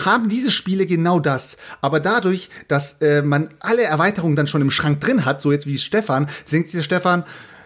haben 0.06 0.30
diese 0.30 0.52
Spiele 0.52 0.86
genau 0.86 1.20
das. 1.20 1.58
Aber 1.82 2.00
dadurch, 2.00 2.50
dass 2.68 3.02
äh, 3.02 3.22
man 3.22 3.50
alle 3.60 3.84
Erweiterungen 3.84 4.36
dann 4.36 4.48
schon 4.48 4.62
im 4.62 4.72
Schrank 4.72 5.02
drin 5.02 5.26
hat, 5.26 5.42
so 5.42 5.52
jetzt 5.52 5.66
wie 5.66 5.78
Stefan, 5.78 6.28
denkt 6.52 6.70
sich 6.70 6.80
der 6.80 6.84
Stefan, 6.84 7.24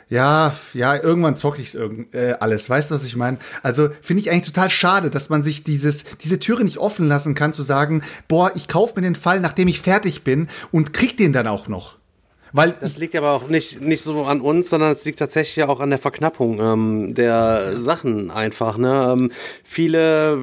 ja, 0.09 0.55
ja, 0.73 0.95
irgendwann 0.95 1.35
zocke 1.35 1.61
ich 1.61 1.73
es 1.73 1.75
äh, 1.75 2.35
alles. 2.39 2.69
Weißt 2.69 2.91
du, 2.91 2.95
was 2.95 3.03
ich 3.03 3.17
meine? 3.17 3.39
Also 3.61 3.89
finde 4.01 4.21
ich 4.21 4.31
eigentlich 4.31 4.53
total 4.53 4.69
schade, 4.69 5.09
dass 5.09 5.29
man 5.29 5.43
sich 5.43 5.65
dieses, 5.65 6.05
diese 6.21 6.39
Türe 6.39 6.63
nicht 6.63 6.77
offen 6.77 7.07
lassen 7.07 7.35
kann, 7.35 7.51
zu 7.51 7.63
sagen, 7.63 8.03
boah, 8.29 8.51
ich 8.55 8.69
kaufe 8.69 8.93
mir 8.95 9.01
den 9.01 9.15
Fall, 9.15 9.41
nachdem 9.41 9.67
ich 9.67 9.81
fertig 9.81 10.23
bin 10.23 10.47
und 10.71 10.93
krieg 10.93 11.17
den 11.17 11.33
dann 11.33 11.47
auch 11.47 11.67
noch. 11.67 11.97
Weil 12.53 12.75
das 12.79 12.97
liegt 12.97 13.15
aber 13.15 13.31
auch 13.31 13.47
nicht, 13.47 13.81
nicht 13.81 14.01
so 14.01 14.23
an 14.23 14.41
uns, 14.41 14.69
sondern 14.69 14.91
es 14.91 15.05
liegt 15.05 15.19
tatsächlich 15.19 15.65
auch 15.65 15.79
an 15.79 15.89
der 15.89 15.99
Verknappung 15.99 16.59
ähm, 16.59 17.13
der 17.13 17.77
Sachen 17.77 18.31
einfach. 18.31 18.77
Ne? 18.77 19.09
Ähm, 19.11 19.31
viele 19.63 20.37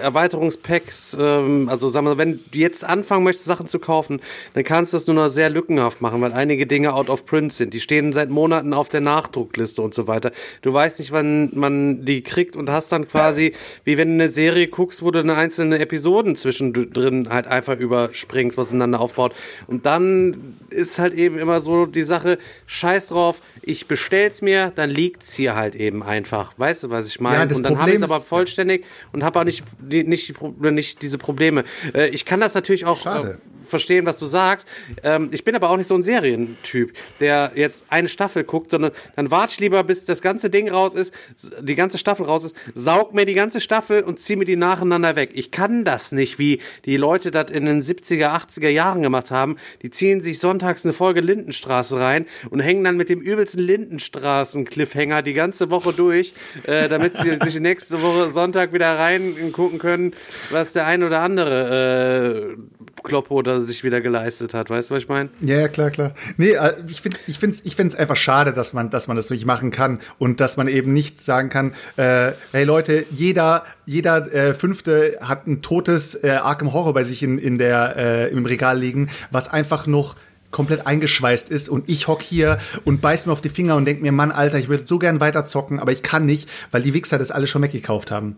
Erweiterungspacks, 0.00 1.16
ähm, 1.18 1.68
also 1.68 1.88
sagen 1.88 2.06
wir, 2.06 2.18
wenn 2.18 2.40
du 2.50 2.58
jetzt 2.58 2.84
anfangen 2.84 3.24
möchtest, 3.24 3.46
Sachen 3.46 3.66
zu 3.66 3.78
kaufen, 3.78 4.20
dann 4.54 4.64
kannst 4.64 4.92
du 4.92 4.96
es 4.96 5.06
nur 5.06 5.16
noch 5.16 5.28
sehr 5.28 5.50
lückenhaft 5.50 6.00
machen, 6.00 6.20
weil 6.20 6.32
einige 6.32 6.66
Dinge 6.66 6.94
out 6.94 7.10
of 7.10 7.24
print 7.24 7.52
sind. 7.52 7.74
Die 7.74 7.80
stehen 7.80 8.12
seit 8.12 8.30
Monaten 8.30 8.72
auf 8.72 8.88
der 8.88 9.00
Nachdruckliste 9.00 9.82
und 9.82 9.94
so 9.94 10.06
weiter. 10.06 10.30
Du 10.62 10.72
weißt 10.72 11.00
nicht, 11.00 11.12
wann 11.12 11.50
man 11.54 12.04
die 12.04 12.22
kriegt 12.22 12.56
und 12.56 12.70
hast 12.70 12.92
dann 12.92 13.08
quasi, 13.08 13.52
wie 13.84 13.98
wenn 13.98 14.08
du 14.08 14.24
eine 14.24 14.30
Serie 14.30 14.68
guckst, 14.68 15.02
wo 15.02 15.10
du 15.10 15.18
eine 15.18 15.34
einzelne 15.34 15.78
Episoden 15.78 16.36
zwischendrin 16.36 17.28
halt 17.30 17.46
einfach 17.46 17.76
überspringst, 17.76 18.56
was 18.58 18.70
ineinander 18.70 19.00
aufbaut. 19.00 19.34
Und 19.66 19.86
dann 19.86 20.56
ist 20.70 20.98
halt 20.98 21.15
eben 21.16 21.38
immer 21.38 21.60
so 21.60 21.86
die 21.86 22.02
Sache, 22.02 22.38
scheiß 22.66 23.08
drauf, 23.08 23.40
ich 23.62 23.86
bestell's 23.88 24.42
mir, 24.42 24.72
dann 24.74 24.90
liegt's 24.90 25.34
hier 25.34 25.54
halt 25.54 25.74
eben 25.74 26.02
einfach. 26.02 26.52
Weißt 26.56 26.84
du, 26.84 26.90
was 26.90 27.08
ich 27.08 27.20
meine? 27.20 27.50
Ja, 27.50 27.56
und 27.56 27.62
dann 27.62 27.78
habe 27.78 27.90
ich 27.90 27.96
es 27.96 28.02
aber 28.02 28.20
vollständig 28.20 28.84
und 29.12 29.24
habe 29.24 29.40
auch 29.40 29.44
nicht, 29.44 29.64
nicht, 29.80 30.34
nicht 30.60 31.02
diese 31.02 31.18
Probleme. 31.18 31.64
Äh, 31.94 32.08
ich 32.08 32.24
kann 32.24 32.40
das 32.40 32.54
natürlich 32.54 32.84
auch 32.84 32.98
Schade 32.98 33.38
verstehen, 33.66 34.06
was 34.06 34.18
du 34.18 34.26
sagst. 34.26 34.68
Ähm, 35.02 35.28
ich 35.32 35.44
bin 35.44 35.54
aber 35.54 35.70
auch 35.70 35.76
nicht 35.76 35.86
so 35.86 35.94
ein 35.94 36.02
Serientyp, 36.02 36.92
der 37.20 37.52
jetzt 37.54 37.84
eine 37.88 38.08
Staffel 38.08 38.44
guckt, 38.44 38.70
sondern 38.70 38.92
dann 39.16 39.30
warte 39.30 39.54
ich 39.54 39.60
lieber, 39.60 39.82
bis 39.84 40.04
das 40.04 40.22
ganze 40.22 40.50
Ding 40.50 40.68
raus 40.68 40.94
ist, 40.94 41.12
die 41.60 41.74
ganze 41.74 41.98
Staffel 41.98 42.26
raus 42.26 42.44
ist, 42.44 42.56
saug 42.74 43.14
mir 43.14 43.26
die 43.26 43.34
ganze 43.34 43.60
Staffel 43.60 44.02
und 44.02 44.18
zieh 44.18 44.36
mir 44.36 44.44
die 44.44 44.56
nacheinander 44.56 45.16
weg. 45.16 45.30
Ich 45.34 45.50
kann 45.50 45.84
das 45.84 46.12
nicht, 46.12 46.38
wie 46.38 46.60
die 46.84 46.96
Leute 46.96 47.30
das 47.30 47.50
in 47.50 47.64
den 47.66 47.82
70er, 47.82 48.28
80er 48.28 48.68
Jahren 48.68 49.02
gemacht 49.02 49.30
haben. 49.30 49.56
Die 49.82 49.90
ziehen 49.90 50.20
sich 50.20 50.38
sonntags 50.38 50.84
eine 50.84 50.92
Folge 50.92 51.20
Lindenstraße 51.20 51.98
rein 51.98 52.26
und 52.50 52.60
hängen 52.60 52.84
dann 52.84 52.96
mit 52.96 53.08
dem 53.08 53.20
übelsten 53.20 53.60
Lindenstraßen-Cliffhanger 53.60 55.22
die 55.22 55.34
ganze 55.34 55.70
Woche 55.70 55.92
durch, 55.92 56.34
äh, 56.64 56.88
damit 56.88 57.16
sie 57.16 57.36
sich 57.42 57.60
nächste 57.60 58.02
Woche 58.02 58.30
Sonntag 58.30 58.72
wieder 58.72 58.98
rein 58.98 59.52
gucken 59.52 59.78
können, 59.78 60.14
was 60.50 60.72
der 60.72 60.86
ein 60.86 61.02
oder 61.02 61.20
andere 61.20 62.56
äh, 62.56 62.95
Kloppo 63.06 63.40
da 63.40 63.60
sich 63.60 63.84
wieder 63.84 64.02
geleistet 64.02 64.52
hat. 64.52 64.68
Weißt 64.68 64.90
du, 64.90 64.94
was 64.94 65.04
ich 65.04 65.08
meine? 65.08 65.30
Ja, 65.40 65.60
ja, 65.60 65.68
klar, 65.68 65.90
klar. 65.90 66.12
Nee, 66.36 66.50
äh, 66.50 66.74
ich 66.88 67.00
finde 67.00 67.16
ich 67.26 67.38
find's, 67.38 67.62
ich 67.64 67.76
find's 67.76 67.94
einfach 67.94 68.16
schade, 68.16 68.52
dass 68.52 68.74
man, 68.74 68.90
dass 68.90 69.08
man 69.08 69.16
das 69.16 69.30
wirklich 69.30 69.46
machen 69.46 69.70
kann 69.70 70.00
und 70.18 70.40
dass 70.40 70.58
man 70.58 70.68
eben 70.68 70.92
nicht 70.92 71.20
sagen 71.20 71.48
kann, 71.48 71.72
äh, 71.96 72.32
hey 72.52 72.64
Leute, 72.64 73.06
jeder, 73.10 73.64
jeder 73.86 74.32
äh, 74.34 74.52
Fünfte 74.52 75.18
hat 75.22 75.46
ein 75.46 75.62
totes 75.62 76.14
äh, 76.22 76.30
Arkham 76.30 76.72
Horror 76.72 76.92
bei 76.92 77.04
sich 77.04 77.22
in, 77.22 77.38
in 77.38 77.56
der, 77.56 77.96
äh, 77.96 78.30
im 78.30 78.44
Regal 78.44 78.78
liegen, 78.78 79.08
was 79.30 79.48
einfach 79.48 79.86
noch 79.86 80.16
komplett 80.50 80.86
eingeschweißt 80.86 81.48
ist 81.48 81.68
und 81.68 81.88
ich 81.88 82.08
hock 82.08 82.22
hier 82.22 82.58
und 82.84 83.00
beiß 83.00 83.26
mir 83.26 83.32
auf 83.32 83.40
die 83.40 83.48
Finger 83.48 83.76
und 83.76 83.84
denk 83.84 84.02
mir, 84.02 84.12
Mann, 84.12 84.32
Alter, 84.32 84.58
ich 84.58 84.68
würde 84.68 84.86
so 84.86 84.98
gern 84.98 85.20
weiter 85.20 85.44
zocken, 85.44 85.78
aber 85.78 85.92
ich 85.92 86.02
kann 86.02 86.26
nicht, 86.26 86.48
weil 86.70 86.82
die 86.82 86.94
Wichser 86.94 87.18
das 87.18 87.30
alle 87.30 87.46
schon 87.46 87.62
weggekauft 87.62 88.10
haben. 88.10 88.36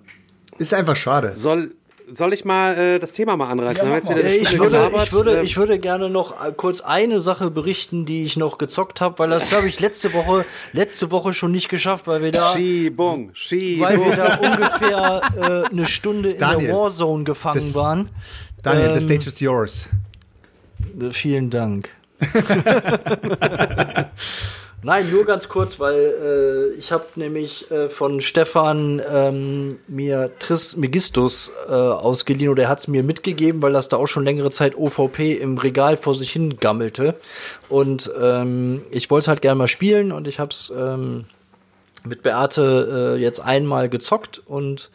Ist 0.59 0.74
einfach 0.74 0.97
schade. 0.97 1.32
Soll, 1.36 1.73
soll 2.13 2.33
ich 2.33 2.45
mal 2.45 2.77
äh, 2.77 2.99
das 2.99 3.13
Thema 3.13 3.37
mal 3.37 3.49
anreißen? 3.51 3.85
Ja, 3.89 4.01
mal. 4.01 4.03
eine 4.11 4.21
Ich 4.37 4.59
würde, 4.59 4.71
gelabert. 4.71 5.05
ich, 5.07 5.13
würde, 5.13 5.39
Ähm, 5.39 5.45
ich 5.45 5.57
würde 5.57 5.79
gerne 5.79 6.09
noch 6.11 6.45
äh, 6.45 6.53
kurz 6.57 6.81
eine 6.81 7.21
Sache 7.21 7.51
berichten, 7.51 8.07
die 8.07 8.25
ich 8.25 8.37
noch 8.37 8.59
gezockt 8.59 9.01
habe, 9.01 9.19
weil 9.19 9.31
das 9.31 9.53
habe 9.53 9.67
ich 9.69 9.81
letzte 9.81 10.13
Woche, 10.15 10.45
letzte 10.73 11.11
Woche 11.11 11.35
schon 11.35 11.53
nicht 11.53 11.69
geschafft, 11.69 12.07
weil 12.07 12.23
wir 12.23 12.33
da, 12.33 12.51
Schiebung, 12.53 13.29
weil 13.29 13.33
wir 13.33 13.35
Schiebung. 13.35 14.13
da 14.17 14.37
ungefähr 14.37 15.21
äh, 15.37 15.71
eine 15.71 15.87
Stunde 15.87 16.31
in 16.33 16.39
Daniel, 16.41 16.67
der 16.69 16.77
Warzone 16.77 17.25
gefangen 17.25 17.55
das- 17.61 17.75
waren. 17.75 18.09
Daniel, 18.63 18.89
the 18.89 18.95
Ähm, 18.95 19.01
stage 19.19 19.29
is 19.29 19.41
yours. 19.41 19.89
Äh, 21.01 21.11
Vielen 21.13 21.51
Dank. 21.51 21.91
Nein, 24.81 25.11
nur 25.11 25.25
ganz 25.25 25.49
kurz, 25.49 25.81
weil 25.81 26.73
äh, 26.73 26.79
ich 26.79 26.93
habe 26.93 27.07
nämlich 27.17 27.69
äh, 27.73 27.89
von 27.89 28.21
Stefan 28.21 29.03
ähm, 29.13 29.81
mir 29.89 30.31
Tris 30.39 30.77
Megistus 30.77 31.51
äh, 31.69 31.73
ausgeliehen 31.73 32.53
oder 32.53 32.65
er 32.65 32.69
hat 32.69 32.79
es 32.79 32.87
mir 32.87 33.03
mitgegeben, 33.03 33.61
weil 33.61 33.73
das 33.73 33.89
da 33.89 33.97
auch 33.97 34.07
schon 34.07 34.25
längere 34.25 34.53
Zeit 34.53 34.77
OVP 34.77 35.33
im 35.33 35.59
Regal 35.59 35.97
vor 35.97 36.15
sich 36.15 36.31
hin 36.31 36.59
gammelte. 36.61 37.17
Und 37.69 38.09
ähm, 38.21 38.83
ich 38.93 39.11
wollte 39.11 39.25
es 39.25 39.29
halt 39.29 39.43
gerne 39.43 39.59
mal 39.59 39.67
spielen 39.67 40.13
und 40.13 40.29
ich 40.29 40.39
habe 40.39 40.51
es 40.51 40.73
ähm, 40.77 41.25
mit 42.05 42.23
Beate 42.23 43.17
äh, 43.17 43.21
jetzt 43.21 43.41
einmal 43.41 43.89
gezockt 43.89 44.41
und 44.47 44.91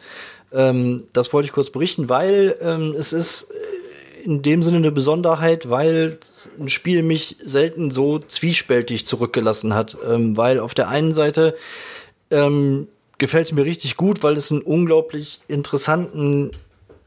ähm, 0.50 1.04
das 1.12 1.34
wollte 1.34 1.46
ich 1.46 1.52
kurz 1.52 1.68
berichten, 1.68 2.08
weil 2.08 2.56
ähm, 2.62 2.94
es 2.96 3.12
ist 3.12 3.48
in 4.24 4.42
dem 4.42 4.62
Sinne 4.62 4.78
eine 4.78 4.92
Besonderheit, 4.92 5.70
weil 5.70 6.18
ein 6.58 6.68
Spiel 6.68 7.02
mich 7.02 7.36
selten 7.44 7.90
so 7.90 8.18
zwiespältig 8.18 9.06
zurückgelassen 9.06 9.74
hat, 9.74 9.96
ähm, 10.08 10.36
weil 10.36 10.60
auf 10.60 10.74
der 10.74 10.88
einen 10.88 11.12
Seite 11.12 11.54
ähm, 12.30 12.88
gefällt 13.18 13.46
es 13.46 13.52
mir 13.52 13.64
richtig 13.64 13.96
gut, 13.96 14.22
weil 14.22 14.36
es 14.36 14.50
einen 14.50 14.62
unglaublich 14.62 15.40
interessanten 15.48 16.50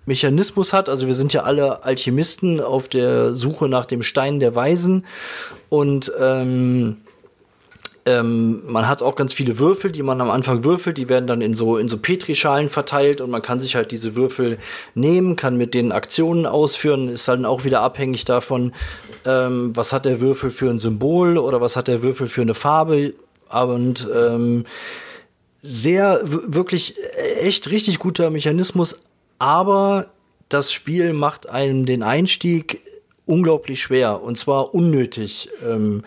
Mechanismus 0.05 0.73
hat. 0.73 0.89
Also 0.89 1.07
wir 1.07 1.13
sind 1.13 1.33
ja 1.33 1.43
alle 1.43 1.83
Alchemisten 1.83 2.59
auf 2.59 2.87
der 2.87 3.35
Suche 3.35 3.67
nach 3.67 3.85
dem 3.85 4.01
Stein 4.01 4.39
der 4.39 4.55
Weisen 4.55 5.05
und 5.69 6.11
ähm, 6.19 6.97
ähm, 8.07 8.61
man 8.65 8.87
hat 8.87 9.03
auch 9.03 9.15
ganz 9.15 9.33
viele 9.33 9.59
Würfel, 9.59 9.91
die 9.91 10.01
man 10.01 10.21
am 10.21 10.29
Anfang 10.29 10.63
würfelt, 10.63 10.97
die 10.97 11.09
werden 11.09 11.27
dann 11.27 11.41
in 11.41 11.53
so, 11.53 11.77
in 11.77 11.89
so 11.89 11.97
Petrischalen 11.97 12.69
verteilt 12.69 13.19
und 13.19 13.29
man 13.29 13.41
kann 13.41 13.59
sich 13.59 13.75
halt 13.75 13.91
diese 13.91 14.15
Würfel 14.15 14.57
nehmen, 14.95 15.35
kann 15.35 15.57
mit 15.57 15.73
denen 15.73 15.91
Aktionen 15.91 16.45
ausführen, 16.45 17.09
ist 17.09 17.27
dann 17.27 17.43
auch 17.43 17.65
wieder 17.65 17.81
abhängig 17.81 18.23
davon, 18.23 18.71
ähm, 19.25 19.75
was 19.75 19.91
hat 19.91 20.05
der 20.05 20.21
Würfel 20.21 20.51
für 20.51 20.69
ein 20.69 20.79
Symbol 20.79 21.37
oder 21.37 21.59
was 21.59 21.75
hat 21.75 21.89
der 21.89 22.01
Würfel 22.01 22.27
für 22.27 22.41
eine 22.41 22.53
Farbe. 22.53 23.13
Und 23.49 24.07
ähm, 24.15 24.65
sehr, 25.61 26.21
wirklich 26.23 26.95
äh, 27.17 27.39
echt 27.41 27.69
richtig 27.69 27.99
guter 27.99 28.29
Mechanismus, 28.29 28.99
aber 29.37 30.07
das 30.47 30.71
Spiel 30.71 31.11
macht 31.11 31.49
einem 31.49 31.85
den 31.85 32.03
Einstieg 32.03 32.81
unglaublich 33.25 33.81
schwer 33.81 34.23
und 34.23 34.37
zwar 34.37 34.73
unnötig. 34.73 35.49
Ähm, 35.61 36.03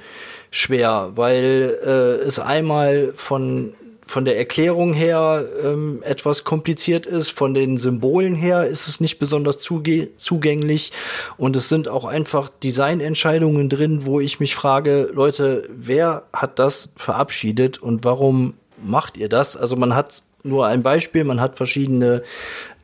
schwer, 0.50 1.12
weil 1.14 1.78
äh, 1.84 2.26
es 2.26 2.38
einmal 2.38 3.12
von 3.16 3.74
von 4.10 4.24
der 4.24 4.36
Erklärung 4.36 4.92
her 4.92 5.44
ähm, 5.64 6.02
etwas 6.02 6.42
kompliziert 6.42 7.06
ist, 7.06 7.30
von 7.30 7.54
den 7.54 7.78
Symbolen 7.78 8.34
her 8.34 8.66
ist 8.66 8.88
es 8.88 8.98
nicht 8.98 9.20
besonders 9.20 9.60
zugänglich 9.60 10.90
und 11.36 11.54
es 11.54 11.68
sind 11.68 11.88
auch 11.88 12.04
einfach 12.04 12.48
Designentscheidungen 12.48 13.68
drin, 13.68 14.06
wo 14.06 14.18
ich 14.18 14.40
mich 14.40 14.56
frage, 14.56 15.10
Leute, 15.14 15.68
wer 15.70 16.24
hat 16.32 16.58
das 16.58 16.88
verabschiedet 16.96 17.78
und 17.78 18.04
warum 18.04 18.54
macht 18.84 19.16
ihr 19.16 19.28
das? 19.28 19.56
Also 19.56 19.76
man 19.76 19.94
hat 19.94 20.24
nur 20.42 20.66
ein 20.66 20.82
Beispiel, 20.82 21.22
man 21.22 21.40
hat 21.40 21.56
verschiedene 21.56 22.22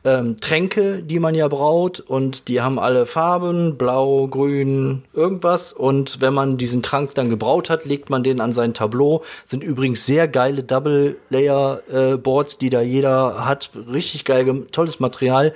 ähm, 0.07 0.39
Tränke, 0.39 1.03
die 1.03 1.19
man 1.19 1.35
ja 1.35 1.49
braut 1.49 1.99
und 1.99 2.47
die 2.47 2.61
haben 2.61 2.79
alle 2.79 3.05
Farben, 3.05 3.77
blau, 3.77 4.27
grün, 4.27 5.03
irgendwas 5.13 5.73
und 5.73 6.21
wenn 6.21 6.33
man 6.33 6.57
diesen 6.57 6.81
Trank 6.81 7.13
dann 7.13 7.29
gebraut 7.29 7.69
hat, 7.69 7.83
legt 7.83 8.09
man 8.09 8.23
den 8.23 8.39
an 8.39 8.53
sein 8.53 8.73
Tableau. 8.73 9.23
Sind 9.43 9.65
übrigens 9.65 10.05
sehr 10.05 10.29
geile 10.29 10.63
Double-Layer-Boards, 10.63 12.57
die 12.57 12.69
da 12.69 12.81
jeder 12.81 13.45
hat. 13.45 13.71
Richtig 13.91 14.23
geil, 14.23 14.65
tolles 14.71 15.01
Material. 15.01 15.53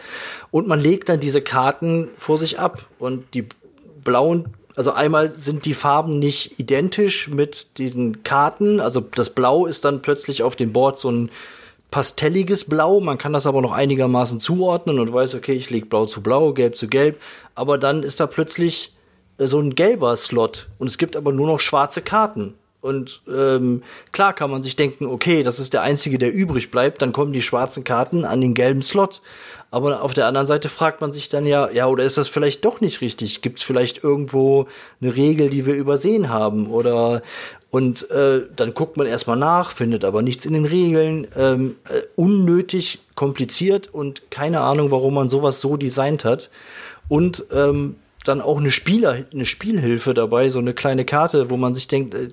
Und 0.51 0.67
man 0.67 0.81
legt 0.81 1.07
dann 1.07 1.21
diese 1.21 1.41
Karten 1.41 2.09
vor 2.17 2.37
sich 2.37 2.59
ab 2.59 2.85
und 2.99 3.33
die 3.33 3.47
blauen 4.03 4.47
also 4.73 4.93
einmal 4.93 5.31
sind 5.31 5.65
die 5.65 5.73
Farben 5.73 6.17
nicht 6.17 6.57
identisch 6.57 7.27
mit 7.27 7.77
diesen 7.77 8.23
Karten. 8.23 8.79
Also 8.79 9.01
das 9.01 9.29
Blau 9.29 9.65
ist 9.65 9.83
dann 9.83 10.01
plötzlich 10.01 10.43
auf 10.43 10.55
dem 10.55 10.71
Board 10.71 10.97
so 10.97 11.11
ein 11.11 11.29
pastelliges 11.91 12.65
Blau. 12.65 13.01
Man 13.01 13.17
kann 13.17 13.33
das 13.33 13.45
aber 13.45 13.61
noch 13.61 13.73
einigermaßen 13.73 14.39
zuordnen 14.39 14.99
und 14.99 15.13
weiß, 15.13 15.35
okay, 15.35 15.53
ich 15.53 15.69
lege 15.69 15.85
Blau 15.85 16.05
zu 16.05 16.23
Blau, 16.23 16.53
Gelb 16.53 16.75
zu 16.75 16.87
Gelb. 16.87 17.21
Aber 17.53 17.77
dann 17.77 18.01
ist 18.01 18.19
da 18.19 18.27
plötzlich 18.27 18.93
äh, 19.37 19.45
so 19.45 19.59
ein 19.59 19.75
gelber 19.75 20.15
Slot 20.15 20.69
und 20.79 20.87
es 20.87 20.97
gibt 20.97 21.15
aber 21.15 21.31
nur 21.31 21.47
noch 21.47 21.59
schwarze 21.59 22.01
Karten. 22.01 22.55
Und 22.81 23.21
ähm, 23.31 23.83
klar 24.11 24.33
kann 24.33 24.49
man 24.49 24.63
sich 24.63 24.75
denken, 24.75 25.05
okay, 25.05 25.43
das 25.43 25.59
ist 25.59 25.73
der 25.73 25.83
einzige, 25.83 26.17
der 26.17 26.33
übrig 26.33 26.71
bleibt, 26.71 27.03
dann 27.03 27.13
kommen 27.13 27.31
die 27.31 27.43
schwarzen 27.43 27.83
Karten 27.83 28.25
an 28.25 28.41
den 28.41 28.55
gelben 28.55 28.81
Slot. 28.81 29.21
Aber 29.69 30.01
auf 30.01 30.13
der 30.13 30.25
anderen 30.25 30.47
Seite 30.47 30.67
fragt 30.67 30.99
man 30.99 31.13
sich 31.13 31.29
dann 31.29 31.45
ja, 31.45 31.69
ja, 31.69 31.85
oder 31.85 32.03
ist 32.03 32.17
das 32.17 32.27
vielleicht 32.27 32.65
doch 32.65 32.81
nicht 32.81 33.01
richtig? 33.01 33.43
Gibt 33.43 33.59
es 33.59 33.63
vielleicht 33.63 34.03
irgendwo 34.03 34.65
eine 34.99 35.15
Regel, 35.15 35.51
die 35.51 35.67
wir 35.67 35.75
übersehen 35.75 36.29
haben? 36.29 36.71
Oder 36.71 37.21
und 37.71 38.11
äh, 38.11 38.41
dann 38.53 38.73
guckt 38.73 38.97
man 38.97 39.07
erstmal 39.07 39.37
nach, 39.37 39.71
findet 39.71 40.03
aber 40.03 40.21
nichts 40.21 40.45
in 40.45 40.51
den 40.53 40.65
Regeln. 40.65 41.25
Ähm, 41.37 41.77
äh, 41.89 42.01
unnötig 42.17 42.99
kompliziert 43.15 43.87
und 43.87 44.29
keine 44.29 44.59
Ahnung, 44.59 44.91
warum 44.91 45.13
man 45.13 45.29
sowas 45.29 45.61
so 45.61 45.77
designt 45.77 46.25
hat. 46.25 46.49
Und 47.07 47.45
ähm, 47.51 47.95
dann 48.23 48.41
auch 48.41 48.59
eine 48.59 48.71
Spieler, 48.71 49.17
eine 49.33 49.45
Spielhilfe 49.45 50.13
dabei, 50.13 50.49
so 50.49 50.59
eine 50.59 50.73
kleine 50.73 51.05
Karte, 51.05 51.49
wo 51.49 51.57
man 51.57 51.73
sich 51.73 51.87
denkt, 51.87 52.13
äh, 52.13 52.29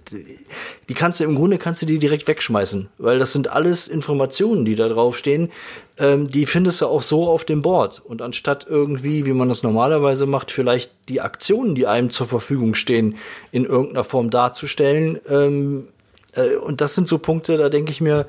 die 0.88 0.94
kannst 0.94 1.20
du 1.20 1.24
im 1.24 1.34
Grunde 1.34 1.58
kannst 1.58 1.82
du 1.82 1.86
die 1.86 1.98
direkt 1.98 2.28
wegschmeißen, 2.28 2.88
weil 2.98 3.18
das 3.18 3.32
sind 3.32 3.48
alles 3.48 3.88
Informationen, 3.88 4.64
die 4.64 4.74
da 4.74 4.88
draufstehen, 4.88 5.50
ähm, 5.98 6.30
die 6.30 6.46
findest 6.46 6.82
du 6.82 6.86
auch 6.86 7.02
so 7.02 7.28
auf 7.28 7.44
dem 7.44 7.62
Board. 7.62 8.02
Und 8.04 8.22
anstatt 8.22 8.66
irgendwie, 8.68 9.24
wie 9.24 9.32
man 9.32 9.48
das 9.48 9.62
normalerweise 9.62 10.26
macht, 10.26 10.50
vielleicht 10.50 10.92
die 11.08 11.20
Aktionen, 11.20 11.74
die 11.74 11.86
einem 11.86 12.10
zur 12.10 12.28
Verfügung 12.28 12.74
stehen, 12.74 13.16
in 13.50 13.64
irgendeiner 13.64 14.04
Form 14.04 14.30
darzustellen, 14.30 15.18
ähm, 15.28 15.88
äh, 16.34 16.56
und 16.56 16.80
das 16.80 16.94
sind 16.94 17.08
so 17.08 17.18
Punkte, 17.18 17.56
da 17.56 17.68
denke 17.68 17.90
ich 17.90 18.00
mir, 18.00 18.26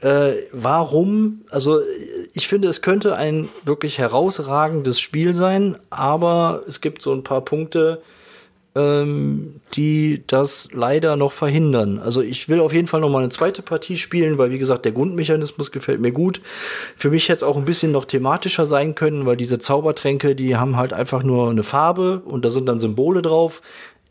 äh, 0.00 0.34
warum? 0.52 1.42
Also 1.50 1.80
ich 2.32 2.46
finde, 2.46 2.68
es 2.68 2.82
könnte 2.82 3.16
ein 3.16 3.48
wirklich 3.64 3.98
herausragendes 3.98 5.00
Spiel 5.00 5.34
sein, 5.34 5.76
aber 5.90 6.62
es 6.68 6.80
gibt 6.80 7.02
so 7.02 7.12
ein 7.12 7.24
paar 7.24 7.40
Punkte, 7.40 8.00
ähm, 8.76 9.60
die 9.74 10.22
das 10.26 10.68
leider 10.72 11.16
noch 11.16 11.32
verhindern. 11.32 11.98
Also 11.98 12.22
ich 12.22 12.48
will 12.48 12.60
auf 12.60 12.72
jeden 12.72 12.86
Fall 12.86 13.00
noch 13.00 13.08
mal 13.08 13.18
eine 13.18 13.30
zweite 13.30 13.62
Partie 13.62 13.96
spielen, 13.96 14.38
weil 14.38 14.52
wie 14.52 14.58
gesagt, 14.58 14.84
der 14.84 14.92
Grundmechanismus 14.92 15.72
gefällt 15.72 16.00
mir 16.00 16.12
gut. 16.12 16.40
Für 16.96 17.10
mich 17.10 17.28
hätte 17.28 17.38
es 17.38 17.42
auch 17.42 17.56
ein 17.56 17.64
bisschen 17.64 17.90
noch 17.90 18.04
thematischer 18.04 18.68
sein 18.68 18.94
können, 18.94 19.26
weil 19.26 19.36
diese 19.36 19.58
Zaubertränke, 19.58 20.36
die 20.36 20.56
haben 20.56 20.76
halt 20.76 20.92
einfach 20.92 21.24
nur 21.24 21.50
eine 21.50 21.64
Farbe 21.64 22.22
und 22.24 22.44
da 22.44 22.50
sind 22.50 22.66
dann 22.66 22.78
Symbole 22.78 23.20
drauf. 23.20 23.62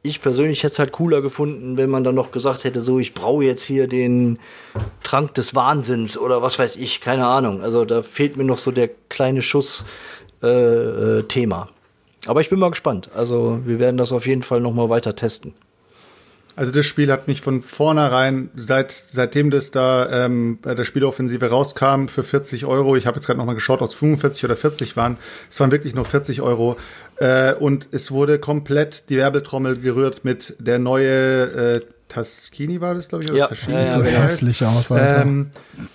Ich 0.04 0.22
persönlich 0.22 0.64
hätte 0.64 0.74
es 0.74 0.80
halt 0.80 0.92
cooler 0.92 1.22
gefunden, 1.22 1.78
wenn 1.78 1.90
man 1.90 2.04
dann 2.04 2.16
noch 2.16 2.32
gesagt 2.32 2.64
hätte, 2.64 2.82
so, 2.82 3.00
ich 3.00 3.14
brauche 3.14 3.44
jetzt 3.44 3.64
hier 3.64 3.88
den 3.88 4.40
Trank 5.04 5.34
des 5.34 5.56
Wahnsinns 5.56 6.18
oder 6.18 6.42
was 6.42 6.60
weiß 6.60 6.78
ich, 6.78 7.02
keine 7.02 7.28
Ahnung. 7.28 7.62
Also 7.62 7.84
da 7.84 8.04
fehlt 8.04 8.38
mir 8.38 8.44
noch 8.44 8.60
so 8.60 8.72
der 8.72 8.90
kleine 9.10 9.42
Schuss 9.42 9.86
äh, 10.42 10.48
äh, 10.48 11.24
Thema. 11.24 11.70
Aber 12.26 12.42
ich 12.42 12.50
bin 12.50 12.60
mal 12.60 12.70
gespannt. 12.70 13.10
Also 13.16 13.60
wir 13.66 13.80
werden 13.80 13.98
das 13.98 14.12
auf 14.12 14.28
jeden 14.28 14.44
Fall 14.44 14.62
noch 14.62 14.74
mal 14.74 14.90
weiter 14.90 15.16
testen. 15.16 15.54
Also 16.58 16.72
das 16.72 16.88
Spiel 16.88 17.12
hat 17.12 17.28
mich 17.28 17.42
von 17.42 17.62
vornherein, 17.62 18.50
seit 18.56 18.92
seitdem 18.92 19.52
das 19.52 19.70
da 19.70 20.26
ähm, 20.26 20.58
bei 20.60 20.74
der 20.74 20.86
Spieloffensive 20.86 21.52
rauskam, 21.52 22.08
für 22.08 22.24
40 22.24 22.66
Euro, 22.66 22.96
ich 22.96 23.06
habe 23.06 23.16
jetzt 23.18 23.28
gerade 23.28 23.38
noch 23.38 23.46
mal 23.46 23.54
geschaut, 23.54 23.84
ob 23.84 23.90
es 23.90 23.96
45 23.96 24.44
oder 24.44 24.56
40 24.56 24.98
waren, 24.98 25.18
es 25.52 25.60
waren 25.60 25.72
wirklich 25.72 25.94
nur 25.94 26.04
40 26.04 26.42
Euro. 26.42 26.76
Äh, 27.18 27.54
und 27.54 27.88
es 27.92 28.10
wurde 28.12 28.40
komplett 28.40 29.10
die 29.10 29.18
Werbeltrommel 29.18 29.78
gerührt 29.78 30.26
mit 30.26 30.56
der 30.58 30.80
neue 30.80 31.76
äh, 31.76 31.82
Taschini 32.08 32.82
war 32.82 32.96
das, 32.96 33.10
glaube 33.10 33.26
ich, 33.26 33.30
oder 33.30 33.40
Ja, 33.40 33.48
Taschini, 33.48 33.74
ja, 33.74 33.86
ja, 33.86 33.94
so 33.94 34.04
wie 34.04 34.10
er 34.10 34.24
heißt. 34.24 34.34
hässlich 34.42 34.64
aus. 34.66 34.88
Ähm, 34.90 35.52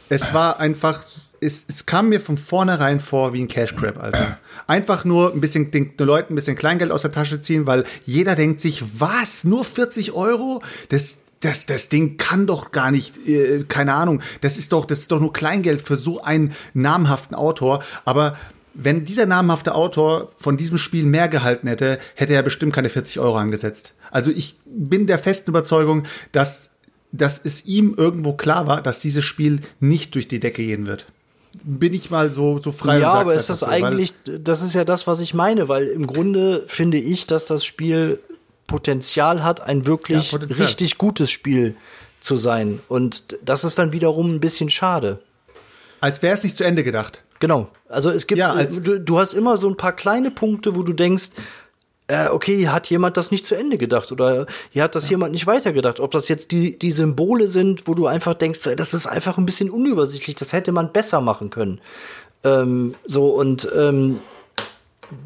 es 0.09 0.33
war 0.33 0.61
einfach, 0.61 1.03
es, 1.43 1.65
es 1.69 1.87
kam 1.87 2.09
mir 2.09 2.21
von 2.21 2.39
vornherein 2.39 3.01
vor 3.01 3.33
wie 3.33 3.43
ein 3.43 3.49
Cash 3.49 3.75
Grab, 3.75 4.03
Alter. 4.03 4.39
Einfach 4.67 5.05
nur 5.05 5.33
ein 5.33 5.41
bisschen 5.41 5.71
den, 5.71 5.97
den 5.97 6.07
Leuten 6.07 6.33
ein 6.33 6.37
bisschen 6.37 6.57
Kleingeld 6.57 6.91
aus 6.91 7.03
der 7.03 7.13
Tasche 7.13 7.41
ziehen, 7.41 7.67
weil 7.67 7.85
jeder 8.05 8.37
denkt 8.37 8.61
sich, 8.61 8.85
was, 8.99 9.45
nur 9.45 9.65
40 9.65 10.13
Euro? 10.13 10.63
Das, 10.89 11.19
das, 11.41 11.67
das 11.67 11.89
Ding 11.89 12.17
kann 12.17 12.47
doch 12.47 12.71
gar 12.71 12.91
nicht, 12.91 13.27
äh, 13.27 13.65
keine 13.67 13.95
Ahnung, 13.95 14.23
das 14.41 14.57
ist 14.57 14.73
doch, 14.73 14.85
das 14.85 15.01
ist 15.01 15.13
doch 15.13 15.21
nur 15.21 15.33
Kleingeld 15.33 15.83
für 15.83 15.99
so 15.99 16.23
einen 16.23 16.55
namhaften 16.75 17.37
Autor. 17.37 17.83
Aber 18.05 18.37
wenn 18.75 19.05
dieser 19.05 19.27
namhafte 19.27 19.75
Autor 19.75 20.31
von 20.37 20.57
diesem 20.57 20.79
Spiel 20.79 21.05
mehr 21.05 21.29
gehalten 21.29 21.67
hätte, 21.67 21.99
hätte 22.15 22.35
er 22.35 22.43
bestimmt 22.43 22.73
keine 22.73 22.89
40 22.89 23.19
Euro 23.19 23.37
angesetzt. 23.37 23.95
Also 24.11 24.31
ich 24.31 24.57
bin 24.65 25.07
der 25.07 25.19
festen 25.19 25.51
Überzeugung, 25.51 26.05
dass 26.31 26.71
dass 27.15 27.39
es 27.45 27.67
ihm 27.67 27.95
irgendwo 27.95 28.33
klar 28.33 28.67
war, 28.67 28.83
dass 28.83 29.01
dieses 29.01 29.23
Spiel 29.23 29.61
nicht 29.81 30.15
durch 30.15 30.29
die 30.29 30.41
Decke 30.41 30.65
gehen 30.65 30.87
wird. 30.87 31.12
Bin 31.65 31.95
ich 31.95 32.11
mal 32.11 32.31
so, 32.31 32.59
so 32.59 32.73
frei 32.73 32.99
ja, 33.01 33.13
aber 33.13 33.35
ist 33.35 33.43
einfach 33.43 33.49
das 33.49 33.61
so, 33.61 33.67
eigentlich, 33.67 34.15
das 34.25 34.63
ist 34.63 34.75
ja 34.75 34.85
das, 34.85 35.07
was 35.07 35.21
ich 35.21 35.35
meine, 35.35 35.69
weil 35.69 35.87
im 35.87 36.07
Grunde 36.07 36.65
finde 36.67 36.99
ich, 36.99 37.27
dass 37.27 37.47
das 37.47 37.65
Spiel 37.65 38.21
Potenzial 38.67 39.43
hat, 39.43 39.61
ein 39.61 39.87
wirklich 39.87 40.33
Ja, 40.33 40.39
richtig 40.39 40.97
gutes 40.99 41.31
Spiel 41.31 41.77
zu 42.21 42.37
sein. 42.37 42.81
Und 42.89 43.25
das 43.45 43.65
ist 43.65 43.79
dann 43.79 43.93
wiederum 43.93 44.35
ein 44.35 44.41
bisschen 44.41 44.71
schade. 44.71 45.21
Als 46.01 46.23
wäre 46.23 46.35
es 46.35 46.43
nicht 46.43 46.57
zu 46.57 46.65
Ende 46.65 46.83
gedacht. 46.83 47.23
Genau. 47.39 47.69
Also 47.89 48.09
es 48.09 48.27
gibt, 48.27 48.39
Ja, 48.39 48.55
du, 48.65 49.01
du 49.01 49.19
hast 49.19 49.35
immer 49.35 49.57
so 49.57 49.69
ein 49.69 49.77
paar 49.77 49.95
kleine 49.95 50.31
Punkte, 50.31 50.77
wo 50.77 50.83
du 50.83 50.93
denkst, 50.93 51.31
äh, 52.09 52.29
okay, 52.29 52.57
hier 52.57 52.73
hat 52.73 52.91
jemand 52.91 53.17
das 53.17 53.31
nicht 53.31 53.47
zu 53.47 53.55
Ende 53.55 53.79
gedacht 53.79 54.13
oder 54.13 54.47
hier 54.71 54.83
hat 54.83 54.95
das 54.95 55.09
jemand 55.09 55.33
nicht 55.33 55.47
weitergedacht. 55.47 56.01
Ob 56.01 56.11
das 56.11 56.29
jetzt 56.29 56.51
die, 56.51 56.79
die 56.79 56.93
Symbole 56.93 57.49
sind, 57.49 57.87
wo 57.87 57.95
du 57.95 58.07
einfach 58.07 58.35
denkst, 58.35 58.67
äh, 58.67 58.77
das 58.77 58.95
ist 58.95 59.07
einfach 59.07 59.39
ein 59.39 59.47
bisschen 59.47 59.71
unübersichtlich, 59.71 60.37
das 60.37 60.53
hätte 60.53 60.73
man 60.73 60.93
besser 60.93 61.21
machen 61.21 61.51
können. 61.51 61.81
Ähm, 62.45 62.95
so 63.07 63.29
und 63.29 63.69
ähm, 63.77 64.21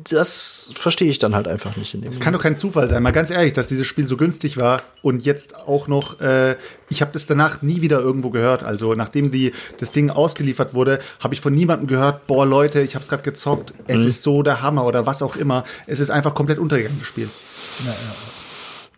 das 0.04 0.70
verstehe 0.74 1.08
ich 1.08 1.18
dann 1.18 1.34
halt 1.34 1.48
einfach 1.48 1.76
nicht 1.76 1.94
in 1.94 2.02
dem 2.02 2.10
Es 2.10 2.20
kann 2.20 2.32
doch 2.32 2.42
kein 2.42 2.56
Zufall 2.56 2.88
sein, 2.88 3.02
mal 3.02 3.12
ganz 3.12 3.30
ehrlich, 3.30 3.52
dass 3.52 3.68
dieses 3.68 3.86
Spiel 3.86 4.06
so 4.06 4.16
günstig 4.16 4.56
war 4.56 4.82
und 5.02 5.24
jetzt 5.24 5.56
auch 5.56 5.88
noch, 5.88 6.20
äh, 6.20 6.56
ich 6.88 7.00
habe 7.02 7.12
das 7.12 7.26
danach 7.26 7.62
nie 7.62 7.82
wieder 7.82 8.00
irgendwo 8.00 8.30
gehört. 8.30 8.62
Also 8.62 8.94
nachdem 8.94 9.30
die, 9.30 9.52
das 9.78 9.92
Ding 9.92 10.10
ausgeliefert 10.10 10.74
wurde, 10.74 11.00
habe 11.20 11.34
ich 11.34 11.40
von 11.40 11.54
niemandem 11.54 11.86
gehört, 11.86 12.26
boah 12.26 12.46
Leute, 12.46 12.80
ich 12.82 12.94
habe 12.94 13.02
es 13.02 13.08
gerade 13.08 13.22
gezockt, 13.22 13.74
es 13.86 14.04
ist 14.04 14.22
so 14.22 14.42
der 14.42 14.62
Hammer 14.62 14.84
oder 14.84 15.06
was 15.06 15.22
auch 15.22 15.36
immer. 15.36 15.64
Es 15.86 16.00
ist 16.00 16.10
einfach 16.10 16.34
komplett 16.34 16.58
untergegangen, 16.58 16.98
das 16.98 17.08
Spiel. 17.08 17.28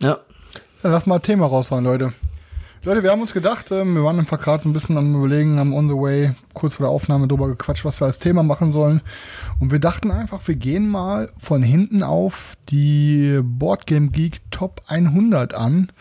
Ja. 0.01 0.19
Dann 0.81 0.91
lass 0.91 1.05
mal 1.05 1.15
ein 1.15 1.21
Thema 1.21 1.45
raushauen, 1.45 1.83
Leute. 1.83 2.13
Leute, 2.85 3.03
wir 3.03 3.11
haben 3.11 3.19
uns 3.19 3.33
gedacht, 3.33 3.71
ähm, 3.71 3.93
wir 3.93 4.05
waren 4.05 4.19
einfach 4.19 4.39
gerade 4.39 4.67
ein 4.67 4.71
bisschen 4.71 4.97
am 4.97 5.13
überlegen, 5.13 5.59
am 5.59 5.73
on 5.73 5.89
the 5.89 5.95
way, 5.95 6.31
kurz 6.53 6.75
vor 6.75 6.85
der 6.85 6.91
Aufnahme 6.91 7.27
drüber 7.27 7.49
gequatscht, 7.49 7.83
was 7.83 7.99
wir 7.99 8.05
als 8.05 8.19
Thema 8.19 8.41
machen 8.41 8.71
sollen. 8.71 9.01
Und 9.59 9.73
wir 9.73 9.79
dachten 9.79 10.11
einfach, 10.11 10.47
wir 10.47 10.55
gehen 10.55 10.87
mal 10.87 11.29
von 11.37 11.61
hinten 11.61 12.03
auf 12.03 12.55
die 12.69 13.41
Boardgame 13.43 14.11
Geek 14.11 14.39
Top 14.49 14.81
100 14.87 15.55
an 15.55 15.91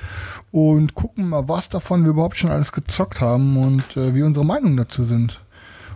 und 0.53 0.95
gucken 0.95 1.31
mal, 1.31 1.49
was 1.49 1.69
davon 1.69 2.05
wir 2.05 2.11
überhaupt 2.11 2.37
schon 2.37 2.53
alles 2.53 2.71
gezockt 2.71 3.21
haben 3.21 3.57
und 3.57 3.97
äh, 3.97 4.15
wie 4.15 4.23
unsere 4.23 4.47
Meinungen 4.47 4.77
dazu 4.77 5.03
sind. 5.03 5.41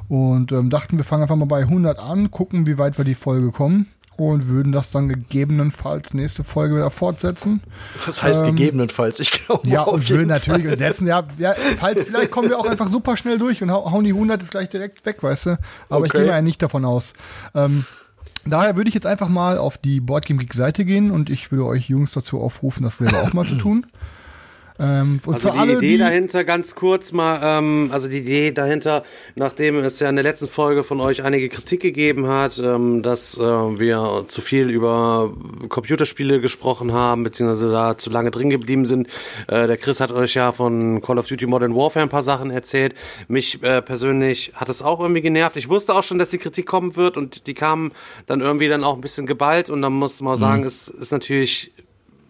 Und 0.08 0.50
ähm, 0.50 0.68
dachten, 0.68 0.98
wir 0.98 1.04
fangen 1.04 1.22
einfach 1.22 1.36
mal 1.36 1.44
bei 1.44 1.60
100 1.60 2.00
an, 2.00 2.32
gucken, 2.32 2.66
wie 2.66 2.76
weit 2.76 2.98
wir 2.98 3.04
die 3.04 3.14
Folge 3.14 3.52
kommen 3.52 3.86
und 4.30 4.48
würden 4.48 4.72
das 4.72 4.90
dann 4.90 5.08
gegebenenfalls 5.08 6.14
nächste 6.14 6.44
Folge 6.44 6.76
wieder 6.76 6.90
fortsetzen. 6.90 7.60
Das 8.06 8.22
heißt 8.22 8.40
Ähm, 8.42 8.54
gegebenenfalls, 8.56 9.20
ich 9.20 9.30
glaube. 9.30 9.68
Ja, 9.68 9.82
und 9.82 10.08
würden 10.08 10.28
Fall. 10.28 10.38
natürlich 10.38 10.66
und 10.68 10.76
setzen, 10.78 11.06
ja, 11.06 11.22
ja, 11.38 11.54
falls, 11.78 12.04
vielleicht 12.04 12.30
kommen 12.30 12.48
wir 12.48 12.58
auch 12.58 12.66
einfach 12.66 12.88
super 12.88 13.16
schnell 13.16 13.38
durch 13.38 13.62
und 13.62 13.70
hau- 13.70 13.90
hauen 13.90 14.04
die 14.04 14.12
100 14.12 14.42
ist 14.42 14.50
gleich 14.52 14.68
direkt 14.68 15.04
weg, 15.04 15.22
weißt 15.22 15.46
du? 15.46 15.58
Aber 15.88 16.06
ich 16.06 16.12
Okay. 16.12 16.18
gehe 16.22 16.26
mal 16.28 16.36
ja 16.36 16.42
nicht 16.42 16.62
davon 16.62 16.84
aus. 16.84 17.12
Ähm, 17.54 17.84
daher 18.44 18.76
würde 18.76 18.88
ich 18.88 18.94
jetzt 18.94 19.06
einfach 19.06 19.28
mal 19.28 19.58
auf 19.58 19.78
die 19.78 20.00
Boardgame 20.00 20.40
Geek 20.40 20.54
Seite 20.54 20.84
gehen 20.84 21.10
und 21.10 21.30
ich 21.30 21.50
würde 21.52 21.66
euch 21.66 21.88
Jungs 21.88 22.12
dazu 22.12 22.40
aufrufen, 22.40 22.82
das 22.82 22.98
selber 22.98 23.22
auch 23.22 23.32
mal 23.32 23.46
zu 23.46 23.56
tun. 23.56 23.86
Ähm, 24.82 25.20
Also 25.26 25.50
die 25.50 25.58
alle, 25.58 25.72
Idee 25.74 25.92
die, 25.92 25.98
dahinter, 25.98 26.42
ganz 26.42 26.74
kurz 26.74 27.12
mal, 27.12 27.40
ähm, 27.42 27.90
also 27.92 28.08
die 28.08 28.18
Idee 28.18 28.50
dahinter, 28.50 29.04
nachdem 29.36 29.78
es 29.78 30.00
ja 30.00 30.08
in 30.08 30.16
der 30.16 30.24
letzten 30.24 30.48
Folge 30.48 30.82
von 30.82 31.00
euch 31.00 31.22
einige 31.22 31.48
Kritik 31.48 31.80
gegeben 31.80 32.26
hat, 32.26 32.58
ähm, 32.58 33.02
dass 33.02 33.38
äh, 33.38 33.42
wir 33.42 34.24
zu 34.26 34.40
viel 34.40 34.70
über 34.70 35.32
Computerspiele 35.68 36.40
gesprochen 36.40 36.92
haben, 36.92 37.22
beziehungsweise 37.22 37.70
da 37.70 37.96
zu 37.96 38.10
lange 38.10 38.32
drin 38.32 38.50
geblieben 38.50 38.84
sind. 38.84 39.06
Äh, 39.46 39.68
der 39.68 39.76
Chris 39.76 40.00
hat 40.00 40.10
euch 40.10 40.34
ja 40.34 40.50
von 40.50 41.00
Call 41.00 41.18
of 41.18 41.28
Duty 41.28 41.46
Modern 41.46 41.76
Warfare 41.76 42.04
ein 42.04 42.08
paar 42.08 42.22
Sachen 42.22 42.50
erzählt. 42.50 42.94
Mich 43.28 43.62
äh, 43.62 43.82
persönlich 43.82 44.52
hat 44.54 44.68
es 44.68 44.82
auch 44.82 44.98
irgendwie 45.00 45.22
genervt. 45.22 45.56
Ich 45.56 45.68
wusste 45.68 45.94
auch 45.94 46.02
schon, 46.02 46.18
dass 46.18 46.30
die 46.30 46.38
Kritik 46.38 46.66
kommen 46.66 46.96
wird 46.96 47.16
und 47.16 47.46
die 47.46 47.54
kamen 47.54 47.92
dann 48.26 48.40
irgendwie 48.40 48.66
dann 48.66 48.82
auch 48.82 48.94
ein 48.96 49.00
bisschen 49.00 49.26
geballt 49.26 49.70
und 49.70 49.80
dann 49.80 49.92
muss 49.92 50.20
man 50.20 50.36
sagen, 50.36 50.64
es 50.64 50.88
ist 50.88 51.12
natürlich 51.12 51.72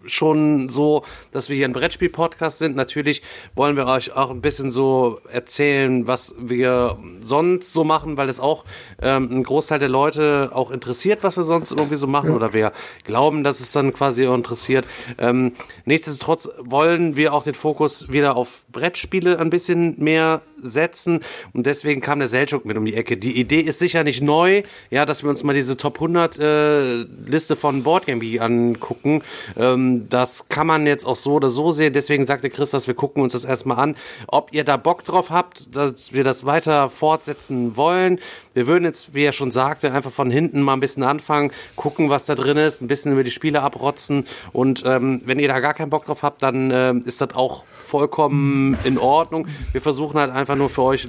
schon 0.07 0.69
so, 0.69 1.05
dass 1.31 1.49
wir 1.49 1.57
hier 1.57 1.67
ein 1.67 1.73
Brettspiel-Podcast 1.73 2.59
sind. 2.59 2.77
Natürlich 2.77 3.23
wollen 3.55 3.77
wir 3.77 3.87
euch 3.87 4.13
auch 4.13 4.31
ein 4.31 4.41
bisschen 4.41 4.71
so 4.71 5.21
erzählen, 5.31 6.07
was 6.07 6.35
wir 6.39 6.99
sonst 7.21 7.73
so 7.73 7.85
machen, 7.85 8.17
weil 8.17 8.29
es 8.29 8.41
auch 8.41 8.65
ähm, 9.01 9.29
ein 9.31 9.43
Großteil 9.43 9.79
der 9.79 9.89
Leute 9.89 10.51
auch 10.53 10.71
interessiert, 10.71 11.23
was 11.23 11.37
wir 11.37 11.45
sonst 11.45 11.73
irgendwie 11.73 11.97
so 11.97 12.07
machen 12.07 12.31
oder 12.31 12.53
wir 12.53 12.73
glauben, 13.05 13.45
dass 13.45 13.61
es 13.61 13.73
dann 13.73 13.93
quasi 13.93 14.25
interessiert. 14.25 14.87
Ähm, 15.19 15.53
nichtsdestotrotz 15.85 16.51
wollen 16.59 17.17
wir 17.17 17.35
auch 17.35 17.45
den 17.45 17.55
Fokus 17.55 18.11
wieder 18.11 18.37
auf 18.37 18.65
Brettspiele 18.73 19.39
ein 19.39 19.51
bisschen 19.51 19.95
mehr 19.99 20.43
setzen 20.63 21.21
und 21.53 21.67
deswegen 21.67 22.01
kam 22.01 22.21
der 22.21 22.29
Selchuk 22.29 22.65
mit 22.65 22.77
um 22.77 22.85
die 22.85 22.95
Ecke. 22.95 23.17
Die 23.17 23.39
Idee 23.39 23.61
ist 23.61 23.79
sicher 23.79 24.05
nicht 24.05 24.23
neu, 24.23 24.63
ja, 24.91 25.05
dass 25.05 25.23
wir 25.23 25.31
uns 25.31 25.43
mal 25.43 25.53
diese 25.53 25.77
Top 25.77 25.97
100 25.97 26.39
äh, 26.39 27.05
Liste 27.27 27.57
von 27.57 27.83
Boardgame 27.83 28.41
angucken. 28.41 29.23
Ähm, 29.59 30.09
das 30.09 30.49
kann 30.49 30.67
man 30.67 30.87
jetzt 30.87 31.05
auch 31.07 31.17
so 31.17 31.35
oder 31.35 31.49
so 31.49 31.71
sehen. 31.71 31.93
Deswegen 31.93 32.25
sagte 32.25 32.51
Chris, 32.51 32.71
dass 32.71 32.87
wir 32.87 32.95
gucken 32.95 33.23
uns 33.23 33.33
das 33.33 33.45
erstmal 33.45 33.79
an, 33.79 33.97
ob 34.27 34.55
ihr 34.55 34.65
da 34.65 34.77
Bock 34.77 35.05
drauf 35.05 35.31
habt, 35.31 35.75
dass 35.75 36.13
wir 36.13 36.25
das 36.25 36.47
weiter 36.47 36.89
fortsetzen 36.89 37.77
wollen. 37.77 38.21
Wir 38.55 38.67
würden 38.67 38.85
jetzt, 38.85 39.15
wie 39.15 39.25
er 39.25 39.33
schon 39.33 39.51
sagte, 39.51 39.93
einfach 39.93 40.11
von 40.11 40.31
hinten 40.31 40.63
mal 40.63 40.75
ein 40.75 40.81
bisschen 40.81 41.03
anfangen, 41.03 41.53
gucken, 41.77 42.11
was 42.11 42.27
da 42.27 42.35
drin 42.35 42.57
ist, 42.57 42.83
ein 42.83 42.87
bisschen 42.87 43.13
über 43.13 43.25
die 43.25 43.31
Spiele 43.31 43.63
abrotzen 43.63 44.27
und 44.53 44.85
ähm, 44.87 45.23
wenn 45.25 45.39
ihr 45.39 45.49
da 45.49 45.61
gar 45.61 45.75
keinen 45.75 45.91
Bock 45.91 46.05
drauf 46.05 46.23
habt, 46.23 46.43
dann 46.43 46.71
ähm, 46.71 47.03
ist 47.05 47.21
das 47.21 47.35
auch 47.35 47.65
vollkommen 47.93 48.79
in 48.85 48.97
Ordnung. 48.97 49.47
Wir 49.73 49.83
versuchen 49.83 50.19
halt 50.19 50.33
einfach 50.33 50.57
nur 50.57 50.71
für 50.71 50.83
euch 50.83 51.07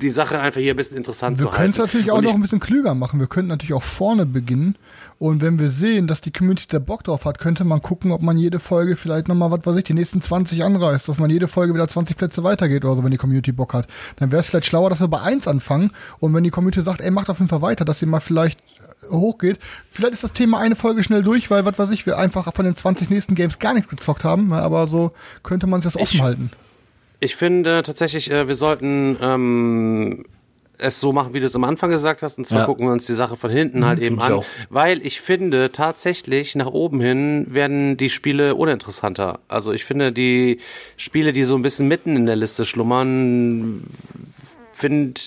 die 0.00 0.08
Sache 0.08 0.40
einfach 0.40 0.60
hier 0.60 0.72
ein 0.72 0.76
bisschen 0.76 0.96
interessant 0.96 1.38
wir 1.38 1.42
zu 1.42 1.48
halten. 1.50 1.60
können 1.60 1.70
es 1.72 1.78
natürlich 1.78 2.10
auch 2.10 2.22
noch 2.22 2.32
ein 2.32 2.40
bisschen 2.40 2.58
klüger 2.58 2.94
machen. 2.94 3.20
Wir 3.20 3.26
könnten 3.26 3.48
natürlich 3.48 3.74
auch 3.74 3.82
vorne 3.82 4.24
beginnen. 4.24 4.76
Und 5.18 5.42
wenn 5.42 5.58
wir 5.58 5.68
sehen, 5.68 6.06
dass 6.06 6.22
die 6.22 6.32
Community 6.32 6.66
da 6.68 6.78
Bock 6.78 7.04
drauf 7.04 7.26
hat, 7.26 7.38
könnte 7.38 7.64
man 7.64 7.82
gucken, 7.82 8.12
ob 8.12 8.22
man 8.22 8.38
jede 8.38 8.60
Folge 8.60 8.96
vielleicht 8.96 9.28
nochmal, 9.28 9.50
was 9.50 9.60
weiß 9.64 9.76
ich, 9.76 9.84
die 9.84 9.94
nächsten 9.94 10.22
20 10.22 10.64
anreißt, 10.64 11.06
dass 11.06 11.18
man 11.18 11.28
jede 11.30 11.48
Folge 11.48 11.74
wieder 11.74 11.86
20 11.86 12.16
Plätze 12.16 12.42
weitergeht 12.42 12.84
oder 12.84 12.96
so, 12.96 13.04
wenn 13.04 13.12
die 13.12 13.18
Community 13.18 13.52
Bock 13.52 13.74
hat. 13.74 13.86
Dann 14.16 14.32
wäre 14.32 14.40
es 14.40 14.46
vielleicht 14.46 14.66
schlauer, 14.66 14.88
dass 14.88 15.00
wir 15.00 15.08
bei 15.08 15.20
1 15.20 15.46
anfangen. 15.46 15.92
Und 16.18 16.34
wenn 16.34 16.44
die 16.44 16.50
Community 16.50 16.82
sagt, 16.82 17.02
ey, 17.02 17.10
macht 17.10 17.28
auf 17.28 17.38
jeden 17.38 17.50
Fall 17.50 17.62
weiter, 17.62 17.84
dass 17.84 17.98
sie 17.98 18.06
mal 18.06 18.20
vielleicht 18.20 18.58
hochgeht. 19.10 19.58
Vielleicht 19.90 20.14
ist 20.14 20.24
das 20.24 20.32
Thema 20.32 20.58
eine 20.58 20.76
Folge 20.76 21.02
schnell 21.04 21.22
durch, 21.22 21.50
weil, 21.50 21.64
was 21.64 21.78
weiß 21.78 21.90
ich, 21.90 22.06
wir 22.06 22.18
einfach 22.18 22.52
von 22.54 22.64
den 22.64 22.76
20 22.76 23.10
nächsten 23.10 23.34
Games 23.34 23.58
gar 23.58 23.74
nichts 23.74 23.88
gezockt 23.88 24.24
haben. 24.24 24.50
Ja, 24.50 24.58
Aber 24.58 24.86
so 24.88 25.12
könnte 25.42 25.66
man 25.66 25.78
es 25.78 25.84
jetzt 25.84 25.96
offen 25.96 26.22
halten. 26.22 26.50
Ich 27.20 27.36
finde 27.36 27.82
tatsächlich, 27.82 28.30
äh, 28.30 28.48
wir 28.48 28.54
sollten 28.54 29.16
ähm, 29.20 30.24
es 30.76 31.00
so 31.00 31.12
machen, 31.12 31.32
wie 31.32 31.40
du 31.40 31.46
es 31.46 31.54
am 31.54 31.64
Anfang 31.64 31.88
gesagt 31.90 32.22
hast, 32.22 32.36
und 32.36 32.44
zwar 32.46 32.60
Ja. 32.60 32.64
gucken 32.66 32.86
wir 32.86 32.92
uns 32.92 33.06
die 33.06 33.12
Sache 33.12 33.36
von 33.36 33.50
hinten 33.50 33.84
halt 33.86 34.00
eben 34.00 34.16
ich 34.18 34.22
an, 34.24 34.32
auch. 34.32 34.44
weil 34.70 35.06
ich 35.06 35.20
finde 35.20 35.70
tatsächlich 35.70 36.56
nach 36.56 36.66
oben 36.66 37.00
hin 37.00 37.46
werden 37.48 37.96
die 37.96 38.10
Spiele 38.10 38.56
uninteressanter. 38.56 39.38
Also 39.48 39.72
ich 39.72 39.84
finde 39.84 40.10
die 40.12 40.58
Spiele, 40.96 41.30
die 41.32 41.44
so 41.44 41.54
ein 41.54 41.62
bisschen 41.62 41.86
mitten 41.88 42.16
in 42.16 42.26
der 42.26 42.36
Liste 42.36 42.64
schlummern, 42.64 43.84
finde 44.72 45.20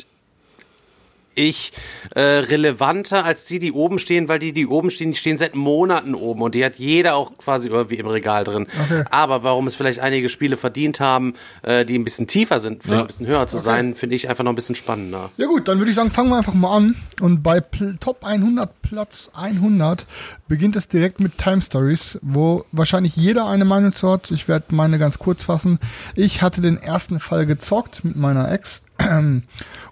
ich 1.38 1.72
äh, 2.16 2.22
relevanter 2.22 3.24
als 3.24 3.46
die, 3.46 3.60
die 3.60 3.72
oben 3.72 4.00
stehen, 4.00 4.28
weil 4.28 4.40
die, 4.40 4.54
die 4.54 4.68
oben 4.68 4.92
stehen, 4.92 5.12
die 5.12 5.18
stehen 5.18 5.38
seit 5.38 5.56
Monaten 5.56 6.16
oben 6.16 6.42
und 6.42 6.56
die 6.56 6.66
hat 6.66 6.76
jeder 6.76 7.16
auch 7.16 7.38
quasi 7.38 7.70
irgendwie 7.70 7.96
im 7.96 8.08
Regal 8.08 8.44
drin. 8.44 8.68
Okay. 8.84 9.04
Aber 9.12 9.44
warum 9.44 9.68
es 9.68 9.76
vielleicht 9.76 10.00
einige 10.00 10.30
Spiele 10.30 10.58
verdient 10.58 11.00
haben, 11.00 11.34
äh, 11.62 11.86
die 11.86 11.98
ein 11.98 12.04
bisschen 12.04 12.28
tiefer 12.28 12.60
sind, 12.60 12.84
vielleicht 12.84 13.02
ein 13.02 13.08
bisschen 13.08 13.28
höher 13.28 13.48
zu 13.48 13.58
sein, 13.58 13.96
finde 13.96 14.16
ich 14.16 14.30
einfach 14.30 14.44
noch 14.44 14.52
ein 14.52 14.56
bisschen 14.56 14.76
spannender. 14.76 15.30
Ja 15.38 15.46
gut, 15.46 15.68
dann 15.68 15.78
würde 15.78 15.92
ich 15.92 15.96
sagen, 15.96 16.12
fangen 16.12 16.30
wir 16.30 16.38
einfach 16.38 16.54
mal 16.54 16.76
an. 16.76 16.96
Und 17.22 17.44
bei 17.44 17.60
Pl 17.60 17.98
Top 18.00 18.24
100, 18.24 18.82
Platz 18.82 19.30
100, 19.34 20.06
beginnt 20.48 20.76
es 20.76 20.88
direkt 20.88 21.20
mit 21.20 21.38
Time 21.38 21.62
Stories, 21.62 22.18
wo 22.22 22.66
wahrscheinlich 22.72 23.16
jeder 23.16 23.48
eine 23.48 23.66
Meinung 23.66 23.94
zu 23.94 24.12
hat. 24.12 24.32
Ich 24.32 24.48
werde 24.48 24.66
meine 24.70 25.00
ganz 25.00 25.20
kurz 25.20 25.44
fassen. 25.44 25.80
Ich 26.16 26.42
hatte 26.42 26.62
den 26.62 26.78
ersten 26.78 27.20
Fall 27.20 27.46
gezockt 27.46 28.04
mit 28.04 28.16
meiner 28.16 28.52
Ex 28.52 28.82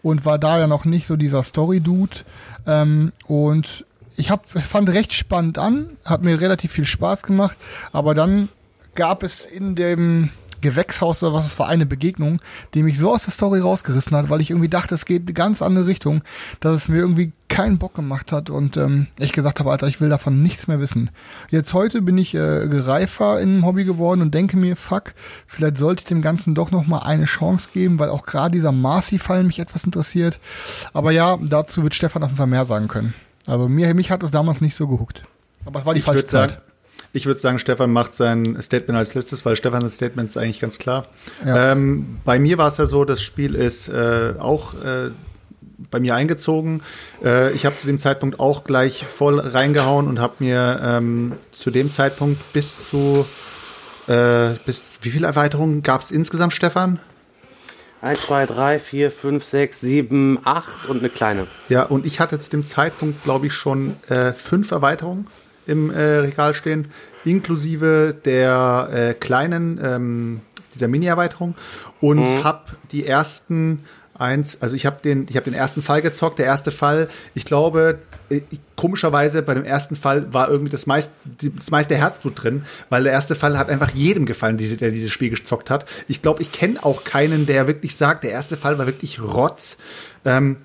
und 0.05 0.23
war 0.23 0.37
da 0.37 0.59
ja 0.59 0.67
noch 0.67 0.85
nicht 0.85 1.07
so 1.07 1.15
dieser 1.15 1.41
Story-Dude. 1.41 2.17
Ähm, 2.67 3.11
und 3.25 3.85
ich 4.15 4.29
hab, 4.29 4.47
fand 4.47 4.89
recht 4.89 5.13
spannend 5.13 5.57
an, 5.57 5.97
hat 6.05 6.21
mir 6.21 6.39
relativ 6.39 6.73
viel 6.73 6.85
Spaß 6.85 7.23
gemacht, 7.23 7.57
aber 7.91 8.13
dann 8.13 8.49
gab 8.93 9.23
es 9.23 9.47
in 9.47 9.73
dem 9.73 10.29
Gewächshaus 10.65 11.23
oder 11.23 11.33
was 11.33 11.45
es 11.45 11.59
war, 11.59 11.69
eine 11.69 11.85
Begegnung, 11.85 12.41
die 12.73 12.83
mich 12.83 12.97
so 12.97 13.13
aus 13.13 13.23
der 13.23 13.33
Story 13.33 13.59
rausgerissen 13.59 14.15
hat, 14.15 14.29
weil 14.29 14.41
ich 14.41 14.49
irgendwie 14.49 14.69
dachte, 14.69 14.95
es 14.95 15.05
geht 15.05 15.23
eine 15.23 15.33
ganz 15.33 15.61
andere 15.61 15.87
Richtung, 15.87 16.23
dass 16.59 16.75
es 16.75 16.87
mir 16.87 16.97
irgendwie 16.97 17.31
keinen 17.47 17.77
Bock 17.77 17.93
gemacht 17.93 18.31
hat 18.31 18.49
und 18.49 18.75
ähm, 18.75 19.07
ich 19.19 19.31
gesagt 19.31 19.59
habe, 19.59 19.71
Alter, 19.71 19.87
ich 19.87 20.01
will 20.01 20.09
davon 20.09 20.41
nichts 20.41 20.67
mehr 20.67 20.79
wissen. 20.79 21.11
Jetzt 21.49 21.73
heute 21.73 22.01
bin 22.01 22.17
ich 22.17 22.33
äh, 22.33 22.39
reifer 22.39 23.39
im 23.39 23.65
Hobby 23.65 23.85
geworden 23.85 24.21
und 24.21 24.33
denke 24.33 24.57
mir, 24.57 24.75
fuck, 24.75 25.13
vielleicht 25.45 25.77
sollte 25.77 26.01
ich 26.01 26.05
dem 26.05 26.21
Ganzen 26.21 26.55
doch 26.55 26.71
noch 26.71 26.87
mal 26.87 26.99
eine 26.99 27.25
Chance 27.25 27.69
geben, 27.73 27.99
weil 27.99 28.09
auch 28.09 28.25
gerade 28.25 28.51
dieser 28.51 28.71
Marcy-Fall 28.71 29.43
mich 29.43 29.59
etwas 29.59 29.83
interessiert. 29.83 30.39
Aber 30.93 31.11
ja, 31.11 31.37
dazu 31.41 31.83
wird 31.83 31.93
Stefan 31.95 32.23
auf 32.23 32.29
jeden 32.29 32.37
Fall 32.37 32.47
mehr 32.47 32.65
sagen 32.65 32.87
können. 32.87 33.13
Also 33.45 33.69
mir, 33.69 33.93
mich 33.93 34.09
hat 34.09 34.23
es 34.23 34.31
damals 34.31 34.59
nicht 34.59 34.75
so 34.75 34.87
gehuckt. 34.87 35.23
Aber 35.65 35.79
es 35.79 35.85
war 35.85 35.93
die 35.93 35.99
Ich 35.99 36.05
falsche 36.05 36.23
würde 36.23 36.31
sagen, 36.31 36.51
Zeit. 36.53 36.61
Ich 37.15 37.25
würde 37.25 37.39
sagen, 37.39 37.59
Stefan 37.59 37.91
macht 37.91 38.13
sein 38.13 38.61
Statement 38.61 38.97
als 38.97 39.13
letztes, 39.15 39.45
weil 39.45 39.55
Stefans 39.55 39.95
Statement 39.95 40.27
ist 40.27 40.37
eigentlich 40.37 40.59
ganz 40.59 40.77
klar. 40.77 41.07
Ja. 41.45 41.71
Ähm, 41.71 42.19
bei 42.25 42.39
mir 42.39 42.57
war 42.57 42.67
es 42.67 42.77
ja 42.77 42.87
so, 42.87 43.05
das 43.05 43.21
Spiel 43.21 43.55
ist 43.55 43.87
äh, 43.87 44.33
auch 44.37 44.73
äh, 44.73 45.11
bei 45.89 45.99
mir 46.01 46.15
eingezogen. 46.15 46.81
Äh, 47.23 47.53
ich 47.53 47.65
habe 47.65 47.77
zu 47.77 47.87
dem 47.87 47.99
Zeitpunkt 47.99 48.39
auch 48.39 48.65
gleich 48.65 49.05
voll 49.05 49.39
reingehauen 49.39 50.07
und 50.07 50.19
habe 50.19 50.35
mir 50.39 50.79
ähm, 50.83 51.33
zu 51.51 51.71
dem 51.71 51.89
Zeitpunkt 51.89 52.41
bis 52.51 52.89
zu 52.89 53.25
äh, 54.07 54.49
bis 54.65 54.99
wie 55.01 55.09
viele 55.09 55.27
Erweiterungen 55.27 55.83
gab 55.83 56.01
es 56.01 56.11
insgesamt, 56.11 56.53
Stefan? 56.53 56.99
1, 58.01 58.21
2, 58.21 58.45
3, 58.45 58.79
4, 58.79 59.11
5, 59.11 59.43
6, 59.43 59.81
7, 59.81 60.39
8 60.43 60.89
und 60.89 60.99
eine 60.99 61.09
kleine. 61.09 61.47
Ja, 61.69 61.83
und 61.83 62.05
ich 62.05 62.19
hatte 62.19 62.37
zu 62.39 62.49
dem 62.49 62.63
Zeitpunkt, 62.63 63.23
glaube 63.23 63.47
ich, 63.47 63.53
schon 63.53 63.95
äh, 64.09 64.33
fünf 64.33 64.71
Erweiterungen 64.71 65.27
im 65.67 65.89
äh, 65.91 66.01
Regal 66.19 66.53
stehen, 66.53 66.87
inklusive 67.23 68.15
der 68.25 68.89
äh, 68.93 69.13
kleinen, 69.13 69.79
ähm, 69.83 70.41
dieser 70.73 70.87
Mini-Erweiterung 70.87 71.55
und 72.01 72.21
Mhm. 72.23 72.43
habe 72.43 72.61
die 72.91 73.05
ersten 73.07 73.83
eins, 74.17 74.57
also 74.61 74.75
ich 74.75 74.85
habe 74.85 74.97
den, 75.03 75.25
ich 75.29 75.35
habe 75.35 75.45
den 75.45 75.53
ersten 75.53 75.81
Fall 75.81 76.01
gezockt. 76.01 76.39
Der 76.39 76.45
erste 76.45 76.71
Fall, 76.71 77.09
ich 77.33 77.43
glaube, 77.45 77.99
äh, 78.29 78.41
komischerweise 78.77 79.41
bei 79.41 79.53
dem 79.53 79.65
ersten 79.65 79.95
Fall 79.97 80.33
war 80.33 80.49
irgendwie 80.49 80.71
das, 80.71 80.85
meist, 80.85 81.11
die- 81.41 81.53
das 81.53 81.69
meiste 81.71 81.95
Herzblut 81.95 82.41
drin, 82.43 82.63
weil 82.89 83.03
der 83.03 83.11
erste 83.11 83.35
Fall 83.35 83.57
hat 83.57 83.69
einfach 83.69 83.91
jedem 83.91 84.25
gefallen, 84.25 84.57
der 84.57 84.91
dieses 84.91 85.11
Spiel 85.11 85.29
gezockt 85.31 85.69
hat. 85.69 85.85
Ich 86.07 86.21
glaube, 86.21 86.41
ich 86.41 86.51
kenne 86.53 86.83
auch 86.83 87.03
keinen, 87.03 87.45
der 87.45 87.67
wirklich 87.67 87.95
sagt, 87.97 88.23
der 88.23 88.31
erste 88.31 88.55
Fall 88.57 88.77
war 88.77 88.85
wirklich 88.85 89.21
Rotz. 89.21 89.77
Ähm, 90.23 90.57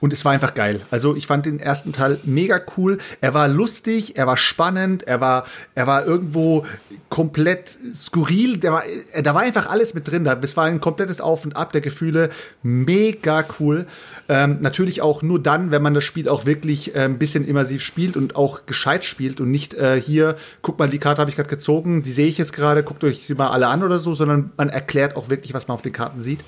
und 0.00 0.12
es 0.12 0.24
war 0.24 0.32
einfach 0.32 0.54
geil. 0.54 0.80
Also 0.90 1.14
ich 1.14 1.26
fand 1.26 1.46
den 1.46 1.60
ersten 1.60 1.92
Teil 1.92 2.18
mega 2.24 2.60
cool. 2.76 2.98
Er 3.20 3.34
war 3.34 3.48
lustig, 3.48 4.16
er 4.16 4.26
war 4.26 4.38
spannend, 4.38 5.06
er 5.06 5.20
war, 5.20 5.46
er 5.74 5.86
war 5.86 6.06
irgendwo 6.06 6.64
komplett 7.10 7.78
skurril. 7.94 8.56
Der 8.56 8.72
war, 8.72 8.82
äh, 9.12 9.22
da 9.22 9.34
war 9.34 9.42
einfach 9.42 9.68
alles 9.68 9.92
mit 9.92 10.10
drin. 10.10 10.26
Es 10.42 10.56
war 10.56 10.64
ein 10.64 10.80
komplettes 10.80 11.20
Auf 11.20 11.44
und 11.44 11.56
Ab 11.56 11.72
der 11.72 11.82
Gefühle. 11.82 12.30
Mega 12.62 13.44
cool. 13.58 13.86
Ähm, 14.28 14.58
natürlich 14.60 15.02
auch 15.02 15.22
nur 15.22 15.42
dann, 15.42 15.70
wenn 15.70 15.82
man 15.82 15.92
das 15.92 16.04
Spiel 16.04 16.28
auch 16.28 16.46
wirklich 16.46 16.94
äh, 16.94 17.00
ein 17.00 17.18
bisschen 17.18 17.46
immersiv 17.46 17.82
spielt 17.82 18.16
und 18.16 18.36
auch 18.36 18.64
gescheit 18.64 19.04
spielt 19.04 19.40
und 19.40 19.50
nicht 19.50 19.74
äh, 19.74 20.00
hier, 20.00 20.36
guck 20.62 20.78
mal, 20.78 20.88
die 20.88 20.98
Karte 20.98 21.20
habe 21.20 21.30
ich 21.30 21.36
gerade 21.36 21.50
gezogen, 21.50 22.02
die 22.02 22.12
sehe 22.12 22.26
ich 22.26 22.38
jetzt 22.38 22.52
gerade, 22.52 22.82
guckt 22.82 23.04
euch 23.04 23.26
sie 23.26 23.34
mal 23.34 23.48
alle 23.48 23.68
an 23.68 23.82
oder 23.82 23.98
so, 23.98 24.14
sondern 24.14 24.52
man 24.56 24.70
erklärt 24.70 25.16
auch 25.16 25.28
wirklich, 25.28 25.52
was 25.52 25.68
man 25.68 25.74
auf 25.74 25.82
den 25.82 25.92
Karten 25.92 26.22
sieht. 26.22 26.40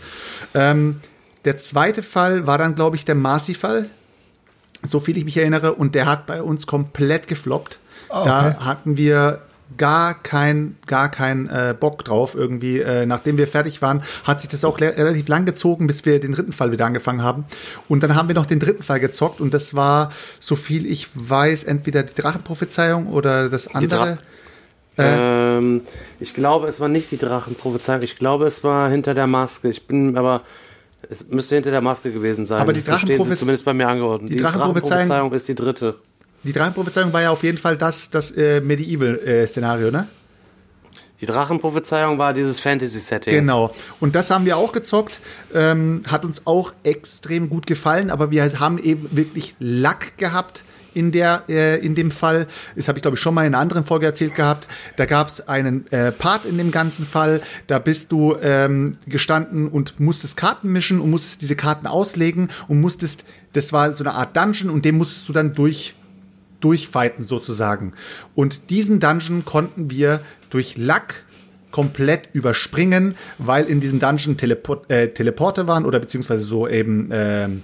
Ähm, 0.55 1.01
der 1.45 1.57
zweite 1.57 2.03
Fall 2.03 2.47
war 2.47 2.59
dann, 2.59 2.75
glaube 2.75 2.97
ich, 2.97 3.05
der 3.05 3.15
Marcy-Fall, 3.15 3.87
so 4.83 5.01
viel 5.01 5.17
ich 5.17 5.25
mich 5.25 5.37
erinnere, 5.37 5.75
und 5.75 5.95
der 5.95 6.07
hat 6.07 6.27
bei 6.27 6.43
uns 6.43 6.67
komplett 6.67 7.29
gefloppt. 7.29 7.79
Da 8.09 8.49
okay. 8.49 8.57
hatten 8.61 8.97
wir 8.97 9.41
gar 9.77 10.15
kein, 10.15 10.77
gar 10.87 11.11
kein 11.11 11.49
äh, 11.49 11.75
Bock 11.79 12.05
drauf. 12.05 12.35
Irgendwie, 12.35 12.81
äh, 12.81 13.07
nachdem 13.07 13.39
wir 13.39 13.47
fertig 13.47 13.81
waren, 13.81 14.03
hat 14.25 14.41
sich 14.41 14.51
das 14.51 14.65
auch 14.65 14.81
relativ 14.81 15.29
lang 15.29 15.47
gezogen, 15.47 15.87
bis 15.87 16.05
wir 16.05 16.21
den 16.21 16.33
dritten 16.33 16.53
Fall 16.53 16.73
wieder 16.73 16.85
angefangen 16.85 17.23
haben. 17.23 17.45
Und 17.89 18.03
dann 18.03 18.15
haben 18.15 18.29
wir 18.29 18.35
noch 18.35 18.47
den 18.47 18.61
dritten 18.61 18.83
Fall 18.83 19.01
gezockt 19.01 19.41
und 19.41 19.55
das 19.55 19.75
war, 19.75 20.13
so 20.41 20.57
viel 20.57 20.85
ich 20.85 21.09
weiß, 21.15 21.65
entweder 21.65 22.03
die 22.03 22.15
Drachenprophezeiung 22.15 23.07
oder 23.07 23.49
das 23.49 23.75
andere. 23.75 24.19
Ähm, 24.99 25.83
ich 26.21 26.35
glaube, 26.35 26.69
es 26.69 26.81
war 26.81 26.89
nicht 26.89 27.11
die 27.11 27.19
Drachenprophezeiung. 27.19 28.03
Ich 28.03 28.17
glaube, 28.17 28.47
es 28.47 28.63
war 28.63 28.91
hinter 28.91 29.15
der 29.15 29.27
Maske. 29.27 29.69
Ich 29.69 29.87
bin 29.87 30.17
aber. 30.17 30.43
Es 31.11 31.27
müsste 31.29 31.57
hinter 31.57 31.71
der 31.71 31.81
Maske 31.81 32.13
gewesen 32.13 32.47
sein. 32.47 32.61
Aber 32.61 32.73
die 32.73 32.81
So 32.81 32.97
stehen 32.97 33.07
sie 33.07 33.15
Drachenprophez- 33.33 33.37
zumindest 33.37 33.65
bei 33.65 33.75
mir 33.75 33.89
angeordnet. 33.89 34.31
die 34.31 34.37
Drachenprophezeiung- 34.37 35.33
ist 35.33 35.49
die 35.49 35.55
dritte. 35.55 35.97
Die 36.45 36.53
Drachenprophezeiung 36.53 37.13
war 37.13 37.23
ja 37.23 37.31
auf 37.31 37.43
jeden 37.43 37.59
Fall 37.59 37.77
das, 37.77 38.11
das 38.11 38.31
äh, 38.33 38.61
Medieval-Szenario, 38.61 39.91
ne? 39.91 40.09
Die 41.21 41.27
Drachenprophezeiung 41.27 42.19
war 42.19 42.33
dieses 42.35 42.59
Fantasy-Setting. 42.59 43.33
Genau. 43.33 43.71
Und 44.01 44.17
das 44.17 44.31
haben 44.31 44.45
wir 44.45 44.57
auch 44.57 44.73
gezockt. 44.73 45.21
Ähm, 45.55 46.03
hat 46.09 46.25
uns 46.25 46.43
auch 46.49 46.73
extrem 46.83 47.49
gut 47.49 47.69
gefallen, 47.69 48.11
aber 48.11 48.33
wir 48.33 48.59
haben 48.59 48.79
eben 48.79 49.09
wirklich 49.13 49.55
Lack 49.61 50.19
gehabt 50.19 50.65
in, 50.95 51.13
der, 51.13 51.45
äh, 51.49 51.85
in 51.85 51.95
dem 51.95 52.11
Fall. 52.11 52.47
Das 52.77 52.89
habe 52.89 52.99
ich, 52.99 53.03
glaube 53.03 53.17
ich, 53.17 53.21
schon 53.21 53.35
mal 53.35 53.47
in 53.47 53.55
einer 53.55 53.61
anderen 53.61 53.85
Folge 53.85 54.07
erzählt 54.07 54.35
gehabt. 54.35 54.69
Da 54.97 55.07
gab 55.07 55.29
es 55.29 55.47
einen 55.49 55.91
äh, 55.93 56.13
Part 56.13 56.45
in 56.45 56.59
dem 56.59 56.71
ganzen 56.71 57.07
Fall. 57.07 57.43
Da 57.67 57.79
bist 57.79 58.13
du 58.13 58.37
ähm, 58.43 58.93
gestanden 59.07 59.69
und 59.69 60.01
musstest 60.01 60.37
Karten 60.37 60.73
mischen 60.73 61.01
und 61.01 61.11
musstest 61.11 61.43
diese 61.43 61.57
Karten 61.57 61.87
auslegen 61.87 62.49
und 62.69 62.81
musstest, 62.81 63.25
das 63.53 63.73
war 63.73 63.93
so 63.93 64.05
eine 64.05 64.15
Art 64.15 64.37
Dungeon 64.37 64.71
und 64.71 64.85
den 64.85 64.97
musstest 64.97 65.29
du 65.29 65.33
dann 65.33 65.53
durch 65.53 65.95
durchfighten 66.61 67.25
sozusagen. 67.25 67.93
Und 68.35 68.71
diesen 68.71 69.01
Dungeon 69.01 69.45
konnten 69.45 69.91
wir 69.91 70.21
durch 70.49 70.77
Lack 70.79 71.25
komplett 71.73 72.29
überspringen, 72.33 73.17
weil 73.39 73.65
in 73.65 73.81
diesem 73.81 73.99
Dungeon 73.99 74.37
Teleport, 74.37 74.91
äh, 74.91 75.09
Teleporter 75.09 75.67
waren 75.67 75.85
oder 75.85 75.99
beziehungsweise 75.99 76.45
so 76.45 76.69
eben 76.69 77.09
ähm, 77.13 77.63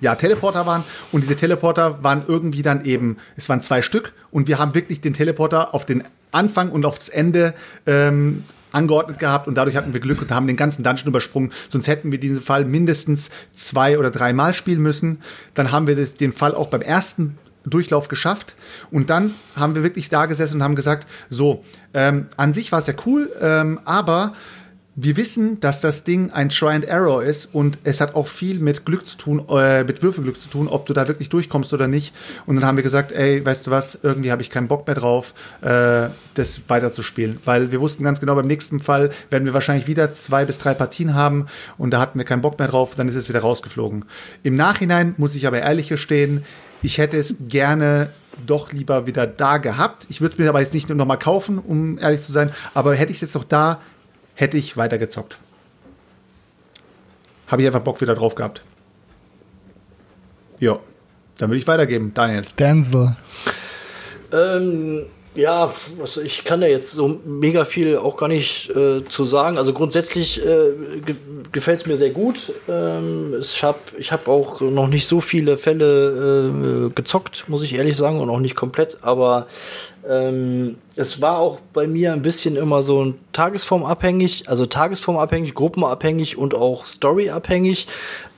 ja, 0.00 0.14
Teleporter 0.14 0.66
waren 0.66 0.84
und 1.12 1.22
diese 1.22 1.36
Teleporter 1.36 2.02
waren 2.02 2.24
irgendwie 2.26 2.62
dann 2.62 2.84
eben, 2.84 3.18
es 3.36 3.48
waren 3.48 3.62
zwei 3.62 3.82
Stück 3.82 4.12
und 4.30 4.48
wir 4.48 4.58
haben 4.58 4.74
wirklich 4.74 5.00
den 5.00 5.14
Teleporter 5.14 5.74
auf 5.74 5.86
den 5.86 6.04
Anfang 6.32 6.70
und 6.70 6.84
aufs 6.84 7.08
Ende 7.08 7.54
ähm, 7.86 8.44
angeordnet 8.72 9.18
gehabt 9.18 9.48
und 9.48 9.56
dadurch 9.56 9.76
hatten 9.76 9.92
wir 9.92 10.00
Glück 10.00 10.22
und 10.22 10.30
haben 10.30 10.46
den 10.46 10.56
ganzen 10.56 10.82
Dungeon 10.82 11.08
übersprungen. 11.08 11.52
Sonst 11.68 11.88
hätten 11.88 12.12
wir 12.12 12.20
diesen 12.20 12.40
Fall 12.40 12.64
mindestens 12.64 13.30
zwei 13.52 13.98
oder 13.98 14.10
dreimal 14.10 14.54
spielen 14.54 14.80
müssen. 14.80 15.20
Dann 15.54 15.72
haben 15.72 15.86
wir 15.86 15.96
das, 15.96 16.14
den 16.14 16.32
Fall 16.32 16.54
auch 16.54 16.68
beim 16.68 16.82
ersten 16.82 17.38
Durchlauf 17.64 18.08
geschafft 18.08 18.56
und 18.90 19.10
dann 19.10 19.34
haben 19.54 19.74
wir 19.74 19.82
wirklich 19.82 20.08
da 20.08 20.26
gesessen 20.26 20.56
und 20.56 20.62
haben 20.62 20.76
gesagt, 20.76 21.06
so, 21.28 21.62
ähm, 21.92 22.26
an 22.36 22.54
sich 22.54 22.72
war 22.72 22.78
es 22.78 22.86
ja 22.86 22.94
cool, 23.04 23.30
ähm, 23.40 23.80
aber 23.84 24.32
wir 25.02 25.16
wissen, 25.16 25.60
dass 25.60 25.80
das 25.80 26.04
Ding 26.04 26.30
ein 26.30 26.50
Try 26.50 26.74
and 26.74 26.84
Error 26.84 27.22
ist 27.22 27.48
und 27.52 27.78
es 27.84 28.00
hat 28.00 28.14
auch 28.14 28.26
viel 28.26 28.58
mit 28.58 28.84
Glück 28.84 29.06
zu 29.06 29.16
tun, 29.16 29.42
äh, 29.48 29.84
mit 29.84 30.02
Würfelglück 30.02 30.38
zu 30.38 30.50
tun, 30.50 30.68
ob 30.68 30.86
du 30.86 30.92
da 30.92 31.08
wirklich 31.08 31.28
durchkommst 31.30 31.72
oder 31.72 31.86
nicht. 31.86 32.14
Und 32.46 32.56
dann 32.56 32.66
haben 32.66 32.76
wir 32.76 32.82
gesagt, 32.82 33.12
ey, 33.12 33.44
weißt 33.44 33.66
du 33.66 33.70
was, 33.70 33.98
irgendwie 34.02 34.30
habe 34.30 34.42
ich 34.42 34.50
keinen 34.50 34.68
Bock 34.68 34.86
mehr 34.86 34.96
drauf, 34.96 35.32
äh, 35.62 36.08
das 36.34 36.60
weiterzuspielen. 36.68 37.38
Weil 37.44 37.72
wir 37.72 37.80
wussten 37.80 38.04
ganz 38.04 38.20
genau, 38.20 38.34
beim 38.34 38.46
nächsten 38.46 38.78
Fall 38.78 39.10
werden 39.30 39.46
wir 39.46 39.54
wahrscheinlich 39.54 39.86
wieder 39.86 40.12
zwei 40.12 40.44
bis 40.44 40.58
drei 40.58 40.74
Partien 40.74 41.14
haben 41.14 41.46
und 41.78 41.92
da 41.92 42.00
hatten 42.00 42.18
wir 42.18 42.26
keinen 42.26 42.42
Bock 42.42 42.58
mehr 42.58 42.68
drauf, 42.68 42.94
dann 42.94 43.08
ist 43.08 43.14
es 43.14 43.28
wieder 43.28 43.40
rausgeflogen. 43.40 44.04
Im 44.42 44.54
Nachhinein 44.56 45.14
muss 45.16 45.34
ich 45.34 45.46
aber 45.46 45.60
ehrlich 45.60 45.88
gestehen, 45.88 46.44
ich 46.82 46.98
hätte 46.98 47.16
es 47.16 47.36
gerne 47.48 48.10
doch 48.46 48.72
lieber 48.72 49.06
wieder 49.06 49.26
da 49.26 49.58
gehabt. 49.58 50.06
Ich 50.08 50.20
würde 50.20 50.32
es 50.32 50.38
mir 50.38 50.48
aber 50.48 50.60
jetzt 50.60 50.74
nicht 50.74 50.88
nur 50.88 50.96
noch 50.96 51.06
mal 51.06 51.16
kaufen, 51.16 51.58
um 51.58 51.98
ehrlich 51.98 52.22
zu 52.22 52.32
sein, 52.32 52.50
aber 52.74 52.94
hätte 52.94 53.12
ich 53.12 53.18
es 53.18 53.22
jetzt 53.22 53.34
noch 53.34 53.44
da, 53.44 53.80
hätte 54.40 54.56
ich 54.56 54.76
weitergezockt. 54.76 55.38
Habe 57.46 57.62
ich 57.62 57.68
einfach 57.68 57.80
Bock 57.80 58.00
wieder 58.00 58.14
drauf 58.14 58.34
gehabt. 58.34 58.62
Ja, 60.58 60.78
dann 61.38 61.50
würde 61.50 61.58
ich 61.58 61.66
weitergeben, 61.66 62.12
Daniel. 62.14 62.44
Denzel. 62.58 63.16
Ähm, 64.32 65.06
ja, 65.34 65.72
was, 65.98 66.16
ich 66.16 66.44
kann 66.44 66.60
da 66.60 66.66
jetzt 66.66 66.90
so 66.90 67.20
mega 67.24 67.64
viel 67.64 67.96
auch 67.96 68.16
gar 68.16 68.28
nicht 68.28 68.70
äh, 68.70 69.04
zu 69.08 69.24
sagen. 69.24 69.58
Also 69.58 69.72
grundsätzlich 69.72 70.44
äh, 70.44 71.00
ge 71.04 71.16
gefällt 71.52 71.80
es 71.80 71.86
mir 71.86 71.96
sehr 71.96 72.10
gut. 72.10 72.52
Ähm, 72.68 73.36
ich 73.40 73.62
habe 73.64 73.78
ich 73.98 74.12
hab 74.12 74.28
auch 74.28 74.60
noch 74.60 74.86
nicht 74.86 75.06
so 75.06 75.20
viele 75.20 75.58
Fälle 75.58 76.88
äh, 76.88 76.94
gezockt, 76.94 77.44
muss 77.48 77.62
ich 77.62 77.74
ehrlich 77.74 77.96
sagen, 77.96 78.20
und 78.20 78.30
auch 78.30 78.38
nicht 78.38 78.54
komplett. 78.54 78.98
Aber 79.02 79.46
ähm, 80.08 80.78
es 80.96 81.20
war 81.20 81.38
auch 81.38 81.60
bei 81.72 81.86
mir 81.86 82.12
ein 82.12 82.22
bisschen 82.22 82.56
immer 82.56 82.82
so 82.82 83.04
ein 83.04 83.18
tagesformabhängig, 83.32 84.48
also 84.48 84.66
tagesformabhängig, 84.66 85.54
gruppenabhängig 85.54 86.36
und 86.36 86.54
auch 86.54 86.86
storyabhängig. 86.86 87.86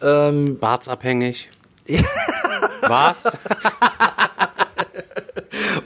Ähm, 0.03 0.59
Bartsabhängig. 0.59 1.51
Was? 2.83 3.37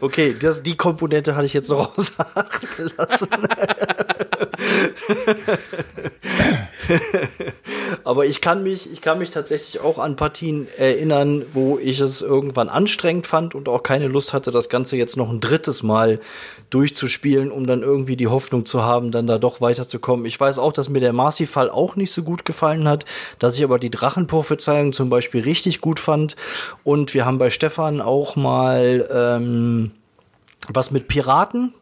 Okay, 0.01 0.35
das, 0.39 0.63
die 0.63 0.77
Komponente 0.77 1.37
hatte 1.37 1.47
ich 1.47 1.55
jetzt 1.55 1.71
noch 1.71 1.93
außer 1.99 2.27
Acht 2.35 2.77
gelassen. 2.77 3.29
Aber 8.05 8.27
ich 8.27 8.41
kann 8.41 8.63
mich, 8.63 8.91
ich 8.93 9.01
kann 9.01 9.19
mich 9.19 9.31
tatsächlich 9.31 9.81
auch 9.83 9.99
an 9.99 10.17
Partien 10.17 10.67
erinnern, 10.77 11.45
wo 11.53 11.79
ich 11.79 12.01
es 12.01 12.23
irgendwann 12.23 12.69
anstrengend 12.69 13.27
fand 13.27 13.55
und 13.55 13.69
auch 13.69 13.83
keine 13.83 14.09
Lust 14.09 14.33
hatte, 14.33 14.51
das 14.51 14.69
Ganze 14.69 14.97
jetzt 14.97 15.17
noch 15.17 15.31
ein 15.31 15.41
drittes 15.41 15.83
Mal 15.83 16.21
durchzuspielen, 16.71 17.51
um 17.51 17.67
dann 17.67 17.83
irgendwie 17.83 18.17
die 18.17 18.29
Hoffnung 18.29 18.67
zu 18.67 18.83
haben, 18.83 19.11
dann 19.11 19.27
da 19.27 19.39
doch 19.39 19.61
weiterzukommen. 19.61 20.27
Ich 20.27 20.39
weiß 20.39 20.59
auch, 20.59 20.73
dass 20.73 20.89
mir 20.89 21.01
der 21.01 21.13
Marcy-Fall 21.13 21.71
auch 21.71 21.97
nicht 21.97 22.13
so 22.13 22.23
gut 22.23 22.45
gefallen 22.45 22.89
hat, 22.89 23.05
dass 23.39 23.57
ich 23.57 23.65
aber 23.65 23.79
die 23.79 23.91
Drachenprophezeiung 23.91 24.93
zum 24.93 25.11
Beispiel 25.11 25.43
richtig 25.43 25.81
gut 25.81 26.01
fand. 26.01 26.37
Und 26.85 27.15
wir 27.15 27.25
haben 27.25 27.39
bei 27.39 27.51
Stefan 27.51 28.01
auch 28.01 28.37
mal 28.37 29.09
ähm, 29.13 29.93
was 30.69 30.91
mit 30.91 31.09
Piraten. 31.09 31.75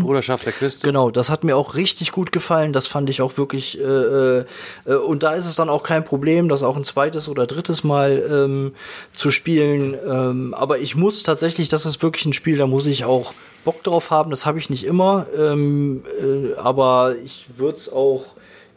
Bruderschaft 0.00 0.46
der 0.46 0.52
Küste. 0.52 0.86
Genau, 0.86 1.10
das 1.10 1.30
hat 1.30 1.44
mir 1.44 1.56
auch 1.56 1.74
richtig 1.74 2.12
gut 2.12 2.32
gefallen. 2.32 2.72
Das 2.72 2.86
fand 2.86 3.10
ich 3.10 3.22
auch 3.22 3.36
wirklich. 3.36 3.80
Äh, 3.80 3.82
äh, 3.82 4.44
äh, 4.84 4.94
und 4.94 5.22
da 5.22 5.34
ist 5.34 5.46
es 5.46 5.56
dann 5.56 5.68
auch 5.68 5.82
kein 5.82 6.04
Problem, 6.04 6.48
das 6.48 6.62
auch 6.62 6.76
ein 6.76 6.84
zweites 6.84 7.28
oder 7.28 7.46
drittes 7.46 7.84
Mal 7.84 8.22
ähm, 8.30 8.74
zu 9.14 9.30
spielen. 9.30 9.94
Ähm, 10.06 10.54
aber 10.54 10.78
ich 10.78 10.96
muss 10.96 11.22
tatsächlich, 11.22 11.68
das 11.68 11.86
ist 11.86 12.02
wirklich 12.02 12.26
ein 12.26 12.32
Spiel, 12.32 12.58
da 12.58 12.66
muss 12.66 12.86
ich 12.86 13.04
auch 13.04 13.32
Bock 13.64 13.82
drauf 13.82 14.10
haben. 14.10 14.30
Das 14.30 14.46
habe 14.46 14.58
ich 14.58 14.70
nicht 14.70 14.84
immer. 14.84 15.26
Ähm, 15.38 16.02
äh, 16.20 16.58
aber 16.58 17.16
ich 17.24 17.46
würde 17.56 17.78
es 17.78 17.92
auch 17.92 18.24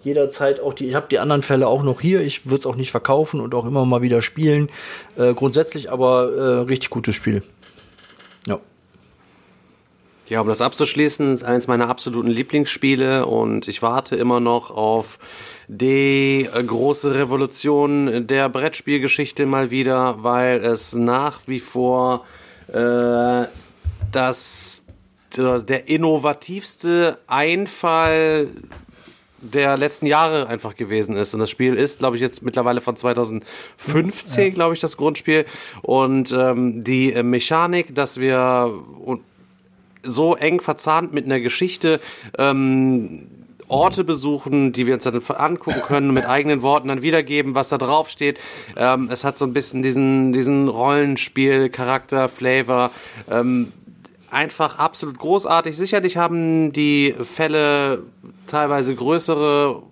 jederzeit 0.03 0.59
auch 0.59 0.73
die, 0.73 0.87
ich 0.87 0.95
habe 0.95 1.07
die 1.09 1.19
anderen 1.19 1.41
Fälle 1.43 1.67
auch 1.67 1.83
noch 1.83 2.01
hier. 2.01 2.21
Ich 2.21 2.45
würde 2.45 2.57
es 2.57 2.65
auch 2.65 2.75
nicht 2.75 2.91
verkaufen 2.91 3.41
und 3.41 3.53
auch 3.53 3.65
immer 3.65 3.85
mal 3.85 4.01
wieder 4.01 4.21
spielen. 4.21 4.69
Äh, 5.17 5.33
grundsätzlich 5.33 5.91
aber 5.91 6.31
äh, 6.31 6.41
richtig 6.61 6.89
gutes 6.89 7.15
Spiel. 7.15 7.43
Ja. 10.29 10.41
Um 10.41 10.47
das 10.47 10.61
abzuschließen, 10.61 11.33
ist 11.33 11.43
eines 11.43 11.67
meiner 11.67 11.89
absoluten 11.89 12.29
Lieblingsspiele 12.29 13.25
und 13.25 13.67
ich 13.67 13.81
warte 13.81 14.15
immer 14.15 14.39
noch 14.39 14.69
auf 14.69 15.17
die 15.67 16.47
große 16.53 17.15
Revolution 17.15 18.27
der 18.27 18.47
Brettspielgeschichte 18.49 19.47
mal 19.47 19.71
wieder, 19.71 20.23
weil 20.23 20.63
es 20.63 20.93
nach 20.93 21.41
wie 21.47 21.59
vor 21.59 22.25
äh, 22.67 23.45
das 24.11 24.85
der 25.37 25.87
innovativste 25.87 27.19
Einfall 27.27 28.49
der 29.41 29.77
letzten 29.77 30.05
Jahre 30.05 30.47
einfach 30.47 30.75
gewesen 30.75 31.15
ist. 31.15 31.33
Und 31.33 31.39
das 31.39 31.49
Spiel 31.49 31.75
ist, 31.75 31.99
glaube 31.99 32.17
ich, 32.17 32.21
jetzt 32.21 32.41
mittlerweile 32.41 32.81
von 32.81 32.95
2015, 32.95 34.43
ja. 34.43 34.49
glaube 34.49 34.73
ich, 34.73 34.79
das 34.79 34.97
Grundspiel. 34.97 35.45
Und 35.81 36.31
ähm, 36.31 36.83
die 36.83 37.11
Mechanik, 37.23 37.95
dass 37.95 38.19
wir 38.19 38.73
so 40.03 40.35
eng 40.35 40.61
verzahnt 40.61 41.13
mit 41.13 41.25
einer 41.25 41.39
Geschichte 41.39 41.99
ähm, 42.37 43.27
Orte 43.69 44.03
besuchen, 44.03 44.73
die 44.73 44.87
wir 44.87 44.95
uns 44.95 45.03
dann 45.03 45.21
angucken 45.27 45.81
können, 45.81 46.13
mit 46.13 46.25
eigenen 46.25 46.61
Worten 46.61 46.87
dann 46.87 47.01
wiedergeben, 47.01 47.55
was 47.55 47.69
da 47.69 47.77
drauf 47.77 48.09
steht. 48.09 48.39
Ähm, 48.75 49.09
es 49.11 49.23
hat 49.23 49.37
so 49.37 49.45
ein 49.45 49.53
bisschen 49.53 49.83
diesen, 49.83 50.33
diesen 50.33 50.67
Rollenspiel-Charakter, 50.67 52.27
Flavor. 52.27 52.91
Ähm, 53.29 53.71
einfach 54.31 54.79
absolut 54.79 55.19
großartig. 55.19 55.77
Sicherlich 55.77 56.17
haben 56.17 56.73
die 56.73 57.13
Fälle 57.21 58.03
teilweise 58.47 58.95
größere 58.95 59.83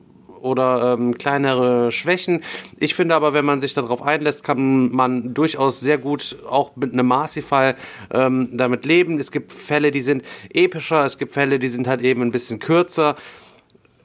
oder 0.42 0.94
ähm, 0.94 1.18
kleinere 1.18 1.92
Schwächen. 1.92 2.44
Ich 2.80 2.96
finde 2.96 3.16
aber, 3.16 3.34
wenn 3.34 3.46
man 3.46 3.62
sich 3.62 3.74
darauf 3.74 4.02
einlässt, 4.02 4.44
kann 4.44 4.92
man 4.92 5.34
durchaus 5.34 5.80
sehr 5.80 5.98
gut 5.98 6.38
auch 6.48 6.76
mit 6.76 6.94
einem 6.94 7.08
Marcy-Fall 7.08 7.76
ähm, 8.12 8.50
damit 8.54 8.86
leben. 8.86 9.20
Es 9.20 9.32
gibt 9.32 9.52
Fälle, 9.52 9.92
die 9.92 10.02
sind 10.02 10.24
epischer, 10.54 11.06
es 11.06 11.18
gibt 11.18 11.34
Fälle, 11.34 11.60
die 11.60 11.70
sind 11.70 11.88
halt 11.88 12.02
eben 12.02 12.22
ein 12.22 12.32
bisschen 12.32 12.60
kürzer. 12.60 13.16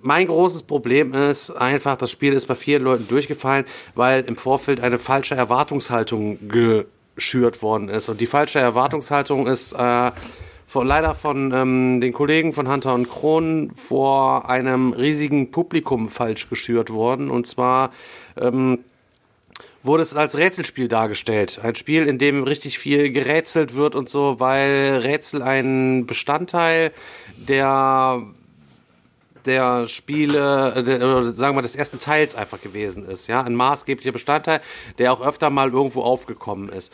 Mein 0.01 0.27
großes 0.27 0.65
Problem 0.65 1.15
ist 1.15 1.51
einfach, 1.51 1.97
das 1.97 2.11
Spiel 2.11 2.33
ist 2.33 2.47
bei 2.47 2.57
vielen 2.57 2.83
Leuten 2.83 3.07
durchgefallen, 3.07 3.65
weil 3.95 4.25
im 4.25 4.37
Vorfeld 4.37 4.81
eine 4.81 4.99
falsche 4.99 5.37
Erwartungshaltung 5.37 6.39
geschürt 6.49 7.63
worden 7.63 7.89
ist. 7.89 8.09
Und 8.09 8.21
die 8.21 8.27
falsche 8.27 8.59
Erwartungshaltung 8.59 9.47
ist 9.47 9.75
äh, 9.75 10.11
von, 10.73 10.87
leider 10.87 11.15
von 11.15 11.53
ähm, 11.53 12.01
den 12.01 12.15
Kollegen 12.15 12.55
von 12.55 12.67
Hunter 12.67 12.95
und 12.95 13.11
Kron 13.11 13.73
vor 13.75 14.49
einem 14.49 14.95
riesigen 14.95 15.51
Publikum 15.51 16.09
falsch 16.09 16.49
geschürt 16.49 16.89
worden. 16.89 17.31
Und 17.31 17.47
zwar 17.47 17.93
ähm, 18.41 18.79
wurde 19.83 20.03
es 20.03 20.17
als 20.17 20.39
Rätselspiel 20.39 20.89
dargestellt. 20.89 21.61
Ein 21.63 21.75
Spiel, 21.75 22.07
in 22.07 22.19
dem 22.19 22.43
richtig 22.45 22.79
viel 22.79 23.11
gerätselt 23.11 23.75
wird 23.75 23.95
und 23.95 24.09
so, 24.09 24.41
weil 24.41 25.01
Rätsel 25.03 25.43
ein 25.43 26.07
Bestandteil 26.07 26.93
der 27.37 28.23
der 29.45 29.89
Spiele, 29.89 30.85
der, 30.85 30.99
oder 30.99 31.33
sagen 31.33 31.57
wir 31.57 31.63
des 31.63 31.75
ersten 31.75 31.99
Teils 31.99 32.37
einfach 32.37 32.61
gewesen 32.61 33.09
ist, 33.09 33.27
ja, 33.27 33.43
ein 33.43 33.57
maßgeblicher 33.57 34.13
Bestandteil, 34.13 34.61
der 34.99 35.13
auch 35.13 35.21
öfter 35.21 35.51
mal 35.51 35.73
irgendwo 35.73 36.03
aufgekommen 36.03 36.69
ist. 36.69 36.93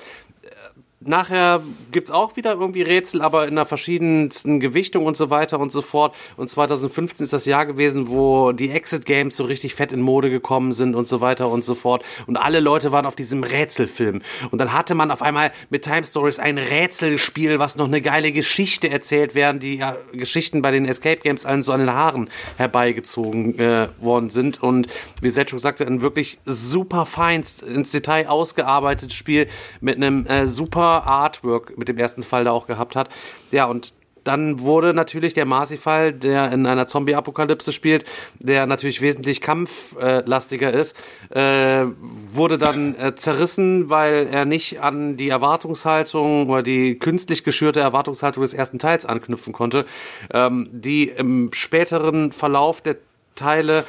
Nachher 1.00 1.62
gibt's 1.92 2.10
auch 2.10 2.34
wieder 2.34 2.54
irgendwie 2.54 2.82
Rätsel, 2.82 3.22
aber 3.22 3.44
in 3.44 3.50
einer 3.50 3.66
verschiedensten 3.66 4.58
Gewichtung 4.58 5.06
und 5.06 5.16
so 5.16 5.30
weiter 5.30 5.60
und 5.60 5.70
so 5.70 5.80
fort. 5.80 6.12
Und 6.36 6.50
2015 6.50 7.22
ist 7.22 7.32
das 7.32 7.46
Jahr 7.46 7.66
gewesen, 7.66 8.08
wo 8.08 8.50
die 8.50 8.70
Exit 8.70 9.06
Games 9.06 9.36
so 9.36 9.44
richtig 9.44 9.76
fett 9.76 9.92
in 9.92 10.00
Mode 10.00 10.28
gekommen 10.28 10.72
sind 10.72 10.96
und 10.96 11.06
so 11.06 11.20
weiter 11.20 11.50
und 11.50 11.64
so 11.64 11.76
fort. 11.76 12.04
Und 12.26 12.36
alle 12.36 12.58
Leute 12.58 12.90
waren 12.90 13.06
auf 13.06 13.14
diesem 13.14 13.44
Rätselfilm. 13.44 14.22
Und 14.50 14.58
dann 14.58 14.72
hatte 14.72 14.96
man 14.96 15.12
auf 15.12 15.22
einmal 15.22 15.52
mit 15.70 15.84
Time 15.84 16.02
Stories 16.02 16.40
ein 16.40 16.58
Rätselspiel, 16.58 17.60
was 17.60 17.76
noch 17.76 17.86
eine 17.86 18.00
geile 18.00 18.32
Geschichte 18.32 18.90
erzählt 18.90 19.36
werden, 19.36 19.60
die 19.60 19.76
ja, 19.76 19.96
Geschichten 20.12 20.62
bei 20.62 20.72
den 20.72 20.84
Escape 20.84 21.20
Games 21.20 21.46
allen 21.46 21.62
so 21.62 21.70
an 21.70 21.78
den 21.78 21.92
Haaren 21.92 22.28
herbeigezogen 22.56 23.56
äh, 23.60 23.86
worden 24.00 24.30
sind. 24.30 24.60
Und 24.64 24.88
wie 25.22 25.28
Setschuk 25.28 25.60
sagte, 25.60 25.86
ein 25.86 26.02
wirklich 26.02 26.40
super 26.44 27.06
feinst 27.06 27.62
ins 27.62 27.92
Detail 27.92 28.26
ausgearbeitetes 28.26 29.14
Spiel 29.14 29.46
mit 29.80 29.94
einem 29.94 30.26
äh, 30.26 30.48
super 30.48 30.87
Artwork 30.88 31.76
mit 31.78 31.88
dem 31.88 31.98
ersten 31.98 32.22
Fall 32.22 32.44
da 32.44 32.52
auch 32.52 32.66
gehabt 32.66 32.96
hat. 32.96 33.08
Ja, 33.50 33.66
und 33.66 33.92
dann 34.28 34.60
wurde 34.60 34.92
natürlich 34.92 35.32
der 35.32 35.46
Marcy-Fall, 35.46 36.12
der 36.12 36.52
in 36.52 36.66
einer 36.66 36.86
Zombie-Apokalypse 36.86 37.72
spielt, 37.72 38.04
der 38.38 38.66
natürlich 38.66 39.00
wesentlich 39.00 39.40
kampflastiger 39.40 40.70
ist, 40.70 40.94
äh, 41.30 41.86
wurde 42.28 42.58
dann 42.58 42.94
äh, 42.96 43.14
zerrissen, 43.14 43.88
weil 43.88 44.28
er 44.30 44.44
nicht 44.44 44.82
an 44.82 45.16
die 45.16 45.30
Erwartungshaltung 45.30 46.50
oder 46.50 46.62
die 46.62 46.98
künstlich 46.98 47.42
geschürte 47.42 47.80
Erwartungshaltung 47.80 48.42
des 48.42 48.52
ersten 48.52 48.78
Teils 48.78 49.06
anknüpfen 49.06 49.54
konnte, 49.54 49.86
ähm, 50.30 50.68
die 50.72 51.08
im 51.08 51.50
späteren 51.54 52.32
Verlauf 52.32 52.82
der 52.82 52.96
Teile 53.34 53.84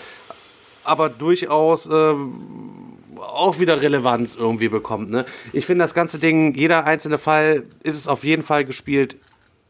aber 0.86 1.10
durchaus 1.10 1.88
äh, 1.88 2.14
auch 3.22 3.60
wieder 3.60 3.82
Relevanz 3.82 4.36
irgendwie 4.36 4.70
bekommt. 4.70 5.10
Ne? 5.10 5.26
Ich 5.54 5.66
finde 5.66 5.84
das 5.84 5.94
ganze 5.94 6.18
Ding, 6.18 6.54
jeder 6.56 6.86
einzelne 6.86 7.18
Fall 7.18 7.64
ist 7.84 7.96
es 7.96 8.08
auf 8.08 8.24
jeden 8.24 8.44
Fall 8.44 8.66
gespielt, 8.66 9.18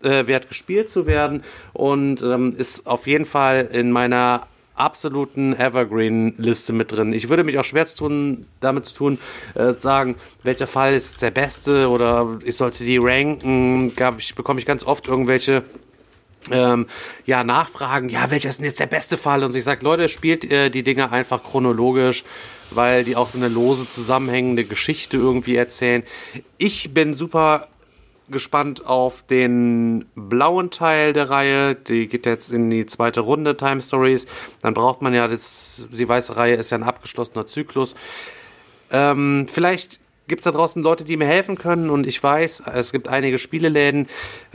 äh, 0.03 0.27
wert 0.27 0.47
gespielt 0.47 0.89
zu 0.89 1.05
werden 1.05 1.43
und 1.73 2.21
ähm, 2.21 2.53
ist 2.57 2.87
auf 2.87 3.07
jeden 3.07 3.25
Fall 3.25 3.69
in 3.71 3.91
meiner 3.91 4.47
absoluten 4.75 5.53
Evergreen-Liste 5.53 6.71
mit 6.71 6.91
drin. 6.91 7.11
Ich 7.11 7.27
würde 7.27 7.43
mich 7.43 7.59
auch 7.59 7.65
schwer 7.65 7.85
tun, 7.85 8.47
damit 8.61 8.85
zu 8.85 8.95
tun, 8.95 9.19
äh, 9.55 9.73
sagen, 9.73 10.15
welcher 10.43 10.67
Fall 10.67 10.93
ist 10.93 11.21
der 11.21 11.31
beste 11.31 11.89
oder 11.89 12.39
ich 12.45 12.55
sollte 12.55 12.85
die 12.85 12.97
ranken. 12.97 13.93
Gab 13.95 14.19
ich, 14.19 14.35
bekomme 14.35 14.59
ich 14.59 14.65
ganz 14.65 14.85
oft 14.85 15.07
irgendwelche 15.07 15.63
ähm, 16.51 16.87
ja, 17.25 17.43
nachfragen, 17.43 18.09
ja, 18.09 18.31
welcher 18.31 18.49
ist 18.49 18.59
denn 18.59 18.65
jetzt 18.65 18.79
der 18.79 18.87
beste 18.87 19.17
Fall? 19.17 19.43
Und 19.43 19.53
ich 19.53 19.63
sage, 19.63 19.83
Leute, 19.83 20.07
spielt 20.07 20.49
äh, 20.49 20.69
die 20.69 20.83
Dinge 20.83 21.11
einfach 21.11 21.43
chronologisch 21.43 22.23
weil 22.71 23.03
die 23.03 23.15
auch 23.15 23.27
so 23.27 23.37
eine 23.37 23.47
lose 23.47 23.89
zusammenhängende 23.89 24.63
Geschichte 24.63 25.17
irgendwie 25.17 25.55
erzählen. 25.55 26.03
Ich 26.57 26.93
bin 26.93 27.13
super 27.13 27.67
gespannt 28.29 28.85
auf 28.85 29.23
den 29.23 30.05
blauen 30.15 30.69
Teil 30.69 31.13
der 31.13 31.29
Reihe. 31.29 31.75
Die 31.75 32.07
geht 32.07 32.25
jetzt 32.25 32.51
in 32.51 32.69
die 32.69 32.85
zweite 32.85 33.21
Runde 33.21 33.57
Time 33.57 33.81
Stories. 33.81 34.27
Dann 34.61 34.73
braucht 34.73 35.01
man 35.01 35.13
ja 35.13 35.27
das, 35.27 35.87
die 35.91 36.07
weiße 36.07 36.35
Reihe 36.35 36.55
ist 36.55 36.69
ja 36.69 36.77
ein 36.77 36.83
abgeschlossener 36.83 37.45
Zyklus. 37.45 37.95
Ähm, 38.91 39.45
vielleicht 39.47 39.98
gibt 40.29 40.41
es 40.41 40.45
da 40.45 40.51
draußen 40.51 40.81
Leute, 40.81 41.03
die 41.03 41.17
mir 41.17 41.27
helfen 41.27 41.57
können 41.57 41.89
und 41.89 42.07
ich 42.07 42.23
weiß, 42.23 42.63
es 42.73 42.93
gibt 42.93 43.09
einige 43.09 43.37
Spieleläden. 43.37 44.07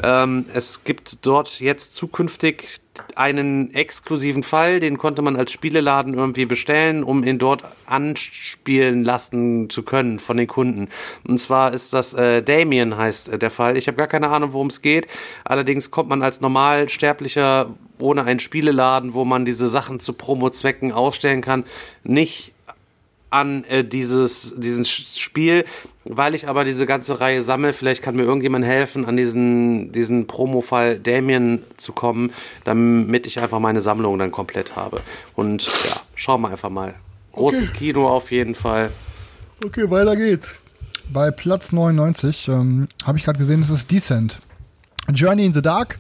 Ähm, 0.02 0.46
es 0.54 0.84
gibt 0.84 1.26
dort 1.26 1.60
jetzt 1.60 1.94
zukünftig 1.94 2.80
einen 3.16 3.74
exklusiven 3.74 4.44
Fall, 4.44 4.78
den 4.78 4.98
konnte 4.98 5.20
man 5.20 5.36
als 5.36 5.50
Spieleladen 5.50 6.14
irgendwie 6.14 6.46
bestellen, 6.46 7.02
um 7.02 7.24
ihn 7.24 7.38
dort 7.38 7.64
anspielen 7.86 9.04
lassen 9.04 9.68
zu 9.68 9.82
können 9.82 10.20
von 10.20 10.36
den 10.36 10.46
Kunden. 10.46 10.88
Und 11.26 11.38
zwar 11.38 11.74
ist 11.74 11.92
das 11.92 12.14
äh, 12.14 12.42
Damien 12.42 12.96
heißt 12.96 13.30
äh, 13.30 13.38
der 13.38 13.50
Fall. 13.50 13.76
Ich 13.76 13.88
habe 13.88 13.96
gar 13.96 14.06
keine 14.06 14.28
Ahnung, 14.28 14.52
worum 14.52 14.68
es 14.68 14.80
geht. 14.80 15.08
Allerdings 15.44 15.90
kommt 15.90 16.08
man 16.08 16.22
als 16.22 16.40
Normalsterblicher 16.40 17.74
ohne 17.98 18.24
einen 18.24 18.40
Spieleladen, 18.40 19.14
wo 19.14 19.24
man 19.24 19.44
diese 19.44 19.68
Sachen 19.68 19.98
zu 20.00 20.12
Promo-Zwecken 20.12 20.92
ausstellen 20.92 21.42
kann, 21.42 21.64
nicht 22.04 22.54
an 23.34 23.64
äh, 23.64 23.84
dieses, 23.84 24.54
dieses 24.56 25.18
Spiel, 25.18 25.64
weil 26.04 26.34
ich 26.34 26.48
aber 26.48 26.64
diese 26.64 26.86
ganze 26.86 27.20
Reihe 27.20 27.42
sammle. 27.42 27.72
Vielleicht 27.72 28.02
kann 28.02 28.14
mir 28.14 28.22
irgendjemand 28.22 28.64
helfen, 28.64 29.04
an 29.04 29.16
diesen, 29.16 29.90
diesen 29.90 30.26
Promo-Fall 30.26 30.98
Damien 31.00 31.64
zu 31.76 31.92
kommen, 31.92 32.32
damit 32.62 33.26
ich 33.26 33.40
einfach 33.40 33.58
meine 33.58 33.80
Sammlung 33.80 34.18
dann 34.18 34.30
komplett 34.30 34.76
habe. 34.76 35.02
Und 35.34 35.64
ja, 35.64 36.00
schauen 36.14 36.42
wir 36.42 36.50
einfach 36.50 36.70
mal. 36.70 36.94
Großes 37.32 37.70
okay. 37.70 37.78
Kino 37.78 38.08
auf 38.08 38.30
jeden 38.30 38.54
Fall. 38.54 38.90
Okay, 39.64 39.90
weiter 39.90 40.14
geht's. 40.14 40.48
Bei 41.12 41.30
Platz 41.30 41.72
99 41.72 42.48
ähm, 42.48 42.88
habe 43.04 43.18
ich 43.18 43.24
gerade 43.24 43.38
gesehen, 43.38 43.62
es 43.62 43.70
ist 43.70 43.90
Descent. 43.90 44.38
Journey 45.12 45.44
in 45.44 45.52
the 45.52 45.60
Dark 45.60 45.98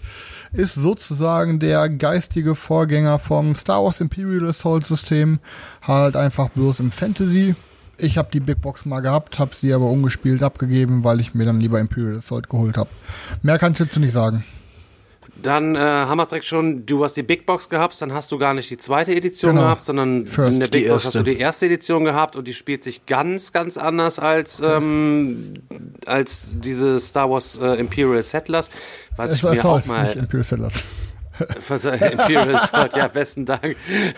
ist 0.54 0.74
sozusagen 0.74 1.58
der 1.58 1.88
geistige 1.88 2.54
Vorgänger 2.54 3.18
vom 3.18 3.54
Star 3.54 3.84
Wars 3.84 4.00
Imperial 4.00 4.48
Assault 4.48 4.86
System, 4.86 5.40
halt 5.82 6.16
einfach 6.16 6.48
bloß 6.50 6.80
im 6.80 6.92
Fantasy. 6.92 7.54
Ich 7.96 8.18
habe 8.18 8.28
die 8.32 8.40
Big 8.40 8.60
Box 8.60 8.86
mal 8.86 9.00
gehabt, 9.00 9.38
habe 9.38 9.54
sie 9.54 9.72
aber 9.72 9.90
ungespielt 9.90 10.42
abgegeben, 10.42 11.04
weil 11.04 11.20
ich 11.20 11.34
mir 11.34 11.44
dann 11.44 11.60
lieber 11.60 11.80
Imperial 11.80 12.18
Assault 12.18 12.48
geholt 12.48 12.76
habe. 12.76 12.90
Mehr 13.42 13.58
kann 13.58 13.72
ich 13.72 13.78
dazu 13.78 14.00
nicht 14.00 14.12
sagen. 14.12 14.44
Dann 15.44 15.76
äh, 15.76 15.78
haben 15.78 16.16
wir 16.16 16.24
direkt 16.24 16.46
schon, 16.46 16.86
du 16.86 17.04
hast 17.04 17.18
die 17.18 17.22
Big 17.22 17.44
Box 17.44 17.68
gehabt, 17.68 18.00
dann 18.00 18.14
hast 18.14 18.32
du 18.32 18.38
gar 18.38 18.54
nicht 18.54 18.70
die 18.70 18.78
zweite 18.78 19.14
Edition 19.14 19.50
genau. 19.50 19.64
gehabt, 19.64 19.82
sondern 19.82 20.26
First. 20.26 20.54
in 20.54 20.60
der 20.60 20.68
Big 20.68 20.88
Box 20.88 21.04
hast 21.04 21.16
du 21.16 21.22
die 21.22 21.38
erste 21.38 21.66
Edition 21.66 22.02
gehabt 22.02 22.34
und 22.34 22.48
die 22.48 22.54
spielt 22.54 22.82
sich 22.82 23.04
ganz, 23.04 23.52
ganz 23.52 23.76
anders 23.76 24.18
als, 24.18 24.62
ähm, 24.64 25.52
als 26.06 26.54
diese 26.60 26.98
Star 26.98 27.28
Wars 27.28 27.58
äh, 27.58 27.78
Imperial 27.78 28.22
Settlers. 28.22 28.70
Was 29.18 29.32
es 29.32 29.36
ich 29.36 29.42
mir 29.42 29.62
auch 29.62 29.84
mal. 29.84 30.06
Nicht 30.06 30.16
Imperial 30.16 30.44
Settlers. 30.44 30.72
Imperial 32.12 32.58
Sword, 32.60 32.96
ja, 32.96 33.08
besten 33.08 33.44
Dank. 33.44 33.76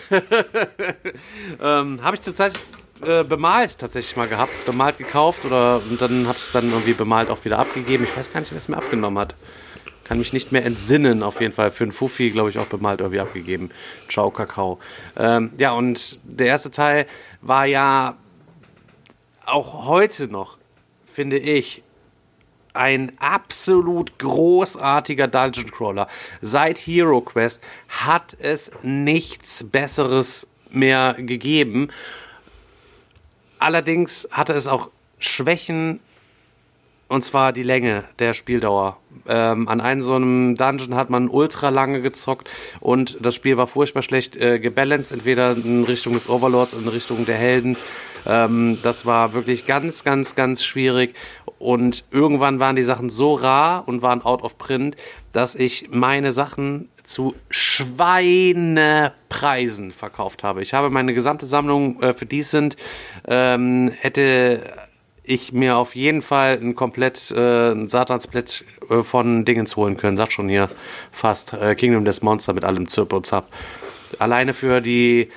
ähm, 1.61 1.99
habe 2.01 2.15
ich 2.15 2.21
zurzeit 2.21 2.53
äh, 3.05 3.25
bemalt 3.25 3.77
tatsächlich 3.77 4.15
mal 4.15 4.29
gehabt, 4.29 4.65
bemalt 4.65 4.97
gekauft 4.97 5.43
oder 5.43 5.81
und 5.89 5.99
dann 6.01 6.25
habe 6.25 6.37
ich 6.37 6.43
es 6.45 6.53
dann 6.53 6.71
irgendwie 6.71 6.93
bemalt 6.93 7.29
auch 7.29 7.43
wieder 7.43 7.59
abgegeben. 7.59 8.05
Ich 8.05 8.15
weiß 8.15 8.31
gar 8.31 8.39
nicht, 8.39 8.51
wer 8.51 8.57
es 8.59 8.69
mir 8.69 8.77
abgenommen 8.77 9.19
hat. 9.19 9.35
Kann 10.07 10.19
mich 10.19 10.31
nicht 10.31 10.51
mehr 10.51 10.65
entsinnen, 10.65 11.21
auf 11.21 11.41
jeden 11.41 11.53
Fall. 11.53 11.71
Für 11.71 11.83
einen 11.83 11.91
Fuffi, 11.91 12.29
glaube 12.31 12.49
ich, 12.49 12.59
auch 12.59 12.67
bemalt 12.67 13.01
irgendwie 13.01 13.19
abgegeben. 13.19 13.69
Ciao, 14.07 14.31
Kakao. 14.31 14.79
Ähm, 15.17 15.51
ja, 15.57 15.71
und 15.71 16.21
der 16.23 16.47
erste 16.47 16.71
Teil 16.71 17.07
war 17.41 17.65
ja 17.65 18.17
auch 19.45 19.85
heute 19.85 20.27
noch, 20.27 20.57
finde 21.05 21.37
ich, 21.37 21.83
ein 22.73 23.11
absolut 23.19 24.19
großartiger 24.19 25.27
Dungeon 25.27 25.71
Crawler. 25.71 26.07
Seit 26.41 26.77
Hero 26.77 27.21
Quest 27.21 27.63
hat 27.89 28.37
es 28.39 28.71
nichts 28.83 29.65
Besseres 29.69 30.47
mehr 30.69 31.15
gegeben. 31.17 31.89
Allerdings 33.59 34.27
hatte 34.31 34.53
es 34.53 34.67
auch 34.67 34.91
Schwächen, 35.19 35.99
und 37.07 37.23
zwar 37.23 37.53
die 37.53 37.63
Länge 37.63 38.03
der 38.19 38.33
Spieldauer. 38.33 38.97
Ähm, 39.27 39.67
an 39.67 39.81
einem 39.81 40.01
so 40.01 40.15
einem 40.15 40.55
Dungeon 40.55 40.95
hat 40.95 41.09
man 41.09 41.29
ultra 41.29 41.69
lange 41.69 42.01
gezockt 42.01 42.49
und 42.79 43.17
das 43.19 43.35
Spiel 43.35 43.57
war 43.57 43.67
furchtbar 43.67 44.01
schlecht 44.01 44.37
äh, 44.37 44.59
gebalanced, 44.59 45.11
entweder 45.11 45.51
in 45.51 45.83
Richtung 45.83 46.13
des 46.13 46.29
Overlords, 46.29 46.73
in 46.73 46.87
Richtung 46.87 47.25
der 47.25 47.35
Helden. 47.35 47.75
Ähm, 48.25 48.77
das 48.83 49.05
war 49.05 49.33
wirklich 49.33 49.65
ganz, 49.65 50.03
ganz, 50.03 50.35
ganz 50.35 50.63
schwierig. 50.63 51.13
Und 51.59 52.05
irgendwann 52.11 52.59
waren 52.59 52.75
die 52.75 52.83
Sachen 52.83 53.09
so 53.09 53.33
rar 53.33 53.87
und 53.87 54.03
waren 54.03 54.21
out 54.21 54.43
of 54.43 54.59
print, 54.59 54.95
dass 55.33 55.55
ich 55.55 55.89
meine 55.91 56.31
Sachen 56.31 56.89
zu 57.03 57.33
Schweinepreisen 57.49 59.91
verkauft 59.91 60.43
habe. 60.43 60.61
Ich 60.61 60.73
habe 60.73 60.91
meine 60.91 61.13
gesamte 61.13 61.45
Sammlung 61.45 62.01
äh, 62.03 62.13
für 62.13 62.25
Decent 62.25 62.77
ähm, 63.27 63.91
hätte 63.97 64.61
ich 65.27 65.53
mir 65.53 65.77
auf 65.77 65.95
jeden 65.95 66.21
Fall 66.21 66.59
ein 66.61 66.75
komplett 66.75 67.31
äh, 67.31 67.71
ein 67.71 67.89
Satansplatz 67.89 68.63
äh, 68.89 69.01
von 69.01 69.45
Dingens 69.45 69.75
holen 69.75 69.97
können. 69.97 70.17
Sagt 70.17 70.33
schon 70.33 70.49
hier 70.49 70.69
fast 71.11 71.53
äh, 71.53 71.73
Kingdom 71.75 72.05
des 72.05 72.21
Monster 72.21 72.53
mit 72.53 72.63
allem 72.63 72.87
Zirp 72.87 73.13
und 73.13 73.25
Zap. 73.25 73.47
Alleine 74.19 74.53
für 74.53 74.81
die 74.81 75.29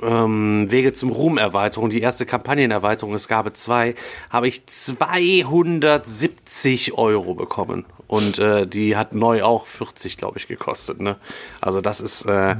ähm, 0.00 0.70
Wege 0.70 0.92
zum 0.92 1.10
Ruhm 1.10 1.38
Erweiterung, 1.38 1.90
die 1.90 2.00
erste 2.00 2.26
Kampagnenerweiterung 2.26 3.14
es 3.14 3.26
gab 3.28 3.56
zwei, 3.56 3.94
habe 4.30 4.48
ich 4.48 4.66
270 4.66 6.94
Euro 6.94 7.34
bekommen. 7.34 7.84
Und 8.06 8.38
äh, 8.38 8.66
die 8.66 8.96
hat 8.96 9.14
neu 9.14 9.42
auch 9.42 9.66
40, 9.66 10.18
glaube 10.18 10.38
ich, 10.38 10.46
gekostet. 10.46 11.00
Ne? 11.00 11.16
Also 11.60 11.80
das 11.80 12.00
ist 12.00 12.26
äh, 12.26 12.56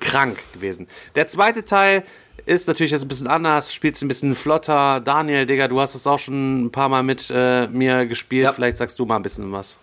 krank 0.00 0.38
gewesen. 0.52 0.86
Der 1.14 1.28
zweite 1.28 1.64
Teil 1.64 2.04
ist 2.46 2.68
natürlich 2.68 2.92
jetzt 2.92 3.04
ein 3.04 3.08
bisschen 3.08 3.26
anders, 3.26 3.72
spielt 3.72 4.00
ein 4.02 4.08
bisschen 4.08 4.34
flotter. 4.34 5.00
Daniel, 5.00 5.46
Digga, 5.46 5.68
du 5.68 5.80
hast 5.80 5.94
es 5.94 6.06
auch 6.06 6.18
schon 6.18 6.64
ein 6.64 6.72
paar 6.72 6.88
Mal 6.88 7.02
mit 7.02 7.30
äh, 7.34 7.68
mir 7.68 8.06
gespielt. 8.06 8.44
Ja. 8.44 8.52
Vielleicht 8.52 8.78
sagst 8.78 8.98
du 8.98 9.06
mal 9.06 9.16
ein 9.16 9.22
bisschen 9.22 9.52
was. 9.52 9.78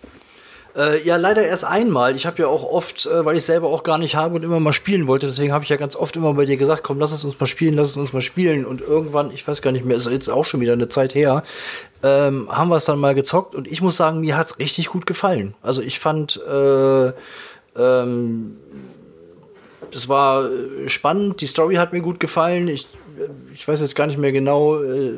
Äh, 0.76 1.02
ja, 1.04 1.16
leider 1.16 1.42
erst 1.44 1.64
einmal. 1.64 2.14
Ich 2.14 2.26
habe 2.26 2.42
ja 2.42 2.48
auch 2.48 2.64
oft, 2.64 3.06
äh, 3.06 3.24
weil 3.24 3.36
ich 3.36 3.44
selber 3.44 3.68
auch 3.68 3.82
gar 3.82 3.98
nicht 3.98 4.14
habe 4.14 4.36
und 4.36 4.44
immer 4.44 4.60
mal 4.60 4.72
spielen 4.72 5.08
wollte, 5.08 5.26
deswegen 5.26 5.52
habe 5.52 5.64
ich 5.64 5.70
ja 5.70 5.76
ganz 5.76 5.96
oft 5.96 6.14
immer 6.16 6.32
bei 6.34 6.44
dir 6.44 6.56
gesagt, 6.56 6.84
komm, 6.84 7.00
lass 7.00 7.12
es 7.12 7.24
uns 7.24 7.38
mal 7.40 7.46
spielen, 7.46 7.74
lass 7.74 7.88
es 7.88 7.96
uns 7.96 8.12
mal 8.12 8.20
spielen. 8.20 8.64
Und 8.64 8.80
irgendwann, 8.80 9.32
ich 9.32 9.46
weiß 9.46 9.62
gar 9.62 9.72
nicht 9.72 9.84
mehr, 9.84 9.96
ist 9.96 10.06
jetzt 10.08 10.30
auch 10.30 10.44
schon 10.44 10.60
wieder 10.60 10.74
eine 10.74 10.88
Zeit 10.88 11.14
her, 11.14 11.42
ähm, 12.02 12.48
haben 12.50 12.68
wir 12.68 12.76
es 12.76 12.84
dann 12.84 13.00
mal 13.00 13.14
gezockt 13.14 13.54
und 13.54 13.66
ich 13.66 13.82
muss 13.82 13.96
sagen, 13.96 14.20
mir 14.20 14.36
hat's 14.36 14.58
richtig 14.58 14.88
gut 14.88 15.06
gefallen. 15.06 15.54
Also 15.60 15.82
ich 15.82 15.98
fand, 15.98 16.40
äh, 16.48 17.12
ähm, 17.76 18.56
das 19.92 20.08
war 20.08 20.46
äh, 20.50 20.88
spannend, 20.88 21.40
die 21.40 21.46
Story 21.46 21.76
hat 21.76 21.92
mir 21.92 22.00
gut 22.00 22.20
gefallen. 22.20 22.68
Ich, 22.68 22.86
äh, 23.18 23.28
ich 23.52 23.66
weiß 23.66 23.80
jetzt 23.80 23.96
gar 23.96 24.06
nicht 24.06 24.18
mehr 24.18 24.32
genau. 24.32 24.82
äh, 24.82 25.12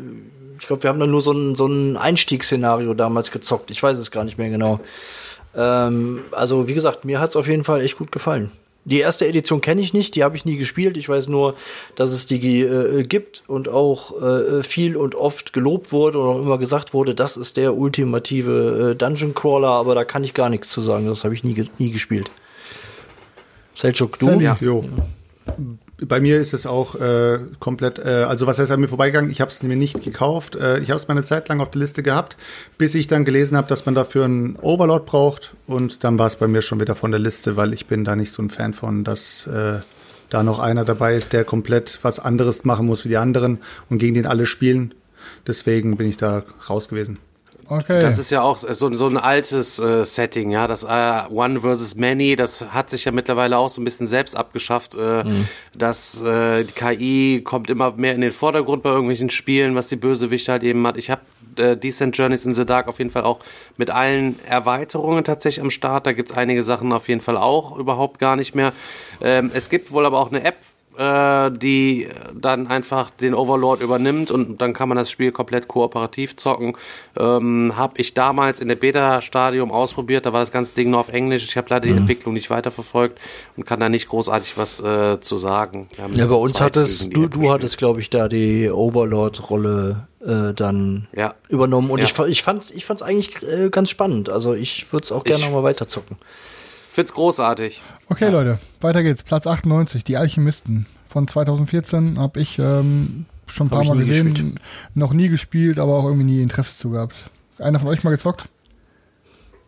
Ich 0.59 0.66
glaube, 0.66 0.82
wir 0.82 0.90
haben 0.90 1.01
dann 1.01 1.11
nur 1.11 1.23
so 1.23 1.32
ein, 1.32 1.55
so 1.55 1.66
ein 1.66 1.97
Einstiegsszenario 1.97 2.94
damals 2.94 3.31
gezockt. 3.31 3.70
Ich 3.70 3.82
weiß 3.82 3.99
es 3.99 4.11
gar 4.11 4.24
nicht 4.24 4.39
mehr 4.39 4.51
genau. 4.51 4.81
Ähm, 5.57 6.20
also, 6.31 6.69
wie 6.69 6.74
gesagt, 6.74 7.05
mir 7.05 7.20
hat's 7.20 7.36
auf 7.36 7.49
jeden 7.49 7.65
Fall 7.65 7.81
echt 7.82 7.99
gut 7.99 8.12
gefallen. 8.12 8.51
Die 8.85 8.99
erste 8.99 9.27
Edition 9.28 9.61
kenne 9.61 9.81
ich 9.81 9.94
nicht, 9.94 10.16
die 10.16 10.24
habe 10.24 10.35
ich 10.35 10.44
nie 10.44 10.57
gespielt. 10.57 10.97
Ich 10.97 11.09
weiß 11.09 11.28
nur, 11.28 11.55
dass 11.94 12.11
es 12.11 12.27
die 12.27 12.62
äh, 12.62 13.05
gibt 13.05 13.44
und 13.47 13.69
auch 13.69 14.20
äh, 14.20 14.65
viel 14.65 14.97
und 14.97 15.15
oft 15.15 15.53
gelobt 15.53 15.93
wurde 15.93 16.19
und 16.19 16.27
auch 16.27 16.40
immer 16.40 16.59
gesagt 16.59 16.93
wurde, 16.93 17.15
das 17.15 17.36
ist 17.36 17.57
der 17.57 17.77
ultimative 17.77 18.90
äh, 18.90 18.94
Dungeon 18.97 19.35
Crawler, 19.35 19.69
aber 19.69 19.94
da 19.94 20.05
kann 20.05 20.24
ich 20.24 20.35
gar 20.35 20.49
nichts 20.49 20.70
zu 20.70 20.81
sagen. 20.81 21.07
Das 21.07 21.23
habe 21.23 21.32
ich 21.32 21.44
nie, 21.44 21.65
nie 21.78 21.93
gespielt. 21.93 22.28
Selchuk, 23.74 24.19
du? 24.19 24.27
Sammy. 24.27 24.51
Jo. 24.61 24.85
Bei 26.05 26.20
mir 26.20 26.40
ist 26.40 26.53
es 26.53 26.66
auch 26.66 26.97
äh, 26.97 27.39
komplett, 27.61 27.99
äh, 27.99 28.24
also 28.28 28.47
was 28.47 28.59
heißt 28.59 28.73
an 28.73 28.81
mir 28.81 28.89
vorbeigegangen? 28.89 29.31
Ich 29.31 29.40
habe 29.40 29.51
es 29.51 29.62
mir 29.62 29.77
nicht 29.77 30.03
gekauft. 30.03 30.57
Äh, 30.57 30.81
ich 30.81 30.90
habe 30.90 30.99
es 30.99 31.07
mal 31.07 31.16
eine 31.16 31.24
Zeit 31.24 31.49
lang 31.49 31.61
auf 31.61 31.70
der 31.70 31.81
Liste 31.81 32.03
gehabt, 32.03 32.36
bis 32.77 32.94
ich 32.94 33.07
dann 33.07 33.24
gelesen 33.24 33.57
habe, 33.57 33.69
dass 33.69 33.86
man 33.86 33.94
dafür 33.94 34.24
einen 34.24 34.57
Overlord 34.57 35.07
braucht. 35.07 35.55
Und 35.66 36.03
dann 36.03 36.19
war 36.19 36.27
es 36.27 36.36
bei 36.36 36.49
mir 36.49 36.62
schon 36.62 36.81
wieder 36.81 36.97
von 36.97 37.12
der 37.12 37.20
Liste, 37.20 37.57
weil 37.57 37.73
ich 37.73 37.86
bin 37.86 38.05
da 38.05 38.16
nicht 38.16 38.32
so 38.32 38.43
ein 38.43 38.51
Fan 38.51 38.74
von, 38.74 39.05
dass 39.05 39.47
äh, 39.47 39.81
da 40.28 40.43
noch 40.43 40.59
einer 40.59 40.85
dabei 40.85 41.15
ist, 41.15 41.32
der 41.32 41.44
komplett 41.44 41.99
was 42.03 42.19
anderes 42.19 42.65
machen 42.65 42.86
muss 42.86 43.05
wie 43.05 43.11
die 43.11 43.16
anderen 43.16 43.59
und 43.89 43.99
gegen 43.99 44.15
den 44.15 44.27
alle 44.27 44.47
spielen. 44.47 44.94
Deswegen 45.47 45.97
bin 45.97 46.09
ich 46.09 46.16
da 46.16 46.43
raus 46.69 46.89
gewesen. 46.89 47.19
Okay. 47.78 48.01
Das 48.01 48.19
ist 48.19 48.31
ja 48.31 48.43
auch 48.43 48.59
so, 48.59 48.93
so 48.93 49.07
ein 49.07 49.16
altes 49.16 49.78
äh, 49.78 50.05
Setting, 50.05 50.51
ja. 50.51 50.66
Das 50.66 50.85
äh, 50.85 51.23
One 51.31 51.61
versus 51.61 51.94
Many, 51.94 52.36
das 52.36 52.66
hat 52.73 52.90
sich 52.90 53.07
ja 53.07 53.12
mittlerweile 53.12 53.57
auch 53.57 53.70
so 53.70 53.81
ein 53.81 53.85
bisschen 53.85 54.07
selbst 54.07 54.36
abgeschafft. 54.36 54.94
Äh, 54.94 55.24
dass 55.74 56.23
äh, 56.23 56.65
die 56.65 56.73
KI 56.73 57.40
kommt 57.43 57.70
immer 57.70 57.93
mehr 57.93 58.15
in 58.15 58.20
den 58.20 58.32
Vordergrund 58.32 58.82
bei 58.82 58.90
irgendwelchen 58.90 59.31
Spielen, 59.31 59.74
was 59.74 59.89
die 59.89 59.97
Bösewichte 59.97 60.53
halt 60.53 60.62
eben 60.62 60.86
hat. 60.86 60.97
Ich 60.99 61.11
habe 61.11 61.23
äh, 61.57 61.77
Decent 61.77 62.16
Journeys 62.16 62.44
in 62.44 62.53
the 62.53 62.66
Dark 62.66 62.89
auf 62.89 62.99
jeden 62.99 63.11
Fall 63.11 63.24
auch 63.24 63.40
mit 63.77 63.90
allen 63.90 64.39
Erweiterungen 64.44 65.24
tatsächlich 65.24 65.62
am 65.62 65.70
Start. 65.70 66.07
Da 66.07 66.12
gibt's 66.12 66.32
einige 66.32 66.62
Sachen 66.62 66.93
auf 66.93 67.09
jeden 67.09 67.20
Fall 67.20 67.36
auch 67.36 67.77
überhaupt 67.77 68.19
gar 68.19 68.36
nicht 68.36 68.55
mehr. 68.55 68.73
Ähm, 69.20 69.51
es 69.55 69.70
gibt 69.70 69.93
wohl 69.93 70.05
aber 70.05 70.19
auch 70.19 70.31
eine 70.31 70.44
App, 70.44 70.57
äh, 70.98 71.51
die 71.51 72.09
dann 72.35 72.66
einfach 72.66 73.10
den 73.10 73.35
Overlord 73.35 73.81
übernimmt 73.82 74.31
und 74.31 74.60
dann 74.60 74.73
kann 74.73 74.89
man 74.89 74.97
das 74.98 75.10
Spiel 75.10 75.32
komplett 75.32 75.69
kooperativ 75.69 76.36
zocken. 76.36 76.77
Ähm, 77.19 77.73
habe 77.77 77.94
ich 77.98 78.14
damals 78.14 78.60
in 78.60 78.69
der 78.69 78.77
Beta-Stadium 78.77 79.70
ausprobiert, 79.70 80.27
da 80.27 80.32
war 80.32 80.40
das 80.40 80.52
ganze 80.52 80.74
Ding 80.74 80.90
nur 80.90 81.01
auf 81.01 81.09
Englisch. 81.09 81.44
Ich 81.44 81.56
habe 81.56 81.69
leider 81.70 81.86
die 81.89 81.94
Entwicklung 81.97 82.35
nicht 82.35 82.51
weiterverfolgt 82.51 83.19
und 83.56 83.64
kann 83.66 83.81
da 83.81 83.89
nicht 83.89 84.09
großartig 84.09 84.56
was 84.56 84.81
äh, 84.81 85.20
zu 85.20 85.36
sagen. 85.36 85.89
Ja, 86.14 86.27
bei 86.27 86.35
uns 86.35 86.60
hattest 86.60 87.16
du, 87.16 87.27
du 87.27 87.51
hattest, 87.51 87.78
glaube 87.78 88.01
ich, 88.01 88.10
da 88.10 88.28
die 88.28 88.70
Overlord-Rolle 88.70 90.06
äh, 90.24 90.55
dann 90.55 91.09
Ja. 91.16 91.35
übernommen. 91.48 91.90
Und 91.90 91.98
Ja. 91.98 92.05
ich, 92.05 92.19
ich 92.28 92.43
fand's, 92.43 92.70
ich 92.70 92.85
fand's 92.85 93.02
eigentlich 93.02 93.43
äh, 93.43 93.70
ganz 93.70 93.90
spannend. 93.90 94.28
Also 94.28 94.55
ich 94.55 94.93
würde 94.93 95.05
es 95.05 95.12
auch 95.12 95.24
gerne 95.24 95.40
Ich- 95.40 95.47
noch 95.47 95.52
mal 95.52 95.62
weiterzocken. 95.62 96.16
Find's 96.89 97.14
großartig. 97.14 97.82
Okay, 98.12 98.28
Leute, 98.28 98.59
weiter 98.82 99.02
geht's. 99.02 99.22
Platz 99.22 99.47
98, 99.47 100.05
die 100.05 100.18
Alchemisten. 100.18 100.84
Von 101.09 101.26
2014 101.26 102.18
habe 102.18 102.40
ich 102.40 102.59
ähm, 102.59 103.24
schon 103.47 103.68
ein 103.68 103.70
paar 103.70 103.86
Mal 103.86 104.05
gesehen. 104.05 104.34
gespielt. 104.34 104.60
Noch 104.94 105.14
nie 105.14 105.30
gespielt, 105.30 105.78
aber 105.78 105.97
auch 105.97 106.05
irgendwie 106.05 106.24
nie 106.24 106.43
Interesse 106.43 106.76
zu 106.76 106.90
gehabt. 106.90 107.14
Einer 107.59 107.80
von 107.80 107.89
euch 107.89 108.05
mal 108.05 108.10
gezockt? 108.10 108.44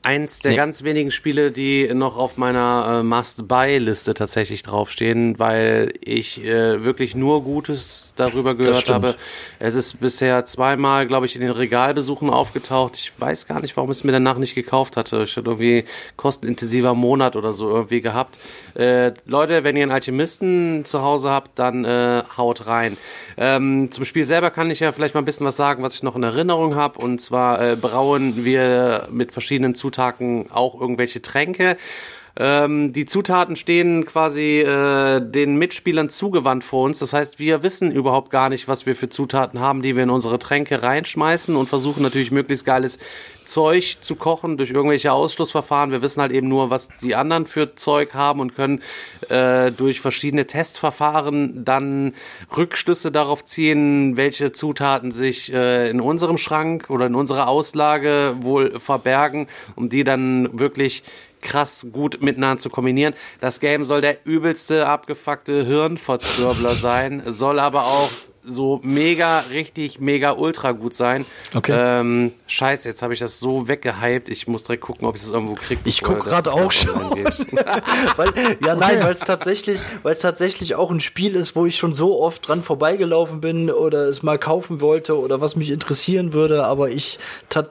Eins 0.05 0.40
der 0.40 0.51
Nee. 0.51 0.56
ganz 0.59 0.82
wenigen 0.85 1.10
Spiele, 1.10 1.51
die 1.51 1.89
noch 1.94 2.18
auf 2.18 2.36
meiner 2.36 2.98
äh, 3.01 3.02
Must-Buy-Liste 3.02 4.12
tatsächlich 4.12 4.62
draufstehen, 4.62 5.39
weil 5.39 5.94
ich 6.02 6.44
äh, 6.44 6.85
wirklich 6.85 7.14
nur 7.14 7.43
Gutes 7.43 8.12
darüber 8.14 8.55
gehört 8.55 8.90
habe. 8.90 9.14
Es 9.59 9.74
ist 9.74 10.01
bisher 10.01 10.44
zweimal, 10.44 11.06
glaube 11.06 11.24
ich, 11.24 11.36
in 11.36 11.40
den 11.40 11.52
Regalbesuchen 11.52 12.28
aufgetaucht. 12.28 12.97
Ich 12.97 13.12
weiß 13.16 13.47
gar 13.47 13.60
nicht, 13.62 13.74
warum 13.78 13.90
es 13.90 14.05
mir 14.05 14.12
danach 14.12 14.36
nicht 14.36 14.55
gekauft 14.55 14.98
hatte. 14.98 15.22
Ich 15.22 15.39
hatte 15.39 15.48
irgendwie 15.48 15.85
kostenintensiver 16.16 16.94
Monat 16.94 17.35
oder 17.35 17.55
so 17.55 17.70
irgendwie 17.70 18.02
gehabt. 18.02 18.36
Äh, 18.74 19.12
Leute, 19.24 19.64
wenn 19.64 19.74
ihr 19.74 19.85
einen 19.85 19.93
Alchemisten 19.93 20.85
zu 20.85 21.01
Hause 21.01 21.31
habt, 21.31 21.59
dann 21.59 21.86
äh, 21.86 22.24
haut 22.36 22.66
rein. 22.66 22.98
Ähm, 23.39 23.90
zum 23.90 24.05
Spiel 24.05 24.26
selber 24.26 24.51
kann 24.51 24.70
ich 24.70 24.81
ja 24.81 24.93
vielleicht 24.93 25.14
mal 25.14 25.22
ein 25.22 25.24
bisschen 25.24 25.47
was 25.47 25.56
sagen, 25.56 25.82
was 25.82 25.94
ich 25.94 26.02
noch 26.02 26.14
in 26.14 26.24
Erinnerung 26.24 26.74
habe. 26.74 26.98
Und 26.98 27.22
zwar 27.22 27.62
äh, 27.62 27.74
brauen 27.74 28.44
wir 28.44 29.09
mit 29.10 29.32
verschiedenen 29.32 29.74
Zutaten 29.74 29.93
auch 30.50 30.80
irgendwelche 30.80 31.22
Tränke. 31.22 31.76
Ähm, 32.36 32.93
die 32.93 33.06
Zutaten 33.06 33.55
stehen 33.55 34.06
quasi 34.06 34.61
äh, 34.61 35.20
den 35.20 35.56
Mitspielern 35.56 36.09
zugewandt 36.09 36.65
vor 36.65 36.85
uns. 36.85 36.98
Das 36.98 37.12
heißt, 37.12 37.39
wir 37.39 37.62
wissen 37.62 37.93
überhaupt 37.93 38.31
gar 38.31 38.48
nicht, 38.48 38.66
was 38.66 38.86
wir 38.86 38.97
für 38.97 39.09
Zutaten 39.09 39.61
haben, 39.61 39.82
die 39.82 39.94
wir 39.94 40.02
in 40.02 40.11
unsere 40.11 40.40
Tränke 40.40 40.82
reinschmeißen 40.82 41.55
und 41.55 41.69
versuchen 41.69 42.02
natürlich 42.02 42.32
möglichst 42.32 42.65
geiles 42.65 42.98
Zeug 43.44 43.98
zu 44.01 44.16
kochen 44.16 44.56
durch 44.56 44.70
irgendwelche 44.70 45.12
Ausschlussverfahren. 45.12 45.93
Wir 45.93 46.02
wissen 46.02 46.20
halt 46.20 46.32
eben 46.32 46.48
nur, 46.48 46.70
was 46.70 46.89
die 47.02 47.15
anderen 47.15 47.47
für 47.47 47.77
Zeug 47.77 48.15
haben 48.15 48.40
und 48.40 48.56
können 48.56 48.82
äh, 49.28 49.70
durch 49.70 50.01
verschiedene 50.01 50.47
Testverfahren 50.47 51.65
dann 51.65 52.15
Rückschlüsse 52.56 53.12
darauf 53.12 53.44
ziehen, 53.44 54.16
welche 54.16 54.52
Zutaten 54.52 55.12
sich 55.12 55.52
äh, 55.52 55.89
in 55.89 56.01
unserem 56.01 56.39
Schrank 56.39 56.90
oder 56.90 57.06
in 57.06 57.15
unserer 57.15 57.48
Auslage 57.48 58.36
wohl 58.40 58.81
verbergen, 58.81 59.47
um 59.77 59.89
die 59.89 60.02
dann 60.05 60.59
wirklich 60.59 61.05
krass 61.44 61.86
gut 61.92 62.20
miteinander 62.20 62.60
zu 62.60 62.70
kombinieren. 62.70 63.14
Das 63.40 63.60
Game 63.60 63.84
soll 63.84 64.00
der 64.00 64.26
übelste 64.26 64.88
abgefuckte 64.88 65.64
Hirnverzwirbler 65.64 66.70
sein, 66.74 67.22
soll 67.26 67.60
aber 67.60 67.84
auch 67.84 68.10
so 68.46 68.80
mega, 68.82 69.40
richtig, 69.50 70.00
mega 70.00 70.32
ultra 70.32 70.72
gut 70.72 70.94
sein. 70.94 71.24
Okay. 71.54 71.72
Ähm, 71.74 72.32
scheiße, 72.46 72.88
jetzt 72.88 73.02
habe 73.02 73.14
ich 73.14 73.20
das 73.20 73.40
so 73.40 73.68
weggehypt. 73.68 74.28
Ich 74.28 74.46
muss 74.46 74.64
direkt 74.64 74.82
gucken, 74.82 75.08
ob 75.08 75.16
ich 75.16 75.22
das 75.22 75.30
irgendwo 75.30 75.54
kriege. 75.54 75.80
Ich 75.84 76.02
guck 76.02 76.24
gerade 76.24 76.52
auch 76.52 76.70
schon. 76.70 76.94
weil, 78.16 78.30
ja, 78.64 78.74
nein, 78.74 79.02
weil 79.02 79.12
es 79.12 79.20
tatsächlich, 79.20 79.80
weil 80.02 80.12
es 80.12 80.20
tatsächlich 80.20 80.74
auch 80.74 80.90
ein 80.90 81.00
Spiel 81.00 81.34
ist, 81.36 81.56
wo 81.56 81.64
ich 81.66 81.76
schon 81.76 81.94
so 81.94 82.20
oft 82.20 82.46
dran 82.46 82.62
vorbeigelaufen 82.62 83.40
bin 83.40 83.70
oder 83.70 84.08
es 84.08 84.22
mal 84.22 84.38
kaufen 84.38 84.80
wollte 84.80 85.18
oder 85.18 85.40
was 85.40 85.56
mich 85.56 85.70
interessieren 85.70 86.32
würde, 86.32 86.64
aber 86.64 86.90
ich 86.90 87.18
tat 87.48 87.70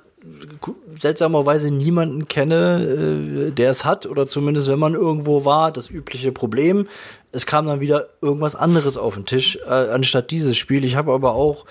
seltsamerweise 0.99 1.71
niemanden 1.71 2.27
kenne, 2.27 3.47
äh, 3.49 3.51
der 3.51 3.69
es 3.69 3.85
hat 3.85 4.05
oder 4.05 4.27
zumindest 4.27 4.67
wenn 4.67 4.79
man 4.79 4.93
irgendwo 4.93 5.45
war, 5.45 5.71
das 5.71 5.89
übliche 5.89 6.31
Problem. 6.31 6.87
Es 7.31 7.45
kam 7.45 7.67
dann 7.67 7.79
wieder 7.79 8.07
irgendwas 8.21 8.55
anderes 8.55 8.97
auf 8.97 9.15
den 9.15 9.25
Tisch 9.25 9.57
äh, 9.65 9.69
anstatt 9.69 10.31
dieses 10.31 10.57
Spiel. 10.57 10.83
Ich 10.85 10.95
habe 10.95 11.13
aber 11.13 11.33
auch 11.33 11.65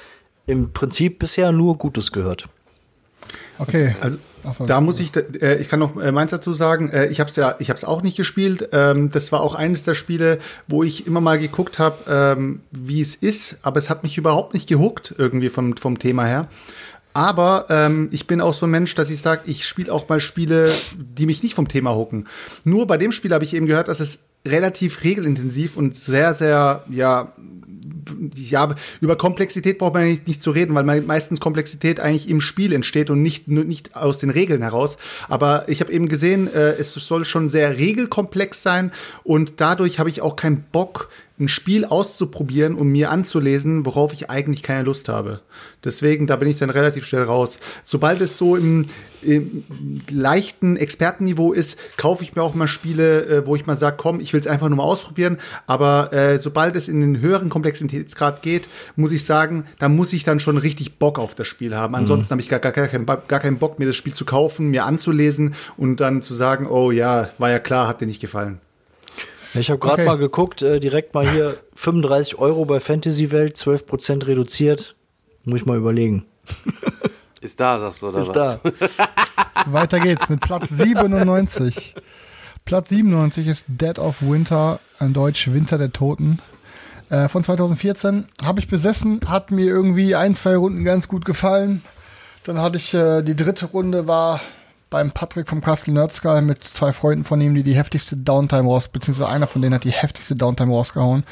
im 0.46 0.72
Prinzip 0.72 1.18
bisher 1.18 1.52
nur 1.52 1.78
Gutes 1.78 2.12
gehört. 2.12 2.48
Okay. 3.58 3.94
Also 4.00 4.18
Ach 4.44 4.54
so, 4.54 4.66
da 4.66 4.80
muss 4.80 4.98
ich, 4.98 5.12
äh, 5.16 5.56
ich 5.60 5.68
kann 5.68 5.78
noch 5.78 5.96
äh, 5.96 6.10
meins 6.10 6.32
dazu 6.32 6.52
sagen. 6.52 6.90
Äh, 6.90 7.06
ich 7.06 7.20
habe 7.20 7.30
es 7.30 7.36
ja, 7.36 7.54
ich 7.60 7.68
habe 7.68 7.76
es 7.76 7.84
auch 7.84 8.02
nicht 8.02 8.16
gespielt. 8.16 8.68
Ähm, 8.72 9.10
das 9.10 9.30
war 9.30 9.40
auch 9.40 9.54
eines 9.54 9.84
der 9.84 9.94
Spiele, 9.94 10.38
wo 10.66 10.82
ich 10.82 11.06
immer 11.06 11.20
mal 11.20 11.38
geguckt 11.38 11.78
habe, 11.78 11.98
ähm, 12.08 12.60
wie 12.72 13.00
es 13.00 13.14
ist, 13.14 13.58
aber 13.62 13.78
es 13.78 13.88
hat 13.88 14.02
mich 14.02 14.18
überhaupt 14.18 14.54
nicht 14.54 14.68
gehuckt 14.68 15.14
irgendwie 15.16 15.48
vom 15.48 15.76
vom 15.76 15.98
Thema 15.98 16.24
her. 16.24 16.48
Aber 17.14 17.66
ähm, 17.68 18.08
ich 18.10 18.26
bin 18.26 18.40
auch 18.40 18.54
so 18.54 18.66
ein 18.66 18.70
Mensch, 18.70 18.94
dass 18.94 19.10
ich 19.10 19.20
sage, 19.20 19.42
ich 19.46 19.66
spiele 19.66 19.92
auch 19.92 20.08
mal 20.08 20.20
Spiele, 20.20 20.72
die 20.96 21.26
mich 21.26 21.42
nicht 21.42 21.54
vom 21.54 21.68
Thema 21.68 21.94
hucken. 21.94 22.26
Nur 22.64 22.86
bei 22.86 22.96
dem 22.96 23.12
Spiel 23.12 23.32
habe 23.32 23.44
ich 23.44 23.54
eben 23.54 23.66
gehört, 23.66 23.88
dass 23.88 24.00
es 24.00 24.20
relativ 24.46 25.04
regelintensiv 25.04 25.76
und 25.76 25.94
sehr, 25.94 26.34
sehr, 26.34 26.84
ja, 26.90 27.32
ja, 28.34 28.74
über 29.00 29.16
Komplexität 29.16 29.78
braucht 29.78 29.94
man 29.94 30.04
nicht, 30.04 30.26
nicht 30.26 30.42
zu 30.42 30.50
reden, 30.50 30.74
weil 30.74 30.82
me- 30.82 31.00
meistens 31.00 31.38
Komplexität 31.38 32.00
eigentlich 32.00 32.28
im 32.28 32.40
Spiel 32.40 32.72
entsteht 32.72 33.10
und 33.10 33.22
nicht, 33.22 33.46
nicht 33.46 33.94
aus 33.94 34.18
den 34.18 34.30
Regeln 34.30 34.62
heraus. 34.62 34.96
Aber 35.28 35.68
ich 35.68 35.80
habe 35.80 35.92
eben 35.92 36.08
gesehen, 36.08 36.52
äh, 36.52 36.72
es 36.72 36.92
soll 36.92 37.24
schon 37.24 37.48
sehr 37.48 37.78
regelkomplex 37.78 38.62
sein 38.62 38.90
und 39.22 39.54
dadurch 39.60 39.98
habe 40.00 40.10
ich 40.10 40.20
auch 40.20 40.34
keinen 40.34 40.64
Bock, 40.72 41.08
ein 41.42 41.48
Spiel 41.48 41.84
auszuprobieren, 41.84 42.74
um 42.74 42.88
mir 42.88 43.10
anzulesen, 43.10 43.84
worauf 43.84 44.12
ich 44.12 44.30
eigentlich 44.30 44.62
keine 44.62 44.84
Lust 44.84 45.08
habe. 45.08 45.40
Deswegen, 45.84 46.26
da 46.26 46.36
bin 46.36 46.48
ich 46.48 46.58
dann 46.58 46.70
relativ 46.70 47.04
schnell 47.04 47.24
raus. 47.24 47.58
Sobald 47.82 48.20
es 48.20 48.38
so 48.38 48.56
im, 48.56 48.86
im 49.20 49.64
leichten 50.08 50.76
Expertenniveau 50.76 51.52
ist, 51.52 51.96
kaufe 51.96 52.22
ich 52.22 52.34
mir 52.36 52.42
auch 52.42 52.54
mal 52.54 52.68
Spiele, 52.68 53.26
äh, 53.26 53.46
wo 53.46 53.56
ich 53.56 53.66
mal 53.66 53.76
sage, 53.76 53.96
komm, 53.98 54.20
ich 54.20 54.32
will 54.32 54.40
es 54.40 54.46
einfach 54.46 54.68
nur 54.68 54.78
mal 54.78 54.84
ausprobieren. 54.84 55.38
Aber 55.66 56.12
äh, 56.12 56.38
sobald 56.38 56.76
es 56.76 56.88
in 56.88 57.00
den 57.00 57.20
höheren 57.20 57.48
Komplexitätsgrad 57.48 58.42
geht, 58.42 58.68
muss 58.96 59.12
ich 59.12 59.24
sagen, 59.24 59.64
da 59.78 59.88
muss 59.88 60.12
ich 60.12 60.24
dann 60.24 60.40
schon 60.40 60.56
richtig 60.56 60.98
Bock 60.98 61.18
auf 61.18 61.34
das 61.34 61.48
Spiel 61.48 61.76
haben. 61.76 61.94
Ansonsten 61.94 62.30
habe 62.30 62.40
ich 62.40 62.48
gar, 62.48 62.60
gar, 62.60 62.72
gar, 62.72 62.88
keinen, 62.88 63.06
gar 63.06 63.40
keinen 63.40 63.58
Bock, 63.58 63.78
mir 63.78 63.86
das 63.86 63.96
Spiel 63.96 64.14
zu 64.14 64.24
kaufen, 64.24 64.68
mir 64.68 64.84
anzulesen 64.84 65.54
und 65.76 65.96
dann 65.96 66.22
zu 66.22 66.34
sagen, 66.34 66.66
oh 66.66 66.90
ja, 66.90 67.28
war 67.38 67.50
ja 67.50 67.58
klar, 67.58 67.88
hat 67.88 68.00
dir 68.00 68.06
nicht 68.06 68.20
gefallen. 68.20 68.60
Ich 69.54 69.68
habe 69.70 69.78
gerade 69.78 69.94
Okay. 70.02 70.06
mal 70.06 70.16
geguckt, 70.18 70.62
äh, 70.62 70.80
direkt 70.80 71.14
mal 71.14 71.28
hier 71.30 71.56
35 71.74 72.38
Euro 72.38 72.64
bei 72.64 72.80
Fantasy 72.80 73.30
Welt, 73.32 73.56
12% 73.56 74.26
reduziert. 74.26 74.94
Muss 75.44 75.60
ich 75.60 75.66
mal 75.66 75.76
überlegen. 75.76 76.24
Ist 77.40 77.58
da 77.60 77.76
das 77.78 78.02
oder 78.04 78.20
Ist 78.20 78.28
was? 78.34 78.58
da. 78.62 79.66
Weiter 79.72 80.00
geht's 80.00 80.28
mit 80.28 80.40
Platz 80.40 80.68
97. 80.70 81.94
Platz 82.64 82.88
97 82.90 83.48
ist 83.48 83.64
Dead 83.66 83.98
of 83.98 84.16
Winter, 84.22 84.78
an 85.00 85.12
Deutsch 85.12 85.48
Winter 85.52 85.76
der 85.78 85.92
Toten. 85.92 86.38
Äh, 87.10 87.28
von 87.28 87.42
2014 87.42 88.28
habe 88.44 88.60
ich 88.60 88.68
besessen, 88.68 89.20
hat 89.28 89.50
mir 89.50 89.66
irgendwie 89.66 90.14
ein, 90.14 90.36
zwei 90.36 90.56
Runden 90.56 90.84
ganz 90.84 91.08
gut 91.08 91.24
gefallen. 91.24 91.82
Dann 92.44 92.58
hatte 92.60 92.76
ich 92.78 92.94
äh, 92.94 93.22
die 93.22 93.34
dritte 93.36 93.66
Runde 93.66 94.06
war 94.06 94.40
beim 94.92 95.10
Patrick 95.10 95.48
vom 95.48 95.60
Castle 95.60 95.92
Nerdsky 95.94 96.40
mit 96.42 96.62
zwei 96.62 96.92
Freunden 96.92 97.24
von 97.24 97.40
ihm, 97.40 97.54
die 97.54 97.64
die 97.64 97.74
heftigste 97.74 98.16
Downtime 98.16 98.68
raus, 98.68 98.88
beziehungsweise 98.88 99.28
einer 99.28 99.48
von 99.48 99.60
denen 99.60 99.74
hat 99.74 99.84
die 99.84 99.90
heftigste 99.90 100.36
Downtime 100.36 100.72
rausgehauen. 100.72 101.24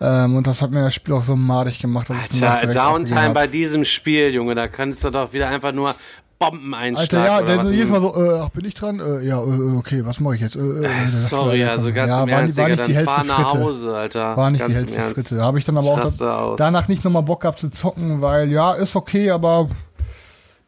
Ähm, 0.00 0.36
und 0.36 0.46
das 0.46 0.62
hat 0.62 0.70
mir 0.70 0.82
das 0.82 0.94
Spiel 0.94 1.14
auch 1.14 1.22
so 1.22 1.36
madig 1.36 1.78
gemacht. 1.78 2.08
Dass 2.08 2.28
direkt 2.30 2.74
Downtime 2.74 3.30
bei 3.30 3.46
diesem 3.46 3.84
Spiel, 3.84 4.32
Junge, 4.32 4.54
da 4.54 4.68
könntest 4.68 5.04
du 5.04 5.10
doch 5.10 5.32
wieder 5.32 5.48
einfach 5.48 5.72
nur 5.72 5.94
Bomben 6.38 6.74
einschlagen. 6.74 7.30
Alter, 7.30 7.48
ja, 7.48 7.56
der 7.56 7.66
so 7.66 7.72
jedes 7.72 7.90
Mal 7.90 8.00
so, 8.00 8.14
äh, 8.16 8.40
ach, 8.40 8.48
bin 8.50 8.64
ich 8.64 8.74
dran? 8.74 8.98
Äh, 8.98 9.24
ja, 9.26 9.40
äh, 9.40 9.76
okay, 9.76 10.04
was 10.04 10.18
mache 10.18 10.34
ich 10.36 10.40
jetzt? 10.40 10.56
Äh, 10.56 10.60
äh, 10.60 10.86
äh, 10.86 11.06
Sorry, 11.06 11.62
also 11.64 11.92
ganz 11.92 12.10
ja, 12.10 12.22
im 12.22 12.28
Ernst, 12.28 12.58
Digga, 12.58 12.76
dann 12.76 12.94
fahr 13.04 13.24
nach. 13.24 13.54
Hause, 13.54 13.94
Alter. 13.94 14.36
War 14.36 14.50
nicht 14.50 14.60
ganz 14.60 14.72
die 14.72 14.78
hellste 14.80 15.00
Ernst. 15.00 15.20
Fritte. 15.20 15.36
Da 15.36 15.44
habe 15.44 15.58
ich 15.58 15.64
dann 15.64 15.76
aber 15.76 15.86
Ich 15.86 15.92
auch 15.92 16.18
da, 16.18 16.54
danach 16.56 16.88
nicht 16.88 17.04
nochmal 17.04 17.22
Bock 17.22 17.42
gehabt 17.42 17.60
zu 17.60 17.70
zocken, 17.70 18.22
weil 18.22 18.50
ja, 18.50 18.72
ist 18.72 18.96
okay, 18.96 19.30
aber 19.30 19.68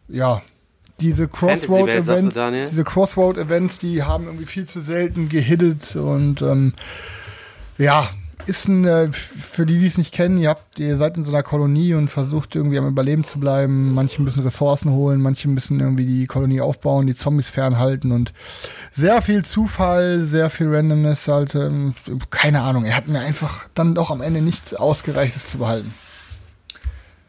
ja, 0.08 0.42
diese 1.00 1.28
Fantasy-Welt, 1.28 2.04
sagst 2.04 2.36
du, 2.36 2.66
diese 2.70 2.84
Crossroad-Events, 2.84 3.78
die 3.78 4.02
haben 4.02 4.26
irgendwie 4.26 4.46
viel 4.46 4.66
zu 4.66 4.80
selten 4.80 5.28
gehittet 5.28 5.96
und 5.96 6.42
ähm, 6.42 6.74
ja, 7.78 8.08
ist 8.46 8.68
ein, 8.68 8.84
äh, 8.84 9.12
für 9.12 9.66
die, 9.66 9.78
die 9.78 9.86
es 9.86 9.98
nicht 9.98 10.12
kennen, 10.12 10.38
ihr 10.38 10.50
habt, 10.50 10.78
ihr 10.78 10.96
seid 10.96 11.16
in 11.16 11.22
so 11.22 11.32
einer 11.32 11.42
Kolonie 11.42 11.94
und 11.94 12.08
versucht 12.08 12.54
irgendwie 12.54 12.78
am 12.78 12.86
Überleben 12.86 13.24
zu 13.24 13.40
bleiben, 13.40 13.94
manche 13.94 14.20
müssen 14.22 14.42
Ressourcen 14.42 14.90
holen, 14.90 15.20
manche 15.20 15.48
müssen 15.48 15.80
irgendwie 15.80 16.06
die 16.06 16.26
Kolonie 16.26 16.60
aufbauen, 16.60 17.06
die 17.06 17.14
Zombies 17.14 17.48
fernhalten 17.48 18.12
und 18.12 18.32
sehr 18.92 19.22
viel 19.22 19.44
Zufall, 19.44 20.26
sehr 20.26 20.50
viel 20.50 20.74
Randomness, 20.74 21.26
halt, 21.28 21.54
ähm, 21.54 21.94
keine 22.30 22.62
Ahnung, 22.62 22.84
er 22.84 22.96
hat 22.96 23.08
mir 23.08 23.20
einfach 23.20 23.66
dann 23.74 23.94
doch 23.94 24.10
am 24.10 24.20
Ende 24.20 24.42
nicht 24.42 24.78
ausgereicht, 24.78 25.36
es 25.36 25.50
zu 25.50 25.58
behalten. 25.58 25.94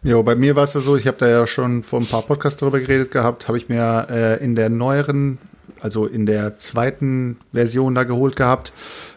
Jo, 0.06 0.22
bei 0.22 0.36
mir 0.36 0.56
war 0.56 0.66
es 0.66 0.76
ja 0.76 0.82
so, 0.82 0.96
ich 0.96 1.08
habe 1.08 1.18
da 1.18 1.28
ja 1.28 1.48
schon 1.48 1.82
vor 1.82 2.00
ein 2.00 2.06
paar 2.06 2.22
Podcasts 2.22 2.60
darüber 2.60 2.80
geredet 2.80 3.10
gehabt, 3.10 3.48
habe 3.48 3.58
ich 3.58 3.70
mir 3.70 4.06
äh, 4.12 4.44
in 4.44 4.54
der 4.54 4.70
neueren, 4.70 5.40
also 5.82 6.06
in 6.06 6.28
der 6.28 6.60
zweiten 6.60 7.38
Version 7.54 7.96
da 7.96 8.04
geholt 8.04 8.36
gehabt, 8.36 8.72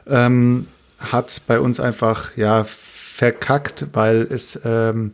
ähm, 0.07 0.67
hat 0.99 1.43
bei 1.47 1.61
uns 1.61 1.79
einfach 1.79 2.35
ja 2.39 2.65
verkackt, 2.65 3.89
weil 3.93 4.23
es 4.31 4.59
ähm, 4.65 5.13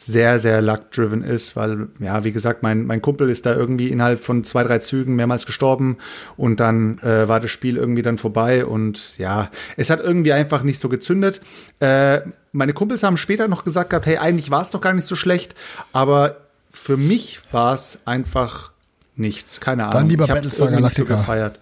sehr, 0.00 0.38
sehr 0.38 0.62
luck-driven 0.62 1.22
ist, 1.22 1.56
weil, 1.56 1.88
ja, 1.98 2.22
wie 2.22 2.30
gesagt, 2.30 2.62
mein, 2.62 2.86
mein 2.86 3.02
Kumpel 3.02 3.28
ist 3.28 3.46
da 3.46 3.54
irgendwie 3.54 3.88
innerhalb 3.88 4.20
von 4.20 4.44
zwei, 4.44 4.62
drei 4.62 4.78
Zügen 4.78 5.16
mehrmals 5.16 5.44
gestorben 5.44 5.96
und 6.36 6.60
dann 6.60 7.00
äh, 7.00 7.26
war 7.26 7.40
das 7.40 7.50
Spiel 7.50 7.76
irgendwie 7.76 8.02
dann 8.02 8.16
vorbei 8.16 8.64
und 8.64 9.18
ja, 9.18 9.50
es 9.76 9.90
hat 9.90 10.00
irgendwie 10.00 10.32
einfach 10.32 10.62
nicht 10.62 10.78
so 10.78 10.88
gezündet. 10.88 11.40
Äh, 11.80 12.20
meine 12.52 12.74
Kumpels 12.74 13.02
haben 13.02 13.16
später 13.16 13.48
noch 13.48 13.64
gesagt 13.64 13.90
gehabt, 13.90 14.06
hey, 14.06 14.18
eigentlich 14.18 14.52
war 14.52 14.62
es 14.62 14.70
doch 14.70 14.80
gar 14.80 14.94
nicht 14.94 15.06
so 15.06 15.16
schlecht, 15.16 15.56
aber 15.92 16.36
für 16.70 16.96
mich 16.96 17.40
war 17.50 17.74
es 17.74 17.98
einfach 18.04 18.70
nichts, 19.16 19.60
keine 19.60 19.86
Ahnung. 19.86 20.08
lieber 20.08 20.24
ich 20.24 20.30
hab's 20.30 20.42
Battlestar 20.42 20.70
nicht 20.70 20.76
so 20.76 21.04
Galactica. 21.04 21.16
gefeiert. 21.16 21.58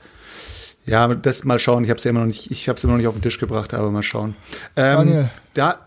Ja, 0.85 1.09
das 1.15 1.45
mal 1.45 1.59
schauen. 1.59 1.85
Ich 1.85 1.91
habe 1.91 1.99
es 1.99 2.05
ja 2.05 2.11
immer 2.11 2.21
noch 2.21 2.27
nicht, 2.27 2.51
ich 2.51 2.69
habe 2.69 2.77
es 2.77 2.85
immer 2.85 2.93
noch 2.93 2.99
nicht 2.99 3.09
auf 3.09 3.15
den 3.15 3.23
Tisch 3.23 3.39
gebracht, 3.39 3.73
aber 3.73 3.91
mal 3.91 4.03
schauen. 4.03 4.37
Ähm, 4.77 4.97
Daniel. 4.97 5.31
da, 5.55 5.79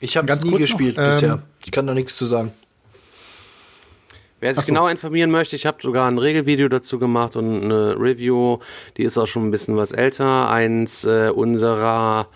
Ich 0.00 0.16
habe 0.16 0.26
Ganz 0.26 0.44
nie 0.44 0.56
gespielt 0.56 0.96
noch, 0.96 1.04
ähm, 1.04 1.10
bisher. 1.10 1.42
Ich 1.64 1.70
kann 1.70 1.86
da 1.86 1.94
nichts 1.94 2.16
zu 2.16 2.26
sagen. 2.26 2.52
Wer 4.40 4.54
sich 4.54 4.66
genau 4.66 4.86
informieren 4.86 5.32
möchte, 5.32 5.56
ich 5.56 5.66
habe 5.66 5.78
sogar 5.82 6.08
ein 6.08 6.16
Regelvideo 6.16 6.68
dazu 6.68 7.00
gemacht 7.00 7.34
und 7.34 7.64
eine 7.64 7.96
Review, 7.98 8.58
die 8.96 9.02
ist 9.02 9.18
auch 9.18 9.26
schon 9.26 9.48
ein 9.48 9.50
bisschen 9.50 9.76
was 9.76 9.90
älter. 9.90 10.48
Eins 10.48 11.04
äh, 11.04 11.30
unserer 11.34 12.28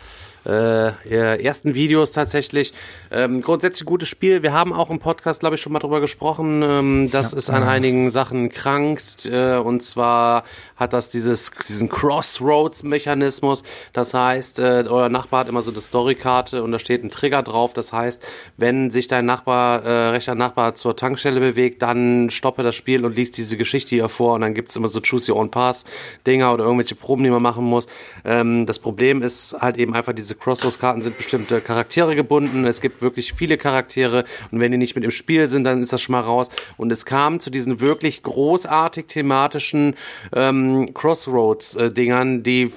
äh, 0.46 0.86
ja, 1.08 1.34
ersten 1.34 1.74
Videos 1.74 2.12
tatsächlich. 2.12 2.72
Ähm, 3.10 3.42
grundsätzlich 3.42 3.86
gutes 3.86 4.08
Spiel. 4.08 4.42
Wir 4.42 4.52
haben 4.52 4.72
auch 4.72 4.90
im 4.90 4.98
Podcast, 4.98 5.40
glaube 5.40 5.56
ich, 5.56 5.60
schon 5.60 5.72
mal 5.72 5.78
drüber 5.78 6.00
gesprochen, 6.00 6.62
ähm, 6.62 7.10
dass 7.10 7.32
es 7.32 7.50
an 7.50 7.62
einigen 7.62 8.10
Sachen 8.10 8.48
krankt. 8.48 9.26
Äh, 9.26 9.56
und 9.56 9.82
zwar 9.82 10.44
hat 10.76 10.92
das 10.92 11.08
dieses, 11.08 11.50
diesen 11.68 11.88
Crossroads-Mechanismus. 11.88 13.62
Das 13.92 14.14
heißt, 14.14 14.58
äh, 14.58 14.84
euer 14.88 15.08
Nachbar 15.08 15.40
hat 15.40 15.48
immer 15.48 15.62
so 15.62 15.70
eine 15.70 15.80
Storykarte 15.80 16.62
und 16.62 16.72
da 16.72 16.78
steht 16.78 17.04
ein 17.04 17.10
Trigger 17.10 17.42
drauf. 17.42 17.72
Das 17.72 17.92
heißt, 17.92 18.22
wenn 18.56 18.90
sich 18.90 19.06
dein 19.06 19.26
Nachbar, 19.26 19.84
äh, 19.84 20.08
rechter 20.10 20.34
Nachbar 20.34 20.74
zur 20.74 20.96
Tankstelle 20.96 21.40
bewegt, 21.40 21.82
dann 21.82 22.30
stoppe 22.30 22.62
das 22.62 22.74
Spiel 22.74 23.04
und 23.04 23.16
liest 23.16 23.36
diese 23.36 23.56
Geschichte 23.56 23.90
hier 23.90 24.08
vor 24.08 24.34
und 24.34 24.40
dann 24.40 24.54
gibt's 24.54 24.76
immer 24.76 24.88
so 24.88 25.00
Choose 25.00 25.32
Your 25.32 25.38
Own 25.38 25.50
Pass 25.50 25.84
Dinger 26.26 26.52
oder 26.52 26.64
irgendwelche 26.64 26.94
Proben, 26.94 27.24
die 27.24 27.30
man 27.30 27.42
machen 27.42 27.64
muss. 27.64 27.86
Ähm, 28.24 28.66
das 28.66 28.78
Problem 28.78 29.22
ist 29.22 29.56
halt 29.60 29.76
eben 29.78 29.94
einfach, 29.94 30.12
diese 30.12 30.31
Crossroads-Karten 30.34 31.02
sind 31.02 31.16
bestimmte 31.16 31.60
Charaktere 31.60 32.14
gebunden. 32.14 32.64
Es 32.64 32.80
gibt 32.80 33.02
wirklich 33.02 33.34
viele 33.34 33.58
Charaktere 33.58 34.24
und 34.50 34.60
wenn 34.60 34.72
die 34.72 34.78
nicht 34.78 34.94
mit 34.94 35.04
im 35.04 35.10
Spiel 35.10 35.48
sind, 35.48 35.64
dann 35.64 35.82
ist 35.82 35.92
das 35.92 36.00
schon 36.00 36.12
mal 36.12 36.20
raus. 36.20 36.48
Und 36.76 36.90
es 36.92 37.06
kam 37.06 37.40
zu 37.40 37.50
diesen 37.50 37.80
wirklich 37.80 38.22
großartig 38.22 39.06
thematischen 39.06 39.94
ähm, 40.34 40.92
Crossroads-Dingern, 40.94 42.42
die 42.42 42.72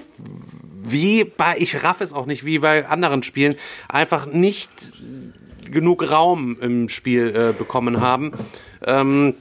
wie 0.88 1.24
bei, 1.24 1.56
ich 1.58 1.84
raff 1.84 2.02
es 2.02 2.14
auch 2.14 2.28
nicht, 2.28 2.46
wie 2.46 2.60
bei 2.60 2.88
anderen 2.88 3.24
Spielen, 3.24 3.56
einfach 3.90 4.28
nicht 4.28 4.94
genug 5.72 6.12
Raum 6.12 6.58
im 6.62 6.90
Spiel 6.90 7.36
äh, 7.36 7.54
bekommen 7.58 8.02
haben. 8.02 8.34
Ähm, 8.86 9.34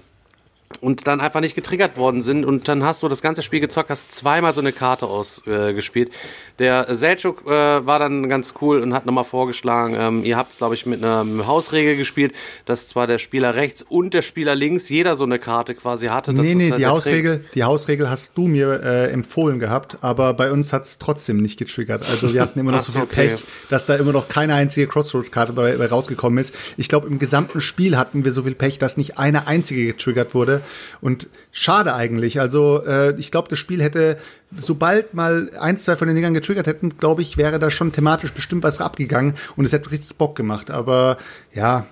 und 0.81 1.07
dann 1.07 1.21
einfach 1.21 1.41
nicht 1.41 1.55
getriggert 1.55 1.97
worden 1.97 2.23
sind 2.23 2.45
und 2.45 2.69
dann 2.69 2.83
hast 2.83 3.03
du 3.03 3.09
das 3.09 3.23
ganze 3.23 3.43
Spiel 3.43 3.61
gezockt, 3.61 3.91
hast 3.91 4.13
zweimal 4.13 4.55
so 4.55 4.61
eine 4.61 4.73
Karte 4.73 5.07
ausgespielt. 5.07 6.09
Äh, 6.09 6.13
der 6.59 6.95
Selchuk 6.95 7.47
äh, 7.47 7.51
war 7.87 7.99
dann 7.99 8.29
ganz 8.29 8.55
cool 8.61 8.81
und 8.81 8.95
hat 8.95 9.07
nochmal 9.07 9.25
vorgeschlagen, 9.25 9.97
ähm, 9.99 10.25
ihr 10.25 10.37
habt 10.37 10.53
es 10.53 10.59
glaube 10.59 10.75
ich 10.75 10.87
mit 10.87 11.05
einer 11.05 11.47
Hausregel 11.47 11.97
gespielt, 11.97 12.33
dass 12.65 12.89
zwar 12.89 13.07
der 13.07 13.19
Spieler 13.19 13.55
rechts 13.55 13.83
und 13.83 14.15
der 14.15 14.23
Spieler 14.23 14.55
links 14.55 14.89
jeder 14.89 15.15
so 15.15 15.25
eine 15.25 15.39
Karte 15.39 15.75
quasi 15.75 16.09
hatte. 16.09 16.33
nee, 16.33 16.55
nee, 16.55 16.71
halt 16.71 16.81
die 16.81 16.87
Hausregel, 16.87 17.45
die 17.55 17.65
Hausregel 17.65 18.11
hast 18.11 18.37
du 18.37 18.47
mir 18.47 18.83
äh, 18.83 19.11
empfohlen 19.11 19.59
gehabt, 19.59 19.99
aber 20.01 20.35
bei 20.35 20.51
uns 20.51 20.73
hat 20.73 20.85
es 20.85 20.99
trotzdem 20.99 21.39
nicht 21.39 21.59
getriggert. 21.59 22.09
Also 22.09 22.33
wir 22.33 22.41
hatten 22.41 22.59
immer 22.59 22.73
noch 22.73 22.81
so 22.81 22.93
viel 22.93 23.03
okay. 23.03 23.29
Pech, 23.29 23.45
dass 23.71 23.87
da 23.87 23.97
immer 23.97 24.13
noch 24.13 24.29
keine 24.29 24.55
einzige 24.55 24.87
Crossroad-Karte 24.87 25.53
bei, 25.53 25.77
bei 25.77 25.87
rausgekommen 25.87 26.39
ist. 26.39 26.55
Ich 26.77 26.89
glaube, 26.89 27.07
im 27.09 27.19
gesamten 27.19 27.61
Spiel 27.61 27.97
hatten 27.97 28.25
wir 28.25 28.33
so 28.33 28.43
viel 28.43 28.55
Pech, 28.55 28.79
dass 28.79 28.97
nicht 28.97 29.19
eine 29.19 29.47
einzige 29.47 29.87
getriggert 29.87 30.35
wurde. 30.35 30.61
Und 31.01 31.29
schade 31.53 31.95
eigentlich. 31.95 32.41
Also 32.41 32.83
äh, 32.85 33.15
ich 33.19 33.31
glaube, 33.31 33.49
das 33.49 33.59
Spiel 33.59 33.83
hätte, 33.83 34.17
sobald 34.57 35.15
mal 35.15 35.51
ein, 35.59 35.79
zwei 35.79 35.97
von 35.97 36.09
den 36.09 36.17
Dingern 36.17 36.35
getriggert 36.35 36.67
hätten, 36.67 36.97
glaube 36.99 37.23
ich, 37.23 37.37
wäre 37.37 37.59
da 37.59 37.71
schon 37.71 37.93
thematisch 37.93 38.33
bestimmt 38.33 38.63
was 38.63 38.81
abgegangen 38.81 39.35
und 39.57 39.65
es 39.65 39.73
hätte 39.73 39.91
richtig 39.91 40.17
Bock 40.17 40.37
gemacht. 40.37 40.71
Aber 40.71 41.19
ja, 41.53 41.87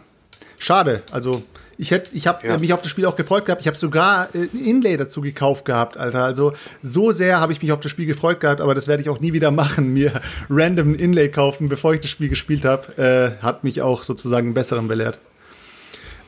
schade. 0.59 1.03
Also 1.13 1.43
ich 1.79 1.91
hätte, 1.91 2.15
ich 2.15 2.27
habe 2.27 2.47
ja. 2.47 2.59
mich 2.59 2.73
auf 2.73 2.83
das 2.83 2.91
Spiel 2.91 3.07
auch 3.07 3.17
gefreut 3.17 3.45
gehabt. 3.45 3.61
Ich 3.61 3.67
habe 3.67 3.77
sogar 3.77 4.29
äh, 4.35 4.49
ein 4.53 4.65
Inlay 4.65 4.97
dazu 4.97 5.21
gekauft 5.21 5.65
gehabt, 5.65 5.97
Alter. 5.97 6.23
Also 6.25 6.53
so 6.83 7.13
sehr 7.13 7.41
habe 7.41 7.53
ich 7.53 7.63
mich 7.63 7.73
auf 7.73 7.81
das 7.81 7.91
Spiel 7.91 8.07
gefreut 8.07 8.41
gehabt, 8.41 8.61
aber 8.61 8.75
das 8.75 8.89
werde 8.89 9.03
ich 9.03 9.09
auch 9.09 9.21
nie 9.21 9.33
wieder 9.33 9.51
machen. 9.51 9.93
Mir 9.93 10.21
random 10.49 10.93
ein 10.93 10.95
Inlay 10.95 11.29
kaufen, 11.29 11.69
bevor 11.69 11.95
ich 11.95 12.01
das 12.01 12.11
Spiel 12.11 12.29
gespielt 12.29 12.65
habe, 12.65 12.97
äh, 12.99 13.43
hat 13.43 13.65
mich 13.65 13.83
auch 13.83 14.03
sozusagen 14.03 14.49
einen 14.49 14.55
besseren 14.55 14.87
belehrt. 14.87 15.19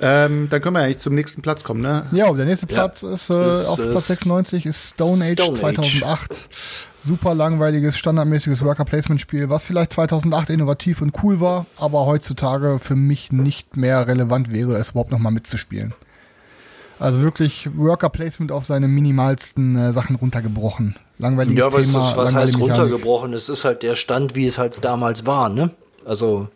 Ähm, 0.06 0.48
dann 0.50 0.60
können 0.60 0.76
wir 0.76 0.82
eigentlich 0.82 0.98
zum 0.98 1.14
nächsten 1.14 1.40
Platz 1.40 1.64
kommen, 1.64 1.80
ne? 1.80 2.04
Ja, 2.12 2.30
der 2.30 2.44
nächste 2.44 2.66
Platz 2.66 3.00
ja. 3.00 3.14
ist, 3.14 3.30
äh, 3.30 3.46
ist, 3.46 3.66
auf 3.66 3.76
Platz 3.76 4.08
96 4.08 4.66
ist 4.66 4.90
Stone 4.90 5.24
Age 5.24 5.40
Stone 5.40 5.58
2008. 5.58 6.30
Age. 6.30 6.38
Super 7.06 7.34
langweiliges, 7.34 7.96
standardmäßiges 7.96 8.62
Worker 8.62 8.84
Placement 8.84 9.18
Spiel, 9.22 9.48
was 9.48 9.64
vielleicht 9.64 9.94
2008 9.94 10.50
innovativ 10.50 11.00
und 11.00 11.14
cool 11.22 11.40
war, 11.40 11.64
aber 11.78 12.04
heutzutage 12.04 12.78
für 12.80 12.96
mich 12.96 13.32
nicht 13.32 13.78
mehr 13.78 14.06
relevant 14.06 14.52
wäre, 14.52 14.76
es 14.76 14.90
überhaupt 14.90 15.10
nochmal 15.10 15.32
mitzuspielen. 15.32 15.94
Also 16.98 17.22
wirklich 17.22 17.70
Worker 17.74 18.10
Placement 18.10 18.52
auf 18.52 18.66
seine 18.66 18.88
minimalsten 18.88 19.76
äh, 19.76 19.92
Sachen 19.94 20.16
runtergebrochen. 20.16 20.96
Langweiliges 21.16 21.58
ja, 21.58 21.66
aber 21.66 21.82
Thema. 21.82 22.10
Ja, 22.10 22.16
was 22.16 22.34
heißt 22.34 22.58
runtergebrochen? 22.58 23.32
Es 23.32 23.48
ist 23.48 23.64
halt 23.64 23.82
der 23.82 23.94
Stand, 23.94 24.34
wie 24.34 24.46
es 24.46 24.58
halt 24.58 24.84
damals 24.84 25.24
war, 25.24 25.48
ne? 25.48 25.70
Also 26.04 26.48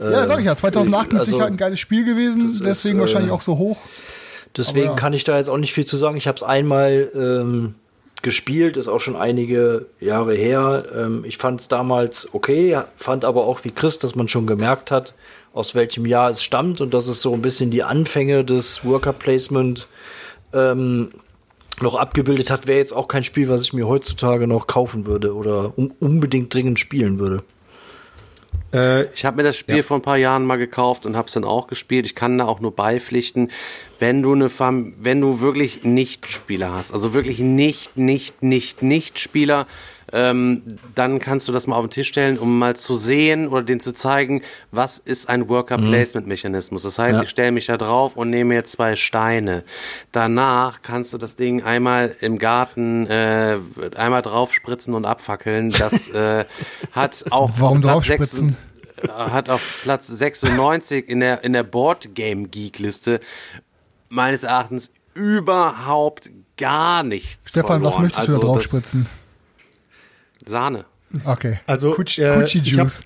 ja, 0.00 0.26
sag 0.26 0.40
ich 0.40 0.46
ja, 0.46 0.56
2008 0.56 1.12
ist 1.12 1.20
also, 1.20 1.40
halt 1.40 1.52
ein 1.52 1.56
geiles 1.56 1.80
Spiel 1.80 2.04
gewesen, 2.04 2.60
deswegen 2.64 2.96
ist, 2.96 3.00
wahrscheinlich 3.00 3.30
äh, 3.30 3.34
auch 3.34 3.42
so 3.42 3.58
hoch. 3.58 3.78
Deswegen 4.56 4.88
ja. 4.88 4.94
kann 4.94 5.12
ich 5.12 5.24
da 5.24 5.36
jetzt 5.36 5.48
auch 5.48 5.58
nicht 5.58 5.72
viel 5.72 5.84
zu 5.84 5.96
sagen. 5.96 6.16
Ich 6.16 6.26
habe 6.26 6.36
es 6.36 6.42
einmal 6.42 7.10
ähm, 7.14 7.74
gespielt, 8.22 8.76
ist 8.76 8.88
auch 8.88 9.00
schon 9.00 9.16
einige 9.16 9.86
Jahre 10.00 10.34
her. 10.34 10.84
Ähm, 10.96 11.24
ich 11.26 11.38
fand 11.38 11.60
es 11.60 11.68
damals 11.68 12.28
okay, 12.32 12.80
fand 12.96 13.24
aber 13.24 13.46
auch 13.46 13.64
wie 13.64 13.70
Chris, 13.70 13.98
dass 13.98 14.14
man 14.14 14.28
schon 14.28 14.46
gemerkt 14.46 14.90
hat, 14.90 15.14
aus 15.52 15.74
welchem 15.74 16.06
Jahr 16.06 16.30
es 16.30 16.42
stammt 16.42 16.80
und 16.80 16.94
dass 16.94 17.06
es 17.06 17.22
so 17.22 17.32
ein 17.34 17.42
bisschen 17.42 17.70
die 17.70 17.82
Anfänge 17.82 18.44
des 18.44 18.84
Worker 18.84 19.12
Placement 19.12 19.86
ähm, 20.52 21.10
noch 21.80 21.94
abgebildet 21.94 22.50
hat, 22.50 22.66
wäre 22.66 22.78
jetzt 22.78 22.92
auch 22.92 23.08
kein 23.08 23.22
Spiel, 23.22 23.48
was 23.48 23.62
ich 23.62 23.72
mir 23.72 23.86
heutzutage 23.86 24.46
noch 24.46 24.66
kaufen 24.66 25.06
würde 25.06 25.34
oder 25.34 25.76
um, 25.76 25.94
unbedingt 26.00 26.52
dringend 26.52 26.78
spielen 26.80 27.18
würde. 27.18 27.44
Äh, 28.72 29.04
ich 29.12 29.24
habe 29.24 29.38
mir 29.38 29.42
das 29.42 29.56
Spiel 29.56 29.78
ja. 29.78 29.82
vor 29.82 29.98
ein 29.98 30.02
paar 30.02 30.16
Jahren 30.16 30.44
mal 30.44 30.56
gekauft 30.56 31.06
und 31.06 31.16
habe 31.16 31.28
es 31.28 31.34
dann 31.34 31.44
auch 31.44 31.66
gespielt. 31.66 32.06
Ich 32.06 32.14
kann 32.14 32.38
da 32.38 32.46
auch 32.46 32.60
nur 32.60 32.74
beipflichten, 32.74 33.50
wenn 33.98 34.22
du 34.22 34.32
eine 34.32 34.48
Fam 34.48 34.94
wenn 35.00 35.20
du 35.20 35.40
wirklich 35.40 35.84
Nicht-Spieler 35.84 36.72
hast, 36.72 36.92
also 36.92 37.14
wirklich 37.14 37.40
nicht, 37.40 37.96
nicht, 37.96 38.42
nicht, 38.42 38.82
Nicht-Spieler, 38.82 39.66
ähm, 40.12 40.62
dann 40.94 41.18
kannst 41.18 41.48
du 41.48 41.52
das 41.52 41.66
mal 41.66 41.76
auf 41.76 41.86
den 41.86 41.90
Tisch 41.90 42.08
stellen, 42.08 42.38
um 42.38 42.58
mal 42.58 42.76
zu 42.76 42.96
sehen 42.96 43.48
oder 43.48 43.62
denen 43.62 43.80
zu 43.80 43.92
zeigen, 43.92 44.42
was 44.70 44.98
ist 44.98 45.28
ein 45.28 45.48
Worker-Placement-Mechanismus. 45.48 46.82
Das 46.82 46.98
heißt, 46.98 47.16
ja. 47.16 47.22
ich 47.22 47.28
stelle 47.28 47.52
mich 47.52 47.66
da 47.66 47.76
drauf 47.76 48.16
und 48.16 48.30
nehme 48.30 48.54
mir 48.54 48.64
zwei 48.64 48.96
Steine. 48.96 49.64
Danach 50.12 50.82
kannst 50.82 51.12
du 51.12 51.18
das 51.18 51.36
Ding 51.36 51.62
einmal 51.62 52.16
im 52.20 52.38
Garten 52.38 53.06
äh, 53.06 53.58
einmal 53.96 54.22
draufspritzen 54.22 54.94
und 54.94 55.04
abfackeln. 55.04 55.70
Das 55.70 56.08
äh, 56.14 56.44
hat 56.92 57.24
auch 57.30 57.50
Warum 57.58 57.82
draufspritzen? 57.82 58.56
Äh, 59.02 59.08
hat 59.08 59.48
auf 59.50 59.80
Platz 59.82 60.06
96 60.06 61.08
in 61.08 61.20
der, 61.20 61.44
in 61.44 61.52
der 61.52 61.62
Board 61.62 62.14
Game 62.14 62.50
Geek 62.50 62.78
Liste 62.78 63.20
meines 64.08 64.42
Erachtens 64.42 64.92
überhaupt 65.14 66.30
gar 66.56 67.02
nichts. 67.02 67.50
Stefan, 67.50 67.82
verloren. 67.82 67.94
was 67.94 68.02
möchtest 68.02 68.20
also 68.20 68.34
du 68.34 68.40
da 68.40 68.46
also 68.46 68.54
draufspritzen? 68.54 69.06
Sahne. 70.48 70.84
Okay. 71.24 71.60
Also 71.66 71.92
Kutschi, 71.92 72.22
äh, 72.22 72.44
Juice. 72.44 73.02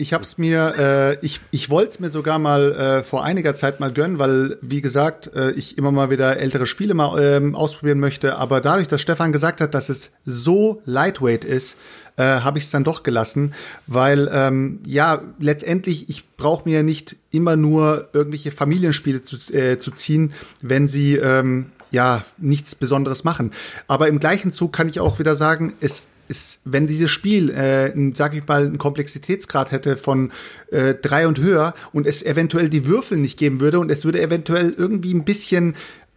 Ich 0.00 0.12
habe 0.12 0.22
es 0.22 0.38
mir, 0.38 0.74
äh, 0.78 1.26
ich, 1.26 1.40
ich 1.50 1.70
wollte 1.70 1.90
es 1.90 2.00
mir 2.00 2.08
sogar 2.08 2.38
mal 2.38 2.72
äh, 2.72 3.02
vor 3.02 3.24
einiger 3.24 3.56
Zeit 3.56 3.80
mal 3.80 3.92
gönnen, 3.92 4.20
weil, 4.20 4.56
wie 4.62 4.80
gesagt, 4.80 5.32
äh, 5.34 5.50
ich 5.52 5.76
immer 5.76 5.90
mal 5.90 6.08
wieder 6.08 6.36
ältere 6.36 6.66
Spiele 6.66 6.94
mal 6.94 7.20
ähm, 7.20 7.56
ausprobieren 7.56 7.98
möchte. 7.98 8.36
Aber 8.36 8.60
dadurch, 8.60 8.86
dass 8.86 9.00
Stefan 9.00 9.32
gesagt 9.32 9.60
hat, 9.60 9.74
dass 9.74 9.88
es 9.88 10.12
so 10.24 10.82
lightweight 10.84 11.44
ist, 11.44 11.76
äh, 12.16 12.22
habe 12.22 12.58
ich 12.58 12.64
es 12.64 12.70
dann 12.70 12.84
doch 12.84 13.02
gelassen, 13.02 13.54
weil 13.88 14.28
ähm, 14.32 14.80
ja 14.84 15.22
letztendlich 15.38 16.08
ich 16.08 16.28
brauche 16.36 16.68
mir 16.68 16.84
nicht 16.84 17.16
immer 17.30 17.56
nur 17.56 18.08
irgendwelche 18.12 18.50
Familienspiele 18.50 19.22
zu, 19.22 19.36
äh, 19.52 19.78
zu 19.78 19.90
ziehen, 19.90 20.32
wenn 20.62 20.86
sie 20.86 21.16
ähm, 21.16 21.72
ja 21.90 22.24
nichts 22.36 22.74
Besonderes 22.74 23.24
machen. 23.24 23.52
Aber 23.86 24.08
im 24.08 24.20
gleichen 24.20 24.52
Zug 24.52 24.72
kann 24.72 24.88
ich 24.88 25.00
auch 25.00 25.18
wieder 25.18 25.36
sagen, 25.36 25.74
es 25.80 26.06
ist, 26.28 26.60
wenn 26.64 26.86
dieses 26.86 27.10
Spiel, 27.10 27.50
äh, 27.50 27.92
sag 28.14 28.34
ich 28.34 28.46
mal, 28.46 28.66
einen 28.66 28.78
Komplexitätsgrad 28.78 29.72
hätte 29.72 29.96
von 29.96 30.30
äh, 30.70 30.94
drei 30.94 31.26
und 31.26 31.38
höher 31.38 31.74
und 31.92 32.06
es 32.06 32.22
eventuell 32.22 32.68
die 32.68 32.86
Würfel 32.86 33.18
nicht 33.18 33.38
geben 33.38 33.60
würde 33.60 33.80
und 33.80 33.90
es 33.90 34.04
würde 34.04 34.20
eventuell 34.20 34.74
irgendwie 34.76 35.14
ein 35.14 35.24
bisschen 35.24 35.74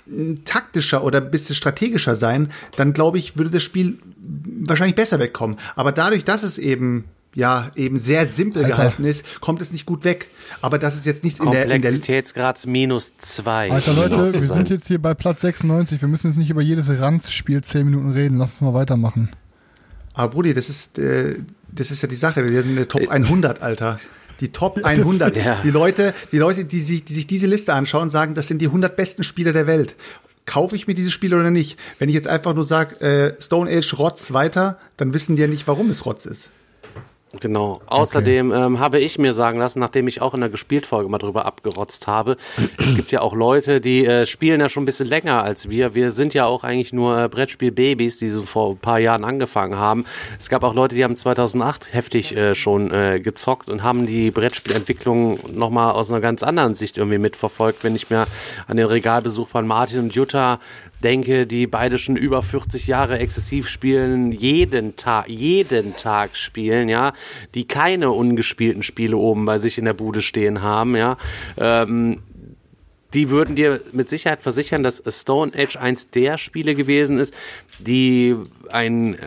äh, 0.07 0.35
taktischer 0.45 1.03
oder 1.03 1.19
ein 1.21 1.31
bisschen 1.31 1.55
strategischer 1.55 2.15
sein, 2.15 2.51
dann 2.75 2.93
glaube 2.93 3.17
ich, 3.17 3.38
würde 3.38 3.51
das 3.51 3.63
Spiel 3.63 3.99
wahrscheinlich 4.17 4.95
besser 4.95 5.19
wegkommen. 5.19 5.57
Aber 5.75 5.91
dadurch, 5.91 6.25
dass 6.25 6.43
es 6.43 6.57
eben 6.57 7.05
ja 7.35 7.71
eben 7.75 7.99
sehr 7.99 8.25
simpel 8.25 8.63
Alter. 8.63 8.75
gehalten 8.75 9.03
ist, 9.05 9.41
kommt 9.41 9.61
es 9.61 9.71
nicht 9.71 9.85
gut 9.85 10.03
weg. 10.03 10.27
Aber 10.61 10.77
das 10.77 10.95
ist 10.95 11.05
jetzt 11.05 11.23
nichts 11.23 11.39
in 11.39 11.51
der 11.51 11.67
Komplexitätsgrad 11.67 12.65
minus 12.67 13.13
zwei. 13.17 13.71
Alter 13.71 13.93
Leute, 13.93 14.33
wir 14.33 14.39
sind 14.39 14.69
jetzt 14.69 14.88
hier 14.88 15.01
bei 15.01 15.13
Platz 15.13 15.41
96. 15.41 16.01
Wir 16.01 16.07
müssen 16.07 16.27
jetzt 16.27 16.38
nicht 16.38 16.49
über 16.49 16.61
jedes 16.61 16.89
Ranzspiel 16.89 17.63
zehn 17.63 17.85
Minuten 17.85 18.11
reden. 18.11 18.38
Lass 18.38 18.51
uns 18.51 18.61
mal 18.61 18.73
weitermachen. 18.73 19.29
Aber 20.13 20.33
Brudi, 20.33 20.53
das 20.53 20.69
ist, 20.69 20.99
äh, 20.99 21.35
das 21.71 21.91
ist 21.91 22.01
ja 22.01 22.07
die 22.07 22.15
Sache. 22.15 22.45
Wir 22.45 22.61
sind 22.61 22.71
in 22.71 22.77
der 22.77 22.88
Top 22.88 23.07
100, 23.07 23.59
äh, 23.59 23.61
Alter. 23.61 23.99
Die 24.39 24.51
Top 24.51 24.83
100. 24.83 25.38
Ja. 25.38 25.61
Die 25.63 25.69
Leute, 25.69 26.13
die 26.31 26.38
Leute, 26.38 26.65
die 26.65 26.79
sich, 26.79 27.05
die 27.05 27.13
sich 27.13 27.27
diese 27.27 27.47
Liste 27.47 27.73
anschauen, 27.73 28.09
sagen, 28.09 28.33
das 28.33 28.47
sind 28.47 28.61
die 28.61 28.67
100 28.67 28.95
besten 28.95 29.23
Spieler 29.23 29.53
der 29.53 29.67
Welt. 29.67 29.95
Kaufe 30.45 30.75
ich 30.75 30.88
mir 30.88 30.95
dieses 30.95 31.13
Spiel 31.13 31.33
oder 31.33 31.51
nicht? 31.51 31.79
Wenn 31.99 32.09
ich 32.09 32.15
jetzt 32.15 32.27
einfach 32.27 32.55
nur 32.55 32.65
sage, 32.65 32.99
äh, 33.01 33.41
Stone 33.41 33.69
Age 33.71 33.93
Rotz 33.99 34.33
weiter, 34.33 34.79
dann 34.97 35.13
wissen 35.13 35.35
die 35.35 35.43
ja 35.43 35.47
nicht, 35.47 35.67
warum 35.67 35.89
es 35.91 36.05
Rotz 36.05 36.25
ist. 36.25 36.49
Genau. 37.40 37.80
Außerdem 37.88 38.52
okay. 38.52 38.66
ähm, 38.66 38.80
habe 38.80 38.99
ich 38.99 39.18
mir 39.18 39.34
sagen 39.34 39.58
lassen, 39.58 39.80
nachdem 39.80 40.08
ich 40.08 40.22
auch 40.22 40.34
in 40.34 40.41
der 40.41 40.49
Gespieltfolge 40.49 41.10
mal 41.10 41.18
drüber 41.18 41.45
abgerotzt 41.45 42.08
habe, 42.08 42.36
es 42.78 42.95
gibt 42.95 43.12
ja 43.14 43.22
auch 43.22 43.34
Leute, 43.34 43.80
die 43.80 44.06
äh, 44.06 44.26
spielen 44.26 44.60
ja 44.60 44.68
schon 44.68 44.84
ein 44.84 44.86
bisschen 44.86 45.08
länger 45.08 45.44
als 45.44 45.70
wir. 45.70 45.95
Wir 45.95 46.12
sind 46.12 46.34
ja 46.34 46.45
auch 46.45 46.64
eigentlich 46.66 46.91
nur 46.91 47.18
äh, 47.18 47.30
Brettspiel-Babys, 47.30 48.18
die 48.18 48.28
so 48.28 48.41
vor 48.41 48.72
ein 48.72 48.78
paar 48.78 48.99
Jahren 48.99 49.24
angefangen 49.24 49.78
haben. 49.78 50.06
Es 50.38 50.49
gab 50.49 50.64
auch 50.64 50.74
Leute, 50.74 50.95
die 50.95 51.03
haben 51.06 51.16
2008 51.16 51.94
heftig 51.94 52.36
äh, 52.36 52.53
schon 52.53 52.91
äh, 52.91 53.22
gezockt 53.22 53.70
und 53.70 53.82
haben 53.82 54.08
die 54.08 54.32
Brettspielentwicklung 54.32 55.40
nochmal 55.53 55.94
aus 55.94 56.12
einer 56.12 56.22
ganz 56.22 56.44
anderen 56.44 56.76
Sicht 56.76 56.98
irgendwie 56.98 57.18
mitverfolgt. 57.18 57.84
Wenn 57.84 57.95
ich 57.95 58.10
mir 58.10 58.28
an 58.68 58.76
den 58.76 58.88
Regalbesuch 58.88 59.48
von 59.48 59.66
Martin 59.66 59.99
und 59.99 60.16
Jutta 60.16 60.60
denke, 61.02 61.48
die 61.48 61.68
beide 61.68 61.98
schon 61.98 62.15
über 62.15 62.41
40 62.41 62.88
Jahre 62.88 63.19
exzessiv 63.19 63.68
spielen, 63.68 64.32
jeden 64.32 64.95
Tag, 64.95 65.28
jeden 65.28 65.95
Tag 65.98 66.36
spielen, 66.36 66.90
ja, 66.90 67.14
die 67.56 67.65
keine 67.68 68.11
ungespielten 68.11 68.84
Spiele 68.84 69.18
oben 69.18 69.45
bei 69.45 69.57
sich 69.57 69.78
in 69.78 69.86
der 69.86 69.94
Bude 69.94 70.22
stehen 70.22 70.61
haben, 70.61 70.95
ja, 70.95 71.18
ähm, 71.57 72.22
die 73.14 73.30
würden 73.30 73.56
dir 73.56 73.82
mit 73.91 74.10
Sicherheit 74.10 74.41
versichern, 74.41 74.84
dass 74.84 75.03
Stone 75.07 75.52
Age 75.56 75.76
eins 75.76 76.11
der 76.11 76.38
Spiele 76.38 76.76
gewesen 76.76 77.18
ist, 77.18 77.34
die 77.80 78.38
ein 78.69 79.15
äh, 79.15 79.18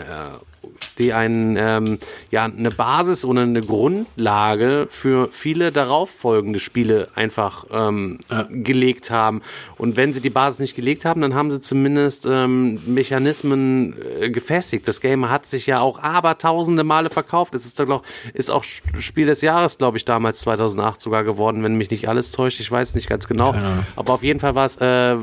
die 0.99 1.13
einen, 1.13 1.57
ähm, 1.57 1.99
ja, 2.31 2.45
eine 2.45 2.71
Basis 2.71 3.25
oder 3.25 3.43
eine 3.43 3.61
Grundlage 3.61 4.87
für 4.91 5.29
viele 5.33 5.73
darauffolgende 5.73 6.61
Spiele 6.61 7.09
einfach 7.15 7.65
ähm, 7.71 8.19
gelegt 8.51 9.11
haben. 9.11 9.43
Und 9.77 9.97
wenn 9.97 10.13
sie 10.13 10.21
die 10.21 10.31
Basis 10.31 10.61
nicht 10.61 10.77
gelegt 10.77 11.05
haben, 11.05 11.21
dann 11.21 11.35
haben 11.35 11.51
sie 11.51 11.61
zumindest 11.61 12.27
ähm, 12.27 12.81
Mechanismen 12.87 13.95
äh, 14.21 14.31
gefestigt. 14.31 14.87
Das 14.89 15.01
Game 15.01 15.31
hat 15.31 15.47
sich 15.47 15.67
ja 15.67 15.81
auch 15.81 15.99
abertausende 15.99 16.85
Male 16.85 17.11
verkauft. 17.11 17.55
Es 17.55 17.67
ist 17.67 17.79
doch, 17.79 17.87
glaub, 17.87 18.05
ist 18.33 18.51
auch 18.51 18.65
Spiel 18.65 19.27
des 19.27 19.41
Jahres, 19.41 19.79
glaube 19.79 19.97
ich, 19.97 20.05
damals 20.05 20.41
2008 20.41 21.01
sogar 21.01 21.25
geworden, 21.25 21.63
wenn 21.63 21.77
mich 21.77 21.91
nicht 21.91 22.09
alles 22.09 22.31
täuscht. 22.31 22.61
Ich 22.61 22.71
weiß 22.71 22.95
nicht 22.95 23.09
ganz 23.09 23.29
genau. 23.29 23.55
Aber 23.97 24.15
auf 24.15 24.23
jeden 24.23 24.41
Fall 24.41 24.55
war 24.55 24.67
es 24.67 24.77
äh, 24.77 25.17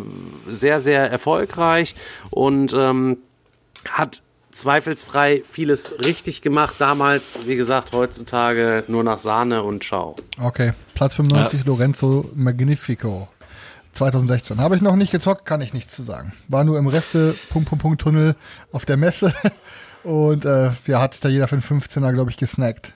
sehr, 0.48 0.80
sehr 0.80 1.10
erfolgreich 1.10 1.96
und 2.30 2.74
ähm, 2.74 3.18
hat 3.90 4.24
zweifelsfrei 4.52 5.44
vieles 5.50 5.96
richtig 6.04 6.42
gemacht 6.42 6.76
damals. 6.80 7.40
Wie 7.46 7.56
gesagt, 7.56 7.92
heutzutage 7.94 8.84
nur 8.88 9.04
nach 9.04 9.20
Sahne 9.20 9.64
und 9.64 9.84
Ciao. 9.84 10.16
Okay, 10.40 10.74
Platz 10.94 11.16
95, 11.16 11.66
Lorenzo 11.66 12.30
Magnifico. 12.34 13.28
2016. 13.94 14.62
Habe 14.62 14.76
ich 14.76 14.82
noch 14.82 14.96
nicht 14.96 15.12
gezockt, 15.12 15.46
kann 15.46 15.62
ich 15.62 15.74
nichts 15.74 15.96
zu 15.96 16.04
sagen. 16.04 16.34
War 16.48 16.64
nur 16.64 16.78
im 16.78 16.88
Reste 16.88 17.36
Punkt, 17.50 17.68
Punkt, 17.68 17.82
Punkt 17.82 18.02
Tunnel 18.02 18.36
auf 18.72 18.86
der 18.86 18.98
Messe 18.98 19.34
und 20.04 20.46
äh, 20.46 20.72
ja, 20.88 21.02
hat 21.02 21.24
da 21.24 21.30
jeder 21.30 21.48
für 21.48 21.56
einen 21.56 21.64
15er, 21.64 22.14
glaube 22.14 22.32
ich, 22.32 22.38
gesnackt. 22.38 22.94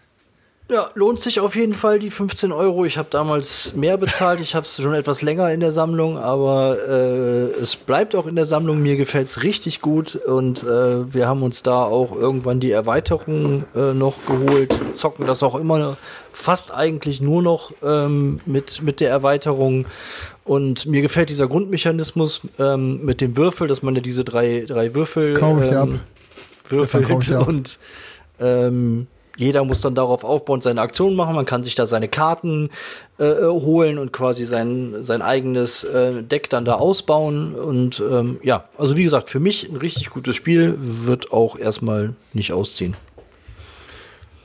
Ja, 0.67 0.89
lohnt 0.95 1.21
sich 1.21 1.39
auf 1.39 1.55
jeden 1.55 1.75
Fall 1.75 1.99
die 1.99 2.09
15 2.09 2.51
Euro. 2.51 2.85
Ich 2.85 2.97
habe 2.97 3.07
damals 3.11 3.75
mehr 3.75 3.97
bezahlt. 3.97 4.39
Ich 4.39 4.55
habe 4.55 4.65
es 4.65 4.81
schon 4.81 4.95
etwas 4.95 5.21
länger 5.21 5.51
in 5.51 5.59
der 5.59 5.69
Sammlung, 5.69 6.17
aber 6.17 6.79
äh, 6.89 7.61
es 7.61 7.75
bleibt 7.75 8.15
auch 8.15 8.25
in 8.25 8.35
der 8.35 8.45
Sammlung. 8.45 8.81
Mir 8.81 8.95
gefällt 8.97 9.27
es 9.27 9.43
richtig 9.43 9.81
gut 9.81 10.15
und 10.15 10.63
äh, 10.63 11.13
wir 11.13 11.27
haben 11.27 11.43
uns 11.43 11.61
da 11.61 11.83
auch 11.83 12.15
irgendwann 12.15 12.59
die 12.59 12.71
Erweiterung 12.71 13.65
äh, 13.75 13.93
noch 13.93 14.15
geholt. 14.25 14.73
Zocken 14.95 15.27
das 15.27 15.43
auch 15.43 15.53
immer 15.53 15.97
fast 16.33 16.73
eigentlich 16.73 17.21
nur 17.21 17.43
noch 17.43 17.71
ähm, 17.83 18.39
mit, 18.47 18.81
mit 18.81 19.01
der 19.01 19.11
Erweiterung. 19.11 19.85
Und 20.45 20.87
mir 20.87 21.03
gefällt 21.03 21.29
dieser 21.29 21.47
Grundmechanismus 21.47 22.41
ähm, 22.57 23.05
mit 23.05 23.21
dem 23.21 23.37
Würfel, 23.37 23.67
dass 23.67 23.83
man 23.83 23.93
ja 23.93 24.01
diese 24.01 24.23
drei, 24.23 24.65
drei 24.67 24.95
Würfel 24.95 25.35
ähm, 25.73 25.75
ab. 25.75 25.89
und 27.47 27.77
ähm, 28.39 29.05
jeder 29.37 29.63
muss 29.63 29.81
dann 29.81 29.95
darauf 29.95 30.23
aufbauen, 30.23 30.61
seine 30.61 30.81
Aktionen 30.81 31.15
machen. 31.15 31.35
Man 31.35 31.45
kann 31.45 31.63
sich 31.63 31.75
da 31.75 31.85
seine 31.85 32.07
Karten 32.07 32.69
äh, 33.19 33.23
äh, 33.23 33.47
holen 33.47 33.97
und 33.97 34.11
quasi 34.11 34.45
sein, 34.45 35.03
sein 35.03 35.21
eigenes 35.21 35.83
äh, 35.83 36.23
Deck 36.23 36.49
dann 36.49 36.65
da 36.65 36.75
ausbauen. 36.75 37.55
Und 37.55 38.01
ähm, 38.09 38.39
ja, 38.43 38.65
also 38.77 38.97
wie 38.97 39.03
gesagt, 39.03 39.29
für 39.29 39.39
mich 39.39 39.69
ein 39.69 39.77
richtig 39.77 40.09
gutes 40.09 40.35
Spiel, 40.35 40.75
wird 40.77 41.31
auch 41.31 41.57
erstmal 41.57 42.13
nicht 42.33 42.53
ausziehen. 42.53 42.95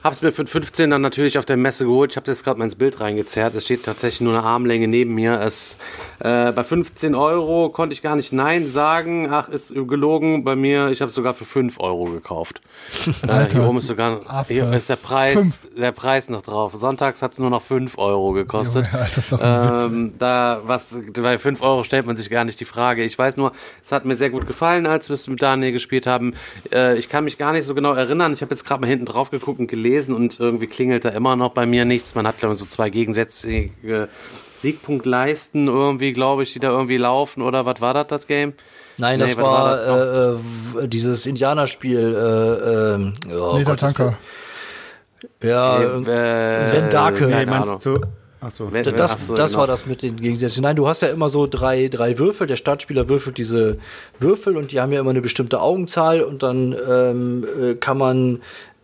Hab's 0.03 0.23
mir 0.23 0.33
für 0.33 0.47
15 0.47 0.89
dann 0.89 1.03
natürlich 1.03 1.37
auf 1.37 1.45
der 1.45 1.59
Messe 1.59 1.85
geholt. 1.85 2.13
Ich 2.13 2.17
habe 2.17 2.31
jetzt 2.31 2.43
gerade 2.43 2.59
mal 2.59 2.65
ins 2.65 2.77
Bild 2.77 3.01
reingezerrt. 3.01 3.55
Es 3.55 3.65
steht 3.65 3.85
tatsächlich 3.85 4.23
nur 4.23 4.33
eine 4.33 4.43
Armlänge 4.43 4.89
neben 4.89 5.15
mir. 5.15 5.39
Es, 5.43 5.77
äh, 6.21 6.53
bei 6.53 6.65
15 6.65 7.15
Euro 7.15 7.69
konnte 7.69 7.93
ich 7.93 8.01
gar 8.01 8.17
nicht 8.17 8.33
Nein 8.33 8.71
sagen. 8.71 9.29
Ach, 9.31 9.51
ist 9.51 9.75
gelogen. 9.75 10.43
Bei 10.43 10.57
mir, 10.57 10.89
ich 10.89 11.03
habe 11.03 11.11
sogar 11.11 11.35
für 11.35 11.45
5 11.45 11.81
Euro 11.81 12.05
gekauft. 12.05 12.63
äh, 13.23 13.31
Alter, 13.31 13.59
hier 13.59 13.69
oben 13.69 13.77
ist 13.77 13.89
sogar 13.89 14.23
Affe. 14.25 14.55
hier 14.55 14.73
ist 14.73 14.89
der 14.89 14.97
Preis, 14.97 15.35
Fünf. 15.35 15.61
der 15.77 15.93
Preis 15.93 16.31
noch 16.31 16.41
drauf. 16.41 16.73
Sonntags 16.77 17.21
hat's 17.21 17.39
nur 17.39 17.51
noch 17.51 17.61
5 17.61 17.99
Euro 17.99 18.33
gekostet. 18.33 18.87
Junge, 18.91 19.05
Alter, 19.05 19.85
ähm, 19.85 20.15
da 20.19 20.63
was 20.65 20.99
bei 21.13 21.37
5 21.37 21.61
Euro 21.61 21.85
stellt 21.85 22.07
man 22.07 22.17
sich 22.17 22.31
gar 22.31 22.47
nicht 22.47 22.59
die 22.59 22.65
Frage. 22.65 23.05
Ich 23.05 23.19
weiß 23.19 23.37
nur, 23.37 23.53
es 23.83 23.93
hat 23.93 24.07
mir 24.07 24.17
sehr 24.17 24.31
gut 24.31 24.47
gefallen, 24.47 24.87
als 24.87 25.11
wir 25.11 25.15
es 25.15 25.29
mit 25.29 25.43
Daniel 25.43 25.73
gespielt 25.73 26.07
haben. 26.07 26.33
Äh, 26.73 26.97
ich 26.97 27.11
kann 27.11 27.25
mich 27.25 27.37
gar 27.37 27.53
nicht 27.53 27.67
so 27.67 27.75
genau 27.75 27.93
erinnern. 27.93 28.33
Ich 28.33 28.41
habe 28.41 28.55
jetzt 28.55 28.65
gerade 28.65 28.81
mal 28.81 28.87
hinten 28.87 29.05
drauf 29.05 29.31
geguckt 29.31 29.61
und 29.61 29.67
gelesen 29.67 29.90
und 29.99 30.39
irgendwie 30.41 30.67
klingelt 30.67 31.05
da 31.05 31.11
immer 31.11 31.37
noch 31.37 31.51
bei 31.53 31.67
mir 31.67 31.85
nichts. 31.85 32.15
Man 32.15 32.27
hat 32.27 32.39
glaube 32.39 32.55
ich 32.55 32.61
so 32.61 32.67
zwei 32.67 32.91
gegensätzliche 32.91 34.09
Siegpunktleisten 34.55 35.67
irgendwie, 35.69 36.13
glaube 36.13 36.43
ich, 36.43 36.53
die 36.53 36.61
da 36.61 36.71
irgendwie 36.71 36.97
laufen 36.99 37.43
oder 37.43 37.67
was 37.67 37.81
war 37.81 37.95
das 37.95 38.07
das 38.09 38.27
Game? 38.27 38.53
Nein, 38.99 39.19
Nee, 39.19 39.27
das 39.27 39.37
was 39.37 39.45
war, 39.45 39.77
das 39.77 40.75
äh, 40.83 40.85
äh, 40.85 40.89
dieses 40.89 41.27
Indianerspiel. 41.27 41.99
Äh, 41.99 42.95
ähm, 42.95 43.13
oh 43.39 43.53
nee, 43.53 43.59
der 43.59 43.65
Gott, 43.65 43.83
das 43.83 43.95
Tanker. 43.95 44.05
war- 44.07 45.49
Ja, 45.49 45.79
äh, 45.81 46.73
Wenn 46.73 46.91
Darke. 46.91 47.27
Nee, 47.27 47.47
meinst 47.47 47.87
du? 47.87 48.01
Achso. 48.43 48.71
Das, 48.71 49.13
Ach 49.13 49.19
so, 49.19 49.35
das 49.35 49.51
genau. 49.51 49.61
war 49.61 49.67
das 49.67 49.85
mit 49.85 50.03
den 50.03 50.17
Gegensätzen. 50.17 50.63
Nein, 50.63 50.75
du 50.75 50.89
hast 50.89 51.03
ja 51.03 51.09
immer 51.09 51.29
so 51.29 51.47
drei, 51.47 51.89
drei 51.89 52.19
Würfel. 52.19 52.47
Der 52.47 52.57
Startspieler 52.57 53.07
würfelt 53.11 53.37
diese 53.37 53.77
Würfel 54.19 54.57
und 54.57 54.73
die 54.73 54.81
haben 54.81 54.93
ja 54.93 55.01
immer 55.01 55.11
eine 55.11 55.21
bestimmte 55.21 55.61
Augenzahl 55.61 56.23
und 56.23 56.43
dann 56.43 56.75
ähm, 56.91 57.47
äh, 57.61 57.75
kann 57.75 57.99
man 57.99 58.41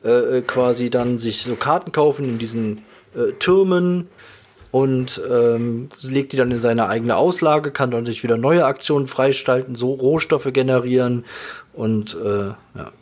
äh, 0.07 0.43
quasi 0.43 0.91
dann 0.91 1.19
sich 1.19 1.43
so 1.43 1.57
Karten 1.57 1.93
kaufen 1.93 2.25
in 2.25 2.39
diesen 2.39 2.85
äh, 3.15 3.33
Türmen 3.39 4.09
und 4.71 5.21
ähm, 5.31 5.89
legt 6.03 6.33
die 6.33 6.37
dann 6.37 6.51
in 6.51 6.59
seine 6.59 6.89
eigene 6.89 7.17
Auslage, 7.17 7.71
kann 7.71 7.91
dann 7.91 8.07
sich 8.07 8.23
wieder 8.23 8.37
neue 8.37 8.65
Aktionen 8.65 9.07
freischalten, 9.07 9.75
so 9.75 9.93
Rohstoffe 9.93 10.53
generieren 10.53 11.25
und 11.73 12.17
äh, 12.23 12.49
ja. 12.49 12.93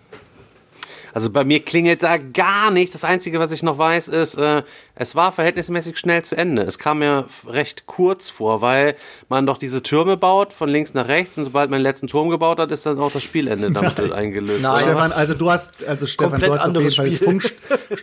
Also 1.14 1.30
bei 1.30 1.44
mir 1.44 1.60
klingelt 1.60 2.02
da 2.02 2.16
gar 2.16 2.72
nichts. 2.72 2.92
Das 2.92 3.04
Einzige, 3.04 3.38
was 3.38 3.52
ich 3.52 3.62
noch 3.62 3.78
weiß, 3.78 4.08
ist, 4.08 4.34
äh, 4.34 4.64
es 4.96 5.14
war 5.14 5.30
verhältnismäßig 5.30 5.96
schnell 5.96 6.22
zu 6.22 6.36
Ende. 6.36 6.62
Es 6.62 6.80
kam 6.80 6.98
mir 6.98 7.26
recht 7.46 7.86
kurz 7.86 8.30
vor, 8.30 8.60
weil 8.60 8.96
man 9.28 9.46
doch 9.46 9.56
diese 9.56 9.80
Türme 9.80 10.16
baut, 10.16 10.52
von 10.52 10.68
links 10.68 10.92
nach 10.92 11.06
rechts, 11.06 11.38
und 11.38 11.44
sobald 11.44 11.70
man 11.70 11.78
den 11.78 11.84
letzten 11.84 12.08
Turm 12.08 12.30
gebaut 12.30 12.58
hat, 12.58 12.72
ist 12.72 12.84
dann 12.84 12.98
auch 12.98 13.12
das 13.12 13.22
Spielende 13.22 13.70
damit 13.70 13.96
wird 13.96 14.12
eingelöst. 14.12 14.62
Nein. 14.62 14.80
Stefan, 14.80 15.12
also 15.12 15.34
du 15.34 15.50
hast, 15.52 15.84
also 15.84 16.06
Stefan, 16.06 16.32
Komplett 16.32 16.50
du 16.50 16.54
hast 16.54 16.60
auf 16.60 16.66
jeden 16.66 16.76
anderes 16.76 16.96
Fall 16.96 17.06
das 17.06 17.14
Spiel. 17.14 17.40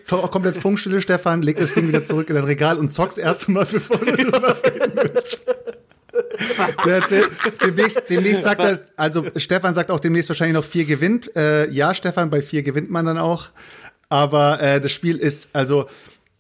Funk, 0.06 0.32
komplett 0.32 0.58
Funkstille, 0.58 1.02
Stefan, 1.02 1.42
leg 1.42 1.58
das 1.58 1.74
Ding 1.74 1.90
wieder 1.90 2.06
zurück 2.06 2.30
in 2.30 2.36
dein 2.36 2.46
Regal 2.46 2.78
und 2.78 2.94
zock's 2.94 3.18
erst 3.18 3.50
mal, 3.50 3.66
bevor 3.70 3.98
du 3.98 4.06
drüber 4.16 4.56
reden 4.64 4.92
willst. 4.96 5.42
Demnächst, 7.66 8.04
demnächst 8.10 8.44
sagt 8.44 8.62
er, 8.62 8.80
also 8.96 9.26
Stefan 9.36 9.74
sagt 9.74 9.92
auch 9.92 10.00
demnächst 10.00 10.30
wahrscheinlich 10.30 10.56
noch 10.56 10.64
vier 10.66 10.86
gewinnt. 10.86 11.36
Äh, 11.36 11.70
ja, 11.70 11.94
Stefan, 11.94 12.30
bei 12.30 12.42
vier 12.42 12.64
gewinnt 12.64 12.90
man 12.90 13.06
dann 13.06 13.18
auch. 13.18 13.50
Aber 14.10 14.62
äh, 14.62 14.82
das 14.82 14.92
Spiel 14.92 15.18
ist, 15.18 15.50
also 15.54 15.88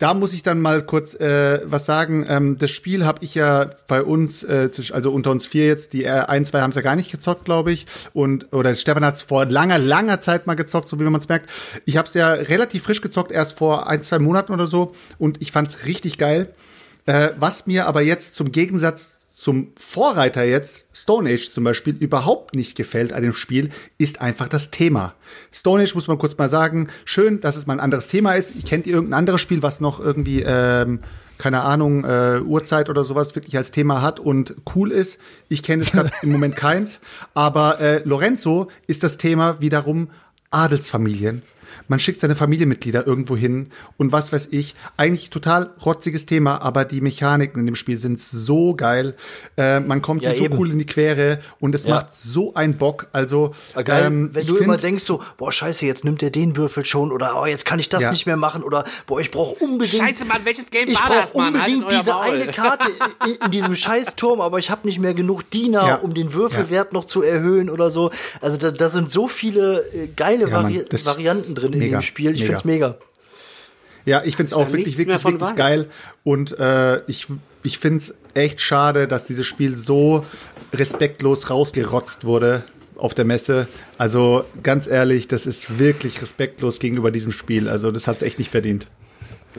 da 0.01 0.15
muss 0.15 0.34
ich 0.34 0.41
dann 0.41 0.59
mal 0.59 0.84
kurz 0.84 1.13
äh, 1.13 1.61
was 1.63 1.85
sagen. 1.85 2.26
Ähm, 2.27 2.57
das 2.57 2.72
Spiel 2.72 3.05
habe 3.05 3.23
ich 3.23 3.35
ja 3.35 3.69
bei 3.88 4.01
uns, 4.01 4.43
äh, 4.43 4.69
also 4.93 5.11
unter 5.11 5.30
uns 5.30 5.45
vier 5.45 5.68
jetzt, 5.68 5.93
die 5.93 6.05
äh, 6.05 6.09
ein, 6.09 6.43
zwei 6.43 6.61
haben 6.61 6.72
es 6.72 6.76
ja 6.76 6.81
gar 6.81 6.95
nicht 6.95 7.11
gezockt, 7.11 7.45
glaube 7.45 7.72
ich. 7.72 7.85
Und 8.11 8.51
oder 8.51 8.73
Stefan 8.73 9.05
hat 9.05 9.18
es 9.18 9.22
vor 9.22 9.45
langer, 9.45 9.77
langer 9.77 10.19
Zeit 10.19 10.47
mal 10.47 10.55
gezockt, 10.55 10.89
so 10.89 10.99
wie 10.99 11.03
man 11.03 11.15
es 11.15 11.30
merkt. 11.30 11.51
Ich 11.85 11.97
habe 11.97 12.07
es 12.07 12.15
ja 12.15 12.34
relativ 12.34 12.81
frisch 12.81 13.01
gezockt, 13.01 13.31
erst 13.31 13.59
vor 13.59 13.88
ein, 13.88 14.01
zwei 14.01 14.18
Monaten 14.18 14.51
oder 14.53 14.65
so. 14.65 14.95
Und 15.19 15.39
ich 15.39 15.51
fand 15.51 15.69
es 15.69 15.85
richtig 15.85 16.18
geil. 16.18 16.51
Äh, 17.05 17.30
was 17.38 17.68
mir 17.68 17.85
aber 17.85 18.01
jetzt 18.01 18.35
zum 18.35 18.51
Gegensatz 18.51 19.19
zum 19.41 19.69
Vorreiter 19.76 20.43
jetzt, 20.43 20.85
Stone 20.93 21.27
Age 21.27 21.49
zum 21.49 21.63
Beispiel, 21.63 21.95
überhaupt 21.95 22.53
nicht 22.53 22.77
gefällt 22.77 23.11
an 23.11 23.23
dem 23.23 23.34
Spiel, 23.34 23.69
ist 23.97 24.22
einfach 24.22 24.47
das 24.47 24.69
Thema. 24.69 25.15
Stone 25.51 25.81
Age 25.81 25.95
muss 25.95 26.07
man 26.07 26.19
kurz 26.19 26.38
mal 26.38 26.47
sagen, 26.47 26.89
schön, 27.05 27.41
dass 27.41 27.55
es 27.55 27.65
mal 27.65 27.73
ein 27.73 27.80
anderes 27.80 28.05
Thema 28.05 28.35
ist. 28.35 28.53
Ich 28.55 28.65
kennt 28.65 28.85
ihr 28.85 28.93
irgendein 28.93 29.18
anderes 29.18 29.41
Spiel, 29.41 29.63
was 29.63 29.81
noch 29.81 29.99
irgendwie, 29.99 30.43
ähm, 30.45 30.99
keine 31.39 31.61
Ahnung, 31.61 32.03
äh, 32.03 32.39
Uhrzeit 32.45 32.88
oder 32.88 33.03
sowas 33.03 33.34
wirklich 33.34 33.57
als 33.57 33.72
Thema 33.72 34.03
hat 34.03 34.19
und 34.19 34.53
cool 34.76 34.91
ist. 34.91 35.19
Ich 35.49 35.63
kenne 35.63 35.85
es 35.85 35.91
gerade 35.91 36.11
im 36.22 36.31
Moment 36.31 36.55
keins. 36.55 36.99
Aber 37.34 37.80
äh, 37.80 38.03
Lorenzo 38.03 38.68
ist 38.85 39.01
das 39.01 39.18
Thema 39.18 39.59
wiederum 39.59 40.11
Adelsfamilien. 40.51 41.41
Man 41.88 41.99
schickt 41.99 42.22
seine 42.22 42.36
Familienmitglieder 42.36 43.06
irgendwo 43.06 43.36
hin 43.36 43.68
und 43.98 44.12
was 44.12 44.32
weiß 44.34 44.49
ich. 44.52 44.76
Eigentlich 44.98 45.30
total 45.30 45.72
rotziges 45.86 46.26
Thema, 46.26 46.62
aber 46.62 46.86
die 46.86 47.02
Mechaniken 47.02 47.60
in 47.60 47.66
dem 47.66 47.76
Spiel 47.76 47.98
sind 47.98 48.20
so 48.20 48.76
geil. 48.76 49.16
Äh, 49.58 49.80
man 49.80 50.02
kommt 50.02 50.24
Ja, 50.24 50.30
hier 50.32 50.40
so 50.40 50.45
eben. 50.45 50.58
cool 50.58 50.72
in 50.72 50.80
die 50.80 50.86
Quere 50.86 51.40
und 51.60 51.76
es 51.76 51.86
Ja. 51.86 51.95
macht 51.95 52.14
so 52.14 52.53
einen 52.53 52.78
Bock. 52.78 53.08
Also, 53.12 53.52
Geil, 53.74 54.06
ähm, 54.06 54.30
wenn 54.34 54.45
du 54.48 54.58
immer 54.58 54.78
denkst 54.78 55.03
so, 55.03 55.22
boah, 55.38 55.52
scheiße, 55.52 55.86
jetzt 55.86 56.06
nimmt 56.06 56.22
er 56.24 56.30
den 56.30 56.56
Würfel 56.58 56.86
schon 56.86 57.12
oder 57.12 57.41
oh, 57.41 57.45
jetzt 57.45 57.66
kann 57.66 57.80
ich 57.80 57.90
das 57.90 58.03
Ja. 58.03 58.12
nicht 58.12 58.26
mehr 58.26 58.38
machen 58.38 58.64
oder 58.64 58.84
boah, 59.08 59.20
ich 59.20 59.32
brauche 59.32 59.56
unbedingt 59.64 60.02
Scheiße, 60.03 60.26
Mann, 60.26 60.41
welches 60.44 60.70
Game 60.72 60.88
ich 60.88 60.95
war 60.99 61.08
brauche 61.10 61.22
das, 61.22 61.34
Mann? 61.36 61.53
unbedingt 61.56 61.84
Haltet 61.86 61.94
euer 61.94 61.99
diese 61.99 62.18
eine 62.20 62.48
Karte 62.52 62.88
in, 63.26 63.36
in 63.45 63.52
diesem 63.52 63.76
scheiß 63.76 64.16
Turm, 64.16 64.41
aber 64.41 64.60
ich 64.60 64.70
habe 64.70 64.86
nicht 64.88 64.99
mehr 64.99 65.14
genug 65.14 65.49
Diener, 65.49 65.86
Ja. 65.88 65.95
um 65.95 66.14
den 66.14 66.34
Würfelwert 66.34 66.94
noch 66.94 67.06
zu 67.06 67.22
erhöhen 67.22 67.70
oder 67.70 67.90
so. 67.90 68.12
Also 68.41 68.58
da, 68.58 68.72
da 68.72 68.90
sind 68.90 69.10
so 69.12 69.28
viele 69.28 69.82
äh, 69.94 70.08
geile 70.16 70.48
Ja, 70.49 70.62
Mann, 70.62 70.74
Vari 70.74 70.86
das 70.90 71.06
Varianten 71.06 71.56
drin 71.56 71.70
in 71.73 71.80
mega, 71.80 71.98
dem 71.98 72.02
Spiel. 72.02 72.31
Ich 72.34 72.41
mega. 72.41 72.48
find's 72.48 72.65
mega. 72.65 72.98
Ja, 74.06 74.23
ich 74.26 74.35
find's 74.35 74.53
auch 74.53 74.72
wirklich, 74.72 74.98
wirklich, 74.98 75.23
wirklich 75.23 75.41
weiß. 75.41 75.56
geil. 75.56 75.88
Und 76.23 76.57
äh, 76.60 77.02
ich, 77.07 77.27
ich 77.64 77.77
find's 77.77 78.14
echt 78.34 78.60
schade, 78.61 79.07
dass 79.07 79.27
dieses 79.27 79.45
Spiel 79.45 79.77
so 79.77 80.26
respektlos 80.73 81.49
rausgerotzt 81.49 82.26
wurde 82.26 82.64
auf 82.98 83.14
der 83.14 83.26
Messe. 83.26 83.68
Also 83.98 84.45
ganz 84.64 84.88
ehrlich, 84.88 85.27
das 85.27 85.45
ist 85.45 85.77
wirklich 85.80 86.22
respektlos 86.22 86.80
gegenüber 86.80 87.11
diesem 87.11 87.31
Spiel. 87.31 87.69
Also 87.69 87.91
das 87.91 88.07
hat's 88.07 88.22
echt 88.22 88.39
nicht 88.39 88.52
verdient. 88.52 88.88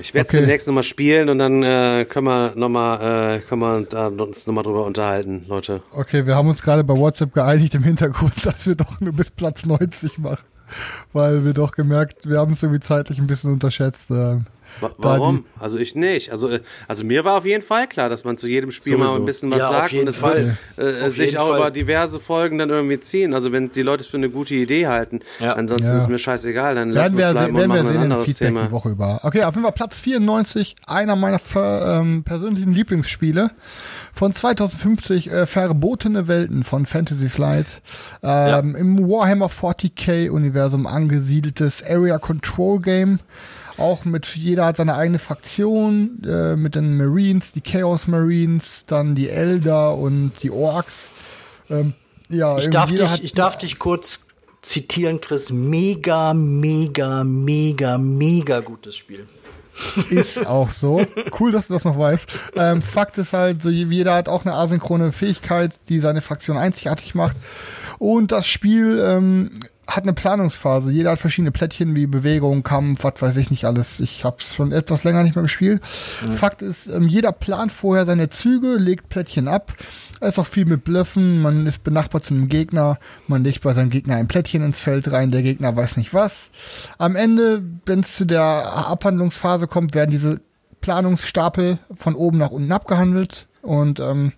Ich 0.01 0.14
werde 0.14 0.26
es 0.26 0.30
Okay. 0.34 0.40
demnächst 0.40 0.66
nochmal 0.66 0.84
spielen 0.84 1.28
und 1.28 1.39
dann 1.39 1.62
äh, 1.62 2.06
können 2.09 2.26
wir 2.26 2.52
nochmal 2.56 3.36
äh, 3.36 3.40
können 3.40 3.60
wir 3.60 3.82
da 3.82 4.06
uns 4.06 4.47
nochmal 4.47 4.64
drüber 4.64 4.86
unterhalten, 4.86 5.44
Leute. 5.48 5.82
Okay, 5.90 6.24
wir 6.26 6.34
haben 6.34 6.48
uns 6.48 6.62
gerade 6.62 6.82
bei 6.82 6.94
WhatsApp 6.94 7.34
geeinigt 7.34 7.74
im 7.74 7.82
Hintergrund, 7.82 8.32
dass 8.44 8.66
wir 8.66 8.74
doch 8.74 9.01
nur 9.01 9.12
bis 9.12 9.30
Platz 9.30 9.66
90 9.66 10.18
machen. 10.18 10.39
Weil 11.12 11.44
wir 11.44 11.53
doch 11.53 11.73
gemerkt, 11.73 12.28
wir 12.28 12.39
haben 12.39 12.53
es 12.53 12.62
irgendwie 12.62 12.81
zeitlich 12.81 13.19
ein 13.19 13.27
bisschen 13.27 13.53
unterschätzt. 13.53 14.11
Äh, 14.11 14.39
Wa 14.81 14.90
warum? 14.99 15.44
Also 15.59 15.78
ich 15.78 15.94
nicht. 15.94 16.32
Also, 16.32 16.49
äh, 16.49 16.61
also 16.89 17.05
mir 17.05 17.24
war 17.24 17.39
auf 17.39 17.44
jeden 17.44 17.62
Fall 17.62 17.86
klar, 17.86 18.09
dass 18.09 18.24
man 18.24 18.39
zu 18.39 18.47
jedem 18.47 18.70
Spiel 18.70 18.93
Sowieso. 18.93 19.11
mal 19.11 19.16
ein 19.16 19.24
bisschen 19.24 19.51
was 19.51 19.59
ja, 19.59 19.69
sagt 19.69 19.93
und 19.93 20.09
es 20.09 20.23
wird 20.23 20.57
äh, 20.77 21.11
sich 21.11 21.39
auch 21.39 21.49
Fall. 21.49 21.59
über 21.59 21.70
diverse 21.70 22.19
Folgen 22.19 22.59
dann 22.59 22.70
irgendwie 22.70 22.99
ziehen. 23.01 23.35
Also 23.35 23.53
wenn 23.53 23.69
die 23.70 23.82
Leute 23.82 24.03
es 24.03 24.09
für 24.09 24.16
eine 24.16 24.31
gute 24.31 24.55
Idee 24.55 24.86
halten, 24.86 25.20
ja. 25.40 25.53
ansonsten 25.55 25.89
ja. 25.89 25.97
ist 25.97 26.03
es 26.03 26.09
mir 26.09 26.19
scheißegal, 26.19 26.74
dann 26.74 26.90
lassen 26.90 27.16
wir 27.16 27.27
es 27.27 27.32
bleiben 27.32 27.57
und 27.57 27.69
machen 27.69 27.86
ein 27.86 27.97
anderes 27.97 28.27
Feedback 28.27 28.49
Thema. 28.49 28.65
Die 28.65 28.70
Woche 28.70 28.90
über. 28.90 29.20
Okay, 29.23 29.44
auf 29.44 29.55
jeden 29.55 29.65
Fall 29.65 29.73
Platz 29.73 29.99
94, 29.99 30.77
einer 30.86 31.16
meiner 31.16 31.40
ähm, 31.55 32.24
persönlichen 32.24 32.73
Lieblingsspiele 32.73 33.51
von 34.12 34.32
2050 34.32 35.30
äh, 35.30 35.47
verbotene 35.47 36.28
Welten 36.28 36.64
von 36.64 36.86
Fantasy 36.86 37.28
Flight 37.28 37.82
ähm, 38.22 38.76
im 38.76 38.98
Warhammer 39.09 39.48
40k 39.48 40.30
Universum 40.30 40.86
angesiedeltes 40.86 41.82
Area 41.82 42.18
Control 42.18 42.80
Game 42.80 43.18
auch 43.78 44.05
mit 44.05 44.26
jeder 44.36 44.66
hat 44.66 44.76
seine 44.76 44.94
eigene 44.94 45.18
Fraktion, 45.18 46.22
äh, 46.24 46.56
mit 46.56 46.74
den 46.74 46.97
Marines, 46.97 47.52
die 47.52 47.60
Chaos 47.60 48.06
Marines, 48.06 48.84
dann 48.86 49.14
die 49.14 49.28
Elder 49.28 49.97
und 49.97 50.32
die 50.43 50.51
Orks. 50.51 50.94
Ähm, 51.70 51.94
ja, 52.28 52.56
ich 52.59 52.70
darf, 52.70 52.90
dich, 52.90 53.24
ich 53.24 53.32
darf 53.34 53.59
dich 53.59 53.78
kurz 53.78 54.20
zitieren, 54.62 55.20
Chris. 55.20 55.51
Mega, 55.51 56.34
mega, 56.34 57.24
mega, 57.24 57.98
mega 57.98 58.60
gutes 58.60 58.97
Spiel. 58.97 59.26
Ist 60.11 60.47
auch 60.47 60.70
so. 60.70 61.05
Cool, 61.39 61.53
dass 61.53 61.69
du 61.69 61.74
das 61.74 61.85
noch 61.85 61.99
weißt. 61.99 62.27
Ähm, 62.57 62.82
Fakt 62.82 63.19
ist 63.19 63.32
halt, 63.32 63.62
so 63.62 63.70
jeder 63.70 64.15
hat 64.15 64.28
auch 64.28 64.44
eine 64.44 64.55
asynchrone 64.55 65.12
Fähigkeit, 65.12 65.73
die 65.89 65.99
seine 65.99 66.23
Fraktion 66.23 66.57
einzigartig 66.57 67.15
macht. 67.15 67.36
Und 67.99 68.32
das 68.32 68.47
Spiel 68.47 69.03
ähm, 69.05 69.51
hat 69.86 70.05
eine 70.05 70.12
Planungsphase. 70.12 70.90
Jeder 70.90 71.12
hat 71.12 71.19
verschiedene 71.19 71.53
Plättchen 71.53 71.94
wie 71.94 72.07
Bewegung, 72.07 72.62
Kampf, 72.62 73.05
was 73.05 73.20
weiß 73.20 73.36
ich 73.36 73.51
nicht 73.51 73.65
alles. 73.65 74.01
Ich 74.01 74.24
habe 74.24 74.36
es 74.40 74.55
schon 74.55 74.73
etwas 74.73 75.05
länger 75.05 75.23
nicht 75.23 75.35
mehr 75.35 75.43
gespielt. 75.43 75.82
Mhm. 76.27 76.35
Fakt 76.35 76.62
ist, 76.62 76.86
ähm, 76.89 77.09
jeder 77.09 77.32
plant 77.32 77.73
vorher 77.73 78.07
seine 78.07 78.31
Züge, 78.31 78.77
legt 78.77 79.09
Plättchen 79.09 79.49
ab. 79.49 79.74
Ist 80.23 80.39
auch 80.39 80.47
viel 80.47 80.66
mit 80.66 80.85
Blöffen. 80.85 81.43
Man 81.43 81.66
ist 81.66 81.82
benachbart 81.82 82.24
zu 82.24 82.35
einem 82.35 82.49
Gegner. 82.49 82.99
Man 83.27 83.43
legt 83.43 83.62
bei 83.62 83.74
seinem 83.74 83.90
Gegner 83.90 84.16
ein 84.16 84.28
Plättchen 84.28 84.62
ins 84.62 84.78
Feld 84.78 85.11
rein. 85.11 85.32
Der 85.32 85.43
Gegner 85.43 85.74
weiß 85.74 85.97
nicht 85.97 86.15
was. 86.15 86.51
Am 86.97 87.16
Ende, 87.16 87.62
wenn 87.86 88.01
es 88.01 88.15
zu 88.15 88.24
der 88.24 88.43
Abhandlungsphase 88.43 89.66
kommt, 89.66 89.94
werden 89.94 90.12
diese 90.12 90.40
Planungsstapel 90.81 91.78
von 91.97 92.15
oben 92.15 92.39
nach 92.39 92.53
unten 92.53 92.70
abgehandelt. 92.70 93.49
Und 93.62 93.99
ähm, 93.99 94.32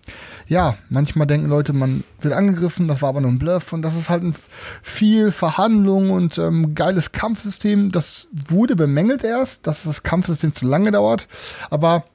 ja, 0.47 0.77
manchmal 0.89 1.25
denken 1.25 1.49
Leute, 1.49 1.73
man 1.73 2.03
wird 2.21 2.33
angegriffen, 2.33 2.87
das 2.87 3.01
war 3.01 3.09
aber 3.09 3.21
nur 3.21 3.31
ein 3.31 3.39
Bluff 3.39 3.73
und 3.73 3.81
das 3.81 3.95
ist 3.95 4.09
halt 4.09 4.23
ein 4.23 4.35
viel 4.83 5.31
Verhandlung 5.31 6.11
und 6.11 6.37
ähm, 6.37 6.75
geiles 6.75 7.11
Kampfsystem. 7.11 7.91
Das 7.91 8.27
wurde 8.31 8.75
bemängelt 8.75 9.23
erst, 9.23 9.65
dass 9.65 9.83
das 9.83 10.03
Kampfsystem 10.03 10.53
zu 10.53 10.67
lange 10.67 10.91
dauert, 10.91 11.27
aber 11.69 12.05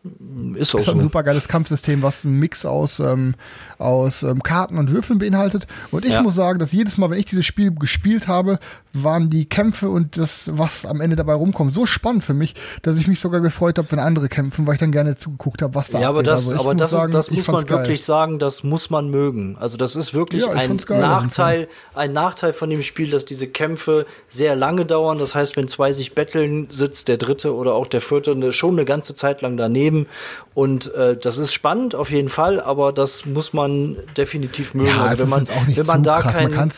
ist, 0.55 0.75
auch 0.75 0.79
ist 0.79 0.87
halt 0.87 0.97
ein 0.97 1.01
so. 1.01 1.07
super 1.07 1.23
geiles 1.25 1.49
Kampfsystem, 1.49 2.03
was 2.03 2.25
einen 2.25 2.39
Mix 2.39 2.65
aus, 2.65 3.01
ähm, 3.01 3.35
aus 3.81 4.23
ähm, 4.23 4.43
Karten 4.43 4.79
und 4.79 4.91
Würfeln 4.91 5.19
beinhaltet. 5.19 5.67
Und 5.91 6.05
ich 6.05 6.13
ja. 6.13 6.23
muss 6.23 6.35
sagen, 6.35 6.59
dass 6.59 6.73
jedes 6.73 6.99
Mal, 6.99 7.11
wenn 7.11 7.19
ich 7.19 7.27
dieses 7.27 7.47
Spiel 7.47 7.75
gespielt 7.75 8.29
habe, 8.29 8.59
waren 8.93 9.31
die 9.31 9.45
Kämpfe 9.45 9.89
und 9.89 10.17
das, 10.17 10.51
was 10.53 10.85
am 10.85 11.01
Ende 11.01 11.17
dabei 11.17 11.35
rumkommt, 11.35 11.75
so 11.75 11.87
spannend 11.87 12.25
für 12.25 12.35
mich, 12.35 12.55
dass 12.83 12.99
ich 12.99 13.07
mich 13.07 13.21
sogar 13.21 13.41
gefreut 13.41 13.79
habe, 13.79 13.91
wenn 13.93 13.99
andere 13.99 14.29
kämpfen, 14.29 14.67
weil 14.67 14.75
ich 14.75 14.81
dann 14.81 14.93
gerne 14.93 15.17
zugeguckt 15.17 15.63
habe, 15.63 15.75
was 15.75 15.91
da 15.91 16.01
Ja, 16.01 16.09
aber 16.09 16.23
das, 16.23 16.49
also 16.49 16.61
aber 16.61 16.75
das, 16.75 16.91
sagen, 16.91 17.11
ist, 17.11 17.15
das 17.15 17.31
muss 17.31 17.47
man 17.47 17.69
wirklich 17.69 18.05
sagen 18.05 18.21
sagen, 18.31 18.39
das 18.39 18.63
muss 18.63 18.91
man 18.91 19.09
mögen. 19.09 19.57
Also 19.59 19.77
das 19.77 19.97
ist 19.97 20.15
wirklich 20.15 20.43
ja, 20.43 20.53
ein 20.53 20.77
Nachteil, 20.89 21.69
ein 21.95 22.13
Nachteil 22.13 22.53
von 22.53 22.71
dem 22.71 22.83
Spiel, 22.83 23.11
dass 23.11 23.25
diese 23.25 23.47
Kämpfe 23.47 24.07
sehr 24.29 24.57
lange 24.57 24.85
dauern. 24.85 25.19
Das 25.19 25.35
heißt, 25.35 25.57
wenn 25.57 25.69
zwei 25.69 25.93
sich 25.93 26.15
betteln, 26.15 26.69
sitzt 26.71 27.09
der 27.09 27.17
dritte 27.17 27.55
oder 27.55 27.75
auch 27.75 27.87
der 27.87 28.01
vierte 28.01 28.53
schon 28.53 28.75
eine 28.75 28.85
ganze 28.85 29.15
Zeit 29.15 29.43
lang 29.43 29.57
daneben. 29.57 30.07
Und 30.55 30.93
äh, 30.95 31.17
das 31.17 31.39
ist 31.39 31.53
spannend 31.53 31.95
auf 31.95 32.11
jeden 32.11 32.29
Fall, 32.29 32.61
aber 32.61 32.93
das 32.93 33.25
muss 33.27 33.53
man 33.53 33.70
definitiv 34.17 34.75
mögen. 34.75 34.89
Ja, 34.89 35.05
also 35.05 35.25
wenn 35.25 35.31
man, 35.31 35.49
wenn 35.75 35.87
man 35.87 36.03
da 36.03 36.21
krass. 36.21 36.35
kein 36.35 36.51
man 36.51 36.71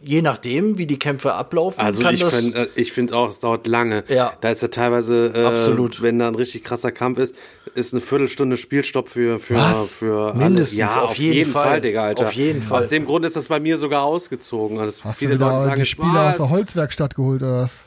je 0.00 0.22
nachdem, 0.22 0.78
wie 0.78 0.86
die 0.86 0.98
Kämpfe 0.98 1.34
ablaufen. 1.34 1.80
Also 1.80 2.08
ich 2.08 2.24
finde 2.24 2.58
äh, 2.58 2.68
ich 2.74 2.92
finde 2.92 3.16
auch, 3.16 3.28
es 3.28 3.40
dauert 3.40 3.66
lange. 3.66 4.04
Ja. 4.08 4.32
Da 4.40 4.50
ist 4.50 4.62
ja 4.62 4.68
teilweise, 4.68 5.32
äh, 5.34 5.44
Absolut. 5.44 6.02
wenn 6.02 6.18
da 6.18 6.28
ein 6.28 6.34
richtig 6.34 6.64
krasser 6.64 6.92
Kampf 6.92 7.18
ist, 7.18 7.34
ist 7.74 7.92
eine 7.92 8.00
Viertelstunde 8.00 8.56
Spielstopp 8.56 9.08
für 9.08 9.40
für 9.40 9.56
Was? 9.56 9.90
für 9.90 10.34
mindestens 10.34 10.78
ja, 10.78 10.86
auf, 10.88 11.10
auf 11.10 11.16
jeden, 11.16 11.36
jeden 11.36 11.50
Fall. 11.50 11.68
Fall, 11.68 11.80
Digga, 11.80 12.04
Alter. 12.04 12.26
Auf 12.26 12.32
jeden 12.32 12.62
Fall. 12.62 12.84
Aus 12.84 12.88
dem 12.88 13.06
Grund 13.06 13.24
ist 13.24 13.36
das 13.36 13.48
bei 13.48 13.60
mir 13.60 13.76
sogar 13.76 14.04
ausgezogen. 14.04 14.78
Also 14.78 15.04
Hast 15.04 15.18
viele 15.18 15.36
du 15.36 15.44
Leute 15.44 15.64
sagen, 15.64 15.80
die 15.80 15.86
Spieler 15.86 16.30
aus 16.30 16.36
der 16.36 16.50
Holzwerkstatt 16.50 17.14
geholt 17.14 17.42
oder 17.42 17.62
was? 17.62 17.84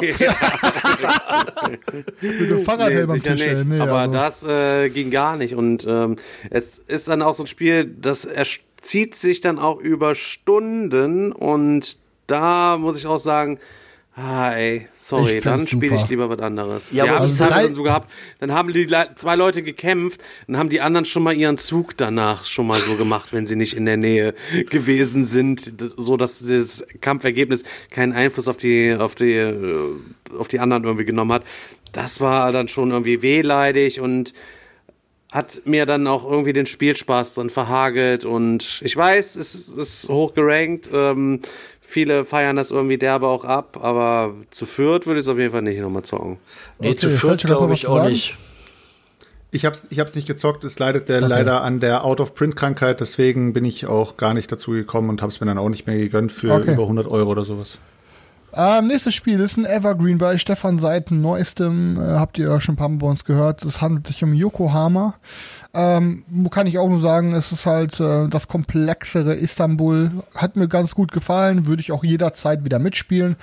Nee. 0.00 0.14
Mit 2.20 2.50
dem 2.50 2.64
Fahrradhelm 2.64 3.06
nee, 3.06 3.12
am 3.14 3.22
Tisch. 3.22 3.46
Nicht. 3.46 3.64
Nee, 3.66 3.80
aber 3.80 3.98
also. 3.98 4.12
das 4.12 4.44
äh, 4.44 4.90
ging 4.90 5.10
gar 5.10 5.36
nicht. 5.36 5.54
Und 5.54 5.86
ähm, 5.88 6.16
es 6.50 6.78
ist 6.78 7.08
dann 7.08 7.22
auch 7.22 7.34
so 7.34 7.44
ein 7.44 7.46
Spiel, 7.46 7.84
das 7.84 8.28
zieht 8.80 9.14
sich 9.14 9.40
dann 9.40 9.58
auch 9.58 9.78
über 9.78 10.14
Stunden 10.14 11.32
und 11.32 11.98
da 12.26 12.76
muss 12.78 12.98
ich 12.98 13.06
auch 13.06 13.18
sagen, 13.18 13.58
Ah, 14.14 14.52
ey, 14.52 14.88
sorry, 14.94 15.40
dann 15.40 15.66
spiele 15.66 15.96
ich 15.96 16.06
lieber 16.08 16.28
was 16.28 16.38
anderes. 16.40 16.90
Ja, 16.90 17.06
ja 17.06 17.12
aber 17.12 17.22
also 17.22 17.46
dann 17.46 17.72
so 17.72 17.82
gehabt. 17.82 18.10
Dann 18.40 18.52
haben 18.52 18.70
die 18.70 18.86
zwei 19.16 19.36
Leute 19.36 19.62
gekämpft, 19.62 20.20
dann 20.46 20.58
haben 20.58 20.68
die 20.68 20.82
anderen 20.82 21.06
schon 21.06 21.22
mal 21.22 21.34
ihren 21.34 21.56
Zug 21.56 21.96
danach 21.96 22.44
schon 22.44 22.66
mal 22.66 22.78
so 22.78 22.96
gemacht, 22.96 23.32
wenn 23.32 23.46
sie 23.46 23.56
nicht 23.56 23.74
in 23.74 23.86
der 23.86 23.96
Nähe 23.96 24.34
gewesen 24.68 25.24
sind, 25.24 25.72
so 25.96 26.18
dass 26.18 26.46
das 26.46 26.84
Kampfergebnis 27.00 27.62
keinen 27.90 28.12
Einfluss 28.12 28.48
auf 28.48 28.58
die 28.58 28.94
auf 28.94 29.14
die 29.14 29.32
äh, 29.32 29.94
auf 30.36 30.48
die 30.48 30.60
anderen 30.60 30.84
irgendwie 30.84 31.06
genommen 31.06 31.32
hat. 31.32 31.44
Das 31.92 32.20
war 32.20 32.52
dann 32.52 32.68
schon 32.68 32.90
irgendwie 32.90 33.22
wehleidig 33.22 34.00
und 34.00 34.34
hat 35.30 35.62
mir 35.64 35.86
dann 35.86 36.06
auch 36.06 36.30
irgendwie 36.30 36.52
den 36.52 36.66
Spielspaß 36.66 37.34
dann 37.34 37.48
verhagelt 37.48 38.26
und 38.26 38.82
ich 38.84 38.94
weiß, 38.94 39.36
es 39.36 39.68
ist 39.70 40.10
hoch 40.10 40.34
gerankt. 40.34 40.90
Ähm, 40.92 41.40
viele 41.92 42.24
feiern 42.24 42.56
das 42.56 42.70
irgendwie 42.70 42.96
derbe 42.96 43.26
auch 43.26 43.44
ab, 43.44 43.78
aber 43.80 44.34
zu 44.50 44.64
Fürth 44.64 45.06
würde 45.06 45.20
ich 45.20 45.26
es 45.26 45.28
auf 45.28 45.38
jeden 45.38 45.52
Fall 45.52 45.62
nicht 45.62 45.78
nochmal 45.78 46.02
zocken. 46.02 46.38
Nee, 46.78 46.88
okay, 46.88 46.96
zu 46.96 47.10
Fürth 47.10 47.44
glaube 47.44 47.74
ich 47.74 47.86
auch 47.86 48.04
nicht. 48.04 48.36
Ich 49.50 49.66
hab's, 49.66 49.86
ich 49.90 50.00
hab's 50.00 50.14
nicht 50.14 50.26
gezockt, 50.26 50.64
es 50.64 50.78
leidet 50.78 51.10
der 51.10 51.18
okay. 51.18 51.28
leider 51.28 51.62
an 51.62 51.78
der 51.78 52.06
Out-of-Print-Krankheit, 52.06 53.00
deswegen 53.00 53.52
bin 53.52 53.66
ich 53.66 53.86
auch 53.86 54.16
gar 54.16 54.32
nicht 54.32 54.50
dazu 54.50 54.70
gekommen 54.70 55.10
und 55.10 55.20
hab's 55.20 55.40
mir 55.40 55.46
dann 55.46 55.58
auch 55.58 55.68
nicht 55.68 55.86
mehr 55.86 55.98
gegönnt 55.98 56.32
für 56.32 56.54
okay. 56.54 56.72
über 56.72 56.84
100 56.84 57.10
Euro 57.10 57.30
oder 57.30 57.44
sowas. 57.44 57.78
Ähm, 58.54 58.88
nächstes 58.88 59.14
Spiel 59.14 59.40
ist 59.40 59.56
ein 59.56 59.64
Evergreen 59.64 60.18
bei 60.18 60.36
Stefan 60.36 60.78
Seiten 60.78 61.20
neuestem. 61.20 61.98
Äh, 61.98 62.04
habt 62.14 62.38
ihr 62.38 62.48
ja 62.48 62.60
schon 62.60 62.74
ein 62.74 62.76
paar 62.76 62.88
Mal 62.88 62.98
bei 62.98 63.06
uns 63.06 63.24
gehört. 63.24 63.64
Es 63.64 63.80
handelt 63.80 64.06
sich 64.06 64.22
um 64.22 64.34
Yokohama. 64.34 65.14
Ähm, 65.74 66.24
kann 66.50 66.66
ich 66.66 66.78
auch 66.78 66.88
nur 66.88 67.00
sagen, 67.00 67.34
es 67.34 67.50
ist 67.50 67.64
halt 67.64 67.98
äh, 67.98 68.28
das 68.28 68.46
komplexere 68.46 69.34
Istanbul. 69.34 70.10
Hat 70.34 70.56
mir 70.56 70.68
ganz 70.68 70.94
gut 70.94 71.12
gefallen. 71.12 71.66
Würde 71.66 71.80
ich 71.80 71.92
auch 71.92 72.04
jederzeit 72.04 72.64
wieder 72.64 72.78
mitspielen. 72.78 73.36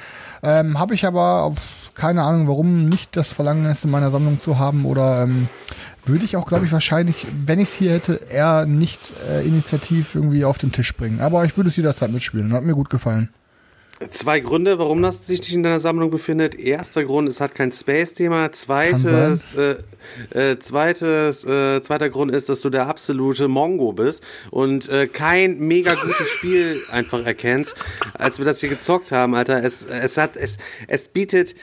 Ähm, 0.43 0.77
Habe 0.77 0.93
ich 0.93 1.05
aber 1.05 1.43
auf 1.43 1.55
keine 1.99 2.23
Ahnung 2.23 2.47
warum 2.47 2.87
nicht 2.87 3.17
das 3.17 3.31
Verlangen 3.31 3.65
ist, 3.65 3.83
in 3.83 3.91
meiner 3.91 4.09
Sammlung 4.09 4.39
zu 4.39 4.57
haben 4.57 4.85
oder 4.85 5.23
ähm, 5.23 5.49
würde 6.05 6.23
ich 6.23 6.37
auch, 6.37 6.47
glaube 6.47 6.65
ich, 6.65 6.71
wahrscheinlich, 6.71 7.27
wenn 7.45 7.59
ich 7.59 7.69
es 7.69 7.75
hier 7.75 7.91
hätte, 7.91 8.21
eher 8.31 8.65
nicht 8.65 9.13
äh, 9.29 9.45
initiativ 9.45 10.15
irgendwie 10.15 10.45
auf 10.45 10.57
den 10.57 10.71
Tisch 10.71 10.95
bringen. 10.95 11.19
Aber 11.19 11.43
ich 11.43 11.57
würde 11.57 11.69
es 11.69 11.75
jederzeit 11.75 12.11
mitspielen. 12.11 12.53
Hat 12.53 12.63
mir 12.63 12.73
gut 12.73 12.89
gefallen. 12.89 13.29
Zwei 14.11 14.39
Gründe, 14.39 14.79
warum 14.79 15.01
das 15.01 15.27
sich 15.27 15.41
nicht 15.41 15.53
in 15.53 15.61
deiner 15.61 15.81
Sammlung 15.81 16.09
befindet. 16.09 16.55
Erster 16.55 17.03
Grund, 17.03 17.27
es 17.27 17.41
hat 17.41 17.53
kein 17.53 17.73
Space-Thema. 17.73 18.49
Zweites, 18.53 19.53
äh, 19.53 19.75
äh, 20.29 20.57
zweites, 20.57 21.43
äh, 21.43 21.81
zweiter 21.81 22.09
Grund 22.09 22.31
ist, 22.31 22.47
dass 22.47 22.61
du 22.61 22.69
der 22.69 22.87
absolute 22.87 23.49
Mongo 23.49 23.91
bist 23.91 24.23
und 24.51 24.87
äh, 24.87 25.07
kein 25.07 25.59
mega 25.59 25.93
gutes 25.95 26.29
Spiel 26.29 26.79
einfach 26.91 27.25
erkennst. 27.25 27.75
Als 28.13 28.37
wir 28.37 28.45
das 28.45 28.61
hier 28.61 28.69
gezockt 28.69 29.11
haben, 29.11 29.35
Alter, 29.35 29.61
es, 29.63 29.83
es 29.83 30.17
hat, 30.17 30.37
es, 30.37 30.57
es 30.87 31.09
bietet 31.09 31.55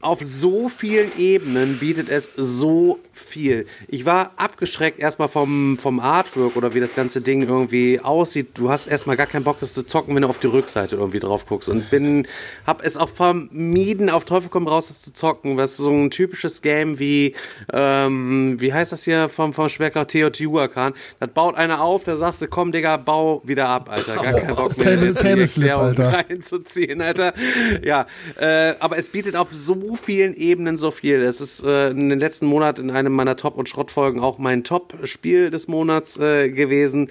auf 0.00 0.20
so 0.22 0.68
vielen 0.68 1.16
Ebenen 1.18 1.78
bietet 1.78 2.10
es 2.10 2.28
so 2.36 2.98
viel. 3.14 3.66
Ich 3.88 4.06
war 4.06 4.32
abgeschreckt 4.36 4.98
erstmal 4.98 5.28
vom, 5.28 5.78
vom 5.78 6.00
Artwork 6.00 6.56
oder 6.56 6.74
wie 6.74 6.80
das 6.80 6.94
ganze 6.94 7.20
Ding 7.20 7.42
irgendwie 7.42 8.00
aussieht. 8.00 8.50
Du 8.54 8.70
hast 8.70 8.86
erstmal 8.86 9.16
gar 9.16 9.26
keinen 9.26 9.44
Bock, 9.44 9.60
das 9.60 9.72
zu 9.74 9.84
zocken, 9.84 10.14
wenn 10.14 10.22
du 10.22 10.28
auf 10.28 10.38
die 10.38 10.46
Rückseite 10.46 10.96
irgendwie 10.96 11.20
drauf 11.20 11.46
guckst. 11.46 11.68
Und 11.68 11.90
bin, 11.90 12.26
hab 12.66 12.84
es 12.84 12.96
auch 12.96 13.08
vermieden, 13.08 14.10
auf 14.10 14.24
Teufel 14.24 14.48
komm 14.50 14.66
raus, 14.66 14.88
das 14.88 15.00
zu 15.00 15.12
zocken. 15.12 15.56
Was 15.56 15.76
so 15.76 15.90
ein 15.90 16.10
typisches 16.10 16.62
Game 16.62 16.98
wie, 16.98 17.34
ähm, 17.72 18.56
wie 18.60 18.72
heißt 18.72 18.92
das 18.92 19.04
hier 19.04 19.28
vom, 19.28 19.52
vom 19.52 19.68
Schwerkraft 19.68 20.10
Teotihuacan? 20.10 20.94
Das 21.20 21.30
baut 21.30 21.56
einer 21.56 21.82
auf, 21.82 22.04
da 22.04 22.16
sagst 22.16 22.42
du, 22.42 22.48
komm, 22.48 22.72
Digga, 22.72 22.96
bau 22.96 23.42
wieder 23.44 23.68
ab, 23.68 23.88
Alter. 23.90 24.14
Gar 24.16 24.40
keinen 24.40 24.56
Bock 24.56 24.76
mehr, 24.78 25.02
jetzt 25.02 25.22
die 25.22 25.28
Erklärung 25.28 25.94
reinzuziehen, 25.96 27.00
Alter. 27.00 27.34
Ja, 27.82 28.06
äh, 28.38 28.74
aber 28.80 28.98
es 28.98 29.08
bietet 29.08 29.36
auf 29.36 29.48
so 29.52 29.96
vielen 29.96 30.34
Ebenen 30.34 30.78
so 30.78 30.90
viel. 30.90 31.22
Es 31.22 31.40
ist 31.40 31.62
äh, 31.64 31.90
in 31.90 32.08
den 32.08 32.20
letzten 32.20 32.46
Monaten 32.46 32.88
in 32.88 32.90
einem 32.90 33.03
meiner 33.12 33.36
Top- 33.36 33.56
und 33.56 33.68
Schrottfolgen 33.68 34.20
auch 34.20 34.38
mein 34.38 34.64
Top-Spiel 34.64 35.50
des 35.50 35.68
Monats 35.68 36.18
äh, 36.18 36.50
gewesen. 36.50 37.10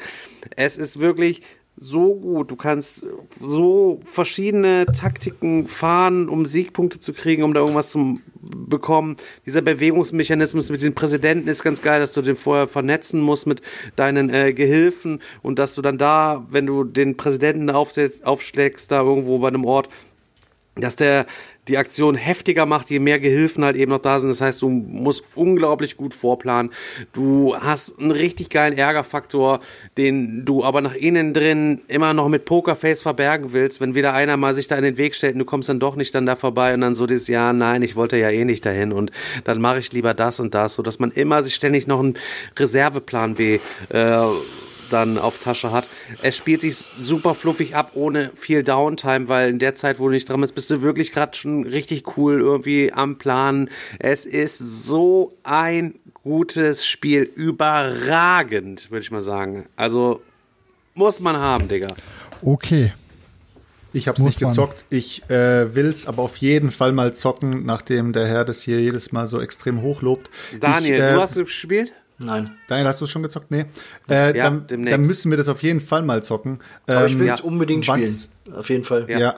Es 0.56 0.78
ist 0.78 0.99
wirklich 0.99 1.41
so 1.76 2.15
gut. 2.15 2.52
Du 2.52 2.56
kannst 2.56 3.06
so 3.41 3.99
verschiedene 4.06 4.86
Taktiken 4.86 5.68
fahren, 5.68 6.30
um 6.30 6.45
Siegpunkte 6.45 6.99
zu 6.99 7.14
kriegen, 7.14 7.44
um 7.44 7.53
da 7.53 7.61
irgendwas 7.61 7.91
zu 7.91 8.20
bekommen. 8.41 9.18
Dieser 9.45 9.61
Bewegungsmechanismus 9.61 10.70
mit 10.70 10.82
den 10.82 10.94
Präsidenten 10.94 11.48
ist 11.48 11.64
ganz 11.64 11.82
geil, 11.82 11.99
dass 11.99 12.14
du 12.14 12.22
den 12.22 12.36
vorher 12.36 12.68
vernetzen 12.68 13.22
musst 13.22 13.48
mit 13.48 13.61
deinen 13.95 14.30
äh, 14.30 14.53
Gehilfen 14.53 15.22
und 15.41 15.60
dass 15.60 15.76
du 15.76 15.82
dann 15.82 15.98
da, 15.98 16.45
wenn 16.49 16.65
du 16.65 16.84
den 16.84 17.18
Präsidenten 17.18 17.70
aufschlägst, 17.70 18.91
da 18.91 19.02
irgendwo 19.02 19.40
bei 19.40 19.48
einem 19.48 19.65
Ort, 19.65 19.90
dass 20.76 20.95
der 20.95 21.26
die 21.68 21.77
Aktion 21.77 22.15
heftiger 22.15 22.65
macht, 22.65 22.90
je 22.90 22.99
mehr 22.99 23.19
Gehilfen 23.19 23.64
halt 23.64 23.76
eben 23.76 23.91
noch 23.91 23.99
da 23.99 24.19
sind. 24.19 24.30
Das 24.30 24.41
heißt, 24.41 24.61
du 24.61 24.69
musst 24.69 25.23
unglaublich 25.35 25.95
gut 25.95 26.14
vorplanen. 26.14 26.72
Du 27.14 27.56
hast 27.56 27.99
einen 27.99 28.11
richtig 28.11 28.49
geilen 28.49 28.77
Ärgerfaktor, 28.77 29.60
den 29.98 30.44
du 30.45 30.64
aber 30.64 30.81
nach 30.81 30.95
innen 30.95 31.34
drin 31.34 31.81
immer 31.88 32.14
noch 32.14 32.27
mit 32.27 32.45
Pokerface 32.45 33.02
verbergen 33.02 33.53
willst, 33.53 33.80
wenn 33.80 33.95
wieder 33.95 34.14
einer 34.14 34.35
mal 34.38 34.53
sich 34.53 34.68
da 34.68 34.76
in 34.76 34.84
den 34.84 34.98
Weg 34.98 35.15
stellt 35.15 35.34
und 35.34 35.40
du 35.40 35.45
kommst 35.45 35.69
dann 35.69 35.80
doch 35.80 35.95
nicht 35.95 36.14
dann 36.15 36.26
da 36.26 36.35
vorbei 36.35 36.73
und 36.73 36.81
dann 36.81 36.95
so 36.95 37.07
dieses, 37.07 37.27
ja, 37.27 37.53
nein, 37.53 37.81
ich 37.81 37.95
wollte 37.95 38.18
ja 38.18 38.30
eh 38.30 38.44
nicht 38.44 38.65
dahin 38.65 38.91
und 38.91 39.11
dann 39.45 39.61
mache 39.61 39.80
ich 39.80 39.91
lieber 39.94 40.14
das 40.14 40.40
und 40.40 40.53
das, 40.53 40.76
so 40.76 40.84
dass 40.84 40.99
man 40.99 41.11
immer 41.11 41.44
sich 41.44 41.56
ständig 41.56 41.88
noch 41.88 41.99
einen 41.99 42.15
Reserveplan 42.57 43.35
B 43.35 43.60
äh, 43.90 44.26
dann 44.94 45.18
auf 45.18 45.40
Tasche 45.40 45.72
hat. 45.72 45.88
Es 46.22 46.38
spielt 46.38 46.61
sich 46.61 46.76
super 46.76 47.36
fluffig 47.36 47.76
ab, 47.76 47.91
ohne 47.95 48.32
viel 48.36 48.64
Downtime, 48.64 49.28
weil 49.28 49.49
in 49.49 49.60
der 49.60 49.76
Zeit, 49.76 49.99
wo 49.99 50.06
du 50.06 50.14
nicht 50.14 50.30
dran 50.30 50.41
bist, 50.41 50.56
bist 50.56 50.70
du 50.70 50.82
wirklich 50.82 51.11
gerade 51.11 51.36
schon 51.36 51.65
richtig 51.65 52.18
cool 52.18 52.40
irgendwie 52.40 52.94
am 52.94 53.18
Plan. 53.18 53.70
Es 53.99 54.26
ist 54.26 54.60
so 54.60 55.38
ein 55.44 55.95
gutes 56.24 56.86
Spiel. 56.86 57.24
Überragend, 57.24 58.91
würde 58.91 59.03
ich 59.03 59.11
mal 59.11 59.22
sagen. 59.22 59.65
Also 59.76 60.22
muss 60.94 61.20
man 61.20 61.38
haben, 61.38 61.68
Digga. 61.68 61.95
Okay. 62.41 62.94
Ich 63.94 64.07
habe 64.07 64.18
es 64.18 64.24
nicht 64.24 64.40
gezockt. 64.40 64.86
Ich 64.90 65.30
äh, 65.30 65.76
will 65.76 65.86
es 65.86 66.07
aber 66.07 66.24
auf 66.24 66.38
jeden 66.38 66.72
Fall 66.72 66.91
mal 66.94 67.14
zocken, 67.14 67.64
nachdem 67.65 68.11
der 68.11 68.28
Herr 68.28 68.44
das 68.44 68.61
hier 68.61 68.82
jedes 68.82 69.11
Mal 69.11 69.28
so 69.28 69.40
extrem 69.40 69.82
hochlobt. 69.82 70.32
Daniel, 70.60 70.98
ich, 70.98 71.03
äh, 71.03 71.14
du 71.14 71.22
hast 71.22 71.38
es 71.38 71.45
gespielt? 71.45 71.94
Nein. 72.24 72.50
Daniel, 72.68 72.88
hast 72.88 73.02
du 73.02 73.06
es 73.06 73.12
schon 73.12 73.24
gezockt? 73.24 73.52
Nee. 73.52 73.66
Äh, 74.10 74.36
Ja, 74.38 74.44
dann, 74.45 74.68
demnächst. 74.68 74.94
dann 74.94 75.02
müssen 75.08 75.32
wir 75.32 75.38
das 75.38 75.48
auf 75.48 75.62
jeden 75.64 75.82
Fall 75.82 76.02
mal 76.04 76.24
zocken. 76.24 76.60
Aber 76.88 77.06
ich 77.06 77.14
Ähm, 77.14 77.20
will 77.20 77.30
es 77.30 77.40
ja. 77.40 77.44
unbedingt 77.45 77.88
was- 77.88 77.98
spielen. 78.00 78.56
Auf 78.58 78.70
jeden 78.70 78.84
Fall. 78.84 79.06
Ja. 79.10 79.36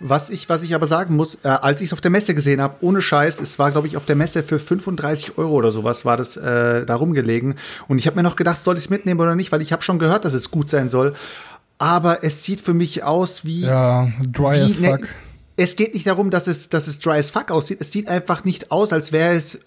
Was 0.00 0.30
ich, 0.30 0.48
was 0.48 0.62
ich 0.62 0.76
aber 0.76 0.86
sagen 0.86 1.16
muss, 1.16 1.38
äh, 1.42 1.48
als 1.48 1.80
ich 1.80 1.88
es 1.88 1.92
auf 1.92 2.00
der 2.00 2.12
Messe 2.12 2.32
gesehen 2.32 2.60
habe, 2.60 2.76
ohne 2.82 3.02
Scheiß, 3.02 3.40
es 3.40 3.58
war, 3.58 3.72
glaube 3.72 3.88
ich, 3.88 3.96
auf 3.96 4.04
der 4.04 4.14
Messe 4.14 4.44
für 4.44 4.60
35 4.60 5.38
Euro 5.38 5.54
oder 5.54 5.72
sowas 5.72 6.04
war 6.04 6.16
das 6.16 6.36
äh, 6.36 6.86
da 6.86 6.94
rumgelegen. 6.94 7.56
Und 7.88 7.98
ich 7.98 8.06
habe 8.06 8.14
mir 8.16 8.22
noch 8.22 8.36
gedacht, 8.36 8.62
soll 8.62 8.76
ich 8.78 8.84
es 8.84 8.90
mitnehmen 8.90 9.18
oder 9.20 9.34
nicht, 9.34 9.50
weil 9.50 9.60
ich 9.60 9.72
habe 9.72 9.82
schon 9.82 9.98
gehört, 9.98 10.24
dass 10.24 10.34
es 10.34 10.52
gut 10.52 10.68
sein 10.68 10.88
soll. 10.88 11.14
Aber 11.78 12.22
es 12.22 12.44
sieht 12.44 12.60
für 12.60 12.74
mich 12.74 13.02
aus 13.02 13.44
wie. 13.44 13.62
Ja, 13.62 14.08
dry 14.32 14.60
as 14.60 14.78
wie, 14.78 14.82
ne, 14.82 14.90
fuck. 14.98 15.08
Es 15.58 15.74
geht 15.74 15.92
nicht 15.94 16.06
darum, 16.06 16.30
dass 16.30 16.46
es, 16.46 16.68
dass 16.68 16.86
es 16.86 17.00
dry 17.00 17.18
as 17.18 17.30
fuck 17.30 17.50
aussieht. 17.50 17.80
Es 17.80 17.90
sieht 17.90 18.08
einfach 18.08 18.44
nicht 18.44 18.70
aus, 18.70 18.92
als 18.92 19.10
wäre 19.10 19.34
es, 19.34 19.58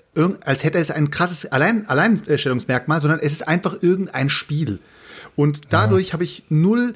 als 0.43 0.63
hätte 0.63 0.79
es 0.79 0.89
ein 0.89 1.11
krasses 1.11 1.45
Allein, 1.45 1.87
Alleinstellungsmerkmal, 1.87 3.01
sondern 3.01 3.19
es 3.19 3.33
ist 3.33 3.47
einfach 3.47 3.75
irgendein 3.81 4.29
Spiel. 4.29 4.79
Und 5.35 5.73
dadurch 5.73 6.13
habe 6.13 6.23
ich 6.23 6.43
null 6.49 6.95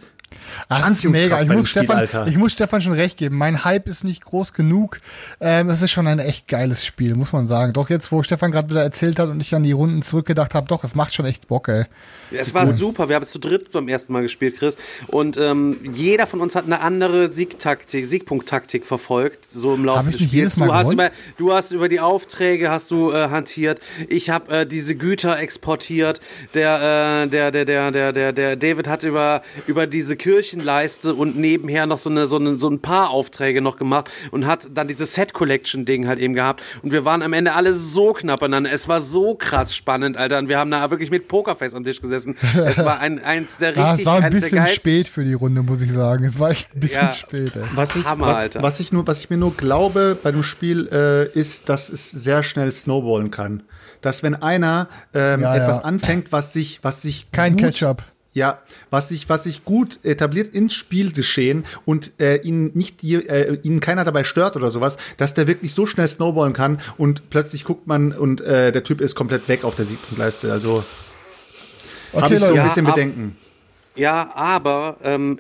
Ach, 0.70 0.90
mega. 1.04 1.42
Ich 1.42 1.48
muss, 1.48 1.70
Spiel, 1.70 1.84
Stefan, 1.84 1.98
Alter. 1.98 2.28
ich 2.28 2.38
muss 2.38 2.52
Stefan 2.52 2.82
schon 2.82 2.94
recht 2.94 3.18
geben. 3.18 3.38
Mein 3.38 3.64
Hype 3.64 3.88
ist 3.88 4.04
nicht 4.04 4.24
groß 4.26 4.54
genug. 4.54 5.00
Ähm, 5.40 5.70
es 5.70 5.82
ist 5.82 5.92
schon 5.92 6.08
ein 6.08 6.20
echt 6.20 6.48
geiles 6.48 6.86
Spiel, 6.86 7.16
muss 7.16 7.34
man 7.34 7.48
sagen. 7.48 7.74
Doch 7.74 7.90
jetzt, 7.90 8.12
wo 8.12 8.24
Stefan 8.24 8.52
gerade 8.52 8.70
wieder 8.70 8.84
erzählt 8.84 9.20
hat 9.20 9.30
und 9.30 9.40
ich 9.40 9.54
an 9.56 9.64
die 9.64 9.72
Runden 9.72 10.02
zurückgedacht 10.02 10.54
habe, 10.54 10.68
doch, 10.68 10.84
es 10.84 10.96
macht 10.96 11.14
schon 11.14 11.26
echt 11.26 11.48
Bock, 11.48 11.68
ey. 11.70 11.86
Es 12.32 12.54
war 12.54 12.72
super. 12.72 13.10
Wir 13.10 13.16
haben 13.16 13.24
es 13.24 13.32
zu 13.32 13.40
dritt 13.40 13.72
beim 13.72 13.88
ersten 13.88 14.14
Mal 14.14 14.22
gespielt, 14.22 14.58
Chris. 14.58 14.78
Und 15.08 15.38
ähm, 15.38 15.78
jeder 15.94 16.28
von 16.28 16.42
uns 16.42 16.56
hat 16.56 16.66
eine 16.66 16.82
andere 16.82 17.30
Siegtaktik, 17.30 18.06
Siegpunkttaktik 18.08 18.86
verfolgt, 18.86 19.46
so 19.46 19.74
im 19.76 19.86
Laufe 19.86 20.10
des 20.12 20.22
Spiels. 20.22 20.56
Du 20.56 20.74
hast, 20.74 20.92
über, 20.92 21.12
du 21.38 21.54
hast 21.54 21.72
über 21.72 21.90
die 21.90 22.00
Aufträge 22.00 22.70
hast 22.70 22.92
du 22.92 23.12
äh, 23.12 23.30
hantiert. 23.30 23.80
Ich 24.10 24.30
habe 24.30 24.60
äh, 24.60 24.66
diese 24.66 24.96
Güter 24.96 25.40
exportiert. 25.40 26.20
Der, 26.54 27.24
äh, 27.26 27.28
der, 27.28 27.52
der, 27.52 27.66
der, 27.66 27.92
der, 27.92 28.14
der, 28.14 28.34
der 28.34 28.56
David 28.56 28.88
hat 28.88 29.04
über, 29.04 29.42
über 29.68 29.88
diese 29.88 30.16
Kirchenleiste 30.16 31.14
und 31.14 31.38
nebenher 31.38 31.86
noch 31.86 32.00
so 32.00 32.10
eine, 32.10 32.26
so 32.28 32.38
eine, 32.38 32.58
so 32.58 32.70
ein 32.70 32.80
paar 32.80 33.10
Aufträge 33.10 33.62
noch 33.62 33.78
gemacht 33.78 34.10
und 34.32 34.46
hat 34.46 34.68
dann 34.74 34.88
dieses 34.88 35.14
Set 35.14 35.34
Collection 35.34 35.86
Ding 35.86 36.08
halt 36.08 36.20
eben 36.20 36.34
gehabt. 36.34 36.64
Und 36.82 36.92
wir 36.92 37.06
waren 37.06 37.22
am 37.22 37.34
Ende 37.34 37.54
alle 37.54 37.74
so 37.74 38.14
knapp 38.14 38.42
aneinander. 38.42 38.72
Es 38.72 38.88
war 38.88 39.02
so 39.02 39.36
krass 39.36 39.76
spannend, 39.76 40.18
Alter. 40.18 40.40
Und 40.40 40.50
wir 40.50 40.58
haben 40.58 40.72
da 40.72 40.90
wirklich 40.90 41.12
mit 41.12 41.28
Pokerface 41.28 41.76
am 41.76 41.84
Tisch 41.84 42.02
gesessen. 42.02 42.15
Es 42.16 42.78
war 42.86 43.00
ein, 43.00 43.24
eins 43.24 43.58
der 43.58 43.78
Ah, 43.78 43.92
richtig, 43.92 44.00
es 44.00 44.06
war 44.06 44.22
ein 44.24 44.32
bisschen 44.32 44.52
geilsten 44.58 44.80
spät 44.80 45.10
für 45.10 45.24
die 45.24 45.34
Runde, 45.34 45.62
muss 45.64 45.82
ich 45.82 45.92
sagen. 45.92 46.24
Es 46.24 46.40
war 46.40 46.52
echt 46.52 46.76
ein 46.76 46.80
bisschen 46.80 47.02
Ja. 47.02 47.14
spät, 47.14 47.56
ey. 47.56 47.64
Was 47.76 47.96
ich, 47.96 48.06
Hammer, 48.06 48.28
was, 48.28 48.36
Alter. 48.36 48.64
was 48.64 48.80
ich 48.80 48.92
nur, 48.92 49.06
was 49.08 49.20
ich 49.20 49.30
mir 49.30 49.38
nur 49.38 49.56
glaube 49.56 50.18
bei 50.22 50.32
dem 50.32 50.44
Spiel, 50.44 50.88
äh, 50.92 51.28
ist, 51.38 51.70
dass 51.70 51.90
es 51.90 52.10
sehr 52.12 52.44
schnell 52.44 52.72
snowballen 52.72 53.32
kann. 53.32 53.64
Dass 54.02 54.24
wenn 54.24 54.36
einer 54.36 54.88
ähm, 55.14 55.42
Ja, 55.42 55.56
etwas 55.56 55.78
ja. 55.78 55.82
anfängt, 55.84 56.32
was 56.32 56.54
sich, 56.54 56.80
was 56.84 57.02
sich 57.02 57.32
Kein 57.32 57.54
gut, 57.54 57.62
Ketchup. 57.62 58.04
Ja, 58.34 58.60
was 58.90 59.08
sich, 59.10 59.30
was 59.30 59.46
sich 59.46 59.64
gut 59.64 60.00
etabliert 60.04 60.54
ins 60.54 60.74
Spielgeschehen 60.74 61.64
und 61.86 62.12
äh, 62.20 62.36
ihn 62.42 62.70
nicht 62.74 63.02
äh, 63.02 63.54
ihn 63.64 63.80
keiner 63.80 64.04
dabei 64.04 64.26
stört 64.26 64.58
oder 64.58 64.72
sowas, 64.72 64.98
dass 65.16 65.34
der 65.34 65.48
wirklich 65.48 65.74
so 65.74 65.86
schnell 65.86 66.10
snowballen 66.10 66.52
kann 66.52 66.80
und 66.98 67.30
plötzlich 67.30 67.64
guckt 67.64 67.88
man 67.88 68.12
und 68.12 68.42
äh, 68.42 68.74
der 68.74 68.84
Typ 68.84 69.00
ist 69.00 69.16
komplett 69.16 69.48
weg 69.48 69.64
auf 69.64 69.76
der 69.76 69.86
Siegpunktleiste. 69.86 70.52
Also 70.52 70.84
habe 72.16 72.26
Okay, 72.26 72.36
ich 72.36 72.40
so 72.42 72.54
ein 72.54 72.64
bisschen 72.64 72.86
Ja, 72.86 72.90
ab- 72.90 72.96
Bedenken. 72.96 73.38
Ja, 73.96 74.32
aber 74.36 74.98
ähm, 75.04 75.40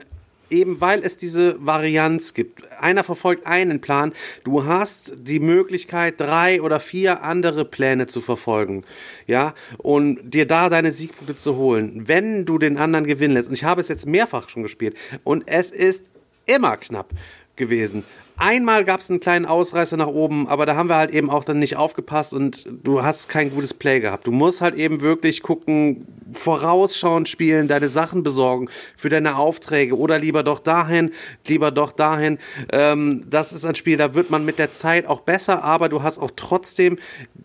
eben 0.49 0.80
weil 0.80 1.03
es 1.03 1.18
diese 1.18 1.57
Varianz 1.65 2.34
gibt. 2.34 2.64
Einer 2.80 3.03
verfolgt 3.03 3.45
einen 3.47 3.81
Plan. 3.81 4.14
Du 4.43 4.65
hast 4.65 5.14
die 5.18 5.39
Möglichkeit, 5.39 6.19
drei 6.19 6.61
oder 6.61 6.80
vier 6.80 7.23
andere 7.23 7.65
Pläne 7.65 8.07
zu 8.07 8.22
verfolgen. 8.22 8.84
Ja, 9.27 9.53
und 9.77 10.19
dir 10.23 10.45
da 10.45 10.69
deine 10.69 10.91
Siegpunkte 10.91 11.35
zu 11.35 11.56
holen. 11.57 12.03
Wenn 12.07 12.45
du 12.45 12.57
den 12.57 12.77
anderen 12.77 13.06
gewinnen 13.06 13.34
lässt. 13.34 13.49
Und 13.49 13.56
ich 13.56 13.64
habe 13.64 13.81
es 13.81 13.88
jetzt 13.88 14.06
mehrfach 14.06 14.47
schon 14.49 14.64
gespielt. 14.64 14.95
Und 15.23 15.43
es 15.47 15.72
ist 15.72 16.06
immer 16.45 16.77
knapp 16.77 17.10
gewesen. 17.56 18.03
Einmal 18.38 18.84
gab 18.84 18.99
es 18.99 19.10
einen 19.10 19.22
kleinen 19.22 19.45
Ausreißer 19.45 19.95
nach 19.95 20.07
oben, 20.07 20.48
aber 20.48 20.66
da 20.66 20.76
haben 20.76 20.90
wir 20.90 20.98
halt 20.98 21.12
eben 21.12 21.30
auch 21.30 21.45
dann 21.45 21.60
nicht 21.60 21.78
aufgepasst 21.78 22.34
und 22.34 22.68
du 22.84 23.02
hast 23.02 23.30
kein 23.30 23.49
gutes 23.49 23.74
Play 23.74 24.02
gehabt. 24.02 24.28
Du 24.28 24.32
musst 24.32 24.60
halt 24.60 24.76
eben 24.76 24.99
wirklich 24.99 25.41
gucken, 25.41 26.06
vorausschauend 26.34 27.30
spielen, 27.30 27.68
deine 27.68 27.88
Sachen 27.88 28.24
besorgen 28.24 28.68
für 28.98 29.07
deine 29.07 29.38
Aufträge 29.38 29.98
oder 29.98 30.20
lieber 30.20 30.44
doch 30.44 30.60
dahin, 30.60 31.12
lieber 31.48 31.72
doch 31.72 31.94
dahin. 31.94 32.40
Ähm, 32.74 33.24
das 33.30 33.53
ist 33.53 33.66
ein 33.66 33.76
Spiel, 33.76 33.98
da 33.98 34.16
wird 34.16 34.30
man 34.30 34.44
mit 34.44 34.60
der 34.60 34.74
Zeit 34.74 35.07
auch 35.07 35.22
besser, 35.22 35.64
aber 35.64 35.88
du 35.88 36.03
hast 36.03 36.20
auch 36.20 36.32
trotzdem 36.36 36.98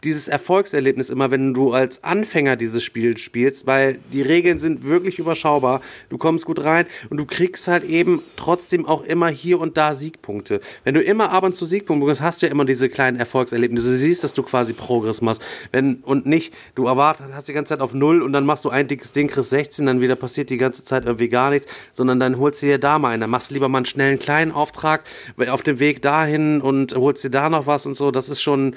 dieses 0.02 0.28
Erfolgserlebnis 0.28 1.10
immer, 1.10 1.30
wenn 1.30 1.54
du 1.54 1.72
als 1.72 2.02
Anfänger 2.02 2.56
dieses 2.56 2.82
Spiel 2.82 3.16
spielst, 3.16 3.66
weil 3.66 3.98
die 4.12 4.22
Regeln 4.22 4.58
sind 4.58 4.84
wirklich 4.84 5.18
überschaubar. 5.18 5.82
Du 6.08 6.18
kommst 6.18 6.46
gut 6.46 6.64
rein 6.64 6.86
und 7.10 7.16
du 7.16 7.26
kriegst 7.26 7.68
halt 7.68 7.84
eben 7.84 8.22
trotzdem 8.36 8.86
auch 8.86 9.02
immer 9.02 9.28
hier 9.28 9.60
und 9.60 9.76
da 9.76 9.94
Siegpunkte. 9.94 10.60
Wenn 10.84 10.94
du 10.94 11.02
immer 11.02 11.30
ab 11.30 11.44
und 11.44 11.54
zu 11.54 11.64
Siegpunkte 11.64 12.00
bekommst, 12.00 12.22
hast 12.22 12.42
du 12.42 12.46
ja 12.46 12.52
immer 12.52 12.64
diese 12.64 12.88
kleinen 12.88 13.18
Erfolgserlebnisse. 13.18 13.90
Du 13.90 13.96
siehst, 13.96 14.24
dass 14.24 14.32
du 14.32 14.42
quasi 14.42 14.72
Progress 14.72 15.20
machst. 15.20 15.42
Wenn, 15.72 15.96
und 15.96 16.26
nicht, 16.26 16.54
du 16.74 16.86
erwartest, 16.86 17.30
hast 17.32 17.48
die 17.48 17.52
ganze 17.52 17.74
Zeit 17.74 17.80
auf 17.80 17.94
Null 17.94 18.22
und 18.22 18.32
dann 18.32 18.44
machst 18.46 18.64
du 18.64 18.70
ein 18.70 18.88
dickes 18.88 19.12
Ding, 19.12 19.28
kriegst 19.28 19.50
16, 19.50 19.86
dann 19.86 20.00
wieder 20.00 20.16
passiert 20.16 20.50
die 20.50 20.56
ganze 20.56 20.84
Zeit 20.84 21.04
irgendwie 21.04 21.28
gar 21.28 21.50
nichts, 21.50 21.66
sondern 21.92 22.20
dann 22.20 22.38
holst 22.38 22.62
du 22.62 22.66
dir 22.66 22.78
da 22.78 22.98
mal 22.98 23.10
einen. 23.10 23.20
Dann 23.20 23.30
machst 23.30 23.50
du 23.50 23.54
lieber 23.54 23.68
mal 23.68 23.78
einen 23.78 23.86
schnellen 23.86 24.18
kleinen 24.18 24.52
Auftrag 24.52 25.04
auf 25.48 25.62
dem 25.62 25.78
Weg 25.78 26.02
dahin 26.02 26.60
und 26.60 26.94
holst 26.94 27.24
dir 27.24 27.30
da 27.30 27.50
noch 27.50 27.66
was 27.66 27.86
und 27.86 27.94
so. 27.94 28.10
Das 28.10 28.28
ist 28.28 28.42
schon 28.42 28.74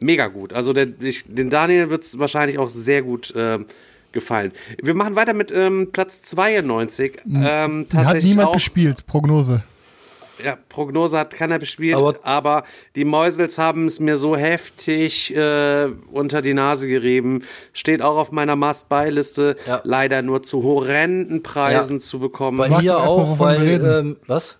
mega 0.00 0.28
gut. 0.28 0.52
Also 0.52 0.72
der, 0.72 0.88
ich, 1.00 1.24
den 1.26 1.50
Daniel 1.50 1.90
wird 1.90 2.04
es 2.04 2.18
wahrscheinlich 2.18 2.58
auch 2.58 2.70
sehr 2.70 3.02
gut 3.02 3.32
ähm, 3.36 3.66
gefallen. 4.12 4.52
Wir 4.82 4.94
machen 4.94 5.16
weiter 5.16 5.34
mit 5.34 5.52
ähm, 5.54 5.90
Platz 5.92 6.22
92. 6.22 7.22
Ähm, 7.26 7.80
Hat 7.80 7.90
tatsächlich 7.90 8.30
niemand 8.30 8.48
auch, 8.48 8.54
gespielt, 8.54 9.06
Prognose. 9.06 9.62
Ja, 10.44 10.56
Prognose 10.68 11.18
hat 11.18 11.32
keiner 11.34 11.58
bespielt, 11.58 11.96
Aber- 11.96 12.14
aber, 12.24 12.64
die 12.96 13.04
Mäusels 13.04 13.58
haben 13.58 13.86
es 13.86 14.00
mir 14.00 14.16
so 14.16 14.36
heftig 14.36 15.34
äh, 15.34 15.88
unter 16.12 16.42
die 16.42 16.54
Nase 16.54 16.88
gerieben. 16.88 17.42
Steht 17.72 18.02
auch 18.02 18.16
auf 18.16 18.32
meiner 18.32 18.56
Must-Buy-Liste. 18.56 19.56
Ja. 19.66 19.80
Leider 19.84 20.22
nur 20.22 20.42
zu 20.42 20.62
horrenden 20.62 21.42
Preisen 21.42 21.96
Ja. 21.96 22.00
zu 22.00 22.18
bekommen. 22.18 22.58
Bei 22.58 22.80
hier 22.80 22.98
auch, 22.98 23.38
weil, 23.38 23.82
ähm, 23.84 24.16
was? 24.26 24.58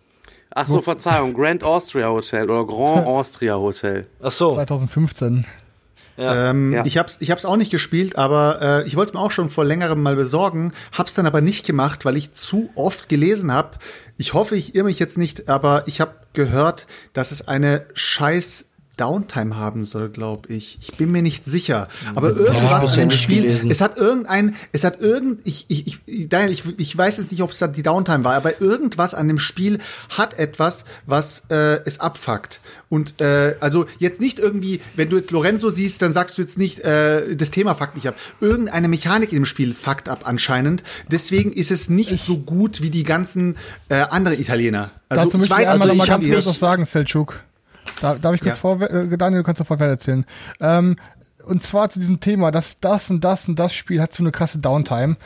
Ach 0.54 0.66
so, 0.66 0.80
Verzeihung. 0.80 1.34
Grand 1.34 1.62
Austria 1.62 2.08
Hotel 2.08 2.50
oder 2.50 2.66
Grand 2.66 3.06
Austria 3.06 3.56
Hotel. 3.56 4.06
Ach 4.22 4.30
so. 4.30 4.54
2015. 4.54 5.46
Ja. 6.16 6.50
Ähm, 6.50 6.72
Ja. 6.72 6.84
Ich 6.84 6.98
hab's, 6.98 7.18
ich 7.20 7.30
hab's 7.30 7.44
auch 7.44 7.56
nicht 7.56 7.70
gespielt, 7.70 8.16
aber 8.18 8.58
äh, 8.82 8.86
ich 8.88 8.96
wollte 8.96 9.10
es 9.10 9.14
mir 9.14 9.20
auch 9.20 9.30
schon 9.30 9.48
vor 9.50 9.64
längerem 9.64 10.02
mal 10.02 10.16
besorgen, 10.16 10.72
hab's 10.96 11.14
dann 11.14 11.26
aber 11.26 11.40
nicht 11.40 11.64
gemacht, 11.64 12.04
weil 12.04 12.16
ich 12.16 12.32
zu 12.32 12.70
oft 12.74 13.08
gelesen 13.08 13.52
habe. 13.52 13.78
Ich 14.20 14.34
hoffe, 14.34 14.56
ich 14.56 14.74
irre 14.74 14.86
mich 14.86 14.98
jetzt 14.98 15.16
nicht, 15.16 15.48
aber 15.48 15.84
ich 15.86 16.00
habe 16.00 16.16
gehört, 16.32 16.88
dass 17.12 17.30
es 17.30 17.46
eine 17.46 17.86
scheiß 17.94 18.67
Downtime 18.98 19.56
haben 19.56 19.84
soll, 19.84 20.10
glaube 20.10 20.52
ich. 20.52 20.78
Ich 20.80 20.96
bin 20.96 21.10
mir 21.10 21.22
nicht 21.22 21.44
sicher. 21.44 21.88
Aber 22.14 22.36
irgendwas 22.36 22.96
ja 22.96 23.02
dem 23.02 23.08
nicht 23.08 23.22
Spiel, 23.22 23.42
gelesen. 23.42 23.70
es 23.70 23.80
hat 23.80 23.96
irgendein, 23.96 24.56
es 24.72 24.84
hat 24.84 25.00
irgend, 25.00 25.40
ich, 25.44 25.66
ich, 25.68 26.00
ich, 26.06 26.28
Daniel, 26.28 26.52
ich, 26.52 26.64
ich 26.78 26.96
weiß 26.96 27.18
jetzt 27.18 27.30
nicht, 27.30 27.42
ob 27.42 27.50
es 27.52 27.58
da 27.58 27.66
die 27.66 27.82
Downtime 27.82 28.24
war, 28.24 28.34
aber 28.34 28.60
irgendwas 28.60 29.14
an 29.14 29.28
dem 29.28 29.38
Spiel 29.38 29.78
hat 30.10 30.38
etwas, 30.38 30.84
was 31.06 31.42
äh, 31.50 31.80
es 31.84 32.00
abfuckt. 32.00 32.60
Und 32.88 33.20
äh, 33.20 33.56
also 33.60 33.86
jetzt 33.98 34.20
nicht 34.20 34.38
irgendwie, 34.38 34.80
wenn 34.96 35.10
du 35.10 35.16
jetzt 35.16 35.30
Lorenzo 35.30 35.70
siehst, 35.70 36.00
dann 36.02 36.12
sagst 36.12 36.38
du 36.38 36.42
jetzt 36.42 36.58
nicht, 36.58 36.80
äh, 36.80 37.36
das 37.36 37.50
Thema 37.50 37.74
fuckt 37.74 37.94
mich 37.94 38.08
ab. 38.08 38.16
Irgendeine 38.40 38.88
Mechanik 38.88 39.30
dem 39.30 39.44
Spiel 39.44 39.74
fuckt 39.74 40.08
ab 40.08 40.22
anscheinend. 40.24 40.82
Deswegen 41.10 41.52
ist 41.52 41.70
es 41.70 41.90
nicht 41.90 42.24
so 42.24 42.38
gut 42.38 42.82
wie 42.82 42.90
die 42.90 43.04
ganzen 43.04 43.56
äh, 43.88 43.96
andere 43.96 44.36
Italiener. 44.36 44.90
Also 45.08 45.24
Dazu 45.24 45.38
möchte 45.38 45.54
ich 45.54 45.60
weiß, 45.60 45.68
einmal 45.68 45.88
also 45.88 45.88
noch 45.88 45.94
mal 45.96 46.04
ich 46.04 46.10
hab 46.10 46.20
ganz 46.20 46.32
kurz 46.32 46.46
was 46.46 46.58
sagen, 46.58 46.86
Selchuk. 46.86 47.40
Da, 48.00 48.14
darf 48.14 48.34
ich 48.34 48.40
kurz 48.40 48.56
Ja. 48.56 48.60
vor, 48.60 48.80
äh, 48.80 49.16
Daniel, 49.16 49.40
du 49.42 49.44
kannst 49.46 49.58
sofort 49.58 49.80
weiter 49.80 49.90
erzählen. 49.92 50.24
Ähm, 50.60 50.96
und 51.46 51.62
zwar 51.62 51.88
zu 51.90 51.98
diesem 51.98 52.20
Thema, 52.20 52.50
dass 52.50 52.78
das 52.80 53.10
und 53.10 53.24
das 53.24 53.48
und 53.48 53.58
das 53.58 53.72
Spiel 53.72 54.00
hat 54.00 54.12
so 54.12 54.22
eine 54.22 54.32
krasse 54.32 54.58
Downtime. 54.58 55.16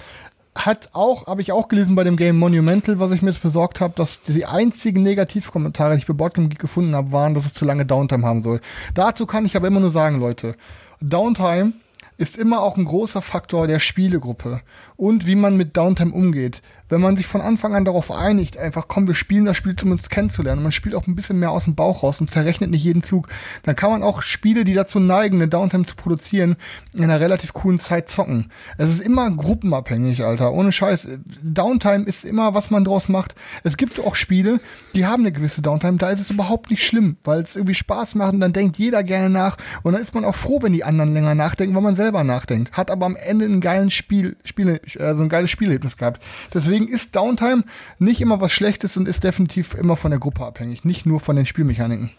Hat 0.55 0.91
auch, 0.93 1.27
habe 1.27 1.41
ich 1.41 1.51
auch 1.51 1.69
gelesen 1.69 1.95
bei 1.95 2.05
dem 2.05 2.17
Game 2.17 2.39
Monumental, 2.39 2.99
was 2.99 3.11
ich 3.13 3.23
mir 3.23 3.31
jetzt 3.31 3.43
besorgt 3.43 3.81
habe, 3.81 3.95
dass 3.97 4.21
die 4.23 4.45
einzigen 4.45 5.03
Negativkommentare, 5.03 5.95
die 5.95 6.01
ich 6.01 6.07
bei 6.07 6.13
Boardgame 6.13 6.49
Geek 6.49 6.59
gefunden 6.59 6.95
habe, 6.95 7.11
waren, 7.11 7.33
dass 7.33 7.47
es 7.47 7.55
zu 7.55 7.65
lange 7.65 7.87
Downtime 7.87 8.27
haben 8.27 8.43
soll. 8.43 8.61
Dazu 8.95 9.25
kann 9.25 9.47
ich 9.47 9.57
aber 9.57 9.67
immer 9.69 9.81
nur 9.81 9.91
sagen, 9.91 10.21
Leute, 10.21 10.55
Downtime 11.01 11.73
ist 12.19 12.37
immer 12.37 12.61
auch 12.61 12.77
ein 12.77 12.85
großer 12.85 13.23
Faktor 13.23 13.67
der 13.67 13.81
Spielegruppe 13.81 14.61
und 14.97 15.27
wie 15.27 15.35
man 15.35 15.57
mit 15.57 15.77
Downtime 15.77 16.13
umgeht. 16.13 16.61
Wenn 16.93 17.01
man 17.01 17.17
sich 17.17 17.27
von 17.27 17.41
Anfang 17.41 17.75
an 17.75 17.87
darauf 17.87 18.11
einigt, 18.11 18.59
einfach 18.59 18.85
komm, 18.87 19.07
wir 19.07 19.15
spielen 19.15 19.47
das 19.47 19.57
Spiel, 19.57 19.75
um 19.83 19.93
uns 19.93 20.11
kennenzulernen, 20.11 20.59
und 20.59 20.65
man 20.65 20.73
spielt 20.73 20.95
auch 20.95 21.07
ein 21.07 21.15
bisschen 21.15 21.39
mehr 21.39 21.51
aus 21.51 21.65
dem 21.65 21.75
Bauch 21.75 22.03
raus 22.03 22.21
und 22.21 22.31
zerrechnet 22.31 22.71
nicht 22.71 22.85
jeden 22.85 23.03
Zug, 23.03 23.29
dann 23.63 23.75
kann 23.75 23.91
man 23.91 24.03
auch 24.03 24.21
Spiele, 24.21 24.65
die 24.65 24.75
dazu 24.75 25.01
neigen, 25.01 25.37
eine 25.37 25.49
Downtime 25.49 25.87
zu 25.87 25.97
produzieren, 25.97 26.57
in 26.93 27.03
einer 27.05 27.19
relativ 27.19 27.55
coolen 27.55 27.79
Zeit 27.79 28.11
zocken. 28.11 28.51
Es 28.77 28.93
ist 28.93 29.01
immer 29.01 29.31
gruppenabhängig, 29.31 30.23
Alter. 30.23 30.53
Ohne 30.53 30.71
Scheiß. 30.71 31.09
Downtime 31.43 32.05
ist 32.05 32.27
immer, 32.27 32.53
was 32.53 32.71
man 32.71 32.85
draus 32.85 33.09
macht. 33.09 33.37
Es 33.65 33.79
gibt 33.79 33.99
auch 33.99 34.15
Spiele, 34.15 34.61
die 34.95 35.07
haben 35.07 35.23
eine 35.23 35.33
gewisse 35.33 35.63
Downtime, 35.63 35.97
da 35.97 36.11
ist 36.11 36.21
es 36.21 36.31
überhaupt 36.31 36.71
nicht 36.71 36.87
schlimm, 36.87 37.17
weil 37.25 37.41
es 37.41 37.57
irgendwie 37.57 37.75
Spaß 37.75 38.17
macht 38.17 38.35
und 38.35 38.41
dann 38.41 38.53
denkt 38.53 38.77
jeder 38.77 39.03
gerne 39.03 39.31
nach 39.31 39.57
und 39.83 39.95
dann 39.95 40.03
ist 40.03 40.15
man 40.15 40.27
auch 40.27 40.37
froh, 40.37 40.61
wenn 40.63 40.75
die 40.75 40.85
anderen 40.85 41.15
länger 41.15 41.35
nachdenken, 41.35 41.75
weil 41.75 41.81
man 41.81 41.97
selber 41.97 42.23
nachdenkt. 42.23 42.73
Hat 42.73 42.91
aber 42.91 43.07
am 43.07 43.17
Ende 43.17 43.47
einen 43.47 43.63
geilen 43.63 43.89
Spiel, 43.89 44.37
Spiele, 44.45 44.83
äh, 44.99 45.15
so 45.15 45.23
ein 45.23 45.31
geiles 45.31 45.51
Spielerlebnis 45.51 45.97
gehabt. 45.97 46.23
Deswegen 46.53 46.82
ist 46.89 47.15
Downtime 47.17 47.65
nicht 47.99 48.21
immer 48.21 48.41
was 48.41 48.53
Schlechtes 48.53 48.97
und 48.97 49.09
ist 49.09 49.25
definitiv 49.25 49.75
immer 49.75 49.97
von 49.97 50.11
der 50.11 50.21
Gruppe 50.21 50.45
abhängig, 50.45 50.85
nicht 50.85 51.07
nur 51.07 51.21
von 51.21 51.37
den 51.37 51.47
Spielmechaniken. 51.47 52.11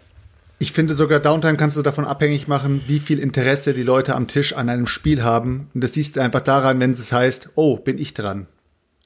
Ich 0.59 0.71
finde 0.71 0.93
sogar 0.93 1.19
Downtime 1.19 1.57
kannst 1.57 1.75
du 1.75 1.81
davon 1.81 2.05
abhängig 2.05 2.47
machen, 2.47 2.81
wie 2.87 2.99
viel 2.99 3.19
Interesse 3.19 3.73
die 3.73 3.83
Leute 3.83 4.15
am 4.15 4.27
Tisch 4.27 4.53
an 4.53 4.69
einem 4.69 4.87
Spiel 4.87 5.23
haben. 5.23 5.67
Und 5.73 5.83
das 5.83 5.93
siehst 5.93 6.15
du 6.15 6.21
einfach 6.21 6.39
daran, 6.39 6.79
wenn 6.79 6.91
es 6.91 7.11
heißt, 7.11 7.49
oh, 7.55 7.77
bin 7.77 7.97
ich 7.97 8.13
dran. 8.13 8.47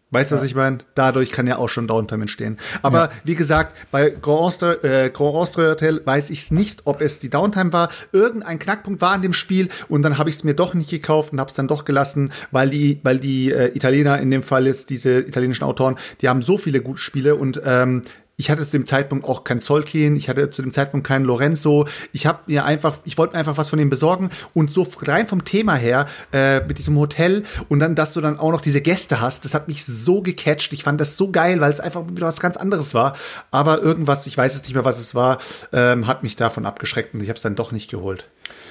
Weißt 0.09 0.31
du, 0.31 0.35
was 0.35 0.43
ich 0.43 0.55
meine? 0.55 0.77
Dadurch 0.95 1.31
kann 1.31 1.47
ja 1.47 1.57
auch 1.57 1.67
schon 1.67 1.85
Downtime 1.85 2.23
entstehen. 2.23 2.57
Aber 2.81 3.09
wie 3.25 3.35
gesagt, 3.35 3.75
bei 3.91 4.09
Grand 4.09 4.39
Austria, 4.39 4.73
äh, 4.81 5.09
Grand 5.09 5.35
Austria 5.35 5.71
Hotel 5.71 6.01
weiß 6.05 6.29
ich 6.29 6.49
nicht, 6.49 6.83
ob 6.85 7.01
es 7.01 7.19
die 7.19 7.29
Downtime 7.29 7.73
war. 7.73 7.89
Irgendein 8.13 8.57
Knackpunkt 8.57 9.01
war 9.01 9.15
in 9.15 9.21
dem 9.21 9.33
Spiel 9.33 9.67
und 9.89 10.03
dann 10.03 10.17
habe 10.17 10.29
ich 10.29 10.37
es 10.37 10.43
mir 10.45 10.53
doch 10.53 10.73
nicht 10.73 10.91
gekauft 10.91 11.33
und 11.33 11.41
habe 11.41 11.49
es 11.49 11.55
dann 11.55 11.67
doch 11.67 11.83
gelassen, 11.83 12.31
weil 12.51 12.69
die, 12.69 13.01
weil 13.03 13.19
die 13.19 13.51
äh, 13.51 13.75
Italiener 13.75 14.17
in 14.19 14.31
dem 14.31 14.43
Fall 14.43 14.65
jetzt 14.65 14.91
diese 14.91 15.19
italienischen 15.19 15.65
Autoren, 15.65 15.97
die 16.21 16.29
haben 16.29 16.41
so 16.41 16.57
viele 16.57 16.79
gute 16.79 17.01
Spiele 17.01 17.35
und 17.35 17.61
ähm, 17.65 18.03
ich 18.39 18.51
hatte 18.51 18.63
zu 18.65 18.71
dem 18.71 18.85
Zeitpunkt 18.85 19.25
auch 19.25 19.43
kein 19.43 19.59
Solkin, 19.59 20.15
ich 20.15 20.29
hatte 20.29 20.51
zu 20.51 20.61
dem 20.61 20.69
Zeitpunkt 20.69 21.07
keinen 21.07 21.25
Lorenzo. 21.25 21.87
Ich 22.13 22.27
habe 22.27 22.39
mir 22.45 22.65
einfach, 22.65 22.99
ich 23.03 23.17
wollte 23.17 23.33
mir 23.33 23.39
einfach 23.39 23.57
was 23.57 23.69
von 23.69 23.79
ihm 23.79 23.89
besorgen 23.89 24.29
und 24.53 24.71
so 24.71 24.87
rein 25.01 25.27
vom 25.27 25.43
Thema 25.43 25.73
her 25.73 26.07
äh, 26.31 26.61
mit 26.61 26.77
diesem 26.77 26.99
Hotel 26.99 27.43
und 27.67 27.79
dann, 27.79 27.95
dass 27.95 28.13
du 28.13 28.21
dann 28.21 28.37
auch 28.37 28.51
noch 28.51 28.61
diese 28.61 28.79
Gäste 28.79 29.21
hast, 29.21 29.43
das 29.43 29.55
hat 29.55 29.67
mich 29.67 29.85
so 29.85 30.21
gecatcht. 30.21 30.71
Ich 30.73 30.83
fand 30.83 31.01
das 31.01 31.17
so 31.17 31.31
geil, 31.31 31.59
weil 31.61 31.71
es 31.71 31.79
einfach 31.79 32.03
wieder 32.07 32.27
was 32.27 32.39
ganz 32.39 32.57
anderes 32.57 32.93
war. 32.93 33.15
Aber 33.49 33.81
irgendwas, 33.81 34.27
ich 34.27 34.37
weiß 34.37 34.53
jetzt 34.53 34.65
nicht 34.65 34.75
mehr, 34.75 34.85
was 34.85 34.99
es 34.99 35.15
war, 35.15 35.39
ähm, 35.73 36.05
hat 36.05 36.21
mich 36.21 36.35
davon 36.35 36.67
abgeschreckt 36.67 37.15
und 37.15 37.23
ich 37.23 37.29
habe 37.29 37.37
es 37.37 37.41
dann 37.41 37.55
doch 37.55 37.71
nicht 37.71 37.89
geholt. 37.89 38.29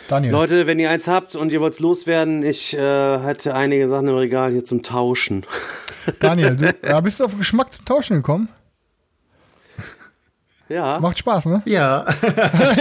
Daniel. 0.08 0.30
Leute, 0.30 0.68
wenn 0.68 0.78
ihr 0.78 0.90
eins 0.90 1.08
habt 1.08 1.34
und 1.34 1.50
ihr 1.50 1.60
wollt's 1.60 1.80
loswerden, 1.80 2.44
ich 2.44 2.72
äh, 2.74 3.18
hätte 3.18 3.56
einige 3.56 3.88
Sachen 3.88 4.06
im 4.06 4.14
Regal 4.14 4.52
hier 4.52 4.64
zum 4.64 4.84
Tauschen. 4.84 5.44
Daniel, 6.20 6.54
du 6.54 6.72
ja, 6.86 7.00
bist 7.00 7.18
du 7.18 7.24
auf 7.24 7.32
den 7.32 7.40
Geschmack 7.40 7.72
zum 7.72 7.84
Tauschen 7.84 8.18
gekommen? 8.18 8.48
Ja. 10.68 10.98
Macht 10.98 11.18
Spaß, 11.18 11.46
ne? 11.46 11.62
Ja. 11.66 12.04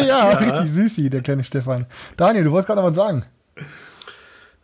ja, 0.06 0.30
richtig 0.30 0.74
süßi, 0.74 1.10
der 1.10 1.22
kleine 1.22 1.44
Stefan. 1.44 1.86
Daniel, 2.18 2.45
du 2.45 2.52
wolltest 2.52 2.68
gerade 2.68 2.82
noch 2.82 2.90
was 2.90 2.95
sagen. 2.95 3.26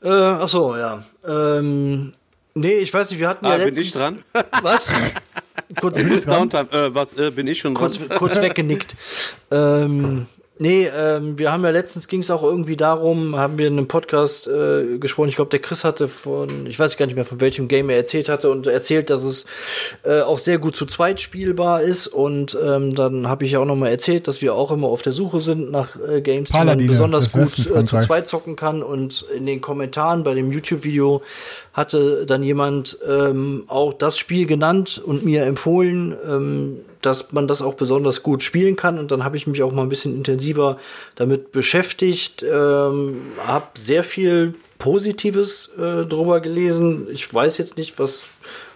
Äh, 0.04 0.10
ach 0.10 0.48
so, 0.48 0.76
ja. 0.76 1.04
Ähm, 1.28 2.14
nee, 2.56 2.74
ich 2.80 2.94
weiß 2.94 3.12
nicht, 3.12 3.20
wir 3.20 3.30
hatten 3.30 3.46
ja 3.46 3.52
Ah, 3.54 3.58
bin 3.58 3.66
letztens... 3.66 3.88
ich 3.88 3.94
dran? 3.94 4.18
Was? 4.64 4.92
kurz, 5.80 5.98
Downtime, 6.26 6.72
äh, 6.72 6.94
was, 6.94 7.14
äh, 7.14 7.32
bin 7.32 7.48
ich 7.48 7.60
schon 7.60 7.76
dran? 7.76 7.92
kurz, 7.92 8.00
kurz 8.18 8.42
weggenickt. 8.42 8.96
ähm, 9.52 10.26
nee, 10.62 10.88
ähm, 10.96 11.38
wir 11.38 11.52
haben 11.52 11.64
ja 11.64 11.72
letztens 11.72 12.08
ging 12.08 12.22
es 12.22 12.30
auch 12.30 12.44
irgendwie 12.44 12.78
darum, 12.78 13.36
haben 13.36 13.58
wir 13.58 13.68
in 13.68 13.78
einem 13.78 13.88
Podcast 13.88 14.48
äh, 14.48 15.00
gesprochen. 15.00 15.30
Ich 15.30 15.36
glaube, 15.36 15.50
der 15.50 15.60
Chris 15.60 15.84
hatte 15.84 16.08
von, 16.08 16.68
ich 16.68 16.80
weiß 16.80 16.96
gar 16.98 17.08
nicht 17.08 17.16
mehr 17.16 17.26
von 17.26 17.42
welchem 17.42 17.68
Game 17.68 17.90
er 17.90 17.98
erzählt 17.98 18.30
hatte 18.30 18.50
und 18.52 18.68
erzählt, 18.68 19.10
dass 19.10 19.24
es 19.24 19.46
äh, 20.04 20.22
auch 20.22 20.38
sehr 20.38 20.60
gut 20.60 20.76
zu 20.76 20.86
zweit 20.86 21.20
spielbar 21.20 21.82
ist. 21.82 22.08
Und 22.08 22.58
ähm, 22.64 22.94
dann 22.94 23.28
habe 23.28 23.44
ich 23.44 23.54
ja 23.54 23.60
auch 23.60 23.66
noch 23.66 23.76
mal 23.76 23.90
erzählt, 23.90 24.28
dass 24.28 24.42
wir 24.42 24.54
auch 24.54 24.72
immer 24.72 24.88
auf 24.88 25.02
der 25.02 25.14
Suche 25.14 25.42
sind 25.42 25.72
nach 25.72 25.96
äh, 25.96 26.22
Games, 26.22 26.50
die 26.50 26.58
man 26.58 26.68
Paladine, 26.68 26.88
besonders 26.88 27.32
gut 27.32 27.58
äh, 27.58 27.84
zu 27.84 28.00
zweit 28.00 28.28
zocken 28.28 28.56
kann. 28.56 28.84
Und 28.84 29.26
in 29.36 29.48
den 29.48 29.62
Kommentaren 29.62 30.24
bei 30.24 30.36
dem 30.36 30.52
YouTube-Video 30.52 31.24
hatte 31.74 32.26
dann 32.28 32.44
jemand 32.44 33.00
ähm, 33.10 33.64
auch 33.68 33.94
das 33.94 34.18
Spiel 34.18 34.46
genannt 34.46 35.02
und 35.04 35.26
mir 35.26 35.44
empfohlen, 35.44 36.16
ähm, 36.30 36.82
dass 37.02 37.32
man 37.32 37.48
das 37.48 37.62
auch 37.62 37.76
besonders 37.76 38.24
gut 38.24 38.44
spielen 38.44 38.76
kann. 38.76 39.00
Und 39.00 39.12
dann 39.12 39.24
habe 39.24 39.38
ich 39.38 39.48
mich 39.48 39.64
auch 39.64 39.72
mal 39.72 39.84
ein 39.84 39.90
bisschen 39.90 40.16
intensiver 40.16 40.78
damit 41.16 41.52
beschäftigt, 41.52 42.44
ähm, 42.44 43.22
habe 43.46 43.68
sehr 43.78 44.04
viel 44.04 44.56
Positives 44.78 45.70
äh, 45.78 46.06
drüber 46.06 46.40
gelesen. 46.40 47.08
Ich 47.12 47.32
weiß 47.32 47.60
jetzt 47.60 47.78
nicht, 47.78 48.00
was 48.00 48.26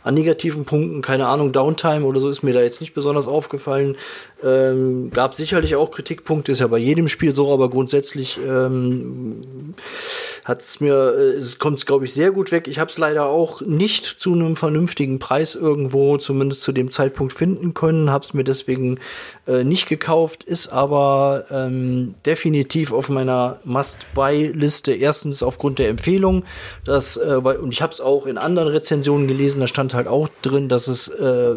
an 0.04 0.14
negativen 0.14 0.64
Punkten, 0.64 1.02
keine 1.02 1.26
Ahnung, 1.26 1.52
Downtime 1.52 2.06
oder 2.06 2.20
so 2.20 2.30
ist 2.30 2.44
mir 2.44 2.54
da 2.54 2.62
jetzt 2.62 2.80
nicht 2.80 2.94
besonders 2.94 3.28
aufgefallen. 3.28 3.98
Ähm, 4.44 5.10
gab 5.10 5.34
sicherlich 5.34 5.76
auch 5.76 5.90
Kritikpunkte, 5.90 6.52
ist 6.52 6.60
ja 6.62 6.68
bei 6.68 6.78
jedem 6.78 7.08
Spiel 7.08 7.32
so, 7.32 7.52
aber 7.52 7.72
grundsätzlich 7.72 8.40
ähm, 8.48 9.74
hat 10.46 10.62
es 10.62 10.80
mir, 10.80 11.16
äh, 11.18 11.32
es 11.34 11.60
kommt 11.60 11.86
glaube 11.86 12.06
ich 12.06 12.14
sehr 12.14 12.32
gut 12.32 12.52
weg. 12.52 12.68
Ich 12.68 12.80
habe 12.80 12.90
es 12.90 12.98
leider 12.98 13.26
auch 13.26 13.62
nicht 13.62 14.06
zu 14.06 14.32
einem 14.34 14.56
vernünftigen 14.56 15.20
Preis 15.20 15.56
irgendwo, 15.56 16.18
zumindest 16.18 16.64
zu 16.64 16.72
dem 16.72 16.92
Zeitpunkt 16.92 17.34
finden 17.34 17.74
können, 17.74 18.12
habe 18.12 18.24
es 18.24 18.34
mir 18.34 18.44
deswegen 18.44 19.00
äh, 19.48 19.64
nicht 19.64 19.90
gekauft, 19.90 20.44
ist 20.44 20.68
aber 20.68 21.46
ähm, 21.50 22.14
definitiv 22.26 22.94
auf 22.94 23.10
meiner 23.10 23.60
Must-Buy-Liste. 23.66 24.94
Erstens 24.94 25.42
aufgrund 25.42 25.80
der 25.80 25.90
Empfehlung, 25.90 26.44
dass, 26.86 27.18
äh, 27.18 27.44
weil, 27.44 27.58
und 27.58 27.74
ich 27.74 27.82
habe 27.82 27.92
es 27.92 28.00
auch 28.00 28.28
in 28.28 28.38
anderen 28.38 28.68
Rezensionen 28.68 29.28
gelesen, 29.28 29.60
da 29.60 29.68
stand 29.68 29.96
halt 29.96 30.08
auch 30.08 30.30
drin, 30.44 30.70
dass 30.70 30.88
es 30.88 31.08
äh, 31.08 31.56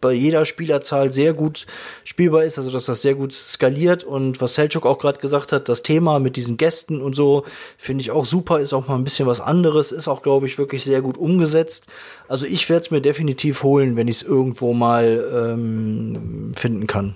bei 0.00 0.12
jeder 0.12 0.44
Spielerzahl 0.44 1.10
sehr 1.10 1.34
gut 1.34 1.66
spielbar 2.04 2.44
ist, 2.44 2.58
also 2.58 2.70
dass 2.70 2.86
das 2.86 3.02
sehr 3.02 3.14
gut 3.14 3.32
skaliert 3.32 4.02
und 4.04 4.40
was 4.40 4.54
Selchuk 4.54 4.86
auch 4.86 4.98
gerade 4.98 5.20
gesagt 5.20 5.52
hat, 5.52 5.68
das 5.68 5.82
Thema 5.82 6.18
mit 6.18 6.36
diesen 6.36 6.56
Gästen 6.56 7.00
und 7.02 7.14
so, 7.14 7.44
finde 7.76 8.02
ich 8.02 8.10
auch 8.10 8.26
super, 8.26 8.60
ist 8.60 8.72
auch 8.72 8.88
mal 8.88 8.96
ein 8.96 9.04
bisschen 9.04 9.26
was 9.26 9.40
anderes, 9.40 9.92
ist 9.92 10.08
auch, 10.08 10.22
glaube 10.22 10.46
ich, 10.46 10.58
wirklich 10.58 10.84
sehr 10.84 11.02
gut 11.02 11.18
umgesetzt. 11.18 11.86
Also 12.28 12.46
ich 12.46 12.68
werde 12.68 12.82
es 12.82 12.90
mir 12.90 13.00
definitiv 13.00 13.62
holen, 13.62 13.96
wenn 13.96 14.08
ich 14.08 14.16
es 14.16 14.22
irgendwo 14.22 14.72
mal 14.72 15.52
ähm, 15.54 16.52
finden 16.56 16.86
kann. 16.86 17.14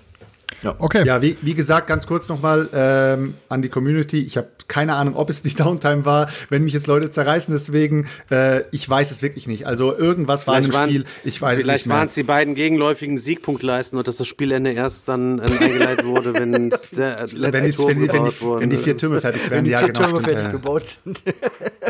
Okay. 0.79 1.05
Ja, 1.07 1.21
wie, 1.23 1.37
wie 1.43 1.55
gesagt, 1.55 1.87
ganz 1.87 2.07
kurz 2.07 2.29
nochmal 2.29 2.69
ähm, 2.73 3.35
an 3.49 3.63
die 3.63 3.69
Community. 3.69 4.21
Ich 4.21 4.37
habe 4.37 4.49
keine 4.67 4.95
Ahnung, 4.95 5.15
ob 5.17 5.31
es 5.31 5.43
die 5.43 5.55
Downtime 5.55 6.05
war, 6.05 6.29
wenn 6.49 6.65
mich 6.65 6.73
jetzt 6.73 6.87
Leute 6.87 7.11
zerreißen. 7.11 7.53
Deswegen, 7.53 8.07
äh, 8.31 8.63
ich 8.71 8.89
weiß 8.89 9.11
es 9.11 9.23
wirklich 9.23 9.47
nicht. 9.47 9.67
Also 9.67 9.95
irgendwas 9.97 10.47
war 10.47 10.57
in 10.59 10.65
dem 10.65 10.73
waren's- 10.73 10.93
Spiel. 10.95 11.05
Ich 11.25 11.41
weiß 11.43 11.59
es 11.59 11.65
Vielleicht 11.65 11.85
nicht 11.85 11.89
mehr. 11.89 11.97
waren 11.99 12.09
es 12.09 12.15
die 12.15 12.23
beiden 12.23 12.55
gegenläufigen 12.55 13.19
Siegpunktleisten 13.19 13.99
und 13.99 14.09
dass 14.09 14.17
das 14.17 14.27
Spielende 14.27 14.73
erst 14.73 15.09
dann 15.09 15.39
äh, 15.39 15.43
eingeleitet 15.61 16.07
wurde, 16.07 16.35
wenn 16.35 16.53
der 16.53 16.61
letzte 16.71 17.53
wenn, 17.53 17.65
die, 17.65 17.71
Tor 17.73 17.89
wenn, 17.91 18.01
die, 18.03 18.13
wenn, 18.13 18.25
die, 18.25 18.41
wurde. 18.41 18.61
wenn 18.63 18.71
die 18.71 18.77
vier 18.77 18.97
Türme 18.97 19.21
fertig 19.21 19.43
Wenn 19.45 19.51
werden, 19.51 19.65
die 19.65 19.71
ja, 19.71 19.79
vier 19.81 19.89
genau. 19.89 19.99
Türme 20.01 20.21
Stimmt, 20.23 20.25
fertig 20.25 20.45
ja, 20.45 20.51
gebaut 20.53 20.83
sind. 21.05 21.23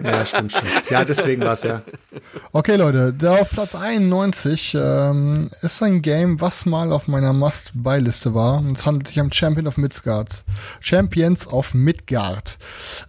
ja, 0.02 0.26
stimmt, 0.26 0.52
stimmt. 0.52 0.90
Ja, 0.90 1.04
deswegen 1.04 1.42
war 1.42 1.54
es 1.54 1.62
ja. 1.62 1.82
Okay, 2.52 2.76
Leute, 2.76 3.14
da 3.16 3.36
auf 3.36 3.50
Platz 3.50 3.74
91 3.74 4.76
ähm, 4.78 5.50
ist 5.62 5.82
ein 5.82 6.02
Game, 6.02 6.40
was 6.40 6.66
mal 6.66 6.92
auf 6.92 7.06
meiner 7.08 7.32
Must-Buy-Liste 7.32 8.34
war. 8.34 8.63
Und 8.64 8.78
es 8.78 8.86
handelt 8.86 9.08
sich 9.08 9.20
um 9.20 9.32
Champion 9.32 9.66
of 9.66 9.76
Midgard. 9.76 10.44
Champions 10.80 11.46
of 11.46 11.74
Midgard. 11.74 12.58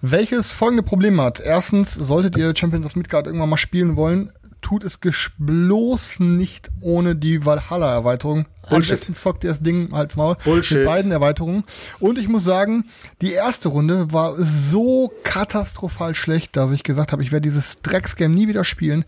Welches 0.01 0.51
folgende 0.51 0.83
Problem 0.83 1.19
hat. 1.21 1.39
Erstens, 1.39 1.93
solltet 1.93 2.37
ihr 2.37 2.55
Champions 2.55 2.85
of 2.85 2.95
Midgard 2.95 3.27
irgendwann 3.27 3.49
mal 3.49 3.57
spielen 3.57 3.95
wollen, 3.95 4.31
tut 4.65 4.83
es 4.83 4.99
bloß 5.37 6.19
nicht 6.19 6.71
ohne 6.81 7.15
die 7.15 7.45
Valhalla-Erweiterung. 7.45 8.47
Am 8.63 8.81
besten 8.81 9.13
zockt 9.13 9.43
ihr 9.43 9.51
das 9.51 9.61
Ding 9.61 9.93
als 9.93 10.15
Maul 10.15 10.37
Bullshit. 10.43 10.79
mit 10.79 10.87
beiden 10.87 11.11
Erweiterungen. 11.11 11.65
Und 11.99 12.17
ich 12.17 12.27
muss 12.27 12.43
sagen, 12.43 12.85
die 13.21 13.33
erste 13.33 13.67
Runde 13.67 14.11
war 14.11 14.33
so 14.37 15.13
katastrophal 15.23 16.15
schlecht, 16.15 16.55
dass 16.55 16.71
ich 16.71 16.81
gesagt 16.81 17.11
habe, 17.11 17.21
ich 17.21 17.31
werde 17.31 17.43
dieses 17.47 17.79
Drecksgame 17.83 18.33
nie 18.33 18.47
wieder 18.47 18.63
spielen. 18.63 19.05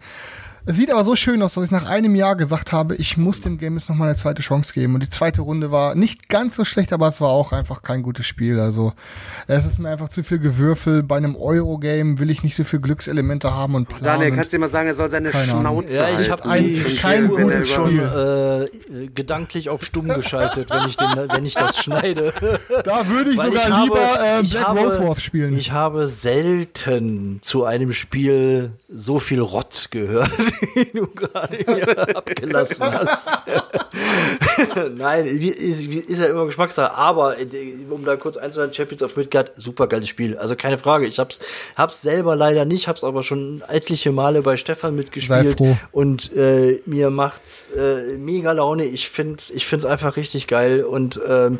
Es 0.70 0.76
sieht 0.76 0.92
aber 0.92 1.06
so 1.06 1.16
schön 1.16 1.42
aus, 1.42 1.54
dass 1.54 1.64
ich 1.64 1.72
nach 1.72 1.86
einem 1.86 2.14
Jahr 2.14 2.36
gesagt 2.36 2.74
habe, 2.74 2.94
ich 2.96 3.16
muss 3.16 3.40
dem 3.40 3.58
Game 3.58 3.78
jetzt 3.78 3.88
noch 3.88 3.96
mal 3.96 4.10
eine 4.10 4.18
zweite 4.18 4.42
Chance 4.42 4.74
geben. 4.74 4.96
Und 4.96 5.02
die 5.02 5.10
zweite 5.10 5.42
Runde 5.42 5.72
war 5.72 5.96
nicht 5.96 6.28
ganz 6.28 6.58
so 6.58 6.66
schlecht, 6.66 6.92
aber 6.92 7.08
es 7.08 7.22
war 7.22 7.30
auch 7.30 7.54
einfach 7.54 7.84
kein 7.84 8.04
gutes 8.04 8.26
Spiel. 8.26 8.60
Also 8.60 8.92
es 9.48 9.66
ist 9.66 9.80
mir 9.80 9.88
einfach 9.90 10.10
zu 10.10 10.24
viel 10.24 10.40
Gewürfel. 10.40 11.04
Bei 11.04 11.16
einem 11.16 11.38
Euro-Game 11.38 12.20
will 12.20 12.30
ich 12.30 12.44
nicht 12.44 12.58
so 12.58 12.66
viel 12.66 12.80
Glückselemente 12.82 13.54
haben 13.54 13.76
und 13.76 13.88
planen. 13.88 14.04
Daniel, 14.04 14.32
kannst 14.36 14.52
du 14.52 14.58
dir 14.58 14.62
mal 14.62 14.68
sagen, 14.68 14.90
er 14.90 14.96
soll 14.96 15.08
seine 15.10 15.30
Keine 15.30 15.54
Ahnung. 15.54 15.84
Schnauze 15.88 15.96
Ja, 16.02 16.20
ich 16.20 16.30
habe 16.30 16.42
kein 16.44 17.28
gutes 17.30 17.70
schon 17.70 17.88
Spiel. 17.88 18.02
äh, 18.04 18.64
äh, 18.66 19.08
gedanklich 19.16 19.70
auf 19.70 19.86
stumm 19.86 20.10
geschaltet, 20.10 20.70
wenn 20.70 20.86
ich, 20.86 20.98
den, 20.98 21.08
wenn 21.34 21.46
ich 21.46 21.54
das 21.54 21.78
schneide. 21.78 22.34
Da 22.84 23.08
würde 23.08 23.32
ich 23.32 23.38
Weil 23.38 23.52
sogar 23.54 23.64
ich 23.68 23.72
habe- 23.74 23.84
lieber 23.86 24.20
äh, 24.22 24.42
ich 24.42 24.52
Black 24.52 24.68
habe- 24.68 24.80
Rose 24.82 25.00
Wars 25.08 25.22
spielen. 25.22 25.58
Ich 25.58 25.72
habe 25.72 26.08
selten 26.08 27.40
zu 27.42 27.64
einem 27.64 27.94
Spiel 27.94 28.72
so 28.90 29.20
viel 29.20 29.40
Rotz 29.40 29.90
gehört, 29.92 30.30
wie 30.74 30.86
du 30.94 31.08
gerade 31.08 31.58
hier 31.58 32.16
abgelassen 32.18 32.92
hast. 32.92 33.30
Nein, 34.96 35.26
wie- 35.40 35.50
ist, 35.50 35.90
wie- 35.90 36.00
ist 36.00 36.20
ja 36.20 36.26
immer 36.26 36.46
Geschmackssache. 36.46 36.94
Aber 36.94 37.40
äh, 37.40 37.46
um 37.90 38.04
da 38.06 38.16
kurz 38.16 38.38
einzuhalten, 38.38 38.74
Champions 38.74 39.04
of 39.04 39.16
Midgard, 39.16 39.52
super 39.56 39.88
geiles 39.88 40.08
Spiel. 40.08 40.38
Also 40.38 40.56
keine 40.56 40.78
Frage. 40.78 41.06
Ich 41.08 41.20
hab's, 41.20 41.40
hab's 41.76 42.02
selber 42.02 42.36
leider 42.36 42.66
nicht, 42.66 42.88
hab's 42.88 43.04
aber 43.04 43.24
schon 43.24 43.64
etliche 43.68 44.12
Male 44.12 44.42
bei 44.42 44.58
Stefan 44.58 44.96
mitgespielt. 44.96 45.58
Und 45.92 46.34
äh, 46.36 46.82
mir 46.86 47.10
macht's 47.10 47.70
äh, 47.76 48.18
mega 48.18 48.52
Laune. 48.52 48.86
Ich 48.86 49.10
find's, 49.10 49.50
ich 49.50 49.66
find's 49.68 49.86
einfach 49.86 50.16
richtig 50.18 50.48
geil. 50.48 50.84
Und 50.84 51.20
ähm, 51.28 51.60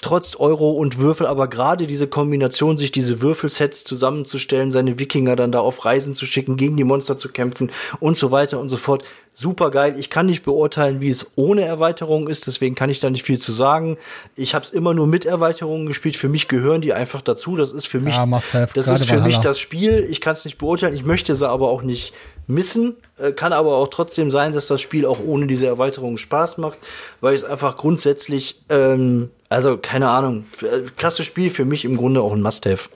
trotz 0.00 0.36
Euro 0.36 0.70
und 0.70 0.98
Würfel, 0.98 1.26
aber 1.26 1.48
gerade 1.48 1.86
diese 1.86 2.06
Kombination, 2.06 2.78
sich 2.78 2.92
diese 2.92 3.20
Würfelsets 3.20 3.84
zusammenzustellen, 3.84 4.70
seine 4.70 4.98
Wikinger 4.98 5.36
dann 5.36 5.52
da 5.52 5.60
auf 5.60 5.84
Reisen 5.84 6.14
zu 6.14 6.26
schicken, 6.26 6.56
gegen 6.56 6.76
die 6.76 6.84
Monster 6.84 7.16
zu 7.16 7.28
kämpfen 7.30 7.70
und 8.00 8.16
so 8.16 8.30
weiter 8.30 8.60
und 8.60 8.68
so 8.68 8.76
fort. 8.76 9.04
Super 9.38 9.70
geil. 9.70 9.96
Ich 9.98 10.08
kann 10.08 10.24
nicht 10.24 10.44
beurteilen, 10.44 11.02
wie 11.02 11.10
es 11.10 11.32
ohne 11.36 11.60
Erweiterung 11.60 12.26
ist, 12.26 12.46
deswegen 12.46 12.74
kann 12.74 12.88
ich 12.88 13.00
da 13.00 13.10
nicht 13.10 13.22
viel 13.22 13.38
zu 13.38 13.52
sagen. 13.52 13.98
Ich 14.34 14.54
habe 14.54 14.64
es 14.64 14.70
immer 14.70 14.94
nur 14.94 15.06
mit 15.06 15.26
Erweiterungen 15.26 15.86
gespielt. 15.86 16.16
Für 16.16 16.30
mich 16.30 16.48
gehören 16.48 16.80
die 16.80 16.94
einfach 16.94 17.20
dazu. 17.20 17.54
Das 17.54 17.70
ist 17.70 17.86
für 17.86 18.00
mich, 18.00 18.16
Ja, 18.16 18.24
das 18.72 18.88
ist 18.88 19.10
für 19.10 19.20
mich 19.20 19.36
das 19.36 19.58
Spiel. 19.58 20.06
Ich 20.08 20.22
kann 20.22 20.32
es 20.32 20.46
nicht 20.46 20.56
beurteilen. 20.56 20.94
Ich 20.94 21.04
möchte 21.04 21.34
sie 21.34 21.46
aber 21.46 21.68
auch 21.68 21.82
nicht 21.82 22.14
missen. 22.46 22.96
Äh, 23.18 23.32
Kann 23.32 23.52
aber 23.52 23.76
auch 23.76 23.88
trotzdem 23.88 24.30
sein, 24.30 24.52
dass 24.52 24.68
das 24.68 24.80
Spiel 24.80 25.04
auch 25.04 25.20
ohne 25.20 25.46
diese 25.46 25.66
Erweiterung 25.66 26.16
Spaß 26.16 26.56
macht, 26.56 26.78
weil 27.20 27.34
es 27.34 27.44
einfach 27.44 27.76
grundsätzlich, 27.76 28.62
ähm, 28.70 29.28
also 29.50 29.76
keine 29.76 30.08
Ahnung, 30.08 30.46
äh, 30.62 30.88
klasse 30.96 31.24
Spiel 31.24 31.50
für 31.50 31.66
mich 31.66 31.84
im 31.84 31.98
Grunde 31.98 32.22
auch 32.22 32.32
ein 32.32 32.40
Must-Have. 32.40 32.88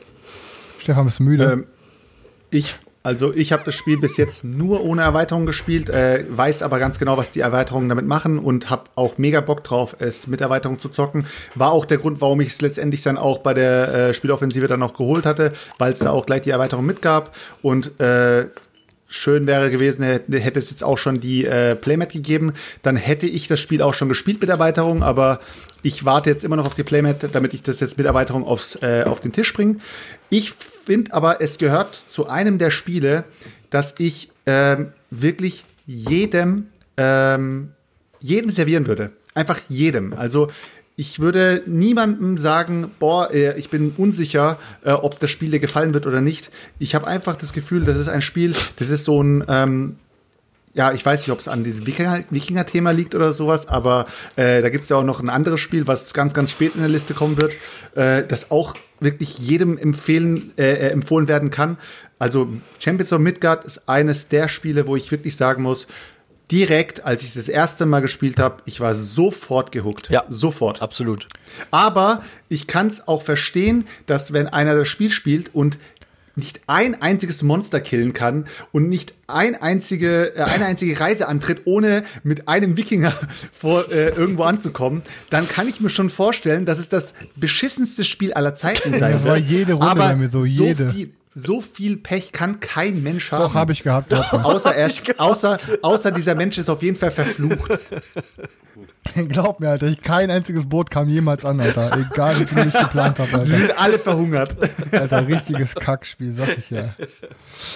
Stefan, 0.79 1.05
bist 1.05 1.19
du 1.19 1.25
müde? 1.25 1.45
Ähm, 1.53 1.67
Ich, 2.51 2.77
also 3.03 3.33
ich 3.35 3.53
habe 3.53 3.63
das 3.65 3.75
Spiel 3.75 3.99
bis 3.99 4.19
jetzt 4.19 4.45
nur 4.45 4.85
ohne 4.85 5.03
Erweiterung 5.03 5.47
gespielt, 5.47 5.89
äh, 5.89 6.25
weiß 6.29 6.63
aber 6.63 6.79
ganz 6.79 6.99
genau, 6.99 7.17
was 7.17 7.31
die 7.31 7.41
Erweiterungen 7.41 7.89
damit 7.89 8.07
machen 8.07 8.39
und 8.39 8.69
habe 8.69 8.85
auch 8.95 9.17
mega 9.17 9.41
Bock 9.41 9.65
drauf, 9.65 9.97
es 10.01 10.27
mit 10.27 10.43
Erweiterung 10.43 10.79
zu 10.79 10.91
zocken. 10.91 11.27
War 11.55 11.73
auch 11.73 11.87
der 11.87 11.97
Grund, 11.99 12.21
warum 12.21 12.43
ich 12.43 12.49
es 12.49 12.61
letztendlich 12.61 13.03
dann 13.03 13.17
auch 13.17 13.39
bei 13.39 13.55
der 13.55 13.95
äh, 13.95 14.15
Spieloffensive 14.15 14.69
dann 14.69 14.81
noch 14.81 14.93
geholt 14.93 15.25
hatte, 15.25 15.53
weil 15.79 15.93
es 15.93 16.01
da 16.01 16.11
auch 16.11 16.27
gleich 16.27 16.43
die 16.43 16.51
Erweiterung 16.51 16.85
mitgab 16.85 17.35
und 17.63 17.99
äh, 18.01 18.49
schön 19.09 19.47
wäre 19.47 19.71
gewesen, 19.71 20.05
hätte, 20.05 20.59
es 20.59 20.71
jetzt 20.71 20.85
auch 20.85 20.99
schon 20.99 21.21
die 21.21 21.45
äh, 21.45 21.75
Playmat 21.75 22.13
gegeben, 22.13 22.53
dann 22.83 22.97
hätte 22.97 23.27
ich 23.27 23.49
das 23.49 23.59
Spiel 23.61 23.83
auch 23.83 23.95
schon 23.95 24.09
gespielt 24.09 24.41
mit 24.41 24.51
Erweiterung, 24.51 25.03
aber 25.03 25.41
ich 25.83 26.05
warte 26.05 26.31
jetzt 26.31 26.45
immer 26.45 26.57
noch 26.57 26.67
auf 26.67 26.75
die 26.75 26.85
Playmat, 26.85 27.31
damit 27.33 27.55
ich 27.55 27.63
das 27.63 27.81
jetzt 27.81 27.99
mit 27.99 28.07
Erweiterung 28.07 28.45
aufs, 28.45 28.77
äh, 28.83 29.05
auf 29.05 29.21
den 29.21 29.33
Tisch 29.33 29.53
bringe. 29.53 29.77
Ich 30.29 30.53
finde 30.91 31.13
aber, 31.15 31.41
es 31.41 31.59
gehört 31.59 31.95
zu 32.09 32.27
einem 32.27 32.59
der 32.59 32.73
Spiele, 32.73 33.23
dass 33.71 33.95
ich 33.99 34.33
ähm, 34.45 34.89
wirklich 35.13 35.65
jedem, 35.87 36.67
ähm, 36.97 37.69
jedem 38.19 38.51
servieren 38.51 38.89
würde. 38.89 39.13
Einfach 39.33 39.61
jedem. 39.69 40.15
Also 40.15 40.49
ich 40.97 41.21
würde 41.21 41.63
niemandem 41.67 42.39
sagen, 42.39 42.91
boah, 42.99 43.33
äh, 43.33 43.57
ich 43.57 43.71
bin 43.71 43.95
unsicher, 43.99 44.59
äh, 44.85 44.91
ob 44.91 45.21
das 45.21 45.31
Spiel 45.31 45.53
dir 45.53 45.61
gefallen 45.61 45.95
wird 45.95 46.09
oder 46.09 46.21
nicht. 46.21 46.51
Ich 46.81 46.97
habe 46.97 47.07
einfach 47.07 47.37
das 47.37 47.53
Gefühl, 47.53 47.85
das 47.85 47.97
ist 47.97 48.09
ein 48.09 48.21
Spiel, 48.21 48.53
das 48.75 48.91
ist 48.91 49.05
so 49.05 49.23
ein, 49.23 49.45
ähm, 49.47 49.97
ja, 50.75 50.93
ich 50.93 51.07
weiß 51.07 51.21
nicht, 51.21 51.31
ob 51.31 51.39
es 51.39 51.47
an 51.47 51.63
diesem 51.63 51.87
Wikinger- 51.87 52.25
Wikinger-Thema 52.31 52.91
liegt 52.91 53.15
oder 53.15 53.33
sowas, 53.33 53.69
aber 53.69 54.07
äh, 54.35 54.61
da 54.61 54.71
gibt 54.71 54.83
es 54.83 54.89
ja 54.89 54.97
auch 54.97 55.05
noch 55.05 55.21
ein 55.21 55.29
anderes 55.29 55.61
Spiel, 55.61 55.87
was 55.87 56.13
ganz, 56.15 56.35
ganz 56.35 56.51
spät 56.51 56.75
in 56.75 56.81
der 56.81 56.91
Liste 56.91 57.15
kommen 57.15 57.37
wird, 57.37 57.55
äh, 57.95 58.25
das 58.27 58.51
auch 58.51 58.75
wirklich 59.01 59.39
jedem 59.39 59.79
empfehlen, 59.79 60.53
äh, 60.57 60.73
äh, 60.73 60.91
empfohlen 60.91 61.29
werden 61.29 61.51
kann. 61.51 61.79
Also 62.19 62.49
Champions 62.79 63.13
of 63.13 63.21
Midgard 63.21 63.65
ist 63.65 63.89
eines 63.89 64.29
der 64.29 64.49
Spiele, 64.49 64.87
wo 64.87 64.97
ich 64.97 65.11
wirklich 65.11 65.37
sagen 65.37 65.63
muss, 65.63 65.87
direkt, 66.51 67.05
als 67.05 67.23
ich 67.23 67.33
das 67.33 67.49
erste 67.49 67.87
Mal 67.87 68.01
gespielt 68.01 68.39
habe, 68.39 68.63
ich 68.67 68.81
war 68.81 68.95
sofort 68.95 69.73
gehuckt. 69.73 70.11
Ja. 70.11 70.25
Sofort. 70.29 70.83
Absolut. 70.83 71.29
Aber 71.71 72.25
ich 72.49 72.67
kann 72.67 72.89
es 72.89 73.07
auch 73.07 73.23
verstehen, 73.23 73.87
dass 74.07 74.33
wenn 74.33 74.49
einer 74.49 74.75
das 74.75 74.89
Spiel 74.89 75.11
spielt 75.11 75.55
und 75.55 75.79
nicht 76.37 76.61
ein 76.67 77.01
einziges 77.01 77.43
Monster 77.43 77.81
killen 77.81 78.13
kann 78.13 78.47
und 78.73 78.89
nicht 78.89 79.15
ein 79.27 79.55
einzige, 79.55 80.35
äh, 80.37 80.43
eine 80.43 80.67
einzige 80.67 80.99
Reise 80.99 81.29
antritt, 81.29 81.63
ohne 81.65 82.05
mit 82.23 82.49
einem 82.49 82.77
Wikinger 82.77 83.13
vor, 83.53 83.91
äh, 83.91 84.11
irgendwo 84.11 84.45
anzukommen, 84.45 85.03
dann 85.29 85.49
kann 85.49 85.69
ich 85.69 85.81
mir 85.81 85.91
schon 85.91 86.11
vorstellen, 86.11 86.67
dass 86.67 86.79
es 86.79 86.89
das 86.89 87.15
beschissenste 87.37 88.05
Spiel 88.05 88.33
aller 88.33 88.55
Zeiten 88.55 88.99
sein 88.99 89.13
Das 89.21 89.23
wird. 89.23 89.33
war 89.33 89.39
jede 89.39 89.73
Runde 89.75 89.89
Aber 89.91 90.17
mir 90.17 90.31
so, 90.31 90.45
jede. 90.45 90.91
Viel, 90.91 91.11
so 91.35 91.61
viel 91.61 91.97
Pech 91.97 92.33
kann 92.33 92.61
kein 92.61 93.03
Mensch 93.03 93.31
haben. 93.33 93.43
Doch, 93.43 93.55
habe 93.55 93.73
ich 93.73 93.83
gehabt. 93.83 94.13
Außer, 94.33 94.75
er, 94.75 94.91
außer, 95.19 95.59
außer 95.83 96.11
dieser 96.11 96.35
Mensch 96.35 96.59
ist 96.59 96.69
auf 96.69 96.83
jeden 96.83 96.97
Fall 96.97 97.11
verflucht. 97.11 97.79
Glaub 99.29 99.61
mir, 99.61 99.71
Alter, 99.71 99.87
ich, 99.89 100.03
kein 100.03 100.31
einziges 100.31 100.69
Boot 100.69 100.91
kam 100.91 101.09
jemals 101.09 101.45
an, 101.45 101.61
Alter. 101.61 101.97
Egal, 101.97 102.39
wie 102.41 102.45
viel 102.45 102.67
ich 102.69 102.73
geplant 102.75 103.19
habe, 103.19 103.29
Sie 103.31 103.37
Alter. 103.37 103.45
sind 103.45 103.79
alle 103.79 103.99
verhungert. 103.99 104.57
Alter, 104.93 105.27
richtiges 105.27 105.75
Kackspiel, 105.75 106.35
sag 106.35 106.59
ich 106.59 106.71
ja. 106.71 106.95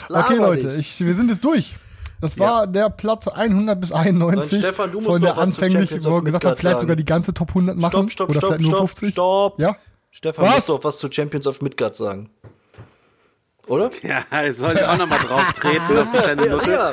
Okay, 0.08 0.36
Leute, 0.36 0.68
ich, 0.78 1.00
wir 1.00 1.14
sind 1.14 1.30
jetzt 1.30 1.44
durch. 1.44 1.76
Das 2.20 2.38
war 2.38 2.66
der 2.66 2.88
Platz 2.90 3.28
100 3.28 3.78
bis 3.80 3.92
91 3.92 4.50
Dann, 4.50 4.60
Stefan, 4.60 4.92
du 4.92 5.00
musst 5.00 5.12
von 5.12 5.20
der 5.20 5.30
noch 5.30 5.36
was 5.36 5.50
zu 5.50 5.56
anfänglich, 5.60 5.90
Champions 5.90 6.04
wo 6.06 6.16
er 6.16 6.22
gesagt 6.22 6.44
hat, 6.44 6.58
vielleicht 6.58 6.72
sagen. 6.74 6.80
sogar 6.80 6.96
die 6.96 7.04
ganze 7.04 7.34
Top 7.34 7.48
100 7.50 7.76
machen. 7.76 8.08
Stopp, 8.08 8.10
stopp, 8.10 8.30
oder 8.30 8.38
stopp, 8.38 8.50
vielleicht 8.54 8.70
nur 8.70 8.76
stopp, 8.76 8.88
50. 8.98 9.12
stopp. 9.12 9.60
Ja? 9.60 9.76
Stefan, 10.10 10.44
Was? 10.46 10.54
musst 10.54 10.68
doch 10.68 10.84
was 10.84 10.98
zu 10.98 11.12
Champions 11.12 11.46
of 11.46 11.60
Midgard 11.60 11.96
sagen. 11.96 12.30
Oder? 13.66 13.90
Ja, 14.02 14.24
jetzt 14.42 14.58
soll 14.58 14.74
ich 14.74 14.82
auch 14.82 14.96
nochmal 14.96 15.18
drauf 15.18 15.52
treten 15.54 15.98
auf 15.98 16.10
die 16.12 16.18
kleine 16.18 16.46
Nutte. 16.50 16.70
Ja. 16.70 16.92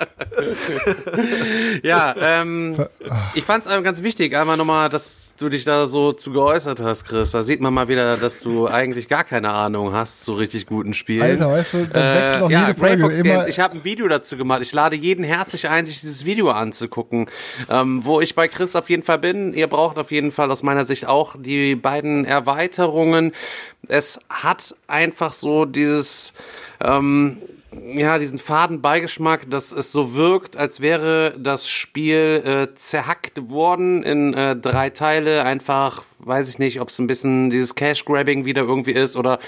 Ja, 1.82 2.14
ähm, 2.18 2.86
ich 3.34 3.44
fand 3.44 3.66
es 3.66 3.82
ganz 3.82 4.02
wichtig, 4.02 4.36
einmal 4.36 4.56
nochmal, 4.56 4.88
dass 4.88 5.34
du 5.38 5.48
dich 5.48 5.64
da 5.64 5.86
so 5.86 6.12
zu 6.12 6.32
geäußert 6.32 6.80
hast, 6.80 7.04
Chris. 7.04 7.30
Da 7.30 7.42
sieht 7.42 7.60
man 7.60 7.74
mal 7.74 7.88
wieder, 7.88 8.16
dass 8.16 8.40
du 8.40 8.66
eigentlich 8.66 9.08
gar 9.08 9.24
keine 9.24 9.50
Ahnung 9.50 9.92
hast 9.92 10.24
zu 10.24 10.32
richtig 10.32 10.66
guten 10.66 10.94
Spielen. 10.94 11.22
Alter, 11.22 11.50
weißt 11.50 11.72
du, 11.74 11.78
Äh, 11.94 12.50
ja, 12.50 12.68
jede 12.68 12.78
Folge 12.78 13.02
Fox 13.02 13.16
immer. 13.16 13.30
Games. 13.34 13.46
Ich 13.48 13.60
habe 13.60 13.74
ein 13.76 13.84
Video 13.84 14.08
dazu 14.08 14.36
gemacht. 14.36 14.62
Ich 14.62 14.72
lade 14.72 14.96
jeden 14.96 15.24
herzlich 15.24 15.68
ein, 15.68 15.86
sich 15.86 16.00
dieses 16.00 16.24
Video 16.24 16.50
anzugucken. 16.50 17.28
Ähm, 17.68 18.04
wo 18.04 18.20
ich 18.20 18.34
bei 18.34 18.48
Chris 18.48 18.76
auf 18.76 18.90
jeden 18.90 19.02
Fall 19.02 19.18
bin. 19.18 19.52
Ihr 19.54 19.66
braucht 19.66 19.98
auf 19.98 20.10
jeden 20.10 20.32
Fall 20.32 20.50
aus 20.50 20.62
meiner 20.62 20.84
Sicht 20.84 21.06
auch 21.06 21.36
die 21.38 21.76
beiden 21.76 22.24
Erweiterungen. 22.24 23.32
Es 23.88 24.20
hat 24.28 24.74
einfach 24.88 25.32
so 25.32 25.64
dieses, 25.64 26.32
ähm, 26.80 27.38
ja, 27.94 28.18
diesen 28.18 28.38
faden 28.38 28.80
Beigeschmack, 28.80 29.50
dass 29.50 29.72
es 29.72 29.92
so 29.92 30.14
wirkt, 30.14 30.56
als 30.56 30.80
wäre 30.80 31.34
das 31.38 31.68
Spiel 31.68 32.42
äh, 32.44 32.74
zerhackt 32.74 33.50
worden 33.50 34.02
in 34.02 34.34
äh, 34.34 34.56
drei 34.56 34.90
Teile. 34.90 35.44
Einfach, 35.44 36.02
weiß 36.18 36.48
ich 36.48 36.58
nicht, 36.58 36.80
ob 36.80 36.88
es 36.88 36.98
ein 36.98 37.06
bisschen 37.06 37.50
dieses 37.50 37.74
Cash-Grabbing 37.74 38.44
wieder 38.44 38.62
irgendwie 38.62 38.92
ist 38.92 39.16
oder 39.16 39.38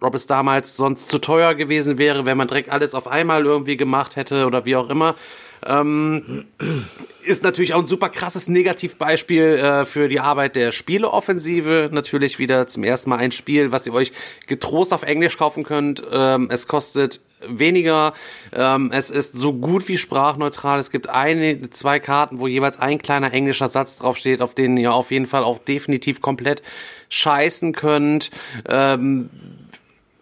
ob 0.00 0.14
es 0.14 0.26
damals 0.26 0.76
sonst 0.76 1.08
zu 1.08 1.18
teuer 1.18 1.54
gewesen 1.54 1.98
wäre, 1.98 2.26
wenn 2.26 2.36
man 2.36 2.48
direkt 2.48 2.70
alles 2.70 2.94
auf 2.94 3.08
einmal 3.08 3.44
irgendwie 3.44 3.76
gemacht 3.76 4.16
hätte 4.16 4.46
oder 4.46 4.64
wie 4.64 4.76
auch 4.76 4.90
immer. 4.90 5.14
Ähm, 5.64 6.44
ist 7.22 7.42
natürlich 7.42 7.74
auch 7.74 7.80
ein 7.80 7.86
super 7.86 8.08
krasses 8.08 8.48
Negativbeispiel 8.48 9.42
äh, 9.42 9.84
für 9.84 10.08
die 10.08 10.20
Arbeit 10.20 10.56
der 10.56 10.72
Spieleoffensive. 10.72 11.90
Natürlich 11.92 12.38
wieder 12.38 12.66
zum 12.66 12.84
ersten 12.84 13.10
Mal 13.10 13.16
ein 13.16 13.32
Spiel, 13.32 13.72
was 13.72 13.86
ihr 13.86 13.94
euch 13.94 14.12
getrost 14.46 14.92
auf 14.92 15.02
Englisch 15.02 15.36
kaufen 15.36 15.64
könnt. 15.64 16.02
Ähm, 16.12 16.48
es 16.50 16.68
kostet 16.68 17.20
weniger. 17.48 18.14
Ähm, 18.52 18.90
es 18.92 19.10
ist 19.10 19.34
so 19.34 19.52
gut 19.52 19.88
wie 19.88 19.98
sprachneutral. 19.98 20.78
Es 20.78 20.90
gibt 20.90 21.08
eine, 21.08 21.68
zwei 21.70 21.98
Karten, 21.98 22.38
wo 22.38 22.46
jeweils 22.46 22.78
ein 22.78 22.98
kleiner 22.98 23.32
englischer 23.32 23.68
Satz 23.68 23.96
draufsteht, 23.96 24.42
auf 24.42 24.54
den 24.54 24.76
ihr 24.76 24.92
auf 24.92 25.10
jeden 25.10 25.26
Fall 25.26 25.44
auch 25.44 25.58
definitiv 25.58 26.20
komplett 26.20 26.62
scheißen 27.08 27.72
könnt. 27.72 28.30
Ähm, 28.68 29.30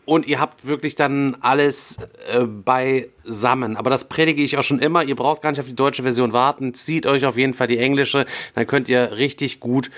und 0.07 0.27
ihr 0.27 0.39
habt 0.39 0.67
wirklich 0.67 0.97
dann 0.97 1.37
alles 1.41 1.97
äh, 2.33 2.45
beisammen. 2.45 3.77
Aber 3.77 3.89
das 3.89 4.09
predige 4.09 4.43
ich 4.43 4.59
auch 4.59 4.63
schon 4.63 4.79
immer. 4.79 5.03
Ihr 5.03 5.17
braucht 5.17 5.41
gar 5.43 5.51
nicht 5.51 5.61
auf 5.61 5.67
die 5.67 5.75
deutsche 5.75 6.03
Version 6.03 6.33
warten. 6.33 6.75
Zieht 6.75 7.07
euch 7.07 7.25
auf 7.25 7.39
jeden 7.39 7.55
Fall 7.55 7.69
die 7.69 7.79
englische. 7.79 8.27
Dann 8.55 8.67
könnt 8.67 8.89
ihr 8.89 9.13
richtig 9.13 9.61
gut 9.61 9.91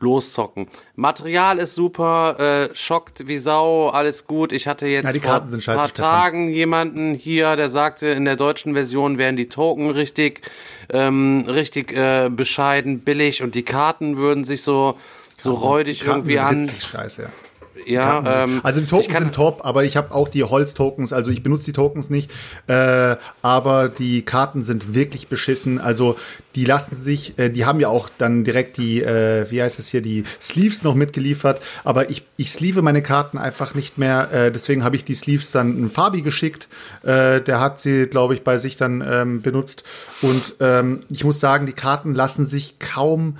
loszocken. 0.00 0.68
Material 0.94 1.58
ist 1.58 1.74
super, 1.74 2.68
äh, 2.70 2.74
schockt 2.74 3.26
wie 3.26 3.38
Sau, 3.38 3.88
alles 3.88 4.26
gut. 4.26 4.52
Ich 4.52 4.66
hatte 4.66 4.86
jetzt 4.86 5.04
Ja, 5.06 5.10
vor 5.74 5.84
ein 5.84 5.90
paar. 5.90 5.94
Tagen 5.94 6.48
jemanden 6.50 7.14
hier, 7.14 7.56
der 7.56 7.68
sagte, 7.68 8.08
in 8.08 8.24
der 8.24 8.36
deutschen 8.36 8.74
Version 8.74 9.18
wären 9.18 9.36
die 9.36 9.48
Token 9.48 9.90
richtig, 9.90 10.42
ähm, 10.90 11.44
richtig 11.48 11.92
äh, 11.92 12.28
bescheiden, 12.30 13.00
billig 13.00 13.42
und 13.42 13.54
die 13.54 13.64
Karten 13.64 14.16
würden 14.16 14.44
sich 14.44 14.62
so 14.62 14.96
so 15.40 15.54
räudig 15.54 16.04
irgendwie 16.04 16.40
an. 16.40 16.68
scheiße, 16.68 17.22
ja. 17.22 17.28
Ja, 17.86 18.44
ähm, 18.44 18.60
also 18.62 18.80
die 18.80 18.86
Tokens 18.86 19.16
sind 19.16 19.34
top, 19.34 19.60
aber 19.64 19.84
ich 19.84 19.96
habe 19.96 20.14
auch 20.14 20.28
die 20.28 20.44
Holz-Tokens, 20.44 21.12
also 21.12 21.30
ich 21.30 21.42
benutze 21.42 21.66
die 21.66 21.72
Tokens 21.72 22.10
nicht, 22.10 22.30
äh, 22.66 23.16
aber 23.42 23.88
die 23.88 24.22
Karten 24.22 24.62
sind 24.62 24.94
wirklich 24.94 25.28
beschissen. 25.28 25.80
Also 25.80 26.16
die 26.54 26.64
lassen 26.64 26.96
sich, 26.96 27.38
äh, 27.38 27.50
die 27.50 27.64
haben 27.64 27.80
ja 27.80 27.88
auch 27.88 28.08
dann 28.18 28.44
direkt 28.44 28.76
die, 28.76 29.02
äh, 29.02 29.50
wie 29.50 29.62
heißt 29.62 29.78
es 29.78 29.88
hier, 29.88 30.00
die 30.00 30.24
Sleeves 30.40 30.82
noch 30.82 30.94
mitgeliefert, 30.94 31.60
aber 31.84 32.10
ich, 32.10 32.24
ich 32.36 32.52
sleeve 32.52 32.82
meine 32.82 33.02
Karten 33.02 33.38
einfach 33.38 33.74
nicht 33.74 33.98
mehr, 33.98 34.30
äh, 34.32 34.52
deswegen 34.52 34.84
habe 34.84 34.96
ich 34.96 35.04
die 35.04 35.14
Sleeves 35.14 35.50
dann 35.52 35.76
einen 35.76 35.90
Fabi 35.90 36.22
geschickt, 36.22 36.68
äh, 37.02 37.40
der 37.40 37.60
hat 37.60 37.80
sie, 37.80 38.06
glaube 38.06 38.34
ich, 38.34 38.42
bei 38.42 38.58
sich 38.58 38.76
dann 38.76 39.04
ähm, 39.08 39.42
benutzt 39.42 39.84
und 40.22 40.56
ähm, 40.60 41.04
ich 41.10 41.24
muss 41.24 41.40
sagen, 41.40 41.66
die 41.66 41.72
Karten 41.72 42.14
lassen 42.14 42.46
sich 42.46 42.78
kaum 42.78 43.36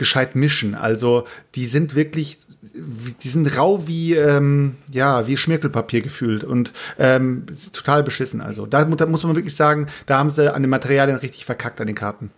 gescheit 0.00 0.34
mischen. 0.34 0.74
Also 0.74 1.24
die 1.54 1.66
sind 1.66 1.94
wirklich, 1.94 2.38
die 2.74 3.28
sind 3.28 3.56
rau 3.56 3.86
wie 3.86 4.14
ähm, 4.14 4.76
ja 4.90 5.26
wie 5.26 5.36
Schmirkelpapier 5.36 6.02
gefühlt 6.02 6.44
und 6.44 6.72
ähm, 6.98 7.46
total 7.72 8.02
beschissen. 8.02 8.40
Also 8.40 8.66
da, 8.66 8.84
da 8.84 9.06
muss 9.06 9.24
man 9.24 9.36
wirklich 9.36 9.56
sagen, 9.56 9.86
da 10.06 10.18
haben 10.18 10.30
sie 10.30 10.52
an 10.52 10.62
den 10.62 10.70
Materialien 10.70 11.16
richtig 11.16 11.44
verkackt 11.44 11.80
an 11.80 11.86
den 11.86 11.96
Karten. 11.96 12.30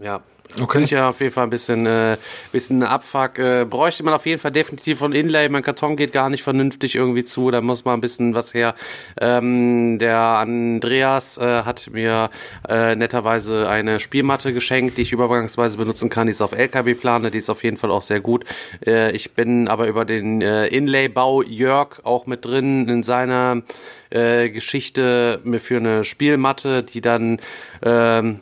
Ja. 0.00 0.22
Okay. 0.54 0.72
Finde 0.72 0.84
ich 0.84 0.90
ja 0.90 1.08
auf 1.08 1.20
jeden 1.20 1.32
Fall 1.32 1.44
ein 1.44 1.50
bisschen, 1.50 1.86
äh, 1.86 2.16
bisschen 2.50 2.82
Abfuck. 2.82 3.38
Äh, 3.38 3.64
bräuchte 3.70 4.02
man 4.02 4.14
auf 4.14 4.26
jeden 4.26 4.40
Fall 4.40 4.50
definitiv 4.50 4.98
von 4.98 5.12
Inlay. 5.12 5.48
Mein 5.48 5.62
Karton 5.62 5.96
geht 5.96 6.12
gar 6.12 6.28
nicht 6.28 6.42
vernünftig 6.42 6.96
irgendwie 6.96 7.22
zu. 7.22 7.52
Da 7.52 7.60
muss 7.60 7.84
mal 7.84 7.94
ein 7.94 8.00
bisschen 8.00 8.34
was 8.34 8.52
her. 8.52 8.74
Ähm, 9.20 10.00
der 10.00 10.18
Andreas 10.18 11.38
äh, 11.38 11.62
hat 11.62 11.90
mir 11.92 12.30
äh, 12.68 12.96
netterweise 12.96 13.68
eine 13.68 14.00
Spielmatte 14.00 14.52
geschenkt, 14.52 14.98
die 14.98 15.02
ich 15.02 15.12
übergangsweise 15.12 15.78
benutzen 15.78 16.10
kann. 16.10 16.26
Die 16.26 16.32
ist 16.32 16.42
auf 16.42 16.52
LKW-Plane, 16.52 17.30
die 17.30 17.38
ist 17.38 17.50
auf 17.50 17.62
jeden 17.62 17.76
Fall 17.76 17.92
auch 17.92 18.02
sehr 18.02 18.20
gut. 18.20 18.44
Äh, 18.84 19.12
ich 19.12 19.32
bin 19.34 19.68
aber 19.68 19.86
über 19.86 20.04
den 20.04 20.42
äh, 20.42 20.66
Inlay-Bau 20.66 21.42
Jörg 21.42 22.00
auch 22.02 22.26
mit 22.26 22.44
drin 22.44 22.88
in 22.88 23.04
seiner 23.04 23.62
äh, 24.10 24.50
Geschichte 24.50 25.40
mir 25.44 25.60
für 25.60 25.76
eine 25.76 26.04
Spielmatte, 26.04 26.82
die 26.82 27.00
dann 27.00 27.38
ähm, 27.82 28.40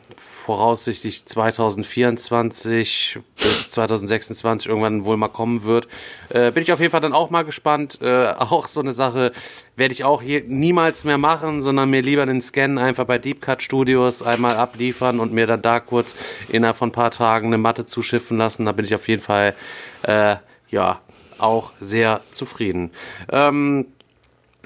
voraussichtlich 0.49 1.25
2024 1.25 3.19
bis 3.35 3.69
2026 3.69 4.67
irgendwann 4.67 5.05
wohl 5.05 5.15
mal 5.15 5.27
kommen 5.27 5.63
wird. 5.63 5.87
Äh, 6.29 6.51
bin 6.51 6.63
ich 6.63 6.73
auf 6.73 6.79
jeden 6.79 6.89
Fall 6.89 7.01
dann 7.01 7.13
auch 7.13 7.29
mal 7.29 7.43
gespannt. 7.43 7.99
Äh, 8.01 8.29
auch 8.29 8.65
so 8.65 8.79
eine 8.79 8.91
Sache 8.91 9.31
werde 9.75 9.93
ich 9.93 10.05
auch 10.05 10.23
hier 10.23 10.43
niemals 10.47 11.03
mehr 11.03 11.19
machen, 11.19 11.61
sondern 11.61 11.91
mir 11.91 12.01
lieber 12.01 12.25
den 12.25 12.41
Scan 12.41 12.79
einfach 12.79 13.05
bei 13.05 13.19
Deep 13.19 13.43
Cut 13.43 13.61
Studios 13.61 14.23
einmal 14.23 14.55
abliefern 14.55 15.19
und 15.19 15.33
mir 15.33 15.45
dann 15.45 15.61
da 15.61 15.79
kurz 15.79 16.15
innerhalb 16.47 16.77
von 16.77 16.89
ein 16.89 16.93
paar 16.93 17.11
Tagen 17.11 17.49
eine 17.49 17.59
Matte 17.59 17.85
zuschiffen 17.85 18.39
lassen. 18.39 18.65
Da 18.65 18.71
bin 18.71 18.85
ich 18.85 18.95
auf 18.95 19.07
jeden 19.07 19.21
Fall 19.21 19.53
äh, 20.01 20.37
ja 20.71 20.99
auch 21.37 21.73
sehr 21.79 22.21
zufrieden. 22.31 22.89
Ähm, 23.31 23.85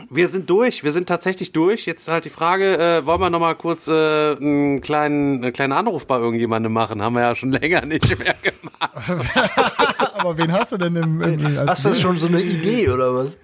wir 0.09 0.27
sind 0.27 0.49
durch, 0.49 0.83
wir 0.83 0.91
sind 0.91 1.07
tatsächlich 1.07 1.51
durch. 1.51 1.85
Jetzt 1.85 2.07
halt 2.07 2.25
die 2.25 2.29
Frage, 2.29 2.77
äh, 2.77 3.05
wollen 3.05 3.21
wir 3.21 3.29
noch 3.29 3.39
mal 3.39 3.53
kurz 3.53 3.87
äh, 3.87 4.35
einen, 4.35 4.81
kleinen, 4.81 5.43
einen 5.43 5.53
kleinen 5.53 5.73
Anruf 5.73 6.07
bei 6.07 6.17
irgendjemandem 6.17 6.73
machen? 6.73 7.01
Haben 7.01 7.15
wir 7.15 7.21
ja 7.21 7.35
schon 7.35 7.51
länger 7.61 7.85
nicht 7.85 8.17
mehr 8.17 8.35
gemacht. 8.41 9.37
Aber 10.15 10.37
wen 10.37 10.51
hast 10.51 10.71
du 10.71 10.77
denn 10.77 10.95
im, 10.95 11.21
im 11.21 11.59
Hast 11.67 11.85
du 11.85 11.93
schon 11.93 12.17
so 12.17 12.27
eine 12.27 12.41
Idee 12.41 12.89
oder 12.89 13.13
was? 13.13 13.37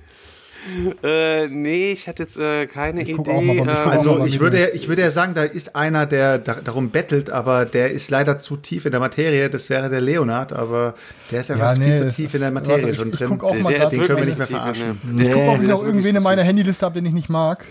Äh, 1.04 1.48
nee, 1.48 1.92
ich 1.92 2.08
hatte 2.08 2.24
jetzt 2.24 2.38
äh, 2.38 2.66
keine 2.68 3.02
Ich 3.04 3.10
Idee. 3.10 3.32
auch 3.32 3.42
mal, 3.42 3.54
ich 3.56 3.62
ähm, 3.62 3.70
auch 3.70 3.86
Also 3.88 4.26
ich 4.26 4.40
würde, 4.40 4.70
ich 4.72 4.88
würde 4.88 5.02
ja 5.02 5.12
sagen, 5.12 5.34
da 5.34 5.44
ist 5.44 5.76
einer, 5.76 6.06
der 6.06 6.38
da, 6.38 6.56
darum 6.56 6.92
bettelt, 6.92 7.30
aber 7.30 7.66
der 7.66 7.92
ist 7.92 8.10
leider 8.12 8.38
zu 8.38 8.56
tief 8.58 8.86
in 8.86 8.92
der 8.92 9.00
Materie. 9.00 9.50
Das 9.50 9.70
wäre 9.70 9.90
der 9.90 10.02
Leonard, 10.02 10.54
aber 10.54 10.96
der 11.32 11.42
ist 11.42 11.52
einfach 11.52 11.74
Ja, 11.74 11.78
nee, 11.80 11.86
viel 11.98 12.10
zu 12.10 12.16
tief 12.16 12.34
in 12.34 12.42
der 12.42 12.54
warte, 12.54 12.70
Materie 12.70 12.92
ich- 12.92 12.98
schon 12.98 13.10
ich 13.10 13.16
drin. 13.16 13.30
guck 13.30 13.44
auch 13.44 13.56
mal 13.56 13.74
der 13.74 13.90
Den 13.90 14.06
können 14.06 14.18
wir 14.20 14.26
nicht 14.26 14.38
mehr 14.38 14.48
tief, 14.48 14.58
verarschen. 14.58 15.00
ne? 15.04 15.24
Ich 15.28 15.32
guck 15.32 15.46
mal, 15.46 15.56
ob 15.56 15.62
ich 15.64 15.70
ist 15.70 15.82
irgendwen 15.84 16.16
in 16.16 16.24
meiner 16.24 16.44
Handyliste 16.44 16.86
habe, 16.86 16.96
den 16.96 17.06
ich 17.06 17.14
nicht 17.14 17.30
mag. 17.30 17.66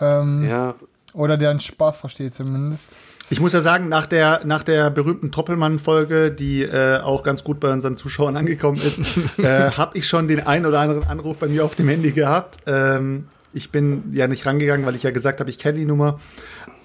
Ähm, 0.00 0.44
Ja, 0.48 0.74
Oder 1.12 1.36
der 1.36 1.50
einen 1.50 1.60
Spaß 1.60 1.98
versteht 1.98 2.34
zumindest. 2.34 2.84
Ich 3.30 3.40
muss 3.40 3.52
ja 3.52 3.60
sagen, 3.62 3.88
nach 3.88 4.06
der, 4.06 4.42
nach 4.44 4.62
der 4.62 4.90
berühmten 4.90 5.32
Troppelmann-Folge, 5.32 6.30
die 6.30 6.62
äh, 6.62 6.98
auch 7.00 7.22
ganz 7.22 7.42
gut 7.42 7.58
bei 7.58 7.72
unseren 7.72 7.96
Zuschauern 7.96 8.36
angekommen 8.36 8.76
ist, 8.76 9.00
äh, 9.38 9.70
habe 9.70 9.96
ich 9.96 10.06
schon 10.06 10.28
den 10.28 10.40
einen 10.46 10.66
oder 10.66 10.80
anderen 10.80 11.04
Anruf 11.04 11.38
bei 11.38 11.46
mir 11.48 11.64
auf 11.64 11.74
dem 11.74 11.88
Handy 11.88 12.12
gehabt. 12.12 12.58
Ähm, 12.66 13.26
ich 13.54 13.70
bin 13.70 14.12
ja 14.12 14.26
nicht 14.26 14.44
rangegangen, 14.46 14.84
weil 14.84 14.96
ich 14.96 15.04
ja 15.04 15.10
gesagt 15.10 15.40
habe, 15.40 15.48
ich 15.48 15.58
kenne 15.58 15.78
die 15.78 15.84
Nummer. 15.84 16.18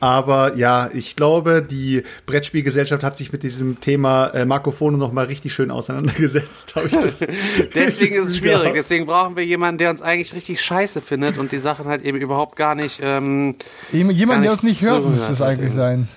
Aber 0.02 0.56
ja, 0.56 0.90
ich 0.94 1.18
glaube, 1.18 1.62
die 1.62 2.04
Brettspielgesellschaft 2.26 3.04
hat 3.04 3.18
sich 3.18 3.34
mit 3.34 3.44
diesem 3.44 3.82
Thema 3.82 4.28
äh, 4.28 4.46
Marco 4.46 4.72
noch 4.92 5.12
mal 5.12 5.26
richtig 5.26 5.54
schön 5.54 5.72
auseinandergesetzt. 5.72 6.76
Hab 6.76 6.86
ich 6.86 6.92
das 6.94 7.20
deswegen 7.76 8.16
ist 8.16 8.30
es 8.30 8.38
schwierig. 8.38 8.74
Deswegen 8.76 9.06
brauchen 9.08 9.36
wir 9.36 9.46
jemanden, 9.46 9.78
der 9.80 9.90
uns 9.90 10.02
eigentlich 10.02 10.34
richtig 10.34 10.62
scheiße 10.62 11.02
findet 11.02 11.38
und 11.38 11.52
die 11.52 11.58
Sachen 11.60 11.86
halt 11.86 12.02
eben 12.04 12.18
überhaupt 12.18 12.56
gar 12.56 12.76
nicht. 12.76 13.02
Ähm, 13.04 13.56
Jem- 13.92 14.12
Jemand, 14.12 14.46
der 14.46 14.52
nicht 14.52 14.64
uns 14.64 14.64
nicht 14.64 14.90
hört, 14.90 15.06
müsste 15.06 15.34
es 15.34 15.42
eigentlich 15.42 15.74
sein. 15.74 16.08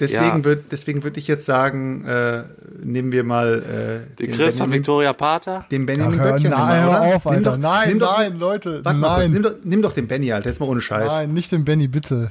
Deswegen 0.00 0.38
Ja. 0.38 0.44
würde 0.44 0.64
deswegen 0.70 1.04
würd 1.04 1.16
ich 1.16 1.28
jetzt 1.28 1.46
sagen, 1.46 2.04
äh, 2.04 2.42
nehmen 2.82 3.12
wir 3.12 3.22
mal 3.24 3.62
äh, 3.62 4.14
die 4.18 4.26
den 4.26 4.34
Chris 4.36 4.56
von 4.58 4.66
Benjamin- 4.66 4.72
Victoria 4.80 5.12
Pater. 5.12 5.66
den 5.70 5.82
Ach, 5.82 5.86
Benjamin 5.86 6.20
hör, 6.20 6.32
Böttcher. 6.32 6.48
nein, 6.50 6.58
nimm 6.58 6.66
mal, 6.66 6.82
hör 6.82 6.88
oder? 6.90 7.16
auf, 7.16 7.26
Alter. 7.26 7.32
Nimm 7.40 7.44
doch, 7.44 7.56
nein, 7.58 7.88
nimm 7.88 7.98
doch, 8.00 8.18
nein, 8.18 8.38
Leute. 8.38 8.84
Warte 8.84 8.98
mal, 8.98 9.08
kurz, 9.08 9.20
nein. 9.22 9.32
nimm, 9.32 9.42
doch, 9.42 9.54
nimm 9.62 9.82
doch 9.82 9.92
den 9.92 10.08
Benny, 10.08 10.32
Alter, 10.32 10.48
jetzt 10.48 10.58
mal 10.60 10.66
ohne 10.68 10.80
Scheiß. 10.80 11.12
nein, 11.12 11.32
nicht 11.32 11.52
den 11.52 11.64
Benny, 11.64 11.86
bitte. 11.88 12.30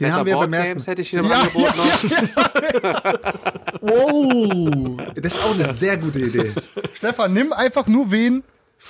Den 0.00 0.12
haben 0.12 0.26
wir 0.26 0.34
beim 0.36 0.50
Board 0.50 0.54
ersten. 0.62 0.72
Games 0.74 0.86
hätte 0.88 1.02
ich 1.02 1.08
hier 1.10 1.22
Ja, 1.22 1.40
Angebot 1.40 1.74
noch. 1.74 3.12
Wow, 3.80 5.00
das 5.14 5.34
ist 5.36 5.44
auch 5.44 5.54
eine 5.54 5.72
sehr 5.72 5.96
gute 5.96 6.18
Idee. 6.20 6.52
Stefan, 6.94 7.32
nimm 7.32 7.52
einfach 7.52 7.86
nur 7.86 8.10
wen, 8.10 8.42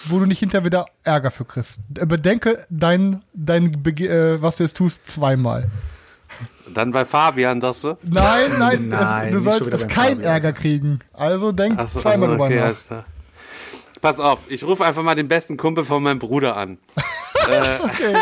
wo 0.06 0.18
du 0.18 0.26
nicht 0.26 0.40
hinterher 0.40 0.64
wieder 0.64 0.86
Ärger 1.04 1.30
für 1.30 1.44
kriegst. 1.44 1.74
Bedenke 1.88 2.64
dein, 2.70 3.22
dein 3.34 3.70
Bege 3.82 4.08
äh, 4.08 4.42
was 4.42 4.56
du 4.56 4.62
jetzt 4.64 4.76
tust, 4.76 5.00
zweimal. 5.08 5.68
Dann 6.72 6.90
bei 6.90 7.04
Fabian, 7.04 7.60
sagst 7.60 7.84
du? 7.84 7.96
Nein, 8.02 8.50
nein, 8.58 8.88
Nein, 8.88 9.28
es, 9.28 9.32
du 9.32 9.40
sollst 9.40 9.66
es 9.66 9.88
keinen 9.88 10.16
Fabian. 10.16 10.20
Ärger 10.22 10.52
kriegen. 10.52 10.98
Also 11.12 11.52
denk 11.52 11.80
so, 11.88 12.00
zweimal 12.00 12.28
also, 12.28 12.32
drüber 12.32 12.44
okay, 12.46 12.56
nach. 12.56 12.64
alles 12.64 12.86
klar. 12.86 13.04
Pass 14.00 14.20
auf, 14.20 14.40
ich 14.48 14.62
rufe 14.64 14.84
einfach 14.84 15.02
mal 15.02 15.14
den 15.14 15.28
besten 15.28 15.56
Kumpel 15.56 15.84
von 15.84 16.02
meinem 16.02 16.18
Bruder 16.18 16.56
an. 16.56 16.78
Okay. 17.46 18.14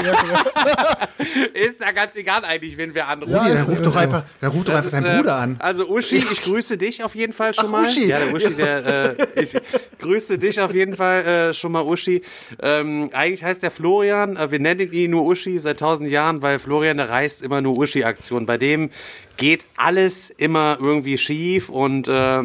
Ist 1.55 1.81
ja 1.81 1.93
ganz 1.93 2.17
egal 2.17 2.45
eigentlich, 2.45 2.77
wen 2.77 2.95
wir 2.95 3.07
anrufen. 3.07 3.33
Ja, 3.33 3.43
Rudi, 3.43 3.55
dann 3.55 3.67
ruf 3.67 3.83
doch 3.83 3.97
einfach, 3.97 4.25
dann 4.41 4.51
ruf 4.51 4.65
doch 4.65 4.73
Das 4.73 4.85
einfach 4.85 4.99
ist, 4.99 5.05
deinen 5.05 5.15
äh, 5.15 5.17
Bruder 5.19 5.37
an. 5.37 5.57
Also 5.59 5.89
Uschi, 5.89 6.17
ich 6.17 6.41
grüße 6.43 6.77
dich 6.77 7.03
auf 7.03 7.15
jeden 7.15 7.33
Fall 7.33 7.55
schon 7.55 7.67
Ach, 7.67 7.71
mal. 7.71 7.87
Uschi. 7.87 8.07
Ja, 8.07 8.19
der 8.19 8.35
Uschi, 8.35 8.55
der, 8.55 9.17
äh, 9.19 9.27
ich 9.43 9.57
grüße 10.01 10.39
dich 10.39 10.61
auf 10.61 10.75
jeden 10.75 10.97
Fall 10.97 11.25
äh, 11.25 11.55
schon 11.55 11.73
mal 11.73 11.83
Uschi. 11.83 12.23
Ähm, 12.61 13.11
eigentlich 13.13 13.45
heißt 13.45 13.63
der 13.63 13.71
Florian, 13.71 14.37
äh, 14.37 14.51
wir 14.51 14.61
nennen 14.61 14.93
ihn 14.93 15.11
nur 15.11 15.25
Uschi 15.25 15.59
seit 15.59 15.81
tausend 15.81 16.09
Jahren, 16.09 16.43
weil 16.43 16.59
Florian, 16.59 16.97
der 16.97 17.09
reißt 17.09 17.43
immer 17.43 17.61
nur 17.61 17.79
Uschi-Aktionen. 17.79 18.47
Bei 18.47 18.59
dem 18.59 18.91
geht 19.37 19.67
alles 19.77 20.31
immer 20.31 20.79
irgendwie 20.81 21.19
schief 21.19 21.69
und 21.69 22.09
äh, 22.09 22.43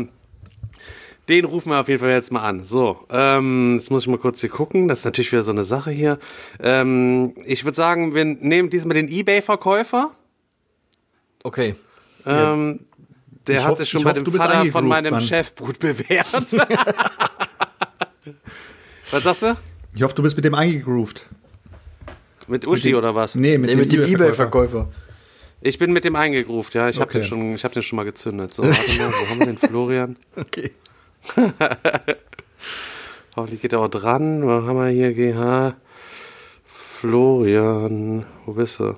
den 1.29 1.45
rufen 1.45 1.69
wir 1.69 1.79
auf 1.79 1.87
jeden 1.87 1.99
Fall 2.01 2.09
jetzt 2.09 2.31
mal 2.31 2.41
an. 2.41 2.65
So, 2.65 3.05
ähm, 3.09 3.75
jetzt 3.77 3.89
muss 3.91 4.01
ich 4.01 4.07
mal 4.07 4.17
kurz 4.17 4.41
hier 4.41 4.49
gucken. 4.49 4.87
Das 4.87 4.99
ist 4.99 5.05
natürlich 5.05 5.31
wieder 5.31 5.43
so 5.43 5.51
eine 5.51 5.63
Sache 5.63 5.91
hier. 5.91 6.17
Ähm, 6.61 7.33
ich 7.45 7.63
würde 7.63 7.75
sagen, 7.75 8.15
wir 8.15 8.25
nehmen 8.25 8.69
diesmal 8.69 8.95
den 8.95 9.07
EBay-Verkäufer. 9.07 10.11
Okay. 11.43 11.75
Ähm, 12.25 12.81
der 13.47 13.59
Ich 13.59 13.63
hat 13.63 13.71
hoff- 13.71 13.77
sich 13.77 13.89
schon 13.89 14.03
bei 14.03 14.09
hoff, 14.09 14.17
dem 14.17 14.23
du 14.25 14.31
bist 14.31 14.43
Vater 14.43 14.65
von 14.71 14.87
meinem 14.87 15.11
Mann. 15.11 15.21
Chef 15.21 15.55
gut 15.55 15.79
bewährt. 15.79 16.27
was 19.11 19.23
sagst 19.23 19.41
du? 19.43 19.57
Ich 19.95 20.03
hoffe, 20.03 20.15
du 20.15 20.21
bist 20.23 20.35
mit 20.35 20.45
dem 20.45 20.53
eingegroovt. 20.55 21.27
Mit 22.47 22.65
Uschi 22.65 22.95
oder 22.95 23.13
was? 23.15 23.35
Nee, 23.35 23.57
mit, 23.57 23.69
Nee, 23.69 23.75
mit 23.75 23.91
dem 23.91 24.01
eBay-Verkäufer. 24.03 24.89
Ich 25.61 25.77
bin 25.77 25.91
mit 25.91 26.03
dem 26.05 26.15
eingegroovt, 26.15 26.73
ja. 26.73 26.89
Ich 26.89 26.99
habe 26.99 27.09
Okay. 27.09 27.19
den, 27.19 27.25
schon- 27.27 27.53
ich 27.55 27.63
hab 27.63 27.71
den 27.73 27.83
schon 27.83 27.97
mal 27.97 28.03
gezündet. 28.05 28.53
So, 28.53 28.63
warte 28.63 28.79
mal, 28.97 29.11
wo 29.11 29.29
haben 29.29 29.39
wir 29.39 29.45
den 29.47 29.57
Florian? 29.69 30.15
Okay. 30.35 30.71
Hoffentlich 33.35 33.61
geht 33.61 33.73
er 33.73 33.79
auch 33.79 33.89
dran. 33.89 34.45
Was 34.45 34.65
haben 34.65 34.77
wir 34.77 34.87
hier? 34.89 35.13
GH. 35.13 35.75
Florian. 36.65 38.25
Wo 38.45 38.53
bist 38.53 38.79
du? 38.79 38.95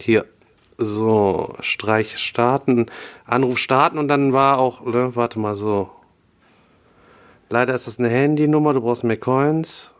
Hier. 0.00 0.24
So, 0.76 1.54
Streich 1.60 2.18
starten. 2.18 2.86
Anruf 3.24 3.58
starten 3.58 3.98
und 3.98 4.08
dann 4.08 4.32
war 4.32 4.58
auch, 4.58 4.80
oder? 4.80 5.16
Warte 5.16 5.38
mal 5.38 5.54
so. 5.54 5.90
Leider 7.50 7.74
ist 7.74 7.86
das 7.86 7.98
eine 7.98 8.08
Handynummer, 8.08 8.74
du 8.74 8.82
brauchst 8.82 9.04
mehr 9.04 9.16
Coins. 9.16 9.92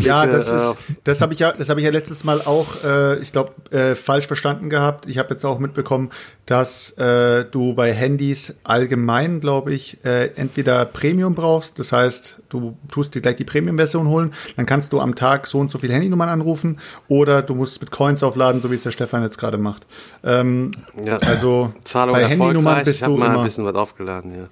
Ja, 0.00 0.26
das 0.26 0.50
ist, 0.50 0.70
äh, 0.72 0.74
das 1.04 1.20
habe 1.20 1.32
ich 1.32 1.38
ja, 1.38 1.52
das 1.52 1.68
habe 1.70 1.80
ich 1.80 1.86
ja 1.86 1.92
letztes 1.92 2.24
Mal 2.24 2.42
auch, 2.42 2.82
äh, 2.84 3.18
ich 3.20 3.32
glaube, 3.32 3.52
äh, 3.70 3.94
falsch 3.94 4.26
verstanden 4.26 4.68
gehabt. 4.70 5.06
Ich 5.06 5.18
habe 5.18 5.30
jetzt 5.30 5.44
auch 5.44 5.58
mitbekommen, 5.58 6.10
dass 6.46 6.90
äh, 6.98 7.44
du 7.44 7.74
bei 7.74 7.92
Handys 7.92 8.54
allgemein, 8.64 9.40
glaube 9.40 9.72
ich, 9.72 10.04
äh, 10.04 10.26
entweder 10.36 10.84
Premium 10.84 11.34
brauchst. 11.34 11.78
Das 11.78 11.92
heißt, 11.92 12.40
du 12.48 12.76
tust 12.90 13.14
dir 13.14 13.20
gleich 13.22 13.36
die 13.36 13.44
Premium-Version 13.44 14.08
holen, 14.08 14.32
dann 14.56 14.66
kannst 14.66 14.92
du 14.92 15.00
am 15.00 15.14
Tag 15.14 15.46
so 15.46 15.58
und 15.58 15.70
so 15.70 15.78
viele 15.78 15.94
Handynummern 15.94 16.28
anrufen, 16.28 16.78
oder 17.08 17.42
du 17.42 17.54
musst 17.54 17.80
mit 17.80 17.90
Coins 17.90 18.22
aufladen, 18.22 18.60
so 18.62 18.70
wie 18.70 18.74
es 18.74 18.82
der 18.82 18.90
Stefan 18.90 19.22
jetzt 19.22 19.38
gerade 19.38 19.58
macht. 19.58 19.86
Ähm, 20.24 20.72
Ja. 21.02 21.16
also 21.18 21.72
Zahlung 21.84 22.14
bei 22.14 22.26
Handynummern 22.26 22.84
bist 22.84 23.00
ich 23.00 23.06
du 23.06 23.16
mal 23.16 23.28
ein 23.28 23.34
immer, 23.34 23.44
bisschen 23.44 23.64
was 23.64 23.74
aufgeladen, 23.74 24.34
ja. 24.34 24.48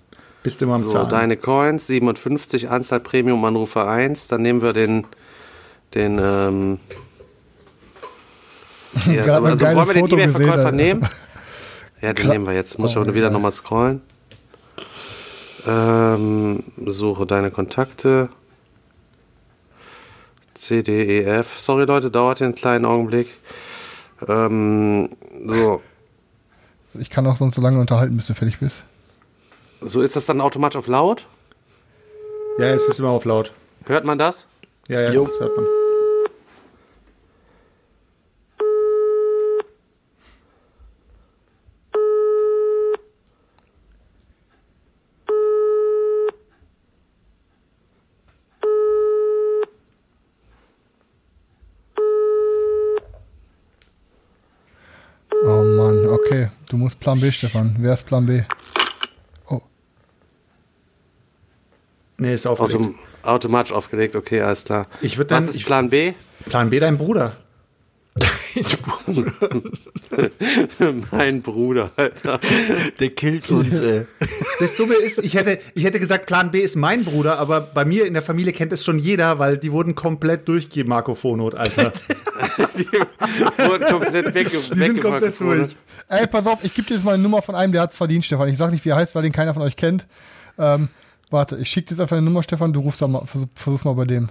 Bist 0.47 0.61
du 0.61 0.65
immer 0.65 0.77
am 0.77 0.83
So, 0.83 0.89
Zahlen. 0.89 1.09
deine 1.11 1.37
Coins, 1.37 1.87
57, 1.89 2.71
Anzahl 2.71 3.01
Premium-Anrufer 3.01 3.89
1. 3.89 4.29
Dann 4.29 4.43
nehmen 4.43 4.63
wir 4.63 4.73
den, 4.73 5.05
den, 5.95 6.19
ähm, 6.23 6.79
ein 9.07 9.19
also 9.19 9.67
wollen 9.67 9.89
wir 9.89 9.95
den 9.95 10.07
E-Mail-Verkäufer 10.13 10.73
nehmen? 10.73 11.09
Ja, 12.03 12.13
den 12.13 12.27
Gra- 12.27 12.33
nehmen 12.33 12.47
wir 12.47 12.53
jetzt. 12.53 12.79
Muss 12.79 12.91
ich 12.91 12.99
Oh, 12.99 13.01
aber 13.01 13.15
wieder 13.15 13.31
nochmal 13.31 13.53
scrollen. 13.53 14.03
Ähm, 15.67 16.63
suche 16.85 17.25
deine 17.25 17.51
Kontakte. 17.51 18.29
C, 20.53 20.83
D, 20.83 21.21
E, 21.21 21.23
F. 21.25 21.59
Sorry, 21.59 21.87
Leute, 21.87 22.11
dauert 22.11 22.39
hier 22.39 22.45
einen 22.47 22.55
kleinen 22.55 22.85
Augenblick. 22.85 23.29
Ähm, 24.29 25.09
so. 25.49 25.81
Ich 26.95 27.09
kann 27.09 27.27
auch 27.27 27.39
sonst 27.39 27.55
so 27.57 27.63
lange 27.63 27.81
unterhalten, 27.81 28.17
bis 28.17 28.27
du 28.27 28.35
fertig 28.35 28.59
bist. 28.61 28.85
So 29.81 30.01
ist 30.03 30.17
das 30.17 30.27
dann 30.27 30.41
automatisch 30.41 30.79
auf 30.79 30.87
laut? 30.87 31.27
ja, 32.59 32.67
es 32.67 32.85
ist 32.89 32.99
immer 32.99 33.11
auf 33.11 33.25
laut. 33.25 33.53
Hört 33.87 34.05
man 34.05 34.19
das? 34.19 34.47
Ja, 34.89 35.01
ja, 35.03 35.13
Jo. 35.13 35.25
das 35.27 35.39
hört 35.39 35.57
man. 35.57 35.67
Oh 55.45 55.63
Mann, 55.63 56.07
okay. 56.07 56.51
Du 56.69 56.77
musst 56.77 56.99
Plan 57.01 57.21
B, 57.21 57.31
Stefan. 57.31 57.77
Wer 57.79 57.95
ist 57.95 58.07
Plan 58.07 58.27
B? 58.27 58.43
Oh, 59.49 59.61
Nee, 62.19 62.35
ist 62.35 62.47
aufgelegt. 62.47 62.75
Autom 62.75 62.95
automatisch 63.23 63.73
aufgelegt, 63.73 64.17
okay, 64.17 64.41
alles 64.41 64.65
klar. 64.65 64.87
Ich 65.03 65.19
würd 65.19 65.31
Was 65.31 65.41
dann- 65.41 65.49
ist 65.49 65.57
ich- 65.57 65.67
Plan 65.67 65.91
B? 65.91 66.15
Plan 66.49 66.71
B, 66.71 66.79
dein 66.81 66.97
Bruder. 66.97 67.37
mein 71.11 71.43
Bruder, 71.43 71.91
Alter. 71.97 72.41
Der 72.99 73.11
killt 73.11 73.51
uns, 73.51 73.81
ey. 73.81 74.07
Das 74.61 74.77
Dumme 74.77 74.95
ist, 74.95 75.19
ich 75.23 75.35
hätte, 75.35 75.59
ich 75.75 75.85
hätte 75.85 76.01
gesagt, 76.01 76.27
Plan 76.27 76.51
B 76.51 76.61
ist 76.61 76.77
mein 76.77 77.05
Bruder, 77.05 77.39
aber 77.39 77.61
bei 77.61 77.85
mir 77.85 78.07
in 78.07 78.15
der 78.15 78.23
Familie 78.23 78.53
kennt 78.53 78.73
es 78.73 78.85
schon 78.85 78.99
jeder, 78.99 79.39
weil 79.39 79.59
die 79.59 79.73
wurden 79.73 79.95
komplett 79.95 80.49
durchgegeben, 80.49 80.89
Marco 80.89 81.15
Fonot, 81.15 81.55
Alter. 81.55 81.93
Die 82.77 82.87
wurden 83.69 83.85
komplett 83.87 84.35
weg, 84.35 84.51
Die 84.51 84.57
sind 84.79 85.01
komplett 85.01 85.41
durch. 85.41 85.77
Ey, 86.09 86.27
pass 86.27 86.47
auf, 86.47 86.63
ich 86.63 86.75
gebe 86.75 86.87
dir 86.89 86.95
jetzt 86.95 87.05
mal 87.05 87.15
eine 87.15 87.23
Nummer 87.23 87.43
von 87.43 87.55
einem, 87.55 87.73
der 87.73 87.83
hat's 87.83 87.97
verdient, 87.97 88.25
Stefan. 88.25 88.49
Ich 88.49 88.59
sag 88.59 88.71
nicht, 88.71 88.85
wie 88.85 88.91
er 88.91 88.97
heißt, 88.97 89.15
weil 89.15 89.23
den 89.23 89.33
keiner 89.33 89.55
von 89.55 89.63
euch 89.63 89.77
kennt. 89.77 90.07
Ähm, 90.59 90.89
warte, 91.31 91.57
ich 91.57 91.69
schicke 91.69 91.89
dir 91.89 91.95
jetzt 91.95 92.01
einfach 92.03 92.17
eine 92.17 92.25
Nummer, 92.25 92.43
Stefan, 92.43 92.73
du 92.73 92.81
rufst 92.81 93.03
da 93.03 93.09
mal, 93.09 93.25
versuch, 93.27 93.49
versuch's 93.55 93.85
mal 93.85 93.95
bei 93.95 94.05
dem. 94.05 94.29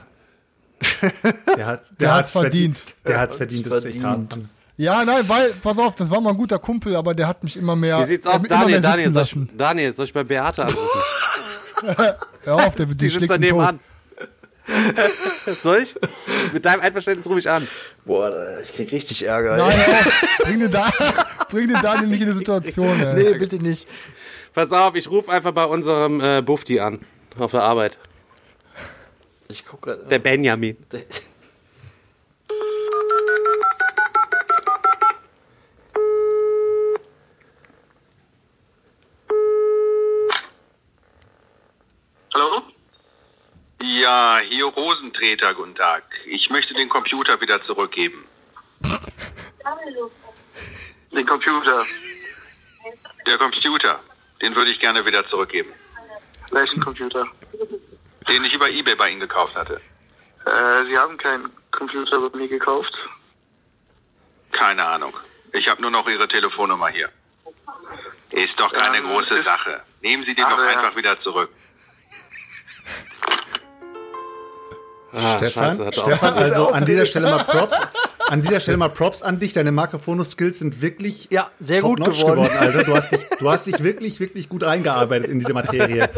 Der, 1.58 1.66
hat, 1.66 1.84
Der 2.00 2.14
hat's 2.14 2.32
verdient. 2.32 2.78
Der 3.06 3.20
hat's 3.20 3.36
verdient, 3.38 3.66
das 3.66 3.80
ist 3.80 3.86
echt 3.86 4.04
hart. 4.04 4.34
verdient. 4.34 4.50
Ja, 4.78 5.06
nein, 5.06 5.24
weil, 5.30 5.54
pass 5.54 5.78
auf, 5.78 5.96
das 5.96 6.10
war 6.12 6.20
mal 6.20 6.32
ein 6.32 6.38
guter 6.38 6.60
Kumpel, 6.60 6.96
aber 6.98 7.14
der 7.14 7.28
hat 7.30 7.44
mich 7.44 7.56
immer 7.56 7.76
mehr. 7.78 8.00
Wie 8.00 8.04
sieht's 8.04 8.28
aus, 8.28 8.42
Daniel? 8.44 8.82
Daniel 8.82 9.14
soll, 9.14 9.24
ich. 9.24 9.36
Daniel, 9.58 9.96
soll 9.96 10.06
ich 10.06 10.14
bei 10.14 10.24
Beate 10.24 10.64
anrufen? 10.66 11.00
Hör 12.44 12.56
auf, 12.56 12.76
der, 12.76 12.86
Die 12.86 12.96
die 12.96 13.06
sitzt 13.06 13.16
schlägt 13.18 13.32
daneben 13.32 13.60
an. 13.62 13.80
soll 15.64 15.78
ich? 15.84 15.96
Mit 16.52 16.66
deinem 16.66 16.82
Einverständnis 16.82 17.28
rufe 17.28 17.40
ich 17.40 17.50
an. 17.50 17.68
Boah, 18.04 18.60
ich 18.64 18.74
krieg 18.76 18.92
richtig 18.92 19.26
Ärger. 19.26 19.58
Nein, 19.58 19.68
auf. 19.80 20.38
bring 20.44 20.60
den, 20.60 20.72
da 20.72 20.92
bring 21.50 21.68
den 21.68 21.82
Daniel 21.82 22.08
nicht 22.08 22.22
in 22.22 22.30
die 22.30 22.38
Situation, 22.38 23.00
ey. 23.02 23.14
Nee, 23.16 23.38
bitte 23.38 23.58
nicht. 23.58 23.88
Pass 24.56 24.72
auf, 24.72 24.96
ich 24.96 25.10
rufe 25.10 25.30
einfach 25.34 25.52
bei 25.52 25.66
unserem 25.66 26.22
äh, 26.22 26.42
Bufti 26.42 26.80
an. 26.80 27.06
Auf 27.38 27.52
der 27.52 27.64
Arbeit. 27.64 28.00
Ich 29.50 29.66
guck 29.66 29.82
grad. 29.82 30.10
Der 30.10 30.20
Benjamin. 30.20 30.78
Hallo? 42.34 42.62
Ja, 43.82 44.40
hier 44.50 44.68
Rosentreter, 44.68 45.54
guten 45.54 45.76
Tag. 45.76 46.04
Ich 46.28 46.50
möchte 46.50 46.74
den 46.76 46.88
Computer 46.88 47.42
wieder 47.42 47.62
zurückgeben. 47.66 48.24
Den 51.12 51.26
Computer. 51.26 51.84
Der 53.28 53.38
Computer. 53.38 54.00
Den 54.46 54.56
würde 54.56 54.70
ich 54.70 54.80
gerne 54.80 55.04
wieder 55.04 55.28
zurückgeben. 55.28 55.72
Welchen 56.52 56.80
Computer? 56.80 57.26
Den 58.30 58.44
ich 58.44 58.54
über 58.54 58.70
Ebay 58.70 58.94
bei 58.94 59.10
Ihnen 59.10 59.20
gekauft 59.20 59.56
hatte. 59.56 59.82
Äh, 60.46 60.86
Sie 60.88 60.96
haben 60.96 61.18
keinen 61.18 61.50
Computer 61.72 62.30
bei 62.30 62.38
mir 62.38 62.48
gekauft. 62.48 62.94
Keine 64.52 64.86
Ahnung. 64.86 65.14
Ich 65.54 65.68
habe 65.68 65.82
nur 65.82 65.90
noch 65.90 66.08
Ihre 66.08 66.28
Telefonnummer 66.28 66.90
hier. 66.90 67.10
Ist 68.30 68.52
doch 68.58 68.72
keine 68.72 68.98
Ähm, 68.98 69.06
große 69.06 69.44
Sache. 69.44 69.82
Nehmen 70.02 70.24
Sie 70.28 70.36
den 70.36 70.46
doch 70.48 70.60
einfach 70.60 70.96
wieder 70.96 71.20
zurück. 71.22 71.50
Ah, 75.12 75.38
Stefan, 75.38 75.64
scheiße, 75.70 75.86
hat 75.88 75.96
Stefan, 75.96 76.34
also 76.36 76.70
an 76.72 76.86
dieser 76.86 77.06
Stelle 77.08 77.32
mal 77.32 77.44
Props. 77.46 77.80
An 78.30 78.42
dieser 78.42 78.60
Stelle 78.60 78.78
mal 78.78 78.90
Props 78.90 79.22
an 79.22 79.40
dich. 79.40 79.54
Deine 79.54 79.72
Markefono-Skills 79.72 80.60
sind 80.60 80.82
wirklich 80.82 81.28
Ja, 81.32 81.50
sehr 81.60 81.82
gut 81.82 82.00
top-notch 82.00 82.22
geworden. 82.22 82.50
Alter. 82.60 82.84
Du 82.84 82.96
hast, 82.96 83.12
dich, 83.12 83.20
du 83.40 83.50
hast 83.50 83.68
dich 83.68 83.84
wirklich, 83.84 84.20
wirklich 84.20 84.50
gut 84.50 84.64
eingearbeitet 84.64 85.30
in 85.30 85.40
diese 85.40 85.54
Materie. 85.54 86.10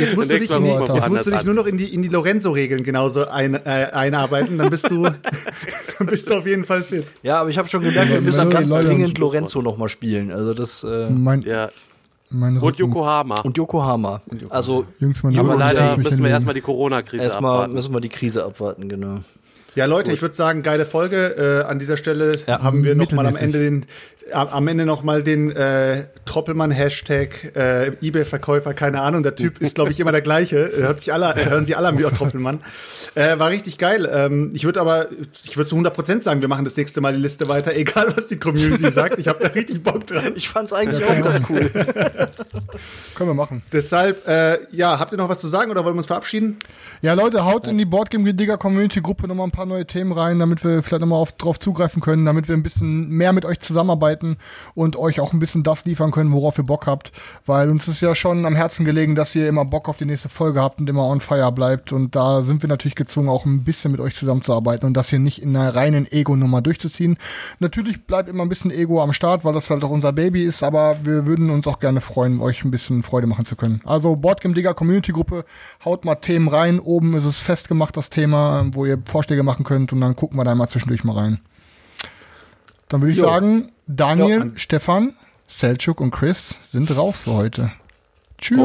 Jetzt 0.00 0.16
musst, 0.16 0.30
du 0.32 0.38
dich, 0.40 0.50
in 0.50 0.64
die, 0.64 0.70
jetzt 0.70 1.08
musst 1.08 1.26
du 1.26 1.30
dich 1.30 1.44
nur 1.44 1.54
noch 1.54 1.66
in 1.66 1.76
die, 1.76 1.94
in 1.94 2.02
die 2.02 2.08
Lorenzo-Regeln 2.08 2.82
genauso 2.82 3.28
ein, 3.28 3.54
äh, 3.54 3.88
einarbeiten. 3.92 4.58
Dann 4.58 4.68
bist 4.70 4.90
du, 4.90 5.02
dann 5.98 6.06
bist 6.08 6.28
du 6.28 6.34
auf 6.38 6.46
jeden 6.46 6.64
Fall 6.64 6.82
fit. 6.82 7.06
Ja, 7.22 7.40
aber 7.40 7.48
ich 7.50 7.56
habe 7.58 7.68
schon 7.68 7.82
gemerkt, 7.82 8.10
wir 8.10 8.20
müssen 8.20 8.50
ganz 8.50 8.72
dringend. 8.72 9.16
Lorenzo 9.18 9.62
noch 9.62 9.76
mal 9.76 9.88
spielen. 9.88 10.32
Also 10.32 10.54
das 10.54 10.82
äh, 10.82 11.08
Mein, 11.10 11.42
Ja. 11.42 11.68
mein 12.30 12.58
Und 12.58 12.78
Yokohama. 12.78 13.40
und 13.42 13.56
Yokohama. 13.56 14.22
Also 14.50 14.86
Jungs, 14.98 15.22
mein 15.22 15.38
Aber 15.38 15.54
leider 15.56 15.96
müssen 15.96 16.24
wir 16.24 16.30
erstmal 16.30 16.54
die 16.54 16.60
Corona-Krise 16.60 17.22
erstmal 17.24 17.52
abwarten. 17.52 17.74
müssen 17.74 17.92
wir 17.94 18.00
die 18.00 18.08
Krise 18.08 18.44
abwarten, 18.44 18.88
genau. 18.88 19.20
Ja, 19.78 19.84
Leute, 19.84 20.10
ich 20.10 20.20
würde 20.22 20.34
sagen, 20.34 20.64
geile 20.64 20.84
Folge. 20.84 21.62
Äh, 21.62 21.70
an 21.70 21.78
dieser 21.78 21.96
Stelle 21.96 22.36
Ja, 22.48 22.60
haben 22.64 22.82
wir 22.82 22.96
noch 22.96 23.12
mal 23.12 23.26
am. 23.26 23.36
Ende 23.36 23.60
den, 23.60 23.86
am, 24.32 24.48
am 24.48 24.68
Ende 24.68 24.86
noch 24.86 25.02
mal 25.02 25.22
den 25.22 25.50
äh, 25.50 26.04
Troppelmann-Hashtag 26.24 27.56
äh, 27.56 27.92
eBay-Verkäufer, 28.00 28.74
keine 28.74 29.00
Ahnung. 29.00 29.22
Der 29.22 29.34
Typ 29.34 29.60
ist, 29.60 29.74
glaube 29.74 29.90
ich, 29.90 30.00
immer 30.00 30.12
der 30.12 30.20
gleiche. 30.20 30.70
Hört 30.76 31.00
sich 31.00 31.12
alle, 31.12 31.34
hören 31.34 31.64
sie 31.64 31.74
alle 31.74 31.88
an 31.88 31.98
wie 31.98 32.04
auch 32.04 32.12
Troppelmann. 32.12 32.60
Äh, 33.14 33.38
war 33.38 33.50
richtig 33.50 33.78
geil. 33.78 34.08
Ähm, 34.12 34.50
ich 34.52 34.64
würde 34.64 34.80
aber, 34.80 35.08
ich 35.44 35.56
würde 35.56 35.70
zu 35.70 35.76
100% 35.76 36.22
sagen, 36.22 36.40
wir 36.40 36.48
machen 36.48 36.64
das 36.64 36.76
nächste 36.76 37.00
Mal 37.00 37.14
die 37.14 37.20
Liste 37.20 37.48
weiter, 37.48 37.74
egal 37.74 38.12
was 38.14 38.26
die 38.26 38.38
Community 38.38 38.90
sagt. 38.90 39.18
Ich 39.18 39.28
habe 39.28 39.38
da 39.42 39.48
richtig 39.48 39.82
Bock 39.82 40.06
dran. 40.06 40.32
Ich 40.36 40.48
fand's 40.48 40.72
eigentlich 40.72 41.04
auch 41.04 41.22
ganz 41.22 41.40
cool. 41.48 41.70
Können 43.14 43.30
wir 43.30 43.34
machen. 43.34 43.62
Deshalb, 43.72 44.26
äh, 44.28 44.58
ja, 44.70 44.98
habt 44.98 45.12
ihr 45.12 45.18
noch 45.18 45.28
was 45.28 45.40
zu 45.40 45.48
sagen 45.48 45.70
oder 45.70 45.84
wollen 45.84 45.94
wir 45.94 45.98
uns 45.98 46.06
verabschieden? 46.06 46.58
Ja, 47.00 47.14
Leute, 47.14 47.44
haut 47.44 47.66
in 47.66 47.78
die 47.78 47.84
Boardgame 47.84 48.34
Digger 48.34 48.58
Community 48.58 49.00
Gruppe 49.00 49.28
nochmal 49.28 49.46
ein 49.46 49.52
paar 49.52 49.66
neue 49.66 49.86
Themen 49.86 50.12
rein, 50.12 50.38
damit 50.38 50.64
wir 50.64 50.82
vielleicht 50.82 51.00
nochmal 51.00 51.20
auf, 51.20 51.32
drauf 51.32 51.58
zugreifen 51.58 52.02
können, 52.02 52.26
damit 52.26 52.48
wir 52.48 52.56
ein 52.56 52.62
bisschen 52.62 53.08
mehr 53.08 53.32
mit 53.32 53.44
euch 53.44 53.60
zusammenarbeiten 53.60 54.17
und 54.74 54.96
euch 54.96 55.20
auch 55.20 55.32
ein 55.32 55.38
bisschen 55.38 55.62
das 55.62 55.84
liefern 55.84 56.10
können, 56.10 56.32
worauf 56.32 56.58
ihr 56.58 56.64
Bock 56.64 56.86
habt. 56.86 57.12
Weil 57.46 57.70
uns 57.70 57.88
ist 57.88 58.00
ja 58.00 58.14
schon 58.14 58.44
am 58.44 58.56
Herzen 58.56 58.84
gelegen, 58.84 59.14
dass 59.14 59.34
ihr 59.34 59.48
immer 59.48 59.64
Bock 59.64 59.88
auf 59.88 59.96
die 59.96 60.04
nächste 60.04 60.28
Folge 60.28 60.60
habt 60.60 60.80
und 60.80 60.88
immer 60.88 61.06
on 61.06 61.20
fire 61.20 61.52
bleibt. 61.52 61.92
Und 61.92 62.14
da 62.14 62.42
sind 62.42 62.62
wir 62.62 62.68
natürlich 62.68 62.94
gezwungen, 62.94 63.28
auch 63.28 63.44
ein 63.44 63.64
bisschen 63.64 63.92
mit 63.92 64.00
euch 64.00 64.14
zusammenzuarbeiten 64.14 64.86
und 64.86 64.94
das 64.94 65.10
hier 65.10 65.18
nicht 65.18 65.42
in 65.42 65.56
einer 65.56 65.74
reinen 65.74 66.10
Ego-Nummer 66.10 66.62
durchzuziehen. 66.62 67.16
Natürlich 67.58 68.04
bleibt 68.04 68.28
immer 68.28 68.42
ein 68.42 68.48
bisschen 68.48 68.70
Ego 68.70 69.02
am 69.02 69.12
Start, 69.12 69.44
weil 69.44 69.54
das 69.54 69.70
halt 69.70 69.84
auch 69.84 69.90
unser 69.90 70.12
Baby 70.12 70.44
ist, 70.44 70.62
aber 70.62 70.96
wir 71.04 71.26
würden 71.26 71.50
uns 71.50 71.66
auch 71.66 71.80
gerne 71.80 72.00
freuen, 72.00 72.40
euch 72.40 72.64
ein 72.64 72.70
bisschen 72.70 73.02
Freude 73.02 73.26
machen 73.26 73.44
zu 73.44 73.56
können. 73.56 73.80
Also 73.84 74.16
Boardgame 74.16 74.54
Digger 74.54 74.74
Community 74.74 75.12
Gruppe, 75.12 75.44
haut 75.84 76.04
mal 76.04 76.16
Themen 76.16 76.48
rein. 76.48 76.80
Oben 76.80 77.14
ist 77.14 77.24
es 77.24 77.38
festgemacht, 77.38 77.96
das 77.96 78.10
Thema, 78.10 78.66
wo 78.72 78.86
ihr 78.86 78.98
Vorschläge 79.04 79.42
machen 79.42 79.64
könnt 79.64 79.92
und 79.92 80.00
dann 80.00 80.16
gucken 80.16 80.38
wir 80.38 80.44
da 80.44 80.54
mal 80.54 80.68
zwischendurch 80.68 81.04
mal 81.04 81.16
rein. 81.16 81.40
Dann 82.88 83.02
würde 83.02 83.12
ich 83.12 83.18
Jo. 83.18 83.26
sagen, 83.26 83.70
Daniel, 83.88 84.44
Jo. 84.44 84.50
Stefan, 84.54 85.14
Selchuk 85.48 86.00
und 86.00 86.10
Chris 86.10 86.54
sind 86.70 86.94
raus 86.96 87.22
für 87.22 87.32
heute. 87.32 87.72
Tschüss. 88.38 88.58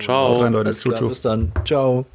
Ciao. 0.00 0.42
Leute. 0.42 0.58
Alles 0.58 0.80
klar, 0.80 1.08
bis 1.08 1.20
dann. 1.20 1.52
Ciao. 1.64 2.06